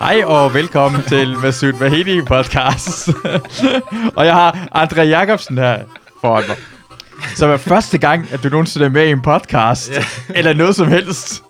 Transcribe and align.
Hej 0.00 0.24
og 0.24 0.54
velkommen 0.54 1.02
til 1.02 1.36
Masud 1.38 1.72
Vahedi 1.72 2.22
podcast. 2.22 3.08
og 4.16 4.26
jeg 4.26 4.34
har 4.34 4.68
André 4.74 5.00
Jacobsen 5.00 5.58
her 5.58 5.84
foran 6.20 6.44
mig. 6.48 6.56
Som 7.34 7.50
er 7.50 7.56
første 7.56 7.98
gang, 7.98 8.32
at 8.32 8.42
du 8.42 8.48
nogensinde 8.48 8.86
er 8.86 8.90
med 8.90 9.06
i 9.06 9.10
en 9.10 9.22
podcast. 9.22 9.90
Ja. 9.90 10.04
Eller 10.34 10.52
noget 10.52 10.76
som 10.76 10.88
helst. 10.88 11.42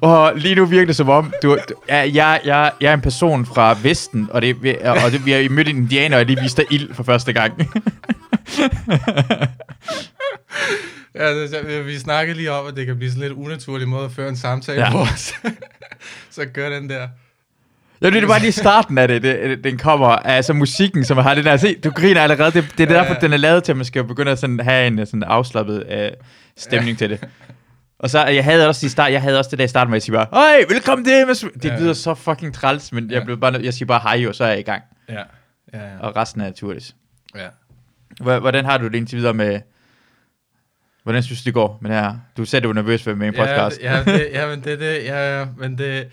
Og 0.00 0.32
lige 0.36 0.54
nu 0.54 0.64
virker 0.64 0.86
det 0.86 0.96
som 0.96 1.08
om, 1.08 1.32
du, 1.42 1.58
du 1.68 1.74
jeg, 1.88 2.10
jeg, 2.14 2.40
jeg, 2.44 2.72
jeg 2.80 2.90
er 2.90 2.94
en 2.94 3.00
person 3.00 3.46
fra 3.46 3.76
Vesten, 3.82 4.28
og, 4.30 4.42
det, 4.42 4.78
og 5.04 5.12
det, 5.12 5.26
vi 5.26 5.30
har 5.30 5.50
mødt 5.50 5.68
en 5.68 5.76
indianer, 5.76 6.18
og 6.18 6.24
lige 6.24 6.40
viste 6.40 6.62
dig 6.62 6.72
ild 6.72 6.94
for 6.94 7.02
første 7.02 7.32
gang. 7.32 7.52
Ja, 11.16 11.34
det, 11.34 11.86
vi 11.86 11.98
snakkede 11.98 12.36
lige 12.36 12.52
om, 12.52 12.66
at 12.66 12.76
det 12.76 12.86
kan 12.86 12.96
blive 12.96 13.10
sådan 13.10 13.22
lidt 13.22 13.32
unaturlig 13.32 13.88
måde 13.88 14.04
at 14.04 14.12
føre 14.12 14.28
en 14.28 14.36
samtale 14.36 14.78
Ja. 14.80 14.86
ja. 14.86 14.92
på. 14.92 15.06
Så, 15.16 15.34
så 16.30 16.44
gør 16.54 16.68
den 16.70 16.88
der. 16.90 17.08
Ja, 18.02 18.10
det 18.10 18.22
er 18.22 18.26
bare 18.26 18.40
lige 18.40 18.52
starten 18.52 18.98
af 18.98 19.08
det, 19.08 19.22
det, 19.22 19.64
den 19.64 19.78
kommer. 19.78 20.06
Altså 20.08 20.52
musikken, 20.52 21.04
som 21.04 21.16
har 21.18 21.34
det 21.34 21.44
der. 21.44 21.56
Se, 21.56 21.74
du 21.84 21.90
griner 21.90 22.20
allerede. 22.20 22.50
Det, 22.50 22.68
det 22.78 22.90
er 22.90 22.94
Ja, 22.94 22.98
derfor, 23.00 23.14
ja. 23.14 23.20
den 23.20 23.32
er 23.32 23.36
lavet 23.36 23.64
til, 23.64 23.72
at 23.72 23.76
man 23.76 23.84
skal 23.86 24.04
begynde 24.04 24.30
at 24.32 24.38
sådan 24.38 24.60
have 24.60 24.86
en 24.86 25.06
sådan 25.06 25.22
afslappet 25.22 25.86
øh, 25.90 26.10
stemning 26.56 26.98
til 26.98 27.10
det. 27.10 27.28
Og 27.98 28.10
så, 28.10 28.24
jeg 28.26 28.44
havde 28.44 28.68
også 28.68 28.86
i 28.86 28.88
start, 28.88 29.12
jeg 29.12 29.22
havde 29.22 29.38
også 29.38 29.50
det 29.50 29.58
der 29.58 29.64
i 29.64 29.68
starten, 29.68 29.88
hvor 29.88 29.94
jeg 29.96 30.02
siger 30.02 30.24
bare, 30.24 30.26
Hej, 30.58 30.64
velkommen 30.68 31.04
til 31.04 31.26
Mads. 31.26 31.40
Det 31.40 31.64
Ja. 31.64 31.78
lyder 31.80 31.92
så 31.92 32.14
fucking 32.14 32.54
træls, 32.54 32.92
men 32.92 33.10
jeg, 33.10 33.18
Ja. 33.18 33.24
blev 33.24 33.40
bare, 33.40 33.54
jeg 33.62 33.74
siger 33.74 33.86
bare 33.86 34.00
hej, 34.18 34.26
og 34.28 34.34
så 34.34 34.44
er 34.44 34.48
jeg 34.48 34.58
i 34.58 34.62
gang. 34.62 34.82
Ja, 35.08 35.14
ja, 35.14 35.78
ja. 35.78 35.98
Og 36.00 36.16
resten 36.16 36.40
er 36.40 36.44
naturligt. 36.44 36.94
ja. 37.36 37.46
Hvor- 38.20 38.38
Hvordan 38.38 38.64
har 38.64 38.78
du 38.78 38.84
det 38.88 38.94
indtil 38.94 39.18
videre 39.18 39.34
med... 39.34 39.60
Hvordan 41.06 41.22
synes 41.22 41.42
du, 41.42 41.44
det 41.44 41.54
går 41.54 41.78
med 41.82 41.90
det 41.90 41.98
her? 42.00 42.14
Du 42.36 42.44
sagde, 42.44 42.62
du 42.62 42.68
var 42.68 42.74
nervøs 42.74 43.02
for 43.02 43.14
med 43.14 43.28
en 43.28 43.34
podcast. 43.34 43.80
Ja, 43.82 43.96
ja, 43.96 44.04
det, 44.04 44.28
ja, 44.32 44.46
men 44.48 44.64
det, 44.64 44.80
det, 44.80 45.04
ja, 45.04 45.38
ja, 45.40 45.46
men 45.58 45.78
det... 45.78 46.08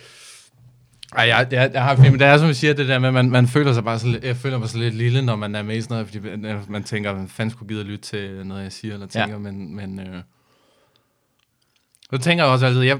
Ej, 1.15 1.23
jeg, 1.27 1.47
jeg, 1.51 1.71
jeg 1.73 1.83
har 1.83 1.95
men 1.97 2.13
det 2.13 2.21
er 2.21 2.37
som 2.37 2.47
jeg 2.47 2.55
siger, 2.55 2.73
det 2.73 2.87
der 2.87 2.99
med, 2.99 3.11
man, 3.11 3.29
man 3.29 3.47
føler 3.47 3.73
sig 3.73 3.83
bare 3.83 3.99
så, 3.99 4.19
jeg 4.23 4.35
føler 4.35 4.57
mig 4.57 4.69
så 4.69 4.77
lidt 4.77 4.93
lille, 4.95 5.21
når 5.21 5.35
man 5.35 5.55
er 5.55 5.63
med 5.63 5.77
i 5.77 5.81
sådan 5.81 5.93
noget, 5.93 6.07
fordi 6.07 6.37
man, 6.37 6.57
man 6.69 6.83
tænker, 6.83 7.15
man 7.15 7.27
fanden 7.27 7.51
skulle 7.51 7.69
gide 7.69 7.79
at 7.79 7.85
lytte 7.85 8.03
til 8.03 8.45
noget, 8.47 8.63
jeg 8.63 8.71
siger, 8.71 8.93
eller 8.93 9.07
Ja. 9.15 9.21
tænker, 9.21 9.37
men, 9.37 9.75
men 9.75 9.99
øh, 9.99 10.21
så 12.13 12.17
tænker 12.17 12.43
jeg 12.43 12.53
også 12.53 12.65
altid, 12.65 12.81
jeg, 12.81 12.99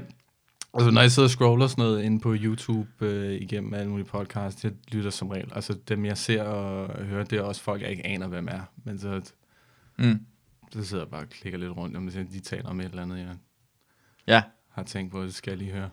altså 0.74 0.90
når 0.90 1.00
jeg 1.00 1.10
sidder 1.10 1.26
og 1.26 1.30
scroller 1.30 1.66
sådan 1.66 1.84
noget 1.84 2.02
inde 2.02 2.20
på 2.20 2.34
YouTube 2.38 2.88
øh, 3.00 3.34
igennem 3.34 3.74
alle 3.74 3.90
mulige 3.90 4.06
podcasts, 4.06 4.64
jeg 4.64 4.72
lytter 4.92 5.10
som 5.10 5.28
regel, 5.28 5.52
altså 5.54 5.74
dem 5.88 6.04
jeg 6.04 6.18
ser 6.18 6.42
og 6.42 7.04
hører, 7.04 7.24
det 7.24 7.38
er 7.38 7.42
også 7.42 7.62
folk, 7.62 7.82
jeg 7.82 7.90
ikke 7.90 8.06
aner, 8.06 8.28
hvem 8.28 8.48
er, 8.50 8.60
men 8.84 8.98
så, 8.98 9.20
Mm. 9.98 10.20
Så 10.82 10.84
sidder 10.84 11.04
jeg 11.04 11.10
bare 11.10 11.20
og 11.20 11.28
klikker 11.28 11.58
lidt 11.58 11.76
rundt, 11.76 11.96
om 11.96 12.10
det, 12.10 12.26
de 12.32 12.40
taler 12.40 12.68
om 12.68 12.80
et 12.80 12.84
eller 12.86 13.02
andet, 13.02 13.18
jeg 13.18 13.26
Ja. 14.26 14.42
har 14.72 14.82
tænkt 14.82 15.12
på, 15.12 15.22
det 15.22 15.34
skal 15.34 15.50
jeg 15.50 15.58
lige 15.58 15.72
høre. 15.72 15.90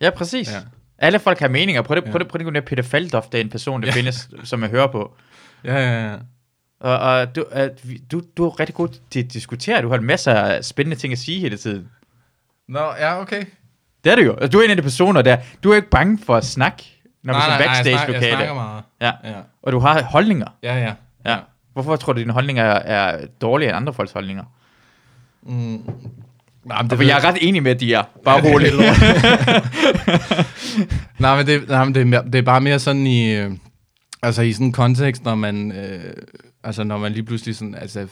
Ja, 0.00 0.10
præcis. 0.10 0.52
Ja. 0.52 0.60
Alle 0.98 1.18
folk 1.18 1.38
har 1.40 1.48
meninger. 1.48 1.82
Prøv 1.82 1.96
det, 1.96 2.04
prøv 2.04 2.12
Ja. 2.12 2.18
det, 2.18 2.28
prøv 2.28 2.38
det, 2.38 2.44
prøv 2.46 2.54
det 2.54 2.64
Peter 2.64 2.82
Faldoff, 2.82 3.26
det 3.26 3.40
er 3.40 3.44
en 3.44 3.50
person, 3.50 3.80
der 3.82 3.88
Ja. 3.88 3.92
findes, 3.94 4.28
som 4.44 4.62
jeg 4.62 4.70
hører 4.70 4.86
på. 4.86 5.14
Ja, 5.64 5.74
ja, 5.74 6.10
ja. 6.10 6.16
Og, 6.80 6.98
og 6.98 7.36
du, 7.36 7.44
uh, 7.56 7.68
du, 8.12 8.22
du 8.36 8.46
er 8.46 8.60
rigtig 8.60 8.74
god 8.74 8.88
til 9.10 9.24
at 9.24 9.32
diskutere. 9.32 9.82
Du 9.82 9.88
har 9.88 10.00
masser 10.00 10.34
af 10.34 10.64
spændende 10.64 10.96
ting 10.96 11.12
at 11.12 11.18
sige 11.18 11.40
hele 11.40 11.56
tiden. 11.56 11.88
Nå, 12.68 12.80
ja, 12.80 13.20
okay. 13.20 13.44
Det 14.04 14.12
er 14.12 14.16
du 14.16 14.22
jo. 14.22 14.32
Altså, 14.32 14.48
du 14.48 14.58
er 14.58 14.64
en 14.64 14.70
af 14.70 14.76
de 14.76 14.82
personer 14.82 15.22
der. 15.22 15.36
Du 15.64 15.70
er 15.70 15.76
ikke 15.76 15.88
bange 15.90 16.18
for 16.18 16.36
at 16.36 16.44
snakke, 16.44 17.02
når 17.22 17.32
vi 17.34 17.38
er 17.40 17.50
jeg, 17.50 17.58
backstage 17.66 17.96
snakker, 17.98 18.14
jeg 18.20 18.32
snakker 18.36 18.54
meget. 18.54 18.82
Ja. 19.00 19.12
Ja, 19.24 19.40
Og 19.62 19.72
du 19.72 19.78
har 19.78 20.02
holdninger. 20.02 20.46
ja, 20.62 20.76
ja. 20.78 20.94
Hvorfor 21.72 21.96
tror 21.96 22.12
du, 22.12 22.18
at 22.18 22.24
dine 22.24 22.32
holdninger 22.32 22.64
er, 22.64 22.78
er 22.78 23.26
dårligere 23.40 23.70
end 23.70 23.76
andre 23.76 23.94
folks 23.94 24.12
holdninger? 24.12 24.44
Mm. 25.42 25.82
Nej, 26.64 26.82
men 26.82 26.90
Det 26.90 27.06
jeg 27.06 27.18
er 27.18 27.24
ret 27.24 27.38
enig 27.40 27.62
med, 27.62 27.70
at 27.70 27.80
de 27.80 27.94
er. 27.94 28.02
Bare 28.24 28.36
Ja, 28.36 28.42
det 28.42 28.54
roligt. 28.54 28.74
nej, 31.20 31.36
men, 31.36 31.46
det, 31.46 31.68
nej, 31.68 31.84
men 31.84 31.94
det, 31.94 32.00
er 32.00 32.04
mere, 32.04 32.24
det 32.24 32.34
er 32.34 32.42
bare 32.42 32.60
mere 32.60 32.78
sådan 32.78 33.06
i... 33.06 33.34
Øh, 33.34 33.50
altså 34.22 34.42
i 34.42 34.52
sådan 34.52 34.66
en 34.66 34.72
kontekst, 34.72 35.24
når 35.24 35.34
man... 35.34 35.72
Øh, 35.72 36.12
altså 36.64 36.84
når 36.84 36.98
man 36.98 37.12
lige 37.12 37.22
pludselig 37.22 37.56
sådan... 37.56 37.74
Altså, 37.74 38.06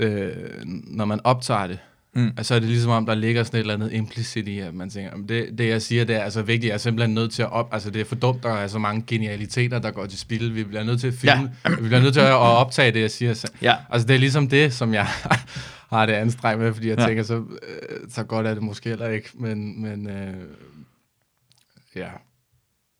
øh, 0.00 0.32
når 0.64 1.04
man 1.04 1.20
optager 1.24 1.66
det, 1.66 1.78
Mm. 2.16 2.22
mm. 2.22 2.32
altså 2.36 2.54
er 2.54 2.58
det 2.58 2.68
ligesom 2.68 2.90
om, 2.90 3.06
der 3.06 3.14
ligger 3.14 3.44
sådan 3.44 3.58
et 3.58 3.60
eller 3.60 3.74
andet 3.74 3.92
implicit 3.92 4.48
i, 4.48 4.58
at 4.58 4.74
man 4.74 4.90
tænker, 4.90 5.10
"Jamen, 5.10 5.28
det, 5.28 5.58
det 5.58 5.68
jeg 5.68 5.82
siger, 5.82 6.04
det 6.04 6.16
er 6.16 6.20
altså 6.20 6.42
vigtigt, 6.42 6.68
jeg 6.68 6.74
er 6.74 6.78
simpelthen 6.78 7.14
nødt 7.14 7.32
til 7.32 7.42
at 7.42 7.52
op... 7.52 7.68
Altså 7.74 7.90
det 7.90 8.00
er 8.00 8.04
for 8.04 8.14
dumt, 8.14 8.42
der 8.42 8.52
er 8.54 8.66
så 8.66 8.78
mange 8.78 9.04
genialiteter, 9.06 9.78
der 9.78 9.90
går 9.90 10.06
til 10.06 10.18
spil. 10.18 10.54
Vi 10.54 10.64
bliver 10.64 10.84
nødt 10.84 11.00
til 11.00 11.08
at 11.08 11.14
filme, 11.14 11.52
ja. 11.64 11.70
vi 11.70 11.76
bliver 11.86 12.00
nødt 12.00 12.12
til 12.14 12.20
at 12.20 12.32
optage 12.34 12.92
det, 12.92 13.00
jeg 13.00 13.10
siger. 13.10 13.34
Så- 13.34 13.48
ja. 13.62 13.74
Altså, 13.90 14.08
det 14.08 14.14
er 14.14 14.18
ligesom 14.18 14.48
det, 14.48 14.72
som 14.74 14.94
jeg 14.94 15.06
har 15.92 16.06
det 16.06 16.12
anstrengt 16.12 16.62
med, 16.62 16.74
fordi 16.74 16.88
jeg 16.88 16.98
Ja. 16.98 17.06
tænker, 17.06 17.22
så, 17.22 17.34
øh, 17.36 17.42
så 18.10 18.22
godt 18.24 18.46
er 18.46 18.54
det 18.54 18.62
måske 18.62 18.88
heller 18.88 19.08
ikke, 19.08 19.28
men, 19.34 19.82
men 19.82 20.10
øh, 20.10 20.34
ja. 21.96 22.08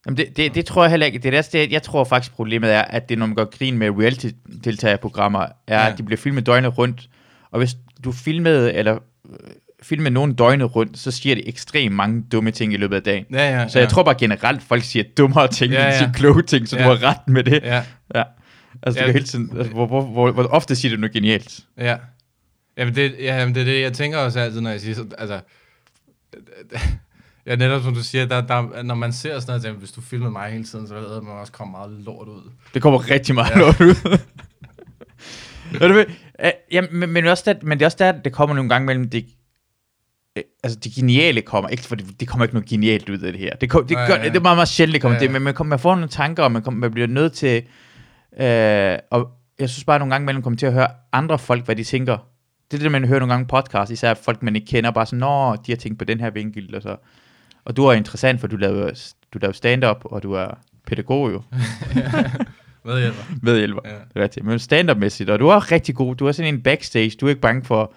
Jamen 0.06 0.16
det, 0.16 0.36
det, 0.36 0.54
det 0.54 0.66
tror 0.66 0.82
jeg 0.84 0.90
heller 0.90 1.06
ikke. 1.06 1.18
Det 1.18 1.34
er 1.34 1.42
det, 1.42 1.52
det, 1.52 1.72
jeg 1.72 1.82
tror 1.82 2.04
faktisk, 2.04 2.32
problemet 2.32 2.72
er, 2.72 2.82
at 2.82 3.08
det, 3.08 3.18
når 3.18 3.26
man 3.26 3.34
går 3.34 3.44
grin 3.58 3.78
med 3.78 3.90
reality-deltagerprogrammer, 3.90 5.38
er. 5.66 5.80
Ja. 5.80 5.92
at 5.92 5.98
de 5.98 6.02
bliver 6.02 6.16
filmet 6.18 6.46
døgnet 6.46 6.78
rundt. 6.78 7.08
Og 7.50 7.58
hvis 7.58 7.76
du 8.04 8.12
filmede, 8.12 8.72
eller 8.74 8.94
øh, 9.30 9.36
filmede 9.82 10.10
nogen 10.10 10.34
døgnet 10.34 10.76
rundt, 10.76 10.98
så 10.98 11.10
siger 11.10 11.34
det 11.34 11.48
ekstremt 11.48 11.94
mange 11.94 12.24
dumme 12.32 12.50
ting 12.50 12.72
i 12.72 12.76
løbet 12.76 12.96
af 12.96 13.02
dagen. 13.02 13.24
Ja, 13.32 13.60
ja, 13.60 13.68
Så 13.68 13.78
jeg 13.78 13.88
tror 13.88 14.02
bare 14.02 14.14
generelt, 14.18 14.62
folk 14.62 14.82
siger 14.82 15.04
dummere 15.16 15.48
ting, 15.48 15.72
Ja, 15.72 15.80
ja, 15.82 15.86
ja. 15.86 15.98
siger 15.98 16.12
kloge 16.12 16.42
ting, 16.42 16.68
så 16.68 16.76
ja. 16.76 16.82
Du 16.84 16.88
har 16.88 17.02
ret 17.02 17.28
med 17.28 17.44
det. 17.44 17.62
Ja, 17.62 17.82
Ja. 18.14 18.22
Altså, 18.82 19.00
du 19.00 19.00
Ja. 19.00 19.04
kan 19.06 19.12
hele 19.12 19.26
tiden, 19.26 19.50
altså, 19.56 19.72
hvor, 19.72 19.86
hvor, 19.86 20.02
hvor, 20.02 20.30
hvor, 20.32 20.42
ofte 20.44 20.76
siger 20.76 20.94
du 20.94 21.00
noget 21.00 21.12
genialt. 21.12 21.60
ja. 21.78 21.96
Jamen 22.78 22.94
det, 22.94 23.14
ja, 23.20 23.38
jamen 23.38 23.54
det 23.54 23.60
er 23.60 23.64
det, 23.64 23.80
jeg 23.80 23.92
tænker 23.92 24.18
også 24.18 24.40
altid, 24.40 24.60
når 24.60 24.70
jeg 24.70 24.80
siger, 24.80 24.94
så, 24.94 25.04
altså, 25.18 25.40
ja, 27.46 27.56
netop 27.56 27.82
som 27.82 27.94
du 27.94 28.02
siger, 28.02 28.26
der, 28.26 28.40
der, 28.40 28.82
når 28.82 28.94
man 28.94 29.12
ser 29.12 29.40
sådan 29.40 29.50
noget, 29.50 29.62
tænker, 29.62 29.78
hvis 29.78 29.92
du 29.92 30.00
filmer 30.00 30.30
mig 30.30 30.50
hele 30.50 30.64
tiden, 30.64 30.88
så 30.88 30.94
ved 30.94 31.20
man 31.22 31.32
også 31.32 31.52
komme 31.52 31.70
meget 31.70 31.90
lort 31.90 32.28
ud. 32.28 32.50
Det 32.74 32.82
kommer 32.82 33.10
rigtig 33.10 33.34
meget 33.34 33.50
ja. 33.50 33.58
Lort 33.60 33.80
ud. 33.80 34.18
Og 35.80 35.88
du 35.88 35.94
ved, 35.94 36.04
øh, 36.44 36.50
ja, 36.72 36.82
men, 36.92 37.10
men, 37.10 37.26
også 37.26 37.42
der, 37.46 37.54
men 37.62 37.78
det 37.78 37.84
er 37.84 37.86
også 37.86 37.96
der, 38.00 38.12
det 38.12 38.32
kommer 38.32 38.54
nogle 38.54 38.68
gange 38.68 38.86
mellem 38.86 39.10
det, 39.10 39.26
øh, 40.36 40.42
altså 40.64 40.78
det 40.78 40.92
geniale 40.92 41.42
kommer, 41.42 41.68
ikke 41.68 41.82
fordi 41.82 42.04
det 42.04 42.28
kommer 42.28 42.44
ikke 42.44 42.54
noget 42.54 42.68
genialt 42.68 43.08
ud 43.08 43.18
af 43.18 43.32
det 43.32 43.40
her. 43.40 43.56
Det, 43.56 43.70
kom, 43.70 43.86
det, 43.86 43.96
gør, 43.96 44.14
ja. 44.14 44.24
det 44.24 44.36
er 44.36 44.40
meget, 44.40 44.56
meget 44.56 44.68
sjældent, 44.68 44.94
det 44.94 45.02
kommer 45.02 45.16
Ja, 45.16 45.18
ja, 45.18 45.22
ja. 45.22 45.26
det, 45.26 45.32
men 45.32 45.42
man, 45.42 45.54
kommer, 45.54 45.68
man 45.68 45.78
får 45.78 45.94
nogle 45.94 46.08
tanker, 46.08 46.42
og 46.42 46.52
man, 46.52 46.62
kommer, 46.62 46.80
man 46.80 46.92
bliver 46.92 47.08
nødt 47.08 47.32
til, 47.32 47.62
øh, 48.40 48.98
og 49.10 49.28
jeg 49.58 49.70
synes 49.70 49.84
bare 49.84 49.98
nogle 49.98 50.14
gange 50.14 50.26
mellem 50.26 50.42
kommer 50.42 50.56
til 50.56 50.66
at 50.66 50.72
høre 50.72 50.88
andre 51.12 51.38
folk, 51.38 51.64
hvad 51.64 51.76
de 51.76 51.84
tænker. 51.84 52.18
Det 52.70 52.76
er 52.76 52.82
det, 52.82 52.92
man 52.92 53.04
hører 53.04 53.20
nogle 53.20 53.32
gange 53.32 53.44
i 53.44 53.48
podcast, 53.48 53.92
især 53.92 54.14
folk, 54.14 54.42
man 54.42 54.56
ikke 54.56 54.66
kender, 54.66 54.90
bare 54.90 55.06
sådan, 55.06 55.18
nå, 55.18 55.56
de 55.66 55.72
har 55.72 55.76
tænkt 55.76 55.98
på 55.98 56.04
den 56.04 56.20
her 56.20 56.30
vinkel, 56.30 56.76
og 56.76 56.82
så. 56.82 56.96
Og 57.64 57.76
du 57.76 57.84
er 57.84 57.92
interessant, 57.92 58.40
for 58.40 58.46
du 58.46 58.56
laver, 58.56 59.12
du 59.34 59.38
laver 59.38 59.52
stand-up, 59.52 59.96
og 60.04 60.22
du 60.22 60.32
er 60.32 60.46
pædagog 60.86 61.32
jo, 61.32 61.42
Hvad 62.86 63.00
hjælper? 63.00 63.22
medhjælper. 63.42 63.80
Ja. 63.84 63.94
Det 63.94 64.06
er 64.14 64.22
rigtigt. 64.22 64.46
Men 64.46 64.58
stand-up-mæssigt, 64.58 65.30
og 65.30 65.38
du 65.38 65.48
er 65.48 65.72
rigtig 65.72 65.94
god. 65.94 66.16
Du 66.16 66.26
er 66.26 66.32
sådan 66.32 66.54
en 66.54 66.62
backstage. 66.62 67.10
Du 67.20 67.26
er 67.26 67.30
ikke 67.30 67.40
bange 67.40 67.64
for 67.64 67.94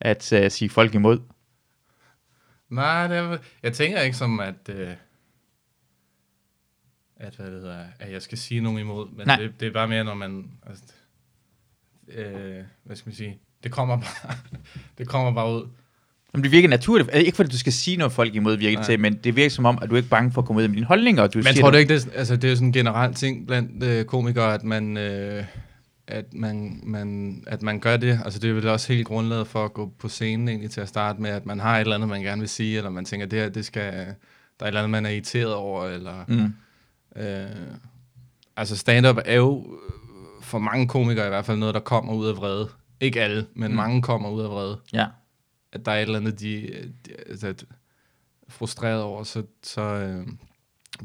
at 0.00 0.32
uh, 0.32 0.50
sige 0.50 0.68
folk 0.68 0.94
imod. 0.94 1.18
Nej, 2.68 3.08
det 3.08 3.16
er, 3.16 3.38
jeg 3.62 3.72
tænker 3.72 4.00
ikke 4.00 4.16
som, 4.16 4.40
at, 4.40 4.68
øh, 4.68 4.90
at, 7.16 7.36
hvad 7.36 7.46
det 7.46 7.60
hedder, 7.60 7.84
at 7.98 8.12
jeg 8.12 8.22
skal 8.22 8.38
sige 8.38 8.60
nogen 8.60 8.78
imod, 8.78 9.08
men 9.10 9.26
Nej. 9.26 9.36
det, 9.36 9.60
det, 9.60 9.68
er 9.68 9.72
bare 9.72 9.88
mere, 9.88 10.04
når 10.04 10.14
man, 10.14 10.50
altså, 10.66 10.84
øh, 12.08 12.64
hvad 12.84 12.96
skal 12.96 13.08
man 13.08 13.14
sige, 13.14 13.38
det 13.62 13.72
kommer 13.72 13.96
bare, 13.96 14.36
det 14.98 15.08
kommer 15.08 15.34
bare 15.34 15.54
ud. 15.54 15.68
Men 16.36 16.44
det 16.44 16.52
virker 16.52 16.68
naturligt. 16.68 17.08
Altså, 17.08 17.26
Ikke 17.26 17.36
fordi 17.36 17.50
du 17.50 17.58
skal 17.58 17.72
sige 17.72 17.96
noget 17.96 18.12
folk 18.12 18.34
imod 18.34 18.56
virker 18.56 18.82
til, 18.82 19.00
men 19.00 19.14
det 19.24 19.36
virker 19.36 19.50
som 19.50 19.64
om, 19.64 19.78
at 19.82 19.90
du 19.90 19.94
er 19.94 19.96
ikke 19.96 20.08
bange 20.08 20.32
for 20.32 20.40
at 20.40 20.46
komme 20.46 20.62
ud 20.62 20.68
med 20.68 20.74
dine 20.76 20.86
holdninger. 20.86 21.22
Og 21.22 21.34
du 21.34 21.38
Men 21.38 21.44
siger 21.44 21.60
tror 21.60 21.70
du 21.70 21.76
ikke, 21.76 21.94
det 21.94 22.06
er, 22.06 22.18
altså, 22.18 22.36
det 22.36 22.50
er 22.50 22.54
sådan 22.54 22.66
en 22.66 22.72
generel 22.72 23.14
ting 23.14 23.46
blandt 23.46 23.82
øh, 23.84 24.04
komikere, 24.04 24.54
at 24.54 24.64
man, 24.64 24.96
øh, 24.96 25.44
at, 26.06 26.24
man, 26.34 26.80
man, 26.82 27.42
at 27.46 27.62
man 27.62 27.80
gør 27.80 27.96
det? 27.96 28.20
Altså 28.24 28.38
det 28.38 28.50
er 28.50 28.54
vel 28.54 28.68
også 28.68 28.92
helt 28.92 29.06
grundlaget 29.06 29.46
for 29.46 29.64
at 29.64 29.72
gå 29.72 29.92
på 29.98 30.08
scenen 30.08 30.48
egentlig 30.48 30.70
til 30.70 30.80
at 30.80 30.88
starte 30.88 31.22
med, 31.22 31.30
at 31.30 31.46
man 31.46 31.60
har 31.60 31.76
et 31.76 31.80
eller 31.80 31.94
andet, 31.94 32.08
man 32.08 32.22
gerne 32.22 32.40
vil 32.40 32.48
sige, 32.48 32.76
eller 32.76 32.90
man 32.90 33.04
tænker, 33.04 33.26
det 33.26 33.38
her, 33.38 33.48
det 33.48 33.64
skal, 33.64 33.92
der 33.92 34.00
er 34.60 34.64
et 34.64 34.66
eller 34.66 34.80
andet, 34.80 34.90
man 34.90 35.06
er 35.06 35.10
irriteret 35.10 35.54
over, 35.54 35.84
eller... 35.84 36.24
Mm. 36.28 36.52
Øh, 37.22 37.46
altså 38.56 38.76
stand-up 38.76 39.18
er 39.24 39.36
jo 39.36 39.58
øh, 39.58 40.42
for 40.42 40.58
mange 40.58 40.88
komikere 40.88 41.26
i 41.26 41.28
hvert 41.28 41.44
fald 41.44 41.58
noget, 41.58 41.74
der 41.74 41.80
kommer 41.80 42.14
ud 42.14 42.26
af 42.28 42.36
vrede. 42.36 42.68
Ikke 43.00 43.20
alle, 43.22 43.46
men 43.54 43.70
mm. 43.70 43.76
mange 43.76 44.02
kommer 44.02 44.28
ud 44.30 44.42
af 44.42 44.50
vrede. 44.50 44.78
Ja. 44.92 45.06
At 45.80 45.86
der 45.86 45.92
er 45.92 45.96
et 45.96 46.02
eller 46.02 46.18
andet, 46.18 46.40
de, 46.40 46.70
de 47.06 47.10
altså, 47.28 47.46
at- 47.48 47.64
frustreret 48.48 49.02
over, 49.02 49.24
så, 49.24 49.42
så 49.62 49.80
øh, 49.82 50.26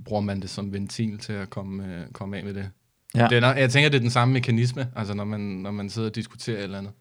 bruger 0.06 0.22
man 0.22 0.42
det 0.42 0.50
som 0.50 0.74
ventil 0.74 1.18
til 1.18 1.34
at 1.34 1.50
komme, 1.50 1.84
øh, 1.86 2.02
komme 2.14 2.38
af 2.38 2.44
med 2.44 2.54
det. 2.54 2.70
Ja. 3.16 3.28
det 3.30 3.36
er, 3.38 3.42
nok- 3.42 3.58
jeg 3.58 3.70
tænker, 3.70 3.90
det 3.90 3.96
er 3.98 4.02
den 4.02 4.10
samme 4.10 4.34
mekanisme, 4.34 4.88
altså 4.96 5.14
når 5.14 5.24
man, 5.24 5.40
når 5.40 5.72
man 5.72 5.90
sidder 5.90 6.10
og 6.10 6.16
diskuterer 6.16 6.58
et 6.58 6.64
eller 6.64 6.78
andet. 6.78 6.92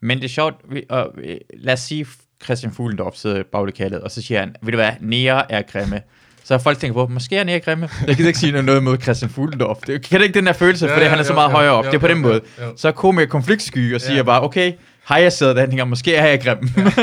Men 0.00 0.18
det 0.18 0.24
er 0.24 0.28
sjovt, 0.28 0.54
og, 0.88 1.12
øh, 1.18 1.36
lad 1.54 1.72
os 1.74 1.80
sige, 1.80 2.06
Christian 2.44 2.72
Fuglendorf 2.72 3.14
sidder 3.14 3.40
i 3.40 3.42
baglokalet, 3.42 4.00
og 4.00 4.10
så 4.10 4.22
siger 4.22 4.40
han, 4.40 4.54
ved 4.62 4.72
du 4.72 4.76
hvad, 4.76 4.92
nære 5.00 5.52
er 5.52 5.62
grimme. 5.62 6.02
Så 6.44 6.54
har 6.54 6.58
folk 6.58 6.78
tænker 6.78 6.94
på, 6.94 7.12
måske 7.12 7.36
er 7.36 7.44
nære 7.44 7.60
grimme. 7.60 7.88
Jeg 8.06 8.16
kan 8.16 8.26
ikke 8.26 8.38
sige 8.38 8.62
noget 8.62 8.82
mod 8.82 8.98
Christian 9.02 9.30
Fuglendorf. 9.30 9.78
Det, 9.86 10.02
kan 10.02 10.20
det 10.20 10.26
ikke 10.26 10.34
den 10.38 10.46
der 10.46 10.52
følelse, 10.52 10.86
Ja, 10.86 10.92
fordi 10.92 11.02
ja, 11.04 11.10
han 11.10 11.18
er 11.18 11.22
så 11.22 11.32
jo, 11.32 11.34
meget 11.34 11.48
jo, 11.48 11.52
højere 11.54 11.72
op. 11.72 11.84
jo, 11.84 11.90
det 11.90 11.96
er 11.96 12.00
på 12.00 12.06
jo, 12.06 12.14
den 12.14 12.22
jo, 12.22 12.28
måde. 12.28 12.40
jo. 12.60 12.76
Så 12.76 12.88
er 12.88 12.92
komiker 12.92 13.26
konfliktsky 13.28 13.94
og 13.94 14.00
siger 14.00 14.16
Ja. 14.16 14.22
bare, 14.22 14.42
okay, 14.42 14.72
Har 15.06 15.18
jeg 15.18 15.32
siddet 15.32 15.56
der, 15.56 15.62
han 15.62 15.70
tænker, 15.70 15.84
måske 15.84 16.14
er 16.14 16.26
jeg 16.26 16.40
grim. 16.42 16.58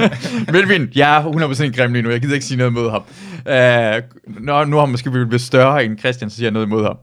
Melvin, 0.54 0.92
jeg 0.96 1.18
er 1.18 1.24
100% 1.24 1.76
grim 1.78 1.94
lige 1.94 2.02
nu, 2.02 2.10
jeg 2.10 2.22
gider 2.22 2.34
ikke 2.34 2.46
sige 2.46 2.58
noget 2.58 2.74
mod 2.74 2.90
ham. 2.90 3.02
Uh, 3.46 4.44
nå, 4.44 4.64
nu 4.64 4.76
har 4.76 4.86
han 4.86 4.92
måske 4.92 5.12
blevet 5.12 5.42
større 5.42 5.86
end 5.86 6.00
Christian, 6.00 6.30
så 6.30 6.36
siger 6.36 6.46
jeg 6.46 6.52
noget 6.52 6.70
mod 6.70 6.84
ham. 6.84 6.98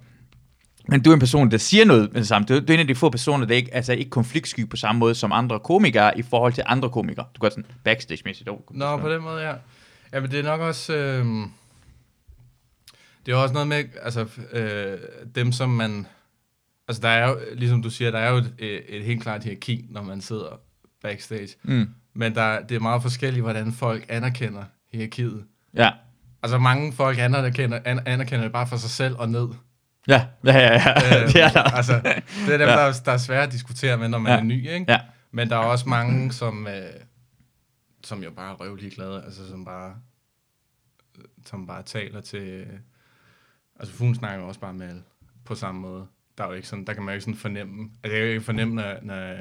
Men 0.89 1.03
du 1.03 1.11
er 1.11 1.15
en 1.15 1.21
person, 1.21 1.51
der 1.51 1.59
siger 1.59 1.85
noget 1.85 2.13
med 2.13 2.21
det 2.21 2.29
samme. 2.29 2.47
Du, 2.47 2.55
du 2.55 2.65
er 2.69 2.75
en 2.75 2.81
af 2.81 2.87
de 2.87 2.95
få 2.95 3.11
personer, 3.11 3.47
der 3.47 3.55
ikke, 3.55 3.75
altså 3.75 3.93
ikke 3.93 4.11
konfliktsky 4.11 4.69
på 4.69 4.77
samme 4.77 4.99
måde 4.99 5.15
som 5.15 5.33
andre 5.33 5.61
komikere 5.61 6.19
i 6.19 6.23
forhold 6.23 6.53
til 6.53 6.65
andre 6.67 6.91
komikere. 6.91 7.27
Du 7.35 7.41
går 7.41 7.49
sådan 7.49 7.67
backstage-mæssigt. 7.85 8.49
Oh, 8.49 8.59
Nå, 8.71 8.97
på 8.97 9.09
den 9.09 9.23
måde, 9.23 9.49
ja. 9.49 9.55
Ja, 10.13 10.21
men 10.21 10.31
det 10.31 10.39
er 10.39 10.43
nok 10.43 10.61
også... 10.61 10.95
Øh, 10.95 11.27
det 13.27 13.33
er 13.33 13.37
også 13.37 13.53
noget 13.53 13.69
med, 13.69 13.85
altså, 14.03 14.27
øh, 14.53 14.99
dem 15.35 15.53
som 15.53 15.71
man... 15.71 16.07
Altså, 16.89 17.03
der 17.03 17.09
er 17.09 17.29
jo, 17.29 17.39
ligesom 17.55 17.83
du 17.83 17.91
siger, 17.91 18.11
der 18.11 18.19
er 18.19 18.31
jo 18.31 18.37
et, 18.37 18.55
et 18.89 19.05
helt 19.05 19.23
klart 19.23 19.45
hierarki, 19.45 19.85
når 19.91 20.03
man 20.03 20.21
sidder 20.21 20.61
backstage. 21.03 21.49
Mm. 21.63 21.89
Men 22.15 22.35
der, 22.35 22.61
det 22.63 22.75
er 22.75 22.81
meget 22.81 23.03
forskelligt, 23.03 23.43
hvordan 23.43 23.73
folk 23.73 24.05
anerkender 24.09 24.65
hierarkiet. 24.93 25.45
Ja. 25.75 25.91
Altså, 26.43 26.59
mange 26.59 26.93
folk 26.93 27.19
anerkender, 27.19 27.79
an, 27.85 28.01
anerkender 28.07 28.43
det 28.45 28.53
bare 28.53 28.67
for 28.67 28.77
sig 28.77 28.91
selv 28.91 29.17
og 29.17 29.29
ned. 29.29 29.49
Ja, 30.09 30.27
ja, 30.45 30.59
ja, 30.59 30.73
ja. 30.73 31.23
Øh, 31.23 31.29
det 31.33 31.43
er 31.43 31.49
der. 31.53 31.63
Altså, 31.63 31.93
det 32.47 32.55
er 32.55 32.59
dem, 32.59 32.69
Ja. 32.69 32.87
der, 32.87 33.01
der 33.05 33.13
er 33.13 33.17
svære 33.17 33.43
at 33.43 33.53
diskutere 33.53 33.97
med, 33.99 34.09
når 34.09 34.19
man 34.19 34.33
Ja. 34.33 34.39
er 34.39 34.43
ny, 34.43 34.69
ikke? 34.71 34.85
Ja. 34.93 35.01
Men 35.31 35.51
der 35.51 35.57
er 35.57 35.61
også 35.61 35.89
mange, 35.89 36.33
som, 36.33 36.67
øh, 36.67 36.73
som 38.05 38.23
jo 38.23 38.31
bare 38.31 38.51
er 38.53 38.55
røvlig 38.55 38.93
glade, 38.93 39.23
altså 39.25 39.49
som 39.49 39.65
bare, 39.65 39.95
som 41.47 41.67
bare 41.67 41.83
taler 41.83 42.21
til... 42.21 42.43
Øh, 42.43 42.67
altså 43.81 43.95
Fuglen 43.95 44.15
snakker 44.15 44.45
også 44.45 44.61
bare 44.61 44.75
med 44.75 44.89
alle 44.89 45.03
på 45.45 45.55
samme 45.55 45.81
måde. 45.81 46.07
Der 46.39 46.45
er 46.45 46.49
jo 46.49 46.55
ikke 46.55 46.69
sådan, 46.69 46.85
der 46.85 46.93
kan 46.95 47.03
man 47.03 47.13
jo 47.13 47.15
ikke 47.15 47.25
sådan 47.25 47.39
fornemme, 47.39 47.91
altså 48.05 48.17
jeg 48.17 48.21
kan 48.21 48.27
jo 48.27 48.29
ikke 48.33 48.41
fornemme, 48.45 48.75
når, 48.75 48.95
når, 49.03 49.35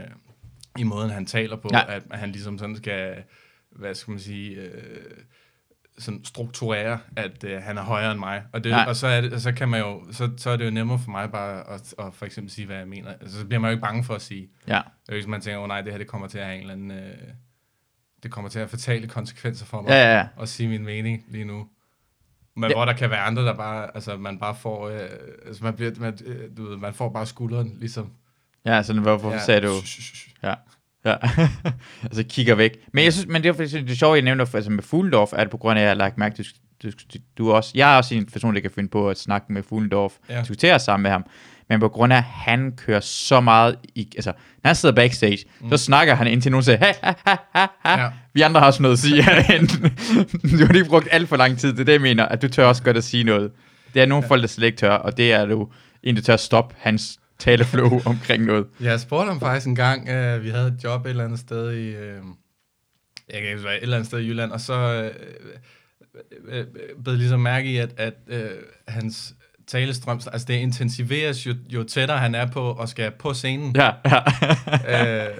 i 0.77 0.83
måden 0.83 1.09
han 1.09 1.25
taler 1.25 1.55
på, 1.55 1.69
Ja. 1.73 1.95
at, 1.95 2.03
at 2.11 2.19
han 2.19 2.31
ligesom 2.31 2.57
sådan 2.57 2.75
skal, 2.75 3.23
hvad 3.71 3.93
skal 3.95 4.11
man 4.11 4.19
sige, 4.19 4.55
øh, 4.55 4.71
sådan 5.97 6.25
strukturere, 6.25 6.99
at 7.15 7.43
øh, 7.43 7.61
han 7.61 7.77
er 7.77 7.81
højere 7.81 8.11
end 8.11 8.19
mig. 8.19 8.43
Og, 8.53 8.63
det, 8.63 8.69
Ja. 8.69 8.85
og 8.85 8.95
så, 8.95 9.07
er 9.07 9.21
det, 9.21 9.41
så 9.41 9.51
kan 9.51 9.69
man 9.69 9.79
jo, 9.79 10.03
så, 10.11 10.29
så 10.37 10.49
er 10.49 10.57
det 10.57 10.65
jo 10.65 10.71
nemmere 10.71 10.99
for 10.99 11.11
mig 11.11 11.31
bare 11.31 11.69
at, 11.73 11.93
at 11.99 12.13
for 12.13 12.25
eksempel 12.25 12.51
sige, 12.53 12.65
hvad 12.65 12.77
jeg 12.77 12.87
mener. 12.87 13.09
Altså, 13.21 13.39
så 13.39 13.45
bliver 13.45 13.59
man 13.59 13.69
jo 13.69 13.71
ikke 13.71 13.81
bange 13.81 14.03
for 14.03 14.15
at 14.15 14.21
sige. 14.21 14.49
Ja. 14.67 14.81
Hvis 15.09 15.27
man 15.27 15.41
tænker, 15.41 15.57
åh 15.57 15.63
oh, 15.63 15.67
nej, 15.67 15.81
det 15.81 15.91
her 15.91 15.97
det 15.97 16.07
kommer 16.07 16.27
til 16.27 16.37
at 16.37 16.45
have 16.45 16.55
en 16.55 16.61
eller 16.61 16.73
anden, 16.73 16.91
øh, 16.91 17.13
det 18.23 18.31
kommer 18.31 18.49
til 18.49 18.59
at 18.59 18.63
have 18.63 18.69
fatale 18.69 19.07
konsekvenser 19.07 19.65
for 19.65 19.81
mig, 19.81 19.89
Ja, 19.89 19.95
ja, 20.11 20.17
ja. 20.17 20.27
at 20.41 20.49
sige 20.49 20.69
min 20.69 20.83
mening 20.85 21.23
lige 21.27 21.45
nu. 21.45 21.67
Men 22.55 22.69
ja. 22.69 22.75
hvor 22.75 22.85
der 22.85 22.93
kan 22.93 23.09
være 23.09 23.19
andre, 23.19 23.45
der 23.45 23.53
bare, 23.55 23.95
altså 23.95 24.17
man 24.17 24.39
bare 24.39 24.55
får, 24.55 24.89
øh, 24.89 24.99
altså 25.45 25.63
man, 25.63 25.73
bliver, 25.75 25.91
man, 25.99 26.17
øh, 26.25 26.57
du 26.57 26.69
ved, 26.69 26.77
man 26.77 26.93
får 26.93 27.09
bare 27.09 27.25
skulderen, 27.25 27.77
ligesom. 27.79 28.13
Ja, 28.65 28.83
sådan, 28.83 29.01
hvorfor 29.01 29.31
ja, 29.31 29.45
sagde 29.45 29.61
du... 29.61 29.73
Ja. 30.43 30.53
Ja, 31.05 31.15
altså 32.03 32.23
kigger 32.29 32.55
væk. 32.55 32.71
Men 32.93 33.03
jeg 33.03 33.13
synes, 33.13 33.27
men 33.27 33.43
det 33.43 33.49
er 33.49 33.53
fordi, 33.53 33.81
det 33.81 33.97
sjovt, 33.99 34.15
jeg 34.15 34.23
nævner 34.23 34.55
altså 34.55 34.71
med 34.71 34.83
Fuglendorf, 34.83 35.33
er 35.33 35.39
det 35.43 35.49
på 35.49 35.57
grund 35.57 35.79
af, 35.79 35.83
at 35.83 35.85
jeg 35.85 35.89
har 35.89 35.95
lagt 35.95 36.17
mærke 36.17 36.35
til, 36.35 36.45
du, 36.83 36.89
du, 37.13 37.19
du 37.37 37.51
også, 37.51 37.71
jeg 37.75 37.93
er 37.93 37.97
også 37.97 38.15
en 38.15 38.25
person, 38.25 38.55
der 38.55 38.61
kan 38.61 38.71
finde 38.71 38.89
på 38.89 39.09
at 39.09 39.19
snakke 39.19 39.53
med 39.53 39.63
Fuglendorf, 39.63 40.13
ja. 40.29 40.39
Diskutere 40.39 40.79
sammen 40.79 41.03
med 41.03 41.11
ham, 41.11 41.25
men 41.69 41.79
på 41.79 41.89
grund 41.89 42.13
af, 42.13 42.17
at 42.17 42.23
han 42.23 42.71
kører 42.71 42.99
så 42.99 43.39
meget 43.39 43.75
i, 43.95 44.11
altså, 44.15 44.31
når 44.63 44.67
han 44.67 44.75
sidder 44.75 44.95
backstage, 44.95 45.37
mm. 45.59 45.69
så 45.69 45.77
snakker 45.77 46.15
han 46.15 46.27
indtil 46.27 46.51
nogen 46.51 46.63
siger, 46.63 46.77
ha, 46.77 46.93
ha, 47.03 47.13
ha, 47.25 47.35
ha, 47.55 47.65
ha. 47.85 48.01
Ja. 48.01 48.09
vi 48.33 48.41
andre 48.41 48.59
har 48.59 48.67
også 48.67 48.81
noget 48.81 48.95
at 48.95 48.99
sige 48.99 49.15
du 50.59 50.65
har 50.65 50.73
lige 50.73 50.85
brugt 50.85 51.07
alt 51.11 51.29
for 51.29 51.37
lang 51.37 51.57
tid, 51.57 51.71
det 51.71 51.79
er 51.79 51.83
det, 51.83 51.93
jeg 51.93 52.01
mener, 52.01 52.25
at 52.25 52.41
du 52.41 52.47
tør 52.47 52.65
også 52.65 52.83
godt 52.83 52.97
at 52.97 53.03
sige 53.03 53.23
noget. 53.23 53.51
Det 53.93 54.01
er 54.01 54.05
nogle 54.05 54.25
ja. 54.25 54.29
folk, 54.29 54.41
der 54.41 54.47
slet 54.47 54.65
ikke 54.65 54.77
tør, 54.77 54.91
og 54.91 55.17
det 55.17 55.33
er 55.33 55.45
du 55.45 55.67
en, 56.03 56.15
der 56.15 56.21
tør 56.21 56.33
at 56.33 56.39
stoppe 56.39 56.75
hans 56.79 57.18
taleflow 57.39 58.01
omkring 58.05 58.45
noget. 58.45 58.67
Jeg 58.79 58.99
spurgte 58.99 59.29
ham 59.29 59.39
faktisk 59.39 59.67
en 59.67 59.75
gang, 59.75 60.09
øh, 60.09 60.43
vi 60.43 60.49
havde 60.49 60.67
et 60.67 60.83
job 60.83 61.05
et 61.05 61.09
eller 61.09 61.23
andet 61.23 61.39
sted 61.39 61.71
i, 61.71 61.87
øh, 61.87 62.21
jeg 63.29 63.41
kan 63.41 63.49
ikke 63.49 63.69
et 63.69 63.81
eller 63.81 63.97
andet 63.97 64.07
sted 64.07 64.19
i 64.19 64.27
Jylland, 64.27 64.51
og 64.51 64.61
så 64.61 64.73
øh, 64.73 65.11
øh, 66.47 66.59
øh, 66.59 66.65
blev 67.03 67.15
ligesom 67.15 67.39
mærke 67.39 67.71
i, 67.71 67.77
at, 67.77 67.93
at 67.97 68.13
øh, 68.27 68.49
hans 68.87 69.33
talestrøm, 69.67 70.21
altså 70.31 70.45
det 70.47 70.53
intensiveres 70.53 71.45
jo, 71.45 71.53
jo 71.69 71.83
tættere 71.83 72.17
han 72.17 72.35
er 72.35 72.45
på 72.45 72.61
og 72.61 72.89
skal 72.89 73.11
på 73.11 73.33
scenen. 73.33 73.75
Ja, 73.75 73.91
ja. 74.05 75.27
øh, 75.27 75.35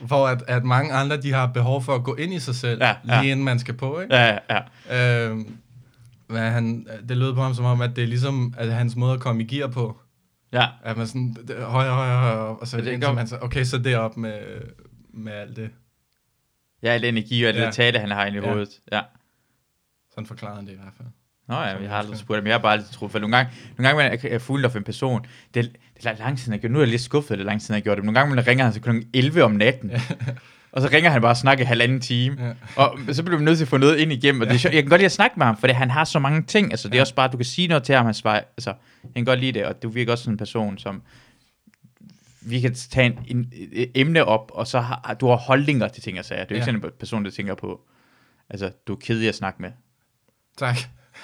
hvor 0.00 0.28
at, 0.28 0.42
at 0.48 0.64
mange 0.64 0.92
andre, 0.92 1.16
de 1.16 1.32
har 1.32 1.46
behov 1.46 1.82
for 1.82 1.94
at 1.94 2.04
gå 2.04 2.14
ind 2.14 2.34
i 2.34 2.38
sig 2.38 2.54
selv, 2.54 2.82
Ja, 2.82 2.88
ja, 2.88 2.94
ja. 3.08 3.14
ja. 3.14 3.20
lige 3.22 3.30
inden 3.32 3.44
man 3.44 3.58
skal 3.58 3.74
på, 3.74 4.00
ikke? 4.00 4.16
ja, 4.16 4.38
ja. 4.90 5.28
Øh, 5.28 5.36
men 6.28 6.42
han, 6.42 6.86
det 7.08 7.16
lød 7.16 7.34
på 7.34 7.42
ham 7.42 7.54
som 7.54 7.64
om, 7.64 7.80
at 7.80 7.96
det 7.96 8.04
er 8.04 8.08
ligesom 8.08 8.54
at 8.58 8.72
hans 8.72 8.96
måde 8.96 9.14
at 9.14 9.20
komme 9.20 9.42
i 9.42 9.46
gear 9.46 9.68
på. 9.68 9.96
Ja, 10.52 10.66
At 10.84 10.96
man 10.96 11.06
sådan, 11.06 11.36
det- 11.48 11.56
højere, 11.62 11.94
højere, 11.94 12.20
højere, 12.20 12.38
op, 12.38 12.58
og 12.60 12.66
så 12.66 12.76
Men 12.76 12.86
det 12.86 12.92
indtil 12.92 13.06
går- 13.08 13.14
man 13.14 13.26
så, 13.26 13.38
okay, 13.40 13.64
så 13.64 13.78
det 13.78 13.96
op 13.96 14.16
med, 14.16 14.40
med 15.12 15.32
alt 15.32 15.56
det. 15.56 15.70
ja, 16.82 16.88
al 16.88 17.04
energi 17.04 17.42
og 17.42 17.48
alt 17.48 17.56
ja. 17.56 17.60
Ja. 17.62 17.66
det 17.66 17.74
tale, 17.74 17.98
han 17.98 18.10
har 18.10 18.26
inde 18.26 18.38
i 18.38 18.40
Ja. 18.42 18.48
hovedet. 18.48 18.80
Ja. 18.92 19.00
Sådan 20.10 20.26
forklarede 20.26 20.56
han 20.56 20.66
det 20.66 20.72
i 20.72 20.76
hvert 20.76 20.92
fald. 20.96 21.08
Nå 21.48 21.54
ja, 21.54 21.60
jeg 21.60 21.90
har 21.90 21.96
aldrig 21.96 22.18
spurgt 22.18 22.38
ham. 22.38 22.46
Jeg 22.46 22.54
har 22.54 22.58
bare 22.58 22.82
troet, 22.82 23.12
for 23.12 23.18
nogle 23.18 23.36
gange, 23.36 23.52
nogle 23.78 23.88
gange 24.00 24.10
man 24.22 24.32
er 24.32 24.38
fuld 24.38 24.64
af 24.64 24.76
en 24.76 24.84
person, 24.84 25.26
det, 25.54 25.76
det 25.96 26.06
er 26.06 26.14
lang 26.18 26.36
tid, 26.36 26.42
siden 26.44 26.52
jeg 26.52 26.60
gjort, 26.60 26.70
nu 26.72 26.78
er 26.78 26.82
jeg 26.82 26.90
lidt 26.90 27.02
skuffet, 27.02 27.38
det 27.38 27.44
er 27.44 27.46
lang 27.46 27.60
tid, 27.60 27.66
siden 27.66 27.74
jeg 27.76 27.82
gjort 27.82 27.96
det, 27.96 28.04
men 28.04 28.06
nogle 28.14 28.20
gange 28.20 28.34
man 28.34 28.46
ringer 28.46 28.64
han 28.64 28.72
til 28.72 28.82
kl. 28.82 28.90
11 29.14 29.44
om 29.44 29.50
natten, 29.52 29.90
og 30.72 30.82
så 30.82 30.88
ringer 30.92 31.10
han 31.10 31.22
bare 31.22 31.30
og 31.32 31.36
snakker 31.36 31.64
halvanden 31.64 32.00
time, 32.00 32.36
Ja. 32.76 32.82
og 32.82 32.98
så 33.12 33.22
bliver 33.22 33.38
vi 33.38 33.44
nødt 33.44 33.58
til 33.58 33.64
at 33.64 33.68
få 33.68 33.76
noget 33.76 33.98
ind 33.98 34.12
igennem, 34.12 34.40
og 34.40 34.46
det 34.46 34.54
er 34.54 34.58
sjovt. 34.58 34.74
jeg 34.74 34.82
kan 34.82 34.90
godt 34.90 34.98
lide 35.00 35.06
at 35.06 35.12
snakke 35.12 35.34
med 35.38 35.46
ham, 35.46 35.56
for 35.56 35.66
det, 35.66 35.76
han 35.76 35.90
har 35.90 36.04
så 36.04 36.18
mange 36.18 36.42
ting, 36.42 36.70
altså 36.70 36.88
det 36.88 36.94
er 36.94 36.98
Ja. 36.98 37.02
også 37.02 37.14
bare, 37.14 37.28
du 37.28 37.36
kan 37.36 37.46
sige 37.46 37.68
noget 37.68 37.82
til 37.82 37.94
ham, 37.94 38.04
han 38.04 38.14
svarer, 38.14 38.40
altså, 38.56 38.70
jeg 39.04 39.10
kan 39.14 39.24
godt 39.24 39.40
lide 39.40 39.52
det, 39.52 39.64
og 39.64 39.82
du 39.82 39.88
virker 39.88 40.12
også 40.12 40.24
sådan 40.24 40.34
en 40.34 40.38
person, 40.38 40.78
som 40.78 41.02
vi 42.42 42.60
kan 42.60 42.74
tage 42.74 43.06
en, 43.06 43.18
en, 43.26 43.52
et 43.72 43.90
emne 43.94 44.24
op, 44.24 44.50
og 44.54 44.66
så 44.66 44.80
har 44.80 45.16
du 45.20 45.28
har 45.28 45.36
holdninger 45.36 45.88
til 45.88 46.02
ting 46.02 46.18
og 46.18 46.24
sager. 46.24 46.44
Det 46.44 46.50
er 46.50 46.54
jo 46.54 46.56
ikke 46.56 46.70
Ja. 46.70 46.72
sådan 46.78 46.84
en 46.90 46.98
person, 46.98 47.24
der 47.24 47.30
tænker 47.30 47.54
på, 47.54 47.80
altså, 48.50 48.70
du 48.86 48.92
er 48.92 48.96
kedelig 49.00 49.28
at 49.28 49.34
snakke 49.34 49.62
med. 49.62 49.70
Tak. 50.58 50.76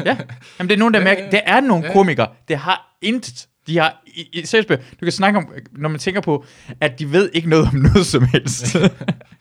Ja, 0.04 0.16
Jamen, 0.58 0.69
det 0.69 0.75
er 0.75 0.78
nogen, 0.78 0.94
der 0.94 1.00
Ja, 1.00 1.04
mærker, 1.04 1.20
ja, 1.20 1.26
ja. 1.26 1.31
det 1.31 1.40
er 1.46 1.60
nogle 1.60 1.87
Ja. 1.87 1.92
komikere, 1.92 2.28
det 2.49 2.56
har 2.58 2.96
intet. 3.02 3.49
De 3.66 3.78
har, 3.78 4.02
i, 4.06 4.28
i, 4.32 4.46
seriøst, 4.46 4.68
du 4.68 4.76
kan 5.02 5.12
snakke 5.12 5.38
om, 5.38 5.52
når 5.72 5.88
man 5.88 5.98
tænker 5.98 6.20
på, 6.20 6.44
at 6.80 6.98
de 6.98 7.12
ved 7.12 7.30
ikke 7.32 7.48
noget 7.48 7.66
om 7.66 7.74
noget 7.92 8.06
som 8.06 8.24
helst. 8.24 8.76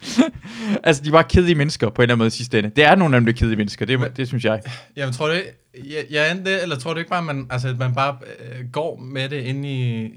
altså, 0.83 1.03
de 1.03 1.11
bare 1.11 1.23
kedelige 1.23 1.55
mennesker 1.55 1.89
på 1.89 2.01
en 2.01 2.03
eller 2.03 2.13
anden 2.13 2.17
måde 2.17 2.27
i 2.27 2.31
sidste 2.31 2.59
ende. 2.59 2.69
Det 2.69 2.83
er 2.83 2.95
nogle 2.95 3.15
af 3.15 3.21
dem, 3.21 3.25
der 3.25 3.33
er 3.33 3.37
kedelige 3.37 3.57
mennesker, 3.57 3.85
det, 3.85 4.17
det 4.17 4.27
synes 4.27 4.45
jeg. 4.45 4.61
Jamen, 4.95 5.13
tror 5.13 5.27
du 5.27 5.33
ikke, 5.33 5.53
ja, 5.83 6.01
ja, 6.09 6.33
det, 6.45 6.61
eller 6.63 6.79
tror 6.79 6.93
du 6.93 6.99
ikke 6.99 7.09
bare, 7.09 7.23
man, 7.23 7.47
altså, 7.49 7.67
at 7.67 7.77
man 7.77 7.95
bare 7.95 8.17
øh, 8.39 8.69
går 8.71 8.97
med 8.97 9.29
det 9.29 9.41
inde 9.43 9.69
i, 9.69 10.11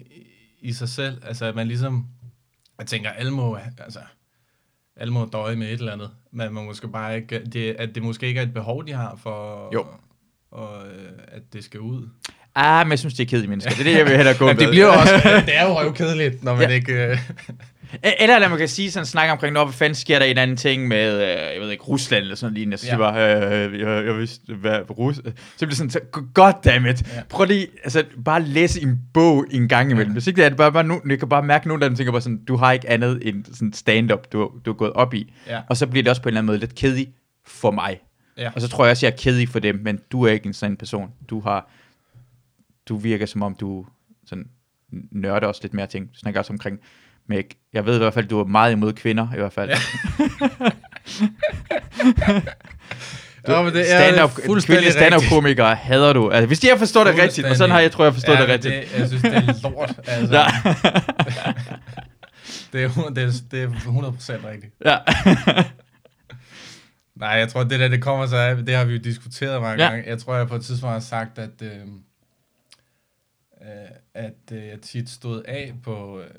i 0.60 0.72
sig 0.72 0.88
selv? 0.88 1.22
Altså, 1.26 1.44
at 1.44 1.55
man 1.55 1.66
ligesom, 1.69 2.06
jeg 2.78 2.87
tænker, 2.87 3.10
alle 3.10 3.32
må, 3.32 3.58
altså, 3.78 4.00
alle 4.96 5.12
må 5.12 5.25
døje 5.32 5.56
med 5.56 5.67
et 5.67 5.72
eller 5.79 5.93
andet, 5.93 6.10
men 6.32 6.55
man 6.55 6.65
måske 6.65 6.88
bare 6.88 7.17
ikke, 7.17 7.44
det, 7.44 7.77
at 7.79 7.94
det 7.94 8.03
måske 8.03 8.27
ikke 8.27 8.41
er 8.41 8.44
et 8.44 8.55
behov, 8.55 8.86
de 8.86 8.93
har 8.93 9.17
for, 9.22 9.69
Jo. 9.74 9.86
og, 10.50 10.86
øh, 10.86 11.12
at 11.29 11.43
det 11.53 11.65
skal 11.65 11.81
ud. 11.81 12.08
Ah, 12.55 12.86
men 12.86 12.90
jeg 12.90 12.98
synes, 12.98 13.14
de 13.14 13.22
er 13.22 13.26
kedelige 13.26 13.50
mennesker. 13.50 13.70
Det 13.70 13.81
er 13.81 13.84
det, 13.84 13.98
jeg 13.98 14.06
vil 14.06 14.17
hellere 14.17 14.34
gå 14.34 14.46
Men 14.46 14.56
med. 14.56 14.62
det 14.64 14.70
bliver 14.70 14.86
også, 14.86 15.14
det 15.46 15.56
er 15.56 15.67
jo 15.69 15.78
røvkedeligt, 15.81 16.44
når 16.44 16.55
man 16.56 16.69
Ja. 16.69 16.74
ikke... 16.74 16.93
Øh, 17.06 17.19
Eller 18.20 18.38
lad 18.38 18.48
man 18.48 18.58
kan 18.58 18.69
sige 18.69 18.90
sådan, 18.90 19.06
snakke 19.06 19.32
omkring, 19.32 19.52
når 19.55 19.64
hvad 19.64 19.72
fanden 19.74 19.94
sker 19.94 20.19
der 20.19 20.26
en 20.26 20.38
anden 20.38 20.56
ting 20.56 20.88
med, 20.88 21.14
øh, 21.14 21.28
jeg 21.55 21.60
ved 21.60 21.70
ikke, 21.70 21.84
Rusland 21.84 22.22
eller 22.22 22.36
sådan 22.36 22.55
lignende. 22.55 22.76
Så 22.76 22.84
siger 22.84 22.94
Ja. 22.94 23.10
bare, 23.10 23.67
øh, 23.67 23.81
jeg, 23.81 24.06
jeg 24.06 24.17
vidste, 24.19 24.55
hvad 24.55 24.90
Rus... 24.98 25.17
Så 25.17 25.22
bliver 25.58 25.69
det 25.69 25.76
sådan, 25.76 25.90
så, 25.90 26.00
goddammit, 26.34 27.02
ja. 27.17 27.22
Prøv 27.28 27.46
lige, 27.46 27.67
altså 27.84 28.05
bare 28.24 28.43
læse 28.43 28.82
en 28.82 28.98
bog 29.14 29.44
en 29.50 29.69
gang 29.69 29.90
imellem. 29.90 30.10
Ja. 30.10 30.12
Hvis 30.12 30.26
ikke 30.26 30.36
det 30.36 30.44
er 30.44 30.48
det 30.48 30.58
bare, 30.58 30.72
bare 30.72 30.84
nu, 30.84 31.00
jeg 31.08 31.19
kan 31.19 31.28
bare 31.28 31.43
mærke, 31.43 31.70
at 31.72 31.82
af 31.82 31.88
dem 31.90 31.96
tænker 31.96 32.12
bare 32.12 32.22
sådan, 32.22 32.44
du 32.48 32.56
har 32.56 32.72
ikke 32.72 32.90
andet 32.90 33.19
end 33.22 33.44
sådan 33.44 33.72
stand-up, 33.72 34.32
du, 34.32 34.50
du 34.67 34.70
er 34.70 34.74
gået 34.74 34.93
op 34.93 35.14
i. 35.14 35.32
Ja. 35.48 35.60
Og 35.69 35.76
så 35.76 35.86
bliver 35.86 36.02
det 36.02 36.10
også 36.10 36.22
på 36.22 36.28
en 36.28 36.31
eller 36.31 36.38
anden 36.40 36.46
måde 36.46 36.58
lidt 36.58 36.74
kedeligt 36.74 37.10
for 37.46 37.70
mig. 37.70 37.98
ja. 38.38 38.50
Og 38.55 38.60
så 38.60 38.69
tror 38.69 38.84
jeg 38.84 38.90
også, 38.90 39.06
jeg 39.06 39.12
er 39.12 39.17
kedelig 39.17 39.48
for 39.48 39.58
dem, 39.58 39.81
men 39.84 39.98
du 40.12 40.22
er 40.22 40.32
ikke 40.32 40.46
en 40.46 40.52
sådan 40.55 40.76
person. 40.76 41.08
Du 41.31 41.40
har, 41.40 41.70
du 42.88 42.96
virker 42.96 43.26
som 43.26 43.42
om, 43.42 43.54
du 43.54 43.86
sådan 44.26 44.44
nørder 45.12 45.46
også 45.46 45.60
lidt 45.64 45.74
mere 45.74 45.86
ting. 45.86 46.08
Du 46.14 46.18
snakker 46.18 46.40
også 46.40 46.52
omkring 46.52 46.78
Meg. 47.26 47.44
Jeg 47.72 47.86
ved 47.86 47.94
i 47.94 47.98
hvert 47.98 48.14
fald, 48.14 48.26
du 48.26 48.40
er 48.40 48.44
meget 48.44 48.72
imod 48.72 48.92
kvinder, 48.92 49.28
i 49.34 49.36
hvert 49.36 49.52
fald. 49.52 49.70
Ja. 49.70 49.76
Du, 53.46 53.52
Jo, 53.52 53.62
men 53.62 53.72
det 53.72 53.94
er 53.94 54.10
stand-up, 54.10 54.30
fuldstændig 54.46 54.92
stand-up 54.92 55.22
komikere 55.30 55.74
hader 55.74 56.12
du. 56.12 56.30
Altså, 56.30 56.46
hvis 56.46 56.60
de 56.60 56.68
har 56.68 56.76
forstået 56.76 57.06
det 57.06 57.18
rigtigt, 57.22 57.46
og 57.46 57.56
sådan 57.56 57.70
har 57.70 57.80
jeg, 57.80 57.92
tror 57.92 58.04
jeg, 58.04 58.12
forstået 58.14 58.36
ja, 58.36 58.40
det 58.42 58.48
rigtigt. 58.48 58.74
Det, 58.74 58.98
jeg 58.98 59.08
synes, 59.08 59.22
det 59.22 59.34
er 59.34 59.70
lort. 59.70 60.00
Altså. 60.06 60.34
Ja. 60.34 60.46
det, 62.72 62.84
er, 62.84 62.88
det, 63.14 63.24
er, 63.24 63.30
det 63.50 63.62
er 63.62 63.68
100% 63.68 64.48
rigtigt. 64.48 64.74
ja. 64.84 64.96
Nej, 67.16 67.28
jeg 67.28 67.48
tror, 67.48 67.64
det 67.64 67.80
der, 67.80 67.88
det 67.88 68.02
kommer 68.02 68.26
så 68.26 68.36
af, 68.36 68.56
det 68.56 68.74
har 68.76 68.84
vi 68.84 68.92
jo 68.92 68.98
diskuteret 68.98 69.62
mange 69.62 69.82
Ja. 69.82 69.88
ja. 69.88 69.94
gange. 69.94 70.10
Jeg 70.10 70.18
tror, 70.18 70.36
jeg 70.36 70.48
på 70.48 70.54
et 70.54 70.64
tidspunkt 70.64 70.92
har 70.92 71.00
sagt, 71.00 71.38
at, 71.38 71.62
øh, 71.62 71.70
at 74.15 74.53
øh, 74.53 74.67
jeg 74.67 74.81
tit 74.81 75.08
stod 75.10 75.43
af 75.43 75.75
på, 75.82 76.20
øh, 76.20 76.31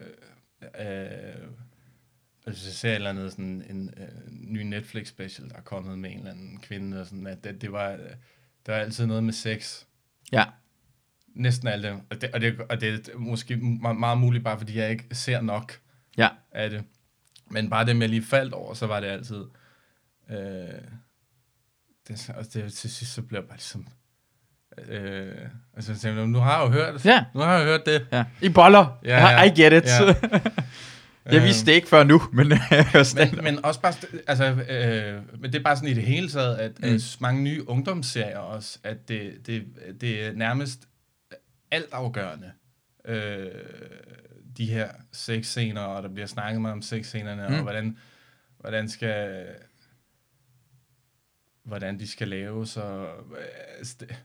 øh, 0.61 1.47
hvis 2.45 2.65
jeg 2.65 2.73
ser 2.73 2.89
et 2.89 2.95
eller 2.95 3.09
andet, 3.09 3.31
sådan 3.31 3.63
en 3.69 3.93
øh, 3.97 4.31
ny 4.31 4.61
Netflix 4.61 5.07
special, 5.07 5.49
der 5.49 5.55
er 5.55 5.61
kommet 5.61 5.99
med 5.99 6.11
en 6.11 6.17
eller 6.17 6.31
anden 6.31 6.59
kvinde, 6.59 6.99
og 6.99 7.05
sådan, 7.05 7.27
at 7.27 7.43
det, 7.43 7.61
det 7.61 7.71
var, 7.71 7.91
øh, 7.91 7.99
der 8.65 8.71
var 8.73 8.79
altid 8.79 9.05
noget 9.05 9.23
med 9.23 9.33
sex. 9.33 9.83
ja. 10.31 10.45
Næsten 11.35 11.67
alt 11.67 11.83
det. 11.83 12.01
Og 12.09 12.21
det, 12.21 12.31
og 12.33 12.41
det, 12.41 12.59
og 12.61 12.81
det 12.81 13.09
er 13.09 13.17
måske 13.17 13.57
meget, 13.57 13.97
meget 13.97 14.17
muligt, 14.17 14.43
bare 14.43 14.57
fordi 14.57 14.77
jeg 14.77 14.91
ikke 14.91 15.15
ser 15.15 15.41
nok 15.41 15.81
Ja. 16.17 16.29
af 16.51 16.69
det. 16.69 16.83
Men 17.51 17.69
bare 17.69 17.85
dem, 17.85 18.01
jeg 18.01 18.09
lige 18.09 18.23
faldt 18.23 18.53
over, 18.53 18.73
så 18.73 18.87
var 18.87 18.99
det 18.99 19.07
altid... 19.07 19.45
Øh, 20.29 20.81
det, 22.07 22.29
og 22.35 22.53
det, 22.53 22.73
til 22.73 22.89
sidst, 22.91 23.13
så 23.13 23.21
blev 23.21 23.39
jeg 23.39 23.47
bare 23.47 23.57
ligesom... 23.57 23.87
Øh, 24.87 25.35
altså, 25.75 25.91
jeg 25.91 25.99
tænkte, 25.99 26.27
nu 26.27 26.39
har 26.39 26.59
jeg 26.61 26.67
jo 26.67 26.71
hørt, 26.73 27.05
Ja. 27.05 27.23
nu 27.33 27.39
har 27.39 27.53
jeg 27.53 27.65
jo 27.65 27.69
hørt 27.71 27.85
det. 27.85 28.07
Ja. 28.11 28.25
I 28.41 28.49
boller. 28.49 28.99
Ja, 29.05 29.27
ja. 29.29 29.43
I 29.43 29.47
get 29.61 29.73
it. 29.83 29.89
Ja. 29.89 30.13
jeg 31.35 31.43
vidste 31.43 31.65
det 31.65 31.71
ikke 31.71 31.87
før 31.87 32.03
nu, 32.03 32.21
men 32.33 32.51
stadig- 33.03 33.35
men, 33.35 33.43
men 33.43 33.65
også 33.65 33.81
bare, 33.81 33.93
altså, 34.27 34.45
øh, 34.45 35.41
men 35.41 35.53
det 35.53 35.59
er 35.59 35.63
bare 35.63 35.75
sådan 35.75 35.89
i 35.89 35.93
det 35.93 36.03
hele 36.03 36.29
taget, 36.29 36.55
at 36.57 36.79
mm. 36.79 36.87
øh, 36.89 36.99
mange 37.19 37.43
nye 37.43 37.69
ungdomsserier 37.69 38.37
også, 38.39 38.79
at 38.83 39.07
det, 39.07 39.33
det, 39.45 39.63
det 40.01 40.25
er 40.25 40.33
nærmest 40.33 40.79
altafgørende, 41.71 42.51
øh, 43.05 43.47
de 44.57 44.65
her 44.65 44.87
sexscener, 45.13 45.81
og 45.81 46.03
der 46.03 46.09
bliver 46.09 46.27
snakket 46.27 46.61
meget 46.61 46.73
om 46.73 46.81
sexscenerne, 46.81 47.47
mm. 47.49 47.53
og 47.55 47.61
hvordan, 47.61 47.97
hvordan 48.59 48.89
skal 48.89 49.45
hvordan 51.63 51.99
de 51.99 52.07
skal 52.07 52.27
laves, 52.27 52.77
og 52.77 53.05
øh, 53.37 53.45
altså, 53.77 53.95
det, 53.99 54.15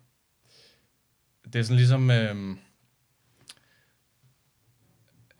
det 1.54 1.60
er 1.60 1.62
sådan 1.62 1.76
ligesom, 1.76 2.10
øh, 2.10 2.56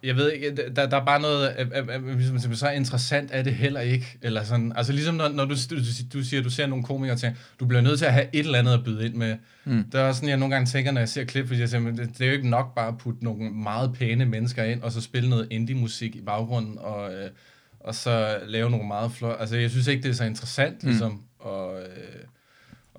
jeg 0.02 0.16
ved 0.16 0.32
ikke, 0.32 0.56
der, 0.76 0.86
der 0.86 0.96
er 1.00 1.04
bare 1.04 1.20
noget, 1.20 1.56
øh, 1.58 1.66
øh, 1.76 2.16
øh, 2.16 2.40
siger, 2.40 2.54
så 2.54 2.70
interessant 2.70 3.30
er 3.32 3.42
det 3.42 3.54
heller 3.54 3.80
ikke, 3.80 4.18
eller 4.22 4.44
sådan, 4.44 4.72
altså 4.76 4.92
ligesom 4.92 5.14
når, 5.14 5.28
når 5.28 5.44
du, 5.44 5.54
du, 5.70 5.76
du 6.12 6.24
siger, 6.24 6.42
du 6.42 6.50
ser 6.50 6.66
nogle 6.66 6.84
komikere 6.84 7.16
til, 7.16 7.36
du 7.60 7.66
bliver 7.66 7.80
nødt 7.80 7.98
til 7.98 8.06
at 8.06 8.12
have 8.12 8.26
et 8.32 8.46
eller 8.46 8.58
andet 8.58 8.72
at 8.72 8.84
byde 8.84 9.06
ind 9.06 9.14
med. 9.14 9.36
Mm. 9.64 9.84
Det 9.84 10.00
er 10.00 10.04
også 10.04 10.18
sådan, 10.18 10.28
jeg 10.28 10.36
nogle 10.38 10.54
gange 10.54 10.66
tænker, 10.66 10.92
når 10.92 11.00
jeg 11.00 11.08
ser 11.08 11.24
klip, 11.24 11.46
fordi 11.46 11.60
jeg 11.60 11.68
siger, 11.68 11.90
det, 11.90 12.10
det 12.18 12.20
er 12.20 12.26
jo 12.26 12.32
ikke 12.32 12.48
nok 12.48 12.74
bare 12.74 12.88
at 12.88 12.98
putte 12.98 13.24
nogle 13.24 13.50
meget 13.50 13.94
pæne 13.94 14.24
mennesker 14.24 14.64
ind, 14.64 14.82
og 14.82 14.92
så 14.92 15.00
spille 15.00 15.30
noget 15.30 15.48
indie-musik 15.50 16.16
i 16.16 16.20
baggrunden, 16.20 16.78
og, 16.78 17.14
øh, 17.14 17.30
og 17.80 17.94
så 17.94 18.38
lave 18.46 18.70
nogle 18.70 18.86
meget 18.86 19.12
flot, 19.12 19.36
altså 19.40 19.56
jeg 19.56 19.70
synes 19.70 19.86
ikke, 19.86 20.02
det 20.02 20.08
er 20.08 20.14
så 20.14 20.24
interessant, 20.24 20.82
Mm. 20.82 20.88
ligesom, 20.88 21.22
og, 21.38 21.80
øh, 21.80 21.86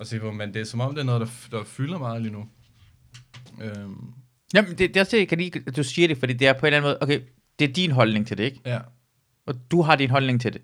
at 0.00 0.06
se 0.06 0.18
på, 0.18 0.32
men 0.32 0.54
det 0.54 0.60
er 0.60 0.64
som 0.64 0.80
om, 0.80 0.94
det 0.94 1.00
er 1.00 1.04
noget, 1.06 1.20
der, 1.20 1.58
der 1.58 1.64
fylder 1.64 1.98
meget 1.98 2.22
lige 2.22 2.32
nu. 2.32 2.48
Øhm, 3.62 4.12
Jamen, 4.54 4.70
det, 4.70 4.78
det 4.78 4.96
er 4.96 5.00
også 5.00 5.10
det, 5.16 5.18
jeg 5.18 5.28
kan 5.28 5.38
lide, 5.38 5.60
at 5.66 5.76
du 5.76 5.82
siger 5.82 6.08
det, 6.08 6.18
fordi 6.18 6.32
det 6.32 6.48
er 6.48 6.52
på 6.52 6.66
en 6.66 6.66
eller 6.66 6.76
anden 6.76 6.88
måde, 6.88 6.98
okay, 7.00 7.20
det 7.58 7.68
er 7.68 7.72
din 7.72 7.90
holdning 7.90 8.26
til 8.26 8.38
det, 8.38 8.44
ikke? 8.44 8.60
ja. 8.66 8.78
Og 9.46 9.54
du 9.70 9.82
har 9.82 9.96
din 9.96 10.10
holdning 10.10 10.40
til 10.40 10.52
det. 10.52 10.62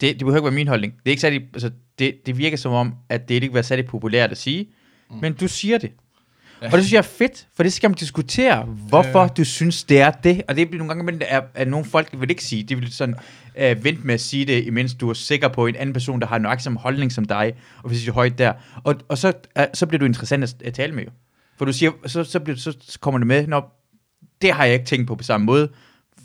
det 0.00 0.18
behøver 0.18 0.36
ikke 0.36 0.44
være 0.44 0.54
min 0.54 0.68
holdning. 0.68 0.92
Det 0.92 1.06
er 1.06 1.10
ikke 1.10 1.20
særlig, 1.20 1.42
altså, 1.54 1.70
det, 1.98 2.26
det 2.26 2.38
virker 2.38 2.56
som 2.56 2.72
om, 2.72 2.94
at 3.08 3.28
det 3.28 3.34
ikke 3.34 3.46
vil 3.46 3.54
være 3.54 3.62
særlig 3.62 3.86
populært 3.86 4.30
at 4.30 4.38
sige, 4.38 4.68
mm. 5.10 5.16
men 5.20 5.32
du 5.32 5.48
siger 5.48 5.78
det. 5.78 5.92
Ja. 6.62 6.66
Og 6.66 6.72
det 6.72 6.80
synes 6.84 6.92
jeg 6.92 6.98
er 6.98 7.02
fedt, 7.02 7.48
for 7.56 7.62
det 7.62 7.72
skal 7.72 7.90
man 7.90 7.96
diskutere, 7.96 8.62
hvorfor 8.64 9.20
Ja. 9.20 9.26
du 9.28 9.44
synes, 9.44 9.84
det 9.84 10.00
er 10.00 10.10
det. 10.10 10.42
Og 10.48 10.56
det 10.56 10.68
bliver 10.68 10.78
nogle 10.78 10.88
gange, 10.94 11.04
men 11.12 11.22
er, 11.28 11.40
at 11.54 11.68
nogle 11.68 11.86
folk 11.86 12.08
vil 12.20 12.30
ikke 12.30 12.44
sige, 12.44 12.62
de 12.62 12.74
vil 12.74 12.92
sådan 12.92 13.14
øh, 13.58 13.84
vente 13.84 14.06
med 14.06 14.14
at 14.14 14.20
sige 14.20 14.44
det, 14.44 14.64
imens 14.64 14.94
du 14.94 15.10
er 15.10 15.14
sikker 15.14 15.48
på 15.48 15.66
en 15.66 15.76
anden 15.76 15.92
person, 15.92 16.20
der 16.20 16.26
har 16.26 16.38
nøjagtig 16.38 16.64
samme 16.64 16.78
holdning 16.78 17.12
som 17.12 17.24
dig, 17.24 17.52
og 17.82 17.88
hvis 17.88 18.04
det 18.04 18.14
højt 18.14 18.38
der. 18.38 18.52
Og, 18.84 18.94
og 19.08 19.18
så, 19.18 19.32
øh, 19.58 19.64
så 19.74 19.86
bliver 19.86 19.98
du 19.98 20.04
interessant 20.04 20.44
at, 20.44 20.62
at 20.64 20.74
tale 20.74 20.94
med 20.94 21.04
jo. 21.04 21.10
For 21.56 21.64
du 21.64 21.72
siger, 21.72 21.92
så, 22.06 22.24
så, 22.24 22.40
bliver, 22.40 22.56
så 22.56 22.76
så 22.80 23.00
kommer 23.00 23.18
det 23.18 23.26
med, 23.26 23.46
når 23.46 23.86
det 24.42 24.52
har 24.52 24.64
jeg 24.64 24.74
ikke 24.74 24.86
tænkt 24.86 25.08
på 25.08 25.14
på 25.14 25.22
samme 25.22 25.44
måde. 25.44 25.72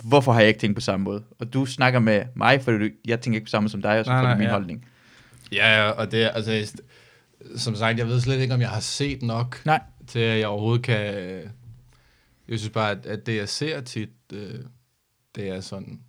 Hvorfor 0.03 0.31
har 0.31 0.39
jeg 0.39 0.47
ikke 0.47 0.59
tænkt 0.59 0.75
på 0.75 0.81
samme 0.81 1.03
måde? 1.03 1.23
Og 1.39 1.53
du 1.53 1.65
snakker 1.65 1.99
med 1.99 2.25
mig, 2.35 2.61
for 2.61 2.71
du, 2.71 2.89
jeg 3.05 3.21
tænker 3.21 3.37
ikke 3.37 3.45
på 3.45 3.49
samme 3.49 3.63
måde 3.63 3.71
som 3.71 3.81
dig, 3.81 3.99
og 3.99 4.05
så 4.05 4.11
Nej, 4.11 4.21
får 4.21 4.25
du 4.25 4.27
nej, 4.27 4.37
min 4.37 4.47
ja. 4.47 4.51
holdning. 4.51 4.85
Ja, 5.51 5.83
ja, 5.83 5.89
og 5.89 6.11
det 6.11 6.23
er, 6.23 6.29
altså, 6.29 6.81
som 7.55 7.75
sagt, 7.75 7.97
jeg 7.97 8.07
ved 8.07 8.21
slet 8.21 8.39
ikke, 8.39 8.53
om 8.53 8.61
jeg 8.61 8.69
har 8.69 8.79
set 8.79 9.21
nok, 9.23 9.61
Nej. 9.65 9.81
til 10.07 10.19
at 10.19 10.39
jeg 10.39 10.47
overhovedet 10.47 10.85
kan... 10.85 11.13
Jeg 12.47 12.59
synes 12.59 12.69
bare, 12.69 12.91
at, 12.91 13.05
at 13.05 13.25
det, 13.25 13.35
jeg 13.35 13.49
ser 13.49 13.81
tit, 13.81 14.09
øh, 14.33 14.59
det 15.35 15.49
er 15.49 15.61
sådan... 15.61 16.01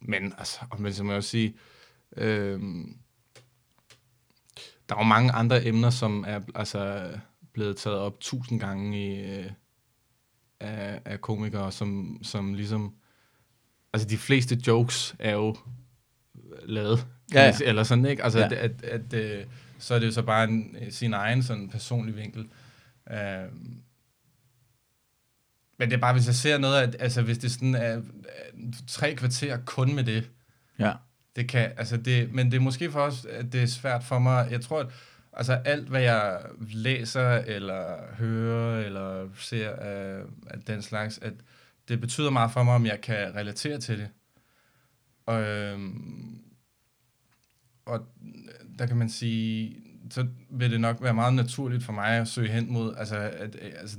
Men, 0.00 0.34
altså, 0.38 0.60
men 0.78 0.92
som 0.92 1.06
jeg 1.06 1.14
vil 1.14 1.22
sige, 1.22 1.54
øh, 2.16 2.60
der 4.88 4.94
er 4.94 5.00
jo 5.00 5.04
mange 5.04 5.32
andre 5.32 5.66
emner, 5.66 5.90
som 5.90 6.24
er 6.28 6.40
altså, 6.54 7.08
blevet 7.52 7.76
taget 7.76 7.98
op 7.98 8.20
tusind 8.20 8.60
gange 8.60 8.98
i, 9.14 9.20
øh, 9.38 9.50
af, 10.60 11.00
af 11.04 11.20
komikere, 11.20 11.72
som, 11.72 12.18
som 12.22 12.54
ligesom... 12.54 12.94
Altså, 13.92 14.08
de 14.08 14.18
fleste 14.18 14.58
jokes 14.66 15.14
er 15.18 15.32
jo 15.32 15.56
lavet, 16.64 17.06
Ja, 17.34 17.44
ja. 17.46 17.52
eller 17.64 17.82
sådan, 17.82 18.06
ikke? 18.06 18.24
Altså, 18.24 18.38
Ja. 18.38 18.44
at, 18.44 18.52
at, 18.52 18.84
at, 18.84 19.12
øh, 19.12 19.46
så 19.78 19.94
er 19.94 19.98
det 19.98 20.06
jo 20.06 20.12
så 20.12 20.22
bare 20.22 20.44
en, 20.44 20.76
sin 20.90 21.12
egen 21.14 21.42
sådan 21.42 21.68
personlig 21.68 22.16
vinkel. 22.16 22.48
Uh, 23.10 23.52
men 25.78 25.90
det 25.90 25.92
er 25.96 26.00
bare, 26.00 26.12
hvis 26.12 26.26
jeg 26.26 26.34
ser 26.34 26.58
noget, 26.58 26.82
at, 26.82 26.96
altså 26.98 27.22
hvis 27.22 27.38
det 27.38 27.52
sådan 27.52 27.74
er 27.74 27.96
øh, 27.98 28.72
tre 28.86 29.14
kvarter 29.14 29.58
kun 29.66 29.94
med 29.94 30.04
det, 30.04 30.30
Ja. 30.78 30.92
det 31.36 31.48
kan, 31.48 31.72
altså 31.76 31.96
det, 31.96 32.32
men 32.34 32.50
det 32.50 32.56
er 32.56 32.60
måske 32.60 32.90
for 32.92 33.00
os, 33.00 33.24
at 33.24 33.52
det 33.52 33.62
er 33.62 33.66
svært 33.66 34.04
for 34.04 34.18
mig. 34.18 34.48
Jeg 34.50 34.60
tror, 34.60 34.80
at 34.80 34.86
altså 35.32 35.52
alt, 35.52 35.88
hvad 35.88 36.02
jeg 36.02 36.40
læser, 36.72 37.28
eller 37.30 37.96
hører, 38.18 38.86
eller 38.86 39.28
ser 39.38 39.70
af, 39.70 40.22
af 40.46 40.60
den 40.66 40.82
slags, 40.82 41.18
at 41.22 41.32
det 41.88 42.00
betyder 42.00 42.30
meget 42.30 42.52
for 42.52 42.62
mig, 42.62 42.74
om 42.74 42.86
jeg 42.86 43.00
kan 43.00 43.34
relatere 43.34 43.78
til 43.78 43.98
det. 43.98 44.08
Og, 45.26 45.42
øhm, 45.42 46.38
og 47.86 48.06
der 48.78 48.86
kan 48.86 48.96
man 48.96 49.08
sige, 49.08 49.76
så 50.10 50.26
vil 50.50 50.70
det 50.70 50.80
nok 50.80 51.02
være 51.02 51.14
meget 51.14 51.34
naturligt 51.34 51.84
for 51.84 51.92
mig 51.92 52.08
at 52.08 52.28
søge 52.28 52.48
hen 52.48 52.72
mod, 52.72 52.94
altså, 52.98 53.16
at, 53.16 53.56
øh, 53.62 53.70
altså 53.80 53.98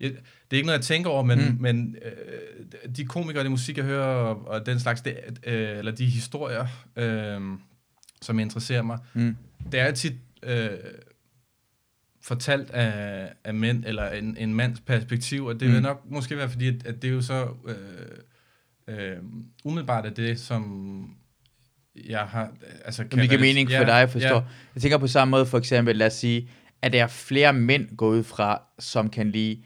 jeg, 0.00 0.10
det 0.10 0.18
er 0.50 0.56
ikke 0.56 0.66
noget, 0.66 0.78
jeg 0.78 0.84
tænker 0.84 1.10
over, 1.10 1.22
men, 1.22 1.38
mm. 1.38 1.56
men 1.60 1.96
øh, 2.04 2.90
de 2.96 3.04
komikere, 3.04 3.42
det 3.42 3.50
musik, 3.50 3.76
jeg 3.76 3.84
hører, 3.84 4.06
og, 4.06 4.48
og 4.48 4.66
den 4.66 4.80
slags, 4.80 5.00
det, 5.00 5.16
øh, 5.46 5.78
eller 5.78 5.92
de 5.92 6.06
historier, 6.06 6.66
øh, 6.96 7.40
som 8.22 8.38
interesserer 8.38 8.82
mig, 8.82 8.98
Mm. 9.14 9.36
det 9.72 9.80
er 9.80 9.90
tit 9.92 10.14
øh, 10.42 10.70
fortalt 12.22 12.70
af, 12.70 13.32
af 13.44 13.54
mænd, 13.54 13.84
eller 13.86 14.10
en, 14.10 14.36
en 14.36 14.54
mands 14.54 14.80
perspektiv, 14.80 15.44
og 15.44 15.60
det 15.60 15.68
mm. 15.68 15.74
Vil 15.74 15.82
nok 15.82 16.02
måske 16.10 16.36
være 16.36 16.48
fordi, 16.50 16.68
at, 16.68 16.86
at 16.86 17.02
det 17.02 17.08
er 17.08 17.12
jo 17.14 17.22
så 17.22 17.48
øh, 17.66 17.76
øh, 18.88 19.16
umiddelbart 19.64 20.06
er 20.06 20.10
det, 20.10 20.40
som 20.40 21.10
jeg 22.08 22.20
har, 22.20 22.52
altså 22.84 23.04
Som 23.10 23.20
det 23.20 23.28
giver 23.28 23.40
mening 23.40 23.68
for 23.70 23.74
Ja, 23.76 24.00
dig, 24.00 24.10
forstår. 24.10 24.36
Ja, 24.36 24.42
Jeg 24.74 24.82
tænker 24.82 24.98
på 24.98 25.06
samme 25.06 25.30
måde, 25.30 25.46
for 25.46 25.58
eksempel, 25.58 25.96
lad 25.96 26.06
os 26.06 26.12
sige, 26.14 26.48
at 26.82 26.92
der 26.92 27.02
er 27.02 27.06
flere 27.06 27.52
mænd 27.52 27.96
gået 27.96 28.18
ud 28.18 28.22
fra, 28.22 28.62
som 28.78 29.10
kan 29.10 29.30
lide 29.30 29.62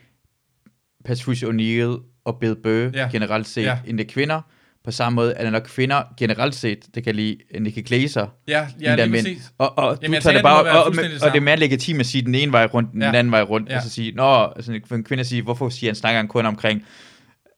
Patricia 1.05 1.49
O'Neill 1.49 2.03
og 2.25 2.39
Bill 2.41 2.57
Burr 2.63 2.91
Ja. 2.95 3.09
generelt 3.13 3.47
set, 3.47 3.63
Ja. 3.63 3.79
end 3.87 3.99
det 3.99 4.07
er 4.07 4.13
kvinder. 4.13 4.41
På 4.85 4.91
samme 4.91 5.15
måde 5.17 5.33
er 5.35 5.43
der 5.45 5.51
nok 5.51 5.63
kvinder 5.63 6.03
generelt 6.19 6.55
set, 6.55 6.79
der 6.95 7.01
kan 7.01 7.15
lide 7.15 7.37
Nicky 7.61 7.79
Glaser, 7.87 8.27
ja, 8.49 8.67
ja 8.81 8.91
er 8.91 8.97
lige 8.97 9.09
mænd. 9.09 9.27
præcis. 9.27 9.43
Og, 9.59 9.79
og 9.79 9.99
Jamen, 10.03 10.17
du 10.17 10.23
tager 10.23 10.33
det 10.33 10.39
det 10.39 10.43
bare, 10.43 10.65
og, 10.79 10.85
og, 10.85 10.93
det 10.93 11.23
og 11.23 11.33
det 11.33 11.37
er 11.37 11.41
mere 11.41 11.57
legitimt 11.57 12.01
at 12.01 12.07
sige 12.07 12.23
den 12.23 12.35
ene 12.35 12.53
vej 12.53 12.67
rundt, 12.67 12.93
den 12.93 13.03
Ja. 13.03 13.13
anden 13.13 13.31
vej 13.31 13.43
rundt, 13.43 13.69
Ja. 13.69 13.77
og 13.77 13.83
så 13.83 13.91
sige, 13.91 14.13
nå, 14.13 14.53
altså, 14.57 14.73
en 14.93 15.05
kvinde 15.05 15.21
at 15.21 15.27
sige, 15.27 15.43
hvorfor 15.43 15.69
siger 15.69 15.91
han 15.91 15.95
snakker 15.97 16.19
han 16.19 16.29
kun 16.29 16.47
omkring 16.47 16.83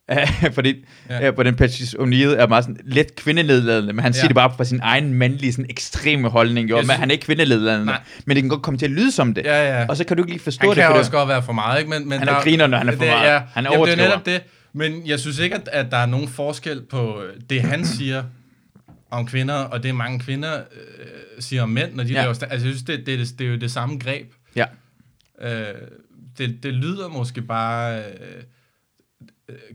fordi 0.53 0.85
Ja. 1.11 1.25
ja. 1.25 1.31
på 1.31 1.43
den 1.43 1.55
Patrice 1.57 1.99
O'Neill 1.99 2.29
er 2.41 2.47
meget 2.47 2.65
sådan 2.65 2.77
lidt 2.85 3.17
kvindeledladende, 3.17 3.93
men 3.93 4.03
han 4.03 4.13
ja. 4.13 4.19
siger 4.19 4.27
det 4.29 4.35
bare 4.35 4.53
fra 4.57 4.65
sin 4.65 4.81
egen 4.83 5.15
mandlige 5.15 5.53
sådan 5.53 5.67
ekstreme 5.71 6.29
holdning, 6.29 6.71
jo, 6.71 6.77
Jeg 6.77 6.83
men 6.83 6.87
synes- 6.87 6.99
han 6.99 7.11
er 7.11 7.13
ikke 7.13 7.25
kvindeledladende, 7.25 7.87
Nej. 7.87 8.01
men 8.27 8.35
det 8.37 8.43
kan 8.43 8.49
godt 8.51 8.63
komme 8.63 8.79
til 8.79 8.87
at 8.87 8.93
lyde 8.93 9.13
som 9.13 9.35
det, 9.35 9.45
Ja, 9.45 9.79
ja. 9.81 9.87
og 9.89 9.97
så 9.97 10.05
kan 10.05 10.17
du 10.17 10.23
ikke 10.23 10.33
lige 10.33 10.43
forstå 10.43 10.61
Han 10.61 10.69
det, 10.69 10.77
kan 10.77 10.87
for 10.87 10.99
også 10.99 11.11
det. 11.11 11.19
godt 11.19 11.29
være 11.29 11.43
for 11.43 11.53
meget, 11.53 11.79
ikke? 11.79 11.91
Men, 11.91 12.09
men 12.09 12.19
Han 12.19 12.29
er 12.29 12.33
der- 12.35 12.41
griner, 12.43 12.67
når 12.67 12.79
han 12.79 12.89
er 12.89 12.93
for 12.93 12.99
det, 12.99 13.09
meget. 13.09 13.29
Ja, 13.33 13.41
Han 13.55 13.65
Jamen, 13.73 13.87
det 13.87 13.93
er 13.93 13.97
netop 13.97 14.27
det. 14.27 14.43
Men 14.73 15.07
jeg 15.07 15.21
synes 15.21 15.39
ikke, 15.39 15.57
at, 15.57 15.69
at 15.73 15.91
der 15.91 15.97
er 15.97 16.07
nogen 16.07 16.29
forskel 16.29 16.83
på 16.83 17.23
det, 17.51 17.63
han 17.63 17.85
siger 17.87 18.25
om 19.11 19.27
kvinder, 19.27 19.55
og 19.55 19.83
det 19.83 19.95
mange 19.95 20.21
kvinder 20.21 20.59
øh, 20.59 21.07
siger 21.43 21.63
om 21.63 21.69
mænd, 21.69 21.95
når 21.95 22.05
de 22.05 22.13
Ja. 22.13 22.21
laver... 22.23 22.35
sta- 22.35 22.47
Altså, 22.51 22.67
jeg 22.67 22.75
synes, 22.77 22.83
det, 22.83 23.07
det, 23.07 23.19
det, 23.19 23.39
det 23.39 23.47
er 23.47 23.51
jo 23.51 23.57
det 23.57 23.71
samme 23.71 23.99
greb. 23.99 24.33
Ja. 24.57 24.65
Øh, 25.41 25.75
det, 26.39 26.63
det 26.63 26.75
lyder 26.75 27.09
måske 27.09 27.43
bare... 27.43 28.05
Øh, 28.05 28.43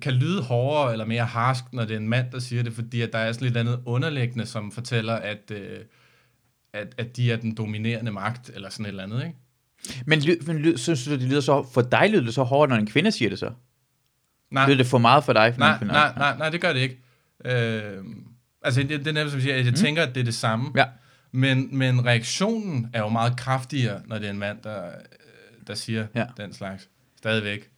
kan 0.01 0.13
lyde 0.13 0.42
hårdere 0.42 0.92
eller 0.92 1.06
mere 1.06 1.25
harsk, 1.25 1.63
når 1.74 1.86
det 1.86 1.94
er 1.94 1.98
en 2.00 2.10
mand, 2.10 2.32
der 2.32 2.39
siger 2.39 2.63
det, 2.63 2.74
fordi 2.74 3.01
at 3.01 3.13
der 3.13 3.20
er 3.20 3.32
sådan 3.32 3.46
lidt 3.46 3.58
andet 3.58 3.80
underliggende, 3.86 4.46
som 4.46 4.72
fortæller, 4.72 5.13
at, 5.13 5.51
øh, 5.51 5.80
at, 6.74 6.88
at 6.98 7.18
de 7.18 7.32
er 7.32 7.36
den 7.38 7.56
dominerende 7.56 8.12
magt, 8.12 8.51
eller 8.56 8.70
sådan 8.70 8.86
et 8.86 8.89
eller 8.89 9.04
andet, 9.04 9.24
ikke? 9.25 9.36
Men, 10.06 10.22
men 10.48 10.77
synes 10.77 11.06
du, 11.06 11.12
det 11.12 11.22
lyder 11.22 11.42
så, 11.42 11.68
for 11.74 11.82
dig 11.82 12.10
lyder 12.10 12.24
det 12.24 12.34
så 12.34 12.44
hårdt, 12.44 12.70
når 12.70 12.75
en 12.77 12.88
kvinde 12.88 13.12
siger 13.12 13.30
det 13.30 13.39
så? 13.39 13.51
Nej, 14.51 14.66
Lyder 14.66 14.77
det 14.77 14.88
for 14.88 14.98
meget 14.98 15.24
for 15.24 15.34
dig? 15.34 15.54
For 15.54 15.60
nej, 15.60 15.77
nej, 15.82 16.13
nej, 16.18 16.38
nej, 16.38 16.50
det 16.50 16.62
gør 16.62 16.74
det 16.74 16.80
ikke. 16.80 17.00
Øh, 17.46 18.04
altså, 18.63 18.82
det, 18.82 18.89
det 18.89 19.08
er 19.08 19.12
netop, 19.12 19.30
som 19.30 19.38
jeg 19.38 19.42
siger, 19.44 19.56
at 19.56 19.66
jeg 19.66 19.72
mm. 19.72 19.75
tænker, 19.75 20.04
at 20.04 20.16
det 20.16 20.22
er 20.22 20.25
det 20.25 20.34
samme. 20.36 20.72
Ja. 20.75 20.86
Men, 21.32 21.77
men 21.77 22.06
reaktionen 22.06 22.89
er 22.94 23.00
jo 23.00 23.10
meget 23.10 23.38
kraftigere, 23.38 24.01
når 24.06 24.18
det 24.18 24.25
er 24.25 24.32
en 24.32 24.39
mand, 24.39 24.58
der, 24.63 24.82
der 25.68 25.75
siger 25.75 26.08
Ja. 26.16 26.25
den 26.38 26.54
slags. 26.54 26.89
Stadigvæk. 27.18 27.70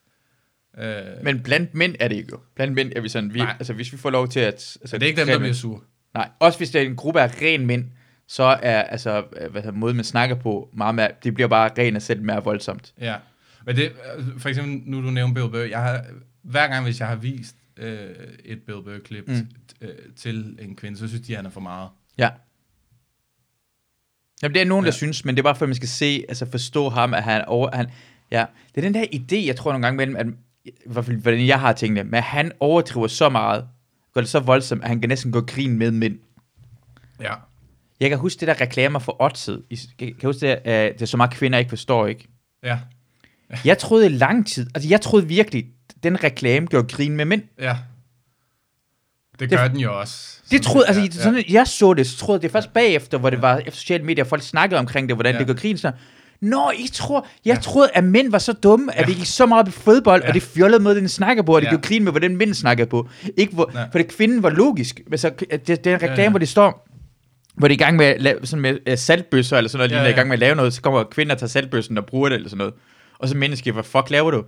Øh, 0.77 1.01
Men 1.23 1.39
blandt 1.43 1.75
mænd 1.75 1.95
er 1.99 2.07
det 2.07 2.15
ikke 2.15 2.29
jo. 2.31 2.39
Blandt 2.55 2.73
mænd 2.73 2.91
er 2.95 3.01
vi 3.01 3.09
sådan, 3.09 3.33
vi, 3.33 3.39
Nej. 3.39 3.55
altså 3.59 3.73
hvis 3.73 3.93
vi 3.93 3.97
får 3.97 4.09
lov 4.09 4.27
til 4.27 4.39
at... 4.39 4.45
Altså, 4.53 4.79
så 4.85 4.97
det 4.97 5.03
er 5.03 5.07
ikke 5.07 5.19
dem, 5.19 5.27
der 5.27 5.39
bliver 5.39 5.53
sur. 5.53 5.83
Nej, 6.13 6.29
også 6.39 6.57
hvis 6.59 6.69
det 6.69 6.81
er 6.81 6.85
en 6.85 6.95
gruppe 6.95 7.21
af 7.21 7.41
ren 7.41 7.65
mænd, 7.65 7.85
så 8.27 8.43
er 8.43 8.81
altså, 8.81 9.23
hvad 9.51 9.61
hedder, 9.61 9.77
måden 9.77 9.95
man 9.95 10.05
snakker 10.05 10.35
på, 10.35 10.69
meget 10.73 10.95
mere, 10.95 11.11
det 11.23 11.33
bliver 11.33 11.47
bare 11.47 11.69
ren 11.77 11.95
og 11.95 12.01
selv 12.01 12.21
mere 12.21 12.43
voldsomt. 12.43 12.93
Ja. 13.01 13.15
Men 13.65 13.75
det, 13.75 13.91
øh, 14.17 14.39
for 14.39 14.49
eksempel, 14.49 14.81
nu 14.91 15.03
du 15.03 15.11
nævner 15.11 15.33
Bill 15.33 15.49
Burr, 15.49 15.57
jeg 15.69 15.79
har, 15.81 16.05
hver 16.41 16.67
gang, 16.67 16.83
hvis 16.83 16.99
jeg 16.99 17.07
har 17.07 17.15
vist 17.15 17.55
øh, 17.77 18.09
et 18.45 18.61
Bill 18.63 18.81
Burr-klip 18.83 19.27
Mm. 19.27 19.47
øh, 19.81 19.89
til 20.15 20.57
en 20.61 20.75
kvinde, 20.75 20.97
så 20.97 21.07
synes 21.07 21.27
de, 21.27 21.35
han 21.35 21.45
er 21.45 21.49
for 21.49 21.59
meget. 21.61 21.89
Ja. 22.17 22.29
Jamen, 24.43 24.53
det 24.55 24.61
er 24.61 24.65
nogen, 24.65 24.85
ja. 24.85 24.91
der 24.91 24.91
synes, 24.97 25.25
men 25.25 25.35
det 25.35 25.39
er 25.41 25.43
bare 25.43 25.55
for, 25.55 25.65
at 25.65 25.69
man 25.69 25.75
skal 25.75 25.87
se, 25.89 26.25
altså 26.29 26.45
forstå 26.51 26.89
ham, 26.89 27.13
at 27.13 27.23
han 27.23 27.45
over... 27.45 27.69
Han, 27.75 27.87
ja, 28.31 28.45
det 28.75 28.77
er 28.85 28.89
den 28.89 28.93
der 28.93 29.05
idé, 29.15 29.45
jeg 29.47 29.55
tror 29.55 29.71
nogle 29.71 29.85
gange 29.87 29.97
mellem, 29.97 30.15
at, 30.15 30.27
i 30.65 30.71
hvert 30.85 31.05
fald, 31.05 31.17
hvordan 31.17 31.47
jeg 31.47 31.59
har 31.59 31.73
tænkt 31.73 31.97
det, 31.97 32.05
men 32.07 32.23
han 32.23 32.51
overdriver 32.59 33.07
så 33.07 33.29
meget, 33.29 33.67
gør 34.13 34.21
det 34.21 34.29
så 34.29 34.39
voldsomt, 34.39 34.81
at 34.81 34.87
han 34.87 35.01
kan 35.01 35.09
næsten 35.09 35.31
gå 35.31 35.41
grin 35.41 35.77
med 35.77 35.91
mænd. 35.91 36.19
Ja. 37.21 37.33
Jeg 37.99 38.09
kan 38.09 38.17
huske 38.17 38.39
det 38.39 38.47
der 38.47 38.61
reklamer 38.61 38.99
for. 38.99 39.37
I- 39.69 39.75
Kan 39.99 40.07
kan 40.19 40.27
huske 40.29 40.39
det, 40.47 40.47
at 40.47 40.93
det 40.93 41.01
er 41.01 41.05
så 41.05 41.17
meget 41.17 41.31
kvinder 41.31 41.59
ikke 41.59 41.69
forstår, 41.69 42.07
ikke? 42.07 42.27
Ja. 42.63 42.79
Jeg 43.65 43.77
troede 43.77 44.05
i 44.05 44.09
lang 44.09 44.47
tid, 44.47 44.67
altså 44.75 44.89
jeg 44.89 45.01
troede 45.01 45.27
virkelig, 45.27 45.65
den 46.03 46.23
reklame 46.23 46.67
gjorde 46.67 46.87
grin 46.95 47.15
med 47.17 47.25
mænd. 47.25 47.41
Ja. 47.61 47.77
Det 49.39 49.49
Det- 49.49 49.57
gør 49.59 49.67
den 49.67 49.77
jo 49.79 49.99
også. 49.99 50.37
Det 50.51 50.61
troede, 50.61 50.87
altså, 50.87 51.01
ja, 51.01 51.07
ja, 51.07 51.11
sådan, 51.23 51.43
jeg 51.49 51.67
så 51.67 51.93
det, 51.93 52.07
så 52.07 52.17
troede 52.17 52.41
det 52.41 52.51
først 52.51 52.73
bagefter, 52.73 53.17
hvor 53.17 53.29
det 53.29 53.37
Ja. 53.37 53.41
var 53.41 53.57
efter 53.57 53.71
sociale 53.71 54.03
medier, 54.03 54.23
folk 54.23 54.41
snakkede 54.41 54.79
omkring 54.79 55.09
det, 55.09 55.15
hvordan 55.17 55.33
Ja. 55.33 55.39
det 55.39 55.47
går 55.47 55.53
grin. 55.53 55.77
Så, 55.77 55.91
Nå, 56.41 56.71
I 56.77 56.87
tror, 56.93 57.27
jeg 57.45 57.59
troede, 57.61 57.89
at 57.93 58.03
mænd 58.03 58.31
var 58.31 58.37
så 58.37 58.53
dumme, 58.53 58.97
at 58.97 59.07
det 59.07 59.15
gik 59.15 59.25
så 59.25 59.45
meget 59.45 59.61
op 59.61 59.67
i 59.67 59.71
fodbold, 59.71 60.21
Ja. 60.21 60.27
og 60.27 60.33
det 60.33 60.43
fjollede 60.43 60.83
måde, 60.83 60.95
den 60.95 61.09
snakker 61.09 61.43
på, 61.43 61.55
og 61.55 61.61
det 61.61 61.65
Ja. 61.65 61.71
gjorde 61.71 61.87
grin 61.87 62.03
med, 62.03 62.11
hvordan 62.11 62.37
mænd 62.37 62.53
snakkede 62.53 62.89
på. 62.89 63.09
Ikke 63.37 63.53
hvor, 63.53 63.71
Nej. 63.73 63.87
for 63.91 63.97
det 63.99 64.07
kvinden 64.07 64.43
var 64.43 64.49
logisk. 64.49 64.99
Altså, 65.11 65.29
det, 65.51 65.67
det 65.67 65.87
er 65.87 65.93
en 65.95 66.01
reklame, 66.01 66.15
Ja, 66.15 66.23
ja. 66.23 66.29
hvor 66.29 66.39
det 66.39 66.49
står, 66.49 66.87
hvor 67.57 67.67
de 67.67 67.71
er 67.73 67.75
i 67.75 67.79
gang 67.79 67.97
med, 67.97 68.05
at 68.05 68.21
lave, 68.21 68.39
sådan 68.45 68.61
med 68.61 68.77
uh, 68.91 68.97
saltbøsser, 68.97 69.57
eller 69.57 69.69
sådan 69.69 69.79
noget, 69.79 69.91
Ja, 69.91 69.95
ja, 69.95 70.01
ja. 70.01 70.05
er 70.05 70.09
i 70.09 70.11
ja. 70.11 70.15
gang 70.15 70.27
med 70.27 70.33
at 70.33 70.39
lave 70.39 70.55
noget, 70.55 70.73
så 70.73 70.81
kommer 70.81 71.03
kvinden 71.03 71.31
og 71.31 71.37
tager 71.37 71.49
saltbøssen 71.49 71.97
og 71.97 72.05
bruger 72.05 72.29
det, 72.29 72.35
eller 72.35 72.49
sådan 72.49 72.57
noget. 72.57 72.73
Og 73.19 73.27
så 73.29 73.37
menneske, 73.37 73.71
hvad 73.71 73.83
fuck 73.83 74.09
laver 74.09 74.31
du? 74.31 74.43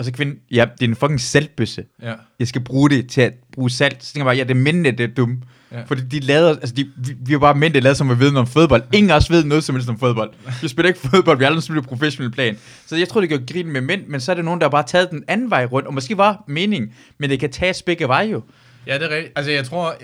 Og 0.00 0.04
så 0.04 0.12
kvinden, 0.12 0.36
ja, 0.50 0.66
det 0.80 0.84
er 0.84 0.88
en 0.88 0.96
fucking 0.96 1.20
saltbøsse 1.20 1.84
Ja. 2.02 2.12
jeg 2.38 2.48
skal 2.48 2.60
bruge 2.60 2.90
det 2.90 3.08
til 3.08 3.20
at 3.20 3.32
bruge 3.52 3.70
salt. 3.70 4.04
Så 4.04 4.12
tænker 4.12 4.24
jeg 4.24 4.26
bare, 4.26 4.36
ja, 4.36 4.42
det 4.42 4.50
er 4.50 4.54
mændene, 4.60 4.90
det 4.90 5.00
er 5.00 5.14
dumme. 5.14 5.36
Ja. 5.72 5.82
Fordi 5.82 6.02
de 6.02 6.20
lavede, 6.20 6.50
altså 6.50 6.74
de, 6.74 6.90
vi, 6.96 7.16
vi 7.26 7.34
er 7.34 7.38
bare 7.38 7.54
mænd, 7.54 7.74
der 7.74 7.80
lavede 7.80 7.96
som 7.96 8.10
at 8.10 8.20
vide 8.20 8.32
noget 8.32 8.48
om 8.48 8.52
fodbold. 8.52 8.82
Ingen 8.92 9.10
af 9.10 9.16
os 9.16 9.30
ved 9.30 9.44
noget 9.44 9.64
som 9.64 9.74
helst 9.74 9.88
om 9.88 9.98
fodbold. 9.98 10.30
Vi 10.62 10.68
spiller 10.68 10.88
ikke 10.88 11.00
fodbold, 11.00 11.38
vi 11.38 11.44
har 11.44 11.48
aldrig 11.48 11.62
spillet 11.62 11.86
professionel 11.86 12.30
plan. 12.32 12.58
Så 12.86 12.96
jeg 12.96 13.08
tror, 13.08 13.20
det 13.20 13.30
gør 13.30 13.38
grin 13.52 13.72
med 13.72 13.80
mænd, 13.80 14.06
men 14.06 14.20
så 14.20 14.30
er 14.32 14.34
det 14.34 14.44
nogen, 14.44 14.60
der 14.60 14.66
har 14.66 14.70
bare 14.70 14.86
taget 14.86 15.10
den 15.10 15.24
anden 15.28 15.50
vej 15.50 15.64
rundt, 15.64 15.88
og 15.88 15.94
måske 15.94 16.16
var 16.16 16.44
meningen, 16.48 16.92
men 17.18 17.30
det 17.30 17.40
kan 17.40 17.50
tages 17.50 17.82
begge 17.82 18.08
veje 18.08 18.28
jo. 18.28 18.42
Ja, 18.86 18.94
det 18.94 19.02
er 19.02 19.16
rigtigt. 19.16 19.32
Altså, 19.36 19.52
jeg 19.52 19.64
tror, 19.64 19.94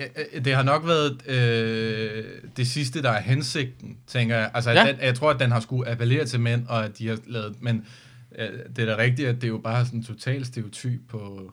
det 0.45 0.55
har 0.55 0.63
nok 0.63 0.87
været 0.87 1.27
øh, 1.27 2.23
det 2.57 2.67
sidste, 2.67 3.01
der 3.01 3.11
er 3.11 3.21
hensigten, 3.21 3.97
tænker 4.07 4.35
jeg. 4.35 4.49
Altså, 4.53 4.71
ja. 4.71 4.85
den, 4.87 4.95
jeg 5.01 5.15
tror, 5.15 5.29
at 5.29 5.39
den 5.39 5.51
har 5.51 5.59
skulle 5.59 5.89
appellere 5.89 6.25
til 6.25 6.39
mænd, 6.39 6.63
og 6.67 6.85
at 6.85 6.97
de 6.97 7.07
har 7.07 7.17
lavet... 7.27 7.55
Men 7.61 7.85
øh, 8.37 8.49
det 8.75 8.89
er 8.89 8.95
da 8.95 9.01
rigtigt, 9.01 9.27
at 9.29 9.35
det 9.35 9.43
er 9.43 9.47
jo 9.47 9.57
bare 9.57 9.85
sådan 9.85 9.99
en 9.99 10.05
total 10.05 10.45
stereotyp 10.45 10.99
på, 11.09 11.51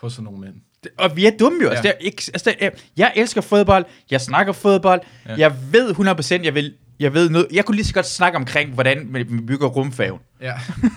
på 0.00 0.08
sådan 0.08 0.24
nogle 0.24 0.40
mænd. 0.40 0.54
Det- 0.84 0.92
Og 0.98 1.16
vi 1.16 1.26
er 1.26 1.30
dumme 1.40 1.58
jo. 1.62 1.68
Ja. 1.68 1.70
Altså, 1.74 1.88
Ja. 1.88 1.92
det 1.92 2.00
er 2.00 2.04
ikke, 2.06 2.22
altså, 2.34 2.50
det 2.50 2.66
er, 2.66 2.70
jeg 2.96 3.12
elsker 3.16 3.40
fodbold, 3.40 3.84
jeg 4.10 4.20
snakker 4.20 4.52
fodbold, 4.52 5.00
ja. 5.26 5.30
Ja. 5.32 5.38
jeg 5.38 5.54
ved 5.72 5.90
100%, 5.94 6.44
jeg 6.44 6.54
vil, 6.54 6.74
jeg 7.00 7.14
ved 7.14 7.30
noget. 7.30 7.46
Jeg 7.52 7.64
kunne 7.64 7.74
lige 7.76 7.84
så 7.86 7.94
godt 7.94 8.06
snakke 8.06 8.36
omkring, 8.36 8.74
hvordan 8.74 9.08
vi 9.14 9.24
bygger 9.24 9.66
rumfærgen. 9.68 10.20
Ja. 10.40 10.52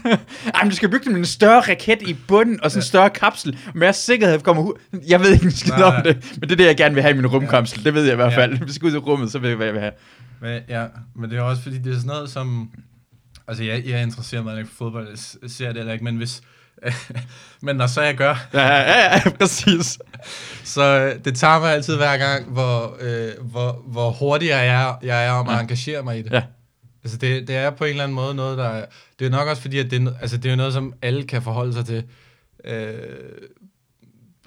Ej, 0.55 0.63
men 0.63 0.69
du 0.69 0.75
skal 0.75 0.89
bygge 0.89 1.03
den 1.03 1.11
med 1.11 1.19
en 1.19 1.25
større 1.25 1.59
raket 1.59 2.01
i 2.07 2.13
bunden, 2.27 2.63
og 2.63 2.71
sådan 2.71 2.79
en 2.79 2.83
Ja. 2.83 2.87
større 2.87 3.09
kapsel. 3.09 3.59
Mere 3.75 3.93
sikkerhed 3.93 4.39
kommer 4.39 4.63
ud. 4.63 4.73
Jeg 5.07 5.19
ved 5.19 5.31
ikke 5.33 5.51
skid 5.51 5.73
om 5.73 5.93
det, 6.03 6.15
men 6.39 6.41
det 6.41 6.51
er 6.51 6.55
det, 6.55 6.65
jeg 6.65 6.77
gerne 6.77 6.93
vil 6.95 7.01
have 7.03 7.13
i 7.13 7.17
min 7.17 7.27
rumkapsel. 7.27 7.83
Det 7.85 7.93
ved 7.93 8.03
jeg 8.03 8.13
i 8.13 8.15
hvert 8.15 8.31
Ja. 8.31 8.37
fald. 8.37 8.51
Hvis 8.51 8.61
jeg 8.67 8.73
skal 8.73 8.85
ud 8.87 8.93
i 8.93 8.97
rummet, 8.97 9.31
så 9.31 9.39
ved 9.39 9.49
jeg, 9.49 9.55
hvad 9.55 9.65
jeg 9.65 9.73
vil 9.73 9.81
have. 9.81 9.93
Men, 10.41 10.61
ja, 10.69 10.85
men 11.15 11.29
det 11.29 11.37
er 11.37 11.41
også 11.41 11.61
fordi, 11.63 11.77
det 11.77 11.87
er 11.91 11.95
sådan 11.95 12.07
noget 12.07 12.29
som... 12.29 12.71
Altså, 13.47 13.63
jeg, 13.63 13.85
jeg 13.85 14.01
interesserer 14.03 14.43
mig 14.43 14.57
ikke 14.57 14.69
for 14.69 14.75
fodbold, 14.75 15.07
jeg 15.41 15.49
ser 15.51 15.67
det 15.67 15.75
heller 15.75 15.93
ikke, 15.93 16.03
men 16.05 16.17
hvis... 16.17 16.41
men 17.61 17.75
når 17.75 17.87
så 17.87 18.01
jeg 18.01 18.15
gør, 18.15 18.47
Ja, 18.53 18.67
ja, 18.67 19.13
ja, 19.15 19.29
præcis. 19.39 19.99
så 20.63 20.83
øh, 20.83 21.25
det 21.25 21.35
tager 21.35 21.59
mig 21.59 21.73
altid 21.73 21.95
hver 21.95 22.17
gang, 22.17 22.51
hvor, 22.51 22.97
øh, 23.01 23.31
hvor, 23.45 23.83
hvor 23.87 24.11
hurtigere 24.11 24.57
jeg 24.59 24.83
er, 24.89 24.95
jeg 25.03 25.25
er 25.25 25.31
om 25.31 25.49
at 25.49 25.55
Ja. 25.55 25.61
engagere 25.61 26.03
mig 26.03 26.19
i 26.19 26.21
det. 26.21 26.31
Ja. 26.31 26.43
Altså 27.03 27.17
det, 27.17 27.47
det 27.47 27.55
er 27.55 27.69
på 27.69 27.83
en 27.83 27.89
eller 27.89 28.03
anden 28.03 28.15
måde 28.15 28.35
noget, 28.35 28.57
der 28.57 28.63
er, 28.67 28.85
det 29.19 29.25
er 29.27 29.29
nok 29.31 29.47
også 29.47 29.61
fordi, 29.61 29.79
at 29.79 29.91
det, 29.91 30.15
altså 30.21 30.37
det 30.37 30.51
er 30.51 30.55
noget, 30.55 30.73
som 30.73 30.93
alle 31.01 31.23
kan 31.23 31.41
forholde 31.41 31.73
sig 31.73 31.85
til. 31.85 32.03
Øh, 32.65 32.93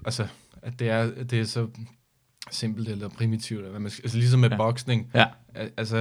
altså, 0.05 0.27
at 0.63 0.79
det 0.79 0.89
er, 0.91 1.11
det 1.31 1.41
er 1.41 1.45
så 1.45 1.67
simpelt 2.51 2.89
eller 2.89 3.09
primitivt, 3.09 3.59
eller 3.59 3.71
hvad 3.71 3.81
man 3.81 3.91
skal, 3.91 4.03
altså 4.05 4.19
ligesom 4.19 4.41
med 4.41 4.51
ja. 4.51 4.57
boksning. 4.57 5.11
Ja. 5.15 5.25
Al- 5.59 5.71
Altså, 5.77 5.97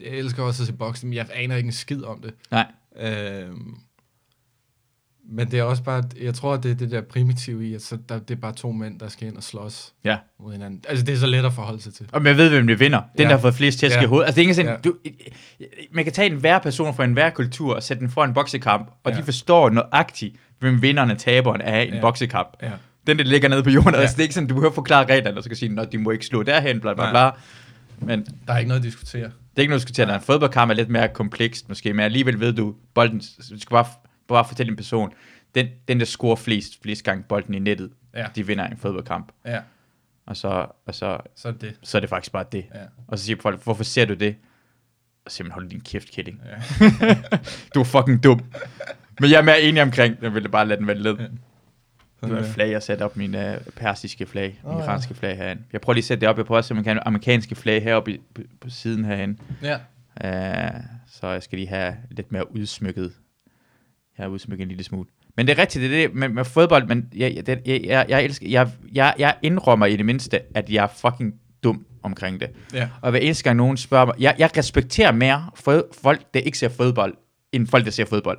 jeg 0.00 0.08
elsker 0.12 0.42
også 0.42 0.62
at 0.62 0.66
se 0.66 0.72
boksning, 0.72 1.08
men 1.08 1.16
jeg 1.16 1.26
aner 1.34 1.56
ikke 1.56 1.66
en 1.66 1.72
skid 1.72 2.02
om 2.04 2.22
det. 2.22 2.34
Nej. 2.50 2.66
Øh, 3.00 3.46
men 5.30 5.50
det 5.50 5.58
er 5.58 5.62
også 5.62 5.82
bare, 5.82 6.02
jeg 6.20 6.34
tror, 6.34 6.54
at 6.54 6.62
det 6.62 6.70
er 6.70 6.74
det 6.74 6.90
der 6.90 7.00
primitive 7.00 7.66
i, 7.68 7.74
at 7.74 7.82
så 7.82 7.98
der, 8.08 8.18
det 8.18 8.36
er 8.36 8.40
bare 8.40 8.52
to 8.52 8.72
mænd, 8.72 9.00
der 9.00 9.08
skal 9.08 9.28
ind 9.28 9.36
og 9.36 9.42
slås 9.42 9.92
Ja. 10.04 10.16
mod 10.40 10.52
hinanden. 10.52 10.84
Altså, 10.88 11.04
det 11.04 11.14
er 11.14 11.18
så 11.18 11.26
let 11.26 11.44
at 11.44 11.52
forholde 11.52 11.82
sig 11.82 11.94
til. 11.94 12.06
Og 12.12 12.24
jeg 12.24 12.36
ved, 12.36 12.50
hvem 12.50 12.66
det 12.66 12.80
vinder. 12.80 12.98
Den, 12.98 13.06
Ja. 13.18 13.24
der 13.24 13.30
har 13.30 13.38
fået 13.38 13.54
flest 13.54 13.78
tæsk 13.78 13.96
i 13.96 14.00
Ja. 14.00 14.06
hovedet. 14.06 14.26
Altså, 14.26 14.36
det 14.36 14.40
er 14.42 14.42
ikke 14.42 14.54
sådan, 14.54 14.72
Ja. 14.72 14.76
du, 14.90 14.94
man 15.92 16.04
kan 16.04 16.12
tage 16.12 16.30
en 16.32 16.36
hver 16.36 16.58
person 16.58 16.94
fra 16.94 17.04
en 17.04 17.12
hver 17.12 17.30
kultur 17.30 17.74
og 17.74 17.82
sætte 17.82 18.00
den 18.00 18.10
for 18.10 18.24
en 18.24 18.34
boksekamp, 18.34 18.90
og 19.04 19.12
Ja. 19.12 19.18
de 19.18 19.22
forstår 19.22 19.70
nøjagtigt, 19.70 20.36
hvem 20.58 20.82
vinderen 20.82 21.10
og 21.10 21.18
taberen 21.18 21.60
er 21.60 21.80
i 21.80 21.88
en 21.88 21.94
Ja. 21.94 22.00
boksekamp. 22.00 22.48
Ja. 22.62 22.70
Den, 23.06 23.18
der 23.18 23.24
ligger 23.24 23.48
nede 23.48 23.62
på 23.62 23.70
jorden. 23.70 23.94
Ja. 23.94 24.00
Altså, 24.00 24.14
det 24.16 24.20
er 24.20 24.24
ikke 24.24 24.34
sådan, 24.34 24.48
du 24.48 24.54
behøver 24.54 24.72
forklare 24.74 25.04
reglerne, 25.06 25.36
og 25.36 25.42
så 25.42 25.48
kan 25.48 25.56
sige, 25.56 25.80
at 25.80 25.92
de 25.92 25.98
må 25.98 26.10
ikke 26.10 26.26
slå 26.26 26.42
derhen, 26.42 26.80
bla 26.80 26.94
bla 26.94 27.10
bla. 27.10 27.20
Nej. 27.22 27.36
Men 28.00 28.26
Der 28.46 28.52
er 28.52 28.58
ikke 28.58 28.68
noget 28.68 28.80
at 28.80 28.84
diskutere. 28.84 29.24
det 29.24 29.32
er 29.56 29.60
ikke 29.60 29.70
noget, 29.70 29.80
du 29.80 29.92
skal 29.92 29.94
tage. 29.94 30.14
En 30.14 30.20
fodboldkamp 30.20 30.70
er 30.70 30.74
lidt 30.74 30.88
mere 30.88 31.08
komplekst, 31.08 31.68
måske, 31.68 31.92
men 31.92 32.00
alligevel 32.04 32.40
ved 32.40 32.52
du, 32.52 32.74
bolden, 32.94 33.18
du 33.20 33.60
skal 33.60 33.70
bare, 33.70 33.86
bare 34.28 34.44
fortælle 34.48 34.70
en 34.70 34.76
person, 34.76 35.12
den, 35.54 35.66
den 35.88 35.98
der 36.00 36.06
scorer 36.06 36.36
flest, 36.36 36.82
flest 36.82 37.04
gange 37.04 37.24
bolden 37.28 37.54
i 37.54 37.58
nettet, 37.58 37.90
Ja. 38.14 38.26
de 38.36 38.46
vinder 38.46 38.66
en 38.66 38.76
fodboldkamp. 38.76 39.32
Ja, 39.46 39.60
Og 40.26 40.36
så, 40.36 40.66
og 40.86 40.94
så, 40.94 41.18
så 41.36 41.48
er 41.48 41.52
det 41.52 41.74
så 41.82 41.98
er 41.98 42.00
det 42.00 42.08
faktisk 42.10 42.32
bare 42.32 42.44
det. 42.52 42.64
Ja. 42.74 42.80
Og 43.08 43.18
så 43.18 43.24
siger 43.24 43.36
folk, 43.42 43.64
hvorfor 43.64 43.84
ser 43.84 44.04
du 44.04 44.14
det? 44.14 44.36
Og 45.26 45.32
man, 45.42 45.52
hold 45.52 45.68
din 45.68 45.80
kæft, 45.80 46.10
Killing. 46.10 46.40
Ja. 46.80 46.86
Du 47.74 47.80
er 47.80 47.84
fucking 47.84 48.24
dum. 48.24 48.40
Men 49.20 49.30
jeg 49.30 49.38
er 49.38 49.42
mere 49.42 49.62
enig 49.62 49.82
omkring, 49.82 50.16
jeg 50.22 50.34
ville 50.34 50.48
bare 50.48 50.66
lade 50.66 50.78
den 50.78 50.86
være 50.86 50.98
led. 50.98 51.16
Ja. 51.18 51.26
Det 52.24 52.32
var 52.32 52.38
et 52.38 52.46
flag, 52.46 52.70
jeg 52.70 52.82
satte 52.82 53.02
op, 53.02 53.16
min 53.16 53.34
uh, 53.34 53.40
persiske 53.76 54.26
flag, 54.26 54.60
oh, 54.64 54.78
ja. 54.78 54.84
iranske 54.84 55.14
flag 55.14 55.36
herinde. 55.36 55.62
Jeg 55.72 55.80
prøver 55.80 55.94
lige 55.94 56.02
at 56.02 56.06
sætte 56.06 56.20
det 56.20 56.28
op, 56.28 56.36
jeg 56.36 56.46
prøver 56.46 56.58
at 56.58 56.64
se, 56.64 56.74
kan 56.74 56.98
amerikanske 57.02 57.54
flag 57.54 57.82
heroppe 57.82 58.14
i, 58.14 58.20
på, 58.34 58.42
på 58.60 58.70
siden 58.70 59.04
herinde. 59.04 59.38
Ja. 59.62 59.76
Uh, 60.24 60.80
så 61.12 61.28
jeg 61.28 61.42
skal 61.42 61.58
lige 61.58 61.68
have 61.68 61.94
lidt 62.10 62.32
mere 62.32 62.54
udsmykket. 62.54 63.12
Jeg 64.18 64.24
har 64.24 64.30
udsmykket 64.30 64.62
en 64.62 64.68
lille 64.68 64.84
smule. 64.84 65.08
Men 65.36 65.46
det 65.46 65.58
er 65.58 65.62
rigtigt, 65.62 65.82
det 65.82 66.02
er 66.02 66.08
det 66.08 66.16
med, 66.16 66.28
med 66.28 66.44
fodbold, 66.44 66.86
men 66.86 67.08
jeg, 67.16 67.42
jeg, 67.48 67.48
jeg, 67.66 67.80
jeg, 67.84 68.06
jeg, 68.08 68.24
elsker, 68.24 68.48
jeg, 68.48 68.68
jeg, 68.92 69.14
jeg 69.18 69.34
indrømmer 69.42 69.86
i 69.86 69.96
det 69.96 70.06
mindste, 70.06 70.40
at 70.54 70.70
jeg 70.70 70.84
er 70.84 70.88
fucking 70.88 71.34
dum 71.64 71.86
omkring 72.02 72.40
det. 72.40 72.50
Ja. 72.74 72.88
Og 73.00 73.10
hver 73.10 73.20
eneste 73.20 73.44
gang 73.44 73.56
nogen 73.56 73.76
spørger 73.76 74.06
mig, 74.06 74.14
jeg, 74.18 74.34
jeg 74.38 74.50
respekterer 74.56 75.12
mere 75.12 75.50
fod, 75.54 75.82
folk, 76.02 76.34
der 76.34 76.40
ikke 76.40 76.58
ser 76.58 76.68
fodbold, 76.68 77.14
end 77.52 77.66
folk, 77.66 77.84
der 77.84 77.90
ser 77.90 78.04
fodbold. 78.04 78.38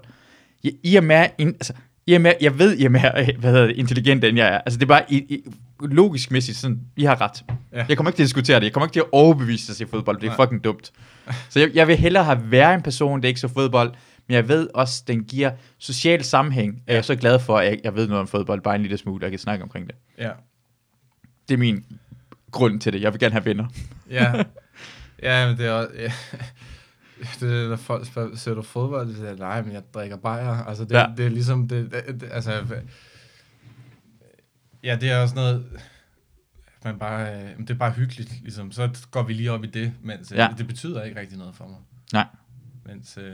I, 0.64 0.72
I 0.84 0.96
er 0.96 1.02
mere, 1.02 1.30
in, 1.38 1.48
altså, 1.48 1.74
Mere, 2.18 2.34
jeg 2.42 2.60
ved, 2.60 2.78
I 2.78 2.86
er 2.86 2.90
mere 2.90 3.34
hvad 3.40 3.52
hedder 3.52 3.68
det, 3.68 3.76
intelligent, 3.76 4.24
end 4.24 4.38
jeg 4.38 4.48
er. 4.48 4.58
Altså, 4.58 4.80
det 4.80 4.84
er 4.84 4.88
bare 4.88 5.04
i, 5.10 5.18
i, 5.18 5.44
logisk 5.82 6.32
mæssigt 6.32 6.58
sådan, 6.58 6.80
I 6.96 7.04
har 7.04 7.22
ret. 7.22 7.44
Ja. 7.74 7.86
Jeg 7.90 7.98
kommer 7.98 8.10
ikke 8.10 8.18
til 8.18 8.24
at 8.24 8.28
diskutere 8.28 8.60
det. 8.60 8.64
Jeg 8.64 8.74
kommer 8.74 8.86
ikke 8.88 8.94
til 8.94 9.00
at 9.00 9.06
overbevise 9.12 9.68
dig 9.68 9.72
at 9.74 9.78
se 9.78 9.88
fodbold. 9.88 10.18
Det 10.22 10.28
er 10.28 10.28
Nej. 10.28 10.36
fucking 10.36 10.64
dumt. 10.64 10.92
Så 11.50 11.60
jeg, 11.60 11.70
jeg 11.74 11.88
vil 11.88 11.98
hellere 11.98 12.24
have 12.24 12.52
været 12.52 12.74
en 12.74 12.82
person, 12.82 13.22
der 13.22 13.28
ikke 13.28 13.40
så 13.40 13.48
fodbold, 13.48 13.94
men 14.28 14.36
jeg 14.36 14.48
ved 14.48 14.70
også, 14.74 15.04
den 15.08 15.24
giver 15.24 15.52
social 15.78 16.24
sammenhæng. 16.24 16.84
Ja. 16.88 16.94
Jeg 16.94 16.98
er 16.98 17.02
så 17.02 17.16
glad 17.16 17.40
for, 17.40 17.58
at 17.58 17.66
jeg, 17.66 17.80
jeg 17.84 17.96
ved 17.96 18.08
noget 18.08 18.22
om 18.22 18.28
fodbold, 18.28 18.62
bare 18.62 18.76
en 18.76 18.82
lille 18.82 18.98
smule, 18.98 19.20
og 19.20 19.24
jeg 19.24 19.32
kan 19.32 19.40
snakke 19.40 19.64
omkring 19.64 19.88
det. 19.88 19.96
Ja. 20.18 20.30
Det 21.48 21.54
er 21.54 21.58
min 21.58 21.86
grund 22.52 22.80
til 22.80 22.94
det. 22.94 23.02
Jeg 23.02 23.14
vil 23.14 23.20
gerne 23.20 23.34
have 23.34 23.46
venner. 23.46 23.66
Ja. 24.12 24.44
Ja, 25.24 25.48
men 25.48 25.58
det 25.58 25.66
er 25.66 25.72
også... 25.72 25.92
Ja. 26.00 26.12
Det 27.40 27.64
er, 27.64 27.70
når 27.70 27.76
folk 27.76 28.08
spørger, 28.08 28.36
ser 28.36 28.54
du 28.54 28.62
fodbold? 28.62 29.10
Så 29.10 29.16
siger 29.16 29.36
nej, 29.36 29.62
men 29.62 29.72
jeg 29.74 29.84
drikker 29.94 30.18
bajer. 30.18 30.64
Altså, 30.66 30.84
det, 30.84 30.92
Ja. 30.92 31.06
det 31.18 31.26
er 31.26 31.30
ligesom... 31.30 31.68
Det, 31.68 31.92
det, 31.92 32.22
det, 32.22 32.30
altså, 32.32 32.66
ja, 34.84 34.98
det 35.02 35.12
er 35.12 35.18
også 35.22 35.36
noget... 35.36 35.66
Man 36.84 37.00
bare, 37.00 37.36
øh, 37.44 37.58
det 37.58 37.70
er 37.70 37.74
bare 37.74 37.92
hyggeligt, 37.92 38.42
ligesom. 38.42 38.72
Så 38.72 39.08
går 39.12 39.24
vi 39.24 39.34
lige 39.34 39.52
op 39.52 39.64
i 39.64 39.68
det, 39.68 39.94
mens 40.04 40.32
Ja. 40.32 40.44
ja. 40.44 40.50
det 40.58 40.68
betyder 40.68 41.04
ikke 41.04 41.20
rigtig 41.20 41.38
noget 41.38 41.56
for 41.56 41.68
mig. 41.68 41.78
Nej. 42.14 42.26
Mens... 42.86 43.18
Øh, 43.18 43.34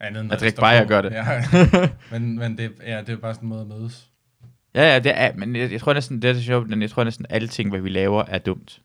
andet 0.00 0.20
end 0.20 0.32
At 0.32 0.40
drikke 0.40 0.60
bajer 0.60 0.84
gør 0.84 1.02
det. 1.02 1.12
Ja. 1.12 1.42
men, 2.18 2.38
men 2.38 2.58
det, 2.58 2.72
ja, 2.86 3.00
det 3.00 3.08
er 3.08 3.16
bare 3.16 3.34
sådan 3.34 3.46
en 3.46 3.48
måde 3.48 3.60
at 3.60 3.66
mødes. 3.66 4.10
Ja, 4.74 4.82
ja, 4.92 4.98
det 4.98 5.12
er, 5.14 5.34
men 5.36 5.56
jeg, 5.56 5.72
jeg 5.72 5.80
tror 5.80 5.92
næsten, 5.92 6.22
det 6.22 6.30
er 6.30 6.34
så 6.34 6.42
sjovt, 6.42 6.68
men 6.70 6.82
jeg 6.82 6.90
tror 6.90 7.04
næsten, 7.04 7.26
alle 7.30 7.48
ting, 7.48 7.70
hvad 7.70 7.80
vi 7.80 7.88
laver, 7.88 8.24
er 8.28 8.38
dumt. 8.38 8.80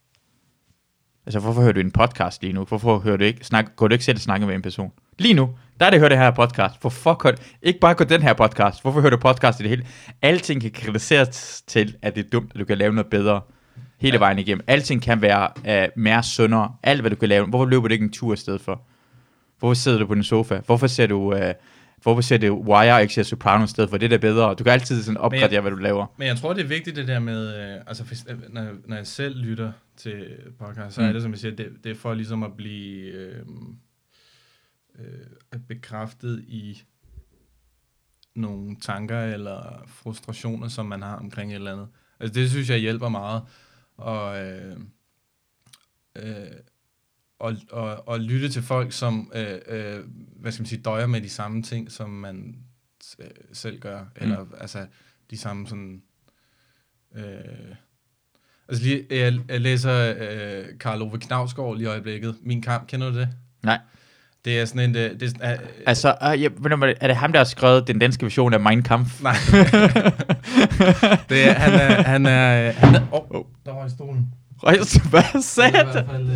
Altså, 1.25 1.39
hvorfor 1.39 1.61
hører 1.61 1.73
du 1.73 1.79
en 1.79 1.91
podcast 1.91 2.41
lige 2.41 2.53
nu? 2.53 2.63
Hvorfor 2.63 2.99
hører 2.99 3.17
du 3.17 3.23
ikke, 3.23 3.45
snak, 3.45 3.75
går 3.75 3.87
du 3.87 3.93
ikke 3.93 4.05
selv 4.05 4.17
snakke 4.17 4.45
med 4.47 4.55
en 4.55 4.61
person? 4.61 4.91
Lige 5.19 5.33
nu, 5.33 5.49
der 5.79 5.85
er 5.85 5.89
det, 5.89 5.99
hører 5.99 6.09
det 6.09 6.17
her 6.17 6.31
podcast. 6.31 6.81
For 6.81 6.89
fuck, 6.89 7.23
hør- 7.23 7.35
ikke 7.61 7.79
bare 7.79 7.93
gå 7.93 8.03
den 8.03 8.21
her 8.21 8.33
podcast. 8.33 8.81
Hvorfor 8.81 8.99
hører 9.01 9.09
du 9.09 9.17
podcast 9.17 9.59
i 9.59 9.63
det 9.63 9.69
hele? 9.69 9.85
Alting 10.21 10.61
kan 10.61 10.71
kritiseres 10.71 11.63
til, 11.67 11.95
at 12.01 12.15
det 12.15 12.25
er 12.25 12.29
dumt, 12.29 12.51
at 12.53 12.59
du 12.59 12.65
kan 12.65 12.77
lave 12.77 12.93
noget 12.93 13.07
bedre 13.07 13.41
hele 13.99 14.13
Ja. 14.15 14.19
vejen 14.19 14.39
igennem. 14.39 14.63
Alting 14.67 15.01
kan 15.01 15.21
være 15.21 15.49
uh, 15.85 16.01
mere 16.01 16.23
sundere. 16.23 16.71
Alt, 16.83 17.01
hvad 17.01 17.11
du 17.11 17.15
kan 17.15 17.29
lave. 17.29 17.45
Hvorfor 17.47 17.65
løber 17.65 17.87
du 17.87 17.93
ikke 17.93 18.03
en 18.03 18.11
tur 18.11 18.33
i 18.33 18.37
stedet 18.37 18.61
for? 18.61 18.81
Hvorfor 19.59 19.73
sidder 19.73 19.99
du 19.99 20.05
på 20.05 20.15
din 20.15 20.23
sofa? 20.23 20.59
Hvorfor 20.65 20.87
ser 20.87 21.07
du 21.07 21.33
uh, 21.35 21.41
hvorfor 22.01 22.21
ser 22.21 22.37
det 22.37 22.51
Wire 22.51 22.93
og 22.95 23.01
ikke 23.01 23.23
Soprano 23.23 23.63
i 23.63 23.67
stedet 23.67 23.89
for? 23.89 23.97
Det 23.97 24.05
er 24.05 24.09
da 24.09 24.17
bedre. 24.17 24.53
Du 24.53 24.63
kan 24.63 24.73
altid 24.73 25.03
sådan 25.03 25.17
opgradere, 25.17 25.61
hvad 25.61 25.71
du 25.71 25.77
laver. 25.77 26.05
Men 26.17 26.27
jeg 26.27 26.37
tror, 26.37 26.53
det 26.53 26.63
er 26.63 26.67
vigtigt 26.67 26.95
det 26.95 27.07
der 27.07 27.19
med, 27.19 27.55
øh, 27.57 27.77
altså 27.87 28.05
for, 28.05 28.15
når, 28.49 28.65
når 28.87 28.95
jeg 28.95 29.07
selv 29.07 29.37
lytter 29.37 29.71
til 29.99 30.37
podcast, 30.59 30.95
så 30.95 31.01
mm. 31.01 31.07
er 31.07 31.13
det, 31.13 31.21
som 31.21 31.31
jeg 31.31 31.39
siger, 31.39 31.55
det, 31.55 31.83
det 31.83 31.89
er 31.89 31.95
for 31.95 32.13
ligesom 32.13 32.43
at 32.43 32.57
blive 32.57 33.11
øh, 33.11 33.45
øh, 34.99 35.59
bekræftet 35.67 36.43
i 36.47 36.83
nogle 38.35 38.75
tanker 38.75 39.19
eller 39.19 39.83
frustrationer, 39.87 40.67
som 40.67 40.85
man 40.85 41.01
har 41.01 41.15
omkring 41.15 41.51
et 41.51 41.55
eller 41.55 41.73
andet. 41.73 41.87
Altså 42.19 42.39
det 42.39 42.49
synes 42.49 42.69
jeg 42.69 42.79
hjælper 42.79 43.09
meget. 43.09 43.43
Og, 43.97 44.45
øh, 44.45 44.79
øh, 46.15 46.51
og, 47.39 47.55
og, 47.71 48.07
og 48.07 48.19
lytte 48.19 48.49
til 48.49 48.61
folk, 48.61 48.91
som 48.91 49.31
øh, 49.35 49.59
øh, 49.67 50.03
hvad 50.35 50.51
skal 50.51 50.61
man 50.61 50.67
sige, 50.67 50.81
døjer 50.81 51.07
med 51.07 51.21
de 51.21 51.29
samme 51.29 51.63
ting, 51.63 51.91
som 51.91 52.09
man 52.09 52.63
øh, 53.19 53.27
selv 53.53 53.79
gør. 53.79 54.03
Mm. 54.03 54.09
Eller 54.15 54.45
altså 54.57 54.87
de 55.29 55.37
samme 55.37 55.67
sådan... 55.67 56.03
Øh, 57.15 57.75
altså 58.69 58.83
lige, 58.83 59.03
jeg, 59.09 59.39
jeg 59.49 59.61
læser 59.61 60.13
øh, 60.19 60.65
Karl 60.79 61.01
Ove 61.01 61.19
Knavsgaard 61.19 61.75
lige 61.75 61.83
i 61.83 61.89
øjeblikket. 61.89 62.35
Min 62.41 62.61
kamp, 62.61 62.87
kender 62.87 63.11
du 63.11 63.19
det? 63.19 63.29
Nej. 63.63 63.79
Det 64.45 64.59
er 64.59 64.65
sådan 64.65 64.81
en... 64.81 64.93
Det, 64.93 65.19
det, 65.19 65.37
er, 65.41 65.57
altså, 65.85 66.09
øh, 66.09 66.41
ja, 66.41 66.49
er 67.01 67.07
det 67.07 67.15
ham, 67.15 67.31
der 67.31 67.39
har 67.39 67.43
skrevet 67.43 67.87
den 67.87 67.99
danske 67.99 68.23
version 68.23 68.53
af 68.53 68.59
Mein 68.59 68.83
Kampf? 68.83 69.23
Nej. 69.23 69.33
det 71.29 71.49
er, 71.49 71.53
han 71.53 71.73
er... 71.73 72.03
Han 72.03 72.25
er, 72.25 72.71
han 72.71 72.95
er 72.95 73.01
oh, 73.11 73.29
oh, 73.29 73.45
der 73.65 73.73
var 73.73 73.85
i 73.85 73.89
stolen. 73.89 74.33
Røjst, 74.63 75.09
hvad 75.09 75.41
sagde 75.41 75.71
det? 75.71 75.79
Er 75.79 75.89
i 75.89 75.91
hvert 75.91 76.05
fald... 76.05 76.29
Øh, 76.29 76.35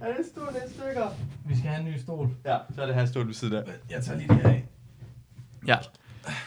er 0.00 0.06
det 0.16 0.26
stol, 0.32 0.46
det 0.46 0.62
stykker? 0.70 1.06
Vi 1.46 1.56
skal 1.56 1.70
have 1.70 1.80
en 1.80 1.86
ny 1.86 1.98
stol. 1.98 2.30
Ja, 2.44 2.56
så 2.74 2.82
er 2.82 2.86
det 2.86 2.94
her 2.94 3.06
stol 3.06 3.26
ved 3.26 3.34
siden 3.34 3.54
af. 3.54 3.62
Jeg 3.90 4.02
tager 4.02 4.18
lige 4.18 4.28
det 4.28 4.36
her 4.36 4.48
af. 4.48 4.64
Ja. 5.66 5.76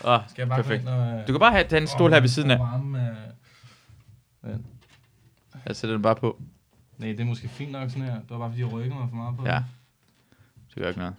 Oh, 0.03 0.19
skal 0.30 0.41
jeg 0.41 0.47
bare 0.47 0.63
perfekt. 0.63 0.82
Ind 0.82 0.89
og, 0.89 1.27
du 1.27 1.34
kan 1.34 1.39
bare 1.39 1.51
have 1.51 1.65
den 1.69 1.88
stol 1.88 2.13
her 2.13 2.19
ved 2.19 2.30
siden 2.30 2.51
af. 2.51 2.60
Varme, 2.60 3.15
øh, 4.43 4.56
jeg 5.67 5.75
sætter 5.75 5.95
den 5.95 6.01
bare 6.03 6.15
på. 6.15 6.41
Nej, 6.97 7.08
det 7.10 7.19
er 7.19 7.25
måske 7.25 7.47
fint 7.47 7.71
nok 7.71 7.89
sådan 7.89 8.03
her. 8.03 8.13
Det 8.13 8.30
var 8.30 8.38
bare 8.38 8.49
fordi, 8.49 8.62
jeg 8.62 8.71
rykker 8.71 8.95
mig 8.95 9.10
for 9.10 9.15
meget 9.15 9.38
på 9.38 9.45
Ja. 9.45 9.63
Det 10.75 10.84
gør 10.84 10.88
ikke 10.88 10.99
noget. 10.99 11.13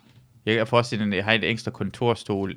Jeg 0.47 0.57
kan 0.57 0.67
forestille 0.67 1.07
mig, 1.07 1.13
at 1.13 1.17
jeg 1.17 1.25
har 1.25 1.33
en 1.33 1.45
ekstra 1.45 1.71
kontorstol 1.71 2.57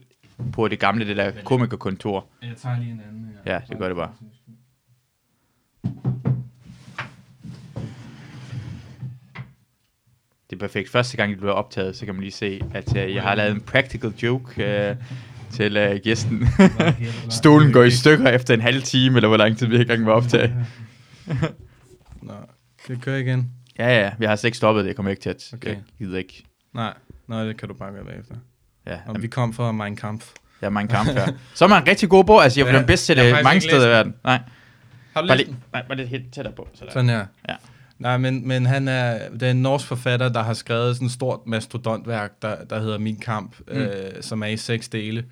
på 0.54 0.68
det 0.68 0.80
gamle, 0.80 1.08
det 1.08 1.18
der 1.18 1.32
komikerkontor. 1.44 2.26
Jeg 2.42 2.56
tager 2.58 2.80
lige 2.80 2.92
en 2.92 3.02
anden 3.08 3.32
her. 3.46 3.54
Ja, 3.54 3.60
det 3.70 3.78
gør 3.78 3.88
det 3.88 3.98
bare. 3.98 4.12
Det 10.50 10.56
er 10.56 10.60
perfekt. 10.60 10.90
Første 10.90 11.18
gang, 11.18 11.32
det 11.32 11.40
bliver 11.40 11.54
optaget, 11.54 11.96
så 11.96 12.06
kan 12.06 12.16
man 12.16 12.22
lige 12.22 12.32
se, 12.32 12.62
at 12.74 12.92
uh, 12.92 13.16
jeg 13.16 13.24
har 13.24 13.36
lavet 13.36 13.52
en 13.52 13.62
practical 13.62 14.14
joke 14.24 14.46
uh, 14.92 14.98
til 15.52 15.78
uh, 15.78 15.96
gæsten. 16.04 16.48
Stolen 17.30 17.74
går 17.74 17.84
i 17.84 17.90
stykker 17.92 18.30
efter 18.30 18.54
en 18.54 18.62
halv 18.62 18.82
time, 18.82 19.16
eller 19.16 19.28
hvor 19.28 19.38
lang 19.38 19.58
tid 19.58 19.68
vi 19.68 19.78
har 19.78 19.84
gang 19.84 20.04
med 20.04 20.14
at 20.34 21.52
optage. 22.82 22.96
Nå, 22.96 22.96
kan 22.96 22.96
vi 22.96 23.02
køre 23.02 23.22
igen? 23.22 23.52
Ja, 23.80 24.00
ja, 24.00 24.12
vi 24.20 24.26
har 24.26 24.36
slet 24.36 24.48
ikke 24.48 24.58
stoppet 24.58 24.84
det. 24.84 24.88
Jeg 24.88 24.96
kommer 24.96 25.10
ikke 25.10 25.22
til 25.22 25.30
at... 25.30 25.52
Okay. 25.54 25.70
Jeg 25.70 25.82
gider 25.98 26.18
ikke. 26.18 26.44
Nej, 26.74 26.94
nej, 27.28 27.44
det 27.44 27.58
kan 27.58 27.68
du 27.68 27.74
bare 27.74 27.92
gøre 27.92 28.06
bagefter. 28.06 28.36
Ja. 28.88 29.00
Og 29.08 29.22
vi 29.22 29.28
kom 29.28 29.54
fra 29.54 29.72
Mein 29.72 29.96
Kampf. 29.96 30.32
Ja, 30.62 30.70
Mein 30.70 30.88
Kampf, 30.88 31.16
ja. 31.16 31.26
Så 31.56 31.66
er 31.66 31.70
man 31.70 31.82
en 31.82 31.88
rigtig 31.88 32.10
god 32.10 32.24
bog. 32.24 32.44
Altså, 32.44 32.60
jeg 32.60 32.68
er 32.68 32.72
ja, 32.72 32.78
den 32.78 32.88
bedste 32.88 33.16
til 33.16 33.44
mange 33.44 33.62
steder 33.62 33.88
i 33.88 33.90
verden. 33.90 34.16
Nej. 34.24 34.40
Har 35.14 35.22
du 35.22 35.28
bare 35.28 35.38
lige, 35.38 35.56
nej, 35.74 35.84
bare 35.88 35.98
lidt 35.98 36.10
helt 36.10 36.34
tættere 36.34 36.56
på. 36.56 36.68
Sådan, 36.74 36.94
sådan 36.94 37.10
her. 37.10 37.26
Ja. 37.50 37.56
Nej, 38.00 38.18
men, 38.18 38.48
men 38.48 38.66
han 38.66 38.88
er, 38.88 39.30
det 39.30 39.44
er 39.44 39.52
en 39.52 39.62
norsk 39.62 39.88
forfatter, 39.88 40.30
der 40.30 40.44
har 40.44 40.54
skrevet 40.54 40.96
sådan 40.96 41.06
et 41.06 41.12
stort 41.12 41.40
mastodontværk, 41.48 42.42
der, 42.42 42.64
der 42.64 42.80
hedder 42.80 42.98
Min 42.98 43.20
Kamp, 43.20 43.56
mm. 43.68 43.74
øh, 43.74 44.22
som 44.22 44.44
er 44.44 44.48
i 44.48 44.58
seks 44.58 44.90
dele. 44.90 45.26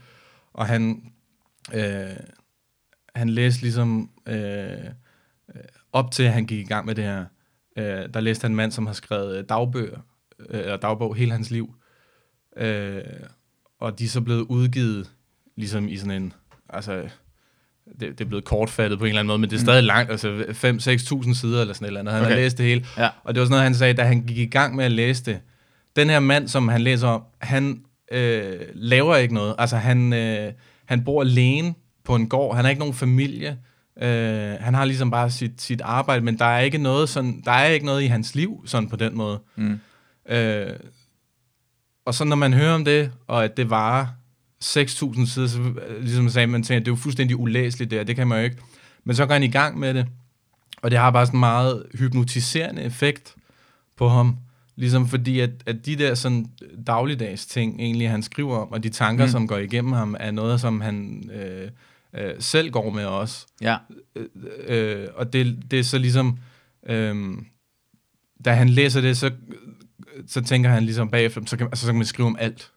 Og 0.54 0.66
han, 0.66 1.04
øh, 1.74 2.10
han 3.16 3.30
læste 3.30 3.62
ligesom, 3.62 4.10
øh, 4.26 4.72
op 5.94 6.12
til 6.12 6.24
at 6.24 6.34
han 6.34 6.46
gik 6.46 6.60
i 6.60 6.68
gang 6.68 6.86
med 6.86 6.96
det 6.96 7.04
her, 7.04 7.26
øh, 7.80 8.10
der 8.14 8.20
læste 8.20 8.44
han 8.44 8.52
en 8.52 8.56
mand, 8.56 8.72
som 8.72 8.86
har 8.86 8.94
skrevet 8.94 9.50
dagbøger, 9.50 10.00
øh, 10.50 10.60
eller 10.60 10.78
dagbog 10.78 11.16
hele 11.16 11.32
hans 11.32 11.52
liv. 11.52 11.76
Øh, 12.58 13.02
og 13.80 14.00
de 14.00 14.06
er 14.06 14.10
så 14.10 14.22
blevet 14.22 14.42
udgivet 14.42 15.12
ligesom 15.56 15.88
i 15.88 15.98
sådan 15.98 16.22
en, 16.22 16.34
altså 16.70 17.10
det, 18.00 18.20
det 18.20 18.22
er 18.22 18.26
blevet 18.26 18.46
kortfattet 18.46 19.00
på 19.00 19.06
en 19.06 19.10
eller 19.10 19.20
anden 19.20 19.28
måde, 19.28 19.40
men 19.40 19.50
det 19.50 19.56
er 19.56 19.60
mm. 19.60 19.66
stadig 19.66 19.84
langt, 19.84 20.12
altså 20.12 20.44
5-6.000 21.28 21.34
sider 21.34 21.62
eller 21.62 21.74
sådan 21.74 21.86
et 21.86 21.88
eller 21.88 22.00
andet. 22.00 22.14
Han 22.14 22.22
okay. 22.22 22.32
har 22.32 22.42
læst 22.42 22.58
det 22.58 22.66
hele. 22.66 22.86
Ja. 22.98 23.10
Og 23.24 23.36
det 23.36 23.40
var 23.40 23.46
sådan 23.46 23.52
noget, 23.52 23.64
han 23.64 23.76
sagde, 23.76 23.94
da 23.94 24.04
han 24.04 24.22
gik 24.22 24.38
i 24.38 24.46
gang 24.46 24.76
med 24.76 24.86
at 24.86 24.92
læse 24.92 25.26
det. 25.26 25.40
Den 25.96 26.10
her 26.10 26.20
mand, 26.20 26.48
som 26.48 26.68
han 26.68 26.82
læser 26.82 27.08
om, 27.08 27.24
han 27.40 27.84
øh, 28.12 28.60
laver 28.74 29.16
ikke 29.16 29.34
noget. 29.34 29.56
Altså 29.58 29.78
han, 29.78 30.14
øh, 30.14 30.54
han 30.86 31.04
bor 31.04 31.22
alene 31.22 31.74
på 32.04 32.16
en 32.16 32.30
gård. 32.30 32.56
Han 32.56 32.66
har 32.66 32.70
ikke 32.70 32.80
nogen 32.80 32.94
familie. 32.94 33.58
Øh, 34.02 34.56
han 34.60 34.74
har 34.74 34.86
ligesom 34.86 35.12
bare 35.12 35.32
sit, 35.32 35.62
sit 35.62 35.82
arbejde, 35.82 36.26
men 36.26 36.40
der 36.40 36.46
er 36.46 36.60
ikke 36.60 36.78
noget 36.78 37.10
sådan, 37.10 37.42
der 37.46 37.52
er 37.52 37.66
ikke 37.66 37.86
noget 37.86 38.02
i 38.02 38.06
hans 38.06 38.36
liv 38.36 38.64
sådan 38.66 38.90
på 38.90 38.96
den 38.96 39.18
måde. 39.18 39.40
Mm. 39.56 39.80
Øh, 40.30 40.74
og 42.06 42.14
så 42.14 42.26
når 42.26 42.36
man 42.36 42.54
hører 42.54 42.74
om 42.74 42.86
det, 42.86 43.12
og 43.28 43.44
at 43.44 43.58
det 43.58 43.70
varer 43.70 44.08
6.000 44.64 45.26
sider, 45.26 45.48
så 45.48 45.74
ligesom 46.02 46.24
jeg 46.24 46.32
sagde, 46.32 46.48
man 46.48 46.64
tænker, 46.64 46.80
det 46.80 46.88
er 46.88 46.92
jo 46.92 46.96
fuldstændig 46.96 47.40
ulæseligt 47.40 47.92
der, 47.92 48.04
det 48.04 48.16
kan 48.16 48.28
man 48.28 48.38
jo 48.38 48.44
ikke. 48.44 48.58
Men 49.04 49.16
så 49.16 49.26
går 49.26 49.34
han 49.34 49.44
i 49.44 49.48
gang 49.48 49.80
med 49.80 49.94
det, 49.94 50.08
og 50.82 50.92
det 50.92 51.00
har 51.00 51.12
bare 51.12 51.26
sådan 51.26 51.38
en 51.38 51.40
meget 51.40 51.84
hypnotiserende 51.94 52.82
effekt 52.82 53.36
på 53.98 54.10
ham. 54.10 54.38
Ligesom 54.76 55.08
fordi, 55.08 55.40
at, 55.40 55.50
at 55.66 55.86
de 55.86 55.96
der 55.96 56.16
sådan 56.16 56.46
dagligdags 56.88 57.46
ting, 57.46 57.80
egentlig 57.80 58.10
han 58.10 58.24
skriver 58.24 58.58
om, 58.58 58.72
og 58.72 58.84
de 58.84 58.90
tanker, 58.90 59.26
mm. 59.26 59.32
som 59.32 59.48
går 59.48 59.58
igennem 59.58 59.92
ham, 59.92 60.16
er 60.20 60.32
noget, 60.32 60.62
som 60.62 60.82
han 60.82 61.30
øh, 61.34 61.70
øh, 62.16 62.34
selv 62.40 62.72
går 62.72 62.90
med 62.90 63.06
også. 63.06 63.48
Ja. 63.62 63.78
Øh, 64.16 64.26
øh, 64.68 65.08
og 65.16 65.34
det, 65.34 65.72
det 65.72 65.80
er 65.80 65.84
så 65.84 65.98
ligesom, 65.98 66.40
øh, 66.88 67.38
da 68.46 68.54
han 68.54 68.70
læser 68.70 69.02
det, 69.02 69.18
så, 69.18 69.32
så 70.28 70.42
tænker 70.42 70.70
han 70.70 70.84
ligesom 70.84 71.10
bagefter, 71.10 71.42
så 71.46 71.58
kan, 71.58 71.68
altså, 71.68 71.86
så 71.86 71.92
kan 71.92 71.98
man 71.98 72.06
skrive 72.06 72.28
om 72.28 72.38
alt. 72.40 72.72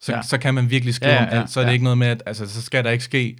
Så, 0.00 0.12
ja. 0.12 0.22
så 0.22 0.38
kan 0.38 0.54
man 0.54 0.70
virkelig 0.70 0.94
skrive 0.94 1.12
ja, 1.12 1.22
ja, 1.22 1.30
om 1.30 1.38
alt. 1.38 1.50
Så 1.50 1.60
er 1.60 1.64
det 1.64 1.68
ja. 1.68 1.72
ikke 1.72 1.84
noget 1.84 1.98
med, 1.98 2.06
at 2.06 2.22
altså, 2.26 2.46
så 2.46 2.62
skal 2.62 2.84
der 2.84 2.90
ikke 2.90 3.04
ske 3.04 3.38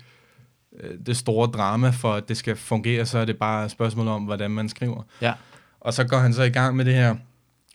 øh, 0.80 0.98
det 1.06 1.16
store 1.16 1.46
drama, 1.46 1.90
for 1.90 2.14
at 2.14 2.28
det 2.28 2.36
skal 2.36 2.56
fungere, 2.56 3.06
så 3.06 3.18
er 3.18 3.24
det 3.24 3.38
bare 3.38 3.64
et 3.64 3.70
spørgsmål 3.70 4.08
om, 4.08 4.22
hvordan 4.22 4.50
man 4.50 4.68
skriver. 4.68 5.02
Ja. 5.22 5.32
Og 5.80 5.94
så 5.94 6.04
går 6.04 6.18
han 6.18 6.34
så 6.34 6.42
i 6.42 6.50
gang 6.50 6.76
med 6.76 6.84
det 6.84 6.94
her, 6.94 7.16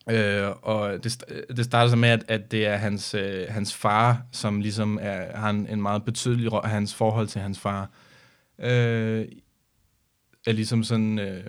øh, 0.10 0.50
og 0.62 1.04
det, 1.04 1.24
øh, 1.28 1.58
det 1.58 1.66
starter 1.66 1.90
så 1.90 1.96
med, 1.96 2.10
at, 2.10 2.24
at 2.28 2.52
det 2.52 2.66
er 2.66 2.76
hans, 2.76 3.14
øh, 3.14 3.46
hans 3.50 3.74
far, 3.74 4.26
som 4.32 4.62
ligesom 4.62 5.00
er, 5.02 5.38
har 5.38 5.50
en, 5.50 5.68
en 5.68 5.82
meget 5.82 6.06
betydelig 6.06 6.52
hans 6.64 6.94
forhold 6.94 7.28
til 7.28 7.42
hans 7.42 7.60
far, 7.60 7.90
øh, 8.60 9.26
er 10.48 10.52
ligesom 10.52 10.84
sådan, 10.84 11.20
øh, 11.20 11.44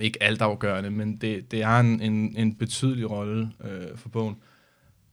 ikke 0.00 0.22
altafgørende, 0.22 0.90
men 0.90 1.16
det, 1.16 1.50
det 1.50 1.64
har 1.64 1.80
en, 1.80 2.00
en, 2.00 2.36
en 2.36 2.54
betydelig 2.54 3.10
rolle 3.10 3.50
øh, 3.64 3.96
for 3.96 4.08
bogen. 4.08 4.36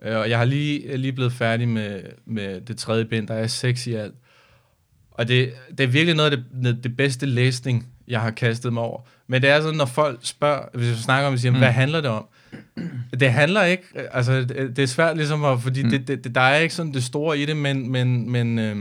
Øh, 0.02 0.18
og 0.18 0.30
jeg 0.30 0.38
har 0.38 0.46
lige, 0.46 0.98
lige 0.98 1.14
blevet 1.14 1.34
færdig 1.34 1.68
med, 1.68 2.04
med 2.26 2.62
det 2.62 2.78
tredje 2.78 3.06
bind, 3.06 3.28
der 3.28 3.34
er 3.34 3.48
seks 3.48 3.88
i 3.88 3.94
alt. 3.94 4.16
Og 5.12 5.28
det, 5.28 5.54
det 5.78 5.80
er 5.80 5.88
virkelig 5.88 6.16
noget 6.16 6.32
af 6.32 6.38
det, 6.64 6.84
det 6.84 6.98
bedste 6.98 7.26
læsning, 7.26 7.88
jeg 8.08 8.22
har 8.22 8.32
kastet 8.32 8.74
mig 8.74 8.84
over. 8.84 9.02
Men 9.28 9.42
det 9.42 9.50
er 9.50 9.62
sådan, 9.62 9.78
når 9.78 9.86
folk 9.86 10.20
spørger, 10.22 10.66
hvis 10.74 10.90
vi 10.90 10.96
snakker 10.96 11.28
om, 11.28 11.34
vi 11.34 11.38
siger, 11.38 11.52
mm. 11.52 11.58
hvad 11.58 11.72
handler 11.72 12.02
det 12.02 12.10
om? 12.10 12.26
Det 13.20 13.32
handler 13.32 13.64
ikke, 13.64 13.84
altså 14.12 14.34
det, 14.34 14.76
det 14.76 14.80
er 14.80 14.88
svært 14.88 15.18
ligesom, 15.18 15.44
at, 15.46 15.62
fordi 15.62 15.84
mm. 15.84 15.90
det, 15.90 16.08
det, 16.08 16.36
der 16.36 16.42
er 16.42 16.58
ikke 16.58 16.76
sådan 16.76 16.94
det 16.94 17.04
store 17.04 17.40
i 17.40 17.46
det, 17.46 17.58
men, 17.58 17.92
men, 17.92 18.32
men 18.32 18.60
øh, 18.60 18.76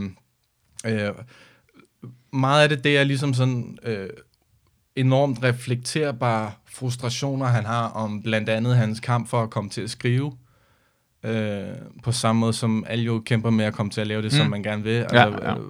øh, 0.85 1.11
meget 2.33 2.63
af 2.63 2.69
det, 2.69 2.83
det 2.83 2.97
er 2.97 3.03
ligesom 3.03 3.33
sådan 3.33 3.77
øh, 3.83 4.09
enormt 4.95 5.43
reflekterbare 5.43 6.51
frustrationer, 6.65 7.45
han 7.45 7.65
har 7.65 7.87
om 7.87 8.21
blandt 8.21 8.49
andet 8.49 8.75
hans 8.75 8.99
kamp 8.99 9.29
for 9.29 9.43
at 9.43 9.49
komme 9.49 9.69
til 9.69 9.81
at 9.81 9.89
skrive. 9.89 10.31
Øh, 11.23 11.63
på 12.03 12.11
samme 12.11 12.39
måde 12.39 12.53
som 12.53 12.85
alle 12.87 13.03
jo 13.03 13.21
kæmper 13.25 13.49
med 13.49 13.65
at 13.65 13.73
komme 13.73 13.89
til 13.89 14.01
at 14.01 14.07
lave 14.07 14.21
det, 14.21 14.31
mm. 14.31 14.37
som 14.37 14.49
man 14.49 14.63
gerne 14.63 14.83
vil. 14.83 14.91
Altså, 14.91 15.17
ja, 15.17 15.49
ja. 15.49 15.55
Øh, 15.55 15.63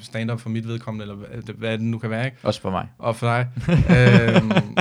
stand-up 0.00 0.40
for 0.40 0.48
mit 0.48 0.68
vedkommende, 0.68 1.02
eller 1.02 1.52
hvad, 1.52 1.72
det 1.72 1.80
nu 1.80 1.98
kan 1.98 2.10
være, 2.10 2.24
ikke? 2.24 2.36
Også 2.42 2.60
for 2.60 2.70
mig. 2.70 2.88
Og 2.98 3.16
for 3.16 3.26
dig. 3.26 3.48
øhm, 3.96 4.76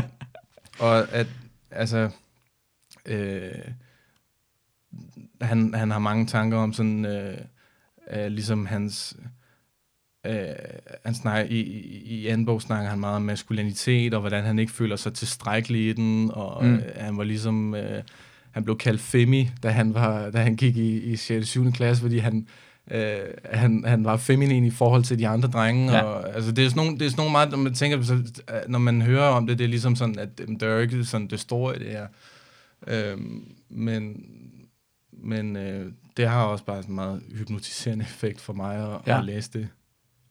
og 0.79 1.13
at, 1.13 1.27
altså, 1.71 2.09
øh, 3.05 3.51
han, 5.41 5.73
han 5.73 5.91
har 5.91 5.99
mange 5.99 6.25
tanker 6.25 6.57
om 6.57 6.73
sådan, 6.73 7.05
øh, 7.05 7.37
øh, 8.11 8.27
ligesom 8.27 8.65
hans, 8.65 9.17
øh, 10.25 10.45
han 11.05 11.13
snakker, 11.13 11.51
i, 11.51 11.59
i, 11.59 12.03
i 12.03 12.27
anden 12.27 12.45
bog 12.45 12.61
snakker 12.61 12.89
han 12.89 12.99
meget 12.99 13.15
om 13.15 13.21
maskulinitet, 13.21 14.13
og 14.13 14.19
hvordan 14.19 14.43
han 14.43 14.59
ikke 14.59 14.71
føler 14.71 14.95
sig 14.95 15.13
tilstrækkelig 15.13 15.89
i 15.89 15.93
den, 15.93 16.31
og 16.33 16.65
mm. 16.65 16.73
øh, 16.73 16.83
han 16.95 17.17
var 17.17 17.23
ligesom, 17.23 17.75
øh, 17.75 18.03
han 18.51 18.63
blev 18.63 18.77
kaldt 18.77 19.01
Femi, 19.01 19.49
da 19.63 19.69
han, 19.69 19.93
var, 19.93 20.29
da 20.29 20.41
han 20.41 20.55
gik 20.55 20.77
i, 20.77 20.99
i 20.99 21.15
6. 21.15 21.47
7. 21.47 21.71
klasse, 21.71 22.01
fordi 22.01 22.17
han, 22.17 22.47
øh, 22.91 23.19
han, 23.45 23.83
han 23.87 24.03
var 24.05 24.17
feminin 24.17 24.65
i 24.65 24.71
forhold 24.71 25.03
til 25.03 25.19
de 25.19 25.27
andre 25.27 25.49
drenge. 25.49 25.91
Ja. 25.91 26.01
Og, 26.01 26.35
altså, 26.35 26.51
det, 26.51 26.65
er 26.65 26.69
sådan 26.69 26.83
nogle, 26.85 26.99
det 26.99 27.05
er 27.05 27.09
sådan 27.09 27.19
nogle 27.21 27.31
meget, 27.31 27.51
når 27.51 27.57
man 27.57 27.73
tænker, 27.73 28.01
så, 28.01 28.41
når 28.67 28.79
man 28.79 29.01
hører 29.01 29.29
om 29.29 29.47
det, 29.47 29.57
det 29.57 29.63
er 29.63 29.69
ligesom 29.69 29.95
sådan, 29.95 30.19
at 30.19 30.37
det 30.37 30.63
er 30.63 30.79
ikke 30.79 31.05
sådan 31.05 31.27
det 31.27 31.39
store 31.39 31.75
i 31.75 31.79
det 31.79 31.91
her. 31.91 32.07
Øh, 32.87 33.17
men 33.69 34.25
men 35.23 35.55
øh, 35.55 35.91
det 36.17 36.27
har 36.27 36.43
også 36.43 36.65
bare 36.65 36.83
en 36.87 36.95
meget 36.95 37.23
hypnotiserende 37.35 38.03
effekt 38.05 38.41
for 38.41 38.53
mig 38.53 38.75
at, 38.75 39.01
Ja. 39.07 39.13
ja. 39.13 39.19
at 39.19 39.25
læse 39.25 39.51
det. 39.53 39.67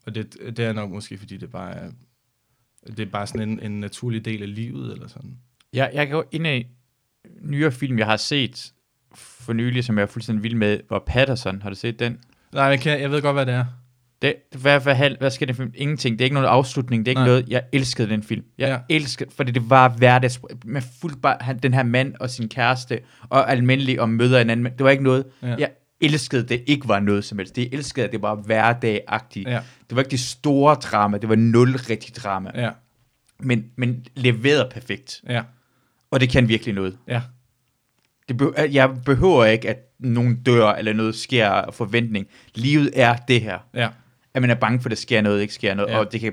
Og 0.07 0.15
det, 0.15 0.37
det 0.57 0.59
er 0.59 0.73
nok 0.73 0.91
måske, 0.91 1.19
fordi 1.19 1.37
det 1.37 1.51
bare 1.51 1.75
er, 1.75 1.91
det 2.87 3.01
er 3.01 3.07
bare 3.07 3.27
sådan 3.27 3.49
en, 3.49 3.61
en 3.61 3.81
naturlig 3.81 4.25
del 4.25 4.43
af 4.43 4.55
livet, 4.55 4.93
eller 4.93 5.09
sådan. 5.09 5.39
Jeg, 5.73 5.91
jeg 5.95 6.07
kan 6.07 6.17
gå 6.17 6.25
ind 6.33 6.47
i 6.47 6.67
nyere 7.43 7.73
film, 7.73 7.99
jeg 7.99 8.07
har 8.07 8.17
set 8.17 8.73
for 9.15 9.53
nylig, 9.53 9.85
som 9.85 9.99
jeg 9.99 10.03
er 10.03 10.07
fuldstændig 10.07 10.43
vild 10.43 10.55
med, 10.55 10.81
var 10.91 11.03
Patterson. 11.07 11.63
Har 11.63 11.71
du 11.71 11.77
set 11.77 11.99
den? 11.99 12.19
Nej, 12.55 12.65
jeg, 12.65 12.81
kan, 12.81 13.01
jeg 13.01 13.11
ved 13.11 13.23
godt, 13.23 13.37
hvad 13.37 13.47
det 13.47 13.55
er. 13.55 13.65
Det, 14.23 14.35
hvad, 14.61 14.81
hvad, 14.81 14.95
hvad, 15.19 15.31
i 15.41 15.45
den 15.45 15.55
film? 15.55 15.73
Ingenting. 15.75 16.19
Det 16.19 16.21
er 16.21 16.27
ikke 16.27 16.35
nogen 16.35 16.49
afslutning. 16.49 17.07
Det 17.07 17.09
er 17.09 17.13
ikke 17.13 17.21
Nej. 17.21 17.29
noget. 17.29 17.49
Jeg 17.49 17.63
elskede 17.73 18.09
den 18.09 18.23
film. 18.23 18.45
Jeg 18.59 18.69
Ja. 18.69 18.95
elskede, 18.97 19.31
fordi 19.37 19.53
det 19.53 19.71
var 19.71 19.89
hverdags 19.89 20.41
med 20.65 20.83
fuldt 21.01 21.23
bare 21.23 21.37
han, 21.41 21.59
den 21.59 21.75
her 21.75 21.83
mand 21.83 22.15
og 22.21 22.31
sin 22.31 22.49
kæreste 22.49 23.01
og 23.29 23.51
almindelig 23.53 24.01
og 24.01 24.09
møder 24.09 24.41
en 24.41 24.51
anden. 24.51 24.63
mand. 24.65 24.77
Det 24.77 24.85
var 24.85 24.91
ikke 24.91 25.03
noget. 25.05 25.25
Ja. 25.43 25.49
Ja. 25.49 25.57
Jeg 25.59 25.71
elskede, 26.01 26.43
det 26.49 26.63
ikke 26.67 26.89
var 26.89 27.01
noget 27.01 27.25
som 27.25 27.39
helst. 27.39 27.57
Det 27.57 27.75
elskede, 27.75 28.07
at 28.07 28.13
det 28.13 28.23
var 28.23 28.35
hverdagagtigt. 28.35 29.49
Ja. 29.49 29.61
Det 29.89 29.97
var 29.97 29.99
ikke 30.03 30.11
det 30.11 30.21
store 30.21 30.75
drama. 30.75 31.19
Det 31.19 31.29
var 31.29 31.37
nul 31.37 31.77
rigtig 31.77 32.17
drama. 32.17 32.51
Ja, 32.55 32.71
Men, 33.41 33.65
men 33.77 34.05
leveret 34.17 34.69
perfekt. 34.73 35.21
ja, 35.29 35.43
Og 36.11 36.21
det 36.21 36.29
kan 36.31 36.49
virkelig 36.49 36.75
noget. 36.75 36.97
ja, 37.09 37.23
Det 38.29 38.37
be- 38.37 38.53
jeg 38.73 38.91
behøver 39.05 39.45
ikke, 39.45 39.69
at 39.71 39.77
nogen 40.01 40.37
dør, 40.47 40.69
eller 40.73 40.93
noget 40.93 41.15
sker 41.15 41.49
af 41.49 41.75
forventning. 41.75 42.27
Livet 42.55 42.91
er 42.95 43.17
det 43.29 43.41
her. 43.41 43.59
ja, 43.75 43.89
At 44.35 44.43
man 44.43 44.51
er 44.51 44.55
bange 44.55 44.81
for, 44.81 44.87
at 44.87 44.91
der 44.91 44.97
sker 44.97 45.21
noget, 45.21 45.41
ikke 45.43 45.55
sker 45.55 45.75
noget, 45.75 45.91
Ja. 45.91 45.99
og, 45.99 46.13
det 46.13 46.21
kan, 46.21 46.33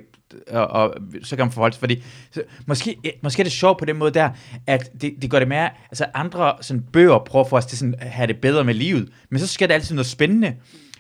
og, 0.52 0.68
og, 0.68 0.96
så 1.24 1.36
kan 1.36 1.46
man 1.46 1.52
forholde 1.52 1.74
sig, 1.76 1.80
fordi 1.80 2.04
så, 2.32 2.42
måske, 2.66 2.96
måske 3.24 3.42
er 3.42 3.44
det 3.44 3.52
sjovt 3.52 3.80
på 3.80 3.86
den 3.86 3.98
måde 3.98 4.12
der, 4.12 4.30
at 4.68 5.02
det, 5.02 5.14
det 5.22 5.30
gør 5.32 5.40
det 5.40 5.48
mere, 5.48 5.70
altså 5.92 6.06
andre 6.14 6.54
sådan, 6.62 6.84
bøger 6.94 7.20
prøver 7.20 7.46
for 7.46 7.58
os 7.58 7.66
til 7.66 7.78
sådan, 7.78 7.96
at 8.00 8.10
have 8.10 8.28
det 8.28 8.38
bedre 8.42 8.64
med 8.64 8.74
livet, 8.74 9.10
men 9.30 9.40
så 9.40 9.48
sker 9.48 9.68
der 9.68 9.74
altid 9.74 9.96
noget 9.96 10.08
spændende. 10.08 10.54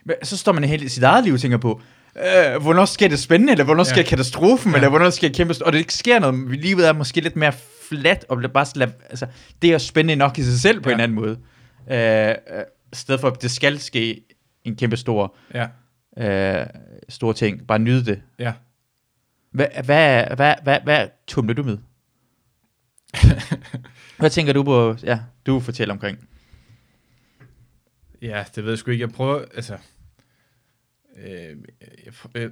Men 0.05 0.15
Så 0.23 0.37
står 0.37 0.51
man 0.51 0.63
helt 0.63 0.83
i 0.83 0.89
sit 0.89 1.03
eget 1.03 1.23
liv 1.23 1.33
og 1.33 1.39
tænker 1.39 1.57
på, 1.57 1.81
øh, 2.17 2.61
hvornår 2.61 2.85
sker 2.85 3.07
det 3.07 3.19
spændende, 3.19 3.51
eller 3.51 3.65
hvornår 3.65 3.83
sker 3.83 3.97
Ja. 4.01 4.03
katastrofen, 4.07 4.71
Ja. 4.71 4.75
eller 4.77 4.89
hvornår 4.89 5.09
sker 5.09 5.29
kæmpe, 5.29 5.55
og 5.65 5.73
det 5.73 5.79
ikke 5.79 5.93
sker 5.93 6.19
noget, 6.19 6.59
livet 6.59 6.87
er 6.87 6.93
måske 6.93 7.21
lidt 7.21 7.35
mere 7.35 7.53
flat, 7.89 8.25
og 8.29 8.41
bare 8.53 8.65
sådan, 8.65 8.93
altså, 9.09 9.27
det 9.61 9.73
er 9.73 9.77
spændende 9.77 10.15
nok 10.15 10.37
i 10.37 10.43
sig 10.43 10.59
selv 10.59 10.81
på 10.81 10.89
Ja. 10.89 10.95
en 10.95 11.01
anden 11.01 11.15
måde. 11.15 11.39
Øh, 11.91 12.29
øh, 12.29 12.63
stedet 12.93 13.21
for, 13.21 13.27
at 13.27 13.41
det 13.41 13.51
skal 13.51 13.79
ske 13.79 14.21
en 14.63 14.75
kæmpe 14.75 14.97
stor 14.97 15.35
ja, 15.53 15.67
øh, 16.61 16.67
store 17.09 17.33
ting. 17.33 17.67
Bare 17.67 17.79
nyde 17.79 18.05
det. 18.05 18.21
ja. 18.39 18.53
Hvad, 19.51 19.67
hvad, 19.85 20.25
hvad, 20.35 20.53
hvad, 20.63 20.79
hvad 20.83 21.07
tumler 21.27 21.53
du 21.53 21.63
med? 21.63 21.77
hvad 24.19 24.29
tænker 24.29 24.53
du 24.53 24.63
på, 24.63 24.95
ja, 25.03 25.19
du 25.45 25.59
fortæller 25.59 25.93
omkring? 25.93 26.29
Ja, 28.21 28.43
det 28.55 28.63
ved 28.63 28.71
jeg 28.71 28.77
sgu 28.79 28.91
ikke. 28.91 29.01
Jeg 29.01 29.11
prøver, 29.11 29.45
altså... 29.55 29.77
Øh, 31.17 31.57
jeg, 32.05 32.13
øh, 32.35 32.51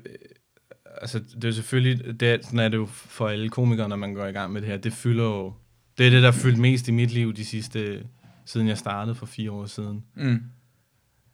altså, 1.01 1.19
det 1.35 1.43
er 1.43 1.51
selvfølgelig, 1.51 2.19
det 2.19 2.29
er, 2.29 2.37
sådan 2.41 2.59
er 2.59 2.69
det 2.69 2.77
jo 2.77 2.85
for 2.91 3.27
alle 3.27 3.49
komikere, 3.49 3.89
når 3.89 3.95
man 3.95 4.13
går 4.13 4.25
i 4.25 4.31
gang 4.31 4.53
med 4.53 4.61
det 4.61 4.69
her. 4.69 4.77
Det 4.77 4.93
fylder 4.93 5.23
jo... 5.23 5.53
Det 5.97 6.05
er 6.07 6.09
det, 6.11 6.23
der 6.23 6.31
har 6.31 6.39
fyldt 6.39 6.57
mest 6.59 6.87
i 6.87 6.91
mit 6.91 7.11
liv 7.11 7.33
de 7.33 7.45
sidste... 7.45 8.03
Siden 8.45 8.67
jeg 8.67 8.77
startede 8.77 9.15
for 9.15 9.25
fire 9.25 9.51
år 9.51 9.65
siden. 9.65 10.03
Mm. 10.15 10.43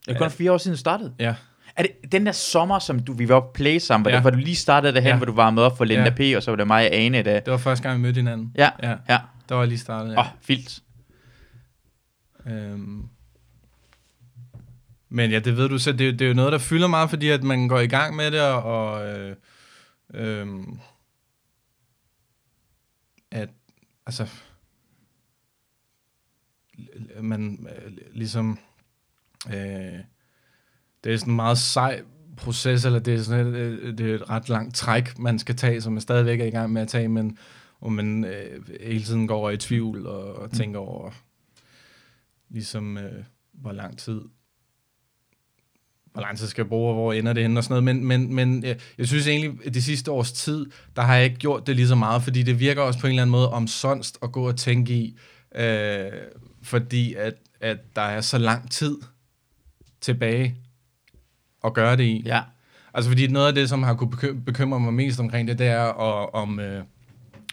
Det 0.06 0.13
er 0.13 0.17
kun 0.17 0.22
Ja. 0.26 0.28
fire 0.28 0.52
år 0.52 0.58
siden 0.58 0.74
du 0.76 0.80
startede. 0.80 1.13
Ja, 1.19 1.36
Er 1.76 1.84
det 1.84 2.12
den 2.12 2.26
der 2.26 2.32
sommer, 2.32 2.80
som 2.80 3.00
du, 3.00 3.13
vi 3.13 3.30
var 3.30 3.39
på 3.39 3.52
play 3.54 3.78
sammen, 3.78 4.04
hvor, 4.04 4.12
Ja. 4.12 4.22
hvor 4.22 4.30
du 4.30 4.38
lige 4.38 4.56
startede 4.56 4.93
det 4.93 5.02
hen, 5.04 5.10
Ja. 5.10 5.17
hvor 5.17 5.26
du 5.26 5.32
varmede 5.32 5.65
op 5.65 5.78
for 5.78 5.86
Linda 5.86 6.04
Ja. 6.19 6.34
P, 6.34 6.38
og 6.38 6.43
så 6.43 6.52
var 6.52 6.56
det 6.56 6.67
mig 6.67 6.88
og 6.89 6.95
Ane 6.95 7.24
der. 7.24 7.39
det 7.39 7.52
var 7.52 7.58
første 7.58 7.84
gang, 7.84 7.98
vi 7.98 8.02
mødte 8.02 8.17
hinanden. 8.17 8.52
Ja, 8.58 8.69
Ja, 8.84 8.95
ja. 9.10 9.17
der 9.50 9.56
var 9.56 9.62
jeg 9.62 9.67
lige 9.67 9.80
startet. 9.80 10.10
Åh, 10.10 10.13
Ja. 10.13 10.19
oh, 10.22 10.26
vildt. 10.48 10.80
Øhm. 12.48 13.04
Men 15.10 15.32
ja, 15.32 15.39
det 15.39 15.58
ved 15.58 15.69
du 15.69 15.78
så, 15.78 15.91
det, 15.91 16.08
er 16.08 16.12
det 16.12 16.22
er 16.22 16.28
jo 16.28 16.34
noget, 16.34 16.52
der 16.52 16.58
fylder 16.58 16.88
meget, 16.88 17.10
fordi 17.10 17.30
at 17.30 17.43
man 17.43 17.67
går 17.67 17.80
i 17.80 17.88
gang 17.88 18.15
med 18.15 18.32
det, 18.32 18.41
og, 18.41 18.63
og 18.63 19.08
øh, 19.08 19.36
øhm, 20.13 20.80
at, 23.32 23.50
altså, 24.06 24.28
man 27.22 27.67
øh, 27.76 27.91
ligesom, 28.13 28.60
øh, 29.48 30.00
det 31.04 31.13
er 31.13 31.17
sådan 31.17 31.32
en 31.32 31.36
meget 31.36 31.58
sej 31.58 32.04
proces, 32.38 32.86
eller 32.86 33.00
det 33.00 33.13
er 33.13 33.22
sådan 33.22 33.48
et, 33.48 33.56
øh, 33.56 33.98
det 33.98 34.12
er 34.12 34.15
et 34.15 34.30
ret 34.30 34.50
langt 34.50 34.76
træk, 34.76 35.19
man 35.19 35.39
skal 35.39 35.56
tage, 35.56 35.82
som 35.82 35.93
man 35.93 36.02
stadigvæk 36.02 36.39
er 36.39 36.45
i 36.45 36.50
gang 36.50 36.74
med 36.74 36.82
at 36.82 36.88
tage, 36.88 37.08
men 37.08 37.38
hvor 37.80 37.89
man 37.89 38.26
øh, 38.26 38.69
hele 38.82 39.04
tiden 39.04 39.28
går 39.28 39.38
over 39.38 39.50
i 39.50 39.58
tvivl 39.58 40.08
og, 40.08 40.36
og 40.36 40.52
tænker 40.52 40.80
over, 40.80 41.12
ligesom, 42.50 42.98
øh, 42.98 43.24
hvor 43.52 43.72
lang 43.72 43.98
tid 43.98 44.22
hvor 46.19 46.27
lang 46.27 46.38
tid 46.38 46.47
skal 46.47 46.62
jeg 46.62 46.69
bruge, 46.69 46.89
og 46.89 46.93
hvor 46.93 47.13
ender 47.13 47.34
det 47.34 47.43
henne 47.43 47.60
og 47.60 47.63
sådan 47.63 47.84
noget. 47.84 47.95
Men, 47.95 48.05
men, 48.05 48.36
men 48.36 48.63
jeg, 48.63 48.75
jeg 48.97 49.08
synes 49.08 49.27
egentlig, 49.27 49.65
at 49.65 49.73
det 49.73 49.84
sidste 49.84 50.12
års 50.12 50.32
tid, 50.32 50.65
der 50.95 51.01
har 51.01 51.15
jeg 51.15 51.25
ikke 51.25 51.38
gjort 51.38 51.67
det 51.67 51.75
lige 51.75 51.88
så 51.88 51.95
meget, 51.95 52.23
fordi 52.23 52.43
det 52.43 52.60
virker 52.60 52.82
også 52.82 52.99
på 52.99 53.08
en 53.08 53.12
eller 53.12 53.21
anden 53.21 53.32
måde 53.32 53.49
omsonst 53.49 54.17
at 54.23 54.32
gå 54.32 54.47
og 54.47 54.55
tænke 54.55 54.93
i, 54.93 55.17
øh, 55.55 56.12
fordi 56.63 57.13
at, 57.13 57.34
at 57.62 57.77
der 57.95 58.01
er 58.01 58.21
så 58.21 58.38
lang 58.38 58.71
tid 58.71 58.97
tilbage 60.01 60.55
at 61.65 61.73
gøre 61.73 61.97
det 61.97 62.03
i. 62.03 62.23
Ja. 62.25 62.41
Altså 62.93 63.12
fordi 63.12 63.27
noget 63.27 63.47
af 63.47 63.55
det, 63.55 63.69
som 63.69 63.84
har 63.84 63.93
kunne 63.93 64.12
bekym- 64.15 64.43
bekymre 64.45 64.79
mig 64.79 64.93
mest 64.93 65.19
omkring 65.19 65.47
det, 65.47 65.60
det 65.60 65.67
er 65.67 65.84
at, 65.84 66.29
om, 66.34 66.60
øh, 66.60 66.84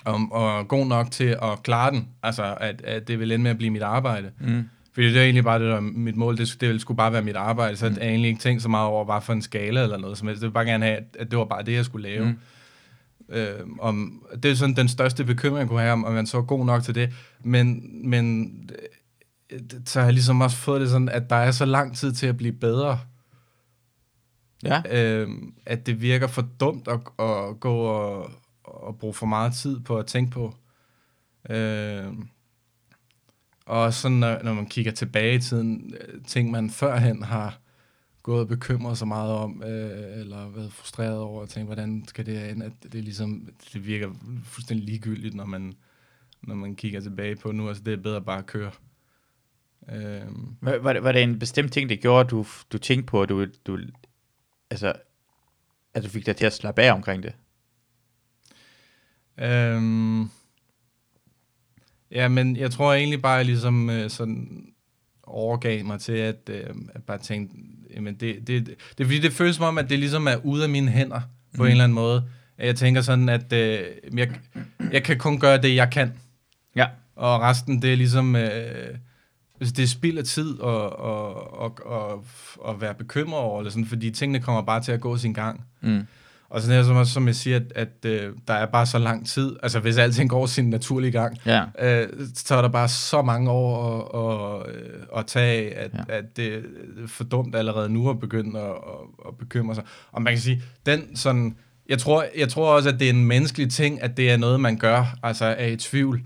om 0.04 0.32
og 0.32 0.68
god 0.68 0.86
nok 0.86 1.10
til 1.10 1.36
at 1.42 1.62
klare 1.62 1.90
den. 1.90 2.08
Altså 2.22 2.56
at, 2.60 2.82
at 2.82 3.08
det 3.08 3.18
vil 3.18 3.32
ende 3.32 3.42
med 3.42 3.50
at 3.50 3.58
blive 3.58 3.70
mit 3.70 3.82
arbejde. 3.82 4.30
Mm. 4.40 4.68
Fordi 4.96 5.06
det 5.08 5.16
er 5.16 5.22
egentlig 5.22 5.44
bare 5.44 5.58
det, 5.58 5.68
der 5.68 5.76
er 5.76 5.80
mit 5.80 6.16
mål. 6.16 6.36
Det, 6.38 6.56
det 6.60 6.80
skulle 6.80 6.96
bare 6.96 7.12
være 7.12 7.22
mit 7.22 7.36
arbejde. 7.36 7.76
Så 7.76 7.88
mm. 7.88 7.94
jeg 7.96 8.06
egentlig 8.08 8.28
ikke 8.28 8.40
tænkt 8.40 8.62
så 8.62 8.68
meget 8.68 8.86
over, 8.88 9.04
hvad 9.04 9.20
for 9.20 9.32
en 9.32 9.42
skala 9.42 9.82
eller 9.82 9.96
noget 9.98 10.18
som 10.18 10.28
helst. 10.28 10.40
Det 10.42 10.46
vil 10.48 10.52
bare 10.52 10.64
gerne 10.64 10.84
have, 10.84 10.96
at- 10.96 11.16
at 11.18 11.30
det 11.30 11.38
var 11.38 11.44
bare 11.44 11.62
det, 11.62 11.72
jeg 11.72 11.84
skulle 11.84 12.08
lave. 12.08 12.24
Mm. 12.24 12.38
Øh, 13.34 13.60
om, 13.80 14.22
det 14.42 14.50
er 14.50 14.54
sådan 14.54 14.76
den 14.76 14.88
største 14.88 15.24
bekymring, 15.24 15.58
jeg 15.58 15.68
kunne 15.68 15.80
have, 15.80 15.92
om 15.92 16.04
om 16.04 16.12
man 16.12 16.26
så 16.26 16.38
er 16.38 16.42
god 16.42 16.66
nok 16.66 16.82
til 16.82 16.94
det. 16.94 17.12
Men, 17.44 17.90
men 18.10 18.50
øh, 19.52 19.60
så 19.84 19.98
har 20.00 20.06
jeg 20.06 20.12
ligesom 20.12 20.40
også 20.40 20.56
fået 20.56 20.80
det 20.80 20.90
sådan, 20.90 21.08
at 21.08 21.30
der 21.30 21.36
er 21.36 21.50
så 21.50 21.64
lang 21.64 21.96
tid 21.96 22.12
til 22.12 22.26
at 22.26 22.36
blive 22.36 22.52
bedre 22.52 22.98
Ja. 24.64 24.82
øh, 24.90 25.28
at 25.66 25.86
det 25.86 26.00
virker 26.02 26.26
for 26.26 26.48
dumt 26.60 26.88
at, 26.88 27.00
at 27.26 27.60
gå 27.60 27.74
og, 27.76 28.30
og 28.64 28.98
bruge 28.98 29.14
for 29.14 29.26
meget 29.26 29.52
tid 29.54 29.80
på 29.80 29.98
at 29.98 30.06
tænke 30.06 30.30
på. 30.30 30.54
Øh, 31.50 32.04
og 33.66 33.94
sådan, 33.94 34.16
når, 34.16 34.42
når 34.42 34.54
man 34.54 34.66
kigger 34.66 34.92
tilbage 34.92 35.34
i 35.34 35.40
tiden, 35.40 35.94
øh, 36.00 36.24
ting 36.24 36.50
man 36.50 36.70
førhen 36.70 37.22
har 37.22 37.60
gået 38.22 38.40
og 38.40 38.48
bekymret 38.48 38.98
sig 38.98 39.08
meget 39.08 39.32
om, 39.32 39.62
øh, 39.62 40.20
eller 40.20 40.48
været 40.48 40.72
frustreret 40.72 41.18
over, 41.18 41.42
og 41.42 41.48
tænkt, 41.48 41.68
hvordan 41.68 42.04
skal 42.08 42.26
det 42.26 42.50
ende, 42.50 42.66
at 42.66 42.92
det, 42.92 43.04
ligesom, 43.04 43.48
det 43.72 43.86
virker 43.86 44.10
fuldstændig 44.44 44.86
ligegyldigt, 44.86 45.34
når 45.34 45.44
man, 45.44 45.74
når 46.42 46.54
man 46.54 46.76
kigger 46.76 47.00
tilbage 47.00 47.36
på 47.36 47.52
nu. 47.52 47.68
Altså, 47.68 47.82
det 47.82 47.92
er 47.92 48.02
bedre 48.02 48.22
bare 48.22 48.38
at 48.38 48.46
køre. 48.46 48.70
Øh, 49.92 50.22
Var, 50.60 50.78
var, 50.78 50.92
det, 50.92 51.02
var 51.02 51.12
det 51.12 51.22
en 51.22 51.38
bestemt 51.38 51.72
ting, 51.72 51.88
det 51.88 52.00
gjorde, 52.00 52.28
du, 52.28 52.46
du 52.72 52.78
tænkte 52.78 53.06
på, 53.06 53.22
at 53.22 53.28
du, 53.28 53.46
du, 53.66 53.78
altså, 54.70 54.92
at 55.94 56.04
du 56.04 56.08
fik 56.08 56.26
dig 56.26 56.36
til 56.36 56.46
at 56.46 56.52
slappe 56.52 56.82
af 56.82 56.92
omkring 56.92 57.22
det? 57.22 57.32
Øhm, 59.38 60.30
ja, 62.10 62.28
men 62.28 62.56
jeg 62.56 62.70
tror 62.70 62.94
egentlig 62.94 63.22
bare, 63.22 63.32
jeg 63.32 63.44
ligesom 63.44 63.90
øh, 63.90 64.10
sådan 64.10 64.66
overgav 65.22 65.84
mig 65.84 66.00
til 66.00 66.12
at, 66.12 66.36
øh, 66.50 66.64
at 66.94 67.02
bare 67.02 67.18
tænke, 67.18 67.54
jamen 67.94 68.14
det, 68.14 68.36
det, 68.46 68.66
det, 68.66 68.66
det 68.98 69.04
er 69.04 69.04
fordi, 69.04 69.18
det 69.20 69.32
føles 69.32 69.56
som 69.56 69.64
om, 69.64 69.78
at 69.78 69.90
det 69.90 69.98
ligesom 69.98 70.26
er 70.28 70.36
ude 70.44 70.62
af 70.62 70.68
mine 70.68 70.90
hænder 70.90 71.20
på 71.20 71.62
Mhm. 71.62 71.64
en 71.64 71.70
eller 71.70 71.84
anden 71.84 71.94
måde. 71.94 72.24
Jeg 72.58 72.76
tænker 72.76 73.00
sådan, 73.00 73.28
at 73.28 73.52
øh, 73.52 73.80
jeg, 74.16 74.30
jeg 74.92 75.02
kan 75.02 75.18
kun 75.18 75.40
gøre 75.40 75.62
det, 75.62 75.74
jeg 75.74 75.90
kan, 75.90 76.12
Ja. 76.76 76.86
og 77.16 77.40
resten, 77.40 77.82
det 77.82 77.92
er 77.92 77.96
ligesom, 77.96 78.36
øh, 78.36 78.94
det 79.60 79.78
er 79.78 79.86
spild 79.86 80.18
af 80.18 80.24
tid 80.24 80.58
og, 80.60 80.92
og, 80.98 81.52
og, 81.60 81.78
og, 81.86 82.24
og 82.60 82.80
være 82.80 82.94
bekymret 82.94 83.40
over, 83.40 83.60
eller 83.60 83.70
sådan, 83.70 83.86
fordi 83.86 84.10
tingene 84.10 84.40
kommer 84.40 84.62
bare 84.62 84.82
til 84.82 84.92
at 84.92 85.00
gå 85.00 85.16
sin 85.16 85.32
gang. 85.32 85.64
Mm. 85.80 86.00
Og 86.48 86.60
sådan 86.60 86.76
her, 86.76 86.84
som, 86.84 87.04
som 87.04 87.26
jeg 87.26 87.34
siger, 87.34 87.56
at, 87.56 87.72
at 87.74 88.10
øh, 88.10 88.32
der 88.48 88.54
er 88.54 88.66
bare 88.66 88.86
så 88.86 88.98
lang 88.98 89.26
tid. 89.26 89.56
Altså, 89.62 89.80
hvis 89.80 89.96
alting 89.98 90.30
går 90.30 90.46
sin 90.46 90.70
naturlige 90.70 91.12
gang, 91.12 91.38
Ja. 91.46 91.62
øh, 91.78 92.08
så 92.34 92.54
er 92.54 92.62
der 92.62 92.68
bare 92.68 92.88
så 92.88 93.22
mange 93.22 93.50
år 93.50 94.66
at, 94.66 94.70
at, 94.70 94.74
øh, 94.76 95.00
at 95.16 95.26
tage 95.26 95.74
at, 95.74 95.90
ja. 95.94 96.14
at 96.16 96.36
det 96.36 96.54
er 96.54 96.60
for 97.06 97.24
dumt 97.24 97.54
allerede 97.56 97.88
nu 97.88 98.10
at 98.10 98.20
begynde 98.20 98.60
at, 98.60 98.64
at, 98.64 99.28
at 99.28 99.36
bekymre 99.38 99.74
sig. 99.74 99.84
Og 100.12 100.22
man 100.22 100.32
kan 100.32 100.40
sige, 100.40 100.62
den 100.86 101.16
sådan... 101.16 101.56
Jeg 101.88 101.98
tror, 101.98 102.24
jeg 102.38 102.48
tror 102.48 102.74
også, 102.76 102.88
at 102.88 103.00
det 103.00 103.06
er 103.06 103.12
en 103.12 103.24
menneskelig 103.24 103.70
ting, 103.70 104.02
at 104.02 104.16
det 104.16 104.30
er 104.30 104.36
noget, 104.36 104.60
man 104.60 104.76
gør, 104.76 105.16
altså 105.22 105.44
er 105.44 105.66
i 105.66 105.76
tvivl. 105.76 106.22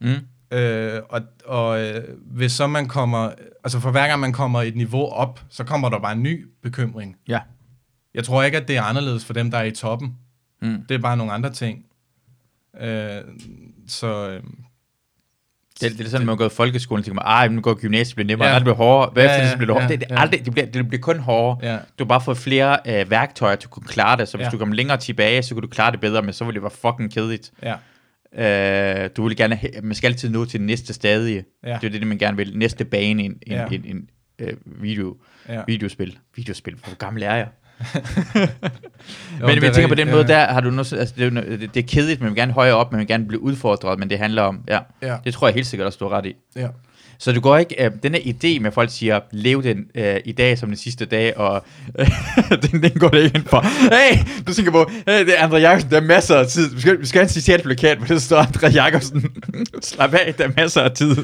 Mm. 0.00 0.56
Øh, 0.58 1.00
og 1.08 1.20
og 1.44 1.80
øh, 1.80 2.02
hvis 2.26 2.52
så 2.52 2.66
man 2.66 2.88
kommer... 2.88 3.30
Altså, 3.64 3.80
for 3.80 3.90
hver 3.90 4.08
gang 4.08 4.20
man 4.20 4.32
kommer 4.32 4.62
et 4.62 4.76
niveau 4.76 5.08
op, 5.08 5.40
så 5.48 5.64
kommer 5.64 5.88
der 5.88 5.98
bare 5.98 6.12
en 6.12 6.22
ny 6.22 6.46
bekymring. 6.62 7.16
Ja. 7.28 7.40
Jeg 8.14 8.24
tror 8.24 8.42
ikke, 8.42 8.56
at 8.58 8.68
det 8.68 8.76
er 8.76 8.82
anderledes 8.82 9.24
for 9.24 9.32
dem, 9.32 9.50
der 9.50 9.58
er 9.58 9.62
i 9.64 9.70
toppen. 9.70 10.14
Mm. 10.62 10.82
Det 10.88 10.94
er 10.94 10.98
bare 10.98 11.16
nogle 11.16 11.32
andre 11.32 11.50
ting. 11.52 11.84
Øh, 12.80 13.20
så, 13.88 14.28
øh, 14.30 14.42
Det, 15.80 15.98
det 15.98 16.00
er 16.06 16.10
sådan, 16.10 16.20
at 16.22 16.26
man 16.26 16.36
går 16.36 16.46
i 16.46 16.48
folkeskolen, 16.48 16.98
og 17.00 17.04
tænker, 17.04 17.22
ej, 17.22 17.48
nu 17.48 17.60
går 17.60 17.74
gymnasiet, 17.74 18.14
bliver 18.14 18.26
nemmere, 18.26 18.48
Ja. 18.48 18.54
det 18.54 18.62
bliver 18.62 18.74
hårdere, 18.76 19.12
bagefter 19.14 19.36
Ja, 19.36 19.42
ja, 19.44 19.50
det 19.50 19.58
bliver 19.58 19.66
det 19.66 19.74
hårdere. 19.74 19.90
ja, 19.90 19.96
det, 19.96 20.00
det, 20.00 20.10
ja. 20.16 20.20
aldrig, 20.20 20.44
det, 20.44 20.52
bliver, 20.52 20.66
det 20.66 20.88
bliver 20.88 21.00
kun 21.02 21.18
hårdere. 21.18 21.72
Ja. 21.72 21.78
Du 21.98 22.04
har 22.04 22.08
bare 22.08 22.20
fået 22.20 22.38
flere 22.38 22.78
øh, 22.86 23.10
værktøjer 23.10 23.56
til 23.56 23.66
at 23.66 23.70
kunne 23.70 23.86
klare 23.86 24.16
det, 24.16 24.28
så 24.28 24.36
hvis 24.36 24.44
Ja. 24.44 24.50
du 24.50 24.58
kommer 24.58 24.74
længere 24.74 24.96
tilbage, 24.96 25.42
så 25.42 25.54
kan 25.54 25.62
du 25.62 25.68
klare 25.68 25.92
det 25.92 26.00
bedre, 26.00 26.22
men 26.22 26.32
så 26.32 26.44
vil 26.44 26.54
det 26.54 26.62
være 26.62 26.70
fucking 26.70 27.12
kedeligt. 27.12 27.52
Ja. 27.62 27.74
Øh, 29.04 29.10
du 29.16 29.28
vil 29.28 29.36
gerne 29.36 29.54
have, 29.56 29.72
man 29.82 29.94
skal 29.94 30.08
altid 30.08 30.30
nå 30.30 30.44
til 30.44 30.60
næste 30.60 30.92
stadie. 30.94 31.44
Ja. 31.64 31.78
Det 31.80 31.94
er 31.94 31.98
det, 31.98 32.06
man 32.06 32.18
gerne 32.18 32.36
vil. 32.36 32.58
Næste 32.58 32.84
bane 32.84 33.22
i 33.22 33.26
en, 33.26 33.32
en, 33.32 33.52
Ja. 33.52 33.66
en, 33.66 33.84
en, 33.84 34.08
øh, 34.38 34.52
video, 34.82 35.16
Ja. 35.48 35.62
videospil. 35.66 36.18
Videospil, 36.36 36.74
hvor 36.74 36.94
gammel 36.96 37.22
er 37.22 37.34
jeg? 37.34 37.48
Jo, 39.40 39.46
men 39.46 39.56
jeg 39.56 39.64
er 39.64 39.72
tænker 39.72 39.88
på 39.88 39.94
den 39.94 40.10
måde, 40.10 40.26
der 40.28 40.46
har 40.52 40.60
du 40.60 40.70
noget, 40.70 40.92
altså 40.92 41.14
det, 41.18 41.36
er, 41.36 41.56
det, 41.56 41.76
er 41.76 41.82
kedeligt, 41.88 42.20
man 42.20 42.30
vil 42.30 42.36
gerne 42.36 42.52
højere 42.52 42.74
op, 42.74 42.92
man 42.92 42.98
vil 42.98 43.06
gerne 43.06 43.26
blive 43.26 43.42
udfordret, 43.42 43.98
men 43.98 44.10
det 44.10 44.18
handler 44.18 44.42
om, 44.42 44.60
ja, 44.68 44.78
Ja. 45.02 45.16
det 45.24 45.34
tror 45.34 45.46
jeg 45.46 45.54
helt 45.54 45.66
sikkert, 45.66 45.86
at 45.94 46.00
du 46.00 46.08
har 46.08 46.16
ret 46.18 46.26
i. 46.26 46.34
Ja. 46.56 46.68
Så 47.22 47.32
du 47.32 47.40
går 47.40 47.56
ikke, 47.56 47.84
øh, 47.84 47.90
den 48.02 48.14
her 48.14 48.20
idé 48.20 48.60
med, 48.60 48.66
at 48.66 48.74
folk 48.74 48.90
siger, 48.92 49.20
lev 49.32 49.62
den 49.62 49.84
øh, 49.94 50.16
i 50.24 50.32
dag 50.32 50.58
som 50.58 50.68
den 50.68 50.76
sidste 50.78 51.04
dag, 51.04 51.36
og 51.36 51.64
øh, 51.98 52.10
den, 52.70 52.82
den 52.82 52.90
går 52.90 53.08
det 53.08 53.24
ikke 53.24 53.38
ind 53.38 53.46
for. 53.46 53.60
Hey, 53.94 54.18
du 54.46 54.54
tænker 54.54 54.72
på, 54.72 54.90
hey, 55.08 55.26
det 55.26 55.38
er 55.38 55.44
Andre 55.44 55.58
Jacobsen, 55.58 55.90
der 55.90 55.96
er 55.96 56.00
masser 56.00 56.36
af 56.36 56.46
tid. 56.46 56.74
Vi 56.74 56.80
skal, 56.80 57.00
vi 57.00 57.06
skal 57.06 57.18
have 57.18 57.24
en 57.24 57.28
citatplakat, 57.28 57.96
hvor 57.98 58.06
det 58.06 58.22
står 58.22 58.36
Andre 58.36 58.68
Jacobsen. 58.68 59.24
Slap 59.82 60.14
af, 60.14 60.34
der 60.38 60.44
er 60.44 60.50
masser 60.56 60.80
af 60.80 60.90
tid. 60.90 61.16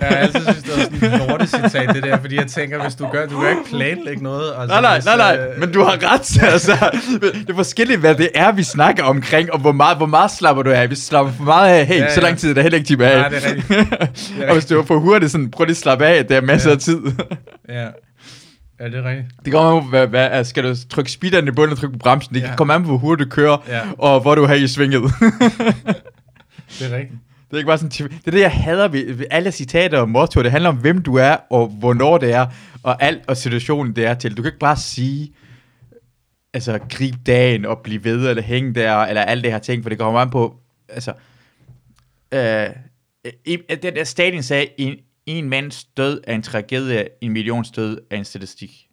Jeg 0.00 0.08
har 0.08 0.16
altid 0.16 0.40
synes, 0.40 0.62
det 0.62 0.70
var 0.76 0.82
sådan 0.82 1.20
en 1.22 1.28
lortecitat, 1.28 1.94
det 1.94 2.02
der, 2.02 2.18
fordi 2.20 2.36
jeg 2.36 2.46
tænker, 2.46 2.82
hvis 2.82 2.94
du 2.94 3.06
gør, 3.12 3.26
du 3.26 3.40
kan 3.40 3.50
ikke 3.50 3.62
planlægge 3.70 4.22
noget. 4.22 4.52
Altså, 4.58 4.66
Nej, 4.66 4.80
nej, 4.80 4.94
hvis, 4.96 5.04
nej, 5.04 5.16
nej, 5.16 5.38
øh, 5.54 5.60
men 5.60 5.72
du 5.72 5.82
har 5.82 6.12
ret. 6.12 6.42
Altså, 6.54 6.90
det 7.20 7.50
er 7.50 7.54
forskelligt, 7.54 8.00
hvad 8.00 8.14
det 8.14 8.28
er, 8.34 8.52
vi 8.52 8.62
snakker 8.62 9.02
omkring, 9.04 9.52
og 9.52 9.60
hvor 9.60 9.72
meget, 9.72 9.96
hvor 9.96 10.06
meget 10.06 10.30
slapper 10.30 10.62
du 10.62 10.70
af. 10.70 10.86
Hvis 10.86 10.98
du 10.98 11.04
slapper 11.04 11.32
for 11.32 11.44
meget 11.44 11.74
af, 11.74 11.86
hey, 11.86 11.98
Ja, 11.98 12.02
ja, 12.02 12.14
så 12.14 12.20
ja. 12.20 12.26
lang 12.26 12.38
tid 12.38 12.50
er 12.50 12.54
der 12.54 12.62
heller 12.62 12.78
ikke 12.78 12.88
tilbage. 12.88 13.18
Nej, 13.18 13.28
det 13.28 13.44
er 13.44 13.48
rigtigt. 13.48 13.68
Det 13.68 13.86
er 14.42 14.48
og 14.48 14.52
hvis 14.52 14.64
du 14.64 14.78
er 14.80 14.84
for 14.84 14.98
hurtigt, 14.98 15.32
sådan, 15.32 15.43
prøv 15.50 15.64
lige 15.64 15.72
at 15.72 15.76
slappe 15.76 16.06
af, 16.06 16.26
der 16.26 16.36
er 16.36 16.40
masser 16.40 16.70
Ja. 16.70 16.74
af 16.74 16.80
tid. 16.80 16.98
Ja. 17.68 17.88
Ja, 18.80 18.84
det 18.88 18.94
er 18.94 19.04
rigtigt. 19.10 19.28
Det 19.44 19.52
kommer 19.52 19.70
an 19.76 19.82
på, 19.82 19.88
hvad, 19.88 20.06
hvad, 20.06 20.20
altså, 20.30 20.50
skal 20.50 20.64
du 20.64 20.74
trykke 20.90 21.10
speederen 21.12 21.48
i 21.48 21.50
bunden 21.50 21.72
og 21.72 21.78
trykke 21.78 21.92
på 21.92 21.98
bremsen? 21.98 22.34
Det 22.34 22.42
Ja. 22.42 22.56
kommer 22.56 22.74
an 22.74 22.82
på, 22.82 22.86
hvor 22.88 22.96
hurtigt 22.98 23.30
du 23.30 23.34
kører, 23.34 23.56
Ja. 23.68 23.80
og 23.98 24.20
hvor 24.20 24.34
du 24.34 24.42
er 24.44 24.54
i 24.54 24.68
svinget. 24.68 25.02
Det 26.78 26.92
er 26.92 26.96
rigtigt. 26.96 27.18
det 27.50 27.52
er 27.52 27.56
ikke 27.56 27.66
bare 27.66 27.78
sådan, 27.78 28.08
det 28.08 28.26
er 28.26 28.30
det, 28.30 28.40
jeg 28.40 28.50
hader 28.52 28.88
ved, 28.88 29.12
ved 29.14 29.26
alle 29.30 29.52
citater 29.52 29.98
og 29.98 30.08
mottoer. 30.08 30.42
Det 30.42 30.52
handler 30.52 30.68
om, 30.70 30.76
hvem 30.76 31.02
du 31.02 31.14
er, 31.16 31.36
og 31.50 31.68
hvornår 31.68 32.18
det 32.18 32.32
er, 32.34 32.46
og 32.82 33.02
alt 33.02 33.22
og 33.28 33.36
situationen 33.36 33.96
det 33.96 34.06
er 34.06 34.14
til. 34.14 34.36
Du 34.36 34.42
kan 34.42 34.48
ikke 34.48 34.58
bare 34.58 34.76
sige, 34.76 35.32
altså, 36.54 36.78
grib 36.90 37.14
dagen 37.26 37.64
og 37.64 37.78
blive 37.84 38.04
ved, 38.04 38.28
eller 38.28 38.42
hænge 38.42 38.74
der, 38.74 38.96
eller 38.96 39.22
alt 39.22 39.44
det 39.44 39.52
her 39.52 39.58
ting, 39.58 39.82
for 39.82 39.88
det 39.88 39.98
kommer 39.98 40.20
an 40.20 40.30
på, 40.30 40.54
altså, 40.88 41.12
øh, 42.32 42.66
i, 43.44 43.58
den 43.82 43.94
der 43.94 44.04
Stalin 44.04 44.42
sagde, 44.42 44.66
en, 44.78 44.94
en 45.26 45.48
mands 45.48 45.84
død 45.84 46.20
er 46.26 46.34
en 46.34 46.42
tragedie, 46.42 47.08
en 47.20 47.32
millions 47.32 47.70
død 47.70 47.98
er 48.10 48.16
en 48.16 48.24
statistik. 48.24 48.86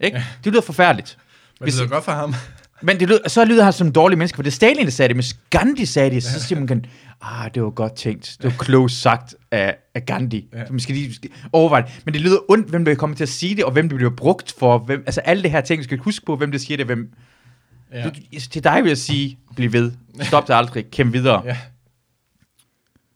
Ikke? 0.00 0.16
Ja. 0.16 0.24
Det 0.44 0.52
lyder 0.52 0.62
forfærdeligt. 0.62 1.18
Men 1.60 1.68
det 1.68 1.80
er 1.80 1.86
godt 1.86 2.04
for 2.04 2.12
ham. 2.12 2.34
Men 2.84 3.00
det 3.00 3.08
lyder, 3.08 3.28
så 3.28 3.44
lyder 3.44 3.64
han 3.64 3.72
som 3.72 3.86
en 3.86 3.92
dårlig 3.92 4.18
menneske, 4.18 4.36
for 4.36 4.42
det 4.42 4.50
er 4.50 4.54
Stalin, 4.54 4.84
der 4.84 4.90
sagde 4.90 5.08
det, 5.08 5.16
men 5.16 5.24
Gandhi 5.50 5.86
sagde 5.86 6.10
det, 6.10 6.22
så 6.22 6.42
siger 6.42 6.58
man, 6.58 6.66
kan, 6.66 6.84
ah, 7.20 7.50
det 7.54 7.62
var 7.62 7.70
godt 7.70 7.94
tænkt, 7.94 8.36
det 8.42 8.44
var 8.44 8.56
klogt 8.64 8.92
sagt 8.92 9.34
af, 9.50 9.76
af 9.94 10.06
Gandhi. 10.06 10.48
Ja. 10.52 10.66
Så 10.66 10.72
man 10.72 10.80
skal 10.80 10.94
lige 10.94 11.14
overveje 11.52 11.82
det. 11.82 11.90
Men 12.04 12.14
det 12.14 12.20
lyder 12.20 12.38
ondt, 12.48 12.68
hvem 12.70 12.84
der 12.84 12.94
kommer 12.94 13.16
til 13.16 13.24
at 13.24 13.28
sige 13.28 13.56
det, 13.56 13.64
og 13.64 13.72
hvem 13.72 13.88
det 13.88 13.96
bliver 13.96 14.10
brugt 14.10 14.54
for, 14.58 14.78
hvem, 14.78 15.02
altså 15.06 15.20
alle 15.20 15.42
det 15.42 15.50
her 15.50 15.60
ting, 15.60 15.78
du 15.78 15.84
skal 15.84 15.98
huske 15.98 16.26
på, 16.26 16.36
hvem 16.36 16.52
der 16.52 16.58
siger 16.58 16.76
det, 16.76 16.86
hvem, 16.86 17.12
Ja. 17.92 18.04
du, 18.04 18.10
til 18.50 18.64
dig 18.64 18.82
vil 18.82 18.90
jeg 18.90 18.98
sige, 18.98 19.38
bliv 19.56 19.72
ved, 19.72 19.92
stop 20.20 20.48
det 20.48 20.54
aldrig, 20.54 20.90
kæmp 20.90 21.12
videre. 21.12 21.42
Ja. 21.44 21.56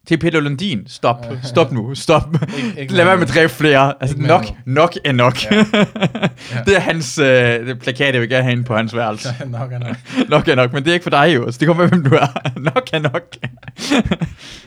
Til 0.06 0.18
Peter 0.18 0.40
Lundin, 0.40 0.86
stop, 0.86 1.26
stop 1.42 1.72
nu, 1.72 1.94
stop. 1.94 2.36
Ikke 2.78 2.92
Lad 2.96 3.04
være 3.04 3.16
med 3.16 3.28
at 3.28 3.34
dræbe 3.34 3.52
flere. 3.52 3.94
Altså 4.00 4.16
nok, 4.18 4.44
nok 4.66 4.96
er 5.04 5.12
nok. 5.12 5.44
Ja. 5.44 5.56
Ja. 5.56 5.62
det 6.66 6.76
er 6.76 6.80
hans 6.80 7.18
øh, 7.18 7.26
det 7.26 7.68
er 7.70 7.74
plakat, 7.74 8.14
jeg 8.14 8.20
vil 8.20 8.28
gerne 8.28 8.42
have 8.42 8.52
inde 8.52 8.64
på 8.64 8.76
hans 8.76 8.96
værelse. 8.96 9.28
nok 9.46 9.72
er 9.72 9.78
nok. 9.78 9.96
nok 10.28 10.48
er 10.48 10.54
nok, 10.54 10.72
men 10.72 10.84
det 10.84 10.90
er 10.90 10.94
ikke 10.94 11.02
for 11.02 11.10
dig 11.10 11.34
jo, 11.34 11.52
så 11.52 11.58
det 11.58 11.68
kommer 11.68 11.82
med, 11.82 11.90
hvem 11.90 12.04
du 12.04 12.14
er. 12.14 12.58
nok 12.60 12.88
er 12.92 12.98
nok. 12.98 13.36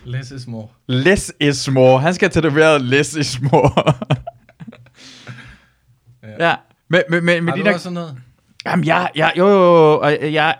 Less 0.05 0.31
is 0.31 0.47
more. 0.47 0.67
Less 0.87 1.33
is 1.39 1.69
more. 1.71 1.99
Han 1.99 2.13
skal 2.13 2.29
have 2.33 2.41
tatoveret 2.41 2.81
less 2.81 3.15
is 3.15 3.41
more. 3.41 3.93
Ja. 6.39 6.49
ja. 6.49 6.55
Men, 6.89 7.01
men, 7.09 7.25
men, 7.25 7.43
men 7.43 7.47
Har 7.47 7.55
de 7.55 7.61
du 7.61 7.65
der... 7.65 7.73
også 7.73 7.83
sådan 7.83 7.93
noget? 7.93 8.15
Jamen, 8.65 8.85
jeg, 8.85 9.09
jeg, 9.15 9.31
jo, 9.37 9.47
jo, 9.47 9.53
jo, 9.55 9.99
og 9.99 10.33
jeg, 10.33 10.55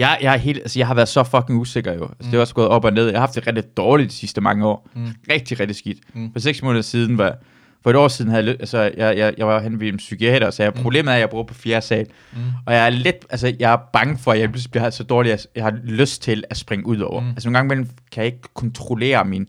jeg, 0.00 0.18
jeg, 0.22 0.34
er 0.34 0.38
helt, 0.38 0.58
altså, 0.58 0.78
jeg 0.78 0.86
har 0.86 0.94
været 0.94 1.08
så 1.08 1.24
fucking 1.24 1.58
usikker 1.60 1.92
jo. 1.92 2.02
Altså, 2.04 2.16
mm. 2.20 2.30
Det 2.30 2.34
er 2.36 2.40
også 2.40 2.54
gået 2.54 2.68
op 2.68 2.84
og 2.84 2.92
ned. 2.92 3.04
Jeg 3.06 3.14
har 3.14 3.20
haft 3.20 3.34
det 3.34 3.46
rigtig 3.46 3.76
dårligt 3.76 4.10
de 4.10 4.14
sidste 4.14 4.40
mange 4.40 4.66
år. 4.66 4.88
Mm. 4.94 5.06
Rigtig, 5.30 5.60
rigtig 5.60 5.76
skidt. 5.76 5.98
Mm. 6.14 6.32
For 6.32 6.38
seks 6.40 6.62
måneder 6.62 6.82
siden 6.82 7.18
var, 7.18 7.36
for 7.82 7.90
et 7.90 7.96
år 7.96 8.08
siden 8.08 8.30
havde 8.30 8.46
jeg, 8.46 8.56
altså, 8.60 8.78
jeg, 8.96 9.16
jeg, 9.18 9.34
jeg 9.38 9.46
var 9.46 9.60
hen 9.60 9.80
ved 9.80 9.88
en 9.88 9.96
psykiater, 9.96 10.50
så 10.50 10.62
jeg, 10.62 10.72
Mm. 10.76 10.82
problemet 10.82 11.10
er, 11.10 11.14
at 11.14 11.20
jeg 11.20 11.30
bor 11.30 11.42
på 11.42 11.54
fjerde 11.54 11.86
sal. 11.86 12.06
Mm. 12.32 12.38
Og 12.66 12.74
jeg 12.74 12.86
er 12.86 12.90
lidt, 12.90 13.16
altså 13.30 13.54
jeg 13.58 13.72
er 13.72 13.78
bange 13.92 14.18
for, 14.18 14.32
at 14.32 14.40
jeg 14.40 14.48
pludselig 14.50 14.70
bliver 14.70 14.90
så 14.90 15.02
dårlig, 15.04 15.32
at 15.32 15.46
jeg 15.54 15.64
har 15.64 15.78
lyst 15.84 16.22
til 16.22 16.44
at 16.50 16.56
springe 16.56 16.86
ud 16.86 16.98
over. 17.00 17.20
Mm. 17.20 17.26
Mm. 17.26 17.32
Altså 17.32 17.48
nogle 17.48 17.58
gange 17.58 17.66
imellem 17.74 17.90
kan 18.12 18.24
jeg 18.24 18.32
ikke 18.32 18.48
kontrollere 18.54 19.24
min, 19.24 19.48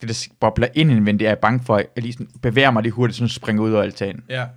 det 0.00 0.08
der 0.08 0.26
bobler 0.40 0.68
ind 0.74 0.90
indvendigt, 0.90 1.26
er 1.26 1.30
jeg 1.30 1.38
bange 1.38 1.60
for, 1.64 1.76
at 1.76 1.86
jeg 1.96 2.02
lige 2.02 2.12
sådan 2.12 2.28
bevæger 2.42 2.70
mig 2.70 2.82
lige 2.82 2.92
hurtigt, 2.92 3.16
sådan 3.16 3.28
springer 3.28 3.62
ud 3.62 3.72
over 3.72 3.82
altanen. 3.82 4.22
Ja. 4.28 4.40
Jeg 4.40 4.48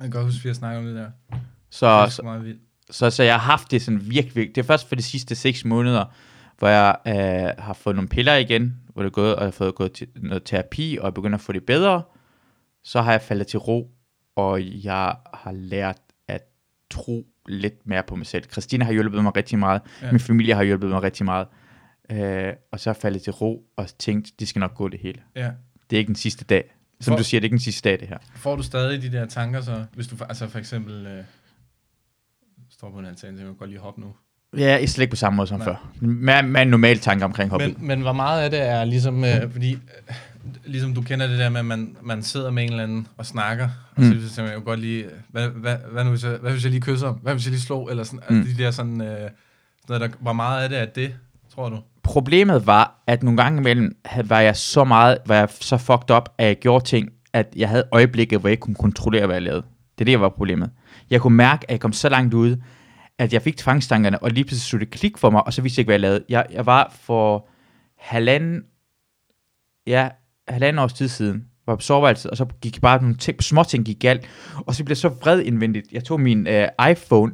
kan 0.00 0.10
godt 0.10 0.24
huske, 0.24 0.38
at 0.40 0.44
vi 0.44 0.48
har 0.48 0.54
snakket 0.54 0.78
om 0.78 0.84
det 0.86 0.94
der. 0.94 1.06
Det 1.30 1.40
Så, 1.70 1.86
er 1.86 2.08
så, 2.08 2.16
så 2.16 2.22
meget 2.22 2.44
vildt. 2.44 2.60
Så, 2.90 3.10
så 3.10 3.22
jeg 3.22 3.34
har 3.34 3.40
haft 3.50 3.70
det 3.70 3.82
sådan 3.82 4.00
virkelig, 4.10 4.48
det 4.54 4.58
er 4.58 4.66
først 4.66 4.88
for 4.88 4.94
de 4.94 5.02
sidste 5.02 5.34
seks 5.34 5.64
måneder, 5.64 6.04
hvor 6.58 6.68
jeg 6.68 6.96
øh, 7.06 7.64
har 7.64 7.72
fået 7.72 7.96
nogle 7.96 8.08
piller 8.08 8.34
igen, 8.34 8.76
hvor 8.92 9.02
det 9.02 9.08
er 9.08 9.12
gået, 9.12 9.34
og 9.34 9.40
jeg 9.40 9.46
har 9.46 9.50
fået 9.52 9.74
gået 9.74 9.92
til 9.92 10.06
noget 10.16 10.42
terapi, 10.44 10.98
og 11.00 11.04
jeg 11.04 11.14
begynder 11.14 11.38
at 11.38 11.42
få 11.42 11.52
det 11.52 11.64
bedre, 11.64 12.02
så 12.84 13.02
har 13.02 13.12
jeg 13.12 13.22
faldet 13.22 13.46
til 13.46 13.58
ro, 13.58 13.90
og 14.36 14.60
jeg 14.84 15.14
har 15.34 15.52
lært 15.52 15.98
at 16.28 16.42
tro 16.90 17.26
lidt 17.48 17.86
mere 17.86 18.02
på 18.02 18.16
mig 18.16 18.26
selv. 18.26 18.44
Christina 18.52 18.84
har 18.84 18.92
hjulpet 18.92 19.22
mig 19.22 19.36
rigtig 19.36 19.58
meget, 19.58 19.80
Ja. 20.00 20.06
ja. 20.06 20.12
min 20.12 20.20
familie 20.20 20.54
har 20.54 20.62
hjulpet 20.62 20.90
mig 20.90 21.02
rigtig 21.02 21.24
meget, 21.24 21.46
øh, 22.12 22.52
og 22.72 22.80
så 22.80 22.90
har 22.90 22.94
jeg 22.94 23.00
faldet 23.02 23.22
til 23.22 23.32
ro, 23.32 23.62
og 23.76 23.86
tænkt, 23.98 24.40
det 24.40 24.48
skal 24.48 24.60
nok 24.60 24.74
gå 24.74 24.88
det 24.88 25.00
hele. 25.00 25.20
Ja. 25.36 25.50
Det 25.90 25.96
er 25.96 25.98
ikke 25.98 26.08
den 26.08 26.16
sidste 26.16 26.44
dag. 26.44 26.74
Som 27.00 27.12
For- 27.12 27.18
du 27.18 27.24
siger, 27.24 27.40
det 27.40 27.44
er 27.44 27.46
ikke 27.46 27.54
den 27.54 27.60
sidste 27.60 27.88
dag, 27.88 28.00
det 28.00 28.08
her. 28.08 28.18
Får 28.34 28.56
du 28.56 28.62
stadig 28.62 29.02
de 29.02 29.12
der 29.12 29.26
tanker 29.26 29.60
så, 29.60 29.84
hvis 29.94 30.06
du 30.06 30.16
for- 30.16 30.24
altså 30.24 30.48
for 30.48 30.58
eksempel 30.58 31.06
øh, 31.06 31.24
står 32.78 32.90
på 32.90 32.98
en 32.98 33.04
altan, 33.06 33.36
så 33.36 33.42
kan 33.42 33.46
du 33.46 33.54
godt 33.58 33.70
lige 33.70 33.80
hoppe 33.80 34.00
nu. 34.00 34.06
Ja, 34.58 34.76
ikke 34.76 34.92
slet 34.92 35.02
ikke 35.02 35.10
på 35.12 35.16
samme 35.16 35.36
måde 35.36 35.48
som 35.48 35.58
Nej. 35.58 35.66
før. 35.66 35.88
Med, 36.00 36.42
med 36.42 36.62
en 36.62 36.68
normal 36.68 36.98
tanke 36.98 37.24
omkring 37.24 37.50
hoppet. 37.50 37.78
Men, 37.78 37.86
men 37.88 38.00
hvor 38.00 38.12
meget 38.12 38.42
af 38.42 38.50
det 38.50 38.60
er 38.68 38.84
ligesom, 38.84 39.24
øh, 39.24 39.52
fordi 39.52 39.72
øh, 39.72 40.14
ligesom 40.64 40.94
du 40.94 41.02
kender 41.02 41.26
det 41.26 41.38
der 41.38 41.48
med, 41.48 41.58
at 41.58 41.64
man, 41.66 41.96
man 42.02 42.22
sidder 42.22 42.50
med 42.50 42.62
en 42.62 42.70
eller 42.70 42.82
anden 42.82 43.06
og 43.16 43.26
snakker, 43.26 43.68
og 43.96 44.02
så, 44.04 44.14
Mm. 44.14 44.20
så 44.20 44.34
tænker 44.34 44.42
man 44.52 44.60
jo 44.60 44.64
godt 44.64 44.80
lige, 44.80 45.04
øh, 45.04 45.10
hvad, 45.28 45.48
hvad, 45.48 45.76
hvad, 45.92 46.04
nu, 46.04 46.10
hvis 46.10 46.24
jeg, 46.24 46.36
hvad 46.40 46.50
hvis 46.52 46.62
jeg 46.64 46.70
lige 46.70 46.80
kysser? 46.82 47.12
Hvad 47.12 47.32
hvis 47.32 47.44
jeg 47.44 47.50
lige 47.50 47.60
slår? 47.60 47.90
Eller 47.90 48.04
sådan, 48.04 48.20
mm. 48.30 48.36
Mm. 48.36 48.44
de 48.44 48.62
der 48.62 48.70
sådan, 48.70 49.00
øh, 49.00 49.08
sådan 49.08 49.30
noget, 49.88 50.00
der, 50.02 50.08
hvor 50.20 50.32
meget 50.32 50.62
af 50.62 50.68
det 50.68 50.78
er 50.78 50.84
det, 50.86 51.14
tror 51.54 51.68
du? 51.68 51.78
Problemet 52.02 52.66
var, 52.66 53.02
at 53.06 53.22
nogle 53.22 53.42
gange 53.42 53.60
imellem 53.60 53.96
var 54.24 54.40
jeg 54.40 54.56
så 54.56 54.84
meget, 54.84 55.18
var 55.26 55.34
jeg 55.34 55.48
så 55.60 55.76
fucked 55.76 56.10
up, 56.16 56.28
at 56.38 56.46
jeg 56.46 56.56
gjorde 56.56 56.84
ting, 56.84 57.08
at 57.32 57.46
jeg 57.56 57.68
havde 57.68 57.84
øjeblikke, 57.92 58.38
hvor 58.38 58.48
jeg 58.48 58.52
ikke 58.52 58.60
kunne 58.60 58.74
kontrollere, 58.74 59.26
hvad 59.26 59.36
jeg 59.36 59.42
lavede. 59.42 59.62
Det 59.98 60.00
er 60.00 60.04
det, 60.04 60.12
der 60.12 60.18
var 60.18 60.28
problemet. 60.28 60.70
Jeg 61.10 61.20
kunne 61.20 61.36
mærke, 61.36 61.64
at 61.68 61.72
jeg 61.72 61.80
kom 61.80 61.92
så 61.92 62.08
langt 62.08 62.34
ud, 62.34 62.56
at 63.18 63.32
jeg 63.32 63.42
fik 63.42 63.56
tvangstankerne, 63.56 64.22
og 64.22 64.30
lige 64.30 64.44
pludselig 64.44 64.62
stod 64.62 64.80
det 64.80 64.90
klik 64.90 65.18
for 65.18 65.30
mig, 65.30 65.46
og 65.46 65.52
så 65.52 65.62
vidste 65.62 65.78
jeg 65.78 65.82
ikke, 65.82 65.88
hvad 65.88 65.94
jeg 65.94 66.00
lavede. 66.00 66.24
Jeg, 66.28 66.46
jeg 66.52 66.66
var 66.66 66.94
for 67.00 67.48
halvanden, 67.98 68.62
ja, 69.86 70.08
halvanden 70.48 70.78
års 70.78 70.92
tid 70.92 71.08
siden, 71.08 71.44
var 71.66 71.76
på 71.76 71.82
soveværelset, 71.82 72.30
og 72.30 72.36
så 72.36 72.46
gik 72.62 72.80
bare 72.80 73.00
nogle 73.00 73.16
ting, 73.16 73.42
små 73.42 73.64
ting 73.64 73.84
gik 73.84 74.00
galt, 74.00 74.28
og 74.56 74.74
så 74.74 74.84
blev 74.84 74.90
jeg 74.90 74.96
så 74.96 75.08
vred 75.08 75.40
indvendigt. 75.40 75.92
Jeg 75.92 76.04
tog 76.04 76.20
min 76.20 76.46
øh, 76.46 76.68
iPhone, 76.90 77.32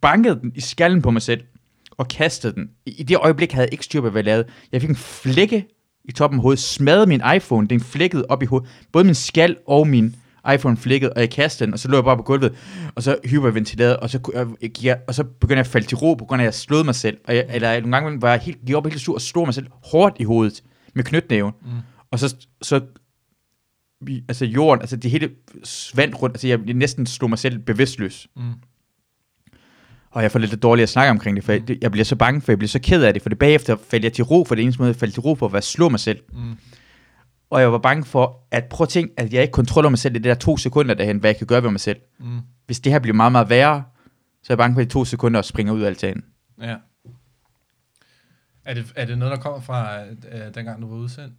bankede 0.00 0.40
den 0.40 0.52
i 0.54 0.60
skallen 0.60 1.02
på 1.02 1.10
mig 1.10 1.22
selv, 1.22 1.44
og 1.90 2.08
kastede 2.08 2.54
den. 2.54 2.70
I, 2.86 2.94
I 2.98 3.02
det 3.02 3.16
øjeblik 3.16 3.52
havde 3.52 3.64
jeg 3.64 3.72
ikke 3.72 3.84
styr 3.84 4.00
på, 4.00 4.10
hvad 4.10 4.18
jeg 4.18 4.24
lavede. 4.24 4.48
Jeg 4.72 4.80
fik 4.80 4.90
en 4.90 4.96
flække 4.96 5.66
i 6.04 6.12
toppen 6.12 6.38
af 6.38 6.42
hovedet, 6.42 6.58
smadrede 6.58 7.06
min 7.06 7.22
iPhone, 7.36 7.68
den 7.68 7.80
flækkede 7.80 8.24
op 8.28 8.42
i 8.42 8.46
hovedet. 8.46 8.68
Både 8.92 9.04
min 9.04 9.14
skal 9.14 9.56
og 9.66 9.88
min 9.88 10.16
iPhone 10.54 10.76
flækkede, 10.76 11.12
og 11.12 11.20
jeg 11.20 11.30
kastede 11.30 11.66
den, 11.66 11.74
og 11.74 11.78
så 11.78 11.88
lå 11.88 11.96
jeg 11.96 12.04
bare 12.04 12.16
på 12.16 12.22
gulvet, 12.22 12.54
og 12.94 13.02
så 13.02 13.16
hyperventilerede, 13.24 14.00
og 14.00 14.10
så, 14.10 14.46
jeg, 14.62 14.84
jeg, 14.84 14.98
og 15.08 15.14
så 15.14 15.24
begyndte 15.24 15.58
jeg 15.58 15.66
at 15.66 15.66
falde 15.66 15.86
til 15.86 15.96
ro, 15.96 16.14
på 16.14 16.24
grund 16.24 16.42
af, 16.42 16.44
at 16.44 16.46
jeg 16.46 16.54
slåede 16.54 16.84
mig 16.84 16.94
selv. 16.94 17.18
Og 17.24 17.36
jeg, 17.36 17.46
eller 17.50 17.80
nogle 17.80 17.96
gange 17.96 18.22
var 18.22 18.30
jeg 18.30 18.40
helt, 18.40 18.58
gik 18.66 18.74
op 18.74 18.86
helt 18.86 19.00
sur 19.00 19.14
og 19.14 19.20
slog 19.20 19.46
mig 19.46 19.54
selv 19.54 19.66
hårdt 19.84 20.16
i 20.20 20.24
hovedet 20.24 20.62
med 20.94 21.04
knytnæven. 21.04 21.52
Mm. 21.62 21.68
Og 22.10 22.18
så, 22.18 22.36
så 22.62 22.80
altså 24.28 24.44
jorden, 24.44 24.80
altså 24.80 24.96
det 24.96 25.10
hele 25.10 25.30
svandt 25.64 26.22
rundt, 26.22 26.36
altså 26.36 26.48
jeg 26.48 26.58
næsten 26.58 27.06
slog 27.06 27.30
mig 27.30 27.38
selv 27.38 27.58
bevidstløs. 27.58 28.28
Mm. 28.36 28.42
Og 30.10 30.22
jeg 30.22 30.32
får 30.32 30.38
lidt 30.38 30.62
dårligt 30.62 30.82
at 30.82 30.88
snakke 30.88 31.10
omkring 31.10 31.36
det, 31.36 31.44
for 31.44 31.52
jeg, 31.52 31.82
jeg 31.82 31.92
bliver 31.92 32.04
så 32.04 32.16
bange 32.16 32.40
for, 32.40 32.52
jeg 32.52 32.58
bliver 32.58 32.68
så 32.68 32.78
ked 32.78 33.02
af 33.02 33.12
det, 33.12 33.22
for 33.22 33.28
det 33.28 33.38
bagefter 33.38 33.76
faldt 33.90 34.04
jeg 34.04 34.12
til 34.12 34.24
ro, 34.24 34.44
for 34.44 34.54
det 34.54 34.62
eneste 34.62 34.78
måde, 34.78 34.88
jeg 34.88 34.96
faldt 34.96 35.14
til 35.14 35.20
ro 35.20 35.34
på, 35.34 35.48
var 35.48 35.58
at 35.58 35.64
slå 35.64 35.88
mig 35.88 36.00
selv. 36.00 36.18
Mm. 36.32 36.56
Og 37.52 37.60
jeg 37.60 37.72
var 37.72 37.78
bange 37.78 38.04
for, 38.04 38.46
at 38.50 38.64
prøv 38.64 38.84
at 38.84 38.88
tænke, 38.88 39.14
at 39.16 39.32
jeg 39.32 39.42
ikke 39.42 39.52
kontrollerer 39.52 39.90
mig 39.90 39.98
selv 39.98 40.14
i 40.14 40.18
det 40.18 40.24
der 40.24 40.34
to 40.34 40.56
sekunder 40.56 40.94
derhen, 40.94 41.18
hvad 41.18 41.30
jeg 41.30 41.36
kan 41.36 41.46
gøre 41.46 41.62
ved 41.62 41.70
mig 41.70 41.80
selv. 41.80 42.00
Mm. 42.20 42.40
Hvis 42.66 42.80
det 42.80 42.92
her 42.92 42.98
bliver 42.98 43.14
meget, 43.14 43.32
meget 43.32 43.48
værre, 43.50 43.84
så 44.42 44.52
er 44.52 44.54
jeg 44.54 44.58
bange 44.58 44.74
for, 44.74 44.80
at 44.80 44.86
de 44.86 44.92
to 44.92 45.04
sekunder 45.04 45.38
og 45.38 45.44
springer 45.44 45.72
ud 45.72 45.80
af 45.80 45.86
altanen. 45.86 46.24
Ja. 46.62 46.76
Er 48.64 48.74
det, 48.74 48.92
er 48.96 49.04
det 49.04 49.18
noget, 49.18 49.32
der 49.32 49.42
kommer 49.42 49.60
fra 49.60 50.04
øh, 50.04 50.54
dengang, 50.54 50.82
du 50.82 50.88
var 50.88 50.96
udsendt? 50.96 51.34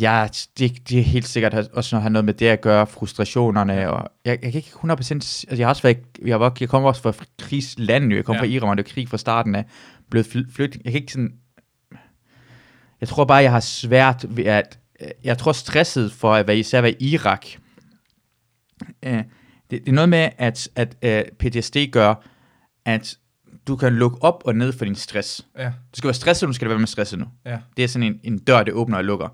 Ja, 0.00 0.28
det, 0.58 0.88
det 0.88 0.98
er 0.98 1.02
helt 1.02 1.28
sikkert 1.28 1.54
også 1.54 1.96
noget, 1.96 2.02
har 2.02 2.10
noget 2.10 2.24
med 2.24 2.34
det 2.34 2.46
at 2.46 2.60
gøre, 2.60 2.86
frustrationerne, 2.86 3.90
og 3.90 4.10
jeg, 4.24 4.38
jeg 4.42 4.52
kan 4.52 4.58
ikke 4.58 4.70
100%, 4.84 4.90
altså 4.92 5.46
jeg 5.56 5.66
har 5.66 5.68
også 5.68 5.82
været, 5.82 5.98
jeg, 6.24 6.40
var, 6.40 6.56
jeg 6.60 6.68
kommer 6.68 6.88
også 6.88 7.02
fra 7.02 7.24
krigsland, 7.38 8.12
jeg 8.12 8.24
kom 8.24 8.34
ja. 8.34 8.40
fra 8.40 8.46
Iran, 8.46 8.70
og 8.70 8.76
det 8.76 8.86
var 8.86 8.92
krig 8.92 9.08
fra 9.08 9.18
starten 9.18 9.54
af, 9.54 9.64
blevet 10.10 10.26
flyttet, 10.26 10.80
jeg 10.84 10.92
kan 10.92 11.00
ikke 11.00 11.12
sådan, 11.12 11.34
jeg 13.00 13.08
tror 13.08 13.24
bare, 13.24 13.42
jeg 13.42 13.52
har 13.52 13.60
svært 13.60 14.26
ved 14.28 14.44
at, 14.44 14.78
jeg 15.24 15.38
tror 15.38 15.52
stresset 15.52 16.12
for 16.12 16.34
at 16.34 16.46
være 16.46 16.58
især 16.58 16.80
være 16.80 17.02
i 17.02 17.12
Irak, 17.12 17.46
øh, 19.02 19.12
det, 19.12 19.24
det 19.70 19.88
er 19.88 19.92
noget 19.92 20.08
med, 20.08 20.28
at, 20.38 20.68
at 20.76 20.96
øh, 21.02 21.24
PTSD 21.38 21.76
gør, 21.92 22.14
at 22.84 23.18
du 23.68 23.76
kan 23.76 23.92
lukke 23.92 24.22
op 24.22 24.42
og 24.44 24.54
ned 24.54 24.72
for 24.72 24.84
din 24.84 24.94
stress. 24.94 25.46
Ja. 25.58 25.66
Du 25.66 25.96
skal 25.96 26.08
være 26.08 26.14
stresset, 26.14 26.46
du 26.46 26.52
skal 26.52 26.68
være 26.68 26.78
med 26.78 26.86
stresset 26.86 27.18
nu. 27.18 27.26
Ja. 27.46 27.58
Det 27.76 27.84
er 27.84 27.88
sådan 27.88 28.06
en, 28.06 28.20
en 28.22 28.38
dør, 28.38 28.62
det 28.62 28.72
åbner 28.72 28.96
og 28.96 29.04
lukker. 29.04 29.28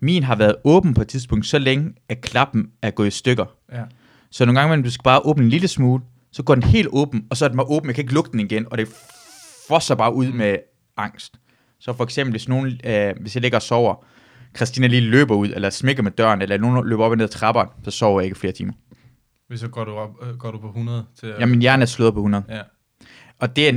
Min 0.00 0.22
har 0.22 0.36
været 0.36 0.56
åben 0.64 0.94
på 0.94 1.02
et 1.02 1.08
tidspunkt 1.08 1.46
så 1.46 1.58
længe, 1.58 1.92
at 2.08 2.20
klappen 2.20 2.70
er 2.82 2.90
gået 2.90 3.06
i 3.06 3.10
stykker. 3.10 3.44
Ja. 3.72 3.82
Så 4.30 4.44
nogle 4.44 4.60
gange, 4.60 4.84
du 4.84 4.90
skal 4.90 5.02
bare 5.02 5.20
åbne 5.20 5.44
en 5.44 5.50
lille 5.50 5.68
smule, 5.68 6.02
så 6.32 6.42
går 6.42 6.54
den 6.54 6.62
helt 6.62 6.88
åben, 6.92 7.26
og 7.30 7.36
så 7.36 7.44
er 7.44 7.48
den 7.48 7.56
bare 7.56 7.66
åben, 7.66 7.88
jeg 7.88 7.94
kan 7.94 8.02
ikke 8.02 8.14
lukke 8.14 8.32
den 8.32 8.40
igen, 8.40 8.66
og 8.70 8.78
det 8.78 8.88
fosser 9.68 9.94
bare 9.94 10.14
ud 10.14 10.26
mm. 10.26 10.36
med 10.36 10.56
angst. 10.96 11.34
Så 11.80 11.92
for 11.92 12.04
eksempel, 12.04 12.30
hvis, 12.30 12.48
nogen, 12.48 12.80
øh, 12.84 13.14
hvis 13.20 13.36
jeg 13.36 13.42
ligger 13.42 13.58
og 13.58 13.62
sover, 13.62 14.04
Christina 14.56 14.86
lige 14.86 15.00
løber 15.00 15.34
ud, 15.34 15.48
eller 15.48 15.70
smækker 15.70 16.02
med 16.02 16.10
døren, 16.10 16.42
eller 16.42 16.58
nogen 16.58 16.88
løber 16.88 17.04
op 17.04 17.10
og 17.10 17.16
ned 17.16 17.24
ad 17.24 17.28
trapperne, 17.28 17.70
så 17.84 17.90
sover 17.90 18.20
jeg 18.20 18.24
ikke 18.24 18.38
flere 18.38 18.52
timer. 18.52 18.72
Hvis 19.48 19.60
så 19.60 19.68
går 19.68 19.84
du, 19.84 19.92
op, 19.92 20.10
øh, 20.22 20.36
går 20.36 20.50
du 20.50 20.58
på 20.58 20.66
100? 20.66 21.04
Til, 21.20 21.26
at... 21.26 21.40
Ja, 21.40 21.46
min 21.46 21.60
hjerne 21.60 21.82
er 21.82 21.86
slået 21.86 22.14
på 22.14 22.18
100. 22.18 22.44
Ja. 22.48 22.60
Og 23.38 23.56
det 23.56 23.68
er, 23.68 23.72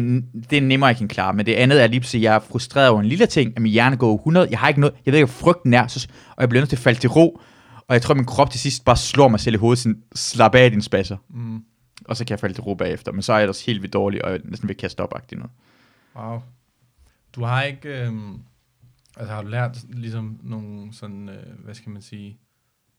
det 0.50 0.58
er 0.58 0.62
nemmere, 0.62 0.88
jeg 0.88 0.98
kan 0.98 1.08
klare. 1.08 1.34
Men 1.34 1.46
det 1.46 1.54
andet 1.54 1.84
er 1.84 1.88
lige 1.88 2.18
at 2.18 2.22
jeg 2.22 2.36
er 2.36 2.40
frustreret 2.40 2.90
over 2.90 3.00
en 3.00 3.06
lille 3.06 3.26
ting, 3.26 3.54
at 3.56 3.62
min 3.62 3.72
hjerne 3.72 3.98
går 3.98 4.16
100. 4.16 4.48
Jeg 4.52 4.60
har 4.60 4.68
ikke 4.68 4.80
noget, 4.80 4.96
jeg 5.06 5.12
ved 5.12 5.20
ikke, 5.20 5.34
hvor 5.34 5.52
frygten 5.52 5.74
er, 5.74 5.88
så, 5.88 6.08
og 6.30 6.42
jeg 6.42 6.50
bliver 6.50 6.62
nødt 6.62 6.70
til 6.70 6.76
at 6.76 6.82
falde 6.82 7.00
til 7.00 7.10
ro. 7.10 7.42
Og 7.88 7.94
jeg 7.94 8.02
tror, 8.02 8.14
at 8.14 8.18
min 8.18 8.26
krop 8.26 8.50
til 8.52 8.60
sidst 8.60 8.86
bare 8.86 8.98
slår 8.98 9.28
mig 9.28 9.40
selv 9.40 9.56
i 9.56 9.58
hovedet, 9.58 9.80
sådan, 9.80 10.02
slap 10.16 10.56
af 10.56 10.72
din 10.72 10.82
spasser. 10.82 11.18
Mm. 11.30 11.64
Og 12.06 12.18
så 12.18 12.26
kan 12.26 12.32
jeg 12.32 12.40
falde 12.40 12.56
til 12.56 12.64
ro 12.64 12.74
bagefter. 12.74 13.12
Men 13.12 13.22
så 13.22 13.34
er 13.34 13.38
jeg 13.38 13.44
ellers 13.44 13.66
helt 13.66 13.82
vildt 13.82 13.94
dårlig, 13.94 14.26
og 14.26 14.32
jeg 14.32 14.40
næsten 14.44 14.68
vil 14.68 14.78
kaste 14.78 15.02
op 15.02 15.14
noget. 15.32 15.52
Wow. 16.16 16.42
Du 17.36 17.44
har 17.44 17.64
ikke, 17.64 17.90
øh, 17.90 18.14
altså 19.20 19.34
har 19.34 19.42
du 19.42 19.48
lært 19.48 19.78
ligesom 19.90 20.40
nogle 20.44 20.94
sådan, 20.94 21.30
øh, 21.30 21.64
hvad 21.64 21.74
skal 21.74 21.92
man 21.92 22.02
sige, 22.02 22.40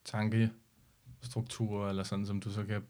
tankestrukturer, 0.04 1.88
eller 1.88 2.02
sådan, 2.02 2.26
som 2.26 2.40
du 2.40 2.50
så 2.50 2.64
kan 2.64 2.82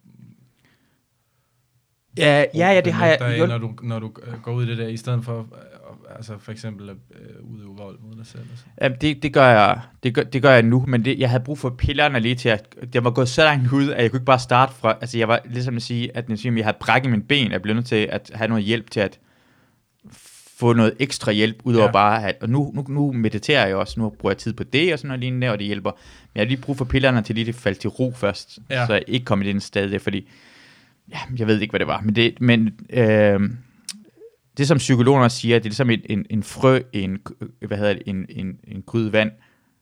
Ja, 2.18 2.44
ja, 2.54 2.72
ja, 2.72 2.80
det 2.80 2.92
har 2.92 3.06
jeg. 3.06 3.18
Dig, 3.20 3.48
når 3.48 3.58
du, 3.58 3.74
når 3.82 3.98
du 3.98 4.12
øh, 4.26 4.40
går 4.42 4.52
ud 4.52 4.64
i 4.66 4.70
det 4.70 4.78
der, 4.78 4.88
i 4.88 4.96
stedet 4.96 5.24
for, 5.24 5.38
øh, 5.40 6.16
altså 6.16 6.38
for 6.38 6.52
eksempel 6.52 6.88
at 6.90 6.96
øh, 7.14 7.44
udøve 7.44 7.76
vold 7.76 7.98
mod 8.00 8.16
dig 8.16 8.26
selv? 8.26 8.42
Altså. 8.50 8.64
Ja, 8.80 8.88
det, 8.88 9.22
det, 9.22 9.32
gør 9.32 9.46
jeg, 9.46 9.80
det, 10.02 10.14
gør, 10.14 10.22
det 10.22 10.42
gør 10.42 10.50
jeg 10.50 10.62
nu, 10.62 10.84
men 10.88 11.04
det, 11.04 11.18
jeg 11.18 11.30
havde 11.30 11.42
brug 11.44 11.58
for 11.58 11.70
pillerne 11.70 12.20
lige 12.20 12.34
til, 12.34 12.48
at 12.48 12.74
det 12.92 13.04
var 13.04 13.10
gået 13.10 13.28
så 13.28 13.44
langt 13.44 13.72
ud, 13.72 13.90
at 13.90 14.02
jeg 14.02 14.10
kunne 14.10 14.18
ikke 14.18 14.26
bare 14.26 14.38
starte 14.38 14.74
fra, 14.74 14.96
altså 15.00 15.18
jeg 15.18 15.28
var 15.28 15.40
ligesom 15.44 15.76
at 15.76 15.82
sige, 15.82 16.16
at 16.16 16.44
jeg, 16.44 16.56
jeg 16.56 16.64
havde 16.64 16.76
brækket 16.80 17.10
min 17.10 17.22
ben, 17.22 17.52
jeg 17.52 17.62
blev 17.62 17.74
nødt 17.74 17.86
til 17.86 18.08
at 18.12 18.30
have 18.34 18.48
noget 18.48 18.64
hjælp 18.64 18.90
til 18.90 19.00
at 19.00 19.18
få 20.59 20.72
noget 20.72 20.94
ekstra 20.98 21.32
hjælp, 21.32 21.61
udover 21.64 21.86
ja. 21.86 21.92
bare 21.92 22.28
at, 22.28 22.36
og 22.40 22.48
nu, 22.48 22.72
nu, 22.74 22.84
nu 22.88 23.12
mediterer 23.12 23.66
jeg 23.66 23.76
også, 23.76 24.00
nu 24.00 24.11
bruger 24.11 24.32
jeg 24.32 24.38
tid 24.38 24.52
på 24.52 24.64
det 24.64 24.92
og 24.92 24.98
sådan 24.98 25.09
noget 25.09 25.20
lignende, 25.20 25.50
og 25.50 25.59
det 25.59 25.66
hjælper. 25.66 25.90
Men 25.90 26.30
jeg 26.34 26.40
har 26.40 26.46
lige 26.46 26.61
brug 26.61 26.76
for 26.76 26.84
pillerne 26.84 27.22
til 27.22 27.34
lige 27.34 27.48
at 27.48 27.54
falde 27.54 27.78
til 27.78 27.90
ro 27.90 28.12
først, 28.16 28.59
ja. 28.70 28.86
så 28.86 28.92
jeg 28.92 29.02
ikke 29.06 29.24
kommer 29.24 29.46
i 29.46 29.48
den 29.48 29.61
sted, 29.61 29.98
fordi 29.98 30.28
ja, 31.11 31.18
jeg 31.38 31.46
ved 31.46 31.61
ikke, 31.61 31.72
hvad 31.72 31.80
det 31.80 31.86
var, 31.86 32.00
men 32.00 32.16
det, 32.16 32.40
men, 32.40 32.80
øh, 32.90 33.40
det 34.59 34.68
som 34.68 34.78
psykologerne 34.78 35.30
siger, 35.30 35.59
det 35.59 35.64
er 35.64 35.68
ligesom 35.68 35.90
en, 35.90 36.00
en, 36.04 36.26
en 36.30 36.42
frø 36.42 36.80
en, 36.92 37.18
hvad 37.66 37.78
hedder 37.78 37.92
det, 37.92 38.02
en, 38.06 38.26
en, 38.28 38.59
en 38.68 38.82
gryde 38.86 39.12
vand. 39.12 39.30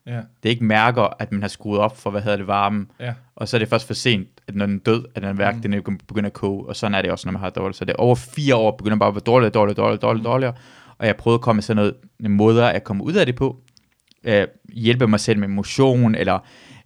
Ja. 0.07 0.17
Det 0.17 0.49
er 0.49 0.51
ikke 0.51 0.65
mærker, 0.65 1.17
at 1.19 1.33
man 1.33 1.41
har 1.41 1.49
skruet 1.49 1.81
op 1.81 1.97
for, 1.97 2.11
hvad 2.11 2.23
hedder 2.23 2.37
det, 2.37 2.47
varmen. 2.47 2.91
Ja. 3.01 3.15
Og 3.37 3.49
så 3.49 3.57
er 3.57 3.59
det 3.59 3.69
først 3.69 3.87
for 3.87 3.95
sent, 3.95 4.29
at 4.49 4.55
når 4.55 4.67
den 4.67 4.75
er 4.75 4.81
død, 4.81 5.05
at 5.15 5.23
den 5.23 5.39
værk, 5.39 5.55
mm. 5.55 5.63
den 5.63 5.83
begynder 6.09 6.27
at 6.27 6.33
koge. 6.33 6.69
Og 6.69 6.77
sådan 6.77 6.95
er 6.95 7.03
det 7.03 7.11
også, 7.11 7.29
når 7.29 7.33
man 7.33 7.41
har 7.41 7.51
dårligt. 7.51 7.79
Så 7.79 7.85
det 7.85 7.93
er 7.93 7.97
over 7.97 8.15
fire 8.15 8.57
år, 8.57 8.77
begynder 8.77 8.97
bare 8.97 9.09
at 9.09 9.15
være 9.15 9.23
dårligere, 9.27 9.51
dårligere, 9.51 9.77
dårligere, 9.77 10.01
dårligere, 10.01 10.23
mm. 10.23 10.25
dårligere. 10.25 10.55
Og 10.99 11.07
jeg 11.07 11.17
prøvede 11.17 11.35
at 11.35 11.41
komme 11.41 11.57
med 11.57 11.63
sådan 11.63 11.77
noget, 11.77 11.95
en 12.21 12.31
måder 12.31 12.67
at 12.67 12.85
komme 12.85 13.05
ud 13.05 13.13
af 13.13 13.27
det 13.27 13.35
på. 13.35 13.61
Øh, 14.25 14.47
hjælpe 14.73 15.07
mig 15.07 15.21
selv 15.21 15.39
med 15.39 15.49
motion, 15.49 16.15
eller 16.15 16.39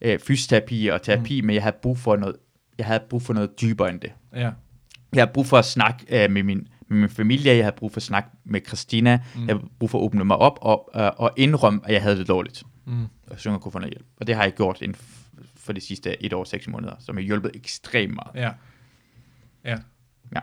øh, 0.02 0.18
fysioterapi 0.18 0.86
og 0.86 1.02
terapi, 1.02 1.40
mm. 1.40 1.46
men 1.46 1.54
jeg 1.54 1.62
havde 1.62 1.76
brug 1.82 1.98
for 1.98 2.16
noget, 2.16 2.36
jeg 2.78 2.86
havde 2.86 3.02
brug 3.10 3.22
for 3.22 3.32
noget 3.32 3.60
dybere 3.60 3.90
end 3.90 4.00
det. 4.00 4.12
Ja. 4.36 4.50
Jeg 5.14 5.20
har 5.20 5.32
brug 5.32 5.46
for 5.46 5.58
at 5.58 5.64
snakke 5.64 6.24
øh, 6.24 6.30
med, 6.30 6.42
min, 6.42 6.68
med 6.88 6.98
min 6.98 7.08
familie, 7.10 7.56
jeg 7.56 7.64
har 7.64 7.70
brug 7.70 7.92
for 7.92 7.98
at 7.98 8.02
snakke 8.02 8.30
med 8.44 8.60
Christina, 8.66 9.20
mm. 9.34 9.48
jeg 9.48 9.56
har 9.56 9.62
brug 9.78 9.90
for 9.90 9.98
at 9.98 10.02
åbne 10.02 10.24
mig 10.24 10.36
op 10.36 10.58
og, 10.62 10.90
øh, 10.96 11.10
og 11.16 11.30
indrømme, 11.36 11.80
at 11.84 11.92
jeg 11.92 12.02
havde 12.02 12.18
det 12.18 12.28
dårligt. 12.28 12.62
Mm. 12.84 13.06
Og 13.30 13.40
så 13.40 13.50
jeg 13.50 13.60
kunne 13.60 13.72
få 13.72 13.78
noget 13.78 13.92
hjælp. 13.92 14.06
Og 14.16 14.26
det 14.26 14.34
har 14.34 14.42
jeg 14.42 14.52
gjort 14.52 14.82
inden 14.82 14.98
for 15.56 15.72
de 15.72 15.80
sidste 15.80 16.22
et 16.22 16.32
år, 16.32 16.44
seks 16.44 16.68
måneder, 16.68 16.94
som 17.00 17.16
har 17.16 17.22
hjulpet 17.22 17.50
ekstremt 17.54 18.14
meget. 18.14 18.44
Ja. 18.44 18.50
Ja. 19.64 19.76
Ja. 20.34 20.40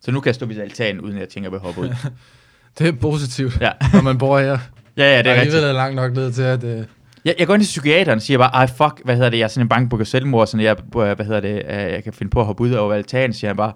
Så 0.00 0.10
nu 0.10 0.20
kan 0.20 0.26
jeg 0.26 0.34
stå 0.34 0.46
ved 0.46 0.56
altanen, 0.56 1.00
uden 1.00 1.14
at 1.14 1.20
jeg 1.20 1.28
tænker, 1.28 1.50
at 1.50 1.52
jeg 1.52 1.60
vil 1.60 1.66
hoppe 1.66 1.80
ud. 1.80 1.94
det 2.78 2.88
er 2.88 2.92
positivt, 2.92 3.60
ja. 3.60 3.72
når 3.94 4.02
man 4.02 4.18
bor 4.18 4.38
her. 4.38 4.58
Ja, 4.96 5.16
ja, 5.16 5.18
det 5.18 5.26
er 5.26 5.34
rigtigt. 5.34 5.52
Det 5.52 5.68
er 5.68 5.72
langt 5.72 5.96
nok 5.96 6.12
ned 6.12 6.32
til, 6.32 6.42
at... 6.42 6.64
Uh... 6.64 6.84
Jeg, 7.24 7.34
jeg 7.38 7.46
går 7.46 7.54
ind 7.54 7.62
til 7.62 7.66
psykiateren 7.66 8.16
og 8.16 8.22
siger 8.22 8.38
bare, 8.38 8.50
ej 8.54 8.66
fuck, 8.66 9.04
hvad 9.04 9.14
hedder 9.14 9.30
det, 9.30 9.38
jeg 9.38 9.44
er 9.44 9.48
sådan 9.48 9.64
en 9.64 9.68
bange 9.68 9.88
på 9.88 10.04
selvmord, 10.04 10.46
sådan 10.46 10.64
jeg, 10.64 10.76
hvad 10.92 11.24
hedder 11.24 11.40
det, 11.40 11.62
jeg 11.68 12.04
kan 12.04 12.12
finde 12.12 12.30
på 12.30 12.40
at 12.40 12.46
hoppe 12.46 12.62
ud 12.62 12.72
over 12.72 12.94
altanen, 12.94 13.32
siger 13.32 13.48
han 13.48 13.56
bare, 13.56 13.72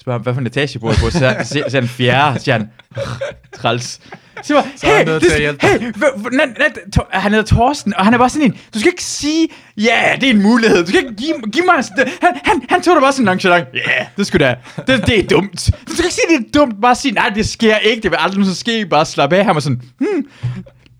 spørger 0.00 0.18
ham, 0.18 0.22
hvad 0.22 0.34
for 0.34 0.40
en 0.40 0.46
etage 0.46 0.78
bor 0.78 0.92
på, 0.92 1.10
så 1.10 1.18
siger, 1.18 1.68
siger 1.68 1.80
han 1.80 1.88
fjerde, 1.88 2.40
siger 2.40 2.58
han, 2.58 2.70
træls. 3.56 4.00
Så, 4.42 4.62
så 4.76 4.86
hey, 4.86 5.06
det, 5.06 5.32
hey, 5.62 5.80
han 7.12 7.32
hedder 7.32 7.56
Torsten, 7.56 7.94
og 7.96 8.04
han 8.04 8.14
er 8.14 8.18
bare 8.18 8.28
sådan 8.28 8.46
en, 8.46 8.58
du 8.74 8.78
skal 8.78 8.92
ikke 8.92 9.04
sige, 9.04 9.48
ja, 9.76 9.82
yeah, 9.82 10.20
det 10.20 10.26
er 10.26 10.30
en 10.30 10.42
mulighed, 10.42 10.84
du 10.84 10.86
skal 10.86 11.00
ikke 11.00 11.16
give, 11.16 11.34
give 11.52 11.64
mig, 11.64 11.74
han, 12.22 12.40
han, 12.44 12.62
han 12.68 12.82
tog 12.82 12.94
det 12.94 13.02
bare 13.02 13.12
sådan 13.12 13.24
nonchalant, 13.24 13.68
ja, 13.74 13.78
yeah, 13.78 14.06
det 14.16 14.26
skulle 14.26 14.46
da, 14.46 14.56
det, 14.86 15.06
det 15.06 15.18
er 15.18 15.26
dumt. 15.26 15.70
Du 15.88 15.92
skal 15.92 16.04
ikke 16.04 16.14
sige, 16.14 16.38
det 16.38 16.46
er 16.46 16.58
dumt, 16.58 16.80
bare 16.82 16.94
sige, 16.94 17.12
nej, 17.12 17.28
det 17.34 17.48
sker 17.48 17.76
ikke, 17.76 18.02
det 18.02 18.10
vil 18.10 18.18
aldrig 18.20 18.46
så 18.46 18.54
ske, 18.54 18.86
bare 18.86 19.06
slappe 19.06 19.36
af, 19.36 19.44
han 19.44 19.54
var 19.54 19.60
sådan, 19.60 19.82
hmm, 19.98 20.26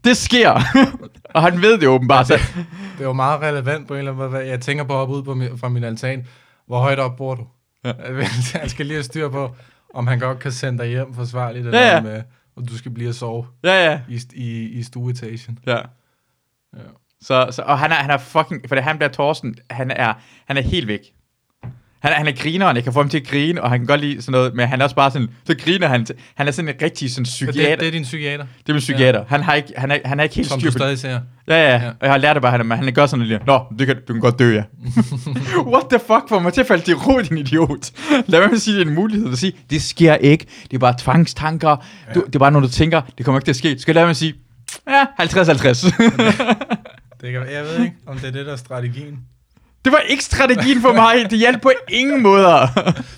det 0.04 0.16
sker. 0.16 0.50
og 1.34 1.42
han 1.42 1.62
ved 1.62 1.78
det 1.78 1.88
åbenbart. 1.88 2.28
Det, 2.28 2.54
det 2.98 3.00
er 3.00 3.04
jo 3.04 3.12
meget 3.12 3.40
relevant 3.40 3.88
på 3.88 3.94
en 3.94 3.98
eller 3.98 4.12
anden 4.12 4.30
måde. 4.30 4.46
Jeg 4.46 4.60
tænker 4.60 4.84
på 4.84 4.92
op 4.92 5.10
ud 5.10 5.22
på 5.22 5.34
min, 5.34 5.48
fra 5.58 5.68
min 5.68 5.84
altan. 5.84 6.26
Hvor 6.66 6.78
højt 6.78 6.98
op 6.98 7.16
bor 7.16 7.34
du? 7.34 7.42
Jeg 7.84 8.64
skal 8.66 8.86
lige 8.86 8.96
have 8.96 9.04
styr 9.04 9.28
på, 9.28 9.56
om 9.94 10.06
han 10.06 10.18
godt 10.18 10.38
kan 10.38 10.52
sende 10.52 10.78
dig 10.78 10.88
hjem 10.88 11.14
forsvarligt, 11.14 11.66
eller 11.66 11.80
ja, 11.80 11.92
ja. 11.92 11.98
om, 11.98 12.06
uh, 12.06 12.22
om 12.56 12.66
du 12.66 12.78
skal 12.78 12.90
blive 12.90 13.08
at 13.08 13.14
sove 13.14 13.46
ja, 13.64 13.90
ja. 13.90 14.00
i, 14.08 14.20
i, 14.34 14.68
i 14.68 14.82
stueetagen. 14.82 15.58
Ja. 15.66 15.76
ja. 16.76 16.82
Så, 17.20 17.48
så, 17.50 17.62
og 17.62 17.78
han 17.78 17.90
er, 17.90 17.94
han 17.94 18.10
er 18.10 18.18
fucking, 18.18 18.68
for 18.68 18.74
det, 18.74 18.84
han 18.84 18.96
bliver 18.96 19.12
Thorsten, 19.12 19.56
han 19.70 19.90
er, 19.90 20.14
han 20.46 20.56
er 20.56 20.62
helt 20.62 20.86
væk. 20.86 21.00
Han, 22.02 22.12
han 22.12 22.26
er 22.26 22.32
grineren, 22.32 22.76
jeg 22.76 22.84
kan 22.84 22.92
få 22.92 23.00
ham 23.00 23.08
til 23.08 23.18
at 23.18 23.26
grine, 23.26 23.62
og 23.62 23.70
han 23.70 23.80
kan 23.80 23.86
godt 23.86 24.00
lide 24.00 24.22
sådan 24.22 24.32
noget, 24.32 24.54
men 24.54 24.68
han 24.68 24.80
er 24.80 24.84
også 24.84 24.96
bare 24.96 25.10
sådan, 25.10 25.28
så 25.44 25.54
griner 25.58 25.88
han, 25.88 26.06
han 26.34 26.48
er 26.48 26.52
sådan 26.52 26.68
en 26.68 26.74
rigtig 26.82 27.10
sådan 27.10 27.24
psykiater. 27.24 27.70
Det, 27.70 27.80
det 27.80 27.88
er 27.88 27.92
din 27.92 28.02
psykiater? 28.02 28.44
Det 28.58 28.68
er 28.68 28.72
min 28.72 28.80
psykiater. 28.80 29.18
Ja. 29.18 29.24
Han, 29.28 29.42
har 29.42 29.54
ikke, 29.54 29.72
han, 29.76 29.90
er, 29.90 29.98
han 30.04 30.20
er 30.20 30.24
ikke 30.24 30.36
helt 30.36 30.48
Som 30.48 30.60
styr 30.60 30.70
på 30.70 30.72
du 30.72 30.78
stadig 30.78 30.98
ser? 30.98 31.08
Ja, 31.08 31.20
ja, 31.48 31.70
ja, 31.70 31.88
og 31.88 31.96
jeg 32.02 32.10
har 32.10 32.18
lært 32.18 32.34
det 32.36 32.42
bare, 32.42 32.52
han, 32.52 32.70
han 32.70 32.92
gør 32.92 33.06
sådan 33.06 33.26
lidt, 33.26 33.46
nå, 33.46 33.64
det 33.78 33.86
kan, 33.86 33.96
du 34.08 34.12
kan 34.12 34.20
godt 34.20 34.38
dø, 34.38 34.54
ja. 34.54 34.62
What 35.72 35.84
the 35.90 35.98
fuck, 35.98 36.28
får 36.28 36.38
mig 36.38 36.52
til 36.52 36.60
at 36.60 36.66
falde 36.66 36.84
til 36.84 36.94
ro, 36.94 37.20
din 37.20 37.38
idiot. 37.38 37.90
Lad 38.26 38.48
mig 38.48 38.60
sige, 38.60 38.74
det 38.76 38.82
er 38.82 38.88
en 38.88 38.94
mulighed 38.94 39.32
at 39.32 39.38
sige, 39.38 39.52
det 39.70 39.82
sker 39.82 40.14
ikke, 40.14 40.46
det 40.62 40.74
er 40.74 40.78
bare 40.78 40.94
tvangstanker, 40.98 41.70
ja. 42.08 42.12
du, 42.14 42.22
det 42.26 42.34
er 42.34 42.38
bare 42.38 42.50
noget, 42.50 42.68
du 42.68 42.72
tænker, 42.72 43.00
det 43.18 43.26
kommer 43.26 43.38
ikke 43.38 43.46
til 43.46 43.52
at 43.52 43.56
ske. 43.56 43.78
Skal 43.78 43.92
jeg 43.92 43.94
lade 43.94 44.06
mig 44.06 44.16
sige, 44.16 44.34
ja, 44.88 45.04
50-50. 45.04 45.22
det 47.20 47.32
kan, 47.32 47.42
jeg 47.52 47.64
ved 47.64 47.84
ikke, 47.84 47.96
om 48.06 48.18
det 48.18 48.28
er 48.28 48.32
det, 48.32 48.46
der 48.46 48.52
er 48.52 48.56
strategien. 48.56 49.18
Det 49.84 49.92
var 49.92 49.98
ikke 49.98 50.24
strategien 50.24 50.80
for 50.80 50.92
mig. 50.92 51.30
Det 51.30 51.38
hjalp 51.38 51.62
på 51.62 51.72
ingen 51.88 52.22
måder. 52.22 52.68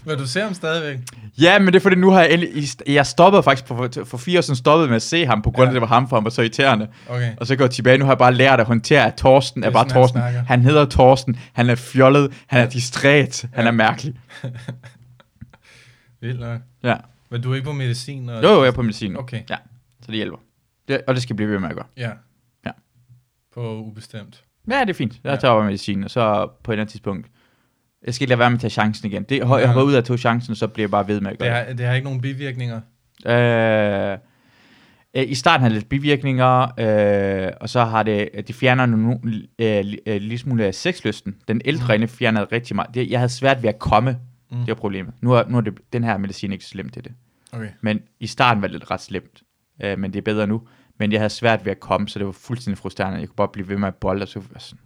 men 0.06 0.18
du 0.18 0.26
ser 0.26 0.44
ham 0.44 0.54
stadigvæk? 0.54 0.98
Ja, 1.38 1.58
men 1.58 1.66
det 1.66 1.76
er 1.76 1.80
fordi, 1.80 1.96
nu 1.96 2.10
har 2.10 2.20
jeg 2.20 2.32
endelig... 2.32 2.68
Jeg 2.86 3.06
stoppede 3.06 3.42
faktisk 3.42 3.68
for, 3.68 3.88
for 4.04 4.18
fire 4.18 4.38
år 4.38 4.42
siden 4.42 4.56
stoppede 4.56 4.88
med 4.88 4.96
at 4.96 5.02
se 5.02 5.26
ham, 5.26 5.42
på 5.42 5.50
grund 5.50 5.62
af, 5.62 5.66
ja. 5.66 5.70
at 5.70 5.74
det 5.74 5.80
var 5.80 5.86
ham, 5.86 6.08
for 6.08 6.16
han 6.16 6.24
var 6.24 6.30
så 6.30 6.42
irriterende. 6.42 6.88
Okay. 7.08 7.32
Og 7.36 7.46
så 7.46 7.56
går 7.56 7.64
jeg 7.64 7.70
tilbage. 7.70 7.98
Nu 7.98 8.04
har 8.04 8.12
jeg 8.12 8.18
bare 8.18 8.34
lært 8.34 8.60
at 8.60 8.66
håndtere, 8.66 9.06
at 9.06 9.14
Torsten 9.14 9.64
er, 9.64 9.68
er 9.68 9.70
bare 9.70 9.88
Torsten. 9.88 10.20
Han, 10.20 10.34
han 10.34 10.62
hedder 10.62 10.84
Torsten. 10.84 11.36
Han 11.52 11.70
er 11.70 11.74
fjollet. 11.74 12.32
Han 12.46 12.60
er 12.60 12.70
distræt. 12.70 13.44
Ja. 13.44 13.48
Han 13.52 13.66
er 13.66 13.70
mærkelig. 13.70 14.14
Vildt 16.20 16.40
nok. 16.40 16.60
Ja. 16.82 16.96
Men 17.30 17.42
du 17.42 17.50
er 17.50 17.54
ikke 17.54 17.66
på 17.66 17.72
medicin? 17.72 18.28
Og... 18.28 18.42
Jo, 18.42 18.48
jo, 18.48 18.62
jeg 18.62 18.68
er 18.68 18.72
på 18.72 18.82
medicin. 18.82 19.16
Okay. 19.16 19.42
Ja, 19.50 19.56
så 20.00 20.06
det 20.06 20.14
hjælper. 20.14 20.38
Det, 20.88 21.00
og 21.06 21.14
det 21.14 21.22
skal 21.22 21.36
blive 21.36 21.50
ved 21.50 21.58
med 21.58 21.68
at 21.68 21.74
gøre. 21.74 21.86
Ja. 21.96 22.10
Ja. 22.66 22.70
På 23.54 23.76
ubestemt. 23.76 24.42
Ja, 24.70 24.80
det 24.80 24.90
er 24.90 24.94
fint. 24.94 25.20
Jeg 25.24 25.40
tager 25.40 25.52
over 25.52 25.64
medicin, 25.64 26.04
og 26.04 26.10
så 26.10 26.48
på 26.64 26.72
et 26.72 26.74
eller 26.74 26.82
andet 26.82 26.92
tidspunkt, 26.92 27.26
jeg 28.06 28.14
skal 28.14 28.24
ikke 28.24 28.30
lade 28.30 28.38
være 28.38 28.50
med 28.50 28.56
at 28.56 28.60
tage 28.60 28.70
chancen 28.70 29.10
igen. 29.10 29.22
Det, 29.22 29.38
jeg 29.38 29.48
har 29.48 29.74
været 29.74 29.84
ud 29.84 29.92
af 29.92 29.98
at 29.98 30.04
tage 30.04 30.18
chancen, 30.18 30.54
så 30.54 30.68
bliver 30.68 30.84
jeg 30.84 30.90
bare 30.90 31.08
ved 31.08 31.20
med 31.20 31.30
at 31.30 31.38
gøre 31.38 31.48
det. 31.48 31.66
Har, 31.66 31.74
det 31.74 31.86
har 31.86 31.94
ikke 31.94 32.04
nogen 32.04 32.20
bivirkninger? 32.20 32.80
Øh, 33.26 34.18
øh, 35.14 35.30
I 35.30 35.34
starten 35.34 35.62
har 35.62 35.68
det 35.68 35.76
lidt 35.76 35.88
bivirkninger, 35.88 36.62
øh, 36.80 37.52
og 37.60 37.68
så 37.68 37.84
har 37.84 38.02
det, 38.02 38.28
de 38.48 38.52
fjerner 38.52 38.86
nu 38.86 39.20
øh, 39.58 39.84
øh, 40.06 40.20
lige 40.20 40.38
smule 40.38 40.64
af 40.64 40.74
sexlysten. 40.74 41.36
Den 41.48 41.60
ældre 41.64 41.98
mm. 41.98 42.08
fjernede 42.08 42.44
rigtig 42.52 42.76
meget. 42.76 42.94
Det, 42.94 43.10
jeg 43.10 43.18
havde 43.18 43.32
svært 43.32 43.62
ved 43.62 43.68
at 43.68 43.78
komme, 43.78 44.18
mm. 44.50 44.58
det 44.58 44.68
var 44.68 44.74
problemet. 44.74 45.14
Nu 45.20 45.32
er, 45.32 45.44
nu 45.48 45.56
er 45.56 45.60
det, 45.60 45.74
den 45.92 46.04
her 46.04 46.18
medicin 46.18 46.52
ikke 46.52 46.64
så 46.64 46.70
slemt 46.70 46.92
til 46.92 47.04
det. 47.04 47.12
Okay. 47.52 47.68
Men 47.80 48.00
i 48.20 48.26
starten 48.26 48.62
var 48.62 48.68
det 48.68 48.90
ret 48.90 49.00
slemt. 49.00 49.42
øh, 49.82 49.98
men 49.98 50.12
det 50.12 50.18
er 50.18 50.22
bedre 50.22 50.46
nu. 50.46 50.62
Men 51.02 51.12
jeg 51.12 51.20
havde 51.20 51.30
svært 51.30 51.64
ved 51.64 51.72
at 51.72 51.80
komme, 51.80 52.08
så 52.08 52.18
det 52.18 52.26
var 52.26 52.32
fuldstændig 52.32 52.78
frustrerende. 52.78 53.18
Jeg 53.18 53.28
kunne 53.28 53.36
bare 53.36 53.48
blive 53.48 53.68
ved 53.68 53.76
med 53.76 53.88
at 53.88 53.94
bolde, 53.94 54.22
og 54.22 54.28
så 54.28 54.38
var 54.38 54.46
jeg 54.52 54.60
sådan, 54.60 54.78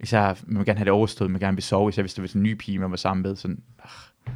især, 0.00 0.34
man 0.46 0.58
vil 0.58 0.66
gerne 0.66 0.78
have 0.78 0.84
det 0.84 0.92
overstået, 0.92 1.30
man 1.30 1.34
vil 1.34 1.46
gerne 1.46 1.56
vil 1.56 1.62
sove, 1.62 1.88
især 1.88 2.02
hvis 2.02 2.14
det 2.14 2.22
var 2.22 2.30
en 2.34 2.42
ny 2.42 2.54
pige, 2.54 2.78
man 2.78 2.90
var 2.90 2.96
sammen 2.96 3.22
med. 3.22 3.36
Sådan, 3.36 3.58
ah. 3.84 4.34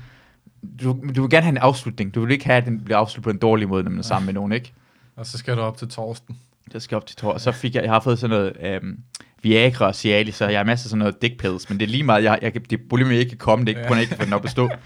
du, 0.82 0.98
du 1.16 1.20
vil 1.22 1.30
gerne 1.30 1.42
have 1.42 1.50
en 1.50 1.56
afslutning. 1.56 2.14
Du 2.14 2.20
vil 2.20 2.30
ikke 2.30 2.44
have, 2.44 2.56
at 2.56 2.64
den 2.64 2.84
bliver 2.84 2.98
afsluttet 2.98 3.24
på 3.24 3.30
en 3.30 3.38
dårlig 3.38 3.68
måde, 3.68 3.82
når 3.82 3.90
man 3.90 3.98
er 3.98 4.02
sammen 4.02 4.26
med 4.26 4.34
nogen, 4.34 4.52
ikke? 4.52 4.72
Og 5.16 5.26
så 5.26 5.38
skal 5.38 5.56
du 5.56 5.60
op 5.60 5.76
til 5.76 5.88
Torsten. 5.88 6.38
Jeg 6.72 6.82
skal 6.82 6.96
op 6.96 7.06
til 7.06 7.16
Thor. 7.16 7.32
Og 7.32 7.40
så 7.40 7.52
fik 7.52 7.74
jeg, 7.74 7.82
jeg 7.82 7.92
har 7.92 8.00
fået 8.00 8.18
sådan 8.18 8.36
noget 8.36 8.56
øhm, 8.60 8.98
Viagra 9.42 9.86
og 9.86 9.94
Cialis, 9.94 10.34
så 10.34 10.48
jeg 10.48 10.58
har 10.58 10.64
masser 10.64 10.86
af 10.86 10.90
sådan 10.90 10.98
noget 10.98 11.22
dick 11.22 11.40
pills, 11.40 11.70
men 11.70 11.80
det 11.80 11.86
er 11.86 11.90
lige 11.90 12.02
meget, 12.02 12.24
jeg, 12.24 12.38
jeg, 12.42 12.54
det 12.54 12.72
er 12.72 12.82
problemet, 12.88 13.12
jeg 13.12 13.20
ikke 13.20 13.30
kan 13.30 13.38
komme, 13.38 13.64
det 13.64 13.76
er 13.76 13.80
ikke, 13.80 13.92
jeg 13.92 14.02
ikke 14.02 14.14
få 14.14 14.24
den 14.24 14.32
op 14.32 14.44
at 14.44 14.50
stå. 14.50 14.68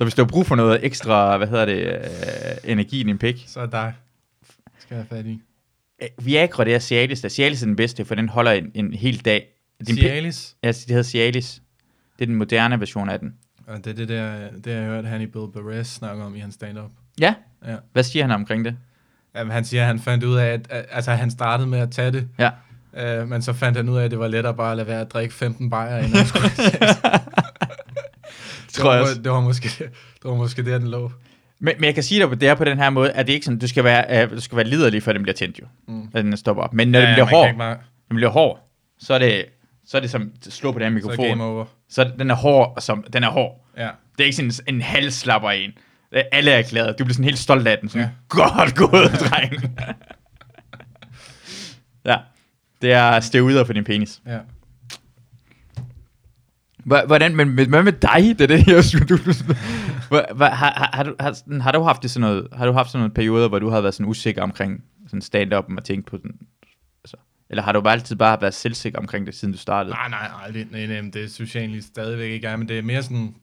Så 0.00 0.04
hvis 0.04 0.14
du 0.14 0.22
har 0.22 0.28
brug 0.28 0.46
for 0.46 0.56
noget 0.56 0.84
ekstra, 0.84 1.36
hvad 1.36 1.46
hedder 1.48 1.64
det, 1.64 1.86
øh, 1.86 2.72
energi 2.72 3.00
i 3.00 3.02
din 3.02 3.18
pik. 3.18 3.44
Så 3.46 3.60
er 3.60 3.66
dig. 3.66 3.94
Skal 4.90 4.96
have 4.96 5.06
fat 5.06 5.26
i. 5.26 5.40
Øh, 6.02 6.08
Viagra, 6.26 6.64
det 6.64 6.74
er 6.74 6.78
Cialis, 6.78 7.20
der 7.20 7.28
Cialis 7.28 7.62
er 7.62 7.66
den 7.66 7.76
bedste, 7.76 8.04
for 8.04 8.14
den 8.14 8.28
holder 8.28 8.52
en, 8.52 8.70
en 8.74 8.92
hel 8.94 9.24
dag. 9.24 9.46
Din 9.86 9.96
Cialis. 9.96 10.56
ja, 10.62 10.68
det 10.68 10.84
hedder 10.88 11.02
Cialis. 11.02 11.62
Det 12.18 12.24
er 12.24 12.26
den 12.26 12.34
moderne 12.34 12.80
version 12.80 13.08
af 13.08 13.18
den. 13.18 13.34
Og 13.66 13.84
det 13.84 13.86
er 13.86 13.94
det 13.94 14.08
der, 14.08 14.50
det 14.64 14.72
har 14.72 14.80
jeg 14.80 14.88
hørt 14.90 15.04
Hannibal 15.04 15.46
Buress 15.52 15.90
snakke 15.94 16.22
om 16.22 16.36
i 16.36 16.38
hans 16.38 16.54
stand-up. 16.54 16.90
Ja, 17.20 17.34
Ja. 17.66 17.76
hvad 17.92 18.02
siger 18.02 18.24
han 18.24 18.30
omkring 18.34 18.64
det? 18.64 18.76
Jamen, 19.34 19.50
han 19.52 19.64
siger, 19.64 19.80
at 19.82 19.86
han 19.86 19.98
fandt 20.00 20.24
ud 20.24 20.36
af, 20.36 20.46
at, 20.46 20.66
at 20.70 20.86
altså, 20.90 21.10
han 21.12 21.30
startede 21.30 21.68
med 21.68 21.78
at 21.78 21.90
tage 21.90 22.12
det, 22.12 22.28
Ja. 22.38 22.50
øh, 23.20 23.28
men 23.28 23.42
så 23.42 23.52
fandt 23.52 23.76
han 23.76 23.88
ud 23.88 23.98
af, 23.98 24.04
at 24.04 24.10
det 24.10 24.18
var 24.18 24.28
lettere 24.28 24.54
bare 24.54 24.70
at 24.70 24.76
lade 24.76 24.88
være 24.88 25.00
at 25.00 25.12
drikke 25.12 25.34
15 25.34 25.70
bajer, 25.70 25.98
inden 25.98 26.16
han 26.16 26.26
skulle 26.26 26.48
det, 28.76 28.84
var, 28.84 29.06
det, 29.22 29.30
var 29.32 29.40
måske, 29.40 29.68
det 30.14 30.24
var 30.24 30.34
måske 30.34 30.64
der, 30.64 30.78
den 30.78 30.88
lå. 30.88 31.12
Men, 31.60 31.74
men 31.78 31.84
jeg 31.84 31.94
kan 31.94 32.02
sige 32.02 32.26
dig, 32.26 32.40
det 32.40 32.48
er 32.48 32.54
på 32.54 32.64
den 32.64 32.78
her 32.78 32.90
måde, 32.90 33.12
at 33.12 33.26
det 33.26 33.32
ikke 33.32 33.44
sådan, 33.44 33.58
du 33.58 33.68
skal 33.68 33.84
være, 33.84 34.22
øh, 34.24 34.30
du 34.30 34.40
skal 34.40 34.56
være 34.56 34.66
liderlig, 34.66 35.02
før 35.02 35.12
den 35.12 35.22
bliver 35.22 35.34
tændt 35.34 35.58
jo. 35.60 35.64
Mm. 35.88 36.08
At 36.14 36.24
den 36.24 36.36
stopper 36.36 36.62
op. 36.62 36.74
Men 36.74 36.88
når 36.88 36.98
ja, 36.98 37.06
den 37.06 37.14
bliver 37.14 37.26
hård, 37.26 37.56
bare, 37.58 37.76
den 38.08 38.16
bliver 38.16 38.30
hård, 38.30 38.68
så 38.98 39.14
er 39.14 39.18
det, 39.18 39.44
så 39.86 39.96
er 39.96 40.00
det 40.00 40.10
som 40.10 40.30
at 40.46 40.52
slå 40.52 40.72
på 40.72 40.78
den 40.78 40.92
her 40.92 41.00
så 41.00 41.06
er 41.06 41.10
mikrofon. 41.10 41.28
game 41.38 41.44
over. 41.44 41.64
Så 41.88 42.10
den 42.18 42.30
er 42.30 42.34
hård, 42.34 42.72
og 42.76 42.82
som, 42.82 43.04
den 43.12 43.24
er 43.24 43.28
hård. 43.30 43.66
Ja. 43.76 43.88
Det 44.12 44.20
er 44.20 44.24
ikke 44.24 44.36
sådan 44.36 44.52
en, 44.68 44.74
en 44.74 44.82
halvslapper 44.82 45.50
en. 45.50 45.70
Er- 46.12 46.22
Alle 46.32 46.50
er 46.50 46.62
glade. 46.62 46.88
Du 46.98 47.04
bliver 47.04 47.12
sådan 47.14 47.24
helt 47.24 47.38
stolt 47.38 47.66
af 47.66 47.78
den. 47.78 47.88
Sådan, 47.88 48.02
Ja. 48.06 48.10
Godt 48.28 48.74
gået, 48.74 49.10
dreng. 49.30 49.52
ja. 52.06 52.16
Det 52.82 52.92
er 52.92 53.20
steroider 53.20 53.64
for 53.64 53.72
din 53.72 53.84
penis. 53.84 54.20
ja. 54.26 54.38
Hvordan, 56.84 57.36
men 57.36 57.50
men 57.50 57.68
hvad 57.68 57.82
med 57.82 57.92
dig? 57.92 58.38
Det 58.38 58.40
er 58.40 58.46
det, 58.46 58.66
jeg 58.66 58.84
du, 59.08 59.16
du, 59.16 59.32
hva- 60.10 60.44
har, 60.44 60.72
har, 60.72 60.90
har, 60.92 61.02
du, 61.02 61.14
har, 61.20 61.60
har, 61.62 61.72
du 61.72 61.82
haft 61.82 62.02
det 62.02 62.10
sådan 62.10 62.20
noget, 62.20 62.48
har 62.52 62.66
du 62.66 62.72
haft 62.72 62.90
sådan 62.90 63.00
nogle 63.00 63.14
perioder, 63.14 63.48
hvor 63.48 63.58
du 63.58 63.68
har 63.68 63.80
været 63.80 63.94
sådan 63.94 64.06
usikker 64.06 64.42
omkring 64.42 64.84
sådan 65.06 65.22
stand-up 65.22 65.64
og 65.76 65.84
tænkt 65.84 66.06
på 66.06 66.16
den, 66.16 66.30
altså, 67.04 67.16
eller 67.50 67.62
har 67.62 67.72
du 67.72 67.80
bare 67.80 67.92
altid 67.92 68.16
bare 68.16 68.40
været 68.40 68.54
selvsikker 68.54 68.98
omkring 68.98 69.26
det, 69.26 69.34
siden 69.34 69.52
du 69.52 69.58
startede? 69.58 69.94
Nej, 69.94 70.08
nej, 70.08 70.28
aldrig. 70.44 70.66
Nej, 70.70 70.86
nej, 70.86 71.00
men 71.00 71.12
det 71.12 71.32
synes 71.32 71.54
jeg 71.54 71.60
egentlig 71.60 71.84
stadigvæk 71.84 72.30
ikke 72.30 72.46
er, 72.46 72.56
men 72.56 72.68
det 72.68 72.78
er 72.78 72.82
mere 72.82 73.02
sådan, 73.02 73.34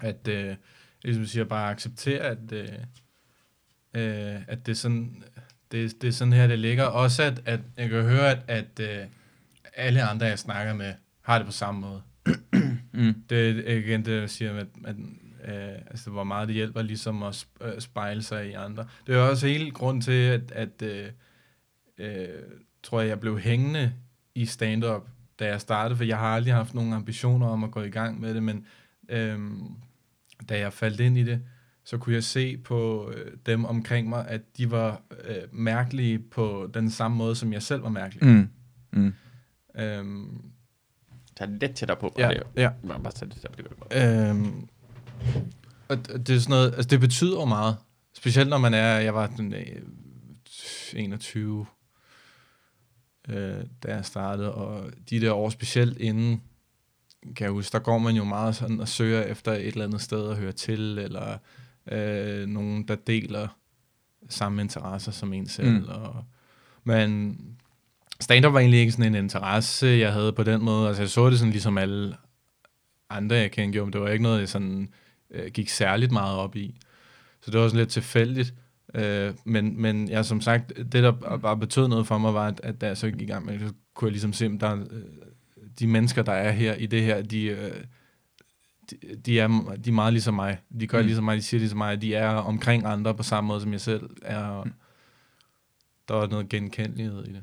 at, 0.00 0.28
øh, 0.28 0.54
ligesom 1.02 1.26
siger, 1.26 1.44
bare 1.44 1.70
acceptere, 1.70 2.20
at, 2.20 2.38
øh, 2.52 2.68
øh, 3.94 4.40
at 4.48 4.66
det 4.66 4.72
er 4.72 4.76
sådan, 4.76 5.22
det, 5.72 6.02
det 6.02 6.08
er 6.08 6.12
sådan 6.12 6.32
her, 6.32 6.46
det 6.46 6.58
ligger. 6.58 6.84
Også 6.84 7.22
at, 7.22 7.42
at 7.46 7.60
jeg 7.76 7.88
kan 7.88 8.02
høre, 8.02 8.30
at, 8.30 8.38
at 8.48 8.80
øh, 8.80 9.06
alle 9.76 10.02
andre, 10.02 10.26
jeg 10.26 10.38
snakker 10.38 10.74
med, 10.74 10.92
har 11.22 11.38
det 11.38 11.46
på 11.46 11.52
samme 11.52 11.80
måde. 11.80 12.02
Mm. 12.92 13.14
Det 13.30 13.70
er 13.70 13.76
igen 13.76 14.04
det, 14.04 14.20
jeg 14.20 14.30
siger, 14.30 14.54
at, 14.54 14.66
at 14.84 14.96
øh, 15.44 15.74
altså, 15.86 16.10
hvor 16.10 16.24
meget 16.24 16.48
det 16.48 16.54
hjælper 16.54 16.82
ligesom 16.82 17.22
at 17.22 17.46
øh, 17.60 17.80
spejle 17.80 18.22
sig 18.22 18.48
i 18.48 18.52
andre. 18.52 18.86
Det 19.06 19.14
er 19.14 19.18
jo 19.18 19.28
også 19.28 19.46
hele 19.46 19.70
grund 19.70 20.02
til, 20.02 20.12
at, 20.12 20.52
at 20.52 20.82
øh, 20.82 21.06
øh, 21.98 22.28
tror 22.82 23.00
jeg, 23.00 23.08
jeg 23.08 23.20
blev 23.20 23.38
hængende 23.38 23.92
i 24.34 24.46
stand-up, 24.46 25.08
da 25.38 25.46
jeg 25.46 25.60
startede, 25.60 25.96
for 25.96 26.04
jeg 26.04 26.18
har 26.18 26.34
aldrig 26.34 26.54
haft 26.54 26.74
nogen 26.74 26.92
ambitioner 26.92 27.46
om 27.46 27.64
at 27.64 27.70
gå 27.70 27.82
i 27.82 27.90
gang 27.90 28.20
med 28.20 28.34
det, 28.34 28.42
men 28.42 28.66
øh, 29.08 29.38
da 30.48 30.58
jeg 30.58 30.72
faldt 30.72 31.00
ind 31.00 31.18
i 31.18 31.24
det, 31.24 31.42
så 31.84 31.98
kunne 31.98 32.14
jeg 32.14 32.24
se 32.24 32.56
på 32.56 33.12
øh, 33.16 33.32
dem 33.46 33.64
omkring 33.64 34.08
mig, 34.08 34.28
at 34.28 34.40
de 34.56 34.70
var 34.70 35.02
øh, 35.24 35.42
mærkelige 35.52 36.18
på 36.18 36.70
den 36.74 36.90
samme 36.90 37.16
måde, 37.16 37.36
som 37.36 37.52
jeg 37.52 37.62
selv 37.62 37.82
var 37.82 37.88
mærkelig. 37.88 38.24
Mm. 38.24 38.48
Mm. 38.92 39.14
Øhm, 39.78 40.49
Tag 41.40 41.48
det 41.48 41.60
lidt 41.60 41.76
tættere 41.76 41.96
på. 41.96 42.14
ja, 42.18 42.28
det. 42.28 42.42
ja. 42.56 42.70
Bare, 42.88 43.00
bare 43.00 43.12
tag 43.12 43.28
det 43.28 43.36
tættere 43.36 43.52
på. 43.52 43.62
det 43.62 43.96
er 43.96 44.24
godt. 44.24 44.30
Øhm, 44.30 44.68
og 45.88 46.08
det 46.26 46.36
er 46.36 46.38
sådan 46.38 46.50
noget, 46.50 46.66
altså 46.66 46.88
det 46.88 47.00
betyder 47.00 47.40
jo 47.40 47.44
meget. 47.44 47.76
Specielt 48.14 48.48
når 48.48 48.58
man 48.58 48.74
er, 48.74 48.98
jeg 48.98 49.14
var 49.14 49.26
den, 49.26 49.54
øh, 49.54 49.82
21, 50.94 51.66
øh, 53.28 53.64
da 53.82 53.94
jeg 53.94 54.04
startede, 54.04 54.54
og 54.54 54.90
de 55.10 55.20
der 55.20 55.32
år 55.32 55.50
specielt 55.50 55.98
inden, 55.98 56.42
kan 57.36 57.44
jeg 57.44 57.50
huske, 57.50 57.72
der 57.72 57.78
går 57.78 57.98
man 57.98 58.16
jo 58.16 58.24
meget 58.24 58.56
sådan 58.56 58.80
og 58.80 58.88
søger 58.88 59.22
efter 59.22 59.52
et 59.52 59.66
eller 59.66 59.84
andet 59.84 60.00
sted 60.00 60.30
at 60.30 60.36
høre 60.36 60.52
til, 60.52 60.98
eller 60.98 61.38
øh, 61.92 62.46
nogen, 62.46 62.88
der 62.88 62.94
deler 62.94 63.48
samme 64.28 64.62
interesser 64.62 65.12
som 65.12 65.32
en 65.32 65.48
selv. 65.48 65.80
Mm. 65.80 65.88
Og, 65.88 66.24
men 66.84 67.36
stand-up 68.20 68.52
var 68.52 68.60
egentlig 68.60 68.80
ikke 68.80 68.92
sådan 68.92 69.14
en 69.14 69.24
interesse, 69.24 69.86
jeg 69.86 70.12
havde 70.12 70.32
på 70.32 70.42
den 70.42 70.64
måde. 70.64 70.88
Altså 70.88 71.02
jeg 71.02 71.10
så 71.10 71.30
det 71.30 71.38
sådan 71.38 71.52
ligesom 71.52 71.78
alle 71.78 72.16
andre, 73.10 73.36
jeg 73.36 73.50
kendte, 73.50 73.72
gjorde, 73.72 73.86
men 73.86 73.92
det 73.92 74.00
var 74.00 74.08
ikke 74.08 74.22
noget, 74.22 74.40
jeg 74.40 74.48
sådan, 74.48 74.88
øh, 75.30 75.50
gik 75.50 75.68
særligt 75.68 76.12
meget 76.12 76.36
op 76.36 76.56
i. 76.56 76.80
Så 77.40 77.50
det 77.50 77.60
var 77.60 77.68
sådan 77.68 77.78
lidt 77.78 77.90
tilfældigt. 77.90 78.54
Øh, 78.94 79.34
men, 79.44 79.82
men 79.82 80.08
jeg 80.08 80.24
som 80.24 80.40
sagt, 80.40 80.72
det 80.76 80.92
der 80.92 81.12
bare 81.38 81.56
betød 81.56 81.88
noget 81.88 82.06
for 82.06 82.18
mig, 82.18 82.34
var, 82.34 82.46
at, 82.46 82.60
at 82.64 82.80
da 82.80 82.86
jeg 82.86 82.96
så 82.96 83.10
gik 83.10 83.22
i 83.22 83.24
gang 83.24 83.46
med 83.46 83.58
så 83.58 83.72
kunne 83.94 84.06
jeg 84.06 84.12
ligesom 84.12 84.32
se, 84.32 84.44
at 84.44 84.60
der, 84.60 84.68
er, 84.68 84.76
øh, 84.90 85.02
de 85.78 85.86
mennesker, 85.86 86.22
der 86.22 86.32
er 86.32 86.50
her 86.50 86.74
i 86.74 86.86
det 86.86 87.02
her, 87.02 87.22
de, 87.22 87.44
øh, 87.44 87.84
de, 88.90 88.96
de, 89.26 89.40
er, 89.40 89.48
de 89.84 89.90
er 89.90 89.94
meget 89.94 90.12
ligesom 90.12 90.34
mig. 90.34 90.58
De 90.80 90.86
gør 90.86 90.98
Mm. 90.98 91.02
mm. 91.02 91.06
ligesom 91.06 91.24
mig, 91.24 91.36
de 91.36 91.42
siger 91.42 91.58
ligesom 91.58 91.78
mig, 91.78 92.02
de 92.02 92.14
er 92.14 92.28
omkring 92.28 92.86
andre 92.86 93.14
på 93.14 93.22
samme 93.22 93.48
måde, 93.48 93.60
som 93.60 93.72
jeg 93.72 93.80
selv 93.80 94.10
er. 94.22 94.44
Og 94.44 94.68
der 96.08 96.14
var 96.14 96.26
noget 96.26 96.48
genkendelighed 96.48 97.24
i 97.24 97.32
det. 97.32 97.42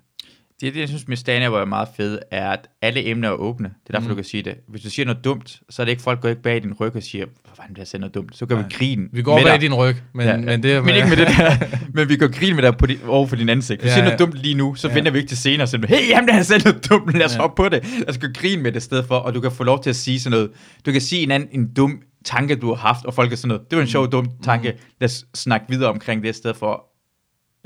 Det, 0.62 0.74
det, 0.74 0.80
jeg 0.80 0.88
synes 0.88 1.08
med 1.08 1.18
stand 1.18 1.44
er 1.44 1.66
meget 1.66 1.88
fedt, 1.98 2.20
er, 2.32 2.50
at 2.52 2.70
alle 2.82 3.06
emner 3.08 3.30
er 3.30 3.34
åbne. 3.34 3.68
Det 3.68 3.76
er 3.90 3.94
derfor, 3.94 4.00
mm. 4.00 4.06
Mm. 4.06 4.10
du 4.10 4.16
kan 4.16 4.24
sige 4.24 4.44
det. 4.44 4.56
Hvis 4.68 4.82
du 4.82 4.90
siger 4.90 5.06
noget 5.06 5.24
dumt, 5.24 5.60
så 5.70 5.82
er 5.82 5.86
det 5.86 5.92
ikke 5.92 6.04
folk, 6.04 6.18
der 6.18 6.22
går 6.22 6.30
ikke 6.30 6.42
bag 6.42 6.64
din 6.64 6.74
ryg 6.74 6.96
og 6.96 7.04
siger, 7.04 7.26
hvor 7.26 7.56
fanden 7.56 7.76
det 7.76 7.88
siger 7.88 8.00
noget 8.00 8.16
dumt. 8.16 8.38
Så 8.38 8.46
gør 8.46 8.56
vi 8.56 8.62
Nej. 8.62 8.70
grin 8.72 9.10
Vi 9.12 9.22
går 9.22 9.36
med 9.36 9.44
bag 9.44 9.54
dig. 9.54 9.62
din 9.62 9.74
ryg, 9.74 9.96
men, 10.14 10.26
Ja, 10.28 10.38
men 10.38 10.64
det 10.64 10.72
er... 10.74 10.82
men 10.82 10.96
ikke 10.96 11.08
med 11.08 11.18
det 11.18 11.28
der. 11.28 11.52
men 11.94 12.10
vi 12.10 12.16
går 12.18 12.40
grin 12.40 12.56
med 12.56 12.64
dig 12.64 12.78
på 12.78 12.86
din, 12.86 13.00
over 13.08 13.28
for 13.28 13.36
din 13.36 13.50
ansigt. 13.50 13.82
Du 13.82 13.88
Ja, 13.88 13.94
siger 13.94 14.04
noget 14.04 14.20
dumt 14.20 14.34
lige 14.34 14.56
nu, 14.56 14.76
så 14.76 14.88
Ja. 14.88 14.94
venter 14.94 15.12
vi 15.12 15.18
ikke 15.18 15.30
til 15.30 15.38
senere. 15.38 15.68
Så 15.68 15.86
hey, 15.90 16.10
jamen, 16.10 16.30
han 16.30 16.44
sagde 16.44 16.64
noget 16.64 16.90
dumt, 16.90 17.14
lad 17.18 17.26
os 17.26 17.36
Ja. 17.36 17.40
hoppe 17.42 17.56
på 17.64 17.70
det. 17.70 17.84
Lad 18.00 18.10
os 18.10 18.18
gå 18.18 18.28
grin 18.34 18.62
med 18.64 18.72
det 18.72 18.78
i 18.80 18.84
stedet 18.84 19.06
for, 19.06 19.16
og 19.16 19.34
du 19.34 19.42
kan 19.42 19.52
få 19.52 19.64
lov 19.64 19.84
til 19.84 19.90
at 19.90 19.96
sige 19.96 20.20
sådan 20.20 20.32
noget. 20.38 20.52
Du 20.86 20.92
kan 20.92 21.02
sige 21.02 21.22
en 21.24 21.32
anden 21.32 21.50
en 21.52 21.74
dum 21.74 22.02
tanke, 22.26 22.56
du 22.56 22.68
har 22.68 22.76
haft, 22.76 23.06
og 23.06 23.14
folk 23.14 23.32
er 23.32 23.36
sådan 23.36 23.48
noget. 23.48 23.62
Det 23.72 23.76
var 23.78 23.82
en 23.84 23.90
sjov, 23.90 24.06
Mm. 24.06 24.12
dum 24.12 24.30
tanke. 24.44 24.74
Lad 25.02 25.10
os 25.10 25.26
snakke 25.36 25.66
videre 25.70 25.90
omkring 25.90 26.24
det 26.24 26.30
i 26.30 26.34
stedet 26.34 26.58
for, 26.58 26.84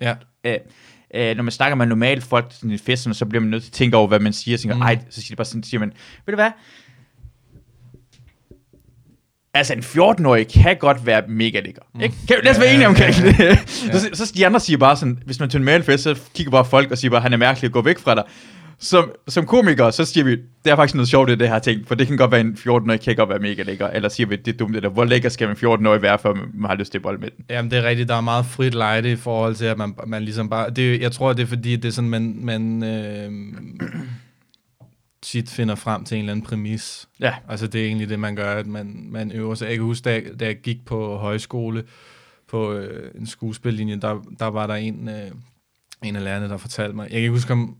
Ja, 0.01 0.15
øh, 0.45 0.55
øh, 1.15 1.35
når 1.35 1.43
man 1.43 1.51
snakker 1.51 1.75
med 1.75 1.85
normalt 1.85 2.23
folk 2.23 2.45
sådan 2.51 2.71
i 2.71 2.77
festerne, 2.77 3.13
så 3.13 3.25
bliver 3.25 3.41
man 3.41 3.49
nødt 3.49 3.63
til 3.63 3.69
at 3.69 3.73
tænke 3.73 3.97
over, 3.97 4.07
hvad 4.07 4.19
man 4.19 4.33
siger. 4.33 4.57
Så, 4.57 4.61
tænker, 4.61 4.75
Mm. 4.75 4.81
ej, 4.81 4.99
så 5.09 5.21
siger, 5.21 5.35
de 5.35 5.35
bare 5.35 5.45
sådan, 5.45 5.63
siger 5.63 5.79
man, 5.79 5.93
ved 6.25 6.31
du 6.31 6.35
hvad? 6.35 6.51
Altså, 9.53 9.73
en 9.73 9.79
14-årig 9.79 10.47
kan 10.47 10.77
godt 10.77 11.05
være 11.05 11.23
mega 11.27 11.59
lækker. 11.59 11.81
Mm. 11.93 12.01
Ikke? 12.01 12.15
Kan, 12.27 12.37
lad 12.43 12.51
os 12.51 12.59
være 12.59 12.73
enige 12.73 12.87
omkring 12.87 13.15
ja, 13.15 13.27
det. 13.27 13.39
ja. 13.39 13.57
Så, 13.99 14.09
så 14.13 14.31
de 14.35 14.45
andre 14.45 14.59
siger 14.59 14.77
bare 14.77 14.97
sådan, 14.97 15.19
hvis 15.25 15.39
man 15.39 15.49
til 15.49 15.67
en 15.69 15.83
fest, 15.83 16.03
så 16.03 16.19
kigger 16.35 16.51
bare 16.51 16.65
folk 16.65 16.91
og 16.91 16.97
siger 16.97 17.11
bare, 17.11 17.21
han 17.21 17.33
er 17.33 17.37
mærkelig 17.37 17.67
og 17.69 17.73
gå 17.73 17.81
væk 17.81 17.99
fra 17.99 18.15
dig. 18.15 18.23
Som, 18.83 19.11
som 19.27 19.45
komikere, 19.45 19.91
så 19.91 20.05
siger 20.05 20.23
vi, 20.23 20.31
det 20.31 20.71
er 20.71 20.75
faktisk 20.75 20.95
noget 20.95 21.09
sjovt, 21.09 21.29
det, 21.29 21.39
det 21.39 21.49
her 21.49 21.59
ting, 21.59 21.87
for 21.87 21.95
det 21.95 22.07
kan 22.07 22.17
godt 22.17 22.31
være 22.31 22.41
en 22.41 22.57
14-årig, 22.59 23.01
kan 23.01 23.15
godt 23.15 23.29
være 23.29 23.39
mega 23.39 23.63
lækker, 23.63 23.87
eller 23.87 24.09
siger 24.09 24.27
vi, 24.27 24.35
det 24.35 24.53
er 24.53 24.57
dumt, 24.57 24.75
eller 24.75 24.89
hvor 24.89 25.05
lækker 25.05 25.29
skal 25.29 25.49
en 25.49 25.55
14-årig 25.55 26.01
være, 26.01 26.19
før 26.19 26.33
man 26.33 26.69
har 26.69 26.75
lyst 26.75 26.91
til 26.91 26.97
at 26.97 27.01
bolle 27.01 27.19
med 27.19 27.29
den. 27.37 27.45
Jamen, 27.49 27.71
det 27.71 27.79
er 27.79 27.83
rigtigt. 27.83 28.09
Der 28.09 28.15
er 28.15 28.21
meget 28.21 28.45
frit 28.45 28.73
lejde 28.73 29.11
i 29.11 29.15
forhold 29.15 29.55
til, 29.55 29.65
at 29.65 29.77
man, 29.77 29.95
man 30.07 30.23
ligesom 30.23 30.49
bare... 30.49 30.69
Det, 30.69 31.01
jeg 31.01 31.11
tror, 31.11 31.33
det 31.33 31.43
er 31.43 31.47
fordi, 31.47 31.75
det 31.75 31.85
er 31.85 31.91
sådan, 31.91 32.09
man, 32.09 32.35
man 32.41 32.83
øh, 32.83 33.31
tit 35.21 35.49
finder 35.49 35.75
frem 35.75 36.03
til 36.03 36.15
en 36.15 36.19
eller 36.19 36.31
anden 36.31 36.45
præmis. 36.45 37.07
Ja. 37.19 37.33
Altså, 37.49 37.67
det 37.67 37.81
er 37.81 37.85
egentlig 37.85 38.09
det, 38.09 38.19
man 38.19 38.35
gør, 38.35 38.53
at 38.53 38.67
man, 38.67 39.07
man 39.09 39.31
øver 39.31 39.55
sig. 39.55 39.65
Jeg 39.67 39.75
kan 39.75 39.83
huske, 39.83 40.03
da 40.03 40.13
jeg, 40.13 40.23
da 40.39 40.45
jeg 40.45 40.55
gik 40.55 40.85
på 40.85 41.17
højskole, 41.17 41.83
på 42.47 42.73
øh, 42.73 43.11
en 43.15 43.27
skuespillinje, 43.27 43.95
der, 43.95 44.21
der 44.39 44.45
var 44.45 44.67
der 44.67 44.75
en, 44.75 45.09
øh, 45.09 45.31
en 46.03 46.15
af 46.15 46.23
lærerne, 46.23 46.49
der 46.49 46.57
fortalte 46.57 46.95
mig... 46.95 47.03
Jeg 47.03 47.11
kan 47.11 47.19
ikke 47.19 47.31
huske, 47.31 47.53
om... 47.53 47.77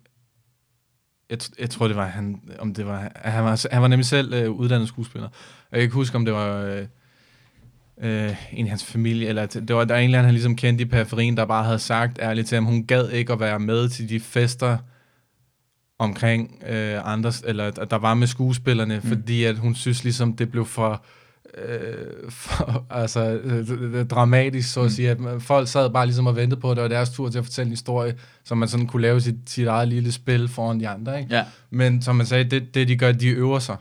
Jeg, 1.32 1.40
jeg 1.60 1.70
tror, 1.70 1.88
det 1.88 1.96
var 1.96 2.06
han... 2.06 2.42
Om 2.60 2.74
det 2.74 2.86
var, 2.86 3.12
han, 3.16 3.44
var, 3.44 3.68
han 3.72 3.82
var 3.82 3.88
nemlig 3.88 4.06
selv 4.06 4.34
øh, 4.34 4.52
uddannet 4.52 4.88
skuespiller. 4.88 5.28
Og 5.28 5.72
jeg 5.72 5.80
kan 5.80 5.82
ikke 5.82 5.96
huske, 5.96 6.16
om 6.16 6.26
det 6.26 6.34
var... 6.34 6.58
Øh, 6.58 6.86
øh, 8.02 8.36
en 8.54 8.66
i 8.66 8.70
hans 8.70 8.84
familie, 8.84 9.28
eller 9.28 9.46
det 9.46 9.76
var 9.76 9.86
der 9.86 9.96
er 9.96 10.00
en 10.00 10.04
eller 10.04 10.18
anden, 10.18 10.26
han 10.26 10.34
ligesom 10.34 10.56
kendte 10.56 10.82
i 10.82 10.86
periferien, 10.86 11.38
der 11.38 11.46
bare 11.46 11.64
havde 11.64 11.80
sagt 11.80 12.20
ærligt 12.22 12.48
til 12.48 12.56
ham, 12.56 12.66
hun 12.66 12.86
gad 12.86 13.10
ikke 13.10 13.34
at 13.34 13.40
være 13.40 13.60
med 13.60 13.90
til 13.90 14.10
de 14.10 14.20
fester 14.20 14.78
omkring 16.00 16.64
øh, 16.68 17.14
andres, 17.14 17.44
eller 17.48 17.72
der 17.72 17.98
var 17.98 18.14
med 18.14 18.28
skuespillerne, 18.28 18.96
mm. 19.04 19.10
fordi 19.10 19.44
at 19.44 19.58
hun 19.58 19.76
synes 19.76 20.04
ligesom, 20.04 20.36
det 20.36 20.52
blev 20.52 20.66
for 20.66 21.04
øh, 21.58 22.32
for, 22.42 22.86
altså, 22.90 23.40
øh, 23.44 23.68
det- 23.68 23.94
det- 23.94 24.12
dramatisk, 24.12 24.74
så 24.74 24.80
at 24.80 24.84
Mm. 24.86 24.90
sige, 24.90 25.10
at 25.10 25.20
man- 25.20 25.42
folk 25.42 25.68
sad 25.68 25.90
bare 25.90 26.06
ligesom 26.06 26.28
og 26.28 26.36
ventede 26.36 26.62
på, 26.62 26.72
at 26.72 26.78
det 26.78 26.82
var 26.82 26.88
deres 26.90 27.10
tur 27.10 27.30
til 27.30 27.38
at 27.38 27.46
fortælle 27.46 27.66
en 27.68 27.72
historie, 27.72 28.16
så 28.44 28.56
man 28.56 28.68
sådan 28.68 28.88
kunne 28.88 29.02
lave 29.02 29.22
sit, 29.22 29.36
sit 29.48 29.68
eget 29.68 29.88
lille 29.88 30.12
spil 30.12 30.48
foran 30.48 30.80
de 30.80 30.88
andre, 30.88 31.20
ikke? 31.20 31.36
Ja. 31.36 31.46
Men 31.70 32.02
som 32.02 32.16
man 32.16 32.26
sagde, 32.26 32.44
det, 32.44 32.76
det 32.76 32.88
de 32.88 32.96
gør, 32.98 33.12
de 33.12 33.28
øver 33.30 33.60
sig 33.60 33.76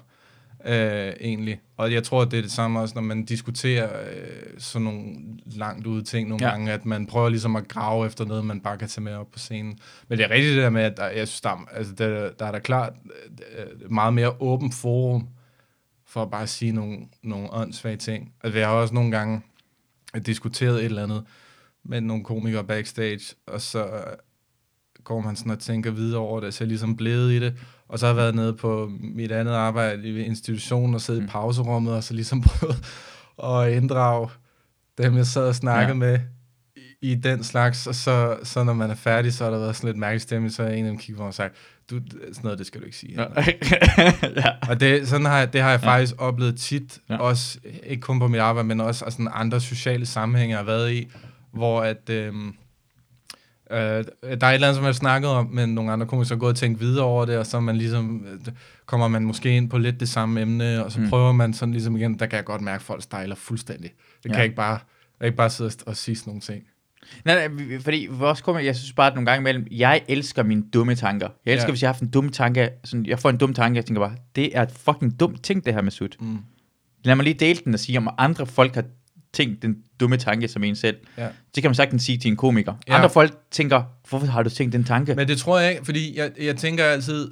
øh, 0.66 1.12
egentlig. 1.20 1.60
Og 1.76 1.92
jeg 1.92 2.02
tror, 2.02 2.24
det 2.24 2.38
er 2.38 2.42
det 2.42 2.50
samme 2.52 2.80
også, 2.80 2.94
når 2.94 3.02
man 3.02 3.24
diskuterer 3.24 3.88
øh, 4.00 4.26
sådan 4.58 4.84
nogle 4.84 5.02
langt 5.46 5.86
ude 5.86 6.02
ting 6.04 6.28
nogle 6.28 6.44
Ja. 6.44 6.50
gange, 6.50 6.72
at 6.72 6.86
man 6.86 7.06
prøver 7.06 7.28
ligesom 7.28 7.56
at 7.56 7.68
grave 7.68 8.06
efter 8.06 8.24
noget, 8.24 8.44
man 8.44 8.60
bare 8.60 8.78
kan 8.78 8.88
tage 8.88 9.04
med 9.04 9.14
op 9.14 9.30
på 9.32 9.38
scenen. 9.38 9.78
Men 10.08 10.18
det 10.18 10.24
er 10.24 10.30
rigtigt 10.30 10.54
det 10.54 10.62
der 10.62 10.70
med, 10.70 10.82
at 10.82 10.96
der, 10.96 11.06
jeg 11.08 11.28
synes, 11.28 11.40
der, 11.40 11.50
er- 11.50 11.68
altså, 11.76 11.92
der, 11.94 12.30
der 12.38 12.46
er 12.46 12.52
da 12.52 12.58
klart 12.58 12.92
øh, 13.58 13.92
meget 13.92 14.14
mere 14.14 14.32
åben 14.42 14.72
forum 14.72 15.28
for 16.10 16.22
at 16.22 16.30
bare 16.30 16.46
sige 16.46 16.72
nogle, 16.72 16.98
nogle 17.22 17.52
åndssvage 17.52 17.96
ting. 17.96 18.32
Altså, 18.44 18.58
vi 18.58 18.62
har 18.62 18.68
også 18.72 18.94
nogle 18.94 19.10
gange 19.10 19.42
diskuteret 20.26 20.78
et 20.78 20.84
eller 20.84 21.02
andet 21.02 21.24
med 21.84 22.00
nogle 22.00 22.24
komikere 22.24 22.64
backstage, 22.64 23.34
og 23.46 23.60
så 23.60 24.04
går 25.04 25.20
man 25.20 25.36
sådan 25.36 25.52
og 25.52 25.58
tænker 25.58 25.90
videre 25.90 26.20
over 26.20 26.40
det, 26.40 26.54
så 26.54 26.64
jeg 26.64 26.68
ligesom 26.68 26.96
blevet 26.96 27.32
i 27.32 27.40
det. 27.40 27.54
Og 27.88 27.98
så 27.98 28.06
har 28.06 28.12
jeg 28.12 28.16
været 28.16 28.34
nede 28.34 28.54
på 28.54 28.90
mit 29.00 29.32
andet 29.32 29.52
arbejde 29.52 30.08
i 30.08 30.22
institutionen 30.24 30.94
og 30.94 31.00
siddet 31.00 31.22
Mm. 31.22 31.26
i 31.26 31.30
pauserummet, 31.30 31.94
og 31.94 32.04
så 32.04 32.14
ligesom 32.14 32.42
prøvet 32.46 32.86
at 33.44 33.72
inddrage 33.72 34.28
dem, 34.98 35.16
jeg 35.16 35.26
sad 35.26 35.48
og 35.48 35.54
snakkede 35.54 35.88
ja. 35.88 35.94
med 35.94 36.18
i, 37.02 37.14
den 37.14 37.44
slags. 37.44 37.86
Og 37.86 37.94
så, 37.94 38.36
så 38.42 38.64
når 38.64 38.72
man 38.72 38.90
er 38.90 38.94
færdig, 38.94 39.32
så 39.34 39.44
har 39.44 39.50
der 39.50 39.58
været 39.58 39.76
sådan 39.76 39.88
lidt 39.88 39.96
mærkelig 39.98 40.20
stemme, 40.20 40.50
så 40.50 40.62
er 40.62 40.68
en 40.70 40.84
af 40.84 40.90
dem 40.90 40.98
kigget 40.98 41.16
på 41.16 41.22
mig 41.22 41.28
og 41.28 41.34
sagt, 41.34 41.54
du, 41.90 42.00
sådan 42.10 42.34
noget, 42.42 42.58
det 42.58 42.66
skal 42.66 42.80
du 42.80 42.86
ikke 42.86 42.96
sige. 42.98 43.14
Ja. 43.22 43.26
ja. 44.36 44.50
Og 44.68 44.80
det, 44.80 45.08
sådan 45.08 45.26
har 45.26 45.38
jeg, 45.38 45.52
det 45.52 45.60
har 45.60 45.70
jeg 45.70 45.80
Ja. 45.82 45.86
ja. 45.88 45.92
faktisk 45.94 46.14
oplevet 46.18 46.56
tit, 46.56 46.98
Ja. 47.10 47.16
også 47.16 47.58
ikke 47.86 48.00
kun 48.00 48.18
på 48.18 48.28
mit 48.28 48.40
arbejde, 48.40 48.68
men 48.68 48.80
også 48.80 49.04
altså, 49.04 49.30
andre 49.34 49.60
sociale 49.60 50.06
sammenhænge, 50.06 50.50
jeg 50.52 50.58
har 50.58 50.64
været 50.66 50.92
i, 50.92 51.08
hvor 51.52 51.80
at, 51.82 52.10
øhm, 52.10 52.48
øh, 53.70 53.76
der 53.78 54.06
er 54.22 54.24
et 54.30 54.32
eller 54.32 54.50
andet, 54.50 54.74
som 54.74 54.82
jeg 54.84 54.88
har 54.88 54.92
snakket 54.92 55.30
om, 55.30 55.46
men 55.46 55.68
nogle 55.74 55.92
andre 55.92 56.06
komikere 56.06 56.34
har 56.34 56.40
gået 56.40 56.50
og 56.52 56.56
tænkt 56.56 56.80
videre 56.80 57.04
over 57.04 57.24
det, 57.24 57.38
og 57.38 57.46
så 57.46 57.60
man 57.60 57.76
ligesom, 57.76 58.26
øh, 58.32 58.52
kommer 58.86 59.08
man 59.08 59.22
måske 59.24 59.56
ind 59.56 59.70
på 59.70 59.78
lidt 59.78 60.00
det 60.00 60.08
samme 60.08 60.40
emne, 60.40 60.84
og 60.84 60.92
så 60.92 61.00
Mm. 61.00 61.08
prøver 61.08 61.32
man 61.32 61.54
sådan 61.54 61.72
ligesom 61.72 61.96
igen, 61.96 62.18
der 62.18 62.26
kan 62.26 62.36
jeg 62.36 62.44
godt 62.44 62.62
mærke, 62.62 62.76
at 62.76 62.82
folk 62.82 63.02
stejler 63.02 63.34
fuldstændig. 63.34 63.90
Det 63.90 64.22
kan 64.22 64.30
Ja. 64.30 64.36
jeg 64.36 64.44
ikke 64.44 64.56
bare, 64.56 64.70
jeg 64.72 64.80
kan 65.20 65.26
ikke 65.26 65.36
bare 65.36 65.50
sidde 65.50 65.70
og 65.86 65.96
sige 65.96 66.16
sådan 66.16 66.30
nogle 66.30 66.40
ting. 66.40 66.62
Nej, 67.24 67.48
nej, 67.48 67.78
fordi 67.80 68.08
vores 68.10 68.40
kommer, 68.40 68.60
jeg 68.60 68.76
synes 68.76 68.92
bare, 68.92 69.06
at 69.06 69.14
nogle 69.14 69.30
gange 69.30 69.40
imellem, 69.40 69.66
jeg 69.70 70.02
elsker 70.08 70.42
mine 70.42 70.62
dumme 70.72 70.94
tanker. 70.94 71.28
Jeg 71.46 71.52
elsker, 71.52 71.68
ja. 71.68 71.72
Hvis 71.72 71.82
jeg 71.82 71.88
har 71.88 71.92
haft 71.92 72.02
en 72.02 72.10
dum 72.10 72.28
tanke, 72.28 72.70
sådan, 72.84 73.06
jeg 73.06 73.18
får 73.18 73.30
en 73.30 73.36
dum 73.36 73.54
tanke, 73.54 73.76
jeg 73.76 73.84
tænker 73.84 74.00
bare, 74.00 74.16
det 74.36 74.56
er 74.56 74.62
et 74.62 74.70
fucking 74.70 75.20
dumt 75.20 75.42
ting, 75.42 75.64
det 75.64 75.74
her 75.74 75.82
med 75.82 75.92
sut. 75.92 76.16
Mm. 76.20 76.38
Lad 77.04 77.14
mig 77.14 77.24
lige 77.24 77.34
dele 77.34 77.60
den 77.64 77.74
og 77.74 77.80
sige, 77.80 77.98
om 77.98 78.08
andre 78.18 78.46
folk 78.46 78.74
har 78.74 78.84
tænkt 79.32 79.62
den 79.62 79.76
dumme 80.00 80.16
tanke 80.16 80.48
som 80.48 80.64
en 80.64 80.76
selv. 80.76 80.96
Ja. 81.18 81.28
Det 81.54 81.62
kan 81.62 81.68
man 81.68 81.74
sagtens 81.74 82.02
sige 82.02 82.18
til 82.18 82.30
en 82.30 82.36
komiker. 82.36 82.74
Ja. 82.88 82.96
Andre 82.96 83.10
folk 83.10 83.32
tænker, 83.50 83.82
hvorfor 84.08 84.26
har 84.26 84.42
du 84.42 84.50
tænkt 84.50 84.72
den 84.72 84.84
tanke? 84.84 85.14
Men 85.14 85.28
det 85.28 85.38
tror 85.38 85.58
jeg 85.58 85.70
ikke, 85.70 85.84
fordi 85.84 86.18
jeg, 86.18 86.30
jeg 86.40 86.56
tænker 86.56 86.84
altid, 86.84 87.30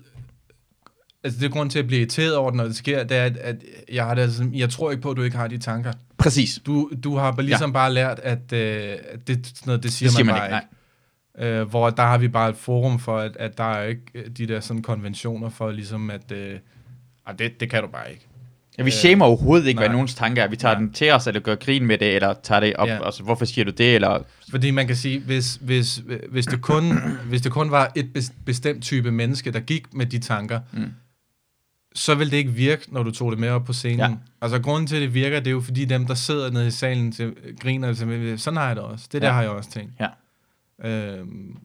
altså 1.25 1.41
det 1.41 1.47
er 1.47 1.51
grund 1.51 1.71
til 1.71 1.79
at 1.79 1.87
blive 1.87 2.01
irriteret 2.01 2.37
over 2.37 2.51
det, 2.51 2.57
når 2.57 2.64
det 2.64 2.77
sker, 2.77 3.05
det 3.05 3.16
er, 3.16 3.25
at, 3.25 3.37
at 3.37 3.57
jeg, 3.93 4.05
har 4.05 4.14
det, 4.14 4.23
altså, 4.23 4.51
jeg 4.55 4.71
tror 4.71 4.91
ikke 4.91 5.03
på, 5.03 5.11
at 5.11 5.16
du 5.16 5.23
ikke 5.23 5.37
har 5.37 5.49
de 5.49 5.59
tanker. 5.59 5.93
Præcis. 6.19 6.61
Du, 6.66 6.91
du 7.05 7.16
har 7.16 7.31
bare 7.33 7.47
ligesom 7.47 7.71
ja. 7.71 7.73
bare 7.73 7.93
lært, 7.95 8.19
at, 8.23 8.53
øh, 8.53 8.59
det, 9.27 9.47
sådan 9.47 9.62
noget, 9.66 9.83
det 9.83 9.93
siger, 9.93 10.07
Det 10.09 10.16
siger 10.16 10.25
man, 10.25 10.35
man 10.35 10.51
bare 10.51 10.61
ikke, 10.61 10.66
ikke. 11.47 11.55
Øh, 11.61 11.69
hvor 11.69 11.91
der 11.91 12.03
har 12.03 12.19
vi 12.19 12.29
bare 12.29 12.49
et 12.51 12.57
forum 12.57 12.99
for, 12.99 13.19
at, 13.19 13.37
at 13.37 13.59
der 13.59 13.64
er 13.64 13.85
ikke 13.85 14.03
øh, 14.14 14.25
de 14.39 14.47
der 14.47 14.61
sådan 14.61 14.83
konventioner 14.83 15.49
for 15.49 15.71
ligesom, 15.71 16.11
at 16.11 16.33
øh, 16.33 16.59
det, 17.39 17.61
det 17.61 17.71
kan 17.71 17.83
du 17.83 17.89
bare 17.89 18.11
ikke. 18.11 18.25
Ja, 18.79 18.83
vi 18.83 18.89
Øh, 18.89 18.93
shamer 18.93 19.25
overhovedet 19.25 19.66
ikke, 19.66 19.79
hvad 19.79 19.89
nej. 19.89 19.93
nogens 19.95 20.14
tanker 20.14 20.43
er. 20.43 20.49
Vi 20.49 20.57
tager 20.57 20.75
Nej. 20.75 20.81
den 20.81 20.93
til 20.93 21.11
os, 21.12 21.27
eller 21.27 21.41
gør 21.41 21.55
grin 21.55 21.87
med 21.87 21.99
det, 21.99 22.14
eller 22.14 22.35
tager 22.43 22.61
det 22.61 22.75
op. 22.77 22.89
Ja. 22.89 23.07
Altså, 23.07 23.23
hvorfor 23.23 23.45
siger 23.45 23.64
du 23.64 23.71
det? 23.71 23.95
Eller, 23.95 24.23
Fordi 24.51 24.71
man 24.71 24.87
kan 24.87 24.97
sige, 24.97 25.21
hvis, 25.21 25.59
hvis, 25.61 26.03
hvis, 26.31 26.47
det, 26.47 26.61
kun, 26.61 26.93
hvis 27.25 27.41
det 27.43 27.53
kun 27.53 27.71
var 27.71 27.93
et 27.97 28.11
bes- 28.19 28.33
bestemt 28.45 28.83
type 28.83 29.11
menneske, 29.12 29.51
der 29.53 29.61
gik 29.61 29.95
med 29.95 30.07
de 30.07 30.19
tanker, 30.19 30.61
Mm. 30.73 30.85
Så 31.99 32.15
vil 32.15 32.31
det 32.31 32.37
ikke 32.37 32.51
virke, 32.53 32.85
når 32.89 33.03
du 33.03 33.11
tog 33.11 33.31
det 33.33 33.39
med 33.41 33.49
op 33.51 33.65
på 33.65 33.73
scenen. 33.73 33.99
Ja. 33.99 34.09
Ja. 34.09 34.15
Altså 34.41 34.59
grunden 34.63 34.87
til, 34.87 34.97
at 34.97 35.03
det 35.03 35.15
virker, 35.15 35.39
det 35.41 35.47
er 35.47 35.51
jo 35.51 35.61
fordi 35.61 35.85
dem, 35.85 36.07
der 36.07 36.15
sidder 36.15 36.51
nede 36.51 36.67
i 36.67 36.71
salen, 36.71 37.13
til, 37.13 37.35
griner 37.61 37.93
til, 37.95 38.39
sådan 38.39 38.57
har 38.57 38.67
jeg 38.67 38.77
det 38.77 38.85
også. 38.85 39.09
Det 39.13 39.23
der 39.23 39.29
Ja. 39.29 39.35
har 39.35 39.43
jeg 39.43 39.51
også 39.51 39.71
tænkt. 39.71 39.93
Ja. 40.01 40.09
Øhm, 40.89 41.57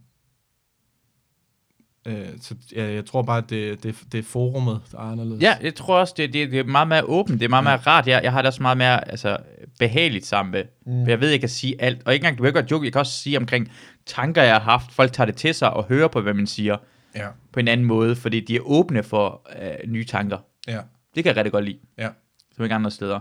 øh, 2.07 2.27
så 2.41 2.55
ja, 2.75 2.93
jeg 2.93 3.05
tror 3.05 3.21
bare, 3.21 3.37
at 3.37 3.49
det, 3.49 3.83
det, 3.83 3.95
det 4.11 4.17
er 4.19 4.23
forumet, 4.23 4.81
der 4.91 4.97
er 4.97 5.01
anderledes. 5.01 5.41
ja, 5.41 5.53
jeg 5.61 5.75
tror 5.75 5.99
også, 5.99 6.13
det, 6.17 6.33
det, 6.33 6.51
det 6.51 6.59
er 6.59 6.63
meget 6.63 6.87
mere 6.87 7.03
åbent. 7.03 7.39
Det 7.39 7.45
er 7.45 7.49
meget 7.49 7.63
mere 7.63 7.75
rart. 7.77 8.07
Jeg, 8.07 8.23
jeg 8.23 8.31
har 8.31 8.41
det 8.41 8.47
også 8.47 8.61
meget 8.61 8.77
mere 8.77 9.09
altså, 9.11 9.37
behageligt 9.79 10.25
sammen 10.25 10.51
med. 10.51 10.63
Mm. 10.85 11.07
Jeg 11.09 11.19
ved, 11.21 11.29
jeg 11.29 11.39
kan 11.39 11.49
sige 11.49 11.81
alt. 11.81 12.01
Og 12.05 12.13
ikke 12.13 12.23
engang, 12.23 12.37
du 12.37 12.43
kan 12.43 12.49
ikke 12.49 12.59
godt 12.59 12.71
joke. 12.71 12.85
Jeg 12.85 12.93
kan 12.93 12.99
også 12.99 13.13
sige 13.19 13.37
omkring 13.37 13.71
tanker, 14.05 14.43
jeg 14.43 14.53
har 14.53 14.61
haft. 14.61 14.91
Folk 14.91 15.13
tager 15.13 15.25
det 15.25 15.35
til 15.35 15.53
sig 15.53 15.73
og 15.73 15.83
hører 15.89 16.07
på, 16.07 16.21
hvad 16.21 16.33
man 16.33 16.47
siger 16.47 16.77
Ja. 17.15 17.27
på 17.51 17.59
en 17.59 17.67
anden 17.67 17.87
måde, 17.87 18.15
fordi 18.15 18.39
de 18.39 18.55
er 18.55 18.61
åbne 18.61 19.03
for 19.03 19.47
øh, 19.61 19.91
nye 19.91 20.05
tanker. 20.05 20.37
Ja. 20.67 20.79
Det 21.15 21.23
kan 21.23 21.29
jeg 21.29 21.35
rigtig 21.37 21.51
godt 21.51 21.65
lide. 21.65 21.79
Ja. 21.97 22.09
Som 22.55 22.63
ikke 22.65 22.75
andre 22.75 22.91
steder. 22.91 23.19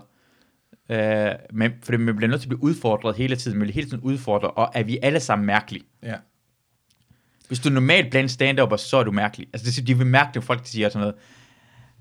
Øh, 0.89 1.31
men, 1.53 1.73
fordi 1.83 1.97
man 1.99 2.17
bliver 2.17 2.31
nødt 2.31 2.41
til 2.41 2.47
at 2.47 2.49
blive 2.49 2.63
udfordret 2.63 3.17
hele 3.17 3.37
tiden. 3.37 3.59
Man 3.59 3.65
bliver 3.65 3.75
hele 3.75 3.89
tiden 3.89 4.03
udfordret, 4.03 4.51
og 4.51 4.71
er 4.75 4.83
vi 4.83 4.99
alle 5.03 5.21
sammen 5.21 5.47
mærkelige? 5.47 5.85
Ja. 6.03 6.15
Hvis 7.49 7.61
du 7.61 7.71
normalt 7.71 8.11
blandt 8.11 8.31
stand-up, 8.31 8.79
så 8.79 8.97
er 8.97 9.05
du 9.05 9.13
mærkelig. 9.13 9.49
Altså, 9.53 9.81
det, 9.81 9.87
de 9.87 9.99
vil 9.99 10.07
mærke 10.07 10.31
det, 10.35 10.45
folk 10.45 10.61
der 10.61 10.67
siger 10.67 10.89
sådan 10.89 11.01
noget. 11.01 11.15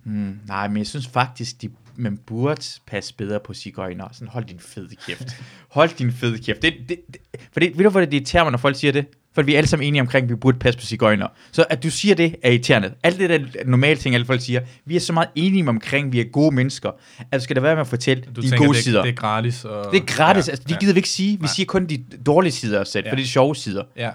Hmm, 0.04 0.40
nej, 0.48 0.68
men 0.68 0.78
jeg 0.78 0.88
synes 0.88 1.08
faktisk, 1.08 1.62
de, 1.62 1.70
man 1.96 2.18
burde 2.18 2.62
passe 2.88 3.14
bedre 3.14 3.40
på 3.40 3.54
cigøjner. 3.54 4.08
Sådan, 4.12 4.28
hold 4.28 4.46
din 4.46 4.60
fede 4.60 4.96
kæft. 4.96 5.44
hold 5.78 5.98
din 5.98 6.12
fede 6.12 6.38
kæft. 6.38 6.62
Det, 6.62 6.74
det, 6.90 7.00
det, 7.08 7.18
for 7.52 7.60
det, 7.60 7.78
ved 7.78 7.84
du, 7.84 7.90
hvor 7.90 8.00
det 8.00 8.14
irriterer 8.14 8.44
mig, 8.44 8.52
når 8.52 8.58
folk 8.58 8.76
siger 8.76 8.92
det? 8.92 9.06
For 9.36 9.42
vi 9.42 9.54
er 9.54 9.58
alle 9.58 9.68
sammen 9.68 9.88
enige 9.88 10.02
omkring, 10.02 10.24
at 10.24 10.30
vi 10.30 10.36
burde 10.36 10.60
passe 10.60 10.80
på 10.80 10.86
cigøjner. 10.86 11.28
Så 11.52 11.66
at 11.70 11.84
du 11.84 11.90
siger 11.90 12.16
det, 12.16 12.36
er 12.44 12.50
irriterende. 12.50 12.94
Alt 13.04 13.20
det 13.20 13.30
der 13.30 13.40
normale 13.66 13.96
ting, 14.00 14.16
alle 14.16 14.26
folk 14.26 14.42
siger, 14.42 14.62
vi 14.86 14.96
er 14.96 15.00
så 15.00 15.14
meget 15.14 15.30
enige 15.36 15.70
omkring, 15.70 16.08
at 16.08 16.14
vi 16.14 16.20
er 16.20 16.24
gode 16.24 16.56
mennesker. 16.56 16.92
Altså 17.32 17.44
skal 17.44 17.56
der 17.56 17.62
være 17.62 17.76
med 17.76 17.82
at 17.82 17.88
fortælle 17.88 18.24
Du 18.36 18.42
dine 18.42 18.52
tænker, 18.52 18.66
gode 18.66 18.76
det, 18.78 18.84
sider. 18.84 19.02
det 19.02 19.10
er 19.10 19.14
gratis. 19.16 19.66
Og, 19.66 19.92
det 19.94 20.02
er 20.02 20.06
gratis, 20.06 20.48
ja, 20.48 20.52
altså 20.52 20.66
de 20.68 20.74
ja. 20.74 20.80
gider 20.80 20.94
vi 20.94 20.98
ikke 20.98 21.10
sige. 21.10 21.32
Vi 21.32 21.42
Nej. 21.42 21.52
siger 21.56 21.66
kun 21.66 21.86
de 21.86 22.04
dårlige 22.26 22.52
sider 22.52 22.80
af 22.80 22.88
selv, 22.88 23.06
Ja. 23.06 23.12
for 23.12 23.16
det 23.16 23.22
er 23.22 23.26
de 23.26 23.30
sjove 23.32 23.56
sider 23.56 23.84
Ja. 23.98 24.10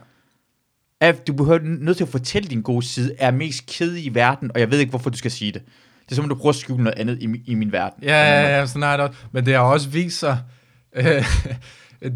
at 1.01 1.27
du 1.27 1.33
behøver 1.33 1.59
nødt 1.63 1.97
til 1.97 2.05
at 2.05 2.11
fortælle 2.11 2.49
din 2.49 2.63
gode 2.63 2.87
side, 2.87 3.15
er 3.19 3.31
mest 3.31 3.67
kedelige 3.67 4.05
i 4.05 4.15
verden, 4.15 4.51
og 4.55 4.61
jeg 4.61 4.71
ved 4.71 4.79
ikke, 4.79 4.91
hvorfor 4.91 5.11
du 5.11 5.19
skal 5.19 5.31
sige 5.31 5.53
det. 5.53 5.63
Det 6.05 6.11
er 6.13 6.15
som 6.15 6.25
om, 6.25 6.29
du 6.29 6.35
prøver 6.35 6.49
at 6.53 6.57
skjule 6.57 6.85
noget 6.85 6.99
andet 6.99 7.23
i, 7.23 7.29
i 7.47 7.55
min 7.55 7.73
verden. 7.73 8.03
Ja, 8.05 8.41
ja, 8.43 8.59
ja, 8.59 8.67
sådan 8.67 8.83
jeg 8.83 8.99
det 8.99 9.07
også. 9.09 9.19
Men 9.33 9.47
det 9.47 9.55
har 9.55 9.61
også 9.61 9.89
vist 9.89 10.19
sig, 10.19 10.39
øh, 10.97 11.25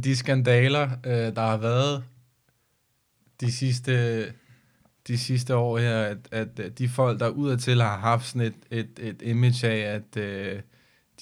de 0.04 0.16
skandaler, 0.16 0.88
øh, 1.06 1.12
der 1.12 1.40
har 1.46 1.56
været 1.56 2.02
de 3.40 3.52
sidste, 3.52 4.24
de 5.08 5.18
sidste 5.18 5.56
år 5.56 5.78
her, 5.78 6.16
at, 6.30 6.30
at 6.32 6.78
de 6.78 6.88
folk, 6.88 7.20
der 7.20 7.28
udadtil 7.28 7.82
har 7.82 7.98
haft 7.98 8.26
sådan 8.26 8.40
et, 8.40 8.54
et, 8.70 8.98
et 8.98 9.22
image 9.22 9.68
af, 9.68 9.94
at 9.94 10.16
øh, 10.16 10.60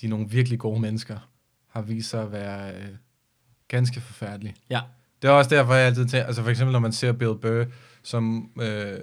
de 0.01 0.07
er 0.07 0.11
nogle 0.11 0.31
virkelig 0.31 0.59
gode 0.59 0.81
mennesker, 0.81 1.31
har 1.69 1.83
vist 1.83 2.11
sig 2.11 2.23
at 2.23 2.33
være 2.33 2.75
øh, 2.75 2.89
ganske 3.69 4.01
forfærdelige. 4.01 4.55
Ja. 4.71 4.81
Det 5.23 5.29
er 5.29 5.33
også 5.33 5.51
derfor, 5.51 5.75
jeg 5.75 5.87
altid 5.87 6.07
tænker, 6.07 6.27
altså 6.27 6.43
for 6.43 6.51
eksempel 6.51 6.73
når 6.73 6.81
man 6.81 6.93
ser 6.93 7.13
Bill 7.13 7.35
Burr, 7.35 7.65
som 8.03 8.51
øh, 8.61 8.99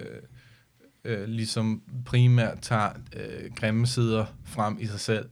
øh, 1.04 1.28
ligesom 1.28 1.82
primært 2.06 2.58
tager 2.62 2.90
øh, 3.16 3.56
grimme 3.56 3.88
sider 3.88 4.26
frem 4.46 4.78
i 4.80 4.86
sig 4.86 5.00
selv. 5.00 5.30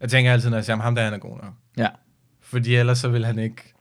Jeg 0.00 0.10
tænker 0.10 0.32
altid, 0.32 0.50
når 0.50 0.56
jeg 0.56 0.64
siger, 0.64 0.76
ham 0.76 0.94
der 0.94 1.04
han 1.04 1.14
er 1.14 1.18
god 1.18 1.36
nok. 1.42 1.52
Ja. 1.76 1.88
Fordi 2.40 2.74
ellers 2.74 2.98
så 2.98 3.08
vil 3.08 3.24
han 3.24 3.38
ikke, 3.38 3.74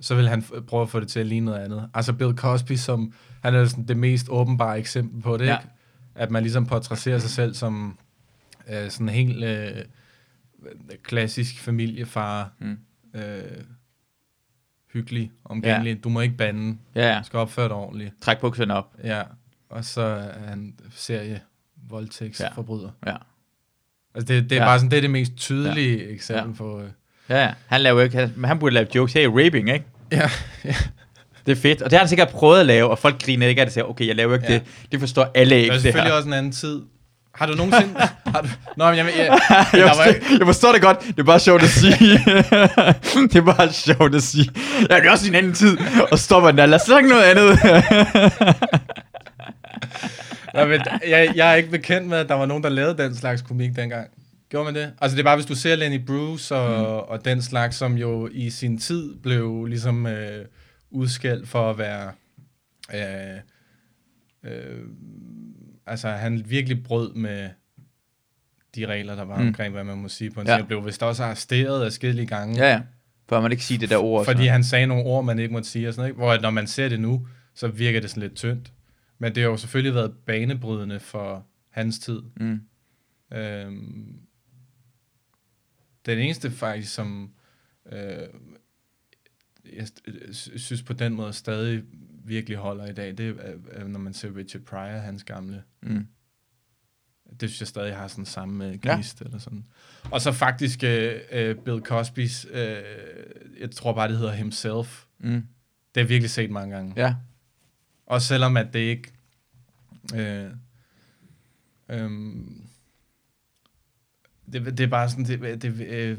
så 0.00 0.14
vil 0.14 0.28
han 0.28 0.42
prøve 0.66 0.82
at 0.82 0.88
få 0.88 1.00
det 1.00 1.08
til 1.08 1.20
at 1.20 1.26
ligne 1.26 1.46
noget 1.46 1.58
andet. 1.60 1.90
Altså 1.94 2.12
Bill 2.12 2.36
Cosby, 2.36 2.72
som 2.76 3.12
han 3.42 3.54
er 3.54 3.64
sådan 3.64 3.88
det 3.88 3.96
mest 3.96 4.26
åbenbare 4.28 4.78
eksempel 4.78 5.22
på 5.22 5.36
det, 5.36 5.44
Ja. 5.46 5.50
ja. 5.52 5.58
ikke? 5.58 5.70
At 6.14 6.30
man 6.30 6.42
ligesom 6.42 6.66
portrætterer 6.66 7.18
sig 7.18 7.30
selv 7.30 7.54
som 7.54 7.98
øh, 8.68 8.90
sådan 8.90 9.08
en 9.08 9.14
helt 9.14 9.44
øh, 9.44 9.84
klassisk 11.02 11.58
familiefar, 11.60 12.52
Mm. 12.58 12.78
øh, 13.14 13.42
hyggelig, 14.92 15.32
omgængelig. 15.44 15.94
Ja. 15.94 16.00
Du 16.00 16.08
må 16.08 16.20
ikke 16.20 16.36
bande, 16.36 16.78
Ja, 16.94 17.12
ja. 17.12 17.18
du 17.18 17.24
skal 17.24 17.38
opføre 17.38 17.68
dig 17.68 17.76
ordentligt. 17.76 18.14
Træk 18.22 18.40
bukserne 18.40 18.74
op. 18.74 18.96
Ja, 19.04 19.22
og 19.68 19.84
så 19.84 20.02
er 20.02 20.46
han 20.48 20.74
serie 20.90 21.40
voldtægtsforbryder. 21.88 22.90
Ja. 23.06 23.16
Altså 24.14 24.34
det, 24.34 24.50
det 24.50 24.52
er 24.52 24.56
Ja. 24.56 24.62
ja. 24.62 24.68
bare 24.68 24.78
sådan, 24.78 24.90
det 24.90 24.96
er 24.96 25.00
det 25.00 25.10
mest 25.10 25.36
tydelige 25.36 25.98
ja. 26.04 26.12
eksempel 26.12 26.42
Ja. 26.42 26.48
ja. 26.50 26.52
på... 26.56 26.80
Øh, 26.80 26.90
Ja. 27.30 27.48
Han 27.66 27.80
laver 27.80 28.02
ikke, 28.02 28.16
han, 28.16 28.32
men 28.36 28.48
han 28.48 28.58
burde 28.58 28.74
lave 28.74 28.86
jokes. 28.94 29.12
Her 29.12 29.22
er 29.24 29.28
raping, 29.46 29.68
ikke? 29.72 29.84
ja, 30.12 30.30
ja. 30.64 30.74
Det 31.46 31.56
er 31.58 31.60
fedt. 31.62 31.82
Og 31.82 31.90
det 31.90 31.96
har 31.96 32.04
han 32.04 32.08
sikkert 32.08 32.28
prøvet 32.28 32.60
at 32.60 32.66
lave, 32.66 32.90
og 32.90 32.98
folk 32.98 33.22
griner 33.24 33.46
ikke 33.46 33.60
af 33.60 33.66
det. 33.66 33.72
Siger, 33.74 33.84
okay, 33.84 34.06
jeg 34.06 34.16
laver 34.16 34.34
ikke 34.34 34.46
ja. 34.48 34.54
Det. 34.54 34.62
Det 34.92 35.00
forstår 35.00 35.30
alle 35.34 35.54
Det 35.54 35.60
ikke, 35.60 35.68
er 35.68 35.72
det 35.72 35.82
selvfølgelig 35.82 36.12
her. 36.12 36.16
også 36.16 36.28
en 36.28 36.34
anden 36.34 36.52
tid. 36.52 36.80
Har 37.34 37.46
du 37.46 37.54
nogensinde... 37.54 37.94
har 38.34 38.40
du, 38.42 38.48
nå, 38.76 38.86
men 38.90 38.96
jeg, 38.98 39.06
jeg, 39.18 39.26
jeg, 39.28 39.66
der 39.72 39.82
var, 39.82 39.94
forstår, 39.94 40.36
jeg 40.38 40.46
forstår 40.46 40.72
det 40.72 40.82
godt. 40.82 41.00
Det 41.06 41.18
er 41.18 41.22
bare 41.24 41.40
sjovt 41.40 41.62
at 41.62 41.68
sige. 41.68 41.92
det 43.32 43.36
er 43.36 43.54
bare 43.56 43.72
sjovt 43.72 44.14
at 44.14 44.22
sige. 44.22 44.50
Ja, 44.90 44.96
det 44.96 45.06
er 45.06 45.10
også 45.10 45.28
en 45.28 45.34
anden 45.34 45.54
tid. 45.54 45.78
Og 46.12 46.18
stopper 46.18 46.50
den 46.50 46.58
der. 46.58 46.66
Lad 46.66 46.80
os 46.80 46.82
snakke 46.86 47.08
noget 47.08 47.22
andet. 47.22 47.58
Nå, 50.54 50.64
men 50.64 50.80
jeg, 51.08 51.32
jeg 51.34 51.50
er 51.50 51.54
ikke 51.54 51.70
bekendt 51.70 52.08
med, 52.08 52.18
at 52.18 52.28
der 52.28 52.34
var 52.34 52.46
nogen, 52.46 52.62
der 52.62 52.68
lavede 52.68 53.02
den 53.02 53.16
slags 53.16 53.42
komik 53.42 53.70
dengang. 53.76 54.06
Gjorde 54.48 54.64
man 54.64 54.74
det? 54.74 54.92
Altså 55.00 55.16
det 55.16 55.20
er 55.22 55.24
bare, 55.24 55.36
hvis 55.36 55.46
du 55.46 55.54
ser 55.54 55.76
Lenny 55.76 56.04
Bruce 56.06 56.54
og, 56.56 57.04
mm. 57.04 57.10
og 57.10 57.24
den 57.24 57.42
slags, 57.42 57.76
som 57.76 57.94
jo 57.96 58.28
i 58.32 58.50
sin 58.50 58.78
tid 58.78 59.14
blev 59.16 59.64
ligesom 59.64 60.06
øh, 60.06 60.44
udskældt 60.90 61.48
for 61.48 61.70
at 61.70 61.78
være... 61.78 62.12
Øh, 62.94 63.38
øh, 64.44 64.84
altså 65.86 66.08
han 66.08 66.50
virkelig 66.50 66.84
brød 66.84 67.14
med 67.14 67.48
de 68.74 68.86
regler, 68.86 69.14
der 69.14 69.24
var 69.24 69.40
Mm. 69.40 69.46
omkring, 69.46 69.72
hvad 69.74 69.84
man 69.84 69.98
må 69.98 70.08
sige 70.08 70.30
på 70.30 70.40
en 70.40 70.46
Ja. 70.46 70.56
ja. 70.56 70.62
blev 70.62 70.86
vist 70.86 71.02
også 71.02 71.24
arresteret 71.24 71.84
af 71.84 71.92
skedelige 71.92 72.26
gange. 72.26 72.64
Ja, 72.64 72.72
ja. 72.72 72.80
Før 73.28 73.40
man 73.40 73.52
ikke 73.52 73.64
sige 73.64 73.78
det 73.78 73.90
der 73.90 73.96
ord. 73.98 74.24
Fordi 74.24 74.44
så. 74.44 74.50
han 74.50 74.64
sagde 74.64 74.86
nogle 74.86 75.04
ord, 75.04 75.24
man 75.24 75.38
ikke 75.38 75.52
måtte 75.52 75.68
sige 75.68 75.88
og 75.88 75.94
sådan 75.94 76.00
noget, 76.00 76.08
ikke? 76.10 76.18
Hvor 76.18 76.38
når 76.42 76.50
man 76.50 76.66
ser 76.66 76.88
det 76.88 77.00
nu, 77.00 77.26
så 77.54 77.68
virker 77.68 78.00
det 78.00 78.10
sådan 78.10 78.22
lidt 78.22 78.34
tyndt. 78.34 78.72
Men 79.18 79.34
det 79.34 79.42
har 79.42 79.50
jo 79.50 79.56
selvfølgelig 79.56 79.94
været 79.94 80.12
banebrydende 80.26 81.00
for 81.00 81.46
hans 81.70 81.98
tid. 81.98 82.22
Mm. 82.40 82.60
Øhm, 83.32 84.18
den 86.08 86.18
eneste 86.18 86.50
faktisk, 86.50 86.94
som 86.94 87.30
øh, 87.92 88.28
jeg 89.72 89.88
sy- 90.32 90.56
synes 90.56 90.82
på 90.82 90.92
den 90.92 91.14
måde 91.14 91.32
stadig 91.32 91.82
virkelig 92.24 92.58
holder 92.58 92.86
i 92.86 92.92
dag, 92.92 93.18
det 93.18 93.28
er, 93.40 93.54
er 93.70 93.88
når 93.88 93.98
man 94.00 94.14
ser 94.14 94.36
Richard 94.36 94.62
Pryor, 94.62 94.98
hans 94.98 95.24
gamle. 95.24 95.62
Mm. 95.82 96.06
Det 97.40 97.48
synes 97.50 97.60
jeg 97.60 97.68
stadig 97.68 97.96
har 97.96 98.08
sådan 98.08 98.24
samme 98.26 98.66
øh, 98.68 98.78
Ja. 98.84 98.94
gnist 98.94 99.20
eller 99.20 99.38
sådan. 99.38 99.64
Og 100.10 100.20
så 100.20 100.32
faktisk 100.32 100.84
øh, 100.84 101.20
øh, 101.32 101.56
Bill 101.56 101.82
Cosby's, 101.90 102.56
øh, 102.56 102.82
jeg 103.60 103.70
tror 103.70 103.92
bare, 103.94 104.08
det 104.08 104.18
hedder 104.18 104.32
Himself. 104.32 105.04
Mm. 105.18 105.30
Det 105.30 105.42
har 105.96 106.00
jeg 106.00 106.08
virkelig 106.08 106.30
set 106.30 106.50
mange 106.50 106.76
gange. 106.76 106.92
Ja. 106.96 107.14
Og 108.06 108.22
selvom 108.22 108.56
at 108.56 108.72
det 108.72 108.78
ikke... 108.78 109.12
Øh, 110.14 110.50
øhm, 111.88 112.67
det, 114.52 114.64
det 114.78 114.80
er 114.80 114.86
bare 114.88 115.10
sådan, 115.10 115.24
det, 115.24 115.62
det 115.62 115.80
øh, 115.86 116.18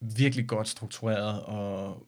virkelig 0.00 0.48
godt 0.48 0.68
struktureret, 0.68 1.42
og 1.42 2.06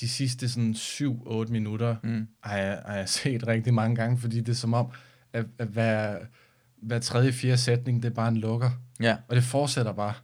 de 0.00 0.08
sidste 0.08 0.48
sådan 0.48 0.74
7-8 0.74 1.50
minutter 1.50 1.96
Mm. 2.02 2.28
har 2.40 2.56
jeg, 2.56 2.82
har 2.86 2.96
jeg 2.96 3.08
set 3.08 3.46
rigtig 3.46 3.74
mange 3.74 3.96
gange, 3.96 4.18
fordi 4.18 4.36
det 4.40 4.48
er 4.48 4.52
som 4.54 4.74
om, 4.74 4.90
at, 5.32 5.46
at 5.58 5.68
hver, 5.68 6.18
hver 6.76 6.98
tredje, 6.98 7.32
fjerde 7.32 7.56
sætning, 7.56 8.02
det 8.02 8.10
er 8.10 8.14
bare 8.14 8.28
en 8.28 8.36
lukker, 8.36 8.70
Ja. 9.00 9.16
og 9.28 9.36
det 9.36 9.44
fortsætter 9.44 9.92
bare. 9.92 10.14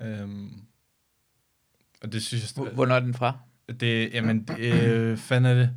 Øhm, 0.00 0.52
og 2.02 2.12
det 2.12 2.22
synes 2.22 2.56
jeg... 2.56 2.64
Hvor- 2.64 2.74
Hvornår 2.74 2.94
er 2.94 3.00
den 3.00 3.14
fra? 3.14 3.38
Det, 3.80 4.14
jamen, 4.14 4.42
det, 4.44 4.58
øh, 4.84 5.16
fanden 5.18 5.50
er 5.52 5.54
det? 5.54 5.70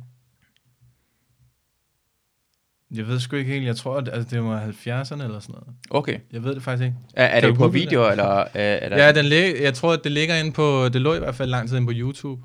Jeg 2.94 3.06
ved 3.06 3.20
sgu 3.20 3.36
ikke 3.36 3.52
helt. 3.52 3.66
Jeg 3.66 3.76
tror, 3.76 3.96
at 3.96 4.08
altså, 4.12 4.36
det 4.36 4.44
var 4.44 4.60
70'erne 4.66 5.22
eller 5.24 5.40
sådan 5.40 5.52
noget. 5.52 5.66
Okay. 5.90 6.18
Jeg 6.32 6.44
ved 6.44 6.54
det 6.54 6.62
faktisk 6.62 6.84
ikke. 6.84 6.96
Er, 7.14 7.24
er 7.26 7.40
det 7.40 7.56
på 7.56 7.68
video, 7.68 8.10
eller 8.10 8.24
er, 8.24 8.46
er 8.54 8.88
der... 8.88 9.04
Ja, 9.04 9.12
den 9.12 9.24
lig, 9.24 9.54
jeg 9.60 9.74
tror, 9.74 9.92
at 9.92 10.00
det 10.04 10.12
ligger 10.12 10.36
inde 10.36 10.52
på... 10.52 10.88
Det 10.88 11.00
lå 11.00 11.14
i 11.14 11.18
hvert 11.18 11.34
fald 11.34 11.50
lang 11.50 11.68
tid 11.68 11.76
inde 11.76 11.86
på 11.86 11.92
YouTube. 11.96 12.42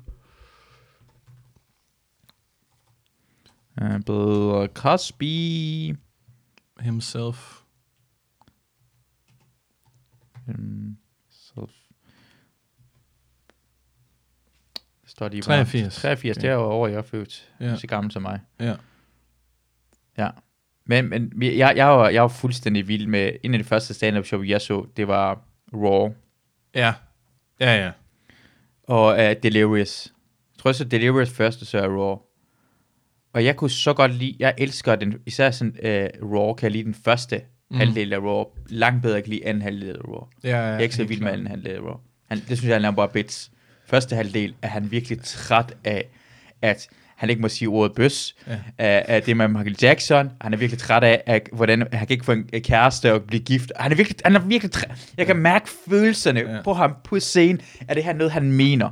Uh, 3.82 4.00
Bill 4.00 4.68
Cosby. 4.74 5.96
Himself. 6.80 7.60
Um, 10.48 10.96
self. 11.30 11.70
Det 15.02 15.10
står 15.10 15.28
lige 15.28 15.42
83. 15.42 15.94
83, 15.96 16.36
Okay. 16.36 16.42
det 16.42 16.50
er 16.50 16.54
jo 16.54 16.60
over, 16.60 16.88
jeg 16.88 16.98
er 16.98 17.02
født. 17.02 17.48
Ja. 17.60 17.76
Så 17.76 17.86
gammel 17.86 18.12
som 18.12 18.22
mig. 18.22 18.40
Ja. 18.60 18.74
Ja. 20.18 20.28
Men, 20.86 21.08
men 21.08 21.32
jeg, 21.42 21.72
jeg, 21.76 21.86
var, 21.86 22.08
jeg 22.08 22.22
var 22.22 22.28
fuldstændig 22.28 22.88
vild 22.88 23.06
med, 23.06 23.30
en 23.42 23.54
af 23.54 23.58
de 23.58 23.64
første 23.64 23.94
stand-up 23.94 24.24
show, 24.26 24.42
jeg 24.42 24.60
så, 24.60 24.86
det 24.96 25.08
var 25.08 25.40
Raw 25.74 26.08
Ja. 26.74 26.94
Ja, 27.60 27.84
ja. 27.84 27.90
og 28.82 29.06
uh, 29.14 29.42
Delirious. 29.42 30.12
Jeg 30.54 30.58
tror 30.62 30.72
så 30.72 30.84
Delirious 30.84 31.30
første, 31.30 31.64
så 31.64 31.78
er 31.78 31.88
Raw. 31.88 32.18
Og 33.32 33.44
jeg 33.44 33.56
kunne 33.56 33.70
så 33.70 33.92
godt 33.94 34.14
lide, 34.14 34.36
jeg 34.38 34.54
elsker 34.58 34.96
den, 34.96 35.14
især 35.26 35.50
sådan 35.50 35.72
uh, 36.22 36.32
Raw, 36.32 36.54
kan 36.54 36.64
jeg 36.64 36.72
lide 36.72 36.84
den 36.84 36.94
første 36.94 37.42
Mm. 37.70 37.76
halvdel 37.76 38.12
af 38.12 38.18
Raw. 38.18 38.44
Langt 38.68 39.02
bedre 39.02 39.22
kan 39.22 39.30
lide 39.30 39.46
anden 39.46 39.62
halvdel 39.62 39.90
af 39.96 40.00
Raw. 40.08 40.26
ja, 40.44 40.48
ja 40.50 40.56
Jeg 40.62 40.74
er 40.74 40.78
ikke 40.78 40.94
så 40.94 41.04
vild 41.04 41.20
med 41.20 41.32
anden 41.32 41.46
halvdel 41.46 41.72
af 41.72 41.80
Raw. 41.80 41.96
Han, 42.28 42.38
det 42.38 42.46
synes 42.58 42.64
jeg, 42.64 42.74
han 42.74 42.84
er 42.84 42.90
bare 42.90 43.08
bits. 43.08 43.50
Første 43.86 44.16
halvdel 44.16 44.54
er 44.62 44.68
han 44.68 44.90
virkelig 44.90 45.18
træt 45.22 45.74
af, 45.84 46.08
at 46.62 46.88
han 47.16 47.30
ikke 47.30 47.42
må 47.42 47.48
sige 47.48 47.68
ordet 47.68 47.92
bøs, 47.94 48.34
Ja. 48.46 48.52
af, 48.78 49.04
af 49.08 49.22
det 49.22 49.36
med 49.36 49.48
Michael 49.48 49.76
Jackson. 49.82 50.30
Han 50.40 50.52
er 50.54 50.56
virkelig 50.58 50.78
træt 50.80 51.04
af, 51.04 51.22
at, 51.26 51.48
hvordan 51.52 51.80
han 51.92 52.06
kan 52.06 52.14
ikke 52.14 52.24
få 52.24 52.32
en 52.32 52.44
kæreste 52.64 53.12
og 53.12 53.22
blive 53.22 53.42
gift. 53.42 53.72
Han 53.76 53.92
er 53.92 53.96
virkelig, 53.96 54.16
han 54.24 54.36
er 54.36 54.40
virkelig 54.40 54.72
træt. 54.72 54.90
Jeg 55.18 55.26
kan 55.26 55.36
mærke 55.36 55.68
følelserne 55.88 56.40
Ja. 56.40 56.62
på 56.64 56.72
ham 56.72 56.94
på 57.04 57.20
scenen. 57.20 57.60
Er 57.88 57.94
det 57.94 58.04
her 58.04 58.12
noget, 58.12 58.32
han 58.32 58.52
mener? 58.52 58.90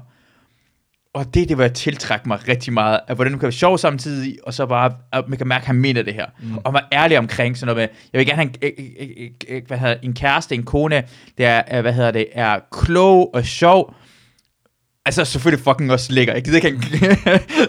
Og 1.15 1.35
det, 1.35 1.49
det 1.49 1.59
var 1.59 1.69
tiltrække 1.69 2.29
mig 2.29 2.49
rigtig 2.49 2.73
meget, 2.73 3.01
at 3.09 3.17
hvordan 3.17 3.33
du 3.33 3.39
kan 3.39 3.43
være 3.47 3.53
sjov 3.53 3.79
samtidig, 3.79 4.39
og 4.43 4.55
så 4.55 4.67
bare, 4.67 4.93
at 5.13 5.29
man 5.29 5.39
kan 5.39 5.47
mærke, 5.49 5.63
at 5.63 5.67
han 5.67 5.77
mener 5.77 6.03
det 6.03 6.15
her. 6.15 6.27
Mm. 6.43 6.57
Og 6.59 6.73
var 6.73 6.89
ærlig 6.93 7.19
omkring 7.19 7.57
sådan 7.57 7.75
noget 7.75 7.91
med, 7.91 7.99
jeg 8.13 8.19
vil 8.19 8.27
gerne 8.27 8.51
have 8.63 8.79
en, 9.49 9.63
hvad 9.67 9.79
hedder, 9.79 9.97
en 10.03 10.15
kæreste, 10.15 10.55
en 10.55 10.63
kone, 10.63 11.03
der 11.39 11.49
er, 11.49 11.81
hvad 11.83 11.93
hedder 11.93 12.11
det, 12.11 12.27
er 12.33 12.59
klog 12.73 13.35
og 13.35 13.45
sjov, 13.45 13.95
Altså 15.07 15.25
selvfølgelig 15.25 15.65
fucking 15.65 15.93
også 15.93 16.13
lækker. 16.13 16.35
Jeg 16.35 16.45
gider 16.45 16.57
ikke 16.57 16.81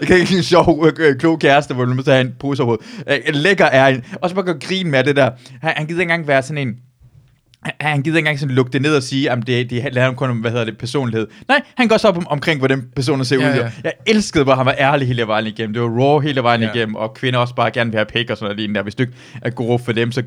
kan 0.06 0.16
ikke 0.16 0.36
en 0.36 0.42
sjov, 0.42 0.86
øh, 0.98 1.18
klog 1.18 1.38
kæreste, 1.38 1.74
hvor 1.74 1.84
du 1.84 1.94
må 1.94 2.02
have 2.06 2.20
en 2.20 2.34
pose 2.40 2.62
over. 2.62 2.76
Øh, 3.10 3.18
Lækker 3.28 3.64
er 3.64 3.86
en. 3.86 4.04
Også 4.20 4.34
bare 4.34 4.44
gøre 4.44 4.58
grin 4.60 4.90
med 4.90 5.04
det 5.04 5.16
der. 5.16 5.30
Han, 5.60 5.72
han 5.76 5.86
gider 5.86 6.00
ikke 6.00 6.12
engang 6.12 6.28
være 6.28 6.42
sådan 6.42 6.68
en... 6.68 6.76
Han, 7.80 8.02
gider 8.02 8.16
ikke 8.16 8.18
engang 8.18 8.38
sådan 8.38 8.54
lukke 8.54 8.72
det 8.72 8.82
ned 8.82 8.96
og 8.96 9.02
sige, 9.02 9.30
at 9.30 9.38
det, 9.46 9.70
det 9.70 9.82
handler 9.82 10.14
kun 10.14 10.30
om, 10.30 10.36
hvad 10.38 10.50
hedder 10.50 10.64
det, 10.64 10.78
personlighed. 10.78 11.26
Nej, 11.48 11.60
han 11.76 11.88
går 11.88 11.94
også 11.94 12.08
op 12.08 12.16
om, 12.16 12.26
omkring, 12.28 12.58
hvordan 12.58 12.82
personen 12.96 13.24
ser 13.24 13.40
Ja, 13.40 13.50
ud. 13.52 13.56
ja. 13.56 13.70
Jeg 13.84 13.92
elskede, 14.06 14.44
hvor 14.44 14.54
han 14.54 14.66
var 14.66 14.74
ærlig 14.78 15.08
hele 15.08 15.26
vejen 15.26 15.46
igennem. 15.46 15.72
Det 15.74 15.82
var 15.82 15.88
raw 15.88 16.18
hele 16.18 16.42
vejen 16.42 16.60
Ja. 16.62 16.72
igennem, 16.74 16.94
og 16.94 17.14
kvinder 17.14 17.38
også 17.38 17.54
bare 17.54 17.70
gerne 17.70 17.90
vil 17.90 17.98
have 17.98 18.06
pæk 18.06 18.30
og 18.30 18.36
sådan 18.36 18.44
noget 18.44 18.56
lignende 18.56 18.78
der. 18.78 18.82
Hvis 18.82 18.94
du 18.94 19.02
ikke 19.02 19.14
er 19.42 19.50
god 19.50 19.78
for 19.78 19.92
dem, 19.92 20.12
så... 20.12 20.22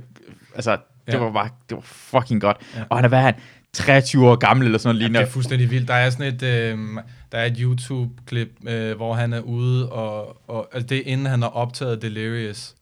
Altså, 0.56 0.72
det 1.06 1.14
Ja. 1.14 1.18
var 1.18 1.32
bare... 1.32 1.50
Det 1.70 1.76
var 1.78 1.84
fucking 1.86 2.42
godt. 2.42 2.58
Ja. 2.76 2.82
Og 2.90 2.98
han 2.98 3.06
er, 3.06 3.10
hvad 3.10 3.20
han? 3.20 3.34
23 3.74 4.30
år 4.30 4.36
gammel 4.36 4.66
eller 4.66 4.78
sådan 4.80 4.88
noget 4.96 5.02
Jamen, 5.02 5.12
lignende. 5.12 5.20
det 5.26 5.28
er 5.30 5.32
fuldstændig 5.34 5.72
vildt. 5.72 5.88
Der 5.88 5.94
er 5.94 6.10
sådan 6.10 6.34
et, 6.34 6.44
øh, 6.44 7.04
der 7.32 7.38
er 7.38 7.46
et 7.46 7.58
YouTube-klip, 7.60 8.50
øh, 8.68 8.96
hvor 8.96 9.14
han 9.14 9.34
er 9.34 9.40
ude, 9.40 9.92
og, 9.92 10.42
og 10.50 10.70
altså 10.74 10.88
det 10.88 10.98
er 10.98 11.02
inden 11.12 11.26
han 11.26 11.42
har 11.42 11.50
optaget 11.50 12.02
Delirious. 12.02 12.76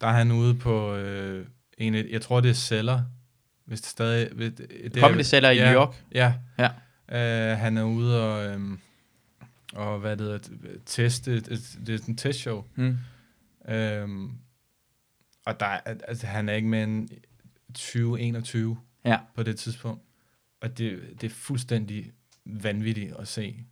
Der 0.00 0.06
er 0.06 0.12
han 0.12 0.32
ude 0.32 0.54
på 0.54 0.94
øh, 0.94 1.46
en, 1.78 1.94
af- 1.94 2.06
jeg 2.10 2.22
tror 2.22 2.40
det 2.40 2.48
er 2.50 2.54
Celler, 2.54 3.02
hvis 3.66 3.80
det 3.80 3.88
stadig... 3.90 4.28
Hvis 4.34 4.52
det, 4.52 4.66
det 4.94 5.02
Comedy 5.02 5.22
Cellar 5.22 5.50
i 5.50 5.56
ja, 5.56 5.70
New 5.72 5.80
York. 5.80 6.02
Ja. 6.14 6.32
Ja. 6.58 6.68
Øh, 7.52 7.58
han 7.58 7.76
er 7.78 7.82
ude 7.82 8.22
og, 8.32 8.46
øh, 8.46 8.60
og 9.74 9.98
hvad 9.98 10.16
det 10.16 10.26
hedder, 10.26 10.38
teste, 10.86 11.34
det, 11.40 11.48
det 11.86 11.94
er 11.94 11.98
sådan 11.98 12.12
en 12.12 12.16
testshow. 12.16 12.64
Mm. 12.76 12.96
Øhm, 13.68 14.30
og 15.46 15.60
der, 15.60 15.66
er- 15.66 15.94
altså, 16.08 16.26
han 16.26 16.48
er 16.48 16.52
ikke 16.52 16.68
mere 16.68 16.84
end 16.84 17.08
20-21 17.78 18.76
Ja. 19.04 19.18
på 19.34 19.42
det 19.42 19.56
tidspunkt. 19.58 20.02
Og 20.60 20.78
det, 20.78 21.00
det 21.20 21.26
er 21.30 21.34
fuldstændig 21.34 22.12
vanvittigt 22.44 23.14
at 23.18 23.28
se, 23.28 23.64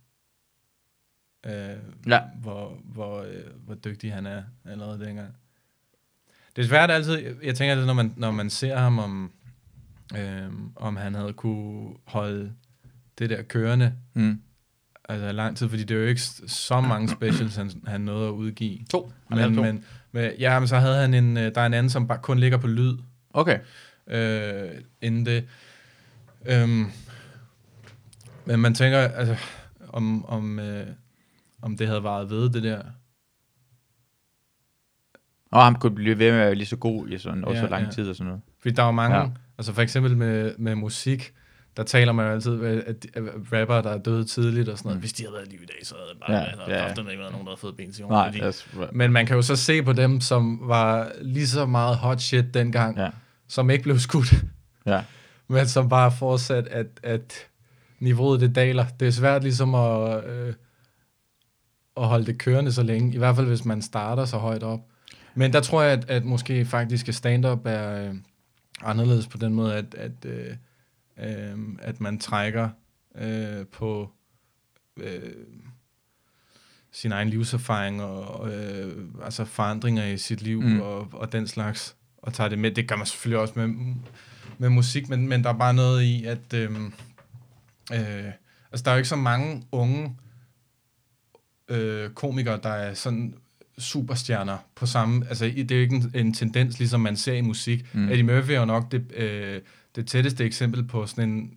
øh, 1.45 1.51
Ja. 2.07 2.19
hvor, 2.41 2.77
hvor, 2.83 3.21
øh, 3.21 3.43
hvor 3.65 3.75
dygtig 3.75 4.13
han 4.13 4.25
er 4.25 4.43
allerede 4.65 5.05
dengang. 5.05 5.33
Det 6.55 6.63
er 6.63 6.67
svært 6.67 6.91
altid, 6.91 7.35
jeg, 7.43 7.55
tænker 7.55 7.71
altid, 7.71 7.85
når 7.85 7.93
man, 7.93 8.13
når 8.17 8.31
man 8.31 8.49
ser 8.49 8.77
ham, 8.77 8.99
om, 8.99 9.31
øh, 10.17 10.49
om 10.75 10.95
han 10.95 11.15
havde 11.15 11.33
kunne 11.33 11.95
holde 12.05 12.53
det 13.19 13.29
der 13.29 13.41
kørende 13.41 13.93
Mm. 14.13 14.41
altså 15.09 15.31
lang 15.31 15.57
tid, 15.57 15.69
fordi 15.69 15.83
det 15.83 15.95
er 15.97 16.01
jo 16.01 16.07
ikke 16.07 16.21
så 16.47 16.81
mange 16.81 17.09
specials, 17.09 17.55
han, 17.55 17.71
han 17.87 18.01
nåede 18.01 18.27
at 18.27 18.31
udgive. 18.31 18.85
To. 18.89 19.11
Han 19.29 19.37
Men, 19.37 19.55
to. 19.55 19.61
men, 19.61 19.83
men, 20.11 20.31
ja, 20.39 20.59
men 20.59 20.67
så 20.67 20.79
havde 20.79 20.97
han 21.01 21.13
en, 21.13 21.37
øh, 21.37 21.55
der 21.55 21.61
er 21.61 21.65
en 21.65 21.73
anden, 21.73 21.89
som 21.89 22.07
bare 22.07 22.19
kun 22.21 22.39
ligger 22.39 22.57
på 22.57 22.67
lyd, 22.67 22.97
Okay. 23.33 23.59
øh, 24.07 24.81
inden 25.01 25.25
det. 25.25 25.47
Øhm, 26.47 26.85
men 28.45 28.59
man 28.59 28.73
tænker, 28.73 28.97
altså, 28.99 29.35
om, 29.89 30.25
om, 30.25 30.59
øh, 30.59 30.87
om 31.61 31.77
det 31.77 31.87
havde 31.87 32.03
varet 32.03 32.29
ved, 32.29 32.49
det 32.49 32.63
der. 32.63 32.81
Og 35.51 35.63
han 35.65 35.75
kunne 35.75 35.95
blive 35.95 36.19
ved 36.19 36.31
med 36.31 36.39
at 36.39 36.45
være 36.45 36.55
lige 36.55 36.67
så 36.67 36.75
god 36.75 37.09
i 37.09 37.17
sådan, 37.17 37.45
også 37.45 37.59
Ja, 37.61 37.65
så 37.65 37.69
lang 37.71 37.85
ja. 37.85 37.91
tid 37.91 38.09
og 38.09 38.15
sådan 38.15 38.27
noget. 38.27 38.41
Fordi 38.61 38.75
der 38.75 38.81
er 38.81 38.85
jo 38.85 38.91
mange, 38.91 39.17
ja. 39.17 39.27
Altså 39.57 39.73
for 39.73 39.81
eksempel 39.81 40.17
med, 40.17 40.53
med 40.57 40.75
musik, 40.75 41.33
der 41.77 41.83
taler 41.83 42.11
man 42.11 42.25
jo 42.25 42.31
altid, 42.31 42.63
at, 42.63 43.05
at, 43.13 43.23
rapper, 43.53 43.81
der 43.81 43.89
er 43.89 43.97
døde 43.97 44.25
tidligt 44.25 44.69
og 44.69 44.77
sådan 44.77 44.87
noget, 44.87 44.97
Mm. 44.97 44.99
hvis 44.99 45.13
de 45.13 45.23
havde 45.23 45.33
været 45.33 45.47
i 45.47 45.49
live 45.51 45.63
i 45.63 45.65
dag, 45.65 45.75
så 45.87 45.95
havde 45.95 46.09
det 46.09 46.19
bare 46.19 46.37
Ja, 46.37 46.55
været, 46.55 46.69
ja. 46.97 47.03
der 47.03 47.09
ikke 47.09 47.19
været 47.21 47.31
nogen, 47.31 47.45
der 47.47 47.51
havde 47.51 47.59
fået 47.59 47.77
ben 47.77 47.91
til. 47.93 48.05
Nej, 48.05 48.27
fordi, 48.27 48.39
that's, 48.39 48.91
Men 48.91 49.11
man 49.11 49.25
kan 49.25 49.35
jo 49.35 49.41
så 49.41 49.55
se 49.55 49.83
på 49.83 49.93
dem, 49.93 50.21
som 50.21 50.59
var 50.63 51.11
lige 51.21 51.47
så 51.47 51.65
meget 51.65 51.97
hot 51.97 52.19
shit 52.21 52.53
dengang, 52.53 52.97
ja. 52.97 53.09
som 53.47 53.69
ikke 53.69 53.83
blev 53.83 53.99
skudt, 53.99 54.33
Ja. 54.85 55.03
Men 55.47 55.67
som 55.67 55.89
bare 55.89 56.11
fortsat, 56.11 56.67
at, 56.67 56.87
at 57.03 57.33
niveauet 57.99 58.41
det 58.41 58.55
daler. 58.55 58.85
Det 58.99 59.07
er 59.07 59.11
svært 59.11 59.43
ligesom 59.43 59.75
at, 59.75 60.25
øh, 60.25 60.53
at 61.97 62.07
holde 62.07 62.25
det 62.25 62.37
kørende 62.37 62.71
så 62.71 62.83
længe, 62.83 63.13
i 63.13 63.17
hvert 63.17 63.35
fald 63.35 63.47
hvis 63.47 63.65
man 63.65 63.81
starter 63.81 64.25
så 64.25 64.37
højt 64.37 64.63
op. 64.63 64.79
Men 65.35 65.53
der 65.53 65.61
tror 65.61 65.81
jeg, 65.81 65.91
at, 65.91 66.09
at 66.09 66.25
måske 66.25 66.65
faktisk 66.65 67.13
stand-up 67.13 67.61
er, 67.65 68.09
øh, 68.09 68.15
anderledes 68.81 69.27
på 69.27 69.37
den 69.37 69.53
måde, 69.53 69.75
at, 69.75 69.95
at, 69.95 70.25
øh, 70.25 70.55
øh, 71.19 71.57
at 71.79 72.01
man 72.01 72.19
trækker 72.19 72.69
øh, 73.15 73.65
på 73.65 74.11
øh, 74.97 75.33
sin 76.91 77.11
egen 77.11 77.29
livserfaring 77.29 78.03
og 78.03 78.53
øh, 78.53 79.05
altså 79.23 79.45
forandringer 79.45 80.05
i 80.05 80.17
sit 80.17 80.41
liv 80.41 80.61
mm. 80.61 80.81
og, 80.81 81.07
og 81.11 81.31
den 81.31 81.47
slags, 81.47 81.95
og 82.17 82.33
tager 82.33 82.49
det 82.49 82.59
med. 82.59 82.71
Det 82.71 82.87
gør 82.87 82.95
man 82.95 83.05
selvfølgelig 83.05 83.39
også 83.39 83.53
med, 83.55 83.95
med 84.57 84.69
musik, 84.69 85.09
men, 85.09 85.27
men 85.27 85.43
der 85.43 85.49
er 85.49 85.57
bare 85.57 85.73
noget 85.73 86.03
i, 86.03 86.25
at 86.25 86.53
øh, 86.53 86.71
øh, 87.93 88.31
altså, 88.71 88.83
der 88.85 88.91
er 88.91 88.95
jo 88.95 88.97
ikke 88.97 89.09
så 89.09 89.15
mange 89.15 89.63
unge 89.71 90.15
øh, 91.69 92.09
komikere, 92.09 92.59
der 92.63 92.69
er 92.69 92.93
sådan 92.93 93.33
superstjerner 93.77 94.57
på 94.75 94.85
samme... 94.85 95.25
Altså, 95.29 95.45
det 95.45 95.71
er 95.71 95.75
jo 95.75 95.81
ikke 95.81 95.95
en, 95.95 96.11
en 96.13 96.33
tendens, 96.33 96.79
ligesom 96.79 96.99
man 97.01 97.17
ser 97.17 97.33
i 97.33 97.41
musik. 97.41 97.95
Mm. 97.95 98.09
Eddie 98.09 98.23
Murphy 98.23 98.51
er 98.51 98.59
jo 98.59 98.65
nok 98.65 98.91
det, 98.91 99.11
øh, 99.15 99.61
det 99.95 100.07
tætteste 100.07 100.45
eksempel 100.45 100.83
på 100.83 101.05
sådan 101.05 101.29
en, 101.29 101.53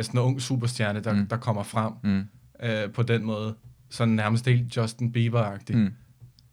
sådan 0.00 0.20
en 0.20 0.24
ung 0.24 0.42
superstjerne, 0.42 1.00
der, 1.00 1.12
mm. 1.12 1.26
der 1.26 1.36
kommer 1.36 1.62
frem 1.62 1.92
mm. 2.04 2.22
øh, 2.62 2.92
på 2.92 3.02
den 3.02 3.24
måde. 3.24 3.54
Sådan 3.90 4.14
nærmest 4.14 4.46
helt 4.46 4.76
Justin 4.76 5.14
Bieber-agtig. 5.16 5.76
Mm. 5.76 5.92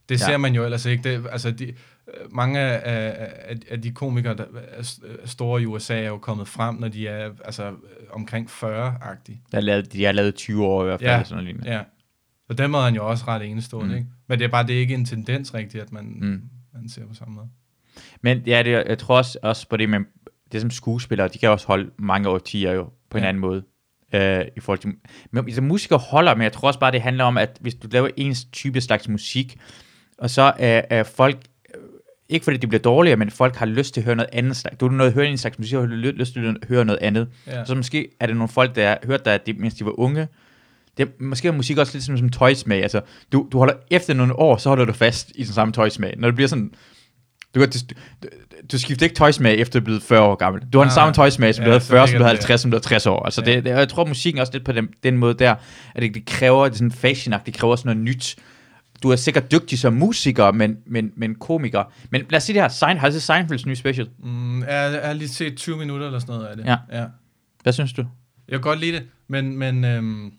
Det 0.10 0.20
ser 0.20 0.32
ja. 0.32 0.38
man 0.38 0.56
jo 0.56 0.64
ellers 0.64 0.86
ikke. 0.86 1.04
Det, 1.04 1.28
altså, 1.32 1.52
de, 1.52 1.74
mange 2.30 2.60
af, 2.60 3.34
af, 3.48 3.58
af 3.70 3.82
de 3.82 3.92
komikere, 3.92 4.36
der 4.36 4.46
er 4.54 5.00
store 5.26 5.62
i 5.62 5.66
USA, 5.66 6.02
er 6.02 6.08
jo 6.08 6.18
kommet 6.18 6.48
frem, 6.48 6.76
når 6.76 6.88
de 6.88 7.08
er 7.08 7.32
altså, 7.46 7.74
omkring 8.12 8.50
40-agtige. 8.50 9.42
De 9.52 9.54
har 9.54 9.62
lavet, 9.62 9.94
de 9.94 10.04
har 10.04 10.12
lavet 10.12 10.36
20 10.36 10.66
år 10.66 10.84
i 10.84 10.86
hvert 10.86 11.00
fald. 11.00 11.10
Ja, 11.10 11.24
sådan 11.24 11.44
noget 11.44 11.66
ja. 11.66 11.82
På 12.48 12.54
den 12.54 12.72
måde 12.72 12.82
er 12.82 12.86
han 12.86 12.96
jo 12.96 13.10
også 13.10 13.26
ret 13.28 13.46
enestående, 13.46 13.90
mm. 13.90 13.98
ikke? 13.98 14.10
Men 14.28 14.40
det 14.40 14.46
er 14.46 14.50
bare 14.50 14.68
det 14.68 14.76
er 14.76 14.80
ikke 14.80 14.94
en 14.94 15.06
tendens 15.06 15.54
rigtigt, 15.54 15.84
at 15.84 15.92
man, 15.92 16.06
mm. 16.22 16.42
man 16.74 16.90
ser 16.90 17.08
på 17.08 17.14
samme 17.14 17.36
måde. 17.36 17.48
Men 18.22 18.38
ja, 18.38 18.64
det, 18.64 18.72
jeg 18.72 18.98
tror 18.98 19.18
også, 19.18 19.38
også 19.42 19.70
på 19.70 19.78
det 19.78 19.90
med, 19.90 20.00
det 20.52 20.62
som 20.62 20.70
skuespillere, 20.70 21.28
de 21.28 21.38
kan 21.38 21.50
også 21.50 21.68
holde 21.68 21.92
mange 22.00 22.30
årtier 22.30 22.72
jo, 22.72 22.84
på 23.10 23.18
ja. 23.18 23.24
en 23.24 23.28
anden 23.28 23.42
måde. 23.42 23.64
Uh, 24.14 24.42
i 24.58 24.60
forhold 24.60 24.80
til, 24.80 24.90
men 25.32 25.46
altså, 25.46 25.62
musikere 25.62 26.00
holder, 26.00 26.36
men 26.36 26.44
jeg 26.44 26.54
tror 26.54 26.68
også 26.68 26.80
bare, 26.80 26.92
det 26.92 27.02
handler 27.02 27.24
om, 27.24 27.38
at 27.38 27.58
hvis 27.62 27.76
du 27.76 27.88
laver 27.92 28.10
en 28.18 28.36
type 28.52 28.82
slags 28.82 29.08
musik, 29.08 29.58
og 30.18 30.30
så 30.30 30.54
er, 30.58 30.82
er 30.90 31.04
folk, 31.04 31.38
ikke 32.30 32.44
fordi 32.44 32.58
det 32.58 32.70
bliver 32.70 32.82
dårligere, 32.82 33.18
men 33.18 33.32
folk 33.32 33.56
har 33.56 33.66
lyst 33.66 33.94
til 33.94 34.02
at 34.02 34.06
høre 34.06 34.16
noget 34.16 34.30
andet 34.34 34.56
slags. 34.56 34.78
Du 34.78 34.88
har 34.88 34.96
noget, 34.96 35.14
høre 35.14 35.28
en 35.28 35.38
slags 35.38 35.60
musik, 35.60 35.78
og 35.78 35.88
lyst 35.88 36.34
til 36.34 36.46
at 36.46 36.68
høre 36.68 36.86
noget 36.86 37.00
andet. 37.02 37.28
Ja. 37.48 37.66
Så 37.66 37.76
måske 37.76 38.08
er 38.20 38.26
det 38.26 38.36
nogle 38.36 38.50
folk, 38.50 38.76
der 38.76 38.88
har 38.88 39.00
hørt 39.04 39.26
dig, 39.26 39.40
mens 39.58 39.74
de 39.74 39.86
var 39.86 40.00
unge, 40.00 40.28
det 40.98 41.08
er 41.08 41.24
måske 41.24 41.48
er 41.48 41.52
musik 41.52 41.78
også 41.78 41.94
lidt 41.94 42.04
som, 42.04 42.18
som 42.18 42.30
tøjsmag. 42.30 42.82
Altså, 42.82 43.02
du, 43.32 43.48
du 43.52 43.58
holder 43.58 43.74
efter 43.90 44.14
nogle 44.14 44.36
år, 44.36 44.58
så 44.58 44.70
holder 44.70 44.86
du 44.86 44.94
fast 44.94 45.32
i 45.36 45.44
den 45.44 45.54
samme 45.54 45.74
tøjsmag. 45.74 46.14
Når 46.18 46.28
det 46.28 46.36
bliver 46.36 46.48
sådan, 46.48 46.72
du, 47.56 47.66
du, 47.66 47.66
du, 48.24 48.28
du 48.72 48.80
skifter 48.80 49.06
ikke 49.06 49.16
tøjsmag 49.16 49.56
efter 49.56 49.80
du 49.80 49.84
er 49.84 49.86
blevet 49.86 50.04
40 50.04 50.22
år 50.22 50.36
gammel. 50.36 50.62
Du 50.74 50.78
har 50.78 50.86
den 50.86 50.94
samme 50.94 51.14
tøjsmag, 51.14 51.56
som 51.56 51.64
ja, 51.64 51.66
du 51.66 51.72
havde 51.72 51.82
40, 51.82 52.08
som 52.08 52.18
du 52.18 52.24
havde 52.24 52.36
50, 52.36 52.62
som 52.62 52.72
du 52.72 52.76
havde 52.76 52.84
60 52.84 53.06
år. 53.06 53.24
Altså, 53.26 53.44
ja. 53.46 53.56
det, 53.56 53.64
det, 53.64 53.70
jeg 53.70 53.90
tror, 53.90 54.06
musikken 54.06 54.42
også 54.42 54.54
lidt 54.54 54.66
på 54.66 54.72
den, 54.72 54.90
den 55.04 55.18
måde 55.18 55.34
der, 55.34 55.56
at 55.96 56.02
det, 56.02 56.14
det 56.14 56.26
kræver, 56.26 56.64
det 56.66 56.72
er 56.72 56.78
sådan 56.78 56.92
fashion 56.92 57.40
det 57.46 57.54
kræver 57.54 57.76
sådan 57.76 57.98
noget 57.98 58.04
nyt. 58.04 58.36
Du 59.04 59.10
er 59.10 59.16
sikkert 59.16 59.52
dygtig 59.52 59.80
som 59.80 59.94
musiker, 59.94 60.52
men, 60.52 60.78
men, 60.86 61.12
men 61.16 61.36
komiker. 61.36 61.84
Men 62.10 62.22
lad 62.30 62.38
os 62.38 62.44
sige 62.44 62.54
det 62.54 62.62
her, 62.62 62.70
Sein, 62.70 62.98
har 62.98 63.08
du 63.08 63.14
set 63.14 63.22
Seinfelds 63.22 63.66
nye 63.66 63.76
special? 63.76 64.10
Mm, 64.20 64.60
jeg, 64.60 64.68
jeg 64.70 65.02
har 65.04 65.14
lige 65.14 65.30
set 65.30 65.56
20 65.58 65.78
minutter 65.78 66.06
eller 66.06 66.20
sådan 66.20 66.36
noget 66.36 66.48
af 66.48 66.58
det. 66.58 66.66
Ja. 66.66 66.78
ja. 66.92 67.06
Hvad 67.64 67.74
synes 67.74 67.94
du? 67.94 68.06
Jeg 68.48 68.54
kan 68.54 68.62
godt 68.62 68.80
lide 68.80 68.92
det, 68.92 69.04
men, 69.28 69.58
men 69.58 69.86
øhm, 69.86 70.34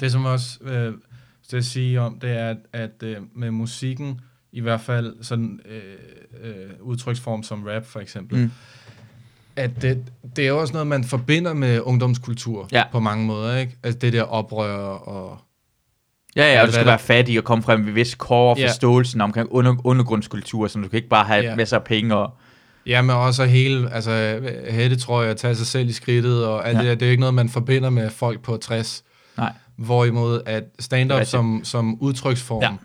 det 0.00 0.12
som 0.12 0.24
også 0.24 0.58
øh, 0.64 0.94
skal 1.42 1.64
sige 1.64 2.00
om, 2.00 2.18
det 2.18 2.30
er, 2.30 2.48
at, 2.50 2.56
at 2.72 3.02
øh, 3.02 3.16
med 3.34 3.50
musikken, 3.50 4.20
i 4.52 4.60
hvert 4.60 4.80
fald 4.80 5.14
sådan 5.22 5.60
øh, 5.64 5.94
øh, 6.42 6.70
udtryksform 6.80 7.42
som 7.42 7.64
rap 7.64 7.84
for 7.84 8.00
eksempel, 8.00 8.38
mm. 8.38 8.50
at 9.56 9.82
det, 9.82 10.12
det 10.36 10.48
er 10.48 10.52
også 10.52 10.72
noget, 10.72 10.86
man 10.86 11.04
forbinder 11.04 11.54
med 11.54 11.80
ungdomskultur 11.80 12.68
ja. 12.72 12.84
på 12.92 13.00
mange 13.00 13.26
måder, 13.26 13.56
ikke? 13.56 13.76
Altså 13.82 13.98
det 13.98 14.12
der 14.12 14.22
oprør 14.22 14.78
og... 14.88 15.38
Ja, 16.36 16.52
ja, 16.54 16.60
og 16.60 16.66
du 16.66 16.72
skal 16.72 16.84
der... 16.84 16.90
være 16.90 16.98
fattig 16.98 17.38
og 17.38 17.44
komme 17.44 17.62
frem 17.62 17.80
med 17.80 17.92
vis 17.92 18.14
kår 18.14 18.50
og 18.50 18.58
forståelsen 18.68 19.20
ja. 19.20 19.24
omkring 19.24 19.48
under, 19.50 19.74
undergrundskultur, 19.84 20.68
så 20.68 20.78
du 20.78 20.88
kan 20.88 20.96
ikke 20.96 21.08
bare 21.08 21.24
have 21.24 21.44
ja. 21.44 21.56
masser 21.56 21.76
af 21.76 21.84
penge 21.84 22.16
og... 22.16 22.30
Ja, 22.86 23.02
men 23.02 23.16
også 23.16 23.44
hele, 23.44 23.94
altså 23.94 24.40
hætte, 24.70 24.96
tror 24.96 25.22
jeg, 25.22 25.36
tage 25.36 25.54
sig 25.54 25.66
selv 25.66 25.88
i 25.88 25.92
skridtet, 25.92 26.46
og 26.46 26.68
alt 26.68 26.76
ja. 26.76 26.82
det 26.82 26.88
der, 26.88 26.94
det 26.94 27.06
er 27.06 27.10
ikke 27.10 27.20
noget, 27.20 27.34
man 27.34 27.48
forbinder 27.48 27.90
med 27.90 28.10
folk 28.10 28.42
på 28.42 28.56
60. 28.56 29.04
Nej. 29.36 29.52
Hvorimod 29.76 30.40
at 30.46 30.64
stand-up 30.78 31.24
som, 31.24 31.60
som 31.64 31.98
udtryksform 32.00 32.78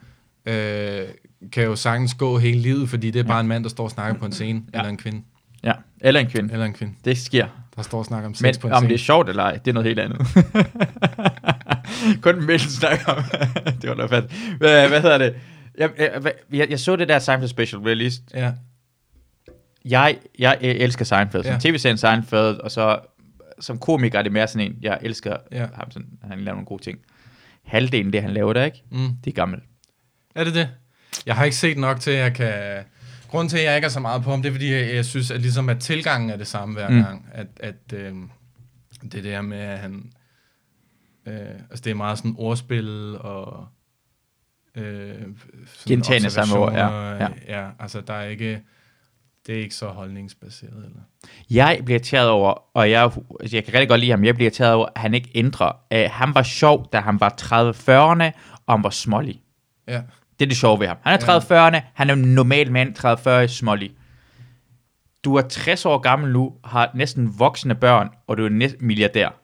ja. 0.46 1.02
øh, 1.02 1.08
kan 1.52 1.64
jo 1.64 1.76
sagtens 1.76 2.14
gå 2.14 2.38
hele 2.38 2.60
livet, 2.60 2.90
fordi 2.90 3.12
det 3.12 3.20
er 3.20 3.24
bare 3.24 3.36
ja. 3.36 3.42
en 3.42 3.48
mand, 3.48 3.64
der 3.64 3.70
står 3.70 3.84
og 3.84 3.92
snakker 3.92 4.20
på 4.20 4.26
en 4.26 4.32
scene, 4.32 4.62
ja. 4.74 4.80
eller 4.80 4.90
en 4.90 4.98
kvinde. 4.98 5.22
Ja, 5.64 5.74
eller 6.02 6.20
en 6.20 6.28
kvinde. 6.28 6.54
Eller 6.54 6.66
en 6.66 6.74
kvinde. 6.74 6.94
Det 7.06 7.18
sker. 7.18 7.48
Der 7.76 7.82
står 7.82 7.98
og 8.00 8.06
snakker 8.06 8.28
om 8.28 8.34
sex 8.34 8.42
Men, 8.42 8.56
på 8.62 8.68
en 8.68 8.74
om 8.74 8.78
scene. 8.78 8.90
det 8.90 8.94
er 8.94 9.04
sjovt 9.04 9.30
eller 9.30 9.44
ej, 9.44 9.52
det 9.58 9.68
er 9.68 9.74
noget 9.74 9.88
helt 9.88 10.00
andet. 10.00 10.28
Kun 12.22 12.46
Mikkel 12.46 12.70
snakker 12.70 13.06
om. 13.06 13.24
det 13.82 13.90
var 13.90 13.96
noget 13.96 14.10
fedt. 14.10 14.58
Hvad, 14.58 14.88
hvad 14.88 15.02
hedder 15.02 15.18
det? 15.18 15.36
Jeg, 15.78 15.90
jeg, 15.98 16.34
jeg, 16.52 16.70
jeg 16.70 16.80
så 16.80 16.96
det 16.96 17.10
der 17.10 17.20
Seinfeld 17.20 17.50
special, 17.50 17.82
released. 17.82 18.24
Ja. 18.34 18.52
Jeg, 19.86 20.18
jeg 20.40 20.58
elsker 20.62 21.06
Seinfeld. 21.06 21.46
Ja. 21.46 21.58
tv-serien 21.60 21.98
Seinfeld, 21.98 22.58
og 22.58 22.72
så 22.72 23.00
som 23.62 23.78
komiker 23.78 24.20
er 24.20 24.24
det 24.24 24.32
mere 24.32 24.48
sådan 24.48 24.72
en, 24.72 24.78
jeg 24.82 25.00
elsker 25.02 25.38
ja. 25.52 25.68
ham, 25.74 25.92
sådan, 25.92 26.10
han 26.24 26.40
laver 26.40 26.56
nogle 26.56 26.66
gode 26.66 26.84
ting. 26.84 27.00
Halvdelen 27.66 28.14
det, 28.14 28.22
han 28.22 28.32
laver 28.32 28.54
der, 28.54 28.64
ikke? 28.64 28.84
Mm. 28.92 29.10
Det 29.24 29.32
er 29.32 29.36
gammelt. 29.36 29.64
Er 30.36 30.44
det 30.44 30.56
det? 30.56 30.70
Jeg 31.26 31.36
har 31.36 31.46
ikke 31.46 31.58
set 31.58 31.78
nok 31.78 32.00
til, 32.00 32.12
at 32.12 32.18
jeg 32.18 32.34
kan... 32.34 32.84
Grunden 33.28 33.50
til, 33.50 33.58
at 33.58 33.64
jeg 33.64 33.76
ikke 33.76 33.86
er 33.86 33.90
så 33.90 34.00
meget 34.00 34.24
på 34.24 34.30
ham, 34.32 34.42
det 34.42 34.50
er, 34.50 34.54
fordi 34.54 34.74
jeg, 34.74 34.96
jeg 34.96 35.06
synes, 35.06 35.32
at, 35.32 35.42
ligesom, 35.42 35.70
at 35.70 35.80
tilgangen 35.80 36.30
er 36.30 36.38
det 36.38 36.48
samme 36.48 36.74
hver 36.74 36.90
mm. 36.90 37.04
gang. 37.04 37.30
At, 37.34 37.48
at 37.60 37.94
øh, 37.94 38.14
det 39.12 39.24
der 39.24 39.42
med, 39.42 39.58
at 39.58 39.80
han... 39.80 40.12
Øh, 41.26 41.36
altså, 41.70 41.84
det 41.84 41.92
er 41.92 41.96
meget 41.96 42.18
sådan 42.18 42.36
ordspil 42.38 43.18
og... 43.20 43.68
Øh, 44.76 45.22
Gentagende 45.88 46.30
samme 46.30 46.58
ord, 46.58 46.74
ja. 46.74 47.14
ja. 47.16 47.28
Ja, 47.48 47.70
altså, 47.80 48.02
der 48.02 48.14
er 48.14 48.28
ikke 48.28 48.62
det 49.48 49.56
er 49.56 49.60
ikke 49.60 49.76
så 49.76 49.88
holdningsbaseret. 49.88 50.86
Eller? 50.86 51.02
Jeg 51.50 51.82
bliver 51.86 51.96
irriteret 51.96 52.30
over, 52.30 52.78
og 52.78 52.92
jeg, 52.92 53.12
jeg 53.52 53.64
kan 53.64 53.74
rigtig 53.74 53.90
godt 53.90 54.00
lide 54.00 54.12
ham, 54.12 54.24
jeg 54.24 54.36
bliver 54.36 54.46
irriteret 54.46 54.74
over, 54.74 54.88
at 54.96 55.02
han 55.02 55.14
ikke 55.14 55.32
ændrer. 55.36 55.72
Uh, 55.96 56.12
han 56.12 56.36
var 56.36 56.44
sjov, 56.44 56.90
da 56.94 57.00
han 57.00 57.20
var 57.20 57.30
30-40'erne, 57.42 58.40
og 58.66 58.74
han 58.74 58.84
var 58.84 58.90
smålig. 58.90 59.42
Ja. 59.88 60.02
Det 60.40 60.46
er 60.46 60.50
det 60.50 60.58
sjove 60.58 60.80
ved 60.80 60.88
ham. 60.88 60.98
Han 61.02 61.20
er 61.20 61.40
30-40'erne, 61.40 61.82
han 61.94 62.10
er 62.10 62.14
en 62.14 62.20
normal 62.20 62.72
mand, 62.72 63.46
30-40 63.46 63.48
smålig. 63.48 63.92
Du 65.24 65.36
er 65.36 65.42
60 65.42 65.86
år 65.86 65.98
gammel 65.98 66.32
nu, 66.32 66.54
har 66.64 66.92
næsten 66.96 67.40
voksne 67.40 67.76
børn, 67.76 68.10
og 68.28 68.38
du 68.38 68.46
er 68.46 68.50
næsten 68.50 68.88
milliardær. 68.88 69.41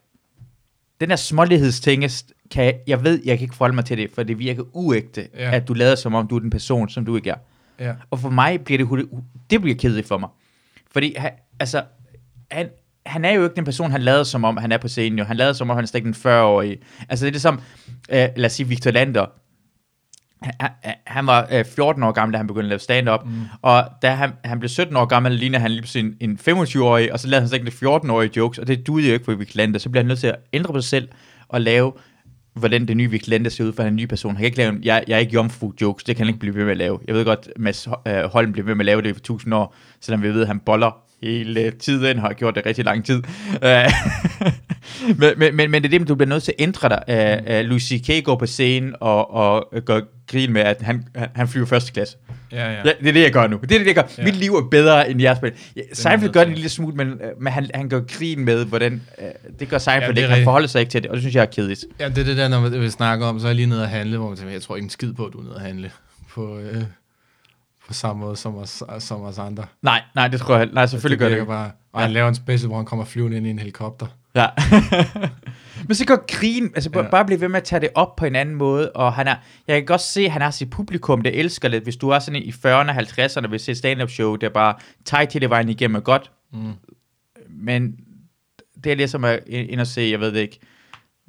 Den 1.02 1.10
der 1.10 1.16
smålighedsting, 1.16 2.04
kan 2.52 2.66
jeg, 2.66 2.76
jeg 2.88 3.04
ved, 3.04 3.22
jeg 3.26 3.38
kan 3.38 3.46
ikke 3.46 3.56
forholde 3.56 3.76
mig 3.76 3.86
til 3.86 3.98
det, 3.98 4.10
for 4.16 4.24
det 4.24 4.40
virker 4.40 4.64
uægte, 4.74 5.28
ja. 5.36 5.52
at 5.52 5.68
du 5.68 5.74
lader 5.74 5.96
som 5.96 6.16
om, 6.16 6.28
du 6.28 6.36
er 6.36 6.40
den 6.40 6.50
person, 6.50 6.90
som 6.90 7.06
du 7.06 7.16
ikke 7.16 7.30
er. 7.30 7.36
Ja. 7.80 7.94
Og 8.10 8.20
for 8.20 8.30
mig 8.30 8.62
bliver 8.62 8.98
det, 8.98 9.10
det 9.50 9.62
bliver 9.62 9.78
kedeligt 9.78 10.08
for 10.08 10.18
mig. 10.18 10.30
Fordi, 10.92 11.16
han, 11.18 11.32
altså, 11.60 11.84
han, 12.52 12.70
han 13.06 13.26
er 13.26 13.32
jo 13.32 13.44
ikke 13.44 13.56
den 13.56 13.66
person, 13.66 13.92
han 13.92 14.02
lavede 14.02 14.26
som 14.26 14.44
om, 14.44 14.58
han 14.58 14.72
er 14.72 14.78
på 14.78 14.88
scenen 14.88 15.20
jo. 15.20 15.26
Han 15.26 15.38
lavede 15.38 15.54
som 15.54 15.70
om, 15.70 15.76
han 15.76 15.84
er 15.84 15.88
stadig 15.88 16.08
en 16.08 16.14
40-årig. 16.14 16.78
Altså, 17.10 17.26
det 17.26 17.30
er 17.30 17.34
ligesom, 17.34 17.62
øh, 18.10 18.28
lad 18.36 18.46
os 18.46 18.52
sige, 18.52 18.68
Victor 18.68 18.92
Lander. 18.92 19.26
Han, 21.06 21.28
var 21.28 21.48
øh, 21.52 21.66
14 21.66 22.04
år 22.04 22.12
gammel, 22.12 22.34
da 22.34 22.38
han 22.38 22.48
begyndte 22.48 22.66
at 22.66 22.70
lave 22.70 22.80
stand-up, 22.80 23.26
mm. 23.26 23.42
og 23.62 23.84
da 24.02 24.10
han, 24.10 24.32
han 24.44 24.60
blev 24.60 24.70
17 24.70 24.96
år 24.96 25.06
gammel, 25.06 25.32
ligner 25.32 25.60
han 25.60 25.72
lige 25.72 25.82
pludselig 25.82 26.16
en, 26.20 26.30
en 26.30 26.40
25-årig, 26.50 27.14
og 27.14 27.20
så 27.20 27.28
lavede 27.28 27.42
han 27.42 27.48
stadig 27.48 27.94
14-årige 27.94 28.32
jokes, 28.38 28.60
og 28.60 28.68
det 28.68 28.88
duede 28.88 29.08
jo 29.08 29.14
ikke 29.14 29.26
for 29.26 29.34
Victor 29.34 29.58
Lander, 29.58 29.80
så 29.80 29.90
bliver 29.90 30.04
han 30.04 30.08
nødt 30.08 30.20
til 30.20 30.28
at 30.28 30.36
ændre 30.54 30.74
på 30.74 30.82
sig 30.82 30.90
selv, 30.90 31.08
og 31.48 31.62
lave 31.62 31.94
hvordan 32.54 32.88
det 32.88 32.98
nye 32.98 33.10
Vic 33.10 33.28
Lente 33.28 33.50
ser 33.50 33.64
ud 33.64 33.74
for 33.74 33.84
en 33.84 33.96
ny 33.96 34.06
person. 34.06 34.32
Han 34.32 34.38
kan 34.38 34.46
ikke 34.46 34.58
lave 34.58 34.70
en, 34.70 34.84
jeg, 34.84 35.04
jeg 35.08 35.16
er 35.16 35.20
ikke 35.20 35.34
jomfru 35.34 35.74
jokes, 35.82 36.04
det 36.04 36.16
kan 36.16 36.26
han 36.26 36.28
ikke 36.28 36.40
blive 36.40 36.56
ved 36.56 36.64
med 36.64 36.72
at 36.72 36.78
lave. 36.78 37.00
Jeg 37.08 37.16
ved 37.16 37.26
godt, 37.26 37.50
Mads 37.58 37.88
øh, 38.08 38.24
Holm 38.24 38.52
bliver 38.52 38.66
ved 38.66 38.76
med 38.76 38.82
at 38.82 38.86
lave 38.86 39.02
det 39.02 39.16
for 39.16 39.22
tusind 39.22 39.54
år, 39.54 39.76
selvom 40.02 40.24
vi 40.24 40.30
ved, 40.30 40.42
at 40.42 40.48
han 40.48 40.60
boller 40.60 41.07
hele 41.24 41.72
tiden, 41.72 42.20
har 42.20 42.34
gjort 42.34 42.56
det 42.56 42.66
rigtig 42.66 42.86
lang 42.86 43.06
tid. 43.06 43.24
Øh, 43.64 43.92
men, 45.20 45.34
men, 45.38 45.56
men, 45.56 45.72
men 45.72 45.84
det 45.84 45.94
er 45.94 46.00
det, 46.00 46.08
du 46.08 46.16
bliver 46.16 46.30
nødt 46.30 46.44
til 46.44 46.54
at 46.60 46.64
ændre 46.64 46.90
dig. 46.90 47.04
Uh, 47.08 47.54
uh, 47.54 47.60
Louis 47.66 47.84
C.K. 47.84 48.24
går 48.24 48.36
på 48.36 48.46
scenen 48.46 48.96
og, 49.00 49.34
og 49.34 49.68
gør 49.86 50.02
grin 50.32 50.54
med, 50.54 50.62
at 50.62 50.82
han, 50.82 51.04
han 51.36 51.48
flyver 51.48 51.66
første 51.66 51.92
klasse. 51.92 52.18
Ja, 52.52 52.72
ja. 52.72 52.78
ja, 52.86 52.92
det 53.00 53.08
er 53.08 53.14
det, 53.14 53.22
jeg 53.22 53.32
gør 53.32 53.48
nu. 53.48 53.60
Det 53.62 53.72
er 53.72 53.80
det, 53.80 53.88
jeg 53.88 53.96
gør. 53.96 54.04
Ja. 54.18 54.24
Mit 54.24 54.36
liv 54.36 54.56
er 54.56 54.68
bedre, 54.72 55.10
end 55.10 55.22
jeres 55.22 55.38
spil. 55.38 55.52
Ja, 55.76 55.82
Seinfeld 55.94 56.32
gør 56.32 56.40
det 56.40 56.48
en 56.48 56.54
lille 56.54 56.70
smule, 56.70 56.96
men, 56.96 57.14
men 57.40 57.54
han, 57.54 57.70
han 57.74 57.90
gør 57.90 58.02
grin 58.18 58.46
med, 58.46 58.66
hvordan... 58.66 59.02
Uh, 59.18 59.26
det 59.60 59.70
gør 59.70 59.78
Seinfeld 59.78 60.18
ja, 60.18 60.24
ikke. 60.24 60.36
Han 60.36 60.44
forholder 60.44 60.68
sig 60.68 60.80
ikke 60.80 60.92
til 60.92 61.04
det, 61.04 61.10
og 61.10 61.16
det 61.16 61.22
synes 61.22 61.36
jeg 61.36 61.42
er 61.42 61.46
kedeligt. 61.46 61.86
Ja, 62.00 62.10
det 62.10 62.18
er 62.18 62.24
det 62.24 62.38
der, 62.38 62.48
når 62.48 62.70
vi 62.70 62.90
snakker 62.90 63.26
om, 63.26 63.40
så 63.40 63.46
er 63.46 63.50
jeg 63.50 63.56
lige 63.56 63.68
nede 63.68 63.84
at 63.84 63.90
handle, 63.90 64.18
hvor 64.18 64.28
man 64.28 64.38
tænker, 64.38 64.52
jeg 64.52 64.62
tror 64.62 64.76
ikke 64.76 64.86
en 64.86 64.90
skid 64.90 65.14
på, 65.14 65.26
at 65.26 65.34
du 65.34 65.40
er 65.40 65.44
nede 65.44 65.56
at 65.56 65.62
handle 65.62 65.92
på... 66.30 66.60
Øh 66.60 66.84
på 67.88 67.94
samme 67.94 68.20
måde 68.20 68.36
som 68.36 68.56
os, 68.56 68.84
som 69.00 69.22
os 69.22 69.38
andre. 69.38 69.66
Nej, 69.82 70.02
nej, 70.16 70.28
det 70.28 70.40
tror 70.40 70.58
jeg 70.58 70.70
Nej, 70.74 70.86
selvfølgelig 70.86 71.20
det 71.20 71.32
gør 71.32 71.38
det. 71.38 71.48
Bare, 71.48 71.72
og 71.92 72.00
ja. 72.02 72.06
han 72.06 72.14
laver 72.14 72.28
en 72.28 72.36
special, 72.36 72.68
hvor 72.68 72.78
han 72.78 72.86
kommer 72.86 73.06
flyvende 73.06 73.38
ind 73.38 73.48
i 73.48 73.50
en 73.50 73.60
helikopter. 73.60 74.08
Ja. 74.36 74.48
Men 75.88 75.96
så 75.96 76.06
går 76.06 76.40
grin, 76.40 76.72
altså 76.76 76.90
ja. 76.96 77.10
bare 77.10 77.26
blive 77.26 77.42
ved 77.42 77.48
med 77.48 77.58
at 77.58 77.64
tage 77.64 77.80
det 77.80 77.90
op 77.96 78.16
på 78.16 78.26
en 78.26 78.36
anden 78.36 78.56
måde, 78.56 78.92
og 78.92 79.14
han 79.14 79.28
er, 79.28 79.36
jeg 79.68 79.76
kan 79.76 79.86
godt 79.86 80.02
se, 80.02 80.22
at 80.22 80.32
han 80.32 80.42
har 80.42 80.52
sit 80.52 80.70
publikum, 80.70 81.22
der 81.22 81.32
elsker 81.34 81.70
det. 81.70 81.82
Hvis 81.82 81.96
du 81.96 82.10
er 82.10 82.20
sådan 82.20 82.42
i 82.42 82.50
40'erne 82.50 82.68
og 82.68 82.98
50'erne, 82.98 83.48
vil 83.48 83.60
se 83.60 83.76
stand-up 83.76 84.10
show, 84.10 84.36
der 84.36 84.50
bare 84.50 85.26
til 85.26 85.42
det 85.42 85.50
vejen 85.50 85.70
igennem 85.70 85.96
er 85.96 86.00
godt, 86.00 86.32
Mm. 86.54 86.74
Men 87.50 88.00
det 88.84 88.92
er 88.92 88.96
ligesom 88.96 89.24
at 89.24 89.40
ind 89.48 89.80
og 89.80 89.88
se, 89.88 90.02
jeg 90.02 90.20
ved 90.20 90.32
det 90.32 90.40
ikke, 90.40 90.60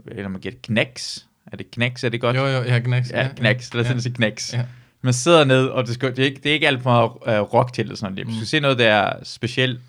eller 0.07 0.29
man 0.29 0.41
gætter 0.41 0.59
Knacks. 0.63 1.27
Er 1.53 1.57
det 1.57 1.71
Knacks, 1.71 2.05
er 2.05 2.09
det 2.09 2.21
godt? 2.21 2.37
Jo, 2.37 2.47
jo, 2.47 2.63
ja, 2.63 2.79
Knacks. 2.79 3.11
Ja, 3.11 3.29
Knacks. 3.37 3.75
Lad 3.75 3.85
os 3.85 3.91
ja. 3.91 3.99
sige 3.99 4.15
Knacks. 4.15 4.55
Ja. 4.55 4.65
Man 5.03 5.13
sidder 5.13 5.45
ned, 5.45 5.67
og 5.67 5.87
det, 5.87 5.95
skal, 5.95 6.11
det, 6.11 6.19
er 6.19 6.25
ikke, 6.27 6.41
det 6.43 6.51
er 6.51 6.55
ikke 6.55 6.67
alt 6.67 6.83
for 6.83 6.91
meget 7.25 7.41
uh, 7.41 7.55
rock 7.55 7.73
til, 7.73 7.83
eller 7.83 7.97
sådan 7.97 8.13
noget. 8.13 8.27
Man 8.27 8.35
skal 8.35 8.41
Mm. 8.43 8.47
se 8.47 8.61
noget, 8.61 8.79
der 8.79 8.87
er 8.95 9.25
specielt. 9.25 9.81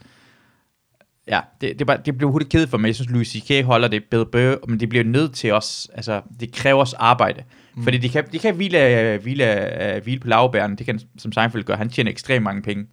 Ja, 1.28 1.40
det, 1.62 1.74
det, 1.74 1.82
er 1.82 1.86
bare, 1.86 2.00
det 2.06 2.18
bliver 2.18 2.32
hurtigt 2.32 2.52
kedeligt 2.52 2.70
for 2.70 2.78
mig. 2.78 2.88
Jeg 2.88 2.96
synes, 2.96 3.10
Louis 3.12 3.28
C.K. 3.28 3.66
holder 3.66 3.88
det 3.88 4.04
bedre 4.04 4.26
bøge, 4.26 4.58
men 4.68 4.80
det 4.80 4.90
bliver 4.90 5.04
nødt 5.04 5.34
til 5.34 5.52
os. 5.54 5.88
Altså, 5.94 6.22
det 6.40 6.52
kræver 6.54 6.82
os 6.82 6.94
arbejde. 6.94 7.44
Mm. 7.76 7.84
Fordi 7.84 7.98
de 7.98 8.10
kan, 8.10 8.24
de 8.32 8.40
kan 8.40 8.56
hvile, 8.56 9.18
hvile, 9.18 9.70
uh, 9.98 10.04
hvile 10.04 10.20
på 10.20 10.28
lavbæren. 10.28 10.76
Det 10.76 10.86
kan, 10.86 11.00
som 11.18 11.32
Seinfeld 11.32 11.64
gør. 11.64 11.76
Han 11.76 11.90
tjener 11.90 12.12
ekstremt 12.12 12.44
mange 12.44 12.62
penge. 12.62 12.86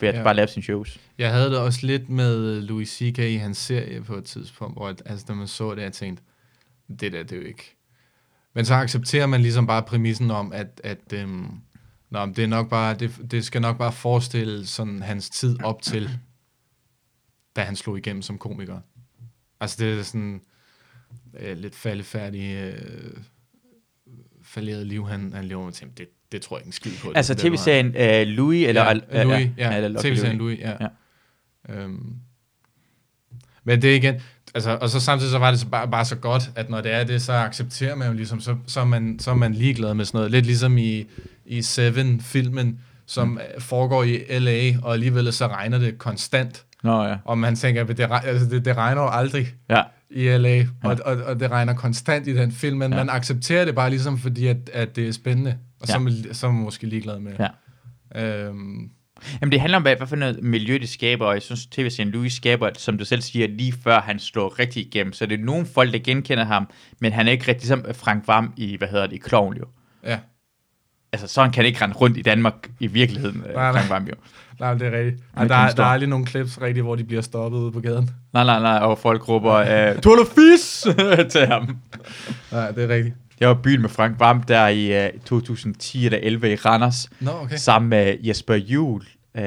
Ved 0.00 0.08
at 0.08 0.14
Ja. 0.14 0.22
bare 0.22 0.34
lave 0.34 0.48
sine 0.48 0.62
shows. 0.62 0.98
Jeg 1.18 1.32
havde 1.32 1.50
det 1.50 1.58
også 1.58 1.86
lidt 1.86 2.08
med 2.08 2.60
Louis 2.62 2.88
C.K. 2.88 3.18
i 3.18 3.36
hans 3.36 3.58
serie 3.58 4.00
på 4.02 4.14
et 4.16 4.24
tidspunkt, 4.24 4.74
hvor 4.76 4.88
at, 4.88 5.02
altså, 5.06 5.24
da 5.28 5.34
man 5.34 5.46
så 5.46 5.74
det, 5.74 5.82
jeg 5.82 5.92
tænkte, 5.92 6.22
det 7.00 7.12
der, 7.12 7.22
det 7.22 7.32
er 7.32 7.36
jo 7.36 7.46
ikke... 7.46 7.76
Men 8.54 8.64
så 8.64 8.74
accepterer 8.74 9.26
man 9.26 9.40
ligesom 9.40 9.66
bare 9.66 9.82
præmissen 9.82 10.30
om, 10.30 10.52
at, 10.52 10.80
at 10.84 11.12
øhm, 11.12 11.50
nå, 12.10 12.26
det, 12.26 12.38
er 12.38 12.46
nok 12.46 12.70
bare, 12.70 12.94
det, 12.94 13.30
det 13.30 13.44
skal 13.44 13.60
nok 13.60 13.78
bare 13.78 13.92
forestille 13.92 14.66
sådan 14.66 15.02
hans 15.02 15.30
tid 15.30 15.62
op 15.62 15.82
til, 15.82 16.10
da 17.56 17.62
han 17.62 17.76
slog 17.76 17.98
igennem 17.98 18.22
som 18.22 18.38
komiker. 18.38 18.80
Altså 19.60 19.84
det 19.84 19.98
er 19.98 20.02
sådan 20.02 20.40
øh, 21.38 21.58
lidt 21.58 21.74
faldefærdig, 21.74 22.54
øh, 22.54 23.16
falderet 24.42 24.86
liv, 24.86 25.08
han, 25.08 25.32
han 25.32 25.44
lever 25.44 25.64
med. 25.64 25.72
Tænkte, 25.72 26.04
Det, 26.04 26.10
det 26.32 26.42
tror 26.42 26.56
jeg 26.56 26.60
ikke 26.60 26.68
en 26.68 26.72
skid 26.72 26.92
på. 27.02 27.12
Altså 27.14 27.34
tv-serien 27.34 27.86
uh, 27.86 28.28
Louis, 28.28 28.66
eller... 28.68 29.00
ja, 29.12 29.22
Louis, 29.22 29.50
ja, 29.56 29.76
eller 29.76 29.88
Lucky 29.88 30.06
tv-serien 30.06 30.38
Louis. 30.38 30.60
Louis, 30.60 30.78
ja. 30.80 30.88
Ja. 31.68 31.74
Øhm. 31.74 32.16
Men 33.64 33.82
det 33.82 33.90
er 33.92 33.96
igen, 33.96 34.20
altså, 34.54 34.78
og 34.80 34.90
så 34.90 35.00
samtidig 35.00 35.30
så 35.32 35.38
var 35.38 35.50
det 35.50 35.60
så 35.60 35.66
bare, 35.68 35.88
bare 35.88 36.04
så 36.04 36.16
godt, 36.16 36.50
at 36.56 36.70
når 36.70 36.80
det 36.80 36.92
er 36.92 37.04
det, 37.04 37.22
så 37.22 37.32
accepterer 37.32 37.94
man 37.94 38.08
jo 38.08 38.14
ligesom, 38.14 38.40
så, 38.40 38.56
så, 38.66 38.80
er, 38.80 38.84
man, 38.84 39.18
så 39.18 39.30
er 39.30 39.34
man 39.34 39.54
ligeglad 39.54 39.94
med 39.94 40.04
sådan 40.04 40.18
noget. 40.18 40.30
Lidt 40.30 40.46
ligesom 40.46 40.78
i, 40.78 41.04
i 41.46 41.62
Seven-filmen, 41.62 42.78
som 43.06 43.28
mm. 43.28 43.38
foregår 43.58 44.02
i 44.02 44.38
L.A., 44.38 44.72
og 44.82 44.92
alligevel 44.92 45.32
så 45.32 45.46
regner 45.46 45.78
det 45.78 45.98
konstant. 45.98 46.64
Nå 46.82 47.04
ja. 47.04 47.16
Og 47.24 47.38
man 47.38 47.56
tænker, 47.56 47.82
at 47.84 47.88
det, 47.98 48.08
altså, 48.24 48.46
det, 48.46 48.64
det 48.64 48.76
regner 48.76 49.02
jo 49.02 49.08
aldrig 49.08 49.46
Ja. 49.70 49.82
i 50.10 50.28
L.A., 50.28 50.64
og, 50.84 50.96
og, 51.04 51.16
og 51.16 51.40
det 51.40 51.50
regner 51.50 51.74
konstant 51.74 52.26
i 52.26 52.34
den 52.36 52.52
film, 52.52 52.78
men 52.78 52.92
Ja. 52.92 52.98
ja. 52.98 53.04
man 53.04 53.14
accepterer 53.16 53.64
det 53.64 53.74
bare 53.74 53.90
ligesom, 53.90 54.18
fordi 54.18 54.46
at, 54.46 54.70
at 54.72 54.96
det 54.96 55.08
er 55.08 55.12
spændende, 55.12 55.56
og 55.80 55.86
så, 55.86 55.92
Ja. 55.92 55.98
er 55.98 56.02
man, 56.02 56.12
så 56.32 56.46
er 56.46 56.50
man 56.50 56.62
måske 56.62 56.86
ligeglad 56.86 57.18
med 57.18 57.32
det. 57.32 57.48
Ja. 58.14 58.46
Øhm, 58.46 58.90
Jamen 59.40 59.52
det 59.52 59.60
handler 59.60 59.76
om, 59.76 59.82
hvad, 59.82 59.96
hvad 59.96 60.06
for 60.06 60.16
noget 60.16 60.42
miljø 60.42 60.78
det 60.78 60.88
skaber, 60.88 61.26
og 61.26 61.34
jeg 61.34 61.42
synes, 61.42 61.66
tv-serien 61.66 62.12
Louis 62.12 62.32
skaber, 62.32 62.70
som 62.76 62.98
du 62.98 63.04
selv 63.04 63.20
siger, 63.20 63.48
lige 63.48 63.74
før 63.84 64.00
han 64.00 64.18
slår 64.18 64.58
rigtig 64.58 64.86
igennem. 64.86 65.12
Så 65.12 65.26
det 65.26 65.40
er 65.40 65.44
nogle 65.44 65.66
folk, 65.66 65.92
der 65.92 65.98
genkender 65.98 66.44
ham, 66.44 66.68
men 67.00 67.12
han 67.12 67.28
er 67.28 67.32
ikke 67.32 67.48
rigtig 67.48 67.68
som 67.68 67.84
Frank 67.92 68.28
Vam 68.28 68.52
i, 68.56 68.76
hvad 68.76 68.88
hedder 68.88 69.06
det, 69.06 69.16
i 69.16 69.18
Klovn 69.18 69.56
jo. 69.56 69.64
ja. 70.06 70.18
Altså, 71.12 71.26
sådan 71.26 71.52
kan 71.52 71.60
han 71.62 71.66
ikke 71.66 71.84
rende 71.84 71.94
rundt 71.94 72.16
i 72.16 72.22
Danmark 72.22 72.54
i 72.80 72.86
virkeligheden, 72.86 73.42
nej, 73.54 73.54
nej. 73.54 73.72
Frank 73.72 73.90
Vam 73.90 74.06
jo. 74.06 74.14
Nej, 74.60 74.74
det 74.74 74.86
er 74.86 74.98
rigtigt. 74.98 75.22
Ej, 75.36 75.44
der, 75.44 75.54
er, 75.54 75.70
der 75.70 75.82
er 75.82 75.86
aldrig 75.86 76.08
nogen 76.08 76.26
clips 76.26 76.60
rigtigt, 76.60 76.84
hvor 76.84 76.94
de 76.94 77.04
bliver 77.04 77.22
stoppet 77.22 77.58
ude 77.58 77.72
på 77.72 77.80
gaden. 77.80 78.10
Nej, 78.32 78.44
nej, 78.44 78.60
nej, 78.60 78.78
og 78.78 78.98
folk 78.98 79.28
råber, 79.28 79.54
øh, 79.54 79.96
de 79.96 80.26
Fis 80.34 80.86
til 81.32 81.46
ham. 81.46 81.78
Nej, 82.52 82.70
det 82.70 82.84
er 82.84 82.88
rigtigt. 82.88 83.14
Jeg 83.40 83.48
var 83.48 83.54
i 83.54 83.58
byen 83.62 83.80
med 83.82 83.88
Frank 83.90 84.20
Vam 84.20 84.42
der 84.42 84.68
i 84.68 85.06
uh, 85.06 85.20
2010 85.24 86.04
eller 86.06 86.18
11 86.22 86.52
i 86.52 86.56
Randers, 86.56 87.08
Nå, 87.20 87.30
okay. 87.30 87.56
sammen 87.56 87.88
med 87.88 88.16
Jesper 88.22 88.54
Juhl, 88.54 89.04
uh, 89.38 89.42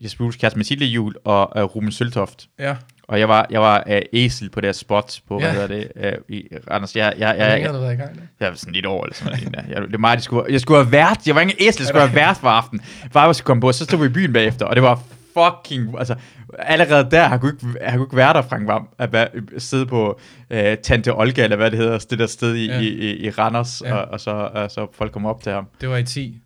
Jesper 0.00 0.24
Juhls 0.24 0.36
kæreste 0.36 0.58
Mathilde 0.58 0.84
Juhl 0.86 1.14
og 1.24 1.52
uh, 1.56 1.62
Ruben 1.76 1.92
Søltoft. 1.92 2.46
Ja, 2.58 2.74
Og 3.08 3.20
jeg 3.20 3.28
var, 3.28 3.46
jeg 3.50 3.60
var 3.60 3.84
uh, 3.90 3.96
æsel 4.12 4.50
på 4.50 4.60
deres 4.60 4.76
spot 4.76 5.20
på, 5.28 5.38
hvad 5.38 5.48
Ja. 5.48 5.52
hedder 5.60 5.66
det, 5.66 6.16
uh, 6.28 6.34
i 6.36 6.48
Randers. 6.70 6.96
Jeg, 6.96 7.14
jeg, 7.18 7.34
jeg, 7.38 7.48
jeg, 7.48 7.60
i 7.60 7.96
gang? 7.96 8.00
da? 8.16 8.20
jeg 8.40 8.48
var 8.48 8.54
sådan 8.56 8.72
lidt 8.74 8.86
over, 8.86 9.04
eller 9.04 9.14
sådan 9.14 9.38
noget. 9.52 9.68
jeg, 9.70 9.82
det 9.82 9.94
er 9.94 9.98
mig, 9.98 10.16
det 10.16 10.24
skulle, 10.24 10.52
jeg 10.52 10.60
skulle 10.60 10.82
have 10.84 10.92
været, 10.92 11.26
jeg 11.26 11.34
var 11.34 11.40
ikke 11.40 11.56
æsel, 11.68 11.80
jeg 11.82 11.88
skulle 11.88 12.06
have 12.06 12.14
været 12.16 12.36
for 12.36 12.48
aften. 12.48 12.80
Bare 13.12 13.26
jeg 13.26 13.34
skulle 13.34 13.46
komme 13.46 13.60
på, 13.60 13.72
så 13.72 13.84
stod 13.84 13.98
vi 13.98 14.06
i 14.06 14.08
byen 14.08 14.32
bagefter, 14.32 14.66
og 14.66 14.76
det 14.76 14.82
var 14.82 15.02
fucking, 15.34 15.98
altså, 15.98 16.14
allerede 16.58 17.10
der, 17.10 17.28
han 17.28 17.40
kunne 17.40 17.52
ikke, 17.52 17.66
han 17.82 17.98
kunne 17.98 18.06
ikke 18.06 18.16
være 18.16 18.32
der, 18.32 18.42
Frank 18.42 18.66
Vam, 18.68 18.88
at 18.98 19.12
være, 19.12 19.28
sidde 19.58 19.86
på 19.86 20.20
uh, 20.50 20.56
Tante 20.82 21.14
Olga, 21.14 21.44
eller 21.44 21.56
hvad 21.56 21.70
det 21.70 21.78
hedder, 21.78 21.98
det 22.10 22.18
der 22.18 22.26
sted 22.26 22.54
i, 22.54 22.66
Ja. 22.66 22.74
ja. 22.74 22.80
i, 22.80 22.86
i, 22.86 23.26
i 23.26 23.30
Randers, 23.30 23.82
Ja. 23.84 23.88
ja. 23.88 23.94
og, 23.94 24.10
og, 24.12 24.20
så, 24.20 24.30
og 24.30 24.70
så 24.70 24.86
folk 24.92 25.12
kommer 25.12 25.30
op 25.30 25.42
til 25.42 25.52
ham. 25.52 25.66
Det 25.80 25.88
var 25.88 25.96
i 25.96 26.04
10. 26.04 26.40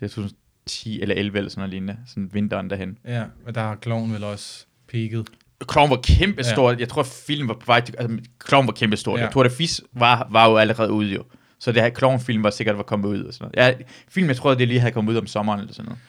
Det 0.00 0.04
er 0.04 0.08
2010 0.08 1.02
eller 1.02 1.14
11 1.14 1.38
eller 1.38 1.50
sådan 1.50 1.60
noget 1.60 1.70
lignende, 1.70 1.96
sådan 2.06 2.30
vinteren 2.32 2.70
derhen. 2.70 2.98
Ja, 3.08 3.24
men 3.44 3.54
der 3.54 3.60
har 3.60 3.74
kloven 3.74 4.12
vel 4.12 4.24
også 4.24 4.66
peaked. 4.92 5.24
Clown 5.72 5.90
var 5.90 5.96
kæmpe 6.02 6.42
Ja. 6.56 6.74
Jeg 6.78 6.88
tror, 6.88 7.02
filmen 7.02 7.48
var 7.48 7.54
på 7.54 7.66
vej 7.66 7.80
til... 7.80 7.94
Altså, 7.98 8.18
Clown 8.48 8.66
var 8.66 8.72
kæmpe 8.72 8.96
stor. 8.96 9.12
Ja. 9.12 9.18
Ja. 9.18 9.24
Jeg 9.24 9.32
tror, 9.32 9.44
at 9.44 9.52
Fis 9.52 9.80
var, 9.92 10.28
var 10.30 10.50
jo 10.50 10.56
allerede 10.56 10.92
ude 10.92 11.08
jo. 11.14 11.24
Så 11.60 11.72
det 11.72 11.82
her 11.82 11.90
Clown-film 11.90 12.42
var 12.42 12.50
sikkert 12.50 12.76
var 12.76 12.82
kommet 12.82 13.08
ud 13.08 13.22
og 13.24 13.34
sådan 13.34 13.50
noget. 13.56 13.78
Ja, 13.78 13.84
film, 14.08 14.28
jeg 14.28 14.36
tror, 14.36 14.54
det 14.54 14.68
lige 14.68 14.80
havde 14.80 14.92
kommet 14.92 15.12
ud 15.12 15.18
om 15.18 15.26
sommeren 15.26 15.60
eller 15.60 15.72
sådan 15.74 15.84
noget. 15.84 16.00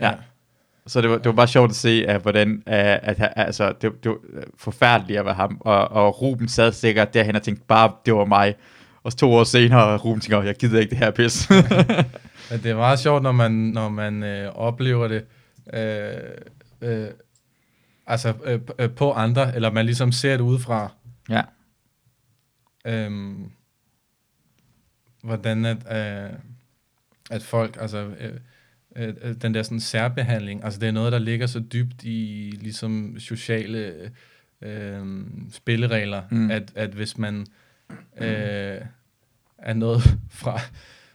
Ja. 0.00 0.18
Så 0.86 1.00
det 1.00 1.10
var, 1.10 1.16
det 1.16 1.26
var 1.26 1.32
bare 1.32 1.48
sjovt 1.48 1.70
at 1.70 1.76
se, 1.76 2.04
at, 2.08 2.22
hvordan, 2.22 2.50
uh, 2.50 2.62
at, 2.66 3.02
at, 3.02 3.32
altså, 3.36 3.72
det, 3.82 4.04
det 4.04 4.10
var 4.10 4.18
forfærdeligt 4.58 5.18
at 5.18 5.24
være 5.24 5.34
ham. 5.34 5.56
Og, 5.60 5.88
og 5.88 6.22
Ruben 6.22 6.48
sad 6.48 6.72
sikkert 6.72 7.14
derhen 7.14 7.36
og 7.36 7.42
tænkte, 7.42 7.64
bare 7.68 7.92
det 8.06 8.14
var 8.14 8.24
mig. 8.24 8.54
Og 9.02 9.16
to 9.16 9.32
år 9.32 9.44
senere, 9.44 9.96
Ruben 9.96 10.20
tænker, 10.20 10.42
jeg 10.42 10.54
gider 10.54 10.80
ikke 10.80 10.90
det 10.90 10.98
her 10.98 11.10
pis. 11.10 11.50
Men 12.50 12.62
det 12.62 12.70
er 12.70 12.76
meget 12.76 12.98
sjovt, 12.98 13.22
når 13.22 13.32
man, 13.32 13.52
når 13.52 13.88
man 13.88 14.22
øh, 14.22 14.52
oplever 14.56 15.08
det 15.08 15.24
øh, 15.72 16.90
øh, 16.90 17.08
altså, 18.06 18.34
øh, 18.44 18.60
øh, 18.78 18.90
på 18.90 19.12
andre, 19.12 19.54
eller 19.54 19.70
man 19.70 19.86
ligesom 19.86 20.12
ser 20.12 20.36
det 20.36 20.40
udefra. 20.40 20.92
ja. 21.28 21.42
Øhm, 22.84 23.50
hvordan 25.22 25.64
at, 25.64 25.76
øh, 25.76 26.30
at 27.30 27.42
folk, 27.42 27.76
altså 27.80 27.98
øh, 27.98 28.32
øh, 28.96 29.14
øh, 29.22 29.34
den 29.42 29.54
der 29.54 29.62
sådan 29.62 29.80
særbehandling, 29.80 30.64
altså 30.64 30.80
det 30.80 30.88
er 30.88 30.92
noget, 30.92 31.12
der 31.12 31.18
ligger 31.18 31.46
så 31.46 31.60
dybt 31.60 32.04
i 32.04 32.50
ligesom 32.60 33.16
sociale 33.18 34.10
øh, 34.62 35.26
spilleregler, 35.52 36.22
mm. 36.30 36.50
At, 36.50 36.72
at 36.74 36.90
hvis 36.90 37.18
man 37.18 37.46
øh, 38.20 38.80
er 39.58 39.74
noget 39.74 40.02
fra, 40.40 40.60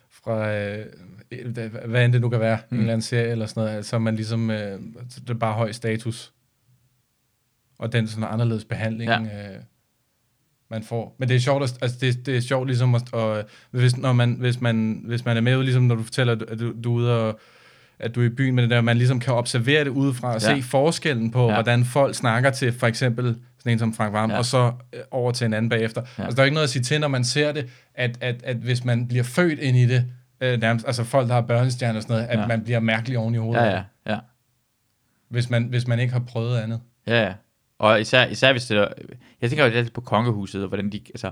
fra 0.10 0.56
øh, 0.56 0.86
hvad 1.86 2.06
end 2.06 2.14
det 2.14 2.22
nu 2.22 2.30
kan 2.30 2.40
være, 2.40 2.60
mm. 2.70 2.76
en 2.76 2.82
eller 2.82 2.94
anden 2.94 3.02
serie 3.02 3.28
eller 3.28 3.46
sådan 3.46 3.64
noget, 3.64 3.86
så 3.86 3.96
er 3.96 4.00
man 4.00 4.16
ligesom, 4.16 4.50
øh, 4.50 4.80
det 5.22 5.30
er 5.30 5.34
bare 5.34 5.54
høj 5.54 5.72
status. 5.72 6.32
Og 7.80 7.94
den 7.94 8.08
sådan 8.08 8.24
anderledes 8.24 8.66
behandling, 8.66 9.12
ja. 9.12 9.56
øh, 9.56 9.62
man 10.70 10.84
får. 10.84 11.16
Men 11.18 11.30
det 11.30 11.36
er 11.36 11.40
sjovt, 11.40 11.64
at, 11.64 11.78
altså 11.82 11.98
det, 12.02 12.26
det 12.26 12.38
er 12.38 12.42
sjovt 12.42 12.68
ligesom 12.68 12.96
at, 12.96 13.14
og, 13.14 13.44
hvis, 13.72 13.98
når 13.98 14.14
man, 14.14 14.34
hvis, 14.34 14.62
man, 14.62 15.04
hvis 15.06 15.26
man 15.26 15.38
er 15.38 15.42
med, 15.42 15.64
ligesom 15.64 15.84
når 15.84 15.96
du 15.96 16.04
fortæller, 16.04 16.34
at 16.34 16.60
du, 16.60 16.74
du 16.84 16.92
er 16.92 16.96
ude 16.96 17.20
og 17.20 17.40
at 18.00 18.16
du 18.16 18.22
er 18.22 18.26
i 18.26 18.30
byen 18.30 18.56
med 18.56 18.64
det 18.64 18.70
der, 18.72 18.82
man 18.82 18.98
ligesom 18.98 19.20
kan 19.20 19.34
observere 19.34 19.84
det 19.84 19.90
udefra 19.90 20.28
og 20.36 20.42
Ja. 20.42 20.56
se 20.56 20.62
forskellen 20.64 21.32
på, 21.32 21.48
ja. 21.48 21.54
Hvordan 21.54 21.86
folk 21.86 22.16
snakker 22.16 22.50
til 22.50 22.74
for 22.74 22.88
eksempel 22.88 23.38
sådan 23.60 23.72
en 23.72 23.80
som 23.80 23.94
Frank 23.94 24.14
Varm, 24.14 24.32
ja. 24.32 24.38
Og 24.38 24.46
så 24.46 24.72
øh, 24.94 25.00
over 25.12 25.32
til 25.32 25.46
en 25.46 25.54
anden 25.54 25.70
bagefter. 25.70 26.02
Ja. 26.18 26.24
Altså 26.24 26.36
der 26.36 26.42
er 26.42 26.46
ikke 26.46 26.54
noget 26.54 26.64
at 26.64 26.70
sige 26.70 26.84
til, 26.84 27.00
når 27.02 27.08
man 27.08 27.24
ser 27.24 27.52
det, 27.52 27.70
at, 27.96 28.18
at, 28.22 28.44
at 28.44 28.56
hvis 28.58 28.86
man 28.86 29.08
bliver 29.08 29.24
født 29.24 29.60
ind 29.60 29.78
i 29.78 29.86
det, 29.86 30.06
øh, 30.42 30.60
nærmest, 30.62 30.88
altså 30.88 31.04
folk, 31.04 31.28
der 31.28 31.34
har 31.34 31.42
børnestjerner 31.42 31.96
og 31.96 32.02
sådan 32.04 32.14
noget, 32.16 32.28
at 32.28 32.40
Ja. 32.40 32.48
man 32.48 32.64
bliver 32.64 32.80
mærkelig 32.80 33.18
oven 33.18 33.36
i 33.36 33.38
hovedet, 33.38 33.62
Ja, 33.62 33.70
ja, 33.76 33.82
ja. 34.08 34.18
Hvis, 35.30 35.50
man, 35.50 35.64
hvis 35.64 35.88
man 35.88 36.00
ikke 36.00 36.14
har 36.14 36.20
prøvet 36.28 36.58
andet. 36.58 36.80
Ja, 37.08 37.24
ja. 37.26 37.34
Og 37.80 38.02
især, 38.02 38.26
især 38.26 38.52
hvis 38.52 38.66
det 38.66 38.78
er, 38.78 38.88
jeg 39.42 39.50
tænker 39.50 39.66
jo 39.66 39.72
lidt 39.72 39.94
på 39.94 40.02
kongehuset, 40.02 40.62
og 40.62 40.68
hvordan 40.68 40.90
de, 40.90 41.02
altså, 41.10 41.32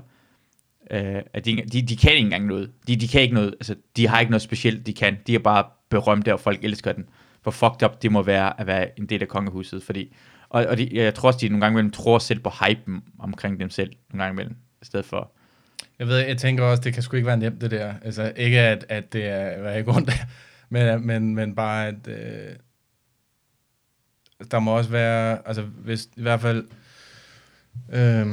øh, 0.91 1.22
at 1.34 1.45
de, 1.45 1.61
de, 1.72 1.82
de 1.82 1.95
kan 1.97 2.11
ikke 2.11 2.22
engang 2.26 2.45
noget. 2.45 2.72
De, 2.88 2.95
de 2.95 3.07
kan 3.07 3.22
ikke 3.22 3.34
noget, 3.34 3.53
altså, 3.59 3.76
de 3.97 4.07
har 4.07 4.20
ikke 4.20 4.32
noget 4.32 4.41
specielt, 4.41 4.86
de 4.86 4.93
kan. 4.93 5.18
De 5.28 5.36
er 5.36 5.39
bare 5.39 5.66
berømte, 5.94 6.34
og 6.34 6.39
folk 6.39 6.64
elsker 6.64 6.91
den. 6.91 7.06
Hvor 7.44 7.52
fucked 7.52 7.84
up 7.84 8.02
det 8.02 8.12
må 8.12 8.22
være 8.22 8.60
at 8.60 8.68
være 8.68 9.00
en 9.00 9.06
del 9.06 9.22
af 9.22 9.28
kongehuset, 9.28 9.84
fordi, 9.84 10.16
og, 10.50 10.66
og 10.66 10.78
de, 10.78 10.89
jeg 10.94 11.16
tror 11.16 11.28
også, 11.28 11.39
de 11.41 11.50
nogle 11.50 11.62
gange 11.62 11.74
imellem 11.74 11.91
tror 11.91 12.20
selv 12.20 12.39
på 12.39 12.50
hypen 12.50 13.04
omkring 13.20 13.60
dem 13.60 13.70
selv, 13.70 13.94
nogle 14.12 14.24
gange 14.24 14.36
imellem, 14.36 14.56
i 14.82 14.86
stedet 14.86 15.06
for, 15.06 15.32
Jeg 16.00 16.08
ved, 16.08 16.18
jeg 16.18 16.38
tænker 16.38 16.64
også, 16.64 16.84
det 16.84 16.94
kan 16.94 17.04
sgu 17.04 17.16
ikke 17.16 17.28
være 17.28 17.38
nemt, 17.38 17.62
det 17.62 17.72
der. 17.72 17.94
Altså, 18.02 18.34
ikke 18.36 18.60
at, 18.60 18.86
at 18.89 19.14
det 19.14 19.28
er, 19.28 19.62
hvad 19.62 19.74
jeg 19.74 19.86
går 19.86 19.94
rundt 19.94 20.12
men, 20.70 21.08
men, 21.08 21.36
men 21.36 21.56
bare, 21.56 21.88
at 21.88 22.08
øh, 22.08 22.56
der 24.52 24.60
må 24.60 24.78
også 24.78 24.89
være, 24.89 25.48
altså, 25.48 25.62
hvis 25.62 26.10
i 26.18 26.22
hvert 26.22 26.41
fald, 26.41 26.66
øh, 27.94 28.28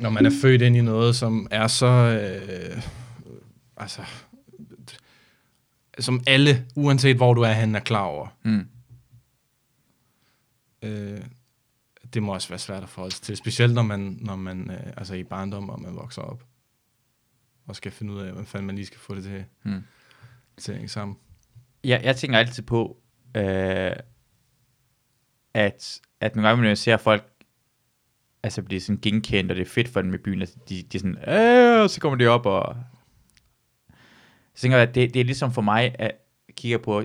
når 0.00 0.10
man 0.10 0.26
er 0.26 0.30
født 0.42 0.62
ind 0.62 0.76
i 0.76 0.80
noget, 0.80 1.16
som 1.16 1.48
er 1.50 1.66
så, 1.66 1.86
øh, 1.86 2.82
altså, 3.76 4.02
som 5.98 6.20
alle, 6.26 6.66
uanset 6.76 7.16
hvor 7.16 7.34
du 7.34 7.42
er 7.42 7.52
henne, 7.52 7.78
er 7.78 7.82
klar 7.82 8.04
over. 8.04 8.28
mm, 8.42 8.66
Øh, 10.82 11.20
det 12.14 12.22
må 12.22 12.34
også 12.34 12.48
være 12.48 12.58
svært 12.58 12.82
at 12.82 12.88
forholde 12.88 13.14
sig 13.14 13.22
til, 13.22 13.36
specielt 13.36 13.74
når 13.74 13.82
man, 13.82 14.18
når 14.20 14.36
man 14.36 14.70
øh, 14.70 14.92
altså 14.96 15.14
i 15.14 15.22
barndom, 15.22 15.70
og 15.70 15.82
man 15.82 15.96
vokser 15.96 16.22
op, 16.22 16.44
og 17.66 17.76
skal 17.76 17.92
finde 17.92 18.12
ud 18.12 18.20
af, 18.20 18.30
hvordan 18.30 18.46
fanden 18.46 18.66
man 18.66 18.76
lige 18.76 18.86
skal 18.86 18.98
få 18.98 19.14
det 19.14 19.24
til, 19.24 19.44
mm. 19.62 19.84
til 20.56 20.72
at 20.72 20.90
sammen. 20.90 21.16
jeg, 21.84 22.00
jeg 22.04 22.16
tænker 22.16 22.38
altid 22.38 22.62
på, 22.62 23.02
øh, 23.36 23.92
at, 25.54 26.00
at 26.20 26.36
nogle 26.36 26.48
gange, 26.48 26.62
når 26.62 26.68
jeg 26.68 26.78
ser 26.78 26.96
folk 26.96 27.32
altså 28.42 28.62
blive 28.62 28.80
sådan 28.80 29.00
genkendt, 29.00 29.50
og 29.50 29.56
det 29.56 29.66
er 29.66 29.70
fedt 29.70 29.88
for 29.88 30.02
dem 30.02 30.14
i 30.14 30.18
byen, 30.18 30.40
altså 30.40 30.56
de, 30.68 30.82
de 30.82 30.96
er 30.96 31.00
sådan, 31.00 31.28
øh, 31.28 31.88
så 31.88 32.00
kommer 32.00 32.18
de 32.18 32.26
op, 32.26 32.46
og 32.46 32.76
så 34.54 34.60
tænker 34.60 34.78
jeg, 34.78 34.88
at 34.88 34.94
det, 34.94 35.14
det 35.14 35.20
er 35.20 35.24
ligesom 35.24 35.52
for 35.52 35.62
mig, 35.62 35.94
at 35.98 36.12
jeg 36.48 36.54
kigger 36.56 36.78
på 36.78 37.02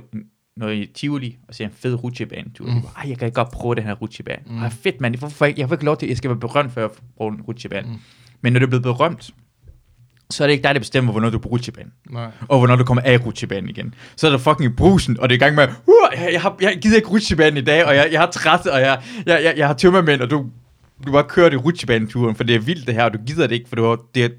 noget 0.58 0.76
i 0.76 0.86
Tivoli, 0.86 1.38
og 1.48 1.56
ser 1.56 1.66
en 1.66 1.72
fed 1.72 2.04
rutsjebane. 2.04 2.52
Mm. 2.60 2.68
Ej, 2.68 3.10
jeg 3.10 3.18
kan 3.18 3.32
godt 3.32 3.52
prøve 3.52 3.76
den 3.76 3.84
her 3.84 3.94
rutsjebane. 3.94 4.42
Mm. 4.46 4.58
Ej, 4.58 4.70
fedt, 4.70 5.02
mand. 5.02 5.16
Hvorfor 5.16 5.46
ikke? 5.46 5.62
Jeg 5.62 5.70
får 5.70 5.76
ikke 5.76 5.86
lov 5.86 5.98
til, 5.98 6.06
at 6.06 6.10
jeg 6.10 6.18
skal 6.18 6.30
være 6.30 6.40
berømt, 6.40 6.74
før 6.74 6.82
jeg 6.82 6.90
bruger 7.18 7.32
en 7.32 7.42
rutsjebane. 7.42 7.88
Mm. 7.88 7.96
Men 8.42 8.54
når 8.54 8.60
du 8.60 8.66
er 8.66 8.70
blevet 8.70 8.84
berømt, 8.84 9.32
så 10.30 10.44
er 10.44 10.48
det 10.48 10.54
ikke 10.54 10.64
dig, 10.64 10.76
der 10.76 10.80
bestemmer, 10.80 11.12
hvornår 11.12 11.30
du 11.30 11.38
er 11.38 11.42
på 11.42 11.50
rutsjebanen. 11.50 11.92
Nej. 12.10 12.32
Og 12.48 12.58
hvornår 12.58 12.76
du 12.76 12.84
kommer 12.84 13.02
af 13.06 13.26
rutsjebanen 13.26 13.70
igen. 13.70 13.94
Så 14.16 14.28
er 14.28 14.32
der 14.32 14.38
fucking 14.38 14.76
brusen, 14.76 15.20
og 15.20 15.30
det 15.30 15.36
er 15.36 15.38
i 15.38 15.44
gang 15.46 15.56
med, 15.56 15.68
uh, 15.68 15.94
jeg, 16.24 16.30
jeg, 16.34 16.42
har, 16.42 16.58
jeg 16.62 16.78
gider 16.82 16.96
ikke 16.96 17.08
rutsjebanen 17.08 17.58
i 17.58 17.62
dag, 17.62 17.86
og 17.86 17.96
jeg, 17.96 18.10
jeg 18.12 18.20
har 18.20 18.32
træt, 18.32 18.66
og 18.66 18.82
jeg, 18.82 19.02
jeg, 19.26 19.44
jeg, 19.44 19.54
jeg 19.58 19.68
har 19.68 19.74
tømmermænd, 19.74 20.22
og 20.22 20.30
du, 20.30 20.46
du 21.06 21.12
bare 21.12 21.24
kører 21.24 21.50
det 21.50 21.66
rutsjebaneturen, 21.66 22.36
for 22.36 22.44
det 22.44 22.56
er 22.56 22.60
vildt 22.60 22.88
det 22.88 22.96
her, 22.96 23.04
og 23.04 23.14
du 23.14 23.20
gider 23.28 23.48
det 23.48 23.56
ikke, 23.56 23.70
for 23.70 23.76
du 23.76 23.84
har, 23.84 24.00
det 24.16 24.34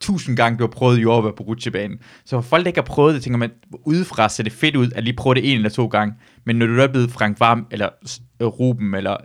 tusind 0.00 0.36
gange, 0.36 0.58
du 0.58 0.62
har 0.62 0.68
prøvet 0.68 1.04
være 1.04 1.32
på 1.36 1.42
rutsjebanen. 1.42 1.98
Så 2.24 2.36
for 2.36 2.48
folk, 2.48 2.64
der 2.64 2.66
ikke 2.66 2.80
har 2.80 2.86
prøvet 2.86 3.14
det, 3.14 3.22
tænker 3.22 3.38
man, 3.38 3.50
udefra 3.84 4.28
ser 4.28 4.42
det 4.42 4.52
fedt 4.52 4.76
ud, 4.76 4.90
at 4.94 5.04
lige 5.04 5.16
prøve 5.16 5.34
det 5.34 5.52
en 5.52 5.56
eller 5.56 5.70
to 5.70 5.86
gange. 5.86 6.14
Men 6.46 6.56
når 6.56 6.66
du 6.66 6.80
er 6.80 6.86
blevet 6.86 7.10
Frank 7.10 7.40
Varm, 7.40 7.66
eller 7.70 7.88
uh, 8.44 8.46
Ruben, 8.46 8.94
eller 8.94 9.16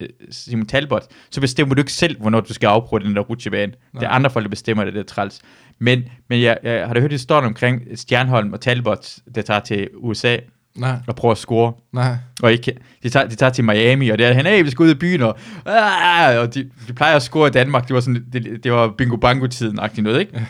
uh, 0.00 0.06
Simon 0.30 0.66
Talbot, 0.66 1.02
så 1.30 1.40
bestemmer 1.40 1.74
du 1.74 1.80
ikke 1.80 1.92
selv, 1.92 2.20
hvornår 2.20 2.40
du 2.40 2.54
skal 2.54 2.66
afprøve 2.66 3.04
den 3.04 3.16
der 3.16 3.22
rutsjebane. 3.22 3.72
Det 3.94 4.02
er 4.02 4.08
andre 4.08 4.30
folk, 4.30 4.44
der 4.44 4.50
bestemmer 4.50 4.84
det, 4.84 4.94
det 4.94 5.00
er 5.00 5.04
træls. 5.04 5.40
Men, 5.78 6.04
men 6.28 6.42
jeg, 6.42 6.58
jeg 6.62 6.86
har 6.86 6.94
da 6.94 7.00
hørt 7.00 7.12
historien 7.12 7.46
omkring 7.46 7.82
Stjernholm 7.94 8.52
og 8.52 8.60
Talbot, 8.60 9.16
der 9.34 9.42
tager 9.42 9.60
til 9.60 9.88
USA 9.96 10.36
Nej. 10.76 10.96
og 11.06 11.16
prøver 11.16 11.32
at 11.32 11.38
score. 11.38 11.72
Nej. 11.92 12.16
Og 12.42 12.52
ikke, 12.52 12.72
de, 13.02 13.08
tager, 13.08 13.28
de 13.28 13.34
tager 13.34 13.50
til 13.50 13.64
Miami, 13.64 14.08
og 14.08 14.18
det 14.18 14.26
er 14.26 14.32
han, 14.32 14.46
hey, 14.46 14.64
vi 14.64 14.70
skal 14.70 14.82
ud 14.82 14.90
i 14.90 14.94
byen, 14.94 15.22
og, 15.22 15.38
ah, 15.66 16.38
og 16.38 16.54
de, 16.54 16.70
de 16.88 16.92
plejer 16.92 17.16
at 17.16 17.22
score 17.22 17.48
i 17.48 17.50
Danmark. 17.50 17.88
Det 17.88 17.94
var, 17.94 18.00
sådan, 18.00 18.24
det, 18.32 18.64
det 18.64 18.72
var 18.72 18.88
bingo 18.98 19.16
bango 19.16 19.46
tiden 19.46 19.78
agtigt 19.78 20.04
noget, 20.04 20.20
ikke? 20.20 20.46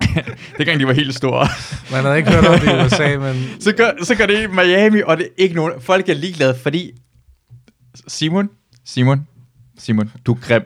det 0.58 0.66
gang 0.66 0.80
de 0.80 0.86
var 0.86 0.92
helt 0.92 1.14
store. 1.14 1.48
Man 1.92 2.04
havde 2.04 2.16
ikke 2.16 2.30
hørt 2.30 2.46
om 2.46 2.60
det 2.60 2.72
i 2.72 2.86
USA, 2.86 3.18
men... 3.32 3.60
så, 3.60 3.72
gør, 3.72 3.90
så 4.02 4.14
gør 4.14 4.26
det 4.26 4.42
i 4.42 4.46
Miami, 4.46 5.00
og 5.06 5.16
det 5.16 5.24
er 5.24 5.30
ikke 5.36 5.54
nogen... 5.54 5.72
Folk 5.80 6.08
er 6.08 6.14
ligeglade, 6.14 6.54
fordi... 6.62 6.90
Simon, 8.08 8.48
Simon, 8.84 9.26
Simon, 9.78 10.10
du 10.26 10.32
er 10.32 10.38
grim. 10.40 10.62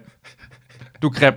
Du 1.03 1.09
er 1.09 1.13
grim. 1.13 1.35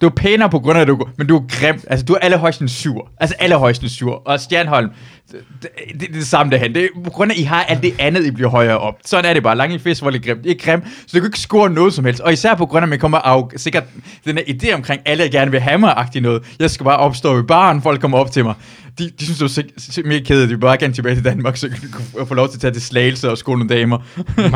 Du 0.00 0.06
er 0.06 0.10
pænere 0.10 0.50
på 0.50 0.58
grund 0.58 0.78
af, 0.78 0.82
at 0.82 0.88
du 0.88 1.06
men 1.16 1.26
du 1.26 1.36
er 1.36 1.42
grim. 1.48 1.80
Altså, 1.86 2.06
du 2.06 2.12
er 2.12 2.18
allerhøjst 2.18 2.60
en 2.60 2.68
sur. 2.68 3.08
Altså, 3.20 3.36
allerhøjst 3.38 3.82
en 3.82 3.88
sur. 3.88 4.22
Og 4.24 4.40
Stjernholm, 4.40 4.90
det, 5.32 5.40
det, 5.62 6.00
det, 6.00 6.08
er 6.08 6.12
det 6.12 6.26
samme 6.26 6.52
derhen. 6.52 6.74
Det 6.74 6.84
er 6.84 6.88
på 7.04 7.10
grund 7.10 7.30
af, 7.30 7.34
at 7.34 7.40
I 7.40 7.42
har 7.42 7.64
alt 7.64 7.82
det 7.82 7.94
andet, 7.98 8.26
I 8.26 8.30
bliver 8.30 8.50
højere 8.50 8.78
op. 8.78 8.94
Sådan 9.04 9.24
er 9.24 9.34
det 9.34 9.42
bare. 9.42 9.56
Lange 9.56 9.78
Fisk 9.78 10.02
var 10.02 10.10
lidt 10.10 10.24
grim. 10.24 10.42
Det 10.42 10.50
er 10.50 10.54
grim, 10.64 10.82
så 11.06 11.16
du 11.16 11.20
kan 11.20 11.28
ikke 11.28 11.38
score 11.38 11.70
noget 11.70 11.94
som 11.94 12.04
helst. 12.04 12.20
Og 12.20 12.32
især 12.32 12.54
på 12.54 12.66
grund 12.66 12.82
af, 12.82 12.86
at 12.86 12.88
man 12.88 12.98
kommer 12.98 13.18
af 13.18 13.44
sikkert 13.56 13.84
den 14.24 14.38
her 14.38 14.44
idé 14.44 14.74
omkring, 14.74 15.02
alle 15.04 15.24
jeg 15.24 15.32
gerne 15.32 15.50
vil 15.50 15.60
have 15.60 15.78
mig 15.78 16.08
noget. 16.14 16.42
Jeg 16.58 16.70
skal 16.70 16.84
bare 16.84 16.96
opstå 16.96 17.40
i 17.40 17.42
baren, 17.42 17.82
folk 17.82 18.00
kommer 18.00 18.18
op 18.18 18.30
til 18.30 18.44
mig. 18.44 18.54
De, 18.98 19.10
de 19.20 19.34
synes, 19.34 19.54
det 19.54 19.98
er 19.98 20.08
mere 20.08 20.20
kedeligt. 20.20 20.48
De 20.48 20.54
vil 20.54 20.60
bare 20.60 20.76
gerne 20.76 20.94
tilbage 20.94 21.14
til 21.14 21.24
Danmark, 21.24 21.56
så 21.56 21.68
kan 22.16 22.26
få 22.26 22.34
lov 22.34 22.48
til 22.48 22.56
at 22.56 22.60
tage 22.60 22.72
til 22.72 22.82
slagelse 22.82 23.30
og 23.30 23.38
skole 23.38 23.58
nogle 23.58 23.80
damer. 23.80 23.98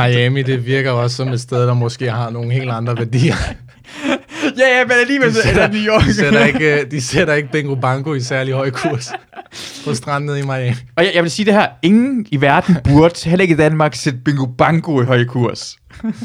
Miami, 0.06 0.42
det 0.42 0.66
virker 0.66 0.90
også 0.90 1.16
som 1.16 1.28
et 1.28 1.40
sted, 1.40 1.66
der 1.66 1.74
måske 1.74 2.10
har 2.10 2.30
nogle 2.30 2.52
helt 2.52 2.70
andre 2.70 2.96
værdier. 2.98 3.34
ja, 4.58 4.78
ja, 4.78 4.84
men 4.84 4.92
alligevel 4.92 5.28
de 5.28 5.42
sætter, 5.42 5.62
er 5.62 5.66
det 5.66 5.76
New 5.76 5.94
York. 5.94 6.04
de, 6.04 6.14
sætter 6.14 6.44
ikke, 6.44 6.84
de 6.84 7.00
sætter 7.00 7.34
ikke 7.34 7.48
bingo 7.52 7.74
bango 7.74 8.14
i 8.14 8.20
særlig 8.20 8.54
høj 8.54 8.70
kurs 8.70 9.12
på 9.84 9.94
stranden 9.94 10.38
i 10.38 10.42
Miami. 10.42 10.74
Og 10.96 11.04
jeg, 11.04 11.12
jeg 11.14 11.22
vil 11.22 11.30
sige 11.30 11.46
det 11.46 11.54
her, 11.54 11.68
ingen 11.82 12.26
i 12.30 12.40
verden 12.40 12.76
burde, 12.84 13.30
heller 13.30 13.42
ikke 13.42 13.54
i 13.54 13.56
Danmark, 13.56 13.94
sætte 13.94 14.18
bingo 14.24 14.46
bango 14.46 15.02
i 15.02 15.04
høj 15.04 15.24
kurs. 15.24 15.76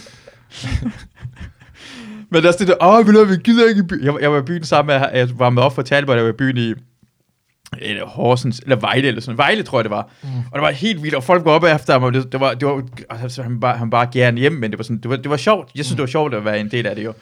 men 2.32 2.44
der 2.44 2.48
er 2.48 2.52
det 2.52 2.68
der, 2.68 2.76
åh, 2.82 3.08
vi, 3.08 3.12
vi 3.12 3.42
gider 3.44 3.70
ikke 3.70 3.80
i 3.80 3.88
byen. 3.88 4.06
Jeg, 4.06 4.14
jeg 4.22 4.32
var 4.32 4.40
i 4.40 4.46
byen 4.46 4.64
sammen 4.64 5.00
med, 5.00 5.08
jeg 5.14 5.30
var 5.40 5.50
med 5.50 5.64
op 5.64 5.76
for 5.76 5.82
Talbot, 5.82 6.16
jeg 6.16 6.24
var 6.24 6.30
i 6.30 6.34
byen 6.34 6.58
i 6.58 6.74
eller 7.82 8.06
Horsens, 8.06 8.60
eller 8.60 8.76
Vejle, 8.76 9.08
eller 9.08 9.22
sådan 9.22 9.38
Vejle, 9.38 9.64
tror 9.64 9.80
jeg, 9.80 9.84
det 9.84 9.92
var. 9.92 10.10
Mm. 10.24 10.30
Og 10.52 10.54
det 10.54 10.62
var 10.62 10.72
helt 10.72 11.04
vildt, 11.04 11.16
og 11.16 11.24
folk 11.24 11.46
var 11.46 11.52
oppe 11.52 11.70
efter 11.70 11.94
ham, 11.94 12.04
og 12.04 12.14
det, 12.14 12.32
det 12.32 12.40
var, 12.40 12.54
det 12.54 12.68
var 12.68 12.84
altså, 13.10 13.44
han, 13.44 13.60
bare, 13.60 13.78
han 13.78 13.90
bare 13.90 14.08
gerne 14.14 14.40
hjem, 14.40 14.52
men 14.52 14.72
det 14.72 14.78
var, 14.80 14.84
sådan, 14.84 14.98
det 14.98 15.10
var, 15.10 15.16
det 15.16 15.30
var 15.30 15.38
sjovt. 15.38 15.70
Jeg 15.76 15.86
synes, 15.86 15.94
mm. 15.94 15.96
det 15.96 16.02
var 16.02 16.08
sjovt 16.08 16.34
at 16.34 16.46
være 16.46 16.60
en 16.60 16.72
del 16.72 16.86
af 16.86 16.96
det 16.96 17.04
jo. 17.04 17.14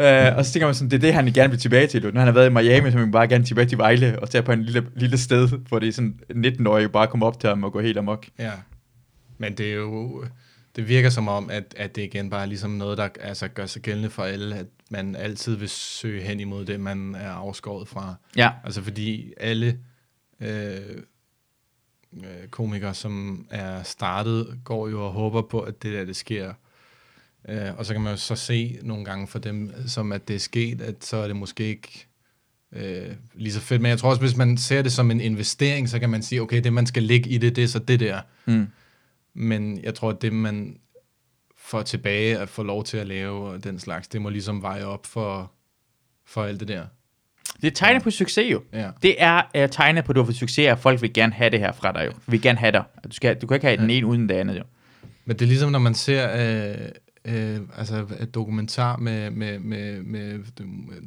Uh, 0.00 0.36
og 0.36 0.44
så 0.44 0.52
tænker 0.52 0.66
man 0.66 0.74
sådan, 0.74 0.90
det 0.90 0.96
er 0.96 1.00
det, 1.00 1.14
han 1.14 1.32
gerne 1.32 1.50
vil 1.50 1.60
tilbage 1.60 1.86
til. 1.86 2.02
Når 2.02 2.20
han 2.20 2.26
har 2.26 2.32
været 2.32 2.50
i 2.50 2.52
Miami, 2.52 2.90
så 2.90 2.96
vil 2.96 3.06
man 3.06 3.12
bare 3.12 3.28
gerne 3.28 3.44
tilbage 3.44 3.68
til 3.68 3.78
Vejle 3.78 4.18
og 4.18 4.30
tage 4.30 4.42
på 4.42 4.52
en 4.52 4.62
lille, 4.62 4.86
lille 4.96 5.18
sted, 5.18 5.48
hvor 5.48 5.78
det 5.78 5.88
er 5.88 5.92
sådan 5.92 6.20
19-årige 6.30 6.88
bare 6.88 7.06
kommer 7.06 7.26
op 7.26 7.40
til 7.40 7.48
ham 7.48 7.64
og 7.64 7.72
går 7.72 7.80
helt 7.80 7.98
amok. 7.98 8.26
Ja, 8.38 8.52
men 9.38 9.54
det 9.54 9.70
er 9.70 9.74
jo, 9.74 10.24
det 10.76 10.88
virker 10.88 11.10
som 11.10 11.28
om, 11.28 11.50
at, 11.50 11.74
at 11.76 11.96
det 11.96 12.02
igen 12.02 12.30
bare 12.30 12.42
er 12.42 12.46
ligesom 12.46 12.70
noget, 12.70 12.98
der 12.98 13.08
altså, 13.20 13.48
gør 13.48 13.66
sig 13.66 13.82
gældende 13.82 14.10
for 14.10 14.22
alle, 14.22 14.56
at 14.56 14.66
man 14.90 15.16
altid 15.16 15.56
vil 15.56 15.68
søge 15.68 16.22
hen 16.22 16.40
imod 16.40 16.64
det, 16.64 16.80
man 16.80 17.14
er 17.14 17.30
afskåret 17.30 17.88
fra. 17.88 18.14
Ja. 18.36 18.50
Altså 18.64 18.82
fordi 18.82 19.32
alle 19.36 19.78
øh, 20.40 21.02
komikere, 22.50 22.94
som 22.94 23.46
er 23.50 23.82
startet, 23.82 24.60
går 24.64 24.88
jo 24.88 25.06
og 25.06 25.12
håber 25.12 25.42
på, 25.42 25.60
at 25.60 25.82
det 25.82 25.92
der, 25.92 26.04
det 26.04 26.16
sker. 26.16 26.52
Øh, 27.48 27.78
og 27.78 27.86
så 27.86 27.94
kan 27.94 28.02
man 28.02 28.12
jo 28.12 28.16
så 28.16 28.36
se 28.36 28.78
nogle 28.82 29.04
gange 29.04 29.26
for 29.26 29.38
dem, 29.38 29.72
som 29.86 30.12
at 30.12 30.28
det 30.28 30.36
er 30.36 30.40
sket, 30.40 30.80
at 30.80 31.04
så 31.04 31.16
er 31.16 31.26
det 31.26 31.36
måske 31.36 31.64
ikke 31.64 32.06
øh, 32.72 33.14
lige 33.34 33.52
så 33.52 33.60
fedt. 33.60 33.82
Men 33.82 33.88
jeg 33.88 33.98
tror 33.98 34.10
også, 34.10 34.22
hvis 34.22 34.36
man 34.36 34.58
ser 34.58 34.82
det 34.82 34.92
som 34.92 35.10
en 35.10 35.20
investering, 35.20 35.88
så 35.88 35.98
kan 35.98 36.10
man 36.10 36.22
sige, 36.22 36.42
okay, 36.42 36.60
det 36.64 36.72
man 36.72 36.86
skal 36.86 37.02
ligge 37.02 37.30
i 37.30 37.38
det, 37.38 37.56
det 37.56 37.64
er 37.64 37.68
så 37.68 37.78
det 37.78 38.00
der. 38.00 38.20
Mm. 38.46 38.66
Men 39.34 39.80
jeg 39.82 39.94
tror, 39.94 40.10
at 40.10 40.22
det 40.22 40.32
man 40.32 40.76
får 41.58 41.82
tilbage 41.82 42.38
at 42.38 42.48
få 42.48 42.62
lov 42.62 42.84
til 42.84 42.96
at 42.96 43.06
lave 43.06 43.58
den 43.58 43.78
slags, 43.78 44.08
det 44.08 44.22
må 44.22 44.28
ligesom 44.28 44.62
veje 44.62 44.84
op 44.84 45.06
for, 45.06 45.52
for 46.26 46.44
alt 46.44 46.60
det 46.60 46.68
der. 46.68 46.84
Det 47.60 47.66
er 47.66 47.74
tegnet 47.74 48.02
på 48.02 48.10
succes 48.10 48.52
jo. 48.52 48.62
Ja. 48.72 48.90
Det 49.02 49.22
er 49.22 49.42
uh, 49.58 49.70
tegnet 49.70 50.04
på, 50.04 50.12
at 50.12 50.16
du 50.16 50.20
har 50.20 50.26
fået 50.26 50.36
succes, 50.36 50.70
og 50.70 50.78
folk 50.78 51.02
vil 51.02 51.12
gerne 51.12 51.32
have 51.32 51.50
det 51.50 51.58
her 51.58 51.72
fra 51.72 51.92
dig 51.92 52.06
jo. 52.06 52.12
Vil 52.26 52.42
gerne 52.42 52.58
have 52.58 52.72
dig. 52.72 52.84
Du, 53.04 53.08
skal, 53.10 53.36
du 53.36 53.46
kan 53.46 53.54
ikke 53.54 53.66
have 53.66 53.76
ja. 53.76 53.82
den 53.82 53.90
ene 53.90 54.06
uden 54.06 54.28
det 54.28 54.34
andet 54.34 54.58
jo. 54.58 54.62
Men 55.24 55.36
det 55.36 55.42
er 55.42 55.48
ligesom, 55.48 55.72
når 55.72 55.78
man 55.78 55.94
ser 55.94 56.30
øh, 56.32 56.88
øh, 57.24 57.60
altså 57.76 58.06
et 58.20 58.34
dokumentar 58.34 58.96
med, 58.96 59.30
med, 59.30 59.58
med, 59.58 60.02
med, 60.02 60.40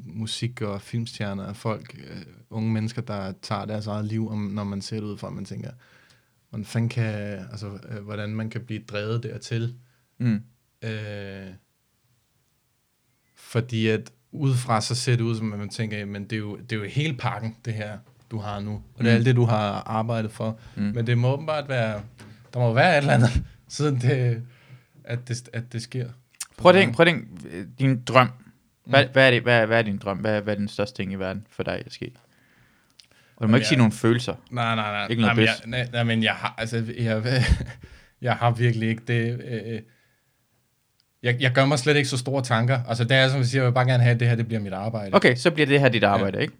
musik 0.06 0.62
og 0.62 0.82
filmstjerner 0.82 1.46
af 1.46 1.56
folk, 1.56 1.96
øh, 1.98 2.18
unge 2.50 2.72
mennesker, 2.72 3.02
der 3.02 3.34
tager 3.42 3.66
deres 3.66 3.88
eget 3.88 4.06
liv, 4.06 4.30
om, 4.30 4.38
når 4.40 4.64
man 4.64 4.82
ser 4.82 4.96
det 4.96 5.04
ud 5.04 5.18
fra, 5.18 5.30
man 5.30 5.46
tænker, 5.46 5.70
hvordan, 6.50 6.66
fanden 6.66 6.90
kan, 6.90 7.14
altså, 7.52 7.80
øh, 7.90 8.04
hvordan 8.04 8.30
man 8.30 8.50
kan 8.50 8.62
blive 8.62 8.82
drevet 8.88 9.24
dertil. 9.24 9.76
Mm. 10.18 10.42
Øh, 10.84 11.48
fordi 13.36 13.88
at 13.88 14.12
udefra 14.32 14.82
så 14.82 14.96
ser 14.96 15.16
det 15.16 15.24
ud 15.24 15.36
som, 15.36 15.54
at 15.54 15.60
man 15.60 15.70
tænker, 15.70 16.06
men 16.06 16.24
det 16.24 16.34
er 16.34 16.38
jo, 16.38 16.56
det 16.58 16.72
er 16.72 16.76
jo 16.80 16.84
hele 16.90 17.18
pakken, 17.18 17.56
det 17.66 17.74
her, 17.74 17.98
du 18.32 18.38
har 18.38 18.60
nu. 18.60 18.72
Og 18.72 18.84
det 19.04 19.08
er 19.08 19.12
Mm. 19.12 19.16
alt 19.16 19.26
det, 19.26 19.36
du 19.36 19.46
har 19.46 19.84
arbejdet 19.86 20.32
for. 20.32 20.60
Mm. 20.76 20.82
Men 20.84 21.08
det 21.08 21.18
må 21.18 21.34
åbenbart 21.34 21.70
være, 21.70 22.02
der 22.54 22.60
må 22.60 22.74
være 22.74 22.94
et 22.94 22.98
eller 22.98 23.14
andet, 23.14 23.44
siden 23.68 24.02
det, 24.02 24.44
at 25.06 25.28
det, 25.28 25.50
at 25.54 25.64
det 25.74 25.82
sker. 25.82 26.10
Prøv 26.58 26.70
at 26.72 26.76
tænke, 26.76 26.96
prøv 26.96 27.08
at 27.08 27.14
tænke, 27.14 27.28
øh, 27.58 27.66
din 27.80 28.04
drøm. 28.04 28.30
Hvad, 28.86 29.06
hvad, 29.06 29.28
er 29.28 29.32
det, 29.32 29.42
hvad, 29.42 29.68
hvad 29.68 29.78
er 29.78 29.82
din 29.82 29.98
drøm? 29.98 30.18
Hvad, 30.18 30.42
hvad 30.42 30.54
er 30.54 30.58
den 30.58 30.68
største 30.68 31.02
ting 31.02 31.12
i 31.12 31.16
verden 31.16 31.48
for 31.50 31.64
dig 31.64 31.84
at 31.86 31.94
ske? 31.94 32.12
Og 32.16 33.44
du 33.44 33.48
må 33.48 33.48
Jamen, 33.48 33.56
ikke 33.56 33.68
sige 33.68 33.76
jeg- 33.76 33.78
nogle 33.78 33.92
følelser. 33.94 34.36
Nej, 34.52 34.76
nej, 34.76 34.92
nej. 34.92 35.08
Ikke 35.10 35.22
nej, 35.22 35.36
noget 35.36 35.38
men 35.38 35.48
pis. 35.48 35.62
jeg, 35.62 35.70
nej, 35.70 35.90
nej, 35.94 36.04
men 36.04 36.24
jeg 36.24 36.34
har, 36.34 36.56
altså, 36.58 36.84
jeg, 37.00 37.44
jeg 38.22 38.36
har 38.36 38.52
virkelig 38.52 38.90
ikke 38.90 39.04
det... 39.08 39.42
Øh, 39.46 39.82
jeg, 41.24 41.38
jeg 41.40 41.52
gør 41.52 41.66
mig 41.66 41.80
slet 41.80 41.96
ikke 41.96 42.10
så 42.10 42.18
store 42.18 42.44
tanker. 42.44 42.80
Altså, 42.88 43.04
det 43.04 43.18
er 43.18 43.30
som 43.30 43.38
jeg 43.38 43.46
siger, 43.46 43.62
jeg 43.62 43.68
vil 43.68 43.74
bare 43.74 43.86
gerne 43.88 44.04
have, 44.04 44.14
at 44.14 44.20
det 44.20 44.28
her 44.28 44.36
det 44.36 44.48
bliver 44.48 44.60
mit 44.60 44.74
arbejde. 44.74 45.16
Okay, 45.16 45.36
så 45.36 45.52
bliver 45.52 45.68
det 45.68 45.80
her 45.80 45.90
dit 45.90 46.04
arbejde, 46.04 46.38
ja. 46.38 46.42
ikke? 46.42 46.54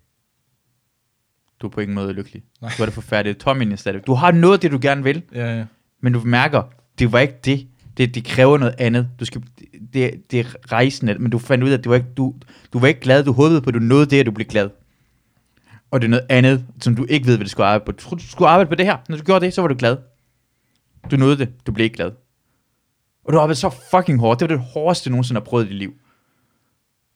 Du 1.62 1.68
er 1.68 1.72
på 1.72 1.82
ingen 1.82 1.96
måde 1.96 2.14
lykkelig. 2.14 2.44
Nej. 2.62 2.72
Du 2.78 2.84
er 2.84 2.86
det 2.86 2.94
forfærdeligt. 2.94 3.40
Tommy. 3.40 3.76
Du 4.08 4.14
har 4.14 4.32
noget 4.32 4.62
det, 4.62 4.72
du 4.72 4.80
gerne 4.82 5.04
vil, 5.04 5.24
Ja, 5.36 5.58
ja. 5.58 5.66
men 6.02 6.14
du 6.14 6.20
mærker, 6.20 6.64
det 7.00 7.12
var 7.12 7.20
ikke 7.20 7.36
det. 7.46 7.68
Det, 7.98 8.16
det 8.16 8.26
kræver 8.26 8.58
noget 8.58 8.76
andet. 8.78 9.10
Du 9.20 9.26
skal, 9.26 9.44
det, 9.94 10.32
det 10.32 10.40
er 10.40 10.72
rejsende, 10.72 11.16
men 11.20 11.32
du 11.32 11.40
fandt 11.40 11.64
ud 11.64 11.70
af, 11.70 11.78
at 11.78 11.84
du 11.84 11.90
var 11.90 11.96
ikke, 11.96 12.08
du, 12.18 12.34
du 12.74 12.80
var 12.80 12.88
ikke 12.88 13.00
glad. 13.00 13.24
Du 13.24 13.32
håbede 13.32 13.62
på, 13.62 13.68
at 13.68 13.74
du 13.74 13.80
nåede 13.80 14.06
det, 14.06 14.20
at 14.20 14.26
du 14.26 14.32
blev 14.32 14.48
glad. 14.48 14.70
Og 15.92 16.02
det 16.02 16.08
er 16.08 16.10
noget 16.10 16.26
andet, 16.30 16.66
som 16.82 16.96
du 16.96 17.06
ikke 17.10 17.28
ved, 17.28 17.38
hvad 17.38 17.46
du 17.46 17.50
skulle 17.50 17.68
arbejde 17.68 17.86
på. 17.86 17.92
Du 17.92 18.16
du 18.16 18.28
skulle 18.28 18.50
arbejde 18.50 18.70
på 18.70 18.76
det 18.76 18.86
her. 18.86 18.98
Når 19.10 19.18
du 19.18 19.24
gjorde 19.24 19.46
det, 19.46 19.54
så 19.54 19.62
var 19.62 19.68
du 19.68 19.76
glad. 19.78 19.98
Du 21.12 21.16
nåede 21.16 21.38
det. 21.38 21.68
Du 21.68 21.72
blev 21.72 21.84
ikke 21.84 21.96
glad. 21.96 22.12
Og 23.26 23.34
du 23.34 23.40
arbejdede 23.40 23.60
så 23.60 23.70
fucking 23.92 24.20
hårdt. 24.20 24.40
Det 24.40 24.50
var 24.50 24.56
det 24.56 24.66
hårdeste, 24.66 25.10
du 25.10 25.12
nogensinde 25.12 25.42
har 25.42 25.46
prøvet 25.46 25.66
i 25.66 25.70
dit 25.70 25.78
liv. 25.78 25.94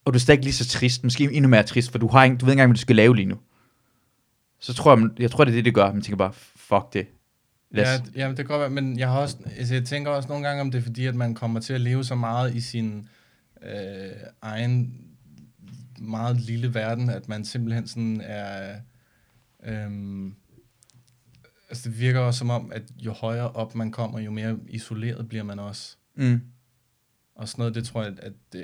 Og 0.05 0.13
du 0.13 0.17
er 0.17 0.19
stadig 0.19 0.43
lige 0.43 0.53
så 0.53 0.67
trist. 0.67 1.03
Måske 1.03 1.31
endnu 1.31 1.49
mere 1.49 1.63
trist, 1.63 1.91
for 1.91 1.97
du, 1.97 2.07
har 2.07 2.23
ikke, 2.23 2.37
du 2.37 2.45
ved 2.45 2.53
ikke 2.53 2.59
engang, 2.59 2.69
hvad 2.69 2.75
du 2.75 2.81
skal 2.81 2.95
lave 2.95 3.15
lige 3.15 3.25
nu. 3.25 3.37
Så 4.59 4.73
tror 4.73 4.97
jeg, 4.97 5.09
jeg 5.19 5.31
tror, 5.31 5.43
det 5.43 5.51
er 5.51 5.55
det, 5.55 5.65
det 5.65 5.73
gør. 5.73 5.93
Man 5.93 6.01
tænker 6.01 6.17
bare, 6.17 6.33
fuck 6.55 6.93
det. 6.93 7.07
Lad 7.71 7.83
Ja, 7.83 8.01
os, 8.01 8.11
ja, 8.15 8.27
det 8.29 8.35
kan 8.35 8.45
godt 8.45 8.59
være, 8.59 8.69
men 8.69 8.99
jeg, 8.99 9.09
har 9.11 9.19
også, 9.19 9.37
altså, 9.57 9.73
jeg 9.73 9.85
tænker 9.85 10.11
også 10.11 10.29
nogle 10.29 10.47
gange, 10.47 10.61
om 10.61 10.71
det 10.71 10.77
er 10.77 10.81
fordi, 10.81 11.05
at 11.05 11.15
man 11.15 11.35
kommer 11.35 11.59
til 11.59 11.73
at 11.73 11.81
leve 11.81 12.03
så 12.03 12.15
meget 12.15 12.55
i 12.55 12.61
sin 12.61 13.09
øh, 13.61 14.11
egen 14.41 15.03
meget 15.99 16.41
lille 16.41 16.73
verden, 16.73 17.09
at 17.09 17.29
man 17.29 17.45
simpelthen 17.45 17.87
sådan 17.87 18.21
er... 18.21 18.79
Øhm, 19.63 20.35
Altså, 21.69 21.89
det 21.89 21.99
virker 21.99 22.19
også 22.19 22.37
som 22.37 22.49
om, 22.49 22.71
at 22.71 22.83
jo 22.97 23.11
højere 23.11 23.51
op 23.51 23.75
man 23.75 23.91
kommer, 23.91 24.19
jo 24.19 24.31
mere 24.31 24.59
isoleret 24.67 25.29
bliver 25.29 25.43
man 25.43 25.59
også. 25.59 25.97
Mm. 26.15 26.41
Og 27.35 27.47
sådan 27.47 27.61
noget, 27.61 27.75
det 27.75 27.85
tror 27.85 28.03
jeg, 28.03 28.13
at 28.19 28.33
det, 28.53 28.63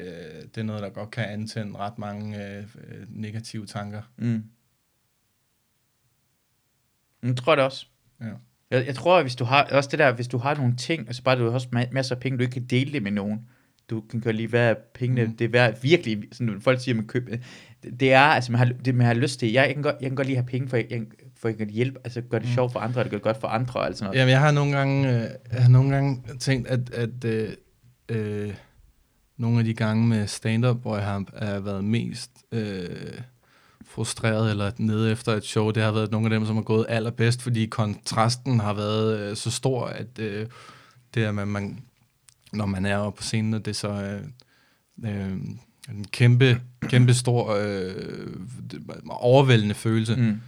det 0.56 0.62
er 0.62 0.64
noget, 0.64 0.84
der 0.84 0.90
godt 0.90 1.12
kan 1.12 1.26
antænde 1.26 1.78
ret 1.78 1.98
mange 1.98 2.48
øh, 2.48 2.68
øh, 2.88 3.06
negative 3.10 3.66
tanker. 3.66 4.02
Mm. 4.18 4.44
Jeg 7.24 7.38
tror 7.38 7.56
det 7.56 7.66
også. 7.66 7.86
Ja. 8.22 8.34
Jeg, 8.74 8.88
jeg 8.88 8.96
tror, 8.96 9.18
at 9.18 9.24
hvis 9.24 9.36
du 9.36 9.44
har, 9.44 9.64
også 9.72 9.90
det 9.92 10.00
der, 10.00 10.12
hvis 10.14 10.28
du 10.28 10.38
har 10.38 10.56
nogle 10.56 10.76
ting, 10.76 11.10
og 11.10 11.16
så 11.16 11.24
bare 11.24 11.40
du 11.40 11.44
har 11.46 11.52
også 11.52 11.68
ma- 11.76 11.92
masser 11.94 12.16
af 12.16 12.22
penge, 12.22 12.38
du 12.38 12.42
ikke 12.42 12.54
kan 12.54 12.66
dele 12.66 12.92
det 12.94 13.04
med 13.04 13.12
nogen, 13.12 13.40
du 13.90 14.02
kan 14.12 14.20
gøre 14.22 14.34
lige, 14.34 14.48
hvad 14.48 14.76
pengene, 14.94 15.24
Mm. 15.26 15.36
det 15.38 15.46
er 15.46 15.50
værd, 15.50 15.82
virkelig, 15.82 16.24
sådan 16.32 16.62
folk 16.62 16.80
siger, 16.82 16.96
man 16.96 17.08
køber, 17.08 17.38
det, 17.84 18.00
det 18.00 18.14
er, 18.14 18.20
altså, 18.20 18.52
man 18.52 18.60
har, 18.60 18.66
det 18.86 18.96
man 18.96 19.08
har 19.08 19.14
lyst 19.14 19.40
til, 19.40 19.52
jeg, 19.52 19.66
jeg, 19.68 19.74
kan 19.74 19.84
godt, 19.84 19.96
jeg 20.02 20.10
kan 20.10 20.16
godt 20.16 20.28
lige 20.28 20.38
have 20.38 20.46
penge, 20.46 20.70
for 20.70 20.78
jeg, 20.78 21.02
for 21.38 21.48
jeg 21.48 21.58
kan 21.58 21.70
hjælpe, 21.70 22.00
altså 22.04 22.22
gøre 22.22 22.40
det 22.42 22.48
Mm. 22.50 22.54
sjovt 22.54 22.72
for 22.72 22.80
andre, 22.80 23.04
det 23.04 23.12
gør 23.12 23.18
det 23.18 23.24
godt 23.24 23.38
for 23.40 23.48
andre, 23.48 23.80
og 23.80 23.86
alt 23.86 23.98
sådan 23.98 24.06
noget. 24.08 24.20
Jamen, 24.20 24.32
jeg 24.32 24.40
har 24.40 24.52
nogle 24.52 24.78
gange, 24.78 25.10
øh, 25.10 25.30
jeg 25.54 25.62
har 25.62 25.70
nogle 25.70 25.90
gange 25.92 26.24
tænkt, 26.40 26.68
at, 26.68 26.90
at 26.94 27.26
øh, 27.26 27.50
øh, 28.10 28.54
nogle 29.38 29.60
af 29.60 29.66
de 29.66 29.74
gange 29.74 30.08
med 30.08 30.28
stand-up, 30.28 30.82
hvor 30.82 30.96
jeg 30.98 31.06
har, 31.06 31.24
har 31.38 31.60
været 31.60 31.84
mest 31.84 32.32
øh, 32.52 32.86
frustreret 33.94 34.50
eller 34.52 34.72
nede 34.78 35.12
efter 35.12 35.32
et 35.34 35.44
show, 35.46 35.72
det 35.72 35.84
har 35.84 35.92
været 35.92 36.12
nogle 36.12 36.26
af 36.26 36.30
dem, 36.40 36.46
som 36.46 36.56
har 36.56 36.64
gået 36.64 36.86
allerbedst, 36.90 37.42
fordi 37.42 37.66
kontrasten 37.66 38.60
har 38.60 38.74
været 38.74 39.20
øh, 39.20 39.36
så 39.36 39.52
stor, 39.52 39.86
at 39.86 40.20
øh, 40.20 40.48
det 41.14 41.24
er, 41.24 41.32
man, 41.32 41.48
man, 41.48 41.80
når 42.54 42.66
man 42.66 42.86
er 42.86 42.98
oppe 42.98 43.18
på 43.18 43.24
scenen, 43.24 43.54
og 43.54 43.66
det 43.66 43.72
er 43.72 43.76
så 43.76 43.90
øh, 43.90 44.22
øh, 45.12 45.32
en 45.90 46.06
kæmpe, 46.12 46.62
kæmpe 46.82 47.14
stor, 47.14 47.56
øh, 47.62 48.28
overvældende 49.10 49.76
følelse. 49.76 50.16
Mm. 50.16 50.42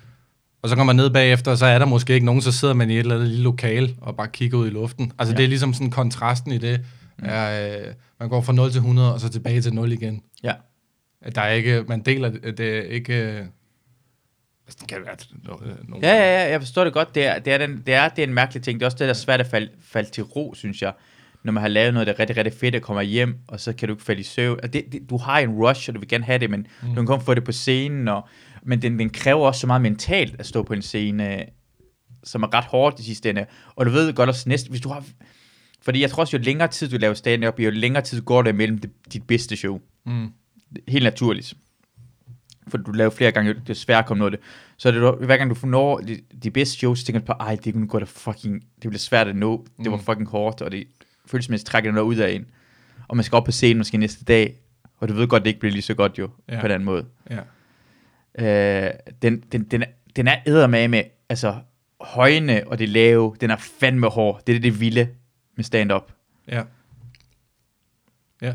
Og 0.62 0.70
så 0.70 0.76
kommer 0.76 0.94
man 0.94 1.04
ned 1.04 1.10
bagefter, 1.10 1.52
og 1.52 1.58
så 1.58 1.66
er 1.66 1.80
der 1.80 1.86
måske 1.86 2.14
ikke 2.14 2.26
nogen, 2.26 2.42
så 2.42 2.52
sidder 2.52 2.74
man 2.74 2.90
i 2.90 2.94
et 2.94 3.00
eller 3.00 3.16
andet 3.16 3.28
lille 3.30 3.44
lokal 3.44 3.96
og 4.02 4.16
bare 4.16 4.28
kigger 4.28 4.58
ud 4.58 4.68
i 4.68 4.70
luften. 4.70 5.12
Altså 5.20 5.34
Ja. 5.34 5.38
det 5.38 5.44
er 5.44 5.48
ligesom 5.50 5.74
sådan 5.74 5.92
kontrasten 5.92 6.52
i 6.52 6.58
det. 6.58 6.80
Mm. 7.20 7.26
Er, 7.28 7.78
øh, 7.80 7.94
man 8.20 8.30
går 8.30 8.42
fra 8.42 8.54
0 8.54 8.72
til 8.72 8.80
100, 8.80 9.14
og 9.14 9.20
så 9.20 9.30
tilbage 9.30 9.62
til 9.62 9.74
0 9.74 9.92
igen. 9.92 10.22
Ja. 10.44 10.54
At 11.26 11.36
Der 11.36 11.42
er 11.42 11.52
ikke, 11.52 11.84
man 11.88 12.02
deler 12.02 12.30
det, 12.30 12.58
det 12.58 12.78
er 12.78 12.82
ikke... 12.82 13.14
øh, 13.14 13.46
Altså, 14.68 14.78
det 14.82 14.88
kan 14.88 14.98
være 15.06 15.16
no- 15.16 15.90
nogle 15.90 16.08
Ja, 16.08 16.16
ja, 16.16 16.44
ja, 16.44 16.52
jeg 16.52 16.62
forstår 16.62 16.84
det 16.84 16.94
godt. 16.94 17.16
Det 17.16 17.26
er, 17.26 17.40
det 17.40 17.54
er, 17.54 17.58
den, 17.58 17.84
det 17.86 17.94
er, 17.94 18.10
det 18.10 18.24
er 18.24 18.28
en 18.28 18.34
mærkelig 18.34 18.64
ting. 18.64 18.80
Det 18.80 18.86
er 18.86 18.88
også 18.88 18.98
det, 18.98 19.06
der 19.06 19.10
er 19.10 19.14
svært 19.14 19.40
at 19.40 19.48
falde, 19.48 19.70
falde 19.82 20.10
til 20.10 20.24
ro, 20.24 20.54
synes 20.56 20.82
jeg. 20.82 20.94
Når 21.44 21.52
man 21.52 21.62
har 21.62 21.68
lavet 21.68 21.94
noget, 21.94 22.08
der 22.08 22.14
er 22.14 22.20
rigtig, 22.20 22.38
rigtig 22.38 22.54
fedt, 22.54 22.76
og 22.76 22.82
kommer 22.82 23.02
hjem, 23.02 23.38
og 23.48 23.60
så 23.60 23.74
kan 23.74 23.88
du 23.88 23.94
ikke 23.94 24.04
falde 24.04 24.22
i 24.22 24.24
søvn. 24.24 24.60
Og 24.64 24.74
det, 24.74 24.86
det, 24.92 25.10
du 25.10 25.18
har 25.18 25.40
en 25.40 25.50
rush, 25.50 25.90
og 25.90 25.96
du 25.96 26.00
vil 26.00 26.10
gerne 26.10 26.24
have 26.24 26.40
det, 26.40 26.50
men 26.50 26.68
mm. 26.82 26.88
du 26.88 26.96
kan 26.96 27.06
kun 27.06 27.22
få 27.22 27.34
det 27.34 27.44
på 27.44 27.52
scenen. 27.52 28.08
Og, 28.08 28.28
men 28.64 28.82
den, 28.82 29.00
den 29.00 29.10
kræver 29.10 29.48
også 29.48 29.60
så 29.60 29.68
meget 29.68 29.82
mentalt 29.82 30.36
at 30.40 30.46
stå 30.46 30.64
på 30.64 30.74
en 30.74 30.82
scene, 30.82 31.40
øh, 31.40 31.46
som 32.24 32.44
er 32.44 32.54
ret 32.54 32.66
hårdt 32.66 33.00
i 33.00 33.04
sidste 33.04 33.30
ende. 33.30 33.46
Og 33.76 33.86
du 33.86 33.92
ved 33.92 34.14
godt 34.14 34.30
også 34.30 34.50
næste, 34.50 34.70
hvis 34.70 34.82
du 34.82 34.90
har... 34.90 35.06
Fordi 35.82 36.02
jeg 36.02 36.12
tror 36.12 36.22
også, 36.22 36.38
jo 36.38 36.44
længere 36.44 36.68
tid 36.68 36.90
du 36.90 36.98
laver 36.98 37.14
stand-up, 37.14 37.60
jo 37.60 37.70
længere 37.70 38.04
tid 38.04 38.22
går 38.22 38.42
der 38.42 38.50
imellem 38.50 38.78
det, 38.78 38.92
dit 39.14 39.28
bedste 39.28 39.56
show. 39.56 39.80
Mm. 40.06 40.28
Helt 40.88 41.04
naturligt. 41.04 41.54
For 42.68 42.78
du 42.78 42.92
laver 42.92 43.10
flere 43.10 43.32
gange, 43.32 43.54
det 43.54 43.70
er 43.70 43.74
svært 43.74 44.00
at 44.00 44.06
komme 44.06 44.20
noget 44.20 44.34
af 44.34 44.38
det. 44.40 44.48
Så 44.78 44.92
det, 44.92 45.26
hver 45.26 45.38
gang 45.38 45.50
du 45.50 45.56
får 45.56 45.68
når 45.68 45.98
de, 45.98 46.22
de 46.44 46.52
bedste 46.52 46.78
shows, 46.78 47.00
så 47.00 47.06
tænker 47.06 47.20
du 47.20 47.26
på, 47.26 47.32
ej, 47.32 47.56
det 47.64 47.74
kunne 47.74 47.88
gå 47.88 48.00
da 48.00 48.06
fucking, 48.06 48.62
det 48.82 48.90
bliver 48.90 49.00
svært 49.00 49.28
at 49.28 49.36
nå. 49.36 49.66
Det 49.84 49.92
var 49.92 49.98
Mm. 49.98 50.04
fucking 50.04 50.28
hårdt, 50.30 50.62
og 50.62 50.72
det 50.72 50.88
følelsesmæssigt 51.26 51.68
trækker 51.70 51.92
noget 51.92 52.08
ud 52.08 52.16
af 52.16 52.32
en. 52.32 52.46
Og 53.08 53.18
man 53.18 53.24
skal 53.24 53.36
op 53.36 53.44
på 53.46 53.52
scenen 53.52 53.78
måske 53.78 53.98
næste 53.98 54.26
dag, 54.26 54.56
og 54.98 55.10
du 55.10 55.14
ved 55.14 55.28
godt, 55.28 55.44
det 55.44 55.48
ikke 55.50 55.60
bliver 55.60 55.74
lige 55.74 55.82
så 55.82 55.94
godt 55.94 56.18
jo, 56.20 56.30
Ja. 56.50 56.62
på 56.62 56.68
den 56.68 56.84
måde. 56.84 57.06
Ja. 57.30 58.86
Øh, 58.88 58.94
den, 59.22 59.44
den, 59.52 59.64
den, 59.64 59.84
den 60.16 60.28
er 60.28 60.36
eddermame 60.46 60.88
med, 60.88 61.04
altså, 61.30 61.56
højne 62.02 62.64
og 62.68 62.80
det 62.80 62.90
lave, 62.90 63.36
den 63.42 63.50
er 63.52 63.58
fandme 63.58 64.08
hård. 64.08 64.42
Det 64.48 64.56
er 64.56 64.60
det 64.60 64.80
vilde 64.80 65.10
med 65.56 65.64
stand-up. 65.64 66.12
Ja. 66.48 66.64
Ja. 68.42 68.54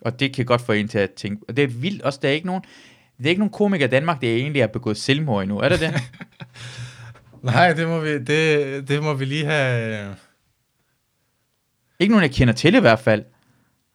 Og 0.00 0.20
det 0.20 0.34
kan 0.34 0.44
godt 0.44 0.60
få 0.60 0.72
en 0.72 0.88
til 0.88 0.98
at 0.98 1.10
tænke. 1.10 1.44
Og 1.48 1.56
det 1.56 1.64
er 1.64 1.68
vildt 1.68 2.02
også, 2.02 2.18
der 2.22 2.28
er 2.28 2.32
ikke 2.32 2.46
nogen, 2.46 2.62
det 3.18 3.26
er 3.26 3.30
ikke 3.30 3.40
nogen 3.40 3.52
komikere 3.52 3.88
i 3.88 3.90
Danmark, 3.90 4.20
der 4.20 4.28
egentlig 4.28 4.62
har 4.62 4.66
begået 4.66 4.96
selvmord 4.96 5.42
endnu. 5.42 5.58
Er 5.58 5.68
det 5.68 5.80
det? 5.80 5.94
Nej, 7.42 7.72
det 7.72 7.88
må 7.88 8.00
vi, 8.00 8.18
det, 8.18 8.88
det 8.88 9.02
må 9.02 9.14
vi 9.14 9.24
lige 9.24 9.44
have... 9.44 10.08
øh, 10.08 10.14
ikke 11.98 12.12
nogen, 12.12 12.22
jeg 12.22 12.30
kender 12.30 12.54
til 12.54 12.74
i 12.74 12.80
hvert 12.80 12.98
fald. 12.98 13.24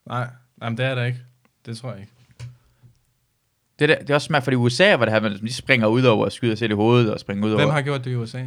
Nej, 0.07 0.27
nej 0.57 0.69
men 0.69 0.77
det 0.77 0.85
er 0.85 0.95
der 0.95 1.03
ikke. 1.03 1.19
Det 1.65 1.77
tror 1.77 1.91
jeg 1.91 1.99
ikke. 1.99 2.11
Det, 3.79 3.89
der, 3.89 3.99
det 3.99 4.09
er 4.09 4.13
også 4.13 4.25
smart, 4.25 4.43
for 4.43 4.51
i 4.51 4.55
USA, 4.55 4.95
hvor 4.95 5.05
det 5.05 5.13
her, 5.13 5.21
man 5.21 5.31
de 5.31 5.53
springer 5.53 5.87
ud 5.87 6.03
over 6.03 6.25
og 6.25 6.31
skyder 6.31 6.55
selv 6.55 6.71
i 6.71 6.75
hovedet 6.75 7.13
og 7.13 7.19
springer 7.19 7.45
ud 7.45 7.49
Hvem 7.49 7.59
over. 7.59 7.71
har 7.73 7.81
gjort 7.81 8.05
det 8.05 8.11
i 8.11 8.15
USA? 8.15 8.39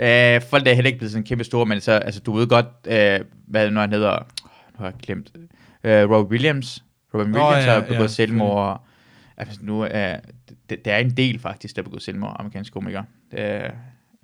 Øh, 0.00 0.42
folk 0.42 0.64
der 0.64 0.70
er 0.70 0.74
heller 0.74 0.86
ikke 0.86 0.98
blevet 0.98 1.12
sådan 1.12 1.24
kæmpe 1.24 1.44
store, 1.44 1.66
men 1.66 1.80
så, 1.80 1.92
altså, 1.92 2.20
du 2.20 2.32
ved 2.32 2.46
godt, 2.46 2.66
øh, 2.86 3.20
hvad 3.46 3.70
nu 3.70 3.80
han 3.80 3.92
hedder, 3.92 4.26
nu 4.44 4.78
har 4.78 4.84
jeg 4.84 4.94
glemt, 5.02 5.32
øh, 5.84 6.10
Robert 6.10 6.30
Williams. 6.30 6.84
Robert 7.14 7.28
Nå, 7.28 7.38
Williams 7.38 7.66
ja, 7.66 7.72
har 7.72 7.80
begået 7.80 7.98
ja, 8.00 8.06
selvmord. 8.06 8.58
og- 8.68 8.80
Altså, 9.36 9.58
nu 9.62 9.80
er, 9.90 10.16
det, 10.70 10.84
der 10.84 10.92
er 10.94 10.98
en 10.98 11.10
del 11.10 11.38
faktisk, 11.38 11.76
der 11.76 11.82
har 11.82 11.84
begået 11.84 12.02
selvmord, 12.02 12.36
amerikanske 12.38 12.72
komikere. 12.74 13.04
Det 13.30 13.40
er, 13.40 13.70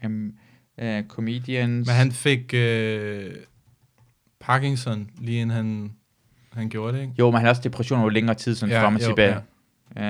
um, 0.05 0.33
uh, 0.83 1.03
comedians. 1.09 1.87
Men 1.87 1.95
han 1.97 2.13
fik 2.13 2.55
øh, 2.55 3.31
Parkinson, 4.41 5.11
lige 5.21 5.41
inden 5.41 5.57
han, 5.57 5.93
han 6.53 6.69
gjorde 6.69 6.97
det, 6.97 7.03
ikke? 7.03 7.15
Jo, 7.19 7.27
men 7.31 7.35
han 7.35 7.43
har 7.45 7.49
også 7.49 7.63
depression 7.65 8.01
over 8.01 8.11
længere 8.11 8.35
tid, 8.35 8.55
sådan 8.55 8.73
Ja, 8.73 8.79
ja, 8.81 8.85
frem 8.87 8.95
og 8.95 9.01
jo, 9.03 9.07
tilbage. 9.07 9.33
Ja. 9.35 9.39
Uh, 9.97 10.05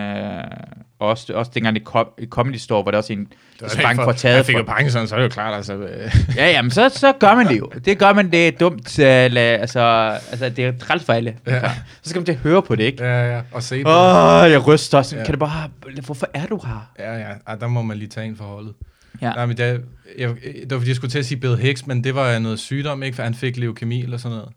også, 0.99 1.33
også 1.35 1.51
dengang 1.55 1.77
i, 1.77 1.81
kom, 1.81 2.09
Comedy 2.29 2.57
Store, 2.57 2.85
var 2.85 2.91
der 2.91 2.99
også 2.99 3.13
en, 3.13 3.33
sprang 3.69 3.97
for 3.97 4.13
taget 4.13 4.37
Han 4.37 4.45
fik 4.45 4.55
jo 4.55 4.61
for, 4.61 4.67
Parkinson, 4.67 5.07
så 5.07 5.15
er 5.15 5.19
det 5.19 5.25
jo 5.25 5.33
klart, 5.33 5.55
altså... 5.55 5.75
Øh, 5.75 6.17
Ja, 6.37 6.51
ja, 6.51 6.63
men 6.63 6.71
så, 6.71 6.89
så 6.89 7.13
gør 7.13 7.35
man 7.35 7.47
det 7.47 7.59
jo. 7.59 7.71
Det 7.85 7.99
gør 7.99 8.13
man, 8.13 8.31
det 8.31 8.49
er 8.49 8.53
dumt. 8.53 8.99
Uh, 8.99 9.05
la, 9.05 9.41
altså, 9.41 9.81
altså, 10.31 10.49
det 10.49 10.65
er 10.65 10.73
træls 10.79 11.05
for 11.05 11.13
alle. 11.13 11.37
Ja. 11.47 11.71
Så 12.03 12.11
skal 12.11 12.19
man 12.19 12.25
til 12.25 12.33
at 12.33 12.39
høre 12.39 12.63
på 12.63 12.77
det, 12.77 12.85
ikke? 12.85 13.05
ja, 13.05 13.35
ja, 13.37 13.43
og 13.53 13.63
se 13.63 13.83
på 13.83 13.89
Åh, 13.89 14.43
oh, 14.43 14.51
jeg 14.51 14.67
ryster 14.67 14.99
også. 14.99 15.17
Ja. 15.17 15.25
Kan 15.25 15.35
du 15.35 15.39
bare... 15.39 15.71
Hvorfor 16.05 16.29
er 16.35 16.47
du 16.47 16.61
her? 16.67 16.91
Ja, 16.99 17.17
ja, 17.17 17.35
Ej, 17.47 17.55
der 17.55 17.67
må 17.67 17.83
man 17.83 17.97
lige 17.97 18.09
tage 18.09 18.27
en 18.27 18.37
for 18.37 18.45
holdet. 18.45 18.75
Ja. 19.23 19.33
Nej, 19.33 19.47
men 19.47 19.57
det, 19.57 19.85
jeg, 20.19 20.29
det 20.29 20.71
var 20.71 20.79
fordi, 20.79 20.89
jeg 20.89 20.97
skulle 20.97 21.11
til 21.11 21.19
at 21.19 21.27
sige 21.27 21.41
Bill 21.41 21.57
Hicks, 21.57 21.87
men 21.87 22.05
det 22.05 22.15
var 22.15 22.39
noget 22.39 22.59
sygdom, 22.59 23.03
ikke? 23.03 23.17
For 23.17 23.23
han 23.23 23.35
fik 23.35 23.57
leukemi 23.57 24.03
eller 24.03 24.17
sådan 24.17 24.39
noget. 24.39 24.53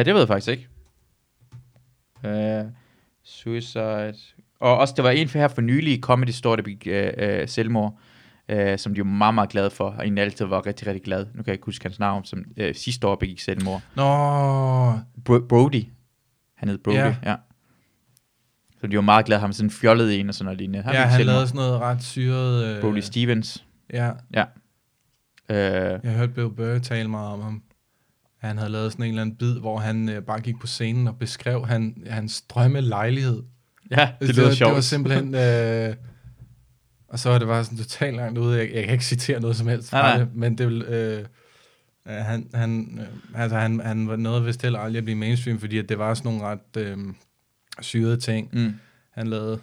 Uh, 0.00 0.06
det 0.06 0.14
ved 0.14 0.20
jeg 0.20 0.28
faktisk 0.28 0.48
ikke. 0.48 0.68
Uh, 2.24 2.70
suicide. 3.24 4.14
Og 4.60 4.78
også, 4.78 4.94
der 4.96 5.02
var 5.02 5.10
en 5.10 5.28
her 5.28 5.48
for 5.48 5.60
nylig 5.62 5.98
i 5.98 6.00
Comedy 6.00 6.28
Store, 6.30 6.56
der 6.56 6.62
begik 6.62 6.86
uh, 7.18 7.22
uh, 7.42 7.48
selvmord, 7.48 7.98
uh, 8.52 8.58
som 8.76 8.94
de 8.94 9.00
var 9.00 9.04
meget, 9.04 9.34
meget 9.34 9.50
glade 9.50 9.70
for, 9.70 9.90
og 9.90 10.06
en 10.06 10.18
altid 10.18 10.44
var 10.44 10.66
rigtig, 10.66 10.86
rigtig 10.86 11.02
glad. 11.02 11.26
Nu 11.26 11.32
kan 11.32 11.46
jeg 11.46 11.52
ikke 11.54 11.64
huske 11.64 11.84
hans 11.84 11.98
navn, 11.98 12.24
som 12.24 12.44
uh, 12.60 12.66
sidste 12.74 13.06
år 13.06 13.14
begik 13.14 13.40
selvmord. 13.40 13.82
Nå, 13.96 14.02
Bro- 15.24 15.46
Brody. 15.48 15.84
Han 16.56 16.68
hed 16.68 16.78
Brody, 16.78 16.94
Ja. 16.96 17.06
ja. 17.06 17.14
ja. 17.30 17.36
Så 18.80 18.86
de 18.86 18.96
var 18.96 19.02
meget 19.02 19.26
glade, 19.26 19.40
ham 19.40 19.52
sådan 19.52 19.70
fjollet 19.70 20.20
en 20.20 20.28
og 20.28 20.34
sådan 20.34 20.44
noget 20.44 20.58
lignende. 20.58 20.78
ja, 20.78 20.84
begik 20.84 20.98
han 20.98 21.10
selvmord. 21.10 21.26
lavede 21.34 21.46
sådan 21.48 21.56
noget 21.58 21.80
ret 21.80 22.02
syret... 22.02 22.64
Øh, 22.76 22.80
Brody 22.80 22.98
Stevens. 22.98 23.64
Ja, 23.92 24.10
Uh, 25.50 25.56
jeg 25.56 26.00
hørte 26.16 26.32
Bill 26.32 26.50
Burr 26.50 26.78
tale 26.78 27.08
meget 27.08 27.32
om 27.32 27.40
ham. 27.42 27.62
Han 28.42 28.58
havde 28.58 28.70
lavet 28.70 28.92
sådan 28.92 29.04
en 29.04 29.08
eller 29.08 29.22
anden 29.22 29.36
bid, 29.36 29.58
hvor 29.58 29.78
han 29.78 30.08
øh, 30.08 30.22
bare 30.22 30.40
gik 30.40 30.58
på 30.60 30.66
scenen 30.66 31.08
og 31.08 31.18
beskrev 31.18 31.66
han, 31.66 32.02
hans 32.06 32.42
drømme 32.42 32.80
lejlighed. 32.80 33.42
ja, 33.90 34.12
det, 34.20 34.28
det, 34.28 34.36
lyder 34.36 34.46
var, 34.48 34.54
sjovt. 34.54 34.68
det 34.68 34.74
var 34.74 34.80
simpelthen... 34.80 35.34
Øh, 35.90 35.96
og 37.08 37.18
så 37.18 37.30
var 37.30 37.38
det 37.38 37.48
bare 37.48 37.64
sådan 37.64 37.78
totalt 37.78 38.16
langt 38.16 38.38
ude. 38.38 38.58
Jeg, 38.58 38.70
jeg 38.74 38.84
kan 38.84 38.92
ikke 38.92 39.04
citere 39.04 39.40
noget 39.40 39.56
som 39.56 39.66
helst 39.68 39.90
fra 39.90 39.98
Nej, 40.02 40.10
nej. 40.16 40.24
det, 40.24 40.34
men 40.34 40.58
det 40.58 40.66
vil... 40.66 40.82
Øh, 40.82 41.18
øh, 42.08 42.14
han, 42.14 42.50
han, 42.54 42.98
øh, 43.34 43.40
altså 43.42 43.58
han, 43.58 43.80
han 43.80 44.08
var 44.08 44.16
noget 44.16 44.46
vist 44.46 44.62
heller 44.62 44.78
aldrig 44.78 44.98
at 44.98 45.04
blive 45.04 45.16
mainstream, 45.18 45.58
fordi 45.58 45.78
at 45.78 45.88
det 45.88 45.98
var 45.98 46.14
sådan 46.14 46.32
nogle 46.32 46.46
ret 46.46 46.76
øh, 46.76 46.98
syrede 47.80 48.16
ting, 48.16 48.48
Mm. 48.52 48.74
han 49.10 49.26
lavede, 49.26 49.58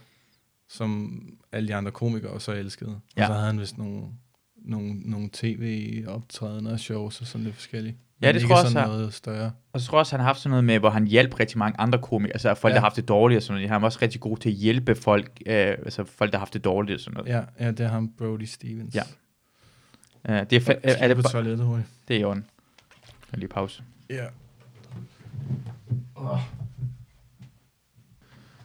som 0.69 1.21
alle 1.51 1.67
de 1.67 1.75
andre 1.75 1.91
komikere 1.91 2.31
også 2.31 2.51
elskede. 2.51 2.89
Og 2.91 3.01
Ja. 3.17 3.27
så 3.27 3.33
havde 3.33 3.45
han 3.45 3.59
vist 3.59 3.77
nogle, 3.77 4.03
nogle, 4.65 4.93
nogle 4.93 5.29
tv-optrædener 5.33 6.71
og 6.71 6.79
shows 6.79 7.21
og 7.21 7.27
sådan 7.27 7.43
lidt 7.45 7.55
forskellige. 7.55 7.97
Ja, 8.21 8.31
det 8.31 8.41
tror 8.41 8.55
jeg 8.55 8.65
også, 8.65 8.73
noget 8.85 9.13
større. 9.13 9.51
Og 9.73 9.79
så 9.81 9.87
tror 9.87 9.97
jeg 9.97 9.99
også, 9.99 10.13
han 10.13 10.19
har 10.19 10.27
haft 10.27 10.39
sådan 10.39 10.49
noget 10.49 10.63
med, 10.63 10.79
hvor 10.79 10.89
han 10.89 11.07
hjalp 11.07 11.39
rigtig 11.39 11.57
mange 11.57 11.79
andre 11.79 11.99
komikere, 11.99 12.33
altså 12.33 12.53
folk, 12.53 12.71
Ja. 12.71 12.75
der 12.75 12.79
har 12.79 12.85
haft 12.85 12.95
det 12.95 13.07
dårligt 13.07 13.37
og 13.37 13.43
sådan 13.43 13.55
noget. 13.57 13.69
Han 13.69 13.81
var 13.81 13.85
også 13.87 13.99
rigtig 14.01 14.21
god 14.21 14.37
til 14.37 14.49
at 14.49 14.55
hjælpe 14.55 14.95
folk, 14.95 15.31
øh, 15.45 15.55
altså 15.55 16.03
folk, 16.03 16.31
der 16.31 16.37
har 16.37 16.41
haft 16.45 16.53
det 16.53 16.63
dårligt 16.63 16.95
og 16.95 16.99
sådan 17.01 17.17
noget. 17.17 17.29
Ja, 17.29 17.65
ja, 17.65 17.71
det 17.71 17.79
er 17.79 17.87
ham, 17.87 18.09
Brody 18.17 18.43
Stevens. 18.43 18.95
Ja. 18.95 19.01
Uh, 20.29 20.49
det 20.49 20.53
er, 20.53 20.73
fa- 20.73 20.79
Er 21.03 21.07
det, 21.07 21.17
på 21.17 21.21
toilettet 21.23 21.65
hurtigt. 21.65 21.87
det 22.07 22.15
er 22.15 22.19
i 22.19 22.23
orden. 22.23 22.45
Jeg 23.31 23.39
lige 23.39 23.49
pause. 23.49 23.83
Ja. 24.09 24.25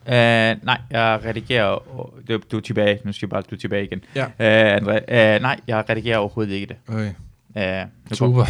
Uh, 0.07 0.65
nej, 0.65 0.81
jeg 0.91 1.21
redigerer... 1.25 1.79
Du, 2.29 2.41
du 2.53 2.57
er 2.57 2.61
tilbage. 2.61 3.01
Nu 3.05 3.13
skal 3.13 3.27
jeg 3.27 3.31
bare, 3.31 3.43
du 3.43 3.55
er 3.55 3.59
tilbage 3.59 3.85
igen. 3.85 4.05
Ja. 4.15 4.25
Uh, 4.25 4.83
André, 4.83 4.97
uh, 5.37 5.43
nej, 5.43 5.61
jeg 5.67 5.85
redigerer 5.89 6.19
overhovedet 6.19 6.53
ikke 6.53 6.67
det. 6.67 6.77
Okay. 7.55 7.83
Uh, 7.85 7.89
Super. 8.13 8.45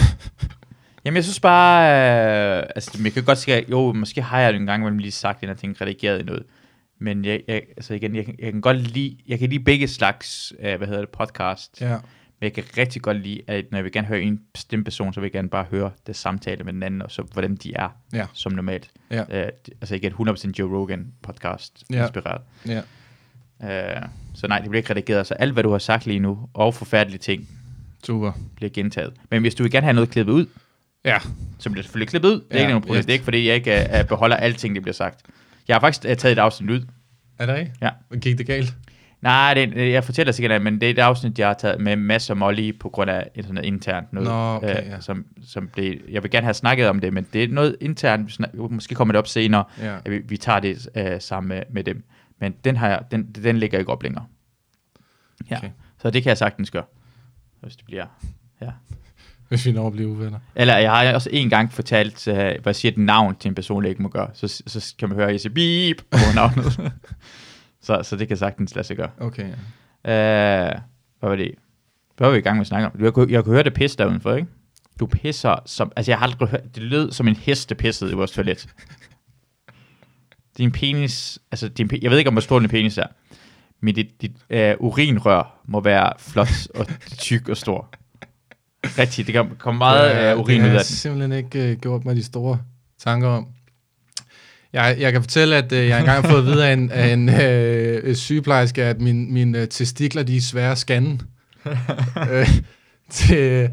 Jamen, 1.05 1.17
jeg 1.17 1.25
synes 1.25 1.41
bare, 1.41 1.83
øh, 2.59 2.63
altså, 2.77 2.99
jeg 3.05 3.13
kan 3.13 3.25
godt 3.25 3.39
sige, 3.39 3.65
jo, 3.71 3.93
måske 3.93 4.23
har 4.23 4.41
jeg 4.41 4.53
det 4.53 4.61
en 4.61 4.67
gang 4.67 4.83
imellem 4.83 4.99
lige 4.99 5.13
sagt, 5.13 5.43
at 5.43 5.49
jeg 5.49 5.57
ting 5.57 5.81
redigeret 5.81 6.21
i 6.21 6.25
noget. 6.25 6.43
Men 6.99 7.25
jeg, 7.25 7.41
jeg, 7.49 7.63
altså 7.77 7.95
igen, 7.95 8.17
jeg, 8.17 8.25
kan- 8.25 8.35
jeg 8.39 8.53
kan 8.53 8.61
godt 8.61 8.77
lide, 8.77 9.17
jeg 9.29 9.39
kan 9.39 9.49
lide 9.51 9.65
begge 9.65 9.89
slags, 9.89 10.53
øh, 10.61 10.77
hvad 10.79 10.87
hedder 10.89 11.01
det, 11.01 11.09
podcast. 11.11 11.81
Ja. 11.81 11.89
Men 12.41 12.45
jeg 12.47 12.53
kan 12.53 12.65
rigtig 12.79 13.03
godt 13.03 13.17
lide, 13.21 13.41
at 13.47 13.65
når 13.71 13.79
jeg 13.79 13.85
vil 13.85 13.93
gerne 13.93 14.07
høre 14.07 14.21
en 14.21 14.41
bestemt 14.53 14.85
person, 14.85 15.13
så 15.15 15.21
vil 15.21 15.27
jeg 15.27 15.33
gerne 15.33 15.49
bare 15.49 15.67
høre 15.71 15.91
det 16.07 16.17
samtale 16.17 16.65
med 16.65 16.73
den 16.73 16.83
anden, 16.83 17.03
og 17.03 17.11
så 17.11 17.23
hvordan 17.33 17.57
de 17.57 17.73
er 17.77 17.89
Ja. 18.13 18.27
som 18.33 18.53
normalt. 18.53 18.91
Ja. 19.11 19.21
Øh, 19.43 19.49
altså 19.81 19.95
ikke 19.95 20.07
et 20.07 20.13
100% 20.13 20.59
Joe 20.59 20.79
Rogan 20.79 21.07
podcast 21.23 21.85
Ja. 21.93 22.03
inspireret. 22.03 22.41
Ja. 22.69 22.81
Øh, 23.97 24.03
så 24.35 24.49
nej, 24.49 24.59
det 24.59 24.71
bliver 24.71 24.79
ikke 24.81 24.91
redigeret. 24.91 25.27
Så 25.27 25.35
alt, 25.35 25.53
hvad 25.53 25.63
du 25.63 25.71
har 25.71 25.79
sagt 25.79 26.07
lige 26.07 26.19
nu, 26.21 26.49
og 26.55 26.75
forfærdelige 26.75 27.19
ting, 27.19 27.49
Super. 28.05 28.33
bliver 28.57 28.71
gentaget. 28.71 29.13
Men 29.31 29.41
hvis 29.41 29.55
du 29.55 29.63
vil 29.63 29.73
gerne 29.73 29.85
have 29.85 29.95
noget 29.95 30.11
klippet 30.11 30.33
ud, 30.33 30.47
Ja. 31.05 31.19
så 31.59 31.71
bliver 31.71 31.75
det 31.75 31.85
selvfølgelig 31.85 32.09
klippet 32.09 32.29
ud. 32.29 32.35
Det 32.35 32.43
er 32.51 32.55
Ja, 32.57 32.61
ikke 32.61 32.69
noget 32.71 32.83
problem. 32.83 32.99
yes. 32.99 33.05
Det 33.07 33.13
er 33.13 33.15
ikke, 33.15 33.25
fordi 33.25 33.47
jeg 33.49 33.55
ikke 33.55 33.87
uh, 34.01 34.07
beholder 34.09 34.37
alting, 34.37 34.75
det 34.75 34.83
bliver 34.83 34.95
sagt. 34.95 35.23
Jeg 35.69 35.75
har 35.77 35.81
faktisk 35.81 36.05
uh, 36.11 36.17
taget 36.17 36.33
et 36.33 36.39
afsnit 36.39 36.71
ud. 36.71 36.87
Er 37.39 37.47
det 37.47 37.59
ikke? 37.59 37.73
Ja. 37.83 37.91
Gik 38.21 38.39
det 38.39 38.47
galt? 38.47 38.75
Nej, 39.21 39.55
det, 39.55 39.93
jeg 39.93 40.05
fortæller 40.05 40.33
sikkert, 40.33 40.63
men 40.63 40.75
det 40.81 40.87
er 40.87 40.91
et 40.91 40.99
afsnit, 40.99 41.39
jeg 41.39 41.47
har 41.47 41.55
taget 41.55 41.81
med 41.81 41.97
Mads 41.97 42.31
og 42.31 42.37
Molly 42.37 42.79
på 42.79 42.89
grund 42.89 43.11
af 43.11 43.29
et 43.35 43.45
sådan 43.45 43.55
noget 43.55 43.67
internt 43.67 44.13
noget. 44.13 44.29
Nå, 44.29 44.57
okay, 44.57 44.83
øh, 44.85 44.89
ja. 44.91 45.01
som, 45.01 45.27
som 45.47 45.69
blev, 45.69 45.95
jeg 46.11 46.23
vil 46.23 46.31
gerne 46.31 46.45
have 46.45 46.55
snakket 46.55 46.89
om 46.89 47.01
det, 47.01 47.13
men 47.13 47.27
det 47.33 47.45
er 47.45 47.49
noget 47.49 47.77
internt, 47.81 48.41
måske 48.71 48.95
kommer 48.95 49.13
det 49.13 49.19
op 49.19 49.27
senere, 49.27 49.65
Ja. 49.81 49.97
at 50.05 50.11
vi, 50.11 50.19
vi 50.19 50.37
tager 50.37 50.61
det 50.61 50.89
uh, 50.99 51.03
sammen 51.21 51.49
med, 51.49 51.63
med 51.71 51.85
dem. 51.85 52.05
Men 52.41 52.55
den, 52.65 52.77
har 52.77 52.89
jeg, 52.89 53.01
den, 53.11 53.33
den 53.33 53.57
ligger 53.59 53.79
ikke 53.79 53.93
op 53.93 54.03
længere. 54.03 54.25
Ja. 55.51 55.57
Okay. 55.57 55.71
Så 56.03 56.11
det 56.11 56.23
kan 56.23 56.29
jeg 56.29 56.39
sagtens 56.39 56.71
gøre, 56.71 56.85
hvis 57.61 57.77
det 57.77 57.85
bliver... 57.85 58.07
Ja. 58.61 58.71
Hvis 59.49 59.67
vi 59.67 59.73
når 59.73 59.87
at 59.87 59.93
blive 59.93 60.09
uvenner. 60.09 60.39
Eller 60.55 60.77
jeg 60.77 60.91
har 60.91 61.15
også 61.15 61.31
en 61.33 61.51
gang 61.51 61.73
fortalt, 61.73 62.29
uh, 62.29 62.35
hvor 62.35 62.61
jeg 62.67 62.77
siger 62.77 62.93
et 62.93 62.99
navn 62.99 63.37
til 63.37 63.49
en 63.49 63.55
person, 63.55 63.83
jeg 63.83 63.91
ikke 63.91 64.03
må 64.03 64.09
gøre. 64.09 64.31
Så, 64.35 64.63
så 64.67 64.95
kan 64.99 65.09
man 65.09 65.17
høre, 65.17 65.27
at 65.27 65.33
jeg 65.33 65.41
siger 65.41 65.55
beep 65.55 66.03
over 66.13 66.35
navnet. 66.41 66.93
så, 67.83 68.01
så 68.03 68.17
det 68.17 68.29
kan 68.29 68.37
sagtens 68.37 68.75
lade 68.75 68.87
sig 68.87 68.97
gøre. 68.97 69.11
Okay, 69.19 69.49
ja. 70.05 70.73
Uh, 70.75 70.81
hvad 71.21 71.29
var 71.29 71.37
det? 71.37 71.55
Hvad 72.17 72.27
var 72.27 72.33
vi 72.33 72.39
i 72.39 72.43
gang 72.43 72.57
med 72.57 72.61
at 72.61 72.67
snakke 72.67 72.87
om? 72.87 73.05
Jeg 73.05 73.13
kunne, 73.13 73.33
jeg 73.33 73.45
kunne 73.45 73.55
høre 73.55 73.63
det 73.65 73.75
pisse 73.75 73.99
der 73.99 74.07
udenfor, 74.07 74.35
ikke? 74.35 74.49
Du 75.01 75.07
pisser 75.07 75.57
som... 75.67 75.93
Altså, 75.97 76.13
jeg 76.13 76.19
har 76.19 76.27
aldrig 76.27 76.49
hørt... 76.49 76.75
Det 76.75 76.83
lød 76.83 77.13
som 77.13 77.29
en 77.29 77.37
hest, 77.37 77.69
der 77.69 77.75
pissede 77.75 78.11
i 78.11 78.15
vores 78.15 78.31
toilet. 78.31 78.69
Din 80.59 80.73
penis... 80.73 81.39
Altså, 81.51 81.69
din, 81.69 81.91
jeg 82.03 82.11
ved 82.11 82.19
ikke, 82.19 82.29
om 82.29 82.35
hvor 82.35 82.41
stor 82.41 82.59
din 82.59 82.69
penis 82.69 82.99
er. 82.99 83.07
Men 83.81 83.95
dit, 83.95 84.23
dit 84.23 84.33
uh, 84.51 84.87
urinrør 84.87 85.61
må 85.65 85.81
være 85.81 86.13
flot 86.19 86.67
og 86.75 86.87
tyk 87.19 87.49
og 87.49 87.57
stor. 87.57 87.91
Rigtigt, 88.99 89.27
det 89.27 89.33
kan 89.33 89.47
komme 89.59 89.79
meget 89.79 90.35
uh, 90.35 90.41
urin 90.41 90.61
det 90.61 90.67
ud 90.67 90.69
har 90.69 90.69
af 90.69 90.79
jeg 90.79 90.87
den. 90.89 90.97
simpelthen 90.97 91.33
ikke 91.33 91.73
uh, 91.73 91.81
gjort 91.81 92.05
mig 92.05 92.17
de 92.17 92.25
store 92.25 92.59
tanker 93.05 93.29
om. 93.29 93.47
Jeg, 94.73 94.97
jeg 94.99 95.13
kan 95.13 95.23
fortælle, 95.23 95.57
at 95.57 95.73
uh, 95.73 95.79
jeg 95.79 95.99
engang 96.01 96.23
har 96.23 96.31
fået 96.31 96.39
at 96.39 96.47
vide 96.47 96.69
af 96.69 96.73
en, 96.73 96.91
af 96.91 97.13
en 97.13 97.29
uh, 98.09 98.15
sygeplejerske, 98.15 98.85
at 98.85 99.01
min, 99.01 99.33
mine 99.33 99.63
uh, 99.63 99.69
testikler, 99.69 100.23
de 100.23 100.37
er 100.37 100.41
svære 100.41 100.73
at 100.73 100.79
scanne. 100.79 101.19
uh, 101.67 102.49
til, 103.11 103.71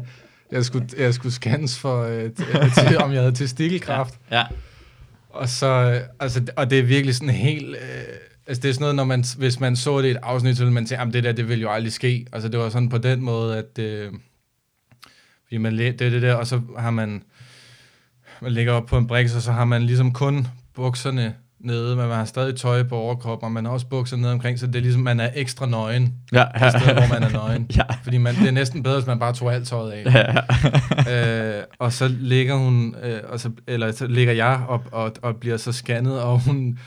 jeg, 0.52 0.64
skulle, 0.64 0.88
jeg 0.98 1.14
skulle 1.14 1.32
scannes 1.32 1.78
for, 1.78 2.06
uh, 2.06 2.12
til, 2.12 2.46
til, 2.88 2.98
om 2.98 3.12
jeg 3.12 3.20
havde 3.20 3.34
testikelkræft. 3.34 4.14
Ja. 4.30 4.42
Og 5.30 5.48
så, 5.48 5.66
øh, 5.66 6.00
altså, 6.20 6.42
og 6.56 6.70
det 6.70 6.78
er 6.78 6.82
virkelig 6.82 7.14
sådan 7.14 7.30
helt, 7.34 7.76
øh, 7.76 8.02
altså 8.46 8.62
det 8.62 8.68
er 8.68 8.72
sådan 8.72 8.82
noget, 8.82 8.96
når 8.96 9.04
man, 9.04 9.24
hvis 9.38 9.60
man 9.60 9.76
så 9.76 10.00
det 10.00 10.08
i 10.08 10.10
et 10.10 10.16
afsnit, 10.22 10.56
så 10.56 10.62
ville 10.62 10.74
man 10.74 10.86
tænke, 10.86 11.00
jamen 11.00 11.14
det 11.14 11.24
der, 11.24 11.32
det 11.32 11.48
vil 11.48 11.60
jo 11.60 11.70
aldrig 11.70 11.92
ske. 11.92 12.26
Altså 12.32 12.48
det 12.48 12.60
var 12.60 12.68
sådan 12.68 12.88
på 12.88 12.98
den 12.98 13.22
måde, 13.22 13.56
at, 13.56 13.78
øh, 13.78 14.10
fordi 15.52 15.58
man, 15.62 15.78
det 15.78 16.00
er 16.00 16.10
det 16.10 16.22
der, 16.22 16.34
og 16.34 16.46
så 16.46 16.60
har 16.78 16.90
man, 16.90 17.22
man 18.42 18.52
ligger 18.52 18.72
op 18.72 18.86
på 18.86 18.98
en 18.98 19.06
briks, 19.06 19.34
og 19.36 19.42
så 19.42 19.52
har 19.52 19.64
man 19.64 19.82
ligesom 19.82 20.12
kun 20.12 20.46
bukserne 20.74 21.34
nede, 21.60 21.96
men 21.96 22.08
man 22.08 22.16
har 22.16 22.24
stadig 22.24 22.56
tøj 22.56 22.82
på 22.82 22.96
overkroppen, 22.96 23.44
og 23.44 23.52
man 23.52 23.64
har 23.64 23.72
også 23.72 23.86
bukser 23.86 24.16
nede 24.16 24.32
omkring, 24.32 24.58
så 24.58 24.66
det 24.66 24.76
er 24.76 24.80
ligesom, 24.80 25.02
man 25.02 25.20
er 25.20 25.30
ekstra 25.34 25.66
nøgen, 25.66 26.14
Ja. 26.32 26.44
i 26.44 26.70
stedet 26.70 26.96
hvor 26.98 27.14
man 27.14 27.22
er 27.22 27.30
nøgen. 27.32 27.66
Ja. 27.76 27.82
Fordi 28.02 28.18
man, 28.18 28.34
det 28.34 28.46
er 28.48 28.50
næsten 28.52 28.82
bedre, 28.82 28.96
hvis 28.96 29.06
man 29.06 29.18
bare 29.18 29.32
tog 29.34 29.54
alt 29.54 29.68
tøjet 29.68 29.90
af 29.92 31.58
øh, 31.58 31.62
og 31.78 31.92
så 31.92 32.08
ligger 32.08 32.54
hun, 32.54 32.94
øh, 33.02 33.20
og 33.28 33.40
så, 33.40 33.50
eller 33.66 33.92
så 33.92 34.06
ligger 34.06 34.32
jeg 34.32 34.60
op 34.68 34.88
og, 34.92 35.12
og 35.22 35.36
bliver 35.36 35.56
så 35.56 35.72
scannet, 35.72 36.20
og 36.20 36.38
hun 36.40 36.78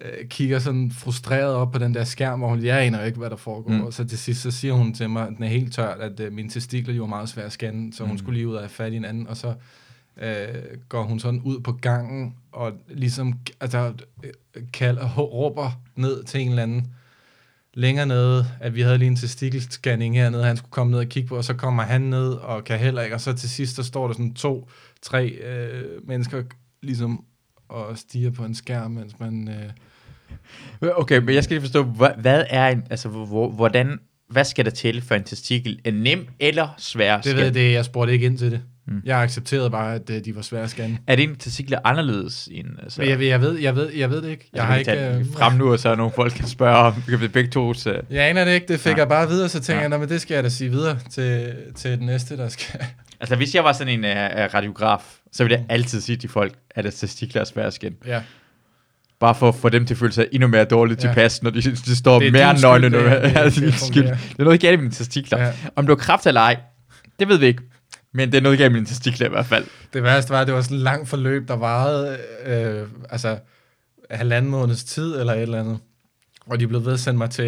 øh, 0.00 0.28
kigger 0.28 0.58
sådan 0.58 0.90
frustreret 0.90 1.54
op 1.54 1.72
på 1.72 1.78
den 1.78 1.94
der 1.94 2.04
skærm, 2.04 2.38
hvor 2.38 2.48
hun, 2.48 2.64
jeg 2.64 2.82
aner 2.82 3.04
ikke, 3.04 3.18
hvad 3.18 3.30
der 3.30 3.36
foregår. 3.36 3.70
Mm. 3.72 3.80
Og 3.80 3.92
så 3.92 4.04
til 4.04 4.18
sidst, 4.18 4.42
så 4.42 4.50
siger 4.50 4.74
hun 4.74 4.94
til 4.94 5.10
mig, 5.10 5.28
den 5.36 5.42
er 5.42 5.48
helt 5.48 5.74
tørt, 5.74 6.00
at 6.00 6.20
øh, 6.20 6.32
mine 6.32 6.50
testikler 6.50 6.94
jo 6.94 7.02
er 7.04 7.08
meget 7.08 7.28
svære 7.28 7.46
at 7.46 7.52
scanne, 7.52 7.92
så 7.92 8.02
hun 8.04 8.12
Mm. 8.12 8.18
skulle 8.18 8.36
lige 8.36 8.48
ud 8.48 8.54
og 8.54 8.60
have 8.60 8.68
fat 8.68 8.92
i 8.92 8.96
en 8.96 9.04
anden, 9.04 9.26
og 9.26 9.36
så 9.36 9.54
øh, 10.22 10.54
går 10.88 11.02
hun 11.02 11.20
sådan 11.20 11.40
ud 11.44 11.60
på 11.60 11.72
gangen, 11.72 12.34
og 12.52 12.72
ligesom 12.88 13.34
altså, 13.60 13.92
øh, 14.24 14.30
kalder, 14.72 15.08
råber 15.18 15.80
ned 15.96 16.24
til 16.24 16.40
en 16.40 16.48
eller 16.48 16.62
anden, 16.62 16.86
længere 17.74 18.06
nede, 18.06 18.46
at 18.60 18.74
vi 18.74 18.80
havde 18.80 18.98
lige 18.98 19.08
en 19.08 19.16
testikelscanning 19.16 20.14
hernede, 20.16 20.44
han 20.44 20.56
skulle 20.56 20.70
komme 20.70 20.90
ned 20.90 20.98
og 20.98 21.06
kigge 21.06 21.28
på, 21.28 21.36
og 21.36 21.44
så 21.44 21.54
kommer 21.54 21.82
han 21.82 22.00
ned 22.00 22.32
og 22.32 22.64
kan 22.64 22.78
heller 22.78 23.02
ikke, 23.02 23.14
og 23.14 23.20
så 23.20 23.32
til 23.32 23.50
sidst, 23.50 23.76
der 23.76 23.82
står 23.82 24.06
der 24.06 24.14
sådan 24.14 24.34
to, 24.34 24.68
tre 25.02 25.26
øh, 25.28 26.08
mennesker 26.08 26.42
ligesom 26.82 27.24
og 27.68 27.98
stiger 27.98 28.30
på 28.30 28.44
en 28.44 28.54
skærm, 28.54 28.90
mens 28.90 29.18
man... 29.20 29.48
Øh, 29.48 29.70
Okay, 30.82 31.18
men 31.18 31.34
jeg 31.34 31.44
skal 31.44 31.54
lige 31.54 31.62
forstå, 31.62 31.82
hvad, 31.82 32.10
hvad 32.18 32.44
er 32.50 32.68
en, 32.68 32.82
altså, 32.90 33.08
hvor, 33.08 33.50
hvordan, 33.50 33.98
hvad 34.30 34.44
skal 34.44 34.64
der 34.64 34.70
til 34.70 35.02
for 35.02 35.14
en 35.14 35.24
testikel? 35.24 35.78
En 35.84 35.94
nem 35.94 36.26
eller 36.40 36.68
svær 36.78 37.20
det 37.20 37.36
ved 37.36 37.44
jeg, 37.44 37.54
det, 37.54 37.72
jeg 37.72 37.84
spurgte 37.84 38.12
ikke 38.12 38.26
ind 38.26 38.38
til 38.38 38.50
det. 38.50 38.60
Mm. 38.86 38.94
Mm. 38.94 39.02
Jeg 39.04 39.18
accepterede 39.22 39.70
bare, 39.70 39.94
at 39.94 40.10
øh, 40.10 40.24
de 40.24 40.36
var 40.36 40.42
svære 40.42 40.62
at 40.62 40.70
scanne. 40.70 40.98
Er 41.06 41.16
dine 41.16 41.36
testikler 41.36 41.78
anderledes 41.84 42.48
end... 42.52 42.66
Altså, 42.82 42.96
Så, 42.96 43.02
jeg, 43.02 43.18
ved- 43.18 43.26
jeg, 43.26 43.40
ved, 43.40 43.58
jeg, 43.58 43.76
ved, 43.76 43.92
jeg 43.92 44.10
ved 44.10 44.22
det 44.22 44.28
ikke. 44.30 44.48
Jeg 44.54 44.68
altså, 44.70 44.90
har 44.90 44.96
ikke... 44.96 45.18
Øh, 45.18 45.26
frem 45.32 45.52
nu, 45.58 45.72
og 45.72 45.78
så 45.78 45.88
er 45.88 45.94
nogle 45.96 46.12
folk 46.16 46.32
kan 46.32 46.46
spørge 46.48 46.76
om, 46.76 46.94
vi 47.08 47.16
kan 47.16 47.30
begge 47.30 47.50
to... 47.50 47.74
Så, 47.74 48.00
jeg 48.10 48.28
aner 48.28 48.44
det 48.44 48.52
ikke, 48.54 48.66
det 48.68 48.80
fik 48.80 48.90
Nej. 48.92 48.98
jeg 48.98 49.08
bare 49.08 49.28
videre, 49.28 49.48
så 49.48 49.60
tænker 49.60 49.74
Ja. 49.76 49.80
jeg, 49.80 49.88
"Nå, 49.88 49.98
men 49.98 50.08
det 50.08 50.20
skal 50.20 50.34
jeg 50.34 50.44
da 50.44 50.48
sige 50.48 50.70
videre 50.70 50.98
til, 51.10 51.54
til 51.76 51.98
den 51.98 52.06
næste, 52.06 52.36
der 52.36 52.48
skal... 52.48 52.80
altså, 53.20 53.36
hvis 53.36 53.54
jeg 53.54 53.64
var 53.64 53.72
sådan 53.72 53.92
en 53.98 54.04
uh, 54.04 54.54
radiograf, 54.54 55.02
så 55.32 55.44
ville 55.44 55.56
jeg 55.58 55.66
altid 55.68 56.00
sige 56.00 56.16
til 56.16 56.30
folk, 56.30 56.52
at 56.70 56.84
deres 56.84 56.94
testikler 56.94 57.40
er 57.40 57.44
svære 57.44 57.66
at 57.66 57.72
scanne. 57.72 57.96
Ja, 58.06 58.22
Bare 59.20 59.34
for 59.34 59.48
at 59.48 59.54
få 59.54 59.68
dem 59.68 59.86
til 59.86 59.94
at 59.94 59.98
føle 59.98 60.12
sig 60.12 60.26
endnu 60.32 60.48
mere 60.48 60.64
dårligt 60.64 61.04
Ja. 61.04 61.08
tilpas, 61.08 61.42
når 61.42 61.50
de, 61.50 61.62
de 61.62 61.96
står 61.96 62.18
Det 62.18 62.28
er 62.28 62.32
mere 62.32 62.60
nøgne. 62.60 62.84
det- 62.84 62.92
nu. 62.92 62.98
det- 62.98 63.22
det- 63.22 63.34
det 63.54 63.54
det 63.54 63.68
er 63.68 63.72
skyld. 63.72 64.04
Det 64.04 64.18
er 64.38 64.44
noget 64.44 64.60
galt 64.60 64.78
med 64.78 64.82
mine 64.82 64.94
testikler. 64.94 65.38
ja. 65.38 65.52
Om 65.76 65.86
du 65.86 65.92
har 65.92 65.96
kræft 65.96 66.26
eller 66.26 66.40
ej, 66.40 66.56
det 67.18 67.28
ved 67.28 67.38
vi 67.38 67.46
ikke. 67.46 67.62
Men 68.14 68.32
det 68.32 68.38
er 68.38 68.42
noget 68.42 68.58
galt 68.58 68.72
med 68.72 68.80
mine 68.80 68.86
testikler 68.86 69.26
i 69.26 69.30
hvert 69.30 69.46
fald. 69.46 69.64
Det 69.92 70.02
værste 70.02 70.30
var, 70.30 70.40
at 70.40 70.46
det 70.46 70.54
var 70.54 70.62
sådan 70.62 70.76
et 70.76 70.82
langt 70.82 71.08
forløb, 71.08 71.48
der 71.48 71.56
varede 71.56 72.18
øh, 72.46 72.88
altså 73.10 73.38
halvanden 74.10 74.50
måneds 74.50 74.84
tid 74.84 75.20
eller 75.20 75.32
et 75.34 75.42
eller 75.42 75.60
andet. 75.60 75.78
Og 76.46 76.60
de 76.60 76.66
blev 76.68 76.84
ved 76.84 76.92
at 76.92 77.00
sende 77.00 77.18
mig 77.18 77.30
til, 77.30 77.44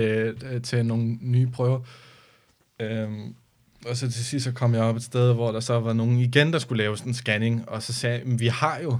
øh, 0.53 0.63
til 0.63 0.87
nogle 0.87 1.05
nye 1.21 1.47
prøver. 1.47 1.81
Øhm, 2.81 3.35
og 3.87 3.97
så 3.97 4.11
til 4.13 4.25
sidst 4.25 4.45
så 4.45 4.53
kom 4.53 4.75
jeg 4.75 4.83
op 4.83 4.97
et 4.97 5.03
sted, 5.03 5.33
hvor 5.33 5.53
der 5.53 5.61
så 5.61 5.81
var 5.81 5.93
nogen 5.93 6.19
igen, 6.19 6.53
der 6.53 6.59
skulle 6.59 6.83
lave 6.83 6.97
sådan 6.97 7.11
en 7.11 7.15
scanning. 7.15 7.69
Og 7.69 7.83
så 7.83 7.93
sagde 7.93 8.17
jeg, 8.19 8.27
"Men 8.27 8.41
vi 8.41 8.47
har 8.47 8.79
jo 8.83 8.99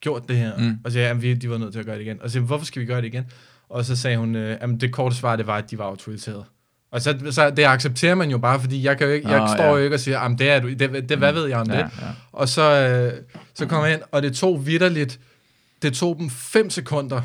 gjort 0.00 0.28
det 0.28 0.36
her. 0.36 0.56
Mm. 0.58 0.64
Mm. 0.64 0.78
Og 0.84 0.92
så 0.92 0.98
"Jamen, 0.98 1.22
vi, 1.22 1.34
de 1.34 1.50
var 1.50 1.58
nødt 1.58 1.72
til 1.72 1.78
at 1.80 1.86
gøre 1.86 1.96
det 1.96 2.02
igen. 2.02 2.22
Og 2.22 2.30
så 2.30 2.40
hvorfor 2.40 2.64
skal 2.64 2.82
vi 2.82 2.86
gøre 2.86 3.00
det 3.00 3.06
igen? 3.06 3.24
Og 3.68 3.84
så 3.84 3.96
sagde 3.96 4.16
hun, 4.16 4.34
øh, 4.36 4.58
jamen 4.60 4.80
det 4.80 4.92
korte 4.92 5.16
svar, 5.16 5.36
det 5.36 5.46
var, 5.46 5.56
at 5.56 5.70
de 5.70 5.78
var 5.78 5.84
autoriseret. 5.84 6.44
Og 6.90 7.02
så, 7.02 7.18
så 7.30 7.50
det 7.50 7.64
accepterer 7.64 8.14
man 8.14 8.30
jo 8.30 8.38
bare, 8.38 8.60
fordi 8.60 8.84
jeg, 8.84 8.98
kan 8.98 9.06
jo 9.06 9.12
ikke, 9.12 9.28
jeg 9.28 9.40
Nå, 9.40 9.46
står 9.46 9.64
ja. 9.64 9.70
jo 9.70 9.76
ikke 9.76 9.96
og 9.96 10.00
siger, 10.00 10.22
jamen 10.22 10.38
det 10.38 10.50
er 10.50 10.60
du, 10.60 10.68
det, 10.68 11.08
det, 11.08 11.18
hvad 11.18 11.32
ved 11.32 11.46
jeg 11.46 11.58
om 11.58 11.66
det? 11.68 11.74
Ja, 11.74 11.80
ja. 11.80 11.88
Og 12.32 12.48
så, 12.48 12.62
øh, 12.62 13.12
så 13.54 13.66
kom 13.66 13.84
jeg 13.84 13.92
ind, 13.92 14.02
og 14.10 14.22
det 14.22 14.36
tog 14.36 14.66
vidderligt, 14.66 15.20
det 15.82 15.92
tog 15.92 16.16
dem 16.18 16.30
5 16.30 16.70
sekunder 16.70 17.20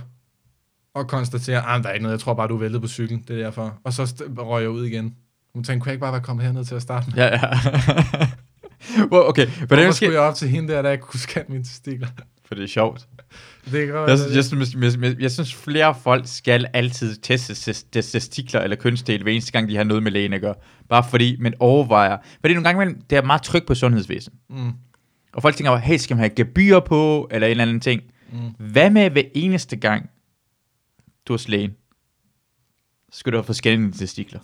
at 0.96 1.08
konstatere, 1.08 1.76
at 1.76 1.84
der 1.84 1.90
er 1.90 1.94
ikke 1.94 2.04
noget, 2.04 2.14
jeg 2.18 2.20
tror 2.20 2.34
bare, 2.34 2.48
du 2.48 2.56
er 2.56 2.60
væltet 2.60 2.82
på 2.82 2.88
cyklen, 2.88 3.24
det 3.28 3.40
er 3.40 3.44
derfor. 3.44 3.80
Og 3.84 3.94
så 3.94 4.24
røg 4.38 4.62
jeg 4.62 4.70
ud 4.70 4.86
igen. 4.86 5.16
Hun 5.54 5.64
tænkte, 5.64 5.84
kunne 5.84 5.90
jeg 5.90 5.94
ikke 5.94 6.02
bare 6.02 6.12
være 6.12 6.22
kommet 6.22 6.46
herned 6.46 6.66
til 6.66 6.76
at 6.76 6.82
starte 6.82 7.08
med? 7.10 7.16
Ja, 7.24 7.28
ja. 7.28 7.50
Well, 9.12 9.24
okay, 9.26 9.48
hvordan 9.48 9.86
Hvorfor 9.86 9.96
skulle 9.96 10.14
jeg 10.14 10.22
op 10.22 10.36
til 10.36 10.50
hende 10.50 10.74
der, 10.74 10.82
der 10.82 10.92
ikke 10.92 11.04
kunne 11.04 11.20
scanne 11.20 11.54
mine 11.54 11.64
testikler? 11.64 12.08
For 12.52 12.56
det 12.56 12.64
er 12.64 12.68
sjovt. 12.68 13.08
Det 13.66 13.86
kan 13.86 13.88
godt 13.96 14.10
Jeg, 14.10 14.18
jeg, 14.36 14.44
synes, 14.46 14.74
jeg, 14.76 15.02
jeg, 15.04 15.22
jeg 15.22 15.32
synes, 15.32 15.54
flere 15.56 15.96
folk 16.04 16.24
skal 16.28 16.66
altid 16.74 17.16
teste 17.16 17.54
tes- 17.54 17.86
tes- 17.96 18.12
testikler 18.12 18.62
eller 18.62 18.76
kønsdel, 18.76 19.24
hver 19.24 19.32
eneste 19.32 19.52
gang, 19.52 19.70
de 19.70 19.76
har 19.78 19.84
noget 19.84 20.04
med 20.04 20.12
lægen 20.12 20.34
at 20.34 20.42
gøre. 20.42 20.56
Bare 20.90 21.04
fordi 21.10 21.36
man 21.40 21.54
overvejer. 21.60 22.18
Fordi 22.42 22.54
nogle 22.54 22.64
gange 22.70 22.84
imellem, 22.84 23.02
det 23.10 23.18
er 23.18 23.22
meget 23.22 23.42
tryk 23.42 23.68
på 23.68 23.76
sundhedsvæsen. 23.76 24.34
Mm, 24.50 24.72
Og 25.34 25.42
folk 25.42 25.56
tænker, 25.56 25.76
hey, 25.78 25.98
skal 25.98 26.16
man 26.16 26.20
have 26.22 26.30
gebyr 26.36 26.80
på, 26.80 27.28
eller 27.32 27.48
en 27.48 27.52
eller 27.52 27.62
anden 27.64 27.80
ting. 27.80 28.02
mm. 28.32 28.40
Hvad 28.72 28.90
med 28.90 29.10
hver 29.10 29.24
eneste 29.36 29.76
gang, 29.76 30.10
du 31.28 31.34
er 31.34 31.38
hos 31.38 31.48
lægen, 31.48 31.72
så 33.12 33.20
skal 33.20 33.32
du 33.32 33.38
have 33.38 33.44
forskellige 33.44 33.92
testikler. 33.92 34.40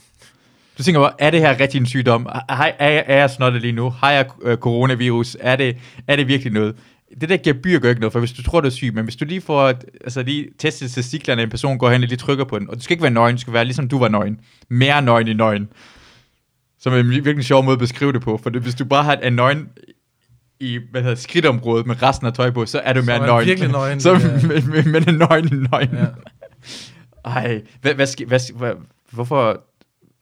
Du 0.77 0.83
tænker 0.83 1.01
bare, 1.01 1.13
er 1.19 1.29
det 1.29 1.39
her 1.39 1.59
rigtig 1.59 1.79
en 1.79 1.85
sygdom? 1.85 2.25
Er, 2.25 2.63
jeg- 2.65 3.03
er 3.07 3.15
jeg 3.17 3.29
snottet 3.29 3.61
lige 3.61 3.71
nu? 3.71 3.89
Har 3.89 4.11
jeg 4.11 4.29
øh, 4.41 4.57
coronavirus? 4.57 5.37
Er 5.39 5.55
det, 5.55 5.77
er 6.07 6.15
det 6.15 6.27
virkelig 6.27 6.53
noget? 6.53 6.75
Det 7.21 7.29
der 7.29 7.37
gebyr 7.43 7.79
gør 7.79 7.89
ikke 7.89 8.01
noget, 8.01 8.11
for 8.13 8.19
hvis 8.19 8.31
du 8.33 8.43
tror, 8.43 8.61
du 8.61 8.65
er 8.67 8.71
syg, 8.71 8.93
men 8.93 9.03
hvis 9.03 9.15
du 9.15 9.25
lige 9.25 9.41
får 9.41 9.67
altså 10.03 10.21
lige 10.23 10.47
testet 10.59 10.91
testiklerne 10.91 11.43
en 11.43 11.49
person, 11.49 11.77
går 11.77 11.89
hen 11.89 12.03
og 12.03 12.07
lige 12.09 12.17
trykker 12.17 12.45
på 12.45 12.59
den, 12.59 12.69
og 12.69 12.75
du 12.75 12.81
skal 12.81 12.93
ikke 12.93 13.03
være 13.03 13.11
nøgen, 13.11 13.35
du 13.35 13.41
skal 13.41 13.53
være 13.53 13.65
ligesom 13.65 13.87
du 13.89 13.99
var 13.99 14.07
nøgen. 14.07 14.39
Mere 14.69 15.01
nøgen 15.01 15.27
i 15.27 15.33
nøgen. 15.33 15.67
Som 16.79 16.93
er 16.93 16.97
en 16.97 17.09
virkelig 17.09 17.45
sjov 17.45 17.63
måde 17.63 17.73
at 17.73 17.79
beskrive 17.79 18.13
det 18.13 18.21
på, 18.21 18.39
for 18.43 18.49
det, 18.49 18.61
hvis 18.61 18.75
du 18.75 18.85
bare 18.85 19.03
har 19.03 19.15
en 19.15 19.33
nøgen 19.33 19.67
i 20.59 20.79
hvad 20.91 21.01
hedder, 21.01 21.15
det, 21.15 21.23
skridtområdet 21.23 21.87
med 21.87 22.03
resten 22.03 22.27
af 22.27 22.33
tøj 22.33 22.51
på, 22.51 22.65
så 22.65 22.79
er 22.79 22.93
du 22.93 22.99
Så 23.01 23.05
mere 23.05 23.15
er 23.15 23.19
man 23.19 23.29
nøgen. 23.29 23.47
virkelig 23.47 23.69
nøgen, 23.71 23.99
så, 23.99 24.11
er- 24.11 24.47
men, 24.47 24.69
men, 24.71 24.91
men 24.91 25.15
nøgen 25.17 25.45
i 25.45 25.67
nøgen. 25.71 25.89
Ja. 25.93 26.05
Ej, 27.25 27.61
hvad, 27.81 27.93
hvad, 27.93 28.25
hvad, 28.27 28.53
hvad, 28.57 28.71
hvorfor... 29.11 29.61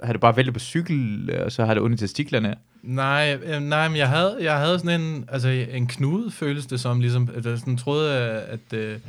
har 0.06 0.14
du 0.14 0.20
bare 0.20 0.36
væltet 0.36 0.54
på 0.54 0.60
cykel, 0.60 1.32
og 1.44 1.52
så 1.52 1.66
har 1.66 1.74
det 1.74 1.84
ondt 1.84 2.02
i 2.02 2.04
testiklerne? 2.04 2.56
Nej, 2.84 3.38
øh, 3.44 3.62
nej, 3.62 3.88
men 3.88 3.98
jeg 3.98 4.10
havde, 4.10 4.38
jeg 4.42 4.60
havde 4.60 4.80
sådan 4.80 5.02
en, 5.02 5.26
altså 5.28 5.50
en 5.50 5.88
knude, 5.88 6.32
føles 6.32 6.66
det 6.66 6.80
som, 6.80 7.00
ligesom, 7.00 7.30
at 7.36 7.46
jeg 7.46 7.58
sådan 7.58 7.78
troede, 7.78 8.20
at, 8.30 8.74
øh, 8.74 9.00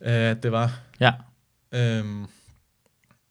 at 0.00 0.42
det 0.42 0.52
var. 0.52 0.80
Ja. 1.00 1.12
Øhm, 1.74 2.26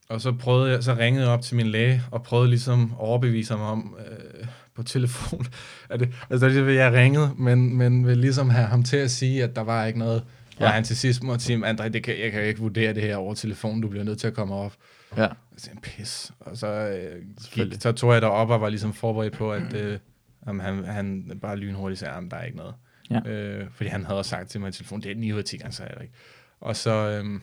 og 0.10 0.22
så 0.22 0.32
prøvede 0.32 0.72
jeg, 0.72 0.84
så 0.84 0.94
ringede 0.94 1.26
jeg 1.26 1.34
op 1.34 1.42
til 1.42 1.56
min 1.56 1.68
læge, 1.68 2.04
og 2.12 2.24
prøvede 2.24 2.50
ligesom 2.50 2.84
at 2.84 2.98
overbevise 3.00 3.56
mig 3.56 3.66
om, 3.66 3.96
øh, 4.00 4.48
på 4.76 4.84
telefon, 4.84 5.48
at 5.90 6.00
det, 6.00 6.10
altså 6.30 6.50
det, 6.50 6.76
jeg 6.76 6.94
ringede, 6.94 7.32
men, 7.38 7.78
men 7.78 8.08
vil 8.08 8.18
ligesom 8.18 8.50
have 8.50 8.68
ham 8.68 8.84
til 8.84 8.98
at 8.98 9.12
sige, 9.12 9.44
at 9.44 9.56
der 9.56 9.62
var 9.62 9.86
ikke 9.86 10.00
noget, 10.00 10.24
ja. 10.60 10.66
og 10.66 10.72
han 10.72 10.84
til 10.84 10.98
sidst 10.98 11.24
måtte 11.24 11.46
sige, 11.46 11.70
André, 11.70 11.88
det 11.88 12.04
kan, 12.04 12.20
jeg 12.20 12.32
kan 12.32 12.44
ikke 12.44 12.60
vurdere 12.60 12.94
det 12.94 13.04
her 13.04 13.16
over 13.16 13.34
telefonen, 13.34 13.82
du 13.82 13.88
bliver 13.88 14.04
nødt 14.04 14.20
til 14.20 14.28
at 14.28 14.34
komme 14.34 14.56
op. 14.56 14.74
Ja. 15.18 15.22
Jeg 15.22 15.30
sagde, 15.58 15.80
pis. 15.82 16.32
Og 16.40 16.58
så, 16.58 16.68
øh, 16.68 17.24
gik, 17.52 17.74
så 17.82 17.92
tog 17.92 18.14
jeg 18.14 18.22
derop 18.22 18.50
og 18.50 18.62
var 18.62 18.70
ligesom 18.70 18.94
forberedt 18.94 19.34
på, 19.34 19.54
at 19.54 19.74
øh, 19.74 20.00
jamen, 20.48 20.62
han, 20.66 20.86
han 20.86 21.40
bare 21.42 21.56
lynhurtigt 21.58 22.00
sagde, 22.00 22.14
at 22.16 22.24
der 22.32 22.38
er 22.38 22.44
ikke 22.44 22.58
noget. 22.58 22.76
Ja. 23.10 23.20
Øh, 23.30 23.68
fordi 23.72 23.90
han 23.90 24.06
havde 24.06 24.20
også 24.20 24.30
sagt 24.30 24.50
til 24.50 24.62
mig 24.62 24.70
i 24.70 24.72
telefonen, 24.72 25.04
det 25.04 25.12
er 25.12 25.16
9 25.16 25.34
ud 25.34 25.38
af 25.38 25.44
10 25.46 25.58
gange, 25.58 25.74
sagde 25.74 25.90
jeg 25.92 25.98
det 25.98 26.04
ikke. 26.04 26.16
Og 26.60 26.76
så 26.76 26.92
øh, 26.92 27.40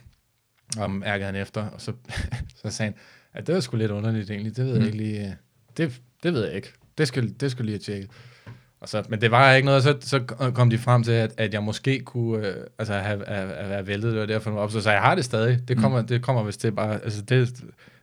om 0.79 1.03
ærgede 1.07 1.25
han 1.27 1.35
efter, 1.37 1.65
og 1.67 1.81
så, 1.81 1.93
så 2.63 2.71
sagde 2.71 2.93
han, 2.93 3.01
at 3.33 3.47
det 3.47 3.55
var 3.55 3.61
sgu 3.61 3.77
lidt 3.77 3.91
underligt 3.91 4.31
egentlig, 4.31 4.57
det 4.57 4.65
ved 4.65 4.73
jeg 4.73 4.81
Mm. 4.81 4.87
ikke 4.87 4.99
lige, 4.99 5.27
øh, 5.27 5.33
det, 5.77 6.01
det 6.23 6.33
ved 6.33 6.45
jeg 6.47 6.55
ikke. 6.55 6.73
Det 6.99 7.09
skal, 7.09 7.35
det 7.41 7.51
skal 7.51 7.65
lige 7.65 7.73
have 7.75 7.81
tjekket. 7.81 8.11
Og 8.85 8.89
så, 8.91 9.03
men 9.09 9.21
det 9.21 9.31
var 9.31 9.53
ikke 9.53 9.67
noget, 9.67 9.83
så, 9.83 9.97
så 10.01 10.19
kom 10.55 10.71
de 10.71 10.79
frem 10.79 11.03
til, 11.03 11.13
at, 11.13 11.33
at 11.37 11.55
jeg 11.55 11.63
måske 11.63 12.01
kunne 12.01 12.47
øh, 12.49 12.55
altså 12.79 12.93
have, 12.95 13.25
have, 13.29 13.49
have 13.57 13.71
været 13.71 13.87
væltet, 13.87 14.13
det 14.13 14.21
var 14.21 14.27
derfor, 14.27 14.51
den 14.51 14.57
var 14.57 14.63
op. 14.63 14.71
Så, 14.71 14.81
så 14.81 14.91
jeg 14.91 15.01
har 15.01 15.15
det 15.15 15.25
stadig. 15.25 15.69
Det 15.69 15.79
kommer, 15.79 16.01
mm. 16.01 16.07
det 16.07 16.23
kommer 16.23 16.43
hvis 16.43 16.57
det 16.57 16.75
bare, 16.77 16.93
altså 17.05 17.23
det, 17.23 17.55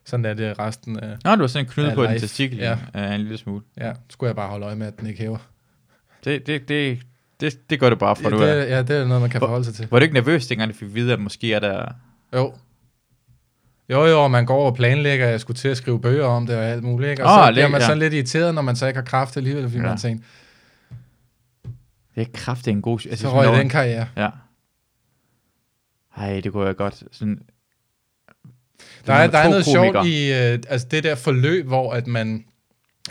sådan 0.04 0.24
er 0.24 0.34
det 0.34 0.58
resten 0.58 0.98
af, 0.98 1.16
Nå, 1.24 1.34
du 1.34 1.40
har 1.40 1.46
sådan 1.46 1.66
Ja, 1.76 1.94
på 1.94 2.02
din 2.02 2.10
live. 2.10 2.20
testikel, 2.20 2.58
Ja. 2.58 2.78
ja. 2.94 3.14
en 3.14 3.20
lille 3.20 3.38
smule. 3.38 3.62
ja, 3.80 3.92
skulle 4.10 4.28
jeg 4.28 4.36
bare 4.36 4.48
holde 4.48 4.66
øje 4.66 4.76
med, 4.76 4.86
at 4.86 4.98
den 5.00 5.06
ikke 5.06 5.20
hæver. 5.20 5.38
Det, 6.24 6.46
det, 6.46 6.68
det, 6.68 6.98
det, 7.40 7.70
det 7.70 7.80
gør 7.80 7.88
det 7.90 7.98
bare 7.98 8.16
for, 8.16 8.44
Ja, 8.44 8.50
er. 8.50 8.54
er- 8.54 8.76
ja, 8.76 8.82
det 8.82 8.96
er 8.96 9.04
noget, 9.06 9.20
man 9.20 9.30
kan 9.30 9.38
Hvor- 9.38 9.46
forholde 9.46 9.64
sig 9.64 9.74
til. 9.74 9.88
Var 9.90 9.98
du 9.98 10.02
ikke 10.02 10.14
nervøs, 10.14 10.46
dengang 10.46 10.72
du 10.72 10.76
fik 10.76 10.88
at 10.88 10.94
vide, 10.94 11.12
at 11.12 11.20
måske 11.20 11.52
er 11.54 11.58
der... 11.60 11.92
Jo. 12.36 12.54
Jo, 13.90 14.04
jo, 14.06 14.22
og 14.24 14.30
man 14.30 14.46
går 14.46 14.66
og 14.66 14.76
planlægger, 14.76 15.26
at 15.26 15.32
jeg 15.32 15.40
skulle 15.40 15.56
til 15.56 15.68
at 15.68 15.76
skrive 15.76 16.00
bøger 16.00 16.24
om 16.24 16.46
det 16.46 16.56
og 16.56 16.64
alt 16.64 16.82
muligt, 16.82 17.10
ikke? 17.10 17.24
Og 17.24 17.38
Åh, 17.40 17.46
så 17.46 17.52
bliver 17.52 17.68
man 17.68 17.80
ja. 17.80 17.86
sådan 17.86 17.98
lidt 17.98 18.14
irriteret, 18.14 18.54
når 18.54 18.62
man 18.62 18.76
så 18.76 18.86
ikke 18.86 18.98
har 18.98 19.04
kraft 19.04 19.36
alligevel, 19.36 19.62
fordi 19.64 19.76
ja. 19.76 19.82
man 19.88 19.98
tænker, 19.98 20.24
Det 22.14 22.20
er 22.20 22.26
kraftigt 22.34 22.74
en 22.74 22.82
god... 22.82 23.06
Altså, 23.06 23.22
så 23.22 23.32
røg 23.32 23.50
jeg 23.50 23.58
den 23.58 23.68
karriere. 23.68 24.06
Ja. 24.16 24.28
Ej, 26.16 26.40
det 26.40 26.52
kunne 26.52 26.66
jeg 26.66 26.76
godt. 26.76 27.02
Sådan, 27.12 27.42
Der 29.06 29.12
er, 29.12 29.26
der 29.26 29.38
er 29.38 29.48
noget 29.48 29.64
komikere. 29.64 29.92
sjovt 29.92 30.06
i 30.06 30.32
øh, 30.32 30.58
altså 30.68 30.86
det 30.90 31.04
der 31.04 31.14
forløb, 31.14 31.66
hvor 31.66 31.92
at 31.92 32.06
man 32.06 32.44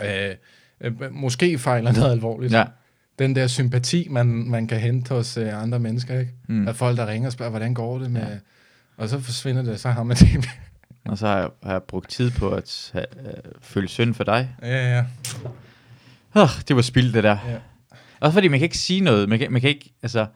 øh, 0.04 0.34
øh, 0.80 0.92
måske 1.14 1.58
fejler 1.58 1.92
noget 1.92 2.12
alvorligt. 2.12 2.52
Ja. 2.52 2.64
Den 3.18 3.36
der 3.36 3.46
sympati, 3.46 4.06
man, 4.10 4.26
man 4.26 4.66
kan 4.66 4.80
hente 4.80 5.14
hos 5.14 5.36
øh, 5.36 5.62
andre 5.62 5.78
mennesker, 5.78 6.18
ikke? 6.18 6.32
Mm. 6.48 6.68
At 6.68 6.76
folk, 6.76 6.96
der 6.96 7.06
ringer 7.06 7.28
og 7.28 7.32
spørger, 7.32 7.50
hvordan 7.50 7.74
går 7.74 7.98
det 7.98 8.10
med... 8.10 8.20
Ja. 8.20 8.36
Og 8.96 9.08
så 9.08 9.20
forsvinder 9.20 9.62
det, 9.62 9.80
så 9.80 9.90
har 9.90 10.02
man 10.02 10.16
det. 10.16 10.48
Og 11.04 11.18
så 11.18 11.26
har 11.26 11.38
jeg, 11.38 11.48
har 11.62 11.72
jeg 11.72 11.82
brugt 11.82 12.10
tid 12.10 12.30
på 12.30 12.50
at 12.50 12.92
øh, 12.94 13.02
føle 13.60 13.88
synd 13.88 14.14
for 14.14 14.24
dig. 14.24 14.56
ja, 14.62 14.96
ja. 14.96 15.04
Oh, 16.34 16.48
det 16.68 16.76
var 16.76 16.82
spildt, 16.82 17.14
det 17.14 17.24
der. 17.24 17.38
ja. 17.48 17.58
Også 18.22 18.34
fordi 18.34 18.48
man 18.48 18.58
kan 18.58 18.64
ikke 18.64 18.78
sige 18.78 19.00
noget. 19.00 19.28
Man 19.28 19.38
kan, 19.38 19.52
man 19.52 19.60
kan 19.60 19.70
ikke, 19.70 19.92
altså... 20.02 20.26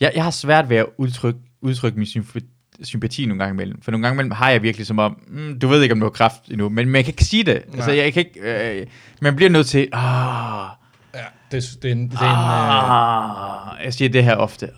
Jeg, 0.00 0.12
jeg 0.14 0.24
har 0.24 0.30
svært 0.30 0.68
ved 0.68 0.76
at 0.76 0.86
udtrykke, 0.98 1.40
udtrykke 1.60 1.98
min 1.98 2.06
symp- 2.06 2.82
sympati 2.82 3.26
nogle 3.26 3.38
gange 3.44 3.54
imellem. 3.54 3.82
For 3.82 3.90
nogle 3.90 4.06
gange 4.06 4.14
imellem 4.14 4.30
har 4.30 4.50
jeg 4.50 4.62
virkelig 4.62 4.86
som 4.86 4.98
om, 4.98 5.22
mm, 5.28 5.58
du 5.60 5.68
ved 5.68 5.82
ikke, 5.82 5.92
om 5.92 6.00
du 6.00 6.06
har 6.06 6.10
kraft 6.10 6.48
endnu, 6.48 6.68
men 6.68 6.88
man 6.88 7.04
kan 7.04 7.12
ikke 7.12 7.24
sige 7.24 7.44
det. 7.44 7.54
Altså, 7.54 7.90
Nej. 7.90 7.96
jeg 7.96 8.12
kan 8.12 8.26
ikke, 8.26 8.40
øh, 8.80 8.86
man 9.20 9.36
bliver 9.36 9.50
nødt 9.50 9.66
til, 9.66 9.88
ah, 9.92 10.68
ja 11.14 11.24
det, 11.50 11.78
det, 11.82 11.88
er 11.88 11.92
en, 11.92 12.10
det, 12.10 12.14
er 12.14 12.18
en, 12.18 12.30
øh, 12.30 13.78
ah, 13.78 13.84
jeg 13.84 13.94
siger 13.94 14.08
det 14.08 14.24
her 14.24 14.36
ofte. 14.36 14.70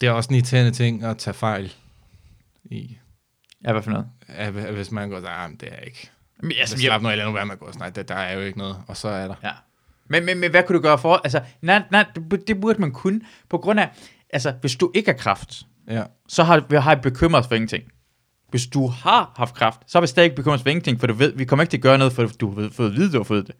det 0.00 0.06
er 0.06 0.10
også 0.10 0.28
en 0.30 0.34
irriterende 0.34 0.70
ting 0.70 1.02
at 1.04 1.18
tage 1.18 1.34
fejl 1.34 1.72
i. 2.64 2.96
Ja, 3.64 3.72
hvad 3.72 3.82
for 3.82 3.90
noget? 3.90 4.06
At 4.28 4.52
hvis 4.52 4.90
man 4.90 5.10
går, 5.10 5.26
ah, 5.26 5.50
men 5.50 5.58
det 5.60 5.68
er 5.72 5.80
ikke. 5.80 6.10
Men, 6.42 6.50
Altså, 6.50 6.60
altså, 6.74 6.86
slap 6.86 7.02
nu 7.02 7.10
eller 7.10 7.24
nu 7.24 7.32
være 7.32 7.46
med 7.46 7.52
at 7.52 7.58
gå, 7.58 7.70
nej, 7.78 7.90
der, 7.90 8.02
der 8.02 8.14
er 8.14 8.34
jo 8.34 8.40
ikke 8.40 8.58
noget. 8.58 8.76
Og 8.86 8.96
så 8.96 9.08
er 9.08 9.28
der. 9.28 9.34
Ja. 9.42 9.52
Men, 10.08 10.24
men, 10.24 10.38
men 10.38 10.50
hvad 10.50 10.62
kunne 10.62 10.76
du 10.78 10.82
gøre 10.82 10.98
for? 10.98 11.20
Altså, 11.24 11.40
nej, 11.62 11.82
nej, 11.90 12.04
det, 12.30 12.48
det 12.48 12.60
burde 12.60 12.80
man 12.80 12.92
kunne. 12.92 13.20
På 13.50 13.58
grund 13.58 13.80
af, 13.80 13.88
altså, 14.32 14.52
hvis 14.60 14.76
du 14.76 14.90
ikke 14.94 15.10
har 15.10 15.18
kraft, 15.18 15.62
Ja. 15.90 16.02
så 16.28 16.42
har, 16.44 16.64
vi 16.70 16.76
har 16.76 16.92
jeg 16.92 17.00
bekymret 17.00 17.46
for 17.46 17.54
ingenting. 17.54 17.84
Hvis 18.50 18.66
du 18.66 18.86
har 18.86 19.32
haft 19.36 19.54
kraft, 19.54 19.80
så 19.86 19.98
har 19.98 20.00
vi 20.00 20.06
stadig 20.06 20.24
ikke 20.24 20.36
bekymret 20.36 20.58
os 20.58 20.62
for 20.62 20.68
ingenting, 20.70 21.00
for 21.00 21.06
du 21.06 21.14
ved, 21.14 21.32
vi 21.36 21.44
kommer 21.44 21.62
ikke 21.62 21.70
til 21.70 21.76
at 21.76 21.82
gøre 21.82 21.98
noget, 21.98 22.12
for 22.12 22.26
du 22.26 22.60
har 22.60 22.68
fået 22.72 22.90
at 22.90 22.96
vide, 22.96 23.12
du 23.12 23.16
har 23.16 23.24
fået 23.24 23.46
det. 23.46 23.54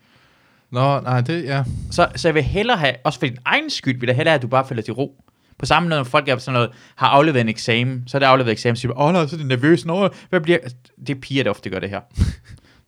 Nå, 0.72 1.00
nej, 1.00 1.20
det, 1.20 1.44
ja. 1.44 1.64
Så, 1.90 2.08
så 2.16 2.28
jeg 2.28 2.34
vil 2.34 2.42
hellere 2.42 2.76
have, 2.76 2.94
også 3.04 3.18
for 3.18 3.26
din 3.26 3.38
egen 3.44 3.70
skyld, 3.70 4.00
vil 4.00 4.06
jeg 4.06 4.16
hellere 4.16 4.30
have, 4.32 4.36
at 4.36 4.42
du 4.42 4.48
bare 4.48 4.66
falder 4.66 4.82
til 4.82 4.94
ro. 4.94 5.22
På 5.58 5.66
samme 5.66 5.88
måde, 5.88 5.98
når 5.98 6.04
folk 6.04 6.28
er 6.28 6.38
sådan 6.38 6.52
noget, 6.52 6.70
har 6.96 7.08
afleveret 7.08 7.40
en 7.40 7.48
eksamen, 7.48 8.02
så 8.06 8.16
er 8.16 8.18
det 8.18 8.26
afleveret 8.26 8.52
eksamen, 8.52 8.76
så 8.76 8.80
siger 8.80 9.00
åh 9.00 9.12
nej, 9.12 9.26
så 9.26 9.36
er 9.36 9.38
det 9.38 9.46
nervøs, 9.46 9.84
nå, 9.86 10.08
hvad 10.30 10.40
bliver... 10.40 10.58
Det 11.06 11.16
er 11.16 11.20
piger, 11.20 11.42
der 11.44 11.50
ofte 11.50 11.70
gør 11.70 11.78
det 11.78 11.90
her 11.90 12.00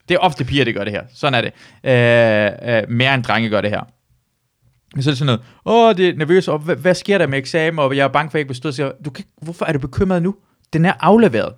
det 0.09 0.15
er 0.15 0.19
ofte 0.19 0.45
piger, 0.45 0.65
der 0.65 0.73
gør 0.73 0.85
det 0.85 0.93
her. 0.93 1.03
Sådan 1.15 1.35
er 1.35 1.41
det. 1.41 1.53
Øh, 1.85 2.77
øh, 2.77 2.91
mere 2.91 3.15
end 3.15 3.23
drenge 3.23 3.49
gør 3.49 3.61
det 3.61 3.71
her. 3.71 3.81
Så 5.01 5.11
er 5.11 5.13
det 5.13 5.19
sådan 5.19 5.27
noget, 5.27 5.41
åh, 5.65 5.97
det 5.97 6.09
er 6.09 6.17
nervøs, 6.17 6.49
og 6.49 6.59
hvad, 6.59 6.77
hvad 6.77 6.95
sker 6.95 7.19
der 7.19 7.27
med 7.27 7.39
eksamen, 7.39 7.79
og 7.79 7.97
jeg 7.97 8.05
er 8.05 8.09
bange 8.09 8.31
for, 8.31 8.35
at 8.35 8.39
jeg 8.39 8.41
ikke 8.41 8.49
bestod. 8.49 8.73
Så 8.73 8.93
du 9.05 9.11
kan, 9.11 9.25
hvorfor 9.43 9.65
er 9.65 9.73
du 9.73 9.79
bekymret 9.79 10.23
nu? 10.23 10.35
Den 10.73 10.85
er 10.85 10.93
afleveret. 11.01 11.55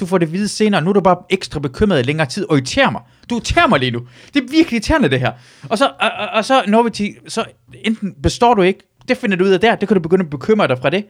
Du 0.00 0.06
får 0.06 0.18
det 0.18 0.26
at 0.26 0.32
vide 0.32 0.48
senere. 0.48 0.82
Nu 0.82 0.88
er 0.90 0.94
du 0.94 1.00
bare 1.00 1.16
ekstra 1.30 1.60
bekymret 1.60 1.98
i 2.00 2.02
længere 2.02 2.26
tid, 2.26 2.46
og 2.50 2.56
irriterer 2.56 2.90
mig. 2.90 3.02
Du 3.30 3.34
irriterer 3.34 3.66
mig 3.66 3.80
lige 3.80 3.90
nu. 3.90 4.06
Det 4.34 4.42
er 4.42 4.48
virkelig 4.50 4.72
irriterende, 4.72 5.08
det 5.08 5.20
her. 5.20 5.32
Og 5.68 5.78
så, 5.78 5.86
og, 5.86 6.10
og, 6.18 6.28
og 6.28 6.44
så 6.44 6.62
når 6.66 6.82
vi 6.82 6.90
til, 6.90 7.16
så 7.28 7.44
enten 7.84 8.14
består 8.22 8.54
du 8.54 8.62
ikke, 8.62 8.80
det 9.08 9.16
finder 9.16 9.36
du 9.36 9.44
ud 9.44 9.50
af 9.50 9.60
der, 9.60 9.74
det 9.76 9.88
kan 9.88 9.94
du 9.94 10.00
begynde 10.00 10.24
at 10.24 10.30
bekymre 10.30 10.68
dig 10.68 10.78
fra 10.78 10.90
det. 10.90 11.06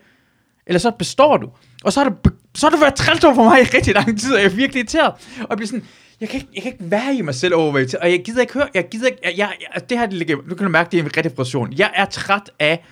Eller 0.67 0.79
så 0.79 0.91
består 0.91 1.37
du. 1.37 1.51
Og 1.85 1.93
så 1.93 2.01
har 2.01 2.09
du, 2.09 2.15
be- 2.15 2.37
så 2.55 2.66
har 2.66 2.70
du 2.70 2.77
været 2.81 2.95
træls 2.95 3.25
over 3.25 3.35
for 3.35 3.45
mig 3.45 3.61
i 3.61 3.65
rigtig 3.65 3.95
lang 3.95 4.20
tid, 4.20 4.35
og 4.35 4.41
jeg 4.41 4.47
er 4.47 4.51
virkelig 4.57 4.81
irriteret. 4.81 5.12
Og 5.41 5.47
jeg 5.51 5.57
bliver 5.57 5.66
sådan, 5.69 5.85
jeg 6.20 6.29
kan, 6.29 6.41
ikke, 6.41 6.51
jeg 6.55 6.62
kan 6.62 6.73
ikke 6.73 6.91
være 6.91 7.15
i 7.15 7.23
mig 7.23 7.35
selv 7.35 7.55
over, 7.55 7.65
jeg 7.66 7.73
er 7.75 7.79
irriteret. 7.79 8.03
og 8.03 8.11
jeg 8.11 8.23
gider 8.25 8.41
ikke 8.41 8.53
høre, 8.55 8.69
jeg 8.75 8.89
gider 8.91 9.07
ikke, 9.07 9.19
jeg, 9.25 9.33
jeg, 9.37 9.51
jeg, 9.75 9.91
det 9.91 9.99
her, 9.99 10.07
det 10.07 10.15
ligger, 10.15 10.37
nu 10.49 10.55
kan 10.55 10.65
du 10.66 10.70
mærke, 10.73 10.91
det 10.91 10.99
er 10.99 11.03
en 11.03 11.11
rigtig 11.16 11.33
frustration. 11.37 11.73
Jeg 11.73 11.91
er 11.95 12.05
træt 12.05 12.51
af, 12.59 12.85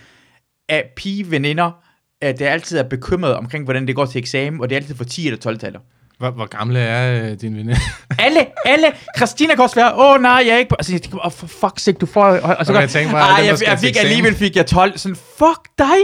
af 0.68 0.84
pige-veninder, 0.96 1.70
at 2.22 2.38
det 2.38 2.44
altid 2.44 2.78
er 2.78 2.82
bekymret 2.82 3.34
omkring, 3.34 3.64
hvordan 3.64 3.86
det 3.86 3.94
går 3.96 4.06
til 4.06 4.18
eksamen, 4.18 4.60
og 4.60 4.70
det 4.70 4.76
er 4.76 4.80
altid 4.80 4.94
for 4.94 5.04
10 5.04 5.26
eller 5.26 5.38
12 5.38 5.58
taler. 5.58 5.80
Hvor, 6.18 6.30
hvor 6.30 6.46
gamle 6.46 6.78
er 6.78 7.30
øh, 7.30 7.40
din 7.40 7.56
veninde? 7.56 7.76
Alle, 8.18 8.46
alle. 8.64 8.86
Christina 9.16 9.54
kan 9.54 9.62
også 9.62 9.74
være, 9.76 9.94
åh 9.94 10.10
oh, 10.10 10.20
nej, 10.22 10.42
jeg 10.46 10.54
er 10.54 10.58
ikke. 10.58 10.74
Altså, 10.78 10.92
jeg 10.92 11.02
tænker, 11.02 11.18
oh, 11.26 11.32
for 11.32 11.46
fuck's 11.46 11.78
sake, 11.78 11.98
du 11.98 12.06
får... 12.06 12.24
Og, 12.24 12.56
og 12.58 12.66
så 12.66 12.72
går, 12.72 12.80
jeg 12.80 12.90
tænker 12.90 13.12
bare, 13.12 13.30
"Ej, 13.30 13.36
dem, 13.36 13.44
der 13.46 13.52
jeg, 13.52 13.68
jeg 13.68 13.78
til 13.78 13.86
fik 13.86 13.88
eksamen." 13.88 14.10
alligevel 14.10 14.34
fik 14.34 14.56
jeg 14.56 14.66
12. 14.66 14.98
Sådan, 14.98 15.16
fuck 15.16 15.60
dig. 15.78 15.96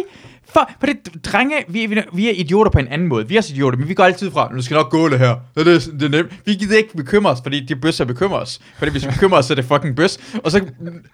For, 0.52 0.70
for 0.80 0.86
det, 0.86 1.24
drenge, 1.24 1.54
vi, 1.68 1.86
vi, 1.86 2.02
vi 2.12 2.28
er 2.28 2.32
idioter 2.32 2.70
på 2.70 2.78
en 2.78 2.88
anden 2.88 3.08
måde. 3.08 3.28
Vi 3.28 3.34
er 3.34 3.38
også 3.38 3.52
idioter, 3.52 3.78
men 3.78 3.88
vi 3.88 3.94
går 3.94 4.04
altid 4.04 4.30
fra, 4.30 4.50
nu 4.54 4.62
skal 4.62 4.74
nok 4.74 4.90
gå 4.90 5.08
det 5.08 5.18
her. 5.18 5.36
Det 5.56 5.66
det, 5.66 5.92
det 5.92 6.02
er 6.02 6.08
nemt. 6.08 6.32
Vi 6.44 6.54
gider 6.54 6.76
ikke 6.76 6.96
bekymre 6.96 7.30
os, 7.30 7.38
fordi 7.42 7.60
det 7.60 7.70
er 7.70 7.80
bøs, 7.80 7.96
der 7.96 8.04
bekymrer 8.04 8.38
os. 8.38 8.60
Fordi 8.78 8.90
hvis 8.90 9.06
vi 9.06 9.10
bekymrer 9.10 9.38
os, 9.38 9.46
så 9.46 9.52
er 9.52 9.54
det 9.54 9.64
fucking 9.64 9.96
bøs. 9.96 10.18
Og 10.44 10.50
så 10.50 10.64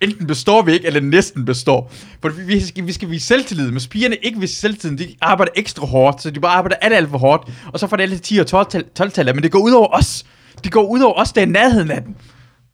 enten 0.01 0.27
består 0.27 0.62
vi 0.62 0.73
ikke, 0.73 0.86
eller 0.86 1.01
næsten 1.01 1.44
består. 1.44 1.93
For 2.23 2.28
vi, 2.28 2.43
vi, 2.43 2.60
skal, 2.60 2.86
vi 2.86 2.93
skal 2.93 3.10
vise 3.10 3.27
selvtillid. 3.27 3.70
Men 3.70 3.81
spigerne 3.81 4.16
ikke 4.16 4.40
vise 4.40 4.55
selvtillid. 4.55 4.98
De 4.98 5.15
arbejder 5.20 5.52
ekstra 5.56 5.86
hårdt, 5.86 6.23
så 6.23 6.31
de 6.31 6.40
bare 6.40 6.52
arbejder 6.52 6.77
alt, 6.77 6.94
alt 6.94 7.10
for 7.10 7.19
hårdt. 7.19 7.51
Og 7.73 7.78
så 7.78 7.86
får 7.86 7.97
det 7.97 8.02
alle 8.02 8.19
10 8.19 8.39
og 8.39 8.47
12 8.47 8.85
12 8.94 9.35
men 9.35 9.43
det 9.43 9.52
går 9.52 9.59
ud 9.59 9.73
over 9.73 9.89
os. 9.93 10.24
Det 10.65 10.73
går 10.73 10.82
ud 10.82 11.01
over 11.01 11.15
os, 11.15 11.32
der 11.32 11.43
er 11.43 11.47
nærheden 11.47 11.90
af 11.90 12.02
dem. 12.02 12.15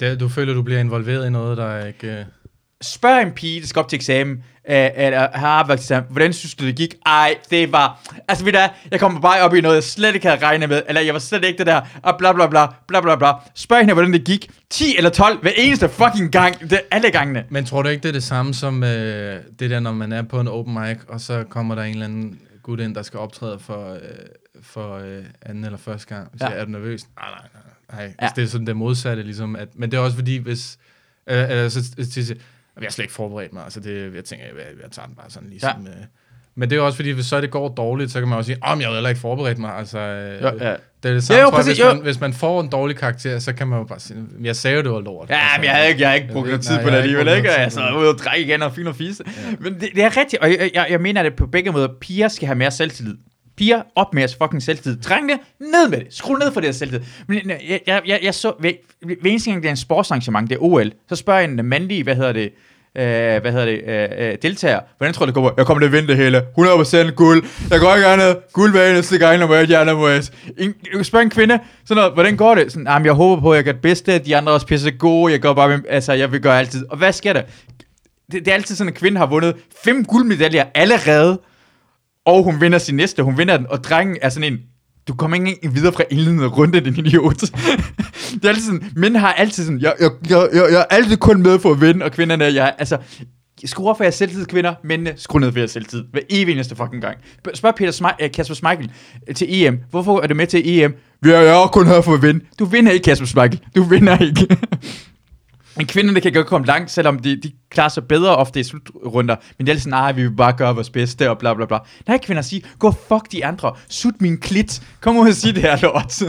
Det, 0.00 0.20
du 0.20 0.28
føler, 0.28 0.54
du 0.54 0.62
bliver 0.62 0.80
involveret 0.80 1.26
i 1.26 1.30
noget, 1.30 1.58
der 1.58 1.66
er 1.66 1.86
ikke... 1.86 2.06
Øh, 2.06 2.24
Spørg 2.84 3.22
en 3.22 3.32
pige, 3.32 3.60
der 3.60 3.66
skal 3.66 3.80
op 3.80 3.88
til 3.88 3.96
eksamen, 3.96 4.44
øh, 4.68 4.88
eller 4.96 5.28
har 5.34 5.48
arbejdet 5.48 6.04
hvordan 6.10 6.32
synes 6.32 6.54
du, 6.54 6.66
det 6.66 6.76
gik? 6.76 6.94
Ej, 7.06 7.34
det 7.50 7.72
var... 7.72 8.00
Altså, 8.28 8.44
ved 8.44 8.52
du 8.52 8.58
jeg 8.90 9.00
kommer 9.00 9.20
bare 9.20 9.40
op 9.40 9.54
i 9.54 9.60
noget, 9.60 9.74
jeg 9.74 9.84
slet 9.84 10.14
ikke 10.14 10.28
havde 10.28 10.44
regnet 10.46 10.68
med, 10.68 10.82
eller 10.88 11.00
jeg 11.00 11.14
var 11.14 11.20
slet 11.20 11.44
ikke 11.44 11.58
det 11.58 11.66
der, 11.66 11.80
og 12.02 12.14
bla 12.18 12.32
bla 12.32 12.46
bla, 12.46 12.66
bla 12.88 13.00
bla 13.00 13.16
bla. 13.16 13.32
Spørg 13.54 13.78
hende, 13.78 13.94
hvordan 13.94 14.12
det 14.12 14.24
gik. 14.24 14.50
10 14.70 14.96
eller 14.96 15.10
12 15.10 15.42
hver 15.42 15.50
eneste 15.56 15.88
fucking 15.88 16.32
gang. 16.32 16.70
Det 16.70 16.80
alle 16.90 17.10
gangene. 17.10 17.44
Men 17.48 17.64
tror 17.64 17.82
du 17.82 17.88
ikke, 17.88 18.02
det 18.02 18.08
er 18.08 18.12
det 18.12 18.22
samme 18.22 18.54
som 18.54 18.82
øh, 18.84 19.40
det 19.58 19.70
der, 19.70 19.80
når 19.80 19.92
man 19.92 20.12
er 20.12 20.22
på 20.22 20.40
en 20.40 20.48
open 20.48 20.74
mic, 20.74 20.98
og 21.08 21.20
så 21.20 21.44
kommer 21.50 21.74
der 21.74 21.82
en 21.82 21.92
eller 21.92 22.04
anden 22.06 22.38
gut 22.62 22.80
ind, 22.80 22.94
der 22.94 23.02
skal 23.02 23.20
optræde 23.20 23.58
for, 23.58 23.92
øh, 23.94 24.00
for 24.62 24.96
øh, 24.98 25.24
anden 25.42 25.64
eller 25.64 25.78
første 25.78 26.14
gang. 26.14 26.28
Så 26.38 26.46
Ja. 26.46 26.52
er 26.52 26.64
du 26.64 26.70
nervøs? 26.70 27.04
Nej, 27.16 27.28
nej, 27.30 27.48
nej. 27.54 27.62
nej. 27.92 28.14
Ja. 28.20 28.24
Ja. 28.26 28.30
Det 28.36 28.44
er 28.44 28.48
sådan 28.48 28.66
det 28.66 28.76
modsatte, 28.76 29.22
ligesom. 29.22 29.56
At, 29.56 29.68
men 29.74 29.90
det 29.90 29.96
er 29.96 30.00
også 30.00 30.16
fordi, 30.16 30.36
hvis... 30.36 30.78
Øh, 31.26 31.64
øh, 31.64 31.70
så, 32.74 32.80
så, 32.80 32.80
så, 32.80 32.80
jeg 32.80 32.86
har 32.86 32.90
slet 32.90 33.04
ikke 33.04 33.14
forberedt 33.14 33.52
mig. 33.52 33.64
Altså 33.64 33.80
det, 33.80 34.14
jeg 34.14 34.24
tænker, 34.24 34.44
jeg, 34.46 34.54
jeg 34.82 34.90
tager 34.90 35.06
den 35.06 35.16
bare 35.16 35.30
sådan 35.30 35.48
ligesom... 35.50 35.86
Ja. 35.86 35.90
Øh, 35.90 35.96
men 36.56 36.70
det 36.70 36.76
er 36.78 36.82
også 36.82 36.96
fordi, 36.96 37.10
hvis 37.10 37.26
så 37.26 37.40
det 37.40 37.50
går 37.50 37.68
dårligt, 37.68 38.10
så 38.12 38.18
kan 38.20 38.28
man 38.28 38.38
også 38.38 38.46
sige, 38.48 38.58
om 38.62 38.80
jeg 38.80 38.88
har 38.88 38.94
heller 38.94 39.08
ikke 39.08 39.20
forberedt 39.20 39.58
mig. 39.58 39.74
Altså, 39.74 39.98
øh, 39.98 40.42
Jo, 40.42 40.46
ja. 40.60 40.74
Det 41.02 41.08
er 41.10 41.14
det 41.14 41.24
samme, 41.24 41.40
Jo, 41.40 41.44
jo, 41.46 41.50
præcis, 41.50 41.72
hvis, 41.72 41.80
jo. 41.80 41.94
man, 41.94 42.02
hvis 42.02 42.20
man 42.20 42.32
får 42.32 42.60
en 42.60 42.68
dårlig 42.68 42.96
karakter, 42.96 43.38
så 43.38 43.52
kan 43.52 43.68
man 43.68 43.78
jo 43.78 43.84
bare 43.84 44.00
sige, 44.00 44.18
jeg 44.42 44.56
sagde 44.56 44.76
jo, 44.76 44.82
det 44.82 44.90
var 44.90 45.00
lort. 45.00 45.30
Ja, 45.30 45.34
altså, 45.34 45.58
men 45.60 45.64
jeg 45.64 45.74
havde 45.74 45.88
ikke, 45.88 46.00
jeg 46.00 46.08
havde 46.08 46.20
ikke 46.22 46.32
brugt 46.32 46.46
noget 46.46 46.58
ved- 46.58 46.64
tid 46.64 46.78
på 46.82 46.90
det 46.90 46.96
alligevel, 46.96 47.28
ikke? 47.36 47.50
Og 47.54 47.60
jeg 47.60 47.72
sad 47.72 47.96
ude 47.96 48.08
og 48.08 48.18
drikke 48.18 48.46
igen 48.48 48.62
og 48.62 48.72
fik 48.74 48.84
noget 48.84 48.96
fise. 48.96 49.24
Men 49.60 49.74
det, 49.74 49.88
det, 49.94 50.04
er 50.04 50.16
rigtigt, 50.16 50.42
og 50.42 50.50
jeg, 50.50 50.70
jeg, 50.74 50.86
jeg 50.90 51.00
mener 51.00 51.22
det 51.22 51.34
på 51.36 51.46
begge 51.46 51.72
måder. 51.72 51.88
Piger 52.00 52.28
skal 52.28 52.46
have 52.46 52.56
mere 52.56 52.70
selvtillid. 52.70 53.16
Piger, 53.56 53.82
op 53.96 54.14
med 54.14 54.22
jeres 54.22 54.36
fucking 54.42 54.62
selvtid. 54.62 54.96
Drengene, 54.96 55.38
ned 55.60 55.88
med 55.88 55.98
det. 55.98 56.06
Skru 56.10 56.34
ned 56.34 56.52
for 56.52 56.60
deres 56.60 56.76
selvtid. 56.76 57.00
Men 57.26 57.50
øh, 57.50 57.70
jeg, 57.70 57.80
jeg, 57.86 58.02
jeg, 58.06 58.20
jeg 58.22 58.34
så, 58.34 58.52
ved, 58.60 58.72
ved 59.02 59.16
eneste 59.24 59.50
gang, 59.50 59.62
det 59.62 59.68
er 59.68 59.72
en 59.72 59.76
sportsarrangement, 59.76 60.50
det 60.50 60.56
er 60.56 60.62
OL, 60.62 60.92
så 61.08 61.16
spørger 61.16 61.40
jeg 61.40 61.50
en 61.50 61.58
øh, 61.58 61.64
mandlig, 61.64 62.02
hvad 62.02 62.16
hedder 62.16 62.32
det, 62.32 62.52
øh, 62.96 63.40
hvad 63.40 63.52
hedder 63.52 63.66
det, 63.66 63.82
øh, 63.86 64.28
øh, 64.28 64.36
deltager, 64.42 64.80
hvordan 64.98 65.14
tror 65.14 65.26
du, 65.26 65.28
det 65.28 65.34
går? 65.34 65.54
Jeg 65.56 65.66
kommer 65.66 65.80
til 65.80 65.86
at 65.86 65.92
vinde 65.92 66.08
det 66.08 66.16
hele. 66.16 66.42
100% 66.58 67.10
guld. 67.10 67.44
Jeg 67.70 67.80
går 67.80 67.94
ikke 67.94 68.06
andet. 68.06 68.36
Guld 68.52 68.70
hver 68.70 68.90
eneste 68.90 69.18
gang, 69.18 69.38
når 69.38 69.54
jeg 69.54 69.88
er 69.88 69.94
West. 69.94 70.32
En, 70.58 71.04
spørg 71.04 71.22
en 71.22 71.30
kvinde, 71.30 71.58
sådan 71.84 72.00
noget, 72.00 72.14
hvordan 72.14 72.36
går 72.36 72.54
det? 72.54 72.72
Sådan, 72.72 72.86
jamen, 72.86 73.06
jeg 73.06 73.12
håber 73.12 73.42
på, 73.42 73.52
at 73.52 73.56
jeg 73.56 73.64
gør 73.64 73.72
det 73.72 73.80
bedste. 73.80 74.18
De 74.18 74.36
andre 74.36 74.50
er 74.50 74.54
også 74.54 74.66
pisse 74.66 74.90
gode. 74.90 75.32
Jeg 75.32 75.42
går 75.42 75.52
bare 75.52 75.68
med, 75.68 75.78
altså, 75.88 76.12
jeg 76.12 76.32
vil 76.32 76.40
gøre 76.40 76.58
altid. 76.58 76.86
Og 76.90 76.96
hvad 76.96 77.12
sker 77.12 77.32
der? 77.32 77.42
Det, 78.32 78.44
det 78.44 78.48
er 78.48 78.54
altid 78.54 78.76
sådan, 78.76 78.92
at 78.92 78.98
kvinde 78.98 79.18
har 79.18 79.26
vundet 79.26 79.54
fem 79.84 80.04
guldmedaljer 80.04 80.64
allerede 80.74 81.40
og 82.26 82.42
hun 82.42 82.60
vinder 82.60 82.78
sin 82.78 82.94
næste, 82.94 83.22
hun 83.22 83.38
vinder 83.38 83.56
den, 83.56 83.66
og 83.70 83.84
drengen 83.84 84.16
er 84.22 84.28
sådan 84.28 84.52
en, 84.52 84.58
du 85.08 85.14
kommer 85.14 85.46
ikke 85.46 85.70
videre 85.72 85.92
fra 85.92 86.04
indledende 86.10 86.46
runde, 86.46 86.80
din 86.80 86.96
idiot. 87.06 87.40
det 88.34 88.44
er 88.44 88.48
altid 88.48 88.64
sådan, 88.64 88.82
mænd 88.96 89.16
har 89.16 89.32
altid 89.32 89.64
sådan, 89.64 89.80
jeg, 89.80 89.94
jeg, 90.00 90.10
jeg, 90.30 90.48
jeg, 90.52 90.66
jeg 90.72 90.80
er 90.80 90.84
altid 90.96 91.16
kun 91.16 91.42
med 91.42 91.58
for 91.58 91.70
at 91.70 91.80
vinde, 91.80 92.04
og 92.04 92.12
kvinderne, 92.12 92.44
jeg, 92.44 92.74
altså, 92.78 92.98
skru 93.64 93.88
op 93.88 93.96
for 93.96 94.04
jeres 94.04 94.14
selvtid, 94.14 94.46
kvinder, 94.46 94.74
mændene, 94.84 95.12
skru 95.16 95.38
ned 95.38 95.52
for 95.52 95.58
jeres 95.58 95.70
selvtid, 95.70 96.04
hver 96.12 96.20
evig 96.30 96.52
eneste 96.52 96.76
fucking 96.76 97.02
gang. 97.02 97.16
Spørg 97.54 97.74
Peter 97.74 97.92
Smi- 97.92 98.16
eh, 98.20 98.30
Kasper 98.32 98.54
Schmeichel 98.54 98.90
eh, 99.28 99.34
til 99.34 99.64
EM, 99.64 99.78
hvorfor 99.90 100.20
er 100.20 100.26
du 100.26 100.34
med 100.34 100.46
til 100.46 100.80
EM? 100.80 100.94
Vi 101.22 101.30
er 101.30 101.40
jo 101.40 101.66
kun 101.66 101.86
her 101.86 102.00
for 102.00 102.14
at 102.14 102.22
vinde. 102.22 102.44
Du 102.58 102.64
vinder 102.64 102.92
ikke, 102.92 103.04
Kasper 103.04 103.26
Schmeichel. 103.26 103.60
Du 103.76 103.82
vinder 103.82 104.18
ikke. 104.18 104.46
Men 105.76 105.86
kvinderne 105.86 106.20
kan 106.20 106.32
godt 106.32 106.46
komme 106.46 106.66
langt, 106.66 106.90
selvom 106.90 107.18
de, 107.18 107.40
de 107.42 107.52
klarer 107.70 107.88
sig 107.88 108.04
bedre 108.08 108.36
ofte 108.36 108.60
i 108.60 108.62
slutrunder. 108.62 109.36
Men 109.58 109.66
det 109.66 109.74
er 109.74 109.78
sådan, 109.78 109.90
nej, 109.90 110.12
vi 110.12 110.22
vil 110.22 110.36
bare 110.36 110.52
gøre 110.52 110.74
vores 110.74 110.90
bedste, 110.90 111.30
og 111.30 111.38
bla 111.38 111.54
bla 111.54 111.66
bla. 111.66 111.78
Nej, 112.06 112.18
kvinder 112.18 112.42
siger, 112.42 112.66
gå 112.78 112.90
fuck 113.08 113.32
de 113.32 113.46
andre. 113.46 113.74
Sut 113.88 114.20
min 114.20 114.40
klit. 114.40 114.82
Kom 115.00 115.16
ud 115.16 115.28
og 115.28 115.34
sig 115.34 115.54
det 115.54 115.62
her 115.62 115.78
lort. 115.82 116.22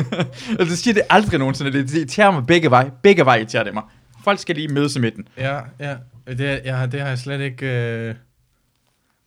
og 0.59 0.65
det 0.65 0.77
siger 0.77 0.93
det 0.93 1.03
aldrig 1.09 1.39
nogensinde. 1.39 1.73
Det, 1.73 1.87
det 1.87 1.97
irriterer 1.97 2.31
mig 2.31 2.45
begge 2.45 2.71
veje. 2.71 2.91
Begge 3.03 3.25
veje 3.25 3.39
irriterer 3.39 3.63
det 3.63 3.73
mig. 3.73 3.83
Folk 4.23 4.39
skal 4.39 4.55
lige 4.55 4.67
mødes 4.67 4.95
i 4.95 4.99
midten. 4.99 5.27
Ja, 5.37 5.59
ja. 5.79 5.95
Det, 6.27 6.61
ja, 6.65 6.85
det 6.85 7.01
har 7.01 7.07
jeg 7.07 7.19
slet 7.19 7.41
ikke... 7.41 7.65
Øh 7.65 8.15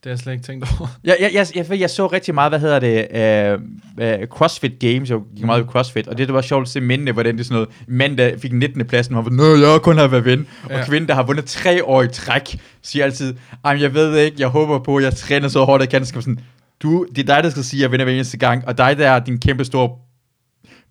det 0.04 0.10
har 0.10 0.10
jeg 0.10 0.18
slet 0.18 0.32
ikke 0.32 0.44
tænkt 0.44 0.66
over. 0.80 0.88
Jeg, 1.04 1.16
jeg, 1.20 1.30
jeg, 1.34 1.68
jeg, 1.70 1.80
jeg 1.80 1.90
så 1.90 2.06
rigtig 2.06 2.34
meget, 2.34 2.50
hvad 2.50 2.60
hedder 2.60 2.78
det, 2.78 3.56
uh, 3.98 4.22
uh, 4.22 4.26
CrossFit 4.26 4.78
Games, 4.78 5.10
jeg 5.10 5.18
gik 5.36 5.44
meget 5.44 5.64
i 5.64 5.66
CrossFit, 5.66 6.08
og 6.08 6.18
det, 6.18 6.28
det 6.28 6.34
var 6.34 6.40
sjovt 6.40 6.62
at 6.62 6.68
se 6.68 6.80
mændene, 6.80 7.12
hvordan 7.12 7.34
det 7.34 7.40
er 7.40 7.44
sådan 7.44 7.54
noget, 7.54 7.68
mænd, 7.86 8.16
der 8.16 8.38
fik 8.38 8.52
19. 8.52 8.86
pladsen, 8.86 9.14
og 9.14 9.24
var, 9.24 9.30
Nå, 9.30 9.56
jeg 9.56 9.80
kun 9.82 9.98
har 9.98 10.08
været 10.08 10.24
ven, 10.24 10.46
ja. 10.70 10.80
og 10.80 10.86
kvinden, 10.86 11.08
der 11.08 11.14
har 11.14 11.22
vundet 11.22 11.44
tre 11.44 11.84
år 11.84 12.02
i 12.02 12.08
træk, 12.08 12.60
siger 12.82 13.04
altid, 13.04 13.34
jeg 13.64 13.94
ved 13.94 14.16
ikke, 14.16 14.36
jeg 14.40 14.48
håber 14.48 14.78
på, 14.78 15.00
jeg 15.00 15.14
træner 15.14 15.48
så 15.48 15.64
hårdt, 15.64 15.80
jeg 15.80 15.88
kan, 15.88 16.06
skal 16.06 16.22
sådan, 16.22 16.38
du, 16.82 17.06
det 17.16 17.30
er 17.30 17.34
dig, 17.34 17.44
der 17.44 17.50
skal 17.50 17.64
sige, 17.64 17.80
at 17.80 17.82
jeg 17.82 17.92
vinder 17.92 18.04
hver 18.04 18.14
eneste 18.14 18.36
gang, 18.36 18.68
og 18.68 18.78
dig, 18.78 18.98
der 18.98 19.10
er 19.10 19.18
din 19.18 19.40
kæmpe 19.40 19.64
store 19.64 19.90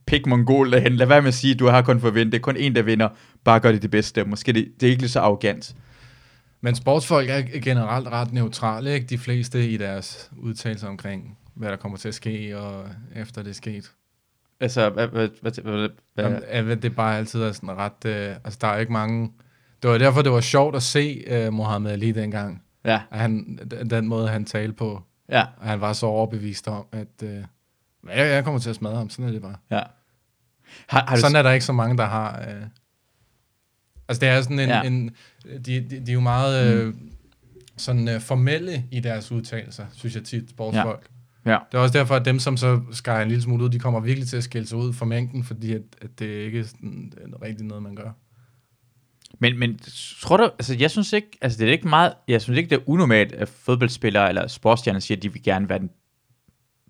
pik 0.07 0.25
mongol 0.25 0.71
derhen, 0.71 0.95
lad 0.95 1.07
være 1.07 1.21
med 1.21 1.27
at 1.27 1.33
sige, 1.33 1.53
at 1.53 1.59
du 1.59 1.67
har 1.67 1.81
kun 1.81 2.01
for 2.01 2.09
vinde, 2.09 2.31
det 2.31 2.37
er 2.37 2.41
kun 2.41 2.57
en, 2.57 2.75
der 2.75 2.81
vinder, 2.81 3.09
bare 3.43 3.59
gør 3.59 3.71
det 3.71 3.81
det 3.81 3.91
bedste, 3.91 4.23
måske 4.23 4.53
det, 4.53 4.67
det 4.79 4.87
er 4.87 4.91
ikke 4.91 5.01
lige 5.01 5.11
så 5.11 5.19
arrogant. 5.19 5.75
Men 6.61 6.75
sportsfolk 6.75 7.29
er 7.29 7.41
generelt 7.41 8.07
ret 8.07 8.33
neutrale, 8.33 8.93
ikke? 8.93 9.07
De 9.07 9.17
fleste 9.17 9.69
i 9.69 9.77
deres 9.77 10.31
udtalelser 10.37 10.87
omkring, 10.87 11.37
hvad 11.53 11.69
der 11.69 11.75
kommer 11.75 11.97
til 11.97 12.07
at 12.07 12.13
ske, 12.13 12.59
og 12.59 12.89
efter 13.15 13.43
det 13.43 13.49
er 13.49 13.53
sket. 13.53 13.91
Altså, 14.59 14.89
hvad, 14.89 15.07
hvad, 15.07 15.29
hvad, 15.41 15.51
hvad, 15.61 15.89
hvad? 16.13 16.41
Jamen, 16.53 16.81
det 16.81 16.85
er 16.85 16.95
bare 16.95 17.17
altid 17.17 17.41
er 17.41 17.51
sådan 17.51 17.77
ret... 17.77 18.05
Øh, 18.05 18.35
altså, 18.43 18.57
der 18.61 18.67
er 18.67 18.77
ikke 18.77 18.93
mange... 18.93 19.31
Det 19.81 19.89
var 19.89 19.97
derfor, 19.97 20.21
det 20.21 20.31
var 20.31 20.41
sjovt 20.41 20.75
at 20.75 20.83
se 20.83 21.23
øh, 21.27 21.53
Mohammed 21.53 21.91
Ali 21.91 22.11
dengang. 22.11 22.63
Ja. 22.85 23.01
At 23.11 23.19
han, 23.19 23.59
den 23.89 24.07
måde, 24.07 24.27
han 24.27 24.45
talte 24.45 24.73
på. 24.73 25.03
Ja. 25.29 25.45
Og 25.57 25.67
han 25.67 25.81
var 25.81 25.93
så 25.93 26.05
overbevist 26.05 26.67
om, 26.67 26.85
at 26.91 27.23
øh, 27.23 27.43
jeg, 28.15 28.27
jeg 28.29 28.43
kommer 28.43 28.59
til 28.59 28.69
at 28.69 28.75
smadre 28.75 28.95
ham. 28.95 29.09
Sådan 29.09 29.25
er 29.25 29.31
det 29.31 29.41
bare. 29.41 29.55
Ja. 29.71 29.81
Har, 30.87 31.05
har 31.07 31.15
sådan 31.15 31.31
du... 31.31 31.37
er 31.37 31.43
der 31.43 31.51
ikke 31.51 31.65
så 31.65 31.73
mange, 31.73 31.97
der 31.97 32.05
har... 32.05 32.45
Øh, 32.49 32.63
Altså 34.09 34.19
det 34.21 34.29
er 34.29 34.41
sådan 34.41 34.59
en, 34.59 34.69
ja. 34.69 34.81
en 34.81 35.11
de, 35.65 35.81
de, 35.81 35.81
de 36.05 36.11
er 36.11 36.13
jo 36.13 36.19
meget 36.19 36.77
mm. 36.77 36.81
øh, 36.81 36.93
sådan 37.77 38.07
uh, 38.15 38.21
formelle 38.21 38.83
i 38.91 38.99
deres 38.99 39.31
udtalelser, 39.31 39.85
synes 39.93 40.15
jeg 40.15 40.23
tit, 40.23 40.49
sportsfolk. 40.49 41.07
Ja. 41.45 41.51
Ja. 41.51 41.57
Det 41.71 41.77
er 41.77 41.81
også 41.81 41.97
derfor, 41.97 42.15
at 42.15 42.25
dem, 42.25 42.39
som 42.39 42.57
så 42.57 42.81
skærer 42.91 43.21
en 43.21 43.27
lille 43.27 43.43
smule 43.43 43.63
ud, 43.63 43.69
de 43.69 43.79
kommer 43.79 43.99
virkelig 43.99 44.29
til 44.29 44.37
at 44.37 44.43
skille 44.43 44.67
sig 44.67 44.77
ud 44.77 44.93
for 44.93 45.05
mængden, 45.05 45.43
fordi 45.43 45.73
at, 45.73 45.81
at 46.01 46.19
det 46.19 46.25
ikke 46.25 46.59
er 46.59 46.63
sådan, 46.63 47.13
rigtig 47.41 47.65
noget, 47.65 47.83
man 47.83 47.95
gør. 47.95 48.11
Men, 49.39 49.59
men 49.59 49.79
tror 50.21 50.37
du, 50.37 50.43
altså 50.43 50.75
jeg 50.79 50.91
synes 50.91 51.13
ikke, 51.13 51.27
altså 51.41 51.59
det 51.59 51.67
er 51.67 51.71
ikke 51.71 51.87
meget, 51.87 52.13
jeg 52.27 52.41
synes 52.41 52.57
ikke, 52.57 52.69
det 52.69 52.75
er 52.75 52.89
unormalt, 52.89 53.31
at 53.31 53.49
fodboldspillere 53.49 54.29
eller 54.29 54.47
sportsstjerner 54.47 54.99
siger, 54.99 55.17
at 55.17 55.23
de 55.23 55.33
vil 55.33 55.43
gerne 55.43 55.69
være 55.69 55.79
den 55.79 55.89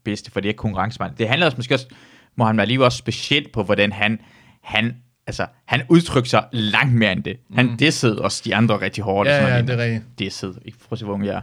bedste, 0.04 0.32
for 0.32 0.40
det 0.40 0.50
er 0.50 0.54
konkurrencemand. 0.54 1.16
Det 1.16 1.28
handler 1.28 1.46
også 1.46 1.58
måske 1.58 1.74
også, 1.74 1.88
Mohamed 2.36 2.62
Ali 2.62 2.78
også 2.78 2.98
specielt 2.98 3.52
på, 3.52 3.64
hvordan 3.64 3.92
han, 3.92 4.20
han 4.62 4.96
altså, 5.28 5.46
han 5.66 5.82
udtrykker 5.90 6.30
sig 6.30 6.46
langt 6.52 6.94
mere 6.94 7.12
end 7.12 7.24
det. 7.24 7.38
Han 7.56 7.66
mm. 7.66 7.78
dissede 7.78 8.22
også 8.22 8.42
de 8.46 8.56
andre 8.56 8.82
rigtig 8.82 9.04
hårdt. 9.04 9.30
Ja, 9.30 9.48
ja, 9.48 9.62
det 9.62 9.70
er 9.70 9.78
rigtigt. 9.78 10.04
Dissede, 10.20 10.60
ikke 10.66 10.78
prøv 10.78 10.88
at 10.92 11.00
se, 11.00 11.06
hvor 11.06 11.24
jeg 11.24 11.36
er. 11.36 11.42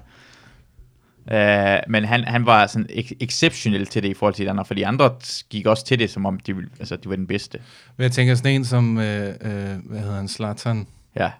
Uh, 1.27 1.90
men 1.90 2.05
han, 2.05 2.24
han 2.24 2.47
var 2.47 2.66
sådan 2.66 2.86
ek- 2.90 3.16
exceptionel 3.20 3.86
til 3.86 4.02
det 4.02 4.09
i 4.09 4.15
forhold 4.15 4.35
til 4.35 4.47
de 4.47 4.51
andre, 4.51 4.65
for 4.65 4.74
de 4.74 4.86
andre 4.86 5.11
gik 5.51 5.66
også 5.66 5.85
til 5.85 5.98
det, 5.98 6.11
som 6.11 6.27
om 6.27 6.40
de, 6.40 6.56
ville, 6.56 6.70
altså, 6.78 6.97
de 6.97 7.09
var 7.09 7.16
den 7.16 7.27
bedste. 7.27 7.59
Men 7.97 8.02
jeg 8.02 8.12
tænker 8.12 8.35
sådan 8.35 8.55
en 8.55 8.65
som, 8.65 8.98
øh, 8.98 9.28
øh, 9.28 9.77
hvad 9.85 10.01
hedder 10.01 10.16
han, 10.16 10.28
Zlatan. 10.28 10.86
Ja. 11.16 11.31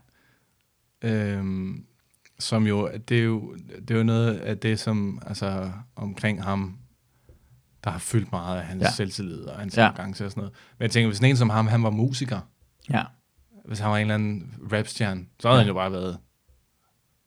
Øhm, 1.03 1.85
som 2.39 2.67
jo, 2.67 2.91
det 3.09 3.19
er 3.19 3.23
jo, 3.23 3.57
det 3.81 3.91
er 3.91 3.99
jo 3.99 4.05
noget 4.05 4.35
af 4.35 4.59
det, 4.59 4.81
som 4.81 5.23
altså, 5.27 5.71
omkring 5.97 6.45
ham 6.45 6.79
der 7.85 7.91
har 7.91 7.99
fyldt 7.99 8.33
meget 8.33 8.59
af 8.59 8.65
hans 8.65 8.83
ja. 8.83 8.91
selvtillid 8.91 9.43
og 9.43 9.59
hans 9.59 9.77
ja. 9.77 9.91
til 9.97 10.07
og 10.09 10.15
sådan 10.15 10.31
noget. 10.37 10.53
Men 10.79 10.83
jeg 10.83 10.91
tænker, 10.91 11.09
hvis 11.09 11.21
en 11.21 11.37
som 11.37 11.51
ham, 11.51 11.67
han 11.67 11.83
var 11.83 11.91
musiker, 11.91 12.41
ja. 12.91 13.03
hvis 13.65 13.79
han 13.79 13.91
var 13.91 13.97
en 13.97 14.01
eller 14.01 14.15
anden 14.15 14.55
rapstjerne, 14.73 15.27
så 15.41 15.49
havde 15.49 15.59
ja. 15.59 15.63
han 15.63 15.69
jo 15.69 15.75
bare 15.75 15.93
været, 15.93 16.19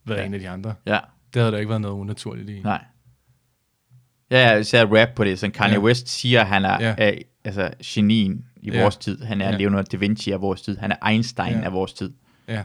været 0.06 0.20
ja. 0.20 0.26
en 0.26 0.34
af 0.34 0.40
de 0.40 0.50
andre. 0.50 0.76
Ja. 0.86 1.00
Det 1.34 1.42
havde 1.42 1.52
der 1.52 1.58
ikke 1.58 1.70
været 1.70 1.82
noget 1.82 1.96
unaturligt 1.96 2.50
i. 2.50 2.62
Nej. 2.62 2.84
Ja, 4.32 4.50
jeg 4.50 4.66
ser 4.66 4.86
rap 4.86 5.10
på 5.16 5.24
det, 5.24 5.40
så 5.40 5.50
Kanye 5.50 5.74
ja. 5.74 5.80
West 5.80 6.10
siger, 6.10 6.42
at 6.42 6.48
han 6.48 6.66
er, 6.66 6.84
ja. 6.84 6.96
er 6.98 7.14
altså 7.44 7.74
genien 7.84 8.46
i 8.62 8.72
ja. 8.72 8.82
vores 8.82 8.98
tid. 8.98 9.24
Han 9.24 9.42
er 9.42 9.50
ja. 9.50 9.58
Leonardo 9.58 9.88
da 9.92 9.98
Vinci 9.98 10.32
af 10.32 10.42
vores 10.42 10.62
tid. 10.62 10.78
Han 10.78 10.92
er 10.92 11.08
Einstein 11.08 11.58
ja. 11.58 11.62
af 11.62 11.74
vores 11.74 11.94
tid. 11.94 12.14
Ja, 12.48 12.64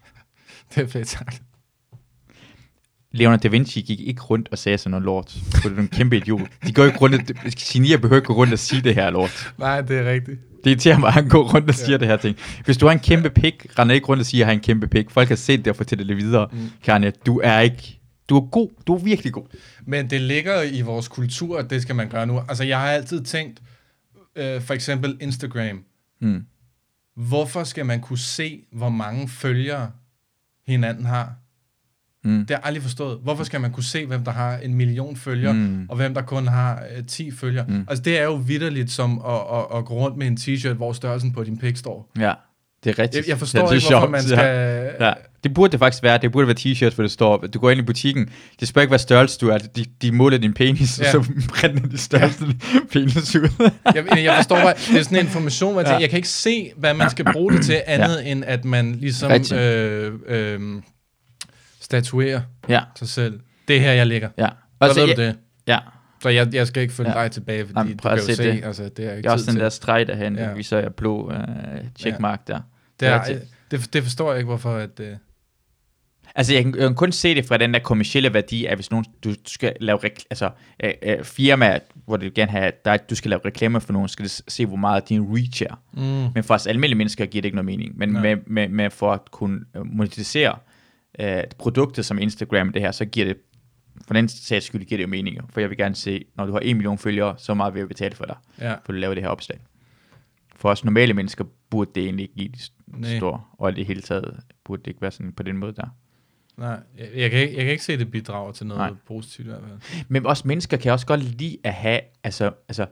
det 0.74 0.82
er 0.82 0.88
fedt 0.88 1.08
sagt. 1.08 1.42
Leonardo 3.14 3.42
da 3.42 3.48
Vinci 3.48 3.80
gik 3.80 4.00
ikke 4.00 4.22
rundt 4.22 4.48
og 4.52 4.58
sagde 4.58 4.78
sådan 4.78 4.90
noget 4.90 5.04
lort. 5.04 5.36
Det 5.62 5.64
er 5.64 5.80
en 5.80 5.88
kæmpe 5.88 6.16
idiot. 6.16 6.48
De 6.66 6.72
går 6.72 6.84
ikke 6.84 6.98
rundt, 6.98 7.32
genier 7.58 7.96
behøver 7.96 8.16
ikke 8.16 8.26
gå 8.26 8.34
rundt 8.34 8.52
og 8.52 8.58
sige 8.58 8.82
det 8.82 8.94
her 8.94 9.10
lort. 9.10 9.52
Nej, 9.58 9.80
det 9.80 9.98
er 9.98 10.10
rigtigt. 10.10 10.40
Det 10.64 10.70
irriterer 10.70 10.98
mig, 10.98 11.06
at 11.06 11.14
han 11.14 11.28
går 11.28 11.54
rundt 11.54 11.68
og 11.68 11.74
siger 11.74 11.90
ja. 11.90 11.96
det 11.96 12.08
her 12.08 12.16
ting. 12.16 12.36
Hvis 12.64 12.76
du 12.76 12.86
har 12.86 12.92
en 12.92 12.98
kæmpe 12.98 13.30
pik, 13.30 13.66
render 13.78 13.94
ikke 13.94 14.06
rundt 14.06 14.20
og 14.20 14.26
siger, 14.26 14.38
at 14.38 14.46
jeg 14.46 14.46
har 14.46 14.52
en 14.52 14.60
kæmpe 14.60 14.86
pik. 14.86 15.10
Folk 15.10 15.28
har 15.28 15.36
set 15.36 15.58
det 15.64 15.70
og 15.70 15.76
fortæller 15.76 16.04
det 16.04 16.16
videre. 16.16 16.48
Mm. 16.52 16.70
Kanye, 16.84 17.12
du 17.26 17.40
er 17.44 17.60
ikke... 17.60 18.00
Du 18.28 18.36
er 18.36 18.40
god. 18.40 18.68
Du 18.86 18.94
er 18.94 18.98
virkelig 18.98 19.32
god. 19.32 19.46
Men 19.86 20.10
det 20.10 20.20
ligger 20.20 20.62
i 20.62 20.80
vores 20.80 21.08
kultur, 21.08 21.58
at 21.58 21.70
det 21.70 21.82
skal 21.82 21.94
man 21.94 22.08
gøre 22.08 22.26
nu. 22.26 22.40
Altså, 22.48 22.64
jeg 22.64 22.80
har 22.80 22.86
altid 22.86 23.24
tænkt, 23.24 23.62
øh, 24.36 24.62
for 24.62 24.74
eksempel 24.74 25.16
Instagram. 25.20 25.84
Mm. 26.20 26.44
Hvorfor 27.16 27.64
skal 27.64 27.86
man 27.86 28.00
kunne 28.00 28.18
se, 28.18 28.64
hvor 28.72 28.88
mange 28.88 29.28
følgere 29.28 29.90
hinanden 30.66 31.04
har? 31.04 31.34
Mm. 32.24 32.38
Det 32.38 32.50
har 32.50 32.56
jeg 32.56 32.60
aldrig 32.64 32.82
forstået. 32.82 33.18
Hvorfor 33.22 33.44
skal 33.44 33.60
man 33.60 33.70
kunne 33.70 33.84
se, 33.84 34.06
hvem 34.06 34.24
der 34.24 34.32
har 34.32 34.56
en 34.56 34.74
million 34.74 35.16
følgere, 35.16 35.52
mm. 35.52 35.86
og 35.88 35.96
hvem 35.96 36.14
der 36.14 36.22
kun 36.22 36.46
har 36.46 36.82
uh, 36.98 37.06
10 37.06 37.30
følgere? 37.30 37.64
Mm. 37.68 37.86
Altså, 37.88 38.02
det 38.02 38.18
er 38.18 38.24
jo 38.24 38.34
vidderligt 38.34 38.90
som 38.90 39.22
at, 39.26 39.34
at, 39.34 39.78
at 39.78 39.84
gå 39.84 39.94
rundt 39.94 40.16
med 40.16 40.26
en 40.26 40.38
t-shirt, 40.40 40.72
hvor 40.72 40.92
størrelsen 40.92 41.32
på 41.32 41.44
din 41.44 41.58
pik 41.58 41.76
står. 41.76 42.10
Ja, 42.18 42.32
det 42.84 42.90
er 42.90 43.02
rigtigt. 43.02 43.26
Jeg, 43.26 43.30
jeg 43.30 43.38
forstår 43.38 43.60
ja, 43.60 43.74
ikke, 43.74 43.88
hvorfor 43.88 44.00
sjovt. 44.00 44.10
man 44.10 44.22
skal... 44.22 44.38
Ja. 44.38 45.06
ja. 45.06 45.12
Det 45.44 45.54
burde 45.54 45.72
det 45.72 45.78
faktisk 45.78 46.02
være. 46.02 46.18
Det 46.18 46.32
burde 46.32 46.46
være 46.46 46.56
t-shirts, 46.58 46.94
hvor 46.94 47.02
det 47.02 47.10
står, 47.10 47.36
du 47.36 47.58
går 47.58 47.70
ind 47.70 47.80
i 47.80 47.82
butikken, 47.82 48.28
det 48.60 48.68
spørger 48.68 48.82
ikke, 48.82 48.90
hvad 48.90 48.98
størrelse 48.98 49.38
du 49.38 49.48
er. 49.48 49.58
De, 49.58 49.84
de 50.02 50.12
måler 50.12 50.38
din 50.38 50.54
penis, 50.54 51.00
ja. 51.00 51.18
og 51.18 51.24
så 51.24 51.32
brænder 51.50 51.88
de 51.88 51.98
største 51.98 52.44
ja. 52.46 52.78
penis 52.92 53.36
ud. 53.36 53.70
jeg, 53.94 54.24
jeg 54.24 54.36
forstår 54.36 54.56
bare, 54.56 54.74
det 54.74 54.98
er 54.98 55.02
sådan 55.02 55.18
en 55.18 55.24
information, 55.24 55.72
hvor 55.72 55.80
jeg, 55.80 55.86
tænker, 55.86 55.96
ja. 55.96 56.00
jeg 56.00 56.10
kan 56.10 56.16
ikke 56.16 56.28
se, 56.28 56.72
hvad 56.76 56.94
man 56.94 57.10
skal 57.10 57.24
bruge 57.32 57.52
det 57.52 57.64
til, 57.64 57.82
andet 57.86 58.22
ja. 58.24 58.30
end 58.30 58.44
at 58.46 58.64
man 58.64 58.94
ligesom... 58.94 59.32
Øh, 59.54 60.12
øh, 60.26 60.60
statuere 61.84 62.42
ja. 62.68 62.80
sig 62.96 63.08
selv. 63.08 63.40
Det 63.68 63.76
er 63.76 63.80
her, 63.80 63.92
jeg 63.92 64.06
ligger. 64.06 64.28
Ja. 64.38 64.48
Og 64.80 64.88
så 64.88 65.06
ved 65.06 65.14
du 65.14 65.22
det. 65.22 65.36
Ja. 65.66 65.78
Så 66.22 66.28
jeg, 66.28 66.54
jeg 66.54 66.66
skal 66.66 66.82
ikke 66.82 66.94
følge 66.94 67.18
ja. 67.18 67.22
dig 67.22 67.30
tilbage, 67.30 67.66
fordi 67.66 67.78
Jamen, 67.78 67.96
du 67.96 68.08
kan 68.08 68.18
jo 68.18 68.24
se, 68.24 68.42
det. 68.42 68.64
altså, 68.64 68.82
det 68.82 68.98
er 69.06 69.12
ikke 69.12 69.24
Jeg 69.24 69.30
har 69.30 69.32
også 69.32 69.50
den 69.50 69.60
der 69.60 69.68
streg 69.68 70.06
derhen, 70.06 70.36
ja. 70.36 70.52
viser 70.52 70.78
jeg 70.78 70.94
blå 70.94 71.32
uh, 71.32 71.34
checkmark 71.98 72.48
der. 72.48 72.60
Det, 73.00 73.08
er, 73.08 73.22
det, 73.70 73.92
det 73.92 74.02
forstår 74.02 74.30
jeg 74.30 74.38
ikke, 74.38 74.46
hvorfor 74.46 74.76
at... 74.76 75.00
Uh... 75.00 75.06
Altså, 76.34 76.54
jeg 76.54 76.64
kan, 76.64 76.74
jeg 76.74 76.88
kan 76.88 76.94
kun 76.94 77.12
se 77.12 77.34
det 77.34 77.44
fra 77.44 77.56
den 77.56 77.74
der 77.74 77.80
kommercielle 77.80 78.34
værdi, 78.34 78.66
at 78.66 78.76
hvis 78.76 78.90
nogen, 78.90 79.04
du 79.24 79.34
skal 79.46 79.76
lave 79.80 79.98
altså, 80.30 80.50
uh, 80.84 80.90
uh, 81.18 81.24
firma, 81.24 81.78
hvor 82.04 82.16
du 82.16 82.30
gerne 82.34 82.50
have, 82.50 82.72
der, 82.84 82.96
du 82.96 83.14
skal 83.14 83.28
lave 83.28 83.40
reklamer 83.44 83.78
for 83.78 83.92
nogen, 83.92 84.08
skal 84.08 84.28
se, 84.28 84.66
hvor 84.66 84.76
meget 84.76 85.08
din 85.08 85.36
reach 85.36 85.62
er. 85.62 85.80
Mm. 85.92 86.32
Men 86.34 86.44
for 86.44 86.54
os 86.54 86.66
almindelige 86.66 86.98
mennesker 86.98 87.26
giver 87.26 87.42
det 87.42 87.46
ikke 87.46 87.56
noget 87.56 87.66
mening. 87.66 87.98
Men 87.98 88.12
med, 88.12 88.36
med, 88.46 88.68
med, 88.68 88.90
for 88.90 89.12
at 89.12 89.20
kunne 89.30 89.60
monetisere, 89.84 90.58
øh, 91.20 91.42
produktet 91.58 92.04
som 92.04 92.18
Instagram 92.18 92.72
det 92.72 92.82
her, 92.82 92.92
så 92.92 93.04
giver 93.04 93.26
det 93.26 93.36
for 94.06 94.14
den 94.14 94.28
sags 94.28 94.66
skyld 94.66 94.84
giver 94.84 94.96
det 94.98 95.02
jo 95.02 95.08
mening, 95.08 95.38
for 95.52 95.60
jeg 95.60 95.70
vil 95.70 95.78
gerne 95.78 95.94
se, 95.94 96.24
når 96.36 96.46
du 96.46 96.52
har 96.52 96.60
1 96.62 96.76
million 96.76 96.98
følgere, 96.98 97.34
så 97.38 97.54
meget 97.54 97.74
vil 97.74 97.80
jeg 97.80 97.88
betale 97.88 98.14
for 98.14 98.24
dig, 98.24 98.36
Ja. 98.60 98.72
for 98.72 98.92
at 98.92 98.98
lave 98.98 99.14
det 99.14 99.22
her 99.22 99.30
opslag. 99.30 99.58
For 100.56 100.68
os 100.70 100.84
normale 100.84 101.14
mennesker 101.14 101.44
burde 101.70 101.90
det 101.94 102.04
egentlig 102.04 102.22
ikke 102.22 102.34
give 102.34 102.48
de 102.48 103.00
Nej. 103.00 103.16
store, 103.16 103.40
og 103.58 103.70
i 103.70 103.74
det 103.74 103.86
hele 103.86 104.00
taget 104.02 104.40
burde 104.64 104.82
det 104.82 104.86
ikke 104.90 105.02
være 105.02 105.10
sådan 105.10 105.32
på 105.32 105.42
den 105.42 105.56
måde 105.56 105.72
der. 105.72 105.86
Nej, 106.56 106.80
jeg, 106.98 107.08
jeg, 107.14 107.30
kan 107.30 107.40
ikke, 107.40 107.54
jeg 107.56 107.62
kan 107.64 107.72
ikke 107.72 107.84
se, 107.84 107.92
at 107.92 107.98
det 107.98 108.10
bidrager 108.10 108.52
til 108.52 108.66
noget 108.66 108.78
Nej. 108.80 108.92
Positivt 109.06 109.46
i 109.46 109.50
hvert 109.50 109.62
fald. 109.68 110.04
Men 110.08 110.26
også 110.26 110.48
mennesker 110.48 110.76
kan 110.76 110.92
også 110.92 111.06
godt 111.06 111.22
lide 111.38 111.56
at 111.64 111.74
have, 111.74 112.00
altså, 112.24 112.50
altså, 112.68 112.86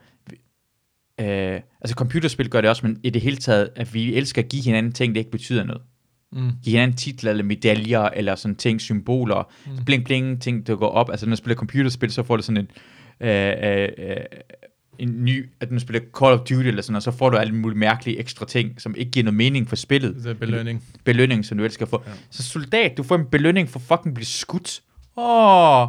øh, 1.20 1.61
altså 1.81 1.94
computerspil 1.94 2.49
gør 2.51 2.61
det 2.61 2.70
også, 2.70 2.86
men 2.86 3.01
i 3.03 3.11
det 3.11 3.23
hele 3.23 3.36
taget, 3.36 3.70
at 3.77 3.94
vi 3.94 4.15
elsker 4.15 4.43
at 4.43 4.49
give 4.49 4.62
hinanden 4.62 4.93
ting, 4.93 5.15
der 5.15 5.19
ikke 5.19 5.31
betyder 5.31 5.65
noget. 5.65 5.82
Mm. 6.33 6.51
Give 6.65 6.71
hinanden 6.77 6.97
titler 6.97 7.31
eller 7.31 7.45
medaljer, 7.45 8.01
eller 8.03 8.35
sådan 8.35 8.55
ting, 8.55 8.81
symboler, 8.81 9.51
Mm. 9.67 9.85
bling 9.85 10.05
bling 10.05 10.43
ting, 10.43 10.67
der 10.67 10.77
går 10.77 10.89
op. 10.89 11.11
Altså 11.11 11.27
når 11.27 11.31
du 11.31 11.37
spiller 11.37 11.57
computerspil, 11.57 12.13
så 12.13 12.23
får 12.23 12.37
du 12.37 12.43
sådan 12.43 12.57
en, 12.57 12.69
øh, 13.29 13.53
øh, 13.63 13.89
øh, 13.99 14.17
en 14.99 15.25
ny, 15.25 15.49
at 15.61 15.71
du 15.71 15.79
spiller 15.79 16.01
Call 16.21 16.33
of 16.33 16.39
Duty 16.41 16.53
eller 16.69 16.83
sådan 16.83 16.93
noget, 16.93 17.03
så 17.05 17.11
får 17.11 17.31
du 17.31 17.37
alle 17.37 17.55
mulige 17.55 17.79
mærkelige 17.79 18.19
ekstra 18.19 18.47
ting, 18.47 18.81
som 18.81 18.95
ikke 18.99 19.11
giver 19.11 19.25
noget 19.25 19.37
mening 19.37 19.69
for 19.69 19.77
spillet. 19.77 20.15
Det 20.17 20.27
er 20.31 20.35
belønning. 20.35 20.85
Belønning, 21.05 21.45
som 21.45 21.59
du 21.59 21.65
elsker 21.65 21.85
at 21.87 21.91
få. 21.91 22.03
Ja. 22.07 22.13
Så 22.31 22.43
soldat, 22.43 22.97
du 22.97 23.03
får 23.03 23.17
en 23.17 23.25
belønning 23.25 23.69
for 23.69 23.79
fucking 23.79 24.15
blive 24.15 24.27
skudt. 24.27 24.81
Åh, 25.17 25.25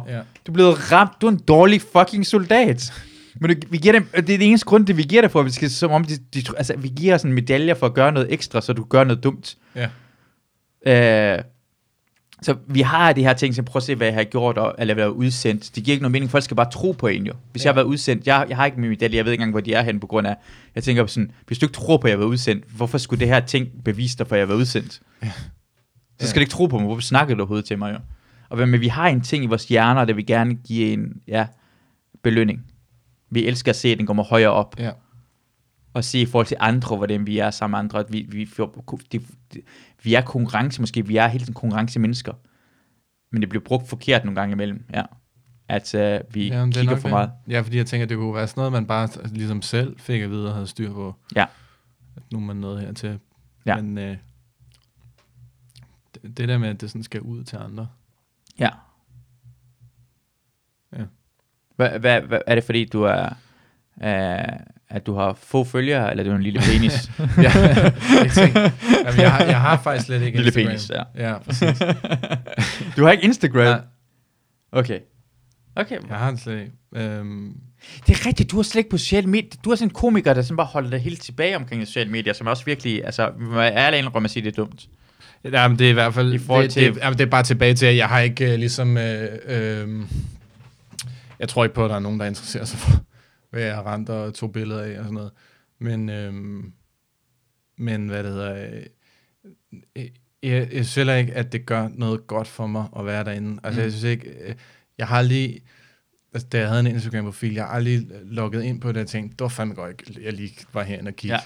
Ja. 0.08 0.16
du 0.46 0.52
er 0.52 0.54
blevet 0.54 0.92
ramt. 0.92 1.12
Du 1.20 1.26
er 1.26 1.30
en 1.30 1.38
dårlig 1.48 1.80
fucking 1.80 2.26
soldat. 2.26 2.92
Men 3.40 3.50
du, 3.50 3.56
vi 3.70 3.76
giver 3.78 3.92
dem, 3.92 4.02
det 4.16 4.18
er 4.18 4.22
det 4.38 4.42
eneste 4.48 4.66
grund, 4.66 4.86
det 4.86 4.96
vi 4.96 5.02
giver 5.02 5.22
dig 5.22 5.30
for, 5.30 5.40
at 5.40 5.46
vi 5.46 5.50
skal, 5.50 5.70
som 5.70 5.90
om 5.90 6.04
de, 6.04 6.16
de, 6.34 6.42
altså, 6.56 6.74
vi 6.78 6.88
giver 6.96 7.16
sådan 7.18 7.32
medaljer 7.32 7.74
for 7.74 7.86
at 7.86 7.94
gøre 7.94 8.12
noget 8.12 8.32
ekstra, 8.32 8.60
så 8.60 8.72
du 8.72 8.84
gør 8.84 9.04
noget 9.04 9.24
dumt. 9.24 9.56
Ja. 9.76 9.88
Øh, 10.86 11.38
så 12.42 12.56
vi 12.66 12.80
har 12.80 13.12
de 13.12 13.22
her 13.22 13.32
ting, 13.32 13.54
som 13.54 13.64
prøv 13.64 13.78
at 13.78 13.82
se, 13.82 13.94
hvad 13.94 14.06
jeg 14.06 14.14
har 14.16 14.24
gjort, 14.24 14.58
og, 14.58 14.74
eller 14.78 14.94
været 14.94 15.08
udsendt. 15.08 15.70
Det 15.76 15.84
giver 15.84 15.92
ikke 15.92 16.02
nogen 16.02 16.12
mening, 16.12 16.30
folk 16.30 16.44
skal 16.44 16.56
bare 16.56 16.70
tro 16.70 16.92
på 16.92 17.06
en 17.06 17.26
jo. 17.26 17.32
Hvis 17.52 17.64
Ja. 17.64 17.68
ja. 17.68 17.70
jeg 17.70 17.74
har 17.74 17.82
været 17.82 17.86
udsendt, 17.92 18.26
jeg, 18.26 18.46
jeg 18.48 18.56
har 18.56 18.66
ikke 18.66 18.80
min 18.80 18.90
medalje, 18.90 19.16
jeg 19.16 19.24
ved 19.24 19.32
ikke 19.32 19.42
engang, 19.42 19.52
hvor 19.52 19.60
de 19.60 19.74
er 19.74 19.82
henne 19.82 20.00
på 20.00 20.06
grund 20.06 20.26
af, 20.26 20.36
jeg 20.74 20.82
tænker 20.84 21.06
sådan, 21.06 21.30
hvis 21.46 21.58
du 21.58 21.66
ikke 21.66 21.72
tror 21.74 21.96
på, 21.96 22.06
at 22.06 22.10
jeg 22.10 22.16
har 22.16 22.18
været 22.18 22.28
udsendt, 22.30 22.64
hvorfor 22.76 22.98
skulle 22.98 23.20
det 23.20 23.28
her 23.28 23.40
ting 23.40 23.68
bevise 23.84 24.18
dig 24.18 24.26
for, 24.26 24.34
at 24.34 24.38
jeg 24.38 24.46
har 24.46 24.48
været 24.48 24.60
udsendt? 24.60 25.00
Ja. 25.22 25.32
Så 26.20 26.28
skal 26.28 26.40
du 26.40 26.42
ikke 26.42 26.50
tro 26.52 26.66
på 26.66 26.76
mig, 26.78 26.86
hvorfor 26.86 27.02
snakker 27.02 27.34
du 27.34 27.40
overhovedet 27.40 27.64
til 27.64 27.78
mig 27.78 27.92
jo? 27.94 27.98
Og 28.48 28.56
hvad- 28.56 28.66
men 28.66 28.80
vi 28.80 28.88
har 28.88 29.08
en 29.08 29.20
ting 29.20 29.44
i 29.44 29.46
vores 29.46 29.64
hjerner, 29.68 30.04
der 30.04 30.14
vi 30.14 30.22
gerne 30.22 30.54
give 30.54 30.92
en 30.92 31.06
ja, 31.28 31.46
belønning. 32.22 32.64
Vi 33.30 33.46
elsker 33.46 33.72
at 33.72 33.76
se, 33.76 33.88
at 33.88 33.98
den 33.98 34.06
kommer 34.06 34.22
højere 34.24 34.50
op 34.50 34.74
Ja. 34.78 34.90
Og 35.94 36.04
se 36.04 36.20
i 36.20 36.26
forhold 36.26 36.46
til 36.46 36.56
andre, 36.60 36.96
hvordan 36.96 37.26
vi 37.26 37.38
er 37.38 37.50
sammen 37.50 37.78
andre, 37.78 37.98
at 37.98 38.12
vi, 38.12 38.26
vi, 38.28 38.50
det, 39.12 39.26
vi 40.02 40.14
er 40.14 40.20
konkurrence, 40.20 40.80
måske 40.80 41.06
vi 41.06 41.16
er 41.16 41.26
helt 41.26 41.48
en 41.48 41.54
konkurrencemennesker, 41.54 42.32
men 43.32 43.42
det 43.42 43.48
bliver 43.48 43.64
brugt 43.64 43.88
forkert 43.88 44.24
nogle 44.24 44.40
gange 44.40 44.52
imellem, 44.52 44.84
ja. 44.94 45.02
At 45.68 45.94
uh, 45.94 46.34
vi 46.34 46.48
Jamen, 46.48 46.68
er 46.68 46.80
kigger 46.80 46.96
for 46.96 47.08
det. 47.08 47.10
meget. 47.10 47.30
Ja, 47.48 47.60
fordi 47.60 47.76
jeg 47.76 47.86
tænker, 47.86 48.06
det 48.06 48.16
kunne 48.16 48.34
være 48.34 48.48
sådan 48.48 48.60
noget, 48.60 48.72
man 48.72 48.86
bare 48.86 49.08
ligesom 49.32 49.62
selv 49.62 49.98
fik 49.98 50.22
at 50.22 50.30
vide 50.30 50.48
og 50.48 50.54
havde 50.54 50.66
styr 50.66 50.92
på. 50.92 51.14
Ja. 51.36 51.46
At 52.16 52.22
nu 52.32 52.38
er 52.38 52.42
man 52.42 52.56
nået 52.56 52.80
hertil. 52.80 53.18
Ja. 53.66 53.76
Men 53.80 53.98
øh, 53.98 54.16
det, 56.14 56.36
det 56.36 56.48
der 56.48 56.58
med, 56.58 56.68
at 56.68 56.80
det 56.80 56.90
sådan 56.90 57.02
skal 57.02 57.20
ud 57.20 57.44
til 57.44 57.56
andre. 57.56 57.88
Ja. 58.58 58.70
Ja. 60.96 61.04
Hvad, 61.76 61.98
hvad, 61.98 62.20
hvad, 62.20 62.40
er 62.46 62.54
det 62.54 62.64
fordi, 62.64 62.84
du 62.84 63.02
er, 63.02 63.28
uh, 63.96 64.73
at 64.94 65.06
du 65.06 65.14
har 65.14 65.38
få 65.42 65.64
følgere, 65.64 66.10
eller 66.10 66.24
er 66.24 66.28
du 66.28 66.34
en 66.36 66.42
lille 66.42 66.60
penis? 66.72 67.10
ja, 67.18 67.52
jeg, 68.22 68.30
tænker, 68.34 68.60
jamen, 69.04 69.20
jeg, 69.20 69.32
har, 69.32 69.44
jeg 69.44 69.60
har 69.60 69.80
faktisk 69.84 70.06
slet 70.06 70.22
ikke 70.22 70.42
Lille 70.42 70.62
Instagram. 70.62 70.66
penis, 70.68 70.90
ja. 71.16 71.28
Ja, 71.28 71.38
præcis. 71.38 71.78
du 72.96 73.04
har 73.04 73.10
ikke 73.12 73.24
Instagram? 73.24 73.60
Ja, 73.66 73.76
Okay. 74.72 74.98
Okay. 75.76 75.96
jeg 76.08 76.18
har 76.18 76.30
det 76.30 76.40
slet 76.40 76.58
ikke. 76.60 76.72
Øhm, 76.94 77.52
Det 78.06 78.20
er 78.20 78.26
rigtigt, 78.26 78.50
du 78.50 78.56
har 78.56 78.62
slet 78.62 78.78
ikke 78.80 78.90
på 78.90 78.98
sociale 78.98 79.26
medier. 79.26 79.50
Du 79.64 79.70
er 79.70 79.74
sådan 79.76 79.88
en 79.88 79.94
komiker, 79.94 80.34
der 80.34 80.42
sådan 80.42 80.56
bare 80.56 80.66
holder 80.66 80.90
dig 80.90 80.98
helt 81.00 81.22
tilbage 81.22 81.56
omkring 81.56 81.86
sociale 81.86 82.10
medier, 82.10 82.32
som 82.32 82.46
er 82.46 82.50
også 82.50 82.64
virkelig, 82.64 83.04
altså, 83.04 83.30
vi 83.38 83.44
må 83.44 83.60
ærligt 83.60 84.02
indrømme 84.04 84.26
at 84.26 84.30
sige, 84.30 84.42
det 84.44 84.52
er 84.52 84.56
dumt. 84.64 84.86
Ja, 85.52 85.68
men 85.68 85.78
det 85.78 85.86
er 85.86 85.90
i 85.90 85.92
hvert 85.92 86.14
fald, 86.14 86.32
I 86.32 86.38
det, 86.38 86.70
til- 86.70 86.94
det, 86.94 87.00
jamen, 87.02 87.18
det 87.18 87.24
er 87.26 87.30
bare 87.30 87.42
tilbage 87.42 87.74
til, 87.74 87.86
at 87.86 87.96
jeg 87.96 88.08
har 88.08 88.20
ikke 88.20 88.52
øh, 88.52 88.58
ligesom, 88.58 88.96
øh, 88.98 89.28
øh, 89.46 89.88
jeg 91.40 91.48
tror 91.48 91.64
ikke 91.64 91.74
på, 91.74 91.84
at 91.84 91.90
der 91.90 91.96
er 91.96 92.00
nogen, 92.00 92.20
der 92.20 92.26
interesserer 92.26 92.64
sig 92.64 92.78
for, 92.78 92.90
hvad 93.54 93.62
jeg 93.62 93.84
rent 93.86 94.08
og 94.08 94.34
tog 94.34 94.52
billeder 94.52 94.82
af 94.82 94.90
og 94.98 95.04
sådan 95.04 95.14
noget. 95.14 95.32
Men, 95.78 96.08
øh, 96.08 96.34
men 97.78 98.08
hvad 98.08 98.24
det 98.24 98.32
hedder, 98.32 98.70
øh, 99.96 100.04
jeg, 100.42 100.52
jeg 100.52 100.68
synes 100.70 100.94
heller 100.94 101.14
ikke, 101.14 101.32
at 101.34 101.52
det 101.52 101.66
gør 101.66 101.88
noget 101.88 102.26
godt 102.26 102.48
for 102.48 102.66
mig 102.66 102.88
at 102.98 103.06
være 103.06 103.24
derinde. 103.24 103.60
Altså, 103.64 103.80
Mm. 103.80 103.84
jeg 103.84 103.92
synes 103.92 104.04
ikke, 104.04 104.28
øh, 104.48 104.54
jeg 104.98 105.06
har 105.08 105.22
lige, 105.22 105.60
altså, 106.32 106.48
da 106.48 106.58
jeg 106.58 106.68
havde 106.68 106.80
en 106.80 106.86
Instagram-profil, 106.86 107.54
jeg 107.54 107.64
har 107.64 107.70
aldrig 107.70 108.06
logget 108.24 108.62
ind 108.62 108.80
på 108.80 108.92
det 108.92 109.02
og 109.02 109.08
tænkt, 109.08 109.32
det 109.32 109.40
var 109.40 109.48
fandme 109.48 109.74
godt, 109.74 110.18
jeg 110.22 110.32
lige 110.32 110.56
var 110.72 110.82
herinde 110.82 111.08
og 111.08 111.14
kigge. 111.16 111.34
Ja. 111.34 111.40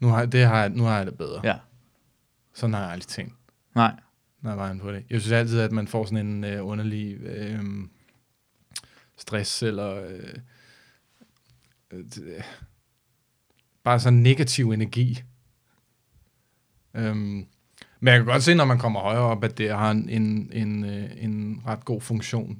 Nu 0.00 0.08
har, 0.08 0.26
det 0.26 0.44
har, 0.46 0.60
jeg- 0.60 0.70
nu 0.70 0.82
har 0.82 0.96
jeg 0.96 1.06
det 1.06 1.18
bedre. 1.18 1.40
Ja. 1.44 1.56
Sådan 2.54 2.74
har 2.74 2.82
jeg 2.82 2.90
aldrig 2.90 3.06
tænkt 3.08 3.34
Nej. 3.74 3.92
når 4.42 4.50
jeg 4.50 4.58
var 4.58 4.70
inde 4.70 4.80
på 4.82 4.92
det. 4.92 5.04
Jeg 5.10 5.20
synes 5.20 5.32
altid, 5.32 5.60
at 5.60 5.72
man 5.72 5.88
får 5.88 6.04
sådan 6.04 6.26
en 6.26 6.44
øh, 6.44 6.66
underlig 6.66 7.14
øh, 7.20 7.64
stress, 9.18 9.62
eller 9.62 10.04
øh, 10.08 10.34
øh, 11.92 12.04
bare 13.84 14.00
sådan 14.00 14.18
negativ 14.18 14.70
energi. 14.70 15.22
Øhm, 16.94 17.46
men 18.00 18.12
jeg 18.12 18.16
kan 18.18 18.24
godt 18.26 18.42
se, 18.42 18.54
når 18.54 18.64
man 18.64 18.78
kommer 18.78 19.00
højere 19.00 19.20
op, 19.22 19.44
at 19.44 19.58
det 19.58 19.70
har 19.70 19.90
en, 19.90 20.08
en, 20.08 20.50
en, 20.52 20.84
øh, 20.84 21.10
en 21.16 21.62
ret 21.66 21.84
god 21.84 22.00
funktion. 22.00 22.58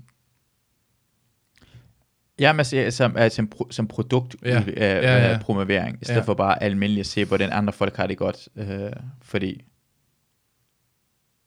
Ja, 2.38 2.52
men 2.52 2.58
altså, 2.60 2.86
som, 2.90 3.16
altså, 3.16 3.36
som, 3.36 3.48
pro, 3.48 3.66
som 3.70 3.88
produkt 3.88 4.36
Ja. 4.42 4.48
ja. 4.48 4.62
Ja, 4.76 4.98
Øh, 4.98 5.30
ja. 5.32 5.38
promovering, 5.42 5.98
i 6.02 6.04
stedet 6.04 6.20
Ja. 6.20 6.24
for 6.26 6.34
bare 6.34 6.62
almindeligt 6.62 7.00
at 7.00 7.06
se, 7.06 7.24
hvordan 7.24 7.52
andre 7.52 7.72
folk 7.72 7.96
har 7.96 8.06
det 8.06 8.18
godt. 8.18 8.48
Øh, 8.56 8.92
fordi 9.22 9.64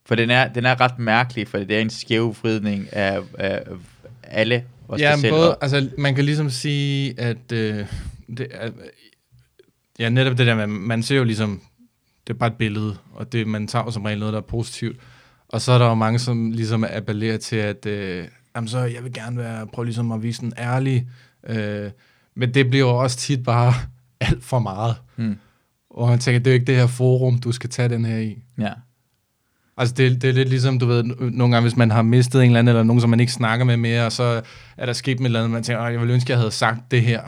for 0.05 0.15
den 0.15 0.29
er, 0.29 0.53
den 0.53 0.65
er 0.65 0.81
ret 0.81 0.99
mærkelig, 0.99 1.47
for 1.47 1.57
det 1.57 1.71
er 1.71 1.79
en 1.81 1.89
skæv 1.89 2.35
vridning 2.41 2.93
af, 2.93 3.21
af 3.37 3.63
alle 4.23 4.65
os 4.89 4.99
ja, 5.01 5.15
selv. 5.17 5.33
både, 5.33 5.55
og- 5.55 5.63
altså, 5.63 5.89
man 5.97 6.15
kan 6.15 6.25
ligesom 6.25 6.49
sige, 6.49 7.19
at 7.19 7.51
øh, 7.51 7.85
det 8.37 8.47
er, 8.51 8.69
ja, 9.99 10.09
netop 10.09 10.37
det 10.37 10.47
der 10.47 10.55
med, 10.55 10.67
man 10.67 11.03
ser 11.03 11.15
jo 11.17 11.23
ligesom, 11.23 11.61
det 12.27 12.33
er 12.33 12.37
bare 12.37 12.49
et 12.49 12.57
billede, 12.57 12.97
og 13.13 13.31
det, 13.31 13.47
man 13.47 13.67
tager 13.67 13.85
jo 13.85 13.91
som 13.91 14.03
regel 14.05 14.19
noget, 14.19 14.33
der 14.33 14.39
er 14.39 14.43
positivt. 14.43 14.97
Og 15.47 15.61
så 15.61 15.71
er 15.71 15.77
der 15.77 15.85
jo 15.87 15.93
mange, 15.95 16.19
som 16.19 16.51
ligesom 16.51 16.85
appellerer 16.89 17.37
til, 17.37 17.55
at 17.55 17.85
øh, 17.85 18.27
jamen 18.55 18.67
så, 18.67 18.79
jeg 18.79 19.03
vil 19.03 19.13
gerne 19.13 19.37
være, 19.37 19.67
prøve 19.67 19.85
ligesom 19.85 20.11
at 20.11 20.23
vise 20.23 20.43
en 20.43 20.53
ærlig, 20.57 21.07
øh, 21.47 21.91
men 22.35 22.53
det 22.53 22.69
bliver 22.69 22.85
jo 22.89 22.97
også 22.97 23.17
tit 23.17 23.43
bare 23.43 23.73
alt 24.29 24.43
for 24.43 24.59
meget. 24.59 24.95
Mm. 25.17 25.35
Og 25.89 26.09
man 26.09 26.19
tænker, 26.19 26.39
det 26.39 26.47
er 26.47 26.51
jo 26.51 26.53
ikke 26.59 26.65
det 26.67 26.75
her 26.75 26.87
forum, 26.87 27.37
du 27.39 27.51
skal 27.51 27.69
tage 27.69 27.89
den 27.89 28.05
her 28.05 28.17
i. 28.17 28.37
Ja. 28.59 28.71
Altså 29.79 29.95
det, 29.95 30.21
det 30.21 30.29
er 30.29 30.33
lidt 30.33 30.49
ligesom, 30.49 30.79
du 30.79 30.85
ved, 30.85 31.03
nogle 31.03 31.55
gange, 31.55 31.61
hvis 31.61 31.75
man 31.77 31.91
har 31.91 32.01
mistet 32.01 32.39
en 32.41 32.45
eller 32.45 32.59
anden, 32.59 32.69
eller 32.69 32.83
nogen, 32.83 33.01
som 33.01 33.09
man 33.09 33.19
ikke 33.19 33.31
snakker 33.31 33.65
med 33.65 33.77
mere, 33.77 34.05
og 34.05 34.11
så 34.11 34.41
er 34.77 34.85
der 34.85 34.93
sket 34.93 35.19
med 35.19 35.25
et 35.25 35.29
eller 35.29 35.39
andet, 35.39 35.51
man 35.51 35.63
tænker, 35.63 35.83
"Åh, 35.85 35.91
jeg 35.91 35.99
ville 35.99 36.13
ønske, 36.13 36.31
jeg 36.31 36.37
havde 36.39 36.51
sagt 36.51 36.91
det 36.91 37.01
her. 37.01 37.21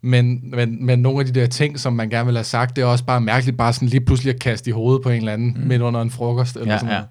Men, 0.00 0.50
men, 0.50 0.86
men 0.86 0.98
nogle 0.98 1.20
af 1.20 1.26
de 1.26 1.40
der 1.40 1.46
ting, 1.46 1.80
som 1.80 1.92
man 1.92 2.10
gerne 2.10 2.26
vil 2.26 2.34
have 2.36 2.44
sagt, 2.44 2.76
det 2.76 2.82
er 2.82 2.86
også 2.86 3.04
bare 3.04 3.20
mærkeligt, 3.20 3.56
bare 3.56 3.72
sådan 3.72 3.88
lige 3.88 4.00
pludselig 4.00 4.34
at 4.34 4.40
kaste 4.40 4.70
i 4.70 4.72
hovedet 4.72 5.02
på 5.02 5.10
en 5.10 5.16
eller 5.16 5.32
anden, 5.32 5.56
mm. 5.60 5.66
midt 5.66 5.82
under 5.82 6.02
en 6.02 6.10
frokost, 6.10 6.56
eller 6.56 6.72
Ja, 6.72 6.78
sådan 6.78 6.92
ja. 6.94 6.98
noget. 6.98 7.08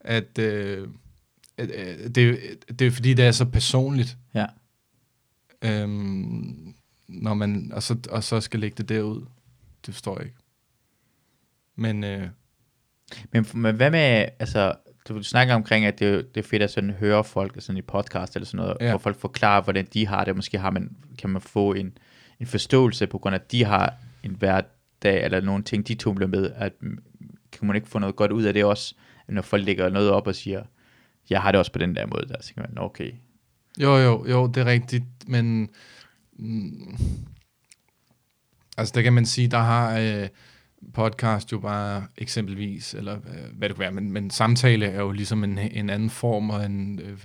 At, 0.00 0.38
øh, 0.38 0.88
at 1.58 1.70
øh, 1.74 2.08
det, 2.14 2.38
det 2.78 2.86
er 2.86 2.90
fordi, 2.90 3.14
det 3.14 3.24
er 3.26 3.32
så 3.32 3.44
personligt, 3.44 4.16
Ja. 4.34 4.46
øhm, 5.62 6.74
når 7.08 7.34
man, 7.34 7.70
og, 7.74 7.82
så, 7.82 7.96
og 8.10 8.24
så 8.24 8.40
skal 8.40 8.60
lægge 8.60 8.74
det 8.78 8.88
derud. 8.88 9.24
Det 9.86 9.94
forstår 9.94 10.16
jeg 10.18 10.24
ikke. 10.26 10.36
Men 11.76 12.04
øh, 12.04 12.26
Men, 13.32 13.46
men 13.54 13.76
hvad 13.76 13.90
med, 13.90 14.26
altså, 14.38 14.74
du, 15.08 15.22
snakker 15.22 15.54
omkring, 15.54 15.84
at 15.84 15.98
det, 15.98 16.34
det 16.34 16.44
er 16.44 16.48
fedt 16.48 16.62
at 16.62 16.70
sådan 16.70 16.90
høre 16.90 17.24
folk 17.24 17.54
sådan 17.58 17.78
i 17.78 17.82
podcast 17.82 18.36
eller 18.36 18.46
sådan 18.46 18.58
noget, 18.64 18.76
Ja. 18.80 18.90
hvor 18.90 18.98
folk 18.98 19.16
forklarer, 19.20 19.62
hvordan 19.62 19.88
de 19.94 20.06
har 20.06 20.24
det. 20.24 20.36
Måske 20.36 20.58
har 20.58 20.70
man, 20.70 20.96
kan 21.18 21.30
man 21.30 21.42
få 21.42 21.72
en, 21.72 21.98
en 22.40 22.46
forståelse 22.46 23.06
på 23.06 23.18
grund 23.18 23.34
af, 23.34 23.38
at 23.38 23.52
de 23.52 23.64
har 23.64 23.94
en 24.22 24.34
hverdag, 24.38 25.24
eller 25.24 25.40
nogle 25.40 25.62
ting, 25.64 25.88
de 25.88 25.94
tumler 25.94 26.26
med, 26.26 26.50
at 26.56 26.72
kan 27.52 27.66
man 27.66 27.76
ikke 27.76 27.88
få 27.88 27.98
noget 27.98 28.16
godt 28.16 28.32
ud 28.32 28.42
af 28.42 28.54
det 28.54 28.64
også, 28.64 28.94
når 29.28 29.42
folk 29.42 29.64
lægger 29.64 29.88
noget 29.88 30.10
op 30.10 30.26
og 30.26 30.34
siger, 30.34 30.62
jeg 31.30 31.42
har 31.42 31.52
det 31.52 31.58
også 31.58 31.72
på 31.72 31.78
den 31.78 31.96
der 31.96 32.06
måde, 32.06 32.28
der 32.28 32.34
så 32.40 32.46
tænker 32.46 32.62
man, 32.62 32.70
"Nå, 32.74 32.80
okay. 32.82 33.12
Jo, 33.80 33.96
jo, 33.96 34.26
jo, 34.26 34.46
det 34.46 34.56
er 34.60 34.64
rigtigt, 34.66 35.04
men 35.26 35.68
mm, 36.32 36.96
altså 38.76 38.92
der 38.94 39.02
kan 39.02 39.12
man 39.12 39.26
sige, 39.26 39.48
der 39.48 39.58
har 39.58 39.98
øh, 39.98 40.28
podcast 40.94 41.52
jo 41.52 41.58
bare 41.58 42.06
eksempelvis, 42.16 42.94
eller 42.94 43.14
øh, 43.16 43.56
hvad 43.58 43.68
det 43.68 43.76
kunne 43.76 43.80
være, 43.82 43.92
men, 43.92 44.12
men 44.12 44.30
samtale 44.30 44.86
er 44.86 45.00
jo 45.00 45.10
ligesom 45.12 45.44
en, 45.44 45.58
en 45.58 45.90
anden 45.90 46.10
form 46.10 46.50
og 46.50 46.64
en 46.64 46.98
øh, 47.00 47.24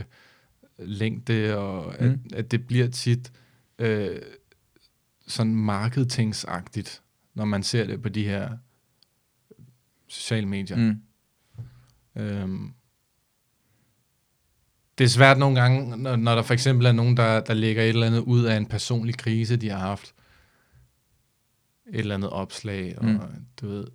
længde, 0.80 1.58
og 1.58 2.00
at, 2.00 2.10
Mm. 2.12 2.20
at 2.34 2.52
det 2.52 2.68
bliver 2.68 2.88
tit 2.88 3.32
øh, 3.80 4.22
sådan 5.28 5.56
marketingsagtigt, 5.56 7.02
når 7.34 7.46
man 7.46 7.64
ser 7.64 7.86
det 7.86 8.02
på 8.02 8.10
de 8.10 8.24
her 8.26 8.50
sociale 10.08 10.46
medier. 10.48 10.78
Mm. 10.78 11.02
Øhm, 12.22 12.74
Det 14.98 15.04
er 15.06 15.10
svært 15.10 15.38
nogle 15.38 15.62
gange, 15.62 15.98
når, 15.98 16.16
når 16.16 16.36
der 16.36 16.42
for 16.42 16.54
eksempel 16.54 16.86
er 16.88 16.92
nogen, 16.92 17.18
der, 17.18 17.40
der 17.40 17.54
lægger 17.54 17.84
et 17.84 17.90
eller 17.90 18.08
andet 18.08 18.20
ud 18.20 18.44
af 18.44 18.58
en 18.58 18.66
personlig 18.66 19.18
krise, 19.18 19.56
de 19.56 19.70
har 19.70 19.80
haft. 19.80 20.14
Et 21.94 22.00
eller 22.00 22.16
andet 22.16 22.30
opslag, 22.30 22.94
og 22.98 23.06
Mm. 23.06 23.20
du 23.62 23.68
ved. 23.68 23.86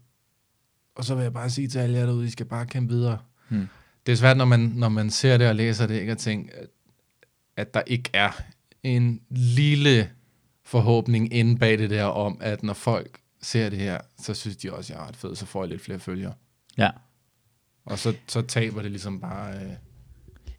Og 0.95 1.05
så 1.05 1.15
vil 1.15 1.23
jeg 1.23 1.33
bare 1.33 1.51
sige 1.51 1.69
til 1.69 1.79
alle 1.79 1.99
jer 1.99 2.07
derude, 2.07 2.27
I 2.27 2.31
skal 2.31 2.47
bare 2.47 2.67
kæmpe 2.67 2.95
videre. 2.95 3.19
Mm. 3.49 3.69
Det 4.07 4.13
er 4.13 4.17
svært, 4.17 4.37
når 4.37 4.45
man, 4.45 4.61
når 4.61 4.89
man 4.89 5.11
ser 5.11 5.39
det 5.39 5.49
og 5.49 5.55
læser 5.55 5.87
det, 5.87 6.01
ikke 6.01 6.13
at 6.13 6.19
tænke, 6.19 6.55
at, 6.55 6.67
at 7.57 7.75
der 7.75 7.83
ikke 7.87 8.11
er 8.13 8.31
en 8.83 9.21
lille 9.31 10.11
forhåbning 10.65 11.33
inde 11.35 11.59
bag 11.59 11.79
det 11.79 11.91
der 11.91 12.05
om, 12.05 12.39
at 12.41 12.63
når 12.63 12.73
folk 12.73 13.19
ser 13.43 13.69
det 13.71 13.79
her, 13.79 13.99
så 14.23 14.35
synes 14.35 14.57
de 14.57 14.73
også, 14.73 14.93
at 14.93 14.97
jeg 14.99 15.05
er 15.05 15.09
ret 15.09 15.17
fed, 15.17 15.35
så 15.37 15.47
får 15.47 15.63
jeg 15.63 15.69
lidt 15.71 15.83
flere 15.83 15.99
følgere. 15.99 16.33
Ja. 16.79 16.91
Og 17.85 17.99
så, 17.99 18.15
så 18.27 18.43
taber 18.43 18.83
det 18.83 18.91
ligesom 18.91 19.21
bare... 19.21 19.55
Øh, 19.57 19.71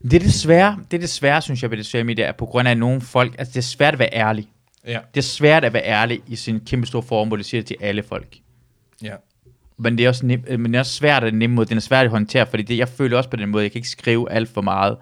Det 0.04 0.14
er 0.14 0.20
det 0.20 0.34
svære, 0.34 0.80
det 0.92 0.98
er 0.98 1.02
det 1.02 1.10
svære, 1.10 1.42
synes 1.42 1.62
jeg, 1.64 1.70
ved 1.72 1.78
det 1.78 1.86
sociale 1.86 2.04
medier, 2.04 2.26
er 2.26 2.32
på 2.32 2.46
grund 2.46 2.68
af 2.68 2.72
at 2.72 2.78
nogle 2.78 3.02
folk, 3.02 3.36
altså 3.38 3.52
det 3.52 3.58
er 3.58 3.62
svært 3.62 3.94
at 3.94 4.00
være 4.00 4.14
ærlig. 4.14 4.50
Ja, 4.88 5.00
Det 5.14 5.18
er 5.20 5.24
svært 5.24 5.64
at 5.66 5.74
være 5.74 5.84
ærlig 5.84 6.22
i 6.28 6.36
sin 6.36 6.60
kæmpe 6.60 6.88
store 6.88 7.04
form, 7.04 7.28
hvor 7.28 7.38
du 7.38 7.44
siger 7.44 7.62
det 7.62 7.68
til 7.68 7.78
alle 7.82 8.04
folk. 8.04 8.38
ja. 9.04 9.16
Men 9.78 9.98
det 9.98 10.06
er 10.06 10.10
også, 10.10 10.26
nem, 10.26 10.44
øh, 10.48 10.60
men 10.60 10.72
det 10.72 10.78
er 10.78 10.80
også 10.80 10.94
svært 10.94 11.24
at 11.24 11.34
nemme 11.34 11.56
måde. 11.56 11.70
Den 11.70 11.78
er 11.78 11.82
svært 11.82 12.06
at 12.06 12.12
håndtere, 12.12 12.48
fordi 12.48 12.64
det, 12.64 12.78
jeg 12.78 12.90
føler 12.90 13.18
også 13.18 13.30
på 13.30 13.36
den 13.36 13.50
måde, 13.50 13.64
jeg 13.64 13.72
kan 13.72 13.80
ikke 13.80 13.90
skrive 13.90 14.32
alt 14.32 14.50
for 14.50 14.62
meget. 14.62 14.98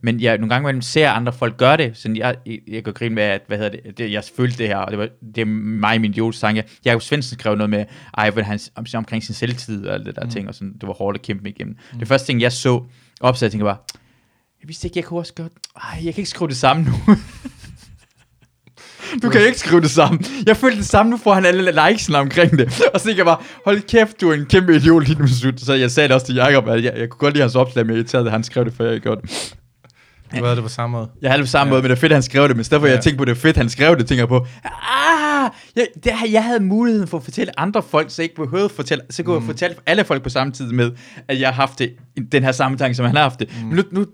Men 0.00 0.20
jeg, 0.20 0.38
nogle 0.38 0.54
gange, 0.54 0.72
man 0.72 0.82
ser 0.82 1.10
andre 1.10 1.32
folk 1.32 1.56
gøre 1.56 1.76
det, 1.76 1.96
så 1.96 2.14
jeg, 2.16 2.36
jeg, 2.46 2.58
jeg 2.68 2.84
kan 2.84 2.92
grine 2.92 3.14
med, 3.14 3.22
at, 3.22 3.42
hvad 3.46 3.58
hedder 3.58 3.70
det, 3.70 3.98
det 3.98 4.12
jeg 4.12 4.24
følte 4.36 4.58
det 4.58 4.68
her, 4.68 4.76
og 4.76 4.90
det, 4.90 4.98
var, 4.98 5.08
det 5.34 5.40
er 5.40 5.44
mig, 5.44 6.00
min 6.00 6.10
idiotiske 6.10 6.40
tanke. 6.40 6.64
Jakob 6.84 7.02
Svendsen 7.02 7.38
skrev 7.38 7.54
noget 7.54 7.70
med, 7.70 7.84
ej, 8.18 8.30
hvad 8.30 8.42
han, 8.42 8.58
om, 8.74 8.86
omkring 8.94 9.24
sin 9.24 9.34
selvtid 9.34 9.86
og 9.86 9.94
alt 9.94 10.06
det 10.06 10.16
der 10.16 10.24
mm. 10.24 10.30
ting, 10.30 10.48
og 10.48 10.54
sådan, 10.54 10.72
det 10.72 10.86
var 10.86 10.94
hårdt 10.94 11.18
at 11.18 11.22
kæmpe 11.22 11.48
igennem. 11.48 11.76
Mm. 11.92 11.98
Det 11.98 12.08
første 12.08 12.26
ting, 12.26 12.40
jeg 12.40 12.52
så 12.52 12.84
opsat, 13.20 13.42
jeg 13.42 13.50
tænkte 13.50 13.64
bare, 13.64 13.76
jeg 14.60 14.68
vidste 14.68 14.86
ikke, 14.86 14.98
jeg 14.98 15.04
kunne 15.04 15.20
også 15.20 15.34
godt, 15.34 15.52
ej, 15.76 16.00
jeg 16.04 16.14
kan 16.14 16.20
ikke 16.20 16.30
skrive 16.30 16.48
det 16.48 16.56
samme 16.56 16.84
nu. 16.84 16.92
Du 19.22 19.28
kan 19.30 19.40
ikke 19.46 19.58
skrive 19.58 19.80
det 19.80 19.90
samme. 19.90 20.18
Jeg 20.46 20.56
følte 20.56 20.76
det 20.78 20.86
samme, 20.86 21.10
nu 21.10 21.16
får 21.16 21.34
han 21.34 21.44
alle 21.46 21.72
likesene 21.88 22.18
omkring 22.18 22.58
det. 22.58 22.66
Og 22.94 23.00
så 23.00 23.06
tænkte 23.06 23.18
jeg 23.18 23.24
bare, 23.26 23.38
hold 23.64 23.80
kæft, 23.80 24.20
du 24.20 24.30
er 24.30 24.34
en 24.34 24.46
kæmpe 24.46 24.76
idiot 24.76 25.08
lige 25.08 25.18
nu. 25.20 25.26
Så 25.56 25.74
jeg 25.74 25.90
sagde 25.90 26.08
det 26.08 26.14
også 26.14 26.26
til 26.26 26.34
Jacob, 26.34 26.68
at 26.68 26.84
jeg, 26.84 26.92
jeg 26.96 27.08
kunne 27.08 27.18
godt 27.18 27.34
lide 27.34 27.42
hans 27.42 27.54
opslag, 27.54 27.86
men 27.86 27.90
jeg 27.90 27.98
irriterede, 27.98 28.26
at 28.26 28.32
han 28.32 28.44
skrev 28.44 28.64
det, 28.64 28.72
før 28.76 28.90
jeg 28.90 29.00
gjorde 29.00 29.20
det. 29.22 29.54
Du 30.38 30.44
havde 30.44 30.56
det 30.56 30.62
på 30.64 30.68
samme 30.68 30.96
måde. 30.96 31.08
Jeg 31.22 31.30
havde 31.30 31.38
det 31.42 31.46
på 31.46 31.50
samme 31.50 31.68
Ja. 31.68 31.70
måde, 31.70 31.82
men 31.82 31.90
det 31.90 31.96
er 31.96 32.00
fedt, 32.00 32.12
han 32.12 32.22
skrev 32.22 32.48
det. 32.48 32.56
Men 32.56 32.64
derfor 32.64 32.86
ja. 32.86 32.90
Ja. 32.90 32.96
jeg 32.96 33.04
tænkte 33.04 33.18
på, 33.18 33.24
det 33.24 33.30
er 33.30 33.34
fedt, 33.40 33.56
han 33.56 33.68
skrev 33.68 33.96
det, 33.98 34.06
tænker 34.06 34.22
jeg 34.22 34.28
på, 34.28 34.46
ah, 34.64 35.50
jeg, 35.76 35.86
det, 36.04 36.12
jeg 36.32 36.44
havde 36.44 36.60
muligheden 36.60 37.08
for 37.08 37.18
at 37.18 37.24
fortælle 37.24 37.60
andre 37.60 37.82
folk, 37.90 38.10
så 38.10 38.22
jeg 38.22 38.24
ikke 38.24 38.34
behøvede 38.42 38.64
at 38.64 38.70
fortælle, 38.70 39.04
så 39.10 39.22
kunne 39.22 39.36
jeg 39.36 39.42
fortælle 39.46 39.76
alle 39.86 40.04
folk 40.04 40.22
på 40.22 40.28
samme 40.28 40.52
tid 40.52 40.66
med, 40.66 40.90
at 41.28 41.40
jeg 41.40 41.48
har 41.48 41.54
haft 41.54 41.78
det, 41.78 41.90
den 42.32 42.42
her 42.44 42.52
samme 42.52 42.76
tanke, 42.78 42.94
som 42.94 43.06
han 43.06 43.16
har 43.16 43.22
haft 43.22 43.40
det. 43.40 43.48
Mm. 43.62 43.66
Men 43.68 43.76
nu, 43.76 43.82
nu, 44.00 44.06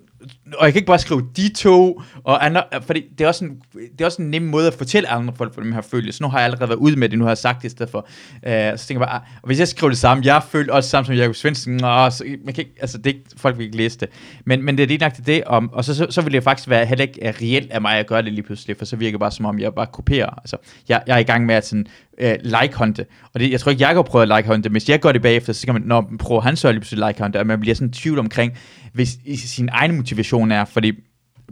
og 0.58 0.64
jeg 0.64 0.72
kan 0.72 0.78
ikke 0.80 0.86
bare 0.86 0.98
skrive 0.98 1.28
de 1.36 1.48
to, 1.48 2.02
og 2.24 2.46
andre, 2.46 2.62
fordi 2.82 3.04
det 3.18 3.24
er, 3.24 3.28
også 3.28 3.44
en, 3.44 3.50
det 3.72 4.00
er 4.00 4.04
også 4.04 4.22
en 4.22 4.30
nem 4.30 4.42
måde 4.42 4.66
at 4.66 4.74
fortælle 4.74 5.08
andre 5.08 5.34
folk, 5.36 5.54
for 5.54 5.60
dem 5.60 5.72
har 5.72 5.82
følelse. 5.82 6.16
Så 6.16 6.24
nu 6.24 6.28
har 6.28 6.38
jeg 6.38 6.44
allerede 6.44 6.68
været 6.68 6.78
ude 6.78 6.96
med 6.96 7.08
det, 7.08 7.18
nu 7.18 7.24
har 7.24 7.30
jeg 7.30 7.38
sagt 7.38 7.62
det 7.62 7.68
i 7.68 7.70
stedet 7.70 7.90
for. 7.90 7.98
Uh, 7.98 8.52
så 8.76 8.86
tænker 8.86 9.00
jeg 9.00 9.08
bare, 9.08 9.14
ah, 9.14 9.20
og 9.42 9.46
hvis 9.46 9.58
jeg 9.58 9.68
skriver 9.68 9.88
det 9.88 9.98
samme, 9.98 10.22
jeg 10.26 10.42
følte 10.48 10.70
også 10.70 10.90
samme 10.90 11.06
som 11.06 11.14
Jacob 11.14 11.34
Svendsen, 11.34 11.84
og 11.84 12.12
så, 12.12 12.24
man 12.44 12.54
kan 12.54 12.64
ikke, 12.64 12.74
altså 12.80 12.98
det 12.98 13.06
ikke, 13.06 13.24
folk 13.36 13.58
vil 13.58 13.64
ikke 13.64 13.76
læse 13.76 13.98
det. 13.98 14.08
Men, 14.44 14.62
men 14.62 14.76
det 14.76 14.82
er 14.82 14.86
lige 14.86 14.98
nok 14.98 15.12
det, 15.26 15.44
om, 15.44 15.72
og 15.72 15.84
så, 15.84 15.94
så, 15.94 16.06
så 16.10 16.22
vil 16.22 16.32
det 16.32 16.42
faktisk 16.42 16.68
være 16.68 16.86
heller 16.86 17.04
ikke 17.04 17.34
reelt 17.42 17.72
af 17.72 17.80
mig 17.80 17.98
at 17.98 18.06
gøre 18.06 18.22
det 18.22 18.32
lige 18.32 18.42
pludselig, 18.42 18.76
for 18.76 18.84
så 18.84 18.96
virker 18.96 19.12
det 19.12 19.20
bare 19.20 19.32
som 19.32 19.44
om, 19.44 19.58
jeg 19.58 19.74
bare 19.74 19.86
kopierer. 19.86 20.30
Altså, 20.30 20.56
jeg, 20.88 21.02
jeg 21.06 21.14
er 21.14 21.18
i 21.18 21.22
gang 21.22 21.46
med 21.46 21.54
at 21.54 21.66
sådan, 21.66 21.86
uh, 22.22 22.30
like-hunte, 22.42 23.06
og 23.34 23.40
det, 23.40 23.50
jeg 23.50 23.60
tror 23.60 23.70
ikke, 23.70 23.86
Jacob 23.86 24.06
prøver 24.06 24.22
at 24.34 24.38
like-hunte, 24.38 24.68
men 24.68 24.74
hvis 24.74 24.88
jeg 24.88 25.00
gør 25.00 25.12
det 25.12 25.22
bagefter, 25.22 25.52
så 25.52 25.66
kan 25.66 25.74
man, 25.74 25.82
når 25.82 26.12
prøver 26.18 26.40
han 26.40 26.56
så 26.56 26.72
lige 26.72 26.80
pludselig 26.80 27.06
like-hunte, 27.08 27.40
og 27.40 27.46
man 27.46 27.60
bliver 27.60 27.74
sådan 27.74 27.88
i 27.88 27.92
tvivl 27.92 28.18
omkring, 28.18 28.52
hvis 28.92 29.14
i 29.24 29.36
sin 29.36 29.68
egen 29.72 29.96
motivation 29.96 30.52
er, 30.52 30.64
fordi 30.64 30.92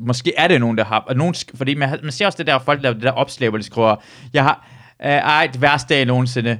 måske 0.00 0.32
er 0.36 0.48
det 0.48 0.60
nogen, 0.60 0.78
der 0.78 0.84
har, 0.84 0.98
og 0.98 1.16
nogen, 1.16 1.34
fordi 1.54 1.74
man, 1.74 1.88
har- 1.88 1.98
man 2.02 2.12
ser 2.12 2.26
også 2.26 2.38
det 2.38 2.46
der, 2.46 2.58
folk 2.58 2.82
laver 2.82 2.94
det 2.94 3.02
der 3.02 3.10
opslag, 3.12 3.48
hvor 3.48 3.58
de 3.58 3.64
skriver, 3.64 3.96
jeg 4.32 4.42
har, 4.42 4.68
øh, 5.04 5.08
ej, 5.10 5.48
det 5.52 5.62
værste 5.62 5.94
dag 5.94 6.04
nogensinde, 6.04 6.58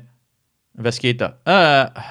hvad 0.75 0.93
skete 0.93 1.19
der? 1.19 1.83
Øh, 1.85 2.03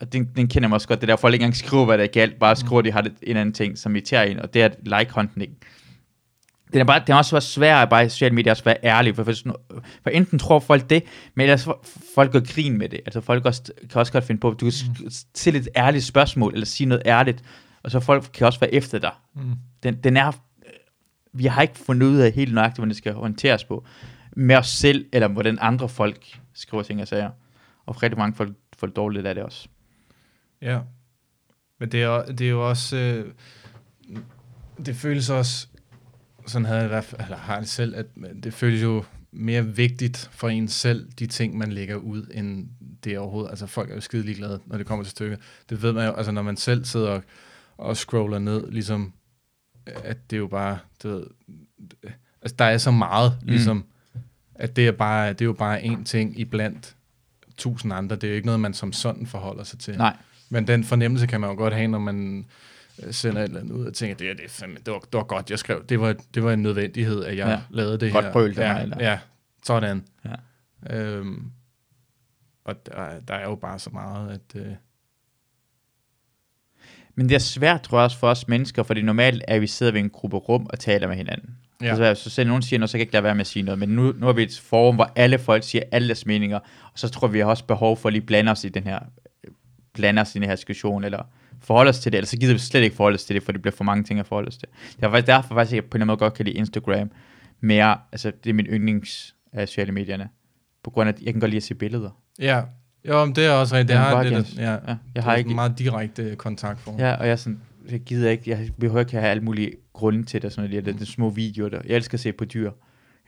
og 0.00 0.12
den, 0.12 0.28
den 0.36 0.48
kender 0.48 0.68
man 0.68 0.74
også 0.74 0.88
godt, 0.88 1.00
det 1.00 1.08
der, 1.08 1.16
folk 1.16 1.34
ikke 1.34 1.42
engang 1.44 1.56
skriver, 1.56 1.84
hvad 1.84 1.98
der 1.98 2.04
er 2.04 2.08
galt, 2.08 2.38
bare 2.38 2.56
skriver, 2.56 2.82
de 2.82 2.92
har 2.92 3.00
det, 3.00 3.12
en 3.22 3.36
anden 3.36 3.52
ting, 3.54 3.78
som 3.78 3.96
irriterer 3.96 4.22
en, 4.22 4.40
og 4.40 4.54
det 4.54 4.62
er 4.62 4.68
like-hunting. 4.86 5.50
Det 6.74 6.80
er, 6.80 6.84
bare, 6.84 7.00
det 7.00 7.08
er 7.08 7.14
også 7.14 7.40
så 7.40 7.48
svært 7.48 7.82
at 7.82 7.88
bare 7.90 8.04
i 8.04 8.08
sociale 8.08 8.34
medier 8.34 8.52
også 8.52 8.64
være 8.64 8.76
ærlig, 8.84 9.16
for, 9.16 9.24
for, 9.24 9.32
for 10.02 10.10
enten 10.10 10.38
tror 10.38 10.58
folk 10.58 10.90
det, 10.90 11.04
men 11.34 11.44
ellers 11.44 11.68
folk 12.14 12.32
gør 12.32 12.40
grin 12.40 12.78
med 12.78 12.88
det. 12.88 13.00
Altså 13.06 13.20
folk 13.20 13.44
også, 13.44 13.72
kan 13.90 14.00
også 14.00 14.12
godt 14.12 14.24
finde 14.24 14.40
på, 14.40 14.50
du 14.50 14.70
kan 14.70 14.72
mm. 15.00 15.10
stille 15.10 15.58
et 15.60 15.68
ærligt 15.76 16.04
spørgsmål, 16.04 16.52
eller 16.52 16.66
sige 16.66 16.86
noget 16.86 17.02
ærligt, 17.06 17.44
og 17.82 17.90
så 17.90 18.00
folk 18.00 18.30
kan 18.34 18.46
også 18.46 18.60
være 18.60 18.74
efter 18.74 18.98
dig. 18.98 19.12
Mm. 19.34 19.54
Den, 19.82 19.94
den 19.94 20.16
er, 20.16 20.32
vi 21.32 21.46
har 21.46 21.62
ikke 21.62 21.78
fundet 21.78 22.06
ud 22.06 22.16
af 22.16 22.32
helt 22.32 22.54
nøjagtigt, 22.54 22.78
hvordan 22.78 22.88
det 22.88 22.96
skal 22.96 23.12
håndteres 23.12 23.64
på, 23.64 23.84
med 24.36 24.56
os 24.56 24.68
selv, 24.68 25.06
eller 25.12 25.28
hvordan 25.28 25.58
andre 25.60 25.88
folk 25.88 26.38
skriver 26.54 26.82
ting 26.82 27.00
og 27.00 27.08
sager. 27.08 27.30
Og 27.86 28.02
rigtig 28.02 28.18
mange 28.18 28.36
folk 28.36 28.52
får 28.78 28.86
det 28.86 28.96
dårligt 28.96 29.26
af 29.26 29.34
det 29.34 29.44
også. 29.44 29.68
Ja. 30.62 30.78
Men 31.80 31.92
det 31.92 32.02
er, 32.02 32.24
det 32.24 32.46
er 32.46 32.50
jo 32.50 32.68
også... 32.68 32.96
Øh, 32.96 33.32
det 34.86 34.96
føles 34.96 35.30
også... 35.30 35.66
Sådan 36.46 36.64
havde 36.64 36.78
jeg 36.78 36.84
i 36.86 36.88
hvert 36.88 37.04
fald, 37.04 37.20
eller 37.20 37.36
har 37.36 37.58
det 37.60 37.68
selv, 37.68 37.94
at 37.96 38.06
det 38.42 38.54
føles 38.54 38.82
jo 38.82 39.04
mere 39.32 39.66
vigtigt 39.66 40.30
for 40.32 40.48
en 40.48 40.68
selv, 40.68 41.08
de 41.18 41.26
ting, 41.26 41.58
man 41.58 41.72
lægger 41.72 41.96
ud, 41.96 42.26
end 42.34 42.68
det 43.04 43.18
overhovedet. 43.18 43.50
Altså 43.50 43.66
folk 43.66 43.90
er 43.90 43.94
jo 43.94 44.00
skide 44.00 44.22
ligeglade, 44.22 44.60
når 44.66 44.78
det 44.78 44.86
kommer 44.86 45.04
til 45.04 45.10
stykket. 45.10 45.38
Det 45.70 45.82
ved 45.82 45.92
man 45.92 46.06
jo, 46.06 46.12
altså 46.14 46.32
når 46.32 46.42
man 46.42 46.56
selv 46.56 46.84
sidder 46.84 47.08
og, 47.10 47.22
og 47.76 47.96
scroller 47.96 48.38
ned, 48.38 48.70
ligesom, 48.70 49.12
at 49.86 50.30
det 50.30 50.36
er 50.36 50.40
jo 50.40 50.46
bare, 50.46 50.78
du 51.02 51.08
ved, 51.08 51.24
altså 52.42 52.56
der 52.58 52.64
er 52.64 52.78
så 52.78 52.90
meget, 52.90 53.38
Mm. 53.42 53.48
ligesom, 53.48 53.84
at 54.54 54.76
det 54.76 54.86
er, 54.88 54.92
bare, 54.92 55.28
det 55.32 55.40
er 55.40 55.44
jo 55.44 55.52
bare 55.52 55.80
én 55.82 56.04
ting 56.04 56.40
i 56.40 56.44
blandt 56.44 56.96
tusind 57.56 57.92
andre. 57.92 58.16
Det 58.16 58.24
er 58.24 58.28
jo 58.28 58.34
ikke 58.34 58.46
noget, 58.46 58.60
man 58.60 58.74
som 58.74 58.92
sådan 58.92 59.26
forholder 59.26 59.64
sig 59.64 59.78
til. 59.78 59.96
Nej, 59.98 60.16
Men 60.48 60.66
den 60.66 60.84
fornemmelse 60.84 61.26
kan 61.26 61.40
man 61.40 61.50
jo 61.50 61.56
godt 61.56 61.74
have, 61.74 61.88
når 61.88 61.98
man 61.98 62.46
sender 63.10 63.40
et 63.40 63.44
eller 63.44 63.60
andet 63.60 63.72
ud 63.72 63.86
og 63.86 63.94
tænker, 63.94 64.16
det, 64.16 64.30
er, 64.30 64.34
det, 64.34 64.50
fandme, 64.50 64.76
det, 64.86 64.92
var, 64.92 64.98
det 64.98 65.12
var 65.12 65.22
godt, 65.22 65.50
jeg 65.50 65.58
skrev. 65.58 65.84
Det 65.88 66.00
var, 66.00 66.16
det 66.34 66.44
var 66.44 66.52
en 66.52 66.62
nødvendighed, 66.62 67.24
at 67.24 67.36
jeg 67.36 67.46
Ja. 67.48 67.60
lavede 67.70 67.98
det 67.98 68.12
Godt 68.12 68.24
her. 68.24 68.64
af 68.64 68.68
ja, 68.68 68.72
mig, 68.74 68.82
eller? 68.82 68.96
Ja, 69.10 69.18
sådan. 69.64 70.04
Ja. 70.24 70.96
Øhm, 70.96 71.50
og 72.64 72.86
der, 72.86 73.20
der 73.28 73.34
er 73.34 73.44
jo 73.48 73.54
bare 73.54 73.78
så 73.78 73.90
meget, 73.90 74.30
at... 74.32 74.60
Øh, 74.60 74.72
Men 77.14 77.28
det 77.28 77.34
er 77.34 77.38
svært, 77.38 77.82
tror 77.82 77.98
jeg 77.98 78.04
også, 78.04 78.18
for 78.18 78.28
os 78.28 78.48
mennesker, 78.48 78.82
fordi 78.82 79.02
normalt 79.02 79.42
er 79.48 79.58
vi 79.58 79.66
sidder 79.66 79.92
ved 79.92 80.00
en 80.00 80.10
gruppe 80.10 80.36
rum 80.36 80.66
og 80.70 80.78
taler 80.78 81.08
med 81.08 81.16
hinanden. 81.16 81.58
Ja. 81.82 81.86
Ja. 81.96 82.14
Så, 82.14 82.22
så 82.22 82.30
selv 82.30 82.48
nogen 82.48 82.62
siger 82.62 82.78
noget, 82.78 82.90
så 82.90 82.94
kan 82.94 82.98
jeg 82.98 83.02
ikke 83.02 83.12
lade 83.12 83.24
være 83.24 83.34
med 83.34 83.40
at 83.40 83.46
sige 83.46 83.62
noget. 83.62 83.78
Men 83.78 83.88
nu, 83.88 84.12
nu 84.12 84.28
er 84.28 84.32
vi 84.32 84.42
et 84.42 84.60
forum, 84.64 84.94
hvor 84.94 85.12
alle 85.16 85.38
folk 85.38 85.64
siger 85.64 85.82
alle 85.92 86.08
deres 86.08 86.26
meninger, 86.26 86.58
og 86.92 86.98
så 86.98 87.08
tror 87.08 87.26
vi, 87.28 87.32
vi 87.32 87.38
har 87.38 87.46
også 87.46 87.64
behov 87.64 87.96
for 87.96 88.08
at 88.08 88.12
lige 88.12 88.22
blande 88.26 88.52
os 88.52 88.64
i 88.64 88.68
den 88.68 88.84
her, 88.84 88.98
blande 89.92 90.22
os 90.22 90.34
i 90.34 90.38
den 90.38 90.48
her 90.48 90.54
diskussion, 90.56 91.04
eller 91.04 91.22
forholde 91.64 91.88
os 91.88 91.98
til 92.00 92.12
det, 92.12 92.18
eller 92.18 92.26
så 92.28 92.36
gider 92.36 92.52
vi 92.52 92.58
slet 92.58 92.82
ikke 92.82 92.96
forholde 92.96 93.14
os 93.14 93.24
til 93.24 93.34
det, 93.36 93.42
for 93.42 93.52
det 93.52 93.62
bliver 93.62 93.74
for 93.76 93.84
mange 93.84 94.04
ting 94.04 94.20
at 94.20 94.26
forholde 94.26 94.48
os 94.48 94.56
til. 94.56 94.68
Det 94.96 95.02
er 95.04 95.10
faktisk 95.10 95.26
derfor, 95.26 95.54
faktisk, 95.54 95.74
jeg 95.74 95.84
på 95.84 95.86
en 95.86 95.88
eller 95.88 96.04
anden 96.04 96.06
måde 96.06 96.16
godt 96.18 96.34
kan 96.34 96.44
lide 96.44 96.56
Instagram 96.56 97.10
mere, 97.60 97.96
altså 98.12 98.32
det 98.44 98.50
er 98.50 98.54
min 98.54 98.66
yndlings 98.66 99.34
af 99.52 99.68
sociale 99.68 99.92
medierne, 99.92 100.28
på 100.84 100.90
grund 100.90 101.08
af, 101.08 101.12
at 101.12 101.22
jeg 101.22 101.32
kan 101.34 101.40
godt 101.40 101.50
lide 101.50 101.56
at 101.56 101.62
se 101.62 101.74
billeder. 101.74 102.10
ja, 102.38 102.62
jo, 103.08 103.24
men 103.24 103.34
det 103.34 103.46
er 103.46 103.50
også 103.50 103.74
rigtigt. 103.74 103.88
Det 103.88 103.98
har 103.98 104.22
lidt, 104.22 104.34
gerne- 104.34 104.46
ja, 104.56 104.72
Ja, 104.72 104.78
jeg 104.86 104.96
det 105.16 105.24
har 105.24 105.34
ikke, 105.34 105.54
meget 105.54 105.78
direkte 105.78 106.22
øh, 106.22 106.36
kontaktform. 106.36 106.98
Ja, 106.98 107.14
og 107.14 107.28
jeg 107.28 107.38
sådan, 107.38 107.60
jeg 107.90 108.00
gider 108.00 108.30
ikke, 108.30 108.50
jeg 108.50 108.68
behøver 108.80 109.00
ikke 109.00 109.12
have 109.12 109.24
alle 109.30 109.42
mulige 109.42 109.72
grunde 109.92 110.22
til 110.24 110.42
det, 110.42 110.52
sådan 110.52 110.70
noget, 110.70 110.84
det, 110.86 110.98
det 110.98 111.08
små 111.08 111.30
videoer 111.30 111.68
der. 111.68 111.80
Jeg 111.86 111.96
elsker 111.96 112.14
at 112.16 112.20
se 112.20 112.32
på 112.32 112.44
dyr. 112.44 112.70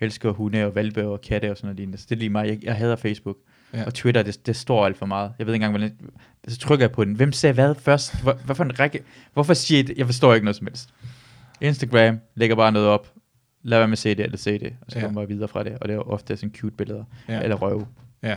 Jeg 0.01 0.07
elsker 0.07 0.31
hunde 0.31 0.65
og 0.67 0.75
valpe 0.75 1.07
og 1.09 1.21
katte 1.21 1.51
og 1.51 1.57
sådan 1.57 1.67
noget 1.67 1.77
lignende. 1.77 1.99
Så 1.99 2.07
det 2.09 2.15
er 2.15 2.19
lige 2.19 2.31
mig. 2.31 2.49
Jeg, 2.49 2.65
jeg 2.65 2.75
hader 2.77 2.97
Facebook. 2.97 3.37
Ja. 3.73 3.79
Ja. 3.79 3.85
Og 3.87 3.95
Twitter, 3.95 4.23
det, 4.23 4.47
det 4.47 4.57
står 4.57 4.87
alt 4.87 4.97
for 4.97 5.07
meget. 5.07 5.33
Jeg 5.39 5.47
ved 5.47 5.55
ikke 5.55 5.65
engang, 5.67 5.79
hvordan... 5.79 6.11
Så 6.49 6.59
trykker 6.59 6.83
jeg 6.85 6.93
på 6.93 7.05
den. 7.05 7.15
Hvem 7.17 7.33
sagde 7.33 7.53
hvad 7.55 7.75
først? 7.75 8.23
Hvor, 8.23 8.33
hvad 8.33 8.55
for 8.55 8.65
en 8.65 8.79
række? 8.81 9.03
Hvorfor 9.33 9.55
siger 9.55 9.79
I 9.79 9.83
det? 9.83 9.99
Jeg 9.99 10.07
forstår 10.07 10.35
ikke 10.35 10.45
noget 10.45 10.57
som 10.57 10.67
helst. 10.67 10.95
Instagram 11.61 12.21
lægger 12.35 12.57
bare 12.57 12.73
noget 12.73 12.89
op. 12.89 13.13
Lad 13.63 13.79
være 13.79 13.89
med 13.89 13.93
at 13.93 13.99
se 13.99 14.09
det, 14.15 14.25
eller 14.25 14.39
se 14.39 14.59
det. 14.59 14.77
Og 14.81 14.87
så 14.93 14.99
Ja. 14.99 15.05
kommer 15.05 15.21
jeg 15.21 15.29
videre 15.29 15.49
fra 15.49 15.65
det. 15.65 15.79
Og 15.81 15.89
det 15.89 15.95
er 15.95 15.99
ofte 15.99 16.37
sådan 16.37 16.55
cute 16.55 16.77
billeder. 16.77 17.05
Ja. 17.29 17.35
Ja. 17.35 17.43
Eller 17.43 17.57
røve. 17.57 17.87
Ja. 18.23 18.37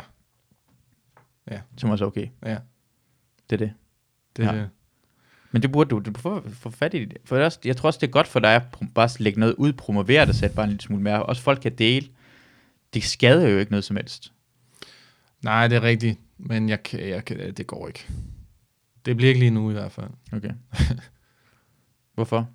Som 1.78 1.90
også 1.90 2.06
er 2.06 2.08
okay. 2.08 2.28
ja. 2.46 2.58
Det 3.50 3.62
er 3.62 3.66
det. 3.66 3.74
Det, 4.38 4.44
Ja. 4.44 4.54
ja. 4.56 4.66
Men 5.52 5.62
det 5.62 5.72
burde 5.72 5.90
du, 5.90 6.00
du 6.00 6.12
få 6.54 6.70
fat 6.70 6.94
i 6.94 7.06
det. 7.06 7.18
For 7.26 7.36
det 7.36 7.46
også, 7.46 7.60
jeg 7.66 7.78
tror 7.78 7.88
også, 7.88 8.00
det 8.02 8.08
er 8.08 8.12
godt 8.12 8.28
for 8.28 8.40
dig 8.40 8.56
at 8.56 8.64
bare 8.96 9.10
lægge 9.20 9.40
noget 9.40 9.56
ud, 9.58 9.74
promovere 9.74 10.26
det 10.26 10.36
selv 10.36 10.54
bare 10.54 10.64
en 10.64 10.70
lille 10.70 10.82
smule 10.82 11.04
mere. 11.04 11.24
Også 11.24 11.42
folk 11.42 11.60
kan 11.62 11.76
dele. 11.76 12.08
Det 12.94 13.04
skader 13.04 13.48
jo 13.48 13.58
ikke 13.58 13.72
noget 13.72 13.84
som 13.84 13.96
helst. 13.96 14.34
Nej, 15.42 15.68
det 15.68 15.76
er 15.76 15.84
rigtigt, 15.84 16.20
men 16.38 16.70
jeg 16.70 16.84
kan, 16.84 17.10
jeg 17.10 17.26
kan, 17.26 17.54
det 17.54 17.68
går 17.68 17.88
ikke. 17.88 18.08
Det 19.06 19.18
bliver 19.18 19.28
ikke 19.28 19.40
lige 19.40 19.52
nu 19.52 19.70
i 19.70 19.74
hvert 19.74 19.92
fald. 19.92 20.10
Okay. 20.34 20.52
Hvorfor? 22.16 22.50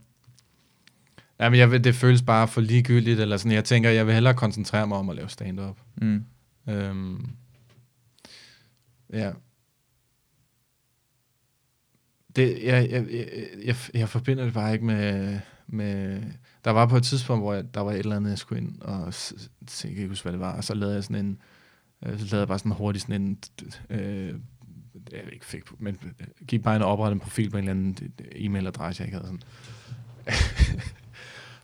Ja, 1.41 1.49
men 1.49 1.59
jeg 1.59 1.71
vil, 1.71 1.85
det 1.85 1.95
føles 1.95 2.23
bare 2.23 2.49
for 2.49 2.61
ligegyldigt, 2.61 3.21
eller 3.21 3.37
sådan. 3.37 3.53
Jeg 3.53 3.65
tænker, 3.65 3.91
jeg 3.91 4.07
vil 4.07 4.15
hellere 4.15 4.35
koncentrere 4.35 4.87
mig 4.87 4.99
om 4.99 5.11
at 5.11 5.17
lave 5.17 5.29
stand-up. 5.29 5.79
Mm. 5.97 6.25
Øhm, 6.69 7.31
ja. 9.13 9.33
Det, 12.37 12.59
jeg, 12.65 12.91
jeg, 12.91 13.07
jeg, 13.13 13.27
jeg, 13.65 13.77
jeg 13.95 14.09
forbinder 14.09 14.45
det 14.45 14.53
bare 14.55 14.73
ikke 14.73 14.85
med, 14.85 15.39
med... 15.67 16.23
Der 16.65 16.71
var 16.71 16.87
på 16.87 16.97
et 16.97 17.03
tidspunkt, 17.03 17.45
hvor 17.45 17.55
jeg, 17.55 17.75
der 17.75 17.81
var 17.81 17.93
et 17.93 17.99
eller 17.99 18.17
andet, 18.17 18.31
jeg 18.31 18.39
skulle 18.39 18.63
ind 18.63 18.81
og 18.81 19.15
se, 19.15 19.35
jeg 19.85 19.91
kan 19.91 19.91
ikke 19.91 20.09
huske, 20.09 20.25
hvad 20.25 20.33
det 20.33 20.41
var, 20.41 20.53
og 20.57 20.65
så 20.65 20.75
lavede 20.75 20.95
jeg 20.95 21.05
sådan 21.05 21.27
en... 21.27 21.39
Øh, 22.07 22.19
så 22.19 22.25
lavede 22.25 22.39
jeg 22.41 22.49
bare 22.49 22.59
sådan 22.59 22.73
hurtigt 22.73 23.03
sådan 23.03 23.23
en... 23.23 23.39
Øh, 23.91 24.35
jeg 25.13 25.21
ved 25.25 25.33
ikke 25.33 25.47
fik, 25.47 25.63
men 25.79 25.99
øh, 26.05 26.27
gik 26.47 26.63
bare 26.63 26.75
ind 26.77 26.83
og 26.83 26.91
oprettede 26.93 27.15
en 27.15 27.21
profil 27.21 27.51
på 27.51 27.57
en 27.57 27.69
eller 27.69 27.71
anden 27.71 28.13
e-mailadresse, 28.35 29.01
jeg 29.03 29.07
ikke 29.09 29.19
havde 29.19 29.27
sådan. 29.27 29.41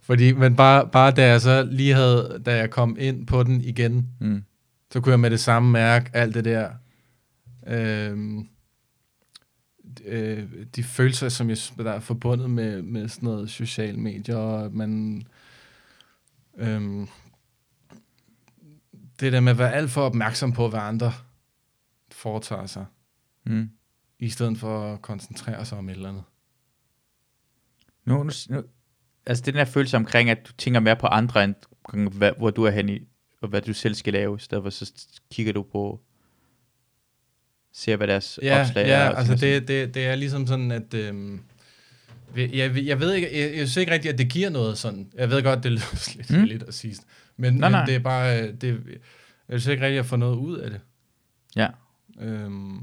Fordi, 0.03 0.33
men 0.33 0.57
bare, 0.57 0.89
bare 0.93 1.11
da 1.11 1.27
jeg 1.27 1.41
så 1.41 1.63
lige 1.71 1.95
havde, 1.95 2.43
da 2.47 2.57
jeg 2.57 2.71
kom 2.71 2.97
ind 3.01 3.27
på 3.27 3.43
den 3.43 3.61
igen, 3.61 4.09
Mm. 4.21 4.43
så 4.93 5.01
kunne 5.01 5.11
jeg 5.11 5.21
med 5.21 5.31
det 5.31 5.41
samme 5.41 5.71
mærke 5.71 6.11
alt 6.13 6.35
det 6.35 6.45
der, 6.45 6.71
øhm, 7.67 8.49
øh, 10.05 10.49
de 10.77 10.83
følelser, 10.83 11.29
som 11.29 11.51
jeg 11.51 11.59
der 11.77 11.93
er 11.93 12.01
forbundet 12.01 12.51
med, 12.51 12.83
med 12.83 13.09
sådan 13.09 13.27
noget 13.27 13.51
sociale 13.51 14.01
medier, 14.01 14.37
og 14.37 14.73
man, 14.73 15.23
øhm, 16.57 17.09
det 19.21 19.33
der 19.33 19.41
med 19.41 19.53
at 19.53 19.59
være 19.59 19.73
alt 19.73 19.91
for 19.91 20.03
opmærksom 20.03 20.53
på, 20.53 20.69
hvad 20.69 20.81
andre 20.81 21.13
foretager 22.13 22.67
sig, 22.67 22.87
Mm. 23.45 23.71
i 24.19 24.29
stedet 24.29 24.59
for 24.59 24.93
at 24.95 25.03
koncentrere 25.03 25.65
sig 25.65 25.79
om 25.79 25.89
et 25.89 25.95
eller 25.95 26.09
andet. 26.09 26.25
Nu, 28.05 28.23
nu, 28.23 28.31
nu, 28.49 28.63
altså 29.27 29.43
det 29.45 29.55
den 29.55 29.59
her 29.59 29.65
følelse 29.65 29.97
omkring, 29.97 30.31
at 30.31 30.49
du 30.49 30.53
tænker 30.53 30.81
mere 30.81 30.97
på 30.97 31.07
andre, 31.07 31.45
end 31.45 31.55
hvad, 32.13 32.33
hvor 32.39 32.51
du 32.51 32.65
er 32.65 32.71
henne 32.71 32.97
i, 32.97 33.09
og 33.41 33.49
hvad 33.49 33.61
du 33.61 33.73
selv 33.73 33.95
skal 33.95 34.13
lave, 34.13 34.37
i 34.37 34.39
stedet 34.39 34.65
for 34.65 34.71
så 34.71 34.93
kigger 35.31 35.53
du 35.53 35.63
på, 35.63 36.01
ser 37.81 37.97
hvad 37.97 38.07
deres 38.07 38.39
Ja, 38.43 38.61
opslag 38.61 38.87
ja 38.87 38.93
er. 38.99 39.09
og 39.11 39.19
altså 39.19 39.35
det, 39.35 39.69
det, 39.69 39.95
det 39.95 40.07
er 40.07 40.15
ligesom 40.15 40.47
sådan, 40.47 40.71
at... 40.71 40.95
Øhm, 40.95 41.41
jeg, 42.37 42.77
jeg, 42.87 43.01
ved 43.01 43.15
ikke, 43.15 43.29
jeg, 43.41 43.51
jeg 43.51 43.69
synes 43.69 43.77
ikke 43.77 43.93
rigtigt, 43.93 44.13
at 44.13 44.19
det 44.19 44.29
giver 44.29 44.51
noget 44.51 44.79
sådan. 44.79 45.11
Jeg 45.15 45.31
ved 45.31 45.43
godt, 45.43 45.63
det 45.65 45.73
lyder 45.73 46.13
lidt, 46.17 46.31
Mm. 46.31 46.45
lidt 46.45 46.63
at 46.63 46.75
sige. 46.75 46.97
Men, 47.37 47.53
Nej, 47.55 47.69
men 47.69 47.73
nej. 47.73 47.85
det 47.87 47.95
er 47.95 47.99
bare... 47.99 48.43
øh, 48.43 48.55
Det, 48.61 48.81
jeg 49.49 49.61
synes 49.61 49.67
ikke 49.67 49.83
rigtigt, 49.83 49.91
at 49.93 49.97
jeg 49.97 50.07
får 50.07 50.17
noget 50.17 50.37
ud 50.37 50.59
af 50.59 50.71
det. 50.71 50.81
Ja, 51.57 51.69
Øhm, 52.21 52.81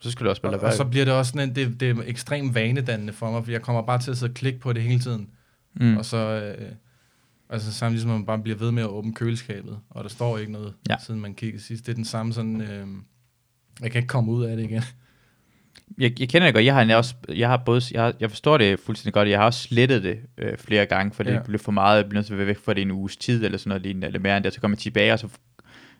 så 0.00 0.10
skal 0.10 0.24
du 0.24 0.30
også 0.30 0.42
bare 0.42 0.52
og, 0.52 0.58
lade 0.58 0.66
og 0.66 0.72
så 0.72 0.82
være. 0.82 0.90
bliver 0.90 1.04
det 1.04 1.14
også 1.14 1.30
sådan, 1.32 1.48
en, 1.48 1.54
det, 1.54 1.80
det 1.80 1.90
er 1.90 2.02
ekstremt 2.06 2.54
vanedannende 2.54 3.12
for 3.12 3.30
mig, 3.30 3.44
for 3.44 3.50
jeg 3.52 3.62
kommer 3.62 3.82
bare 3.82 4.00
til 4.00 4.10
at 4.10 4.16
sidde 4.18 4.30
og 4.30 4.34
klikke 4.34 4.58
på 4.58 4.72
det 4.72 4.82
hele 4.82 5.00
tiden. 5.00 5.30
Mm. 5.74 5.96
Og 5.96 6.04
så... 6.04 6.16
Øh, 6.58 6.68
altså 7.50 7.72
samtidig 7.72 8.02
som 8.02 8.10
man 8.10 8.26
bare 8.26 8.38
bliver 8.38 8.58
ved 8.58 8.72
med 8.72 8.82
at 8.82 8.88
åbne 8.88 9.14
køleskabet, 9.14 9.78
og 9.90 10.04
der 10.04 10.10
står 10.10 10.38
ikke 10.38 10.52
noget, 10.52 10.74
Ja. 10.90 10.96
siden 11.06 11.20
man 11.20 11.34
kiggede 11.34 11.62
sidst. 11.62 11.86
Det 11.86 11.92
er 11.92 11.96
den 11.96 12.04
samme 12.04 12.32
sådan... 12.32 12.60
Øh, 12.60 12.86
jeg 13.82 13.90
kan 13.90 13.98
ikke 13.98 14.08
komme 14.08 14.32
ud 14.32 14.44
af 14.44 14.56
det 14.56 14.64
igen. 14.64 14.82
Jeg, 15.98 16.20
jeg 16.20 16.28
kender 16.28 16.46
det 16.46 16.54
godt. 16.54 16.64
Jeg 16.64 16.74
har 16.74 16.96
også, 16.96 17.14
jeg 17.34 17.48
har 17.48 17.56
både, 17.56 17.80
jeg, 17.92 18.02
har, 18.02 18.14
jeg 18.20 18.30
forstår 18.30 18.58
det 18.58 18.80
fuldstændig 18.80 19.12
godt. 19.14 19.28
Jeg 19.28 19.38
har 19.38 19.44
også 19.46 19.62
slettet 19.62 20.02
det 20.02 20.18
øh, 20.38 20.58
flere 20.58 20.86
gange, 20.86 21.12
for 21.14 21.22
det 21.22 21.32
Ja. 21.32 21.42
blev 21.42 21.58
for 21.58 21.72
meget. 21.72 21.96
Jeg 21.96 22.04
blev 22.08 22.16
nødt 22.18 22.26
til 22.26 22.34
at 22.34 22.38
være 22.38 22.46
væk 22.46 22.58
fra 22.58 22.74
det 22.74 22.82
en 22.82 22.90
uges 22.90 23.16
tid, 23.16 23.44
eller 23.44 23.58
sådan 23.58 23.68
noget 23.68 23.82
lignende, 23.82 24.06
eller 24.06 24.20
mere 24.20 24.36
end 24.36 24.44
det. 24.44 24.54
Så 24.54 24.60
kom 24.60 24.70
jeg 24.70 24.78
tilbage, 24.78 25.12
og 25.12 25.18
så, 25.18 25.28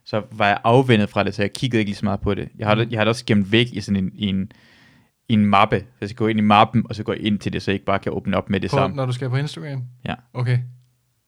så 0.04 0.22
var 0.32 0.46
jeg 0.48 0.58
afvendet 0.64 1.08
fra 1.08 1.24
det, 1.24 1.34
så 1.34 1.42
jeg 1.42 1.52
kiggede 1.52 1.78
ikke 1.80 1.88
lige 1.90 1.96
så 1.98 2.04
meget 2.04 2.20
på 2.20 2.34
det. 2.34 2.48
Jeg 2.58 2.66
har, 2.66 2.74
det- 2.74 2.90
jeg 2.90 2.98
har 3.00 3.04
det 3.04 3.08
også 3.08 3.24
gemt 3.26 3.52
væk 3.52 3.66
i 3.72 3.80
sådan 3.80 4.04
en, 4.04 4.10
en, 4.14 4.52
i 5.28 5.32
en 5.32 5.46
mappe. 5.46 5.78
Så 5.78 5.84
jeg 6.00 6.08
skal 6.08 6.16
gå 6.18 6.26
ind 6.28 6.38
i 6.38 6.42
mappen, 6.42 6.82
og 6.88 6.94
så 6.94 7.02
gå 7.02 7.12
ind 7.12 7.38
til 7.38 7.52
det, 7.52 7.62
så 7.62 7.70
jeg 7.70 7.74
ikke 7.74 7.86
bare 7.86 7.98
kan 7.98 8.12
åbne 8.12 8.36
op 8.36 8.50
med 8.50 8.60
det 8.60 8.70
På, 8.70 8.76
samme. 8.76 8.96
når 8.96 9.06
du 9.06 9.12
skal 9.12 9.28
på 9.30 9.36
Instagram? 9.36 9.82
Ja. 10.04 10.14
Okay. 10.34 10.58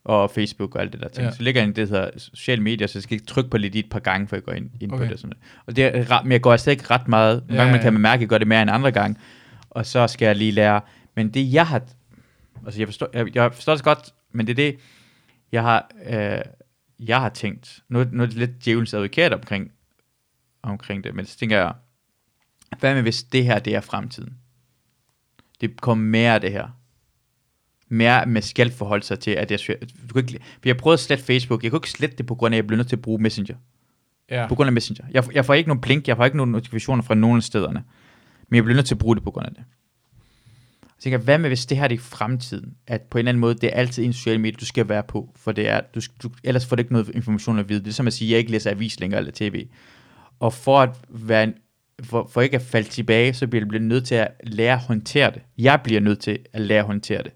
Og 0.09 0.31
Facebook 0.31 0.75
og 0.75 0.81
alt 0.81 0.93
det 0.93 1.01
der 1.01 1.09
ting. 1.09 1.25
Ja. 1.25 1.31
Så 1.33 1.43
ligger 1.43 1.61
jeg 1.61 1.69
i 1.69 1.73
det, 1.73 1.89
der 1.89 1.97
hedder 1.97 2.11
sociale 2.19 2.63
medier, 2.63 2.87
så 2.87 2.99
jeg 2.99 3.03
skal 3.03 3.15
ikke 3.15 3.27
trykke 3.27 3.51
på 3.51 3.59
lidt 3.59 3.75
i 3.75 3.79
et 3.79 3.91
par 3.91 3.99
gange, 3.99 4.29
for 4.29 4.37
jeg 4.37 4.43
går 4.43 4.53
ind, 4.53 4.71
ind 4.81 4.93
okay. 4.93 5.05
på 5.05 5.11
det. 5.11 5.21
Sådan 5.21 5.29
noget. 5.29 5.63
og 5.67 5.77
det 5.77 6.11
er 6.11 6.23
men 6.23 6.33
jeg 6.33 6.41
går 6.41 6.53
altså 6.53 6.71
ikke 6.71 6.85
ret 6.91 7.09
meget. 7.09 7.35
Nogle 7.35 7.55
Ja, 7.55 7.59
gange 7.59 7.73
man 7.73 7.83
kan 7.83 7.93
man 7.93 8.03
mærke, 8.03 8.15
at 8.15 8.21
jeg 8.21 8.29
gør 8.29 8.39
det 8.39 8.47
mere 8.47 8.63
end 8.63 8.71
andre 8.71 8.93
gange. 8.93 9.17
Og 9.71 9.87
så 9.87 10.07
skal 10.07 10.27
jeg 10.27 10.37
lige 10.37 10.51
lære. 10.53 10.81
Men 11.17 11.31
det 11.35 11.53
jeg 11.53 11.67
har... 11.67 11.83
Altså 12.67 12.81
jeg 12.81 12.89
forstår, 12.89 13.09
jeg, 13.13 13.35
jeg 13.35 13.55
forstår 13.55 13.75
det 13.75 13.85
godt, 13.85 14.15
men 14.33 14.47
det 14.47 14.53
er 14.53 14.57
det, 14.57 14.79
jeg 15.53 15.63
har, 15.63 15.91
øh, 16.07 16.41
jeg 16.99 17.21
har 17.21 17.29
tænkt. 17.29 17.81
Nu, 17.89 18.05
nu 18.13 18.23
er 18.23 18.27
det 18.27 18.37
lidt 18.37 18.65
djævelens 18.65 18.95
advokat 18.95 19.33
omkring, 19.33 19.71
omkring 20.63 21.05
det, 21.05 21.15
men 21.15 21.27
så 21.27 21.39
tænker 21.39 21.57
jeg, 21.57 21.73
hvad 22.79 22.95
med 22.95 23.03
hvis 23.03 23.23
det 23.23 23.45
her, 23.45 23.59
det 23.59 23.75
er 23.75 23.81
fremtiden? 23.81 24.39
Det 25.61 25.81
kommer 25.81 26.05
mere 26.05 26.35
af 26.35 26.41
det 26.41 26.53
her. 26.53 26.78
Mere 27.89 28.27
med 28.27 28.43
skal 28.43 28.71
forholde 28.71 29.05
sig 29.05 29.21
til, 29.21 29.31
at 29.31 29.51
jeg, 29.51 29.59
du 30.09 30.15
kan 30.15 30.23
ikke, 30.23 30.39
for 30.43 30.69
jeg 30.69 30.77
prøvede 30.77 30.95
at 30.95 31.01
slette 31.01 31.25
Facebook, 31.25 31.63
jeg 31.63 31.71
kunne 31.71 31.79
ikke 31.79 31.91
slette 31.91 32.17
det 32.17 32.27
på 32.27 32.35
grund 32.35 32.55
af, 32.55 32.57
at 32.57 32.63
jeg 32.63 32.67
blev 32.67 32.77
nødt 32.77 32.89
til 32.89 32.97
at 32.97 33.03
bruge 33.03 33.23
Messenger. 33.23 33.55
Ja. 34.31 34.47
På 34.49 34.55
grund 34.55 34.67
af 34.67 34.73
Messenger. 34.73 35.05
Jeg, 35.11 35.35
jeg 35.35 35.45
får 35.45 35.55
ikke 35.55 35.69
nogen 35.69 35.81
blink, 35.81 36.09
jeg 36.09 36.17
får 36.17 36.25
ikke 36.25 36.37
nogen 36.37 36.53
notifikationer 36.53 37.03
fra 37.03 37.15
nogen 37.15 37.37
af 37.37 37.43
stederne. 37.43 37.85
Men 38.49 38.57
jeg 38.57 38.65
bliver 38.65 38.77
nødt 38.77 38.87
til 38.87 38.95
at 38.95 38.99
bruge 38.99 39.17
det 39.17 39.25
på 39.25 39.31
grund 39.31 39.47
af 39.47 39.53
det. 39.53 39.63
Jeg 40.83 41.03
tænker, 41.03 41.19
hvad 41.19 41.39
med 41.39 41.51
hvis 41.51 41.67
det 41.67 41.77
her 41.77 41.89
det 41.89 41.95
er 41.95 41.99
i 41.99 42.03
fremtiden? 42.03 42.75
At 42.87 43.03
på 43.03 43.19
en 43.19 43.21
eller 43.21 43.29
anden 43.29 43.41
måde, 43.41 43.55
det 43.55 43.65
er 43.65 43.71
altid 43.71 44.05
en 44.05 44.13
social 44.13 44.41
medie, 44.41 44.57
du 44.61 44.67
skal 44.67 44.89
være 44.89 45.03
på. 45.03 45.33
For 45.37 45.53
det 45.53 45.69
er, 45.69 45.81
du, 45.95 46.01
du, 46.23 46.31
ellers 46.45 46.67
får 46.67 46.77
du 46.77 46.81
ikke 46.81 46.93
noget 46.93 47.11
information 47.15 47.59
at 47.59 47.69
vide. 47.69 47.81
Det 47.81 47.89
er 47.89 47.93
som 47.93 48.07
at 48.07 48.13
sige, 48.13 48.29
at 48.29 48.31
jeg 48.31 48.39
ikke 48.39 48.51
læser 48.51 48.71
avis 48.71 49.01
længere 49.01 49.21
eller 49.21 49.33
tv. 49.35 49.67
Og 50.41 50.53
for 50.53 50.81
at 50.81 50.91
være 51.09 51.45
en, 51.45 51.55
for, 52.03 52.31
for 52.33 52.41
ikke 52.41 52.57
at 52.57 52.63
falde 52.63 52.89
tilbage, 52.89 53.35
så 53.35 53.47
bliver 53.47 53.67
jeg 53.73 53.81
nødt 53.81 54.07
til 54.07 54.15
at 54.15 54.29
lære 54.45 54.73
at 54.73 54.79
håndtere 54.79 55.31
det. 55.31 55.43
Jeg 55.59 55.81
bliver 55.85 56.01
nødt 56.01 56.21
til 56.21 56.39
at 56.53 56.61
lære 56.61 56.79
at 56.79 56.87
håndtere 56.87 57.23
det. 57.23 57.33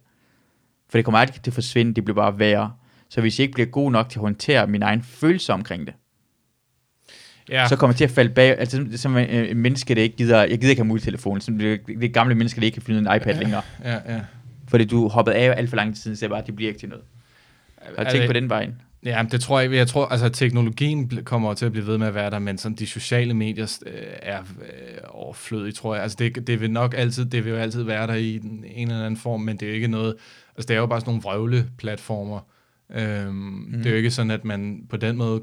For 0.93 0.99
det 0.99 1.05
kommer 1.05 1.19
aldrig 1.19 1.43
til 1.43 1.51
at 1.51 1.55
forsvinde, 1.55 1.95
det 1.95 2.05
bliver 2.05 2.15
bare 2.17 2.39
værre. 2.39 2.73
Så 3.09 3.21
hvis 3.21 3.39
jeg 3.39 3.43
ikke 3.45 3.55
bliver 3.55 3.67
god 3.69 3.93
nok 3.93 4.09
til 4.09 4.19
at 4.19 4.21
håndtere 4.21 4.67
mine 4.67 4.85
egne 4.85 5.03
følelser 5.03 5.55
omkring 5.55 5.87
det, 5.87 5.95
ja. 7.49 7.69
så 7.69 7.77
kommer 7.77 7.93
jeg 7.93 7.97
til 7.99 8.05
at 8.05 8.11
falde 8.11 8.31
bag, 8.35 8.59
altså 8.59 8.77
som- 8.77 8.97
som 8.97 9.17
en, 9.17 9.31
en 9.31 9.57
menneske, 9.57 9.95
der 9.95 10.03
ikke 10.03 10.17
gider, 10.17 10.39
jeg 10.41 10.59
gider 10.59 10.71
ikke 10.71 10.81
have 10.83 10.87
mobiltelefon, 10.89 11.41
som 11.41 11.59
det, 11.59 11.81
det 12.01 12.13
gamle 12.15 12.35
mennesker, 12.35 12.61
der 12.61 12.65
ikke 12.67 12.75
kan 12.75 12.83
finde 12.83 13.11
en 13.11 13.17
iPad 13.17 13.35
længere, 13.39 13.63
ja, 13.85 14.15
ja. 14.15 14.21
fordi 14.69 14.85
du 14.85 15.09
hoppede 15.09 15.37
af 15.37 15.55
alt 15.59 15.69
for 15.69 15.77
lang 15.77 15.95
tid 15.95 16.03
siden, 16.03 16.17
så 16.17 16.25
jeg 16.25 16.31
bare, 16.31 16.43
det 16.47 16.57
bliver 16.57 16.69
ikke 16.69 16.81
til 16.81 16.89
noget. 16.89 17.05
Har 17.99 18.05
du 18.05 18.11
tænkt 18.11 18.27
på 18.27 18.33
den 18.33 18.49
vejen? 18.49 18.75
Ja, 19.05 19.25
det 19.33 19.41
tror 19.41 19.61
jeg, 19.61 19.73
jeg 19.73 19.89
tror, 19.89 20.07
altså 20.07 20.29
teknologien 20.29 21.11
kommer 21.25 21.55
til 21.55 21.67
at 21.67 21.73
blive 21.73 21.87
ved 21.87 21.99
med 21.99 22.07
at 22.07 22.15
være 22.15 22.31
der, 22.31 22.39
men 22.39 22.59
sådan 22.59 22.77
de 22.77 22.87
sociale 22.87 23.35
medier 23.35 23.79
øh, 23.87 23.93
er 24.23 24.39
øh, 24.41 24.99
overflødige, 25.09 25.73
tror 25.73 25.95
jeg. 25.95 26.03
Altså 26.03 26.17
det, 26.21 26.47
det 26.47 26.61
vil 26.61 26.71
nok 26.71 26.95
altid, 26.99 27.25
det 27.25 27.45
vil 27.45 27.51
jo 27.51 27.57
altid 27.57 27.83
være 27.83 28.07
der 28.07 28.15
i 28.15 28.37
en 28.75 28.91
eller 28.91 28.99
anden 29.07 29.17
form, 29.17 29.41
men 29.41 29.57
det 29.57 29.67
er 29.67 29.71
jo 29.71 29.75
ikke 29.75 29.89
noget, 29.89 30.15
altså 30.57 30.69
det 30.69 30.71
er 30.77 30.81
jo 30.81 30.87
bare 30.87 31.01
sådan 31.01 31.11
nogle 31.11 31.23
vrøvle-platformer. 31.23 32.41
Øhm, 32.91 33.35
mm. 33.35 33.73
Det 33.73 33.87
er 33.87 33.91
jo 33.91 33.97
ikke 33.97 34.11
sådan, 34.11 34.31
at 34.31 34.45
man 34.45 34.87
på 34.89 34.97
den 34.97 35.17
måde 35.17 35.43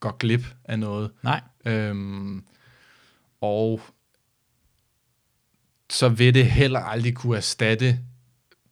går 0.00 0.16
glip 0.16 0.54
af 0.64 0.78
noget. 0.78 1.10
Nej. 1.22 1.40
Øhm, 1.66 2.44
og 3.40 3.80
så 5.90 6.08
vil 6.08 6.34
det 6.34 6.46
heller 6.46 6.80
aldrig 6.80 7.14
kunne 7.14 7.36
erstatte 7.36 7.98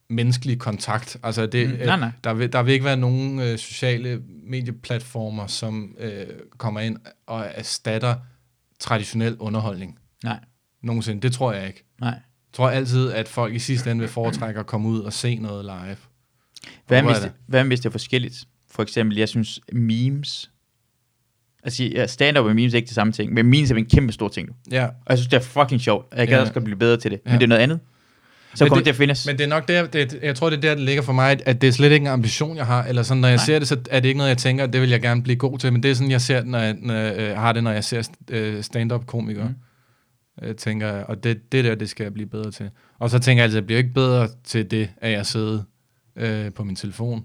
menneskelig 0.09 0.59
kontakt. 0.59 1.16
Altså 1.22 1.46
det, 1.46 1.68
Mm, 1.68 1.74
øh, 1.74 1.86
nej, 1.86 1.96
nej. 1.96 2.10
Der, 2.24 2.34
vil, 2.34 2.52
der 2.52 2.62
vil 2.62 2.72
ikke 2.72 2.84
være 2.84 2.96
nogen 2.96 3.40
øh, 3.40 3.59
sociale 3.59 4.22
medieplatformer, 4.42 5.46
som 5.46 5.96
øh, 5.98 6.26
kommer 6.59 6.80
ind 6.80 6.96
og 7.26 7.46
erstatter 7.55 8.16
traditionel 8.80 9.36
underholdning. 9.38 9.98
Nej. 10.24 10.40
Nogensinde. 10.82 11.22
Det 11.22 11.32
tror 11.32 11.52
jeg 11.52 11.66
ikke. 11.66 11.84
Nej. 12.01 12.18
Tror 12.56 12.70
altid, 12.70 13.12
at 13.12 13.28
folk 13.28 13.55
i 13.55 13.59
sidste 13.59 13.90
ende 13.90 14.01
vil 14.01 14.09
foretrække 14.09 14.60
at 14.60 14.66
komme 14.66 14.89
ud 14.89 15.01
og 15.01 15.12
se 15.12 15.35
noget 15.36 15.64
live. 15.64 15.97
Hvad 16.86 17.02
hvis, 17.02 17.10
er 17.10 17.14
det, 17.14 17.22
det? 17.22 17.32
hvad 17.47 17.64
hvis 17.64 17.81
det 17.81 17.86
er 17.86 17.90
forskelligt? 17.90 18.44
For 18.70 18.82
eksempel, 18.82 19.18
jeg 19.18 19.28
synes 19.28 19.60
memes, 19.72 20.51
altså 21.64 21.85
ja, 21.85 22.06
stand-up 22.06 22.44
og 22.47 22.55
memes 22.55 22.72
er 22.72 22.76
ikke 22.76 22.86
det 22.86 22.94
samme 22.94 23.12
ting, 23.12 23.32
men 23.32 23.47
memes 23.47 23.70
er 23.70 23.74
en 23.76 23.86
kæmpe 23.86 24.12
stor 24.12 24.28
ting 24.28 24.48
nu. 24.48 24.55
Ja, 24.70 24.85
Og 24.86 24.93
jeg 25.09 25.18
synes, 25.18 25.28
det 25.28 25.36
er 25.36 25.40
fucking 25.40 25.81
sjovt, 25.81 26.12
og 26.12 26.18
jeg 26.18 26.28
kan 26.28 26.36
Ja. 26.36 26.40
også 26.40 26.52
godt 26.52 26.64
blive 26.64 26.78
bedre 26.78 26.97
til 26.97 27.10
det, 27.10 27.20
men 27.24 27.32
Ja. 27.32 27.39
det 27.39 27.43
er 27.44 27.48
noget 27.48 27.62
andet. 27.62 27.81
Så 28.55 28.64
Men 28.64 28.68
kommer 28.68 28.78
det- 28.81 28.85
det, 28.85 28.90
at 28.90 28.97
findes. 28.97 29.26
Men 29.26 29.39
det 29.39 29.44
er 29.44 29.48
nok 29.48 29.68
der, 29.68 29.86
det, 29.86 30.18
jeg 30.22 30.36
tror, 30.36 30.51
det 30.51 30.56
er 30.56 30.60
der, 30.60 30.74
det 30.74 30.85
ligger 30.85 31.02
for 31.02 31.12
mig, 31.12 31.40
at 31.47 31.60
det 31.60 31.68
er 31.68 31.72
slet 31.72 31.93
ikke 31.93 32.05
en 32.05 32.10
ambition, 32.12 32.56
jeg 32.56 32.66
har. 32.66 32.85
Eller 32.85 33.02
sådan, 33.02 33.20
når 33.20 33.28
jeg 33.28 33.36
Nej. 33.36 33.44
ser 33.47 33.59
det, 33.59 33.68
så 33.68 33.76
er 33.90 34.01
det 34.01 34.09
ikke 34.09 34.18
noget, 34.18 34.28
jeg 34.31 34.39
tænker, 34.39 34.66
det 34.66 34.81
vil 34.81 34.90
jeg 34.90 35.01
gerne 35.02 35.22
blive 35.22 35.36
god 35.36 35.59
til. 35.59 35.72
Men 35.72 35.82
det 35.82 35.90
er 35.90 35.94
sådan, 35.94 36.10
jeg 36.10 36.20
ser, 36.20 36.44
når 36.44 36.59
jeg, 36.59 36.76
når 36.82 36.94
jeg 36.94 37.16
øh, 37.18 37.36
har 37.36 37.52
det, 37.52 37.64
når 37.64 37.70
jeg 37.72 37.85
ser 37.85 38.09
øh, 38.31 38.62
stand-up-komikere. 38.62 39.48
Mm. 39.48 39.55
Jeg 40.43 40.56
tænker, 40.56 40.89
og 40.89 41.24
det, 41.24 41.52
det 41.52 41.65
der, 41.65 41.74
det 41.74 41.89
skal 41.89 42.05
jeg 42.05 42.15
blive 42.15 42.28
bedre 42.28 42.51
til. 42.51 42.70
Og 42.98 43.11
så 43.11 43.19
tænker 43.19 43.43
jeg 43.43 43.44
altid, 43.44 43.59
jeg 43.59 43.66
bliver 43.66 43.78
ikke 43.78 43.94
bedre 43.94 44.28
til 44.44 44.70
det, 44.70 44.90
at 44.97 45.12
jeg 45.12 45.27
sidder 45.27 45.62
øh, 46.16 46.52
på 46.52 46.65
min 46.65 46.77
telefon. 46.77 47.24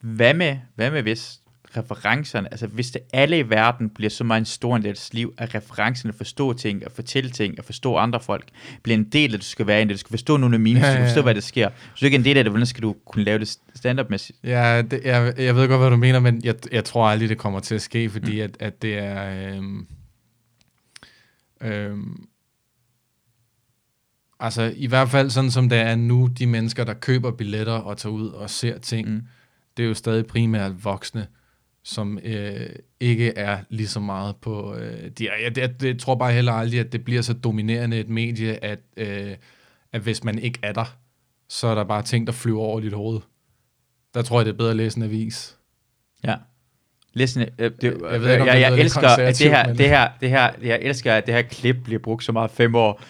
Hvad 0.00 0.34
med, 0.34 0.58
hvad 0.74 0.90
med 0.90 1.02
hvis 1.02 1.40
referencerne, 1.76 2.48
altså 2.50 2.66
hvis 2.66 2.90
det 2.90 3.02
alle 3.12 3.38
i 3.38 3.50
verden 3.50 3.90
bliver 3.90 4.10
så 4.10 4.24
meget 4.24 4.40
en 4.40 4.44
stor 4.44 4.76
del 4.76 4.86
af 4.86 4.94
deres 4.94 5.14
liv, 5.14 5.34
at 5.38 5.54
referencerne 5.54 6.12
forstå 6.12 6.52
ting, 6.52 6.84
at 6.84 6.92
fortælle 6.92 7.30
ting, 7.30 7.58
at 7.58 7.64
forstå 7.64 7.96
andre 7.96 8.20
folk, 8.20 8.48
bliver 8.82 8.98
en 8.98 9.04
del 9.04 9.30
af, 9.30 9.34
at 9.34 9.40
du 9.40 9.46
skal 9.46 9.66
være 9.66 9.82
en 9.82 9.88
del, 9.88 9.96
du 9.96 10.00
skal 10.00 10.10
forstå 10.10 10.36
nogle 10.36 10.56
af 10.56 10.60
memes, 10.60 10.82
Ja, 10.82 10.86
ja, 10.86 10.90
du 10.90 10.94
skal 10.94 11.00
ja, 11.00 11.06
forstå, 11.06 11.20
ja. 11.20 11.22
hvad 11.22 11.34
der 11.34 11.40
sker. 11.40 11.68
Hvis 11.68 12.00
du 12.00 12.04
ikke 12.06 12.14
er 12.14 12.18
en 12.18 12.24
del 12.24 12.38
af 12.38 12.44
det, 12.44 12.52
hvordan 12.52 12.66
skal 12.66 12.82
du 12.82 12.96
kunne 13.06 13.24
lave 13.24 13.38
det 13.38 13.58
stand-up-mæssigt? 13.74 14.38
Ja, 14.44 14.82
det, 14.82 15.00
jeg, 15.04 15.34
jeg 15.38 15.56
ved 15.56 15.68
godt, 15.68 15.80
hvad 15.80 15.90
du 15.90 15.96
mener, 15.96 16.20
men 16.20 16.44
jeg, 16.44 16.54
jeg 16.72 16.84
tror 16.84 17.06
aldrig, 17.06 17.28
det 17.28 17.38
kommer 17.38 17.60
til 17.60 17.74
at 17.74 17.82
ske, 17.82 18.10
fordi 18.10 18.34
mm. 18.34 18.44
at, 18.44 18.56
at 18.60 18.82
det 18.82 18.98
er... 18.98 19.54
Øhm, 19.54 19.86
øhm, 21.60 22.26
altså, 24.44 24.72
i 24.76 24.86
hvert 24.86 25.08
fald 25.08 25.30
sådan 25.30 25.50
som 25.50 25.68
det 25.68 25.78
er 25.78 25.96
nu, 25.96 26.26
de 26.26 26.46
mennesker, 26.46 26.84
der 26.84 26.94
køber 26.94 27.30
billetter 27.30 27.72
og 27.72 27.98
tager 27.98 28.12
ud 28.12 28.28
og 28.28 28.50
ser 28.50 28.78
ting, 28.78 29.08
mm. 29.08 29.22
Det 29.76 29.82
er 29.82 29.86
jo 29.88 29.94
stadig 29.94 30.26
primært 30.26 30.84
voksne, 30.84 31.26
som 31.82 32.18
øh, 32.24 32.66
ikke 33.00 33.38
er 33.38 33.58
lige 33.68 33.88
så 33.88 34.00
meget 34.00 34.36
på... 34.36 34.74
Øh, 34.74 35.10
de, 35.10 35.24
jeg, 35.24 35.40
jeg, 35.42 35.58
jeg, 35.58 35.84
jeg 35.84 35.98
tror 35.98 36.14
bare 36.14 36.32
heller 36.32 36.52
aldrig, 36.52 36.80
at 36.80 36.92
det 36.92 37.04
bliver 37.04 37.22
så 37.22 37.32
dominerende 37.32 38.00
et 38.00 38.08
medie, 38.08 38.64
at, 38.64 38.80
øh, 38.96 39.36
at 39.92 40.00
hvis 40.00 40.24
man 40.24 40.38
ikke 40.38 40.58
er 40.62 40.72
der, 40.72 40.96
så 41.48 41.66
er 41.66 41.74
der 41.74 41.84
bare 41.84 42.02
ting, 42.02 42.26
der 42.26 42.32
flyver 42.32 42.60
over 42.60 42.80
dit 42.80 42.92
hoved. 42.92 43.20
Der 44.14 44.22
tror 44.22 44.38
jeg, 44.40 44.46
det 44.46 44.52
er 44.52 44.56
bedre 44.56 44.70
at 44.70 44.76
læse 44.76 44.96
en 44.96 45.02
avis. 45.02 45.58
Ja. 46.24 46.36
Listen, 47.14 47.42
øh, 47.58 47.70
det, 47.80 47.82
jeg, 47.82 47.92
jeg 48.12 48.20
ved 48.20 48.30
ikke, 48.30 48.42
om 48.42 48.48
jeg, 48.48 48.60
jeg, 48.60 48.78
elsker 48.78 49.08
at 49.08 49.38
det 49.38 49.50
her, 49.50 49.66
men- 49.66 49.78
det 49.78 49.88
her, 49.88 50.08
det 50.20 50.28
her, 50.30 50.50
jeg 50.62 50.78
elsker 50.82 51.12
at 51.14 51.26
det 51.26 51.34
her 51.34 51.42
klip 51.42 51.76
bliver 51.84 51.98
brugt 52.04 52.24
så 52.24 52.32
meget 52.32 52.50
fem 52.50 52.74
år. 52.74 53.02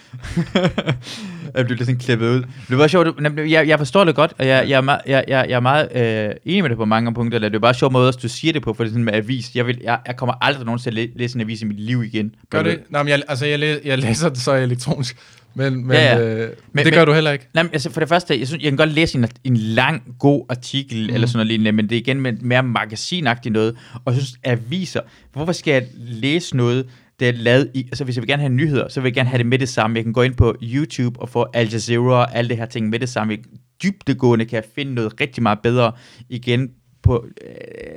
at 1.53 1.65
blive 1.65 1.79
sådan 1.79 1.97
klippet 1.97 2.27
ud. 2.29 2.43
Det 2.69 2.77
var 2.77 2.87
sjovt, 2.87 3.07
jeg, 3.49 3.67
jeg 3.67 3.77
forstår 3.77 4.03
det 4.03 4.15
godt, 4.15 4.33
og 4.39 4.47
jeg, 4.47 4.69
jeg, 4.69 4.77
er 4.77 4.81
meget, 4.81 5.01
jeg, 5.07 5.23
jeg, 5.27 5.45
jeg 5.49 5.55
er 5.55 5.59
meget 5.59 5.89
øh, 6.29 6.35
enig 6.45 6.61
med 6.63 6.69
det 6.69 6.77
på 6.77 6.85
mange 6.85 7.13
punkter. 7.13 7.39
Det 7.39 7.55
er 7.55 7.59
bare 7.59 7.73
sjov 7.73 7.91
måde, 7.91 8.07
at 8.07 8.21
du 8.23 8.27
siger 8.29 8.53
det 8.53 8.61
på, 8.61 8.73
for 8.73 8.83
det 8.83 8.89
er 8.89 8.93
sådan 8.93 9.03
med 9.03 9.13
avis. 9.13 9.55
Jeg, 9.55 9.67
vil, 9.67 9.79
jeg, 9.83 9.99
jeg 10.07 10.15
kommer 10.15 10.33
aldrig 10.41 10.65
nogensinde 10.65 10.95
til 10.97 11.01
at 11.03 11.09
læ- 11.15 11.19
læse 11.23 11.35
en 11.35 11.41
avis 11.41 11.61
i 11.61 11.65
mit 11.65 11.79
liv 11.79 12.03
igen. 12.03 12.35
Gør 12.49 12.63
det? 12.63 12.79
Nej, 12.89 13.03
men 13.03 13.09
jeg, 13.09 13.21
altså, 13.27 13.45
jeg, 13.45 13.59
læ- 13.59 13.77
jeg 13.85 13.97
læser 13.97 14.29
det 14.29 14.37
så 14.37 14.53
elektronisk, 14.53 15.17
men, 15.55 15.87
men, 15.87 15.91
Ja, 15.91 16.17
ja. 16.17 16.19
Øh, 16.21 16.39
Men- 16.39 16.47
men, 16.73 16.85
det 16.85 16.85
men- 16.85 16.93
gør 16.93 17.05
du 17.05 17.13
heller 17.13 17.31
ikke. 17.31 17.47
Nej, 17.53 17.67
altså 17.73 17.91
for 17.91 17.99
det 17.99 18.09
første, 18.09 18.39
jeg, 18.39 18.47
synes, 18.47 18.63
jeg 18.63 18.71
kan 18.71 18.77
godt 18.77 18.91
læse 18.91 19.17
en, 19.17 19.25
en 19.43 19.57
lang, 19.57 20.03
god 20.19 20.45
artikel, 20.49 21.07
mm. 21.09 21.13
eller 21.13 21.27
sådan 21.27 21.37
noget 21.37 21.47
lignende, 21.47 21.71
men 21.71 21.89
det 21.89 21.95
er 21.95 21.99
igen 21.99 22.21
med 22.21 22.33
mere 22.33 22.63
magasinagtigt 22.63 23.53
noget, 23.53 23.75
og 24.05 24.13
jeg 24.13 24.21
synes, 24.21 24.37
aviser, 24.43 25.01
hvorfor 25.33 25.51
skal 25.53 25.71
jeg 25.71 25.85
læse 25.97 26.57
noget, 26.57 26.85
der 27.19 27.27
er 27.27 27.31
lavet 27.31 27.71
i, 27.73 27.83
altså 27.83 28.03
hvis 28.03 28.15
jeg 28.15 28.21
vil 28.21 28.27
gerne 28.27 28.41
have 28.41 28.53
nyheder, 28.53 28.87
så 28.87 29.01
vil 29.01 29.07
jeg 29.09 29.13
gerne 29.13 29.29
have 29.29 29.37
det 29.37 29.45
med 29.45 29.59
det 29.59 29.69
samme. 29.69 29.95
Jeg 29.97 30.03
kan 30.03 30.13
gå 30.13 30.21
ind 30.21 30.35
på 30.35 30.55
YouTube 30.61 31.19
og 31.21 31.29
få 31.29 31.45
Al 31.53 31.69
Jazeera 31.69 32.03
og 32.19 32.35
alle 32.35 32.49
det 32.49 32.57
her 32.57 32.65
ting 32.65 32.89
med 32.89 32.99
det 32.99 33.09
samme. 33.09 33.37
Dybdegående 33.83 34.45
kan 34.45 34.55
jeg 34.55 34.63
finde 34.75 34.93
noget 34.93 35.21
rigtig 35.21 35.43
meget 35.43 35.59
bedre 35.63 35.91
igen 36.29 36.69
på, 37.03 37.25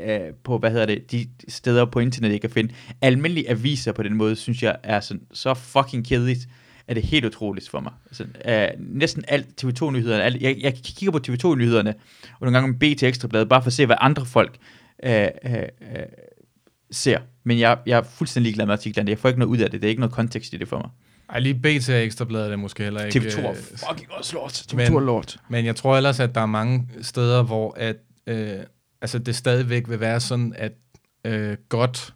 øh, 0.06 0.20
på 0.44 0.58
hvad 0.58 0.70
hedder 0.70 0.86
det, 0.86 1.12
de 1.12 1.26
steder 1.48 1.84
på 1.84 2.00
internet, 2.00 2.32
jeg 2.32 2.40
kan 2.40 2.50
finde. 2.50 2.72
Almindelige 3.02 3.50
aviser 3.50 3.92
på 3.92 4.02
den 4.02 4.14
måde, 4.14 4.36
synes 4.36 4.62
jeg 4.62 4.76
er 4.82 5.00
sådan, 5.00 5.22
så 5.32 5.54
fucking 5.54 6.06
kedeligt, 6.08 6.40
er 6.88 6.94
det 6.94 7.02
helt 7.02 7.24
utroligt 7.24 7.68
for 7.68 7.80
mig. 7.80 7.92
Altså, 8.06 8.26
øh, 8.48 8.68
næsten 8.78 9.24
alt 9.28 9.64
TV2-nyhederne, 9.64 10.22
alt, 10.22 10.42
jeg, 10.42 10.56
jeg 10.60 10.74
kigger 10.84 11.10
på 11.12 11.18
TV2-nyhederne, 11.28 11.94
og 12.40 12.40
nogle 12.40 12.58
gange 12.58 12.72
med 12.72 12.78
BT 12.96 13.02
Ekstrabladet, 13.02 13.48
bare 13.48 13.62
for 13.62 13.66
at 13.66 13.72
se, 13.72 13.86
hvad 13.86 13.96
andre 14.00 14.26
folk 14.26 14.56
øh, 15.04 15.12
øh, 15.22 15.28
ser. 16.90 17.18
Men 17.44 17.58
jeg, 17.58 17.78
jeg 17.86 17.98
er 17.98 18.02
fuldstændig 18.02 18.44
ligeglad 18.44 18.66
med 18.66 18.72
artiklerne. 18.72 19.10
Jeg 19.10 19.18
får 19.18 19.28
ikke 19.28 19.38
noget 19.38 19.50
ud 19.52 19.58
af 19.58 19.70
det. 19.70 19.82
Det 19.82 19.88
er 19.88 19.90
ikke 19.90 20.00
noget 20.00 20.12
kontekst 20.12 20.52
i 20.52 20.56
det 20.56 20.68
for 20.68 20.78
mig. 20.78 20.90
Ej, 21.30 21.38
lige 21.40 21.54
BT 21.54 21.88
og 21.88 22.02
Ekstrabladet 22.04 22.52
er 22.52 22.56
måske 22.56 22.82
heller 22.84 23.04
ikke. 23.04 23.18
TV2 23.18 23.40
er 23.40 23.50
øh, 23.50 23.56
fucking 23.56 24.12
også 24.12 24.34
lort. 24.34 24.52
TV2 24.52 24.76
men- 24.76 24.86
er 24.94 25.00
lort. 25.00 25.36
Men 25.48 25.64
jeg 25.64 25.76
tror 25.76 25.96
ellers, 25.96 26.20
at 26.20 26.34
der 26.34 26.40
er 26.40 26.46
mange 26.46 26.88
steder, 27.02 27.42
hvor 27.42 27.74
at, 27.76 27.96
øh, 28.26 28.56
altså 29.02 29.18
det 29.18 29.36
stadigvæk 29.36 29.88
vil 29.88 30.00
være 30.00 30.20
sådan, 30.20 30.54
at 30.56 30.72
øh, 31.24 31.56
godt 31.68 32.14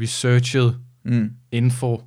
researchet 0.00 0.76
Mm. 1.04 1.30
info 1.52 2.02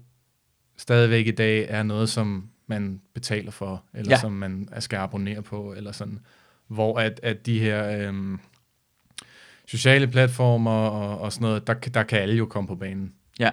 stadigvæk 0.81 1.27
i 1.27 1.31
dag 1.31 1.65
er 1.69 1.83
noget, 1.83 2.09
som 2.09 2.47
man 2.67 3.01
betaler 3.13 3.51
for, 3.51 3.83
eller 3.93 4.11
Ja. 4.11 4.19
som 4.19 4.31
man 4.31 4.69
skal 4.79 4.97
abonnere 4.97 5.41
på, 5.41 5.73
eller 5.73 5.91
sådan. 5.91 6.19
Hvor 6.67 6.99
at, 6.99 7.19
at 7.23 7.45
de 7.45 7.59
her 7.59 8.07
øhm, 8.07 8.39
sociale 9.67 10.07
platformer 10.07 10.71
og, 10.71 11.19
og 11.19 11.33
sådan 11.33 11.45
noget, 11.45 11.67
der, 11.67 11.73
der 11.73 12.03
kan 12.03 12.19
alle 12.19 12.35
jo 12.35 12.45
komme 12.45 12.67
på 12.67 12.75
banen. 12.75 13.13
Ja. 13.39 13.49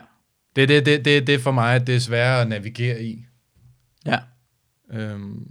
Det 0.57 0.63
er 0.63 0.67
det, 0.67 0.87
det, 0.87 1.05
det, 1.05 1.27
det 1.27 1.41
for 1.41 1.51
mig, 1.53 1.75
at 1.75 1.87
det 1.87 1.95
er 1.95 1.99
sværere 2.01 2.41
at 2.43 2.49
navigere 2.49 3.03
i. 3.03 3.25
Ja. 4.07 4.19
Øhm, 4.93 5.49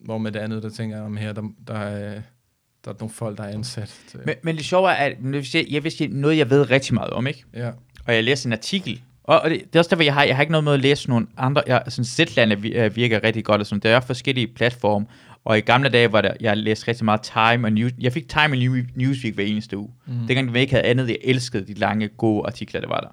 hvor 0.00 0.18
med 0.18 0.32
det 0.32 0.40
andet, 0.40 0.62
der 0.62 0.70
tænker 0.70 0.96
jeg 0.96 1.04
om 1.04 1.16
her, 1.16 1.32
der, 1.32 1.42
der, 1.66 1.74
er, 1.74 2.22
der 2.84 2.90
er 2.90 2.94
nogle 3.00 3.12
folk, 3.14 3.38
der 3.38 3.44
er 3.44 3.48
ansat. 3.48 4.00
Til, 4.08 4.20
Men, 4.26 4.34
men 4.42 4.56
det 4.56 4.64
sjove 4.64 4.90
er, 4.90 4.94
at 4.94 5.16
jeg 5.70 5.84
vil 5.84 5.92
sige 5.92 6.08
noget, 6.08 6.36
jeg 6.36 6.50
ved 6.50 6.70
rigtig 6.70 6.94
meget 6.94 7.10
om, 7.10 7.26
ikke? 7.26 7.44
ja. 7.54 7.70
og 8.06 8.14
jeg 8.14 8.24
læste 8.24 8.46
en 8.46 8.52
artikel, 8.52 9.02
og, 9.26 9.40
og 9.40 9.50
det, 9.50 9.60
det 9.64 9.74
er 9.76 9.78
også 9.80 9.88
derfor, 9.90 10.02
jeg 10.02 10.14
har, 10.14 10.24
jeg 10.24 10.36
har 10.36 10.42
ikke 10.42 10.50
noget 10.52 10.64
med 10.64 10.72
at 10.72 10.80
læse 10.80 11.08
nogle 11.08 11.26
andre, 11.36 11.62
jeg, 11.66 11.82
sådan 11.88 12.04
Zetland 12.04 12.52
vi- 12.54 12.88
virker 12.94 13.24
rigtig 13.24 13.44
godt, 13.44 13.60
og 13.60 13.66
sådan, 13.66 13.80
der 13.80 13.96
er 13.96 14.00
forskellige 14.00 14.46
platforme, 14.46 15.06
og 15.44 15.58
i 15.58 15.60
gamle 15.60 15.88
dage 15.88 16.12
var 16.12 16.20
der, 16.20 16.34
jeg 16.40 16.56
læste 16.56 16.88
rigtig 16.88 17.04
meget 17.04 17.20
Time 17.22 17.66
og 17.66 17.72
News, 17.72 17.92
jeg 18.00 18.12
fik 18.12 18.28
Time 18.28 18.42
og 18.42 18.54
New- 18.56 18.86
Newsweek 18.94 19.34
hver 19.34 19.44
eneste 19.44 19.76
uge, 19.78 19.90
mm. 20.06 20.26
dengang 20.26 20.54
vi 20.54 20.60
ikke 20.60 20.72
havde 20.72 20.84
andet, 20.86 21.08
jeg 21.08 21.18
elskede 21.22 21.66
de 21.66 21.74
lange, 21.74 22.08
gode 22.08 22.46
artikler, 22.46 22.80
der 22.80 22.88
var 22.88 23.00
der. 23.00 23.08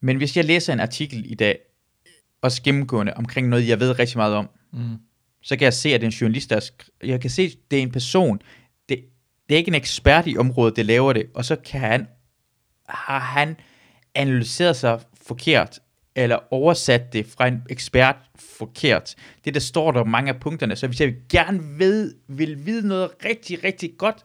Men 0.00 0.16
hvis 0.16 0.36
jeg 0.36 0.44
læser 0.44 0.72
en 0.72 0.80
artikel 0.80 1.32
i 1.32 1.34
dag, 1.34 1.58
også 2.42 2.62
gennemgående 2.62 3.14
omkring 3.14 3.48
noget, 3.48 3.68
jeg 3.68 3.80
ved 3.80 3.98
rigtig 3.98 4.16
meget 4.18 4.34
om, 4.34 4.48
Mm. 4.72 4.96
så 5.42 5.56
kan 5.56 5.64
jeg 5.64 5.74
se, 5.74 5.88
at 5.94 6.00
det 6.00 6.06
er 6.06 6.10
en 6.10 6.16
journalist, 6.16 6.50
der 6.50 6.56
er 6.56 6.70
jeg 7.06 7.20
kan 7.20 7.30
se, 7.30 7.42
at 7.42 7.52
det 7.70 7.78
er 7.78 7.82
en 7.82 7.92
person, 7.92 8.38
det, 8.88 8.98
det 9.48 9.54
er 9.54 9.58
ikke 9.58 9.68
en 9.68 9.74
ekspert 9.74 10.26
i 10.26 10.36
området, 10.36 10.76
der 10.76 10.82
laver 10.82 11.12
det, 11.12 11.26
og 11.34 11.44
så 11.44 11.56
kan 11.56 11.80
han, 11.80 12.06
har 12.88 13.18
han 13.18 13.56
analyseret 14.14 14.76
sig 14.76 15.00
forkert, 15.26 15.78
eller 16.16 16.38
oversat 16.50 17.12
det 17.12 17.26
fra 17.26 17.46
en 17.46 17.62
ekspert 17.70 18.16
forkert. 18.58 19.14
Det 19.44 19.54
der 19.54 19.60
står 19.60 19.92
der 19.92 20.04
mange 20.04 20.32
af 20.32 20.40
punkterne, 20.40 20.76
så 20.76 20.86
hvis 20.86 21.00
jeg 21.00 21.14
gerne 21.28 21.60
ved, 21.78 22.14
vil 22.28 22.66
vide 22.66 22.88
noget 22.88 23.10
rigtig, 23.24 23.64
rigtig 23.64 23.90
godt, 23.98 24.16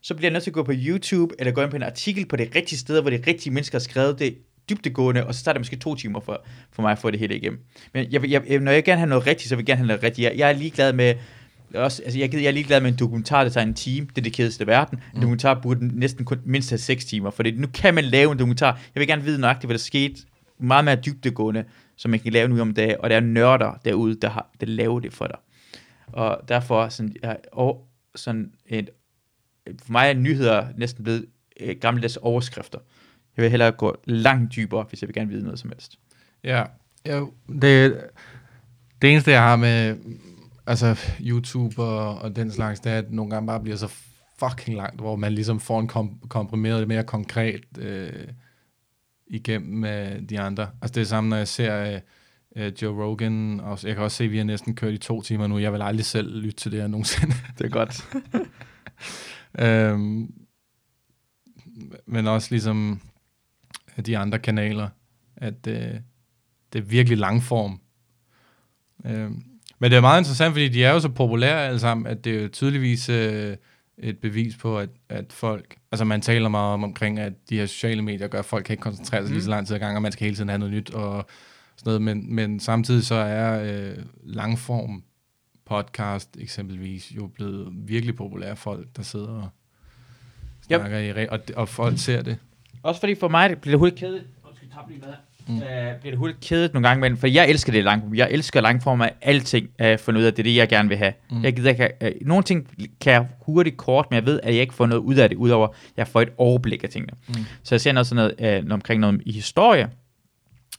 så 0.00 0.14
bliver 0.14 0.26
jeg 0.26 0.32
nødt 0.32 0.44
til 0.44 0.50
at 0.50 0.54
gå 0.54 0.62
på 0.62 0.72
YouTube, 0.74 1.34
eller 1.38 1.52
gå 1.52 1.62
ind 1.62 1.70
på 1.70 1.76
en 1.76 1.82
artikel 1.82 2.26
på 2.26 2.36
det 2.36 2.56
rigtige 2.56 2.78
sted, 2.78 3.00
hvor 3.00 3.10
det 3.10 3.26
rigtige 3.26 3.52
mennesker 3.52 3.78
har 3.78 3.82
skrevet 3.82 4.18
det 4.18 4.38
dybdegående, 4.70 5.26
og 5.26 5.34
så 5.34 5.44
tager 5.44 5.52
det 5.52 5.60
måske 5.60 5.76
to 5.76 5.94
timer 5.94 6.20
for, 6.20 6.44
for 6.72 6.82
mig 6.82 6.92
at 6.92 6.98
få 6.98 7.10
det 7.10 7.20
hele 7.20 7.36
igennem. 7.36 7.60
Men 7.94 8.12
jeg, 8.12 8.30
jeg, 8.30 8.58
når 8.58 8.72
jeg 8.72 8.84
gerne 8.84 8.98
have 8.98 9.08
noget 9.08 9.26
rigtigt, 9.26 9.48
så 9.48 9.56
vil 9.56 9.62
jeg 9.62 9.66
gerne 9.66 9.78
have 9.78 9.86
noget 9.86 10.02
rigtigt. 10.02 10.24
Jeg, 10.24 10.38
jeg 10.38 10.48
er 10.48 10.52
ligeglad 10.52 10.92
med, 10.92 11.14
også, 11.74 12.02
altså 12.02 12.18
jeg, 12.18 12.34
jeg 12.34 12.44
er 12.44 12.50
ligeglad 12.50 12.80
med 12.80 12.90
en 12.90 12.96
dokumentar, 12.98 13.42
der 13.44 13.50
tager 13.50 13.66
en 13.66 13.74
time, 13.74 14.06
det 14.06 14.18
er 14.18 14.22
det 14.22 14.32
kedeligste 14.32 14.64
i 14.64 14.66
verden. 14.66 14.98
En 15.14 15.20
dokumentar 15.20 15.60
burde 15.62 15.98
næsten 15.98 16.24
kun 16.24 16.40
mindst 16.44 16.70
have 16.70 16.78
6 16.78 17.04
timer, 17.04 17.30
for 17.30 17.42
nu 17.56 17.66
kan 17.66 17.94
man 17.94 18.04
lave 18.04 18.32
en 18.32 18.38
dokumentar. 18.38 18.80
Jeg 18.94 19.00
vil 19.00 19.08
gerne 19.08 19.22
vide 19.22 19.40
nøjagtigt, 19.40 19.68
hvad 19.68 19.74
der 19.74 19.82
skete, 19.82 20.14
meget 20.58 20.84
mere 20.84 20.96
dybdegående, 20.96 21.64
som 21.96 22.10
man 22.10 22.20
kan 22.20 22.32
lave 22.32 22.48
nu 22.48 22.60
om 22.60 22.74
dagen, 22.74 22.96
og 23.00 23.10
der 23.10 23.16
er 23.16 23.20
nørder 23.20 23.80
derude, 23.84 24.14
der, 24.14 24.28
har, 24.28 24.50
der 24.60 24.66
laver 24.66 25.00
det 25.00 25.12
for 25.12 25.26
dig. 25.26 25.36
Og 26.06 26.40
derfor 26.48 26.88
sådan, 26.88 27.16
jeg, 27.22 27.36
og, 27.52 27.88
sådan 28.14 28.52
et, 28.66 28.90
for 29.66 29.92
mig 29.92 30.08
er 30.08 30.14
nyheder 30.14 30.66
næsten 30.76 31.04
blevet 31.04 31.26
øh, 31.60 31.76
gammeldags 31.80 32.16
overskrifter. 32.16 32.78
Jeg 33.36 33.42
vil 33.42 33.50
hellere 33.50 33.72
gå 33.72 33.96
langt 34.04 34.56
dybere, 34.56 34.86
hvis 34.88 35.02
jeg 35.02 35.08
vil 35.08 35.14
gerne 35.14 35.30
vide 35.30 35.44
noget 35.44 35.58
som 35.58 35.70
helst. 35.70 35.98
Ja, 36.44 36.64
jo, 37.08 37.32
det, 37.62 38.00
det 39.02 39.10
eneste, 39.10 39.30
jeg 39.30 39.42
har 39.42 39.56
med 39.56 39.96
altså, 40.66 40.98
YouTube 41.20 41.82
og, 41.82 42.18
og 42.18 42.36
den 42.36 42.50
slags, 42.50 42.80
det 42.80 42.92
er, 42.92 42.98
at 42.98 43.12
nogle 43.12 43.30
gange 43.30 43.46
bare 43.46 43.60
bliver 43.60 43.76
så 43.76 43.88
fucking 44.38 44.76
langt, 44.76 45.00
hvor 45.00 45.16
man 45.16 45.32
ligesom 45.32 45.60
får 45.60 45.80
en 45.80 45.88
kom, 45.88 46.20
komprimeret, 46.28 46.88
mere 46.88 47.04
konkret 47.04 47.64
øh, 47.78 48.28
igennem 49.26 49.84
øh, 49.84 50.22
de 50.28 50.40
andre. 50.40 50.70
Altså 50.82 50.94
det 50.94 51.00
er 51.00 51.04
samme, 51.04 51.30
når 51.30 51.36
jeg 51.36 51.48
ser 51.48 51.94
øh, 51.94 52.00
øh, 52.56 52.72
Joe 52.82 53.04
Rogan, 53.04 53.60
og 53.60 53.78
jeg 53.84 53.94
kan 53.94 54.04
også 54.04 54.16
se, 54.16 54.24
at 54.24 54.30
vi 54.30 54.36
har 54.36 54.44
næsten 54.44 54.74
kørt 54.74 54.94
i 54.94 54.98
to 54.98 55.22
timer 55.22 55.46
nu. 55.46 55.58
Jeg 55.58 55.72
vil 55.72 55.82
aldrig 55.82 56.04
selv 56.04 56.40
lytte 56.40 56.56
til 56.56 56.72
det 56.72 56.80
her 56.80 56.86
nogensinde. 56.86 57.34
Det 57.58 57.66
er 57.66 57.70
godt. 57.70 58.08
øhm, 59.64 60.34
men 62.06 62.26
også 62.26 62.48
ligesom 62.50 63.00
de 64.06 64.18
andre 64.18 64.38
kanaler, 64.38 64.88
at 65.36 65.66
øh, 65.68 65.94
det 66.72 66.78
er 66.78 66.82
virkelig 66.82 67.18
langform. 67.18 67.80
Øhm, 69.04 69.44
men 69.78 69.90
det 69.90 69.96
er 69.96 70.00
meget 70.00 70.20
interessant, 70.20 70.52
fordi 70.52 70.68
de 70.68 70.84
er 70.84 70.92
jo 70.92 71.00
så 71.00 71.08
populære 71.08 71.66
alle 71.66 71.78
sammen, 71.78 72.06
at 72.06 72.24
det 72.24 72.36
er 72.36 72.42
jo 72.42 72.48
tydeligvis 72.48 73.08
øh, 73.08 73.56
et 73.98 74.18
bevis 74.18 74.56
på, 74.56 74.78
at, 74.78 74.88
at 75.08 75.32
folk, 75.32 75.76
altså 75.92 76.04
man 76.04 76.20
taler 76.20 76.48
meget 76.48 76.74
om 76.74 76.84
omkring, 76.84 77.18
at 77.18 77.32
de 77.50 77.58
her 77.58 77.66
sociale 77.66 78.02
medier 78.02 78.28
gør, 78.28 78.38
at 78.38 78.44
folk 78.44 78.64
kan 78.64 78.72
ikke 78.72 78.82
koncentrere 78.82 79.22
sig 79.22 79.28
mm. 79.28 79.32
lige 79.32 79.44
så 79.44 79.50
lang 79.50 79.66
tid 79.66 79.74
ad 79.74 79.80
gang, 79.80 79.96
og 79.96 80.02
man 80.02 80.12
skal 80.12 80.24
hele 80.24 80.36
tiden 80.36 80.48
have 80.48 80.58
noget 80.58 80.74
nyt 80.74 80.90
og 80.90 81.26
sådan 81.76 81.88
noget, 81.88 82.02
men, 82.02 82.34
men 82.34 82.60
samtidig 82.60 83.04
så 83.06 83.14
er 83.14 83.62
øh, 83.62 83.96
langform 84.24 85.02
podcast 85.66 86.36
eksempelvis 86.40 87.12
jo 87.16 87.26
blevet 87.26 87.68
virkelig 87.72 88.16
populære 88.16 88.56
folk, 88.56 88.96
der 88.96 89.02
sidder 89.02 89.28
og 89.28 89.48
Yep. 90.72 90.80
snakker 90.80 90.98
i 90.98 91.12
re- 91.12 91.30
og, 91.30 91.40
og 91.56 91.68
folk 91.68 91.98
ser 91.98 92.22
det. 92.22 92.38
Også 92.82 93.00
fordi 93.00 93.14
for 93.14 93.28
mig 93.28 93.50
det 93.50 93.60
bliver 93.60 93.78
hurtigt 93.78 94.00
kedeligt. 94.00 94.26
Undskyld, 94.44 94.70
tager 94.70 94.88
lige 94.88 95.00
med 95.00 95.08
her. 95.08 95.16
Mm. 95.48 95.54
Uh, 95.54 95.62
bliver 95.62 96.10
det 96.10 96.18
hurtigt 96.18 96.40
kedeligt 96.40 96.74
nogle 96.74 96.88
gange, 96.88 97.00
men 97.00 97.16
for 97.16 97.26
jeg 97.26 97.48
elsker 97.48 97.72
det 97.72 97.84
langform. 97.84 98.14
Jeg 98.14 98.28
elsker 98.30 98.60
langform 98.60 99.00
af 99.00 99.12
alting, 99.22 99.68
uh, 99.82 99.98
for 99.98 100.12
noget 100.12 100.26
af 100.26 100.32
det, 100.32 100.38
er 100.38 100.42
det 100.42 100.56
jeg 100.56 100.68
gerne 100.68 100.88
vil 100.88 100.98
have. 100.98 101.12
Mm. 101.30 101.44
Jeg 101.44 101.56
gider 101.56 101.70
ikke, 101.70 101.90
uh, 102.04 102.26
nogle 102.28 102.42
ting 102.44 102.68
kan 103.00 103.12
jeg 103.12 103.26
hurtigt 103.40 103.76
kort, 103.76 104.06
men 104.10 104.16
jeg 104.16 104.26
ved, 104.26 104.40
at 104.42 104.54
jeg 104.54 104.60
ikke 104.60 104.74
får 104.74 104.86
noget 104.86 105.02
ud 105.02 105.14
af 105.14 105.28
det, 105.28 105.36
udover 105.36 105.68
at 105.68 105.74
jeg 105.96 106.08
får 106.08 106.20
et 106.22 106.28
overblik 106.38 106.84
af 106.84 106.88
tingene. 106.88 107.12
Mm. 107.28 107.34
Så 107.62 107.74
jeg 107.74 107.80
ser 107.80 107.92
noget 107.92 108.06
sådan 108.06 108.34
noget 108.38 108.64
uh, 108.64 108.72
omkring 108.72 109.00
noget 109.00 109.22
i 109.26 109.32
historie, 109.32 109.88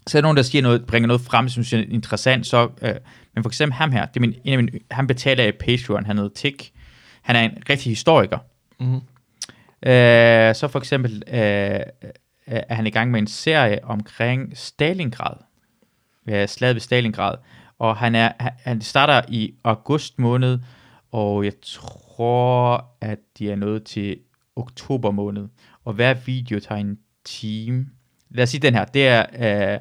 så 0.07 0.17
er 0.17 0.21
der 0.21 0.25
nogen, 0.25 0.37
der 0.37 0.43
siger 0.43 0.61
noget, 0.61 0.85
bringer 0.85 1.07
noget 1.07 1.21
frem, 1.21 1.49
som 1.49 1.63
synes 1.63 1.85
er 1.85 1.93
interessant, 1.93 2.47
så, 2.47 2.69
øh, 2.81 2.95
men 3.35 3.43
for 3.43 3.49
eksempel 3.49 3.73
ham 3.73 3.91
her, 3.91 4.05
det 4.05 4.15
er 4.15 4.21
min, 4.21 4.35
en 4.43 4.53
af 4.53 4.63
mine, 4.63 4.79
han 4.91 5.07
betaler 5.07 5.43
af 5.43 5.53
Patreon, 5.55 6.05
han 6.05 6.17
hedder 6.17 6.31
Tick, 6.35 6.71
han 7.21 7.35
er 7.35 7.41
en 7.41 7.51
rigtig 7.69 7.91
historiker, 7.91 8.37
Mm-hmm. 8.79 9.01
Øh, 9.89 10.55
så 10.55 10.67
for 10.71 10.77
eksempel 10.79 11.23
øh, 11.27 11.39
øh, 11.39 11.79
Øh, 12.47 12.59
er 12.69 12.75
han 12.75 12.87
i 12.87 12.89
gang 12.89 13.11
med 13.11 13.19
en 13.19 13.27
serie 13.27 13.83
omkring 13.83 14.57
Stalingrad. 14.57 15.37
Ja, 16.27 16.45
slaget 16.45 16.75
ved 16.75 16.81
Stalingrad. 16.81 17.35
Og 17.79 17.97
han, 17.97 18.15
er, 18.15 18.31
han- 18.39 18.53
han 18.57 18.81
starter 18.81 19.21
i 19.29 19.53
august 19.63 20.19
måned, 20.19 20.59
og 21.11 21.45
jeg 21.45 21.53
tror, 21.61 22.85
at 23.01 23.19
de 23.39 23.51
er 23.51 23.55
nået 23.55 23.83
til 23.83 24.19
oktober 24.55 25.11
måned. 25.11 25.47
Og 25.85 25.93
hver 25.93 26.13
video 26.13 26.59
tager 26.59 26.81
en 26.81 26.99
time. 27.25 27.89
Lad 28.29 28.43
os 28.43 28.49
sige 28.49 28.61
den 28.61 28.73
her. 28.73 28.85
Det 28.85 29.07
er, 29.07 29.25
øh, 29.73 29.79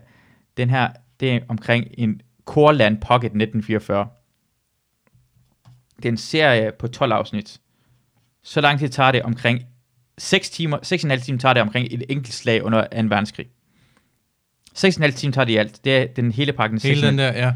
den 0.56 0.70
her, 0.70 0.90
det 1.20 1.32
er 1.32 1.40
omkring 1.48 1.86
en 1.98 2.20
Corland 2.44 3.00
Pocket 3.00 3.26
1944. 3.26 4.08
det 5.96 6.04
er 6.04 6.08
en 6.08 6.16
serie 6.16 6.72
på 6.78 6.88
12 6.88 7.12
afsnit. 7.12 7.60
Så 8.42 8.60
lang 8.60 8.78
tid 8.78 8.88
tager 8.88 9.12
det 9.12 9.22
omkring 9.22 9.62
6 10.18 10.50
timer, 10.50 10.78
6,5 11.16 11.24
timer 11.24 11.38
tager 11.38 11.52
det 11.52 11.62
omkring 11.62 11.88
et 11.90 12.02
enkelt 12.08 12.34
slag 12.34 12.62
under 12.64 12.82
2. 12.82 12.86
verdenskrig. 13.08 13.46
6,5 14.78 15.10
timer 15.10 15.32
tager 15.32 15.44
det 15.44 15.52
i 15.52 15.56
alt. 15.56 15.84
Det 15.84 15.96
er 15.96 16.06
den 16.16 16.32
hele 16.32 16.52
pakken. 16.52 16.80
Hele 16.82 17.00
6,5. 17.00 17.06
den 17.06 17.18
der, 17.18 17.32
ja. 17.32 17.52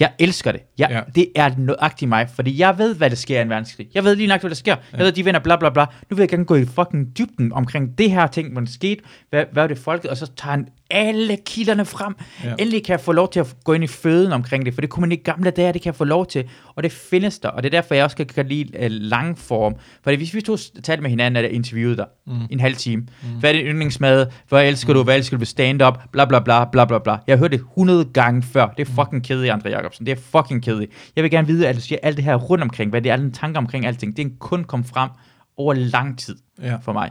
Jeg 0.00 0.12
elsker 0.18 0.52
det. 0.52 0.60
Jeg, 0.78 0.88
Ja. 0.90 0.96
ja. 0.96 1.02
Det 1.14 1.28
er 1.36 1.50
nøjagtigt 1.58 2.08
mig, 2.08 2.28
fordi 2.34 2.58
jeg 2.58 2.78
ved, 2.78 2.94
hvad 2.94 3.10
der 3.10 3.16
sker 3.16 3.38
i 3.38 3.42
en 3.42 3.48
verdenskrig. 3.48 3.88
Jeg 3.94 4.04
ved 4.04 4.16
lige 4.16 4.26
nok, 4.26 4.40
hvad 4.40 4.50
der 4.50 4.56
sker. 4.56 4.76
Jeg 4.92 5.00
ved, 5.00 5.12
de 5.12 5.24
vinder 5.24 5.40
bla 5.40 5.56
bla 5.56 5.70
bla. 5.70 5.86
Nu 6.10 6.16
vil 6.16 6.22
jeg 6.22 6.28
gerne 6.28 6.44
gå 6.44 6.54
i 6.54 6.64
fucking 6.64 7.18
dybden 7.18 7.52
omkring 7.52 7.98
det 7.98 8.10
her 8.10 8.26
ting, 8.26 8.52
hvordan 8.52 8.66
det 8.66 8.74
skete, 8.74 9.02
hvad, 9.30 9.44
hvad 9.52 9.62
var 9.62 9.66
det 9.66 9.78
folket, 9.78 10.10
og 10.10 10.16
så 10.16 10.26
tager 10.36 10.50
han 10.50 10.68
alle 10.92 11.36
kilderne 11.46 11.84
frem. 11.84 12.14
Ja. 12.44 12.54
Endelig 12.58 12.84
kan 12.84 12.92
jeg 12.92 13.00
få 13.00 13.12
lov 13.12 13.30
til 13.32 13.40
at 13.40 13.56
gå 13.64 13.72
ind 13.72 13.84
i 13.84 13.86
føden 13.86 14.32
omkring 14.32 14.66
det, 14.66 14.74
for 14.74 14.80
det 14.80 14.90
kunne 14.90 15.00
man 15.00 15.12
ikke 15.12 15.22
i 15.22 15.24
gamle 15.24 15.50
dage, 15.50 15.72
det 15.72 15.82
kan 15.82 15.88
jeg 15.90 15.94
få 15.96 16.04
lov 16.04 16.26
til, 16.26 16.44
og 16.74 16.82
det 16.82 16.92
findes 16.92 17.38
der, 17.38 17.48
og 17.48 17.62
det 17.62 17.74
er 17.74 17.80
derfor, 17.80 17.94
jeg 17.94 18.04
også 18.04 18.16
kan, 18.16 18.26
kan 18.26 18.46
lide 18.46 18.78
uh, 18.78 18.86
lang 18.88 19.38
form. 19.38 19.74
For 20.04 20.16
hvis 20.16 20.34
vi 20.34 20.40
to 20.40 20.56
talte 20.82 21.02
med 21.02 21.10
hinanden, 21.10 21.36
er 21.36 21.42
det 21.42 21.48
interviewet 21.50 21.98
der, 21.98 22.04
mm. 22.26 22.32
en 22.50 22.60
halv 22.60 22.74
time. 22.76 23.02
Mm. 23.22 23.28
Hvad 23.40 23.50
er 23.50 23.54
det 23.54 23.62
yndlingsmad? 23.66 24.26
Hvad 24.48 24.68
elsker 24.68 24.92
du? 24.92 25.02
Hvad 25.02 25.16
elsker 25.16 25.36
du 25.36 25.44
stand-up? 25.44 25.98
Bla 26.12 26.24
bla 26.24 26.40
bla, 26.40 26.64
bla 26.64 26.84
bla 26.84 26.98
bla. 26.98 27.16
Jeg 27.26 27.32
har 27.32 27.38
hørt 27.38 27.52
det 27.52 27.60
100 27.60 28.04
gange 28.04 28.42
før. 28.42 28.66
Det 28.76 28.88
er 28.88 28.92
fucking 28.92 29.24
kedeligt, 29.24 29.52
Andre 29.52 29.70
Jacobsen. 29.70 30.06
Det 30.06 30.12
er 30.12 30.20
fucking 30.40 30.62
kedeligt. 30.62 30.92
Jeg 31.16 31.22
vil 31.22 31.30
gerne 31.30 31.46
vide, 31.46 31.68
at 31.68 31.76
du 31.76 31.80
siger 31.80 31.98
alt 32.02 32.16
det 32.16 32.24
her 32.24 32.34
rundt 32.36 32.62
omkring, 32.64 32.90
hvad 32.90 33.02
det 33.02 33.12
er, 33.12 33.16
den 33.16 33.32
tanker 33.32 33.58
omkring 33.58 33.86
alting. 33.86 34.16
Det 34.16 34.26
er 34.26 34.30
kun 34.38 34.64
kom 34.64 34.84
frem 34.84 35.10
over 35.56 35.74
lang 35.74 36.18
tid 36.18 36.36
Ja. 36.62 36.76
for 36.82 36.92
mig. 36.92 37.10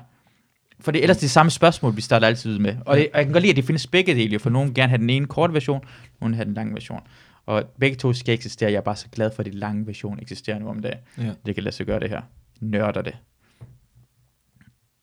For 0.82 0.92
det 0.92 1.00
er 1.00 1.04
ellers 1.04 1.18
det 1.18 1.32
samme 1.32 1.50
spørgsmål, 1.50 1.96
vi 1.96 2.02
starter 2.02 2.28
altid 2.28 2.52
ud 2.54 2.60
med. 2.60 2.76
Og, 2.86 2.98
det, 2.98 3.08
og 3.14 3.18
jeg 3.18 3.26
kan 3.26 3.34
godt 3.34 3.42
lide, 3.42 3.50
at 3.50 3.56
det 3.56 3.66
findes 3.66 3.88
begge 3.88 4.16
dele, 4.16 4.40
for 4.40 4.50
nogen 4.50 4.74
gerne 4.74 4.90
have 4.90 4.98
den 4.98 5.10
ene 5.10 5.26
korte 5.26 5.54
version, 5.54 5.84
nogen 6.22 6.34
have 6.34 6.46
den 6.46 6.54
lange 6.54 6.74
version. 6.74 7.00
Og 7.46 7.64
begge 7.80 7.98
to 7.98 8.14
skal 8.14 8.34
eksistere. 8.34 8.72
Jeg 8.72 8.78
er 8.78 8.82
bare 8.82 8.96
så 8.96 9.08
glad 9.12 9.32
for, 9.36 9.40
at 9.44 9.46
den 9.46 9.54
lange 9.54 9.88
version 9.88 10.20
eksisterer 10.22 10.60
nu 10.60 10.70
om 10.70 10.82
dagen. 10.82 10.98
Ja. 11.18 11.32
Det 11.46 11.56
kan 11.56 11.64
lade 11.64 11.76
sig 11.76 11.86
gøre 11.86 12.00
det 12.00 12.10
her. 12.10 12.22
Nørder 12.60 13.02
det. 13.02 13.18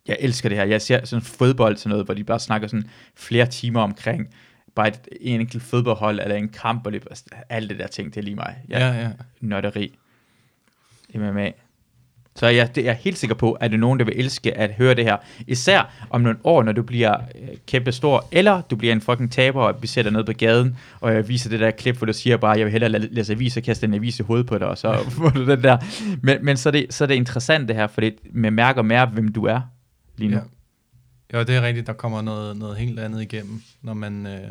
Jeg 0.09 0.17
elsker 0.21 0.49
det 0.49 0.59
her. 0.59 0.65
Jeg 0.65 0.83
ser 0.83 1.05
sådan 1.05 1.23
fodbold 1.23 1.77
sådan 1.77 1.91
noget, 1.91 2.05
hvor 2.05 2.15
de 2.15 2.25
bare 2.25 2.39
snakker 2.41 2.69
sådan 2.69 2.91
flere 3.17 3.47
timer 3.47 3.81
omkring 3.81 4.27
bare 4.75 4.89
et, 4.89 5.09
en 5.21 5.41
enkelt 5.41 5.63
fodboldhold, 5.63 6.21
eller 6.21 6.37
en 6.37 6.49
kamp, 6.49 6.87
og 6.87 6.93
det, 6.93 7.05
alt 7.49 7.71
det 7.71 7.79
der 7.79 7.87
ting, 7.87 8.15
det 8.15 8.21
er 8.21 8.25
lige 8.25 8.35
mig. 8.35 8.57
Jeg, 8.69 8.79
Ja, 8.79 9.01
ja. 9.01 9.11
nørderi. 9.41 9.99
MMA. 11.15 11.51
Så 12.39 12.47
jeg, 12.47 12.75
det, 12.75 12.85
jeg 12.85 12.91
er 12.91 12.95
helt 12.95 13.19
sikker 13.19 13.35
på, 13.37 13.53
at 13.53 13.71
det 13.71 13.77
er 13.77 13.81
nogen, 13.81 13.99
der 13.99 14.05
vil 14.05 14.15
elske 14.21 14.57
at 14.59 14.71
høre 14.75 14.95
det 14.95 15.05
her. 15.05 15.17
Især 15.47 16.07
om 16.11 16.21
nogle 16.21 16.39
år, 16.45 16.63
når 16.63 16.73
du 16.73 16.83
bliver 16.83 17.17
øh, 17.35 17.49
kæmpe 17.67 17.93
stor, 17.93 18.29
eller 18.33 18.61
du 18.61 18.77
bliver 18.77 18.93
en 18.93 19.01
fucking 19.01 19.33
taber, 19.33 19.63
og 19.63 19.83
vi 19.83 19.87
sætter 19.87 20.11
ned 20.11 20.25
på 20.25 20.33
gaden, 20.33 20.77
og 21.01 21.15
jeg 21.15 21.29
viser 21.29 21.51
det 21.51 21.61
der 21.61 21.71
klip, 21.71 21.97
hvor 21.97 22.07
du 22.07 22.13
siger 22.13 22.37
bare, 22.37 22.59
jeg 22.59 22.65
vil 22.65 22.73
hellere 22.73 22.91
la- 23.01 23.09
læse 23.15 23.33
avis 23.33 23.57
og 23.57 23.63
kaste 23.63 23.87
en 23.87 23.95
avis 23.95 24.21
i 24.21 24.23
hovedet 24.23 24.47
på 24.47 24.59
dig, 24.59 24.67
og 24.67 24.79
så 24.79 25.05
får 25.11 25.29
du 25.29 25.47
den 25.47 25.63
der. 25.63 25.79
Men, 26.23 26.45
men 26.45 26.57
så, 26.57 26.69
er 26.69 26.71
det, 26.71 26.87
så 26.95 27.05
er 27.05 27.07
det 27.09 27.15
interessant 27.15 27.69
det 27.69 27.77
her, 27.77 27.87
for 27.87 28.01
det 28.01 28.17
man 28.33 28.53
mærker 28.53 28.83
mere, 28.83 29.07
hvem 29.07 29.29
du 29.33 29.45
er 29.45 29.61
lige 30.17 30.31
nu. 30.31 30.37
Ja. 30.37 31.39
Jo, 31.39 31.45
det 31.45 31.57
er 31.57 31.63
rigtigt. 31.63 31.87
Der 31.87 31.93
kommer 31.93 32.23
noget, 32.23 32.57
noget 32.57 32.77
helt 32.77 32.99
andet 33.01 33.23
igennem, 33.23 33.63
når 33.83 33.95
man, 33.95 34.27
øh, 34.27 34.49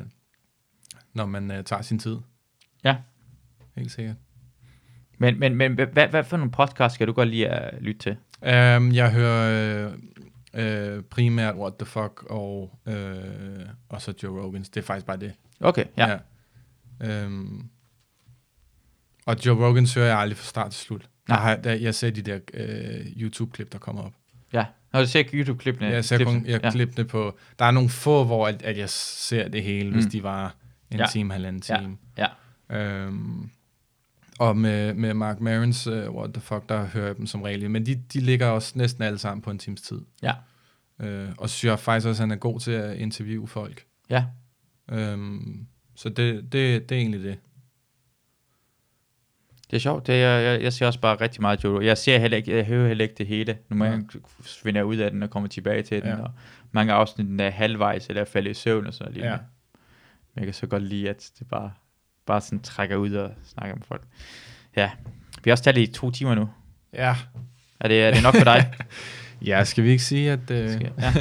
når 1.14 1.26
man 1.26 1.52
øh, 1.52 1.64
tager 1.64 1.82
sin 1.82 2.00
tid. 2.00 2.18
Ja. 2.84 2.96
Helt 3.78 3.92
sikkert. 3.92 4.16
Men, 5.18 5.40
men, 5.40 5.56
men 5.56 5.74
hvad, 5.74 6.08
hvad 6.08 6.24
for 6.24 6.38
nogle 6.38 6.52
podcasts 6.52 6.96
skal 6.96 7.08
du 7.08 7.14
godt 7.14 7.30
lide 7.30 7.48
at 7.48 7.82
lytte 7.82 8.00
til? 8.00 8.12
Um, 8.42 8.92
jeg 8.92 9.12
hører 9.12 9.88
øh, 10.54 10.96
øh, 10.98 11.04
primært 11.04 11.56
What 11.56 11.74
the 11.80 11.86
Fuck 11.86 12.24
og, 12.30 12.80
øh, 12.88 13.66
og 13.90 14.02
så 14.02 14.14
Joe 14.24 14.42
Rogans. 14.44 14.70
Det 14.70 14.82
er 14.82 14.86
faktisk 14.86 15.06
bare 15.06 15.18
det. 15.18 15.34
Okay, 15.60 15.86
ja. 15.98 16.08
ja. 16.10 16.18
ja. 17.02 17.26
Um, 17.26 17.70
og 19.26 19.46
Joe 19.46 19.66
Rogans 19.68 19.94
hører 19.94 20.08
jeg 20.08 20.18
aldrig 20.20 20.38
fra 20.38 20.46
start 20.46 20.72
til 20.72 20.82
slut. 20.86 21.10
Nej. 21.30 21.38
Jeg, 21.38 21.44
har, 21.48 21.56
der, 21.56 21.74
jeg 21.74 21.96
ser 21.96 22.10
de 22.10 22.22
der 22.22 22.40
øh, 22.54 23.06
YouTube-klip, 23.22 23.72
der 23.72 23.78
kommer 23.78 24.02
op. 24.04 24.14
ja. 24.54 24.66
Når 24.94 25.00
du 25.02 25.08
ser 25.08 25.24
YouTube-klippene. 25.34 25.88
Jeg 25.90 26.06
ser 26.06 26.24
kun 26.26 26.46
jeg 26.46 26.64
ja. 26.64 26.72
klippene 26.72 27.08
på... 27.08 27.38
Der 27.60 27.66
er 27.66 27.72
nogle 27.72 27.90
få, 27.90 28.24
hvor 28.24 28.48
at, 28.48 28.62
at 28.62 28.78
jeg 28.78 28.90
ser 28.90 29.48
det 29.48 29.64
hele, 29.64 29.92
hvis 29.92 30.06
Mm. 30.06 30.12
de 30.12 30.24
var 30.24 30.56
en 30.92 31.00
Ja. 31.00 31.06
time, 31.12 31.32
halvanden 31.34 31.64
Ja. 31.70 31.78
time. 31.80 31.98
Ja. 32.18 32.28
Øhm, 32.78 33.50
og 34.40 34.58
med, 34.58 34.94
med 34.94 35.14
Mark 35.14 35.40
Marons 35.40 35.88
uh, 35.88 35.94
What 35.94 36.34
the 36.34 36.42
Fuck, 36.42 36.70
der 36.70 36.86
hører 36.86 37.06
jeg 37.06 37.18
dem 37.18 37.26
som 37.28 37.42
regel. 37.42 37.72
Men 37.72 37.86
de, 37.86 37.96
de 37.96 38.20
ligger 38.20 38.48
også 38.48 38.74
næsten 38.76 39.04
alle 39.04 39.20
sammen 39.20 39.42
på 39.42 39.52
en 39.52 39.60
times 39.60 39.82
tid. 39.82 40.02
Ja. 40.22 40.34
Øh, 41.00 41.30
og 41.38 41.50
så 41.50 41.56
synes 41.56 41.70
jeg 41.70 41.80
faktisk 41.80 42.08
også, 42.08 42.24
at 42.24 42.30
han 42.30 42.32
er 42.32 42.40
god 42.40 42.60
til 42.60 42.72
at 42.72 42.98
interviewe 42.98 43.48
folk. 43.48 43.86
Ja. 44.10 44.26
Øhm, 44.92 45.68
så 45.96 46.10
det, 46.10 46.54
det, 46.54 46.90
det 46.90 46.96
er 46.96 47.00
egentlig 47.00 47.24
det. 47.24 47.38
Det 49.72 49.76
er 49.76 49.80
sjovt. 49.80 50.08
Det 50.08 50.16
er, 50.24 50.38
jeg, 50.38 50.62
jeg, 50.62 50.74
ser 50.74 50.88
også 50.88 51.00
bare 51.00 51.22
rigtig 51.22 51.42
meget 51.42 51.64
Joe. 51.64 51.86
Jeg 51.86 51.98
ser 51.98 52.18
heller 52.18 52.38
ikke, 52.38 52.56
jeg 52.56 52.66
hører 52.66 52.88
heller 52.88 53.04
ikke 53.04 53.16
det 53.18 53.28
hele. 53.28 53.58
Nu 53.70 53.86
Ja. 53.86 53.92
ja. 54.66 54.72
jeg 54.74 54.86
ud 54.86 54.98
af 54.98 55.12
den 55.12 55.24
og 55.24 55.30
kommer 55.30 55.50
tilbage 55.50 55.84
til 55.84 56.02
den. 56.02 56.10
Ja. 56.10 56.22
Og 56.22 56.32
mange 56.72 56.94
afsnit 56.94 57.42
er 57.42 57.50
halvvejs, 57.50 58.08
eller 58.08 58.22
er 58.22 58.26
faldet 58.26 58.52
i 58.52 58.54
søvn 58.54 58.88
og 58.88 58.94
sådan 58.94 59.14
noget. 59.14 59.26
Ja. 59.26 59.38
Men 60.34 60.40
jeg 60.40 60.44
kan 60.44 60.54
så 60.54 60.68
godt 60.68 60.84
lide, 60.84 61.10
at 61.10 61.32
det 61.40 61.48
bare, 61.48 61.72
bare 62.28 62.42
sådan 62.42 62.60
trækker 62.60 62.96
ud 62.96 63.12
og 63.14 63.32
snakker 63.54 63.76
med 63.76 63.84
folk. 63.88 64.02
Ja. 64.76 64.90
Vi 65.44 65.50
har 65.50 65.54
også 65.54 65.64
talt 65.64 65.78
i 65.78 65.88
to 65.88 66.12
timer 66.12 66.36
nu. 66.36 66.50
Ja. 66.94 67.16
Er 67.80 67.88
det, 67.88 68.04
er 68.04 68.12
det 68.14 68.24
nok 68.24 68.36
for 68.36 68.44
dig? 68.44 68.72
Ja, 69.46 69.64
skal 69.64 69.84
vi 69.84 69.90
ikke 69.90 70.04
sige, 70.04 70.32
at... 70.32 70.52
Øh, 70.52 70.70
Skal- 70.72 70.92
ja. 71.00 71.14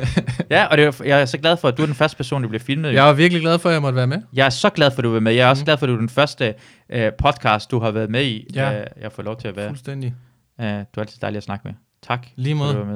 ja, 0.50 0.64
og 0.66 0.76
det 0.78 0.84
er, 0.86 1.04
jeg 1.04 1.20
er 1.20 1.24
så 1.24 1.38
glad 1.38 1.56
for, 1.56 1.68
at 1.68 1.76
du 1.76 1.82
er 1.82 1.86
den 1.86 1.94
første 1.94 2.16
person, 2.16 2.42
der 2.42 2.48
bliver 2.48 2.62
filmet. 2.62 2.94
jeg 2.94 3.08
er 3.08 3.12
virkelig 3.12 3.42
glad 3.42 3.58
for, 3.58 3.68
at 3.68 3.72
jeg 3.72 3.82
måtte 3.82 3.96
være 3.96 4.06
med. 4.06 4.22
Jeg 4.32 4.46
er 4.46 4.50
så 4.50 4.70
glad 4.70 4.90
for, 4.90 4.98
at 4.98 5.04
du 5.04 5.14
er 5.16 5.20
med. 5.20 5.32
Jeg 5.32 5.46
er 5.46 5.50
også 5.50 5.60
Mhm. 5.60 5.64
glad 5.64 5.76
for, 5.76 5.86
at 5.86 5.88
du 5.88 5.94
er 5.94 5.98
den 5.98 6.08
første 6.08 6.54
øh, 6.90 7.12
podcast, 7.18 7.70
du 7.70 7.78
har 7.78 7.90
været 7.90 8.10
med 8.10 8.24
i. 8.24 8.46
Ja. 8.54 8.80
Øh, 8.80 8.86
jeg 9.00 9.12
får 9.12 9.22
lov 9.22 9.36
til 9.40 9.48
at 9.48 9.56
være. 9.56 9.68
Fuldstændig. 9.68 10.14
Øh, 10.60 10.66
du 10.66 10.72
er 10.72 11.00
altid 11.00 11.18
dejlig 11.20 11.36
at 11.36 11.42
snakke 11.42 11.68
med. 11.68 11.74
Tak. 12.02 12.26
Lige 12.36 12.54
for, 12.54 12.58
måde. 12.58 12.70
at 12.70 12.76
du 12.76 12.80
var 12.80 12.92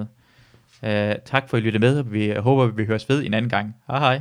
med. 0.83 1.11
Øh, 1.11 1.17
tak 1.25 1.49
for 1.49 1.57
at 1.57 1.63
I 1.63 1.67
lyttede 1.67 1.81
med. 1.81 2.03
Vi 2.03 2.35
håber, 2.39 2.67
vi 2.67 2.85
høres 2.85 3.09
ved 3.09 3.25
en 3.27 3.35
anden 3.35 3.49
gang. 3.49 3.77
Hej 3.87 3.99
hej. 3.99 4.21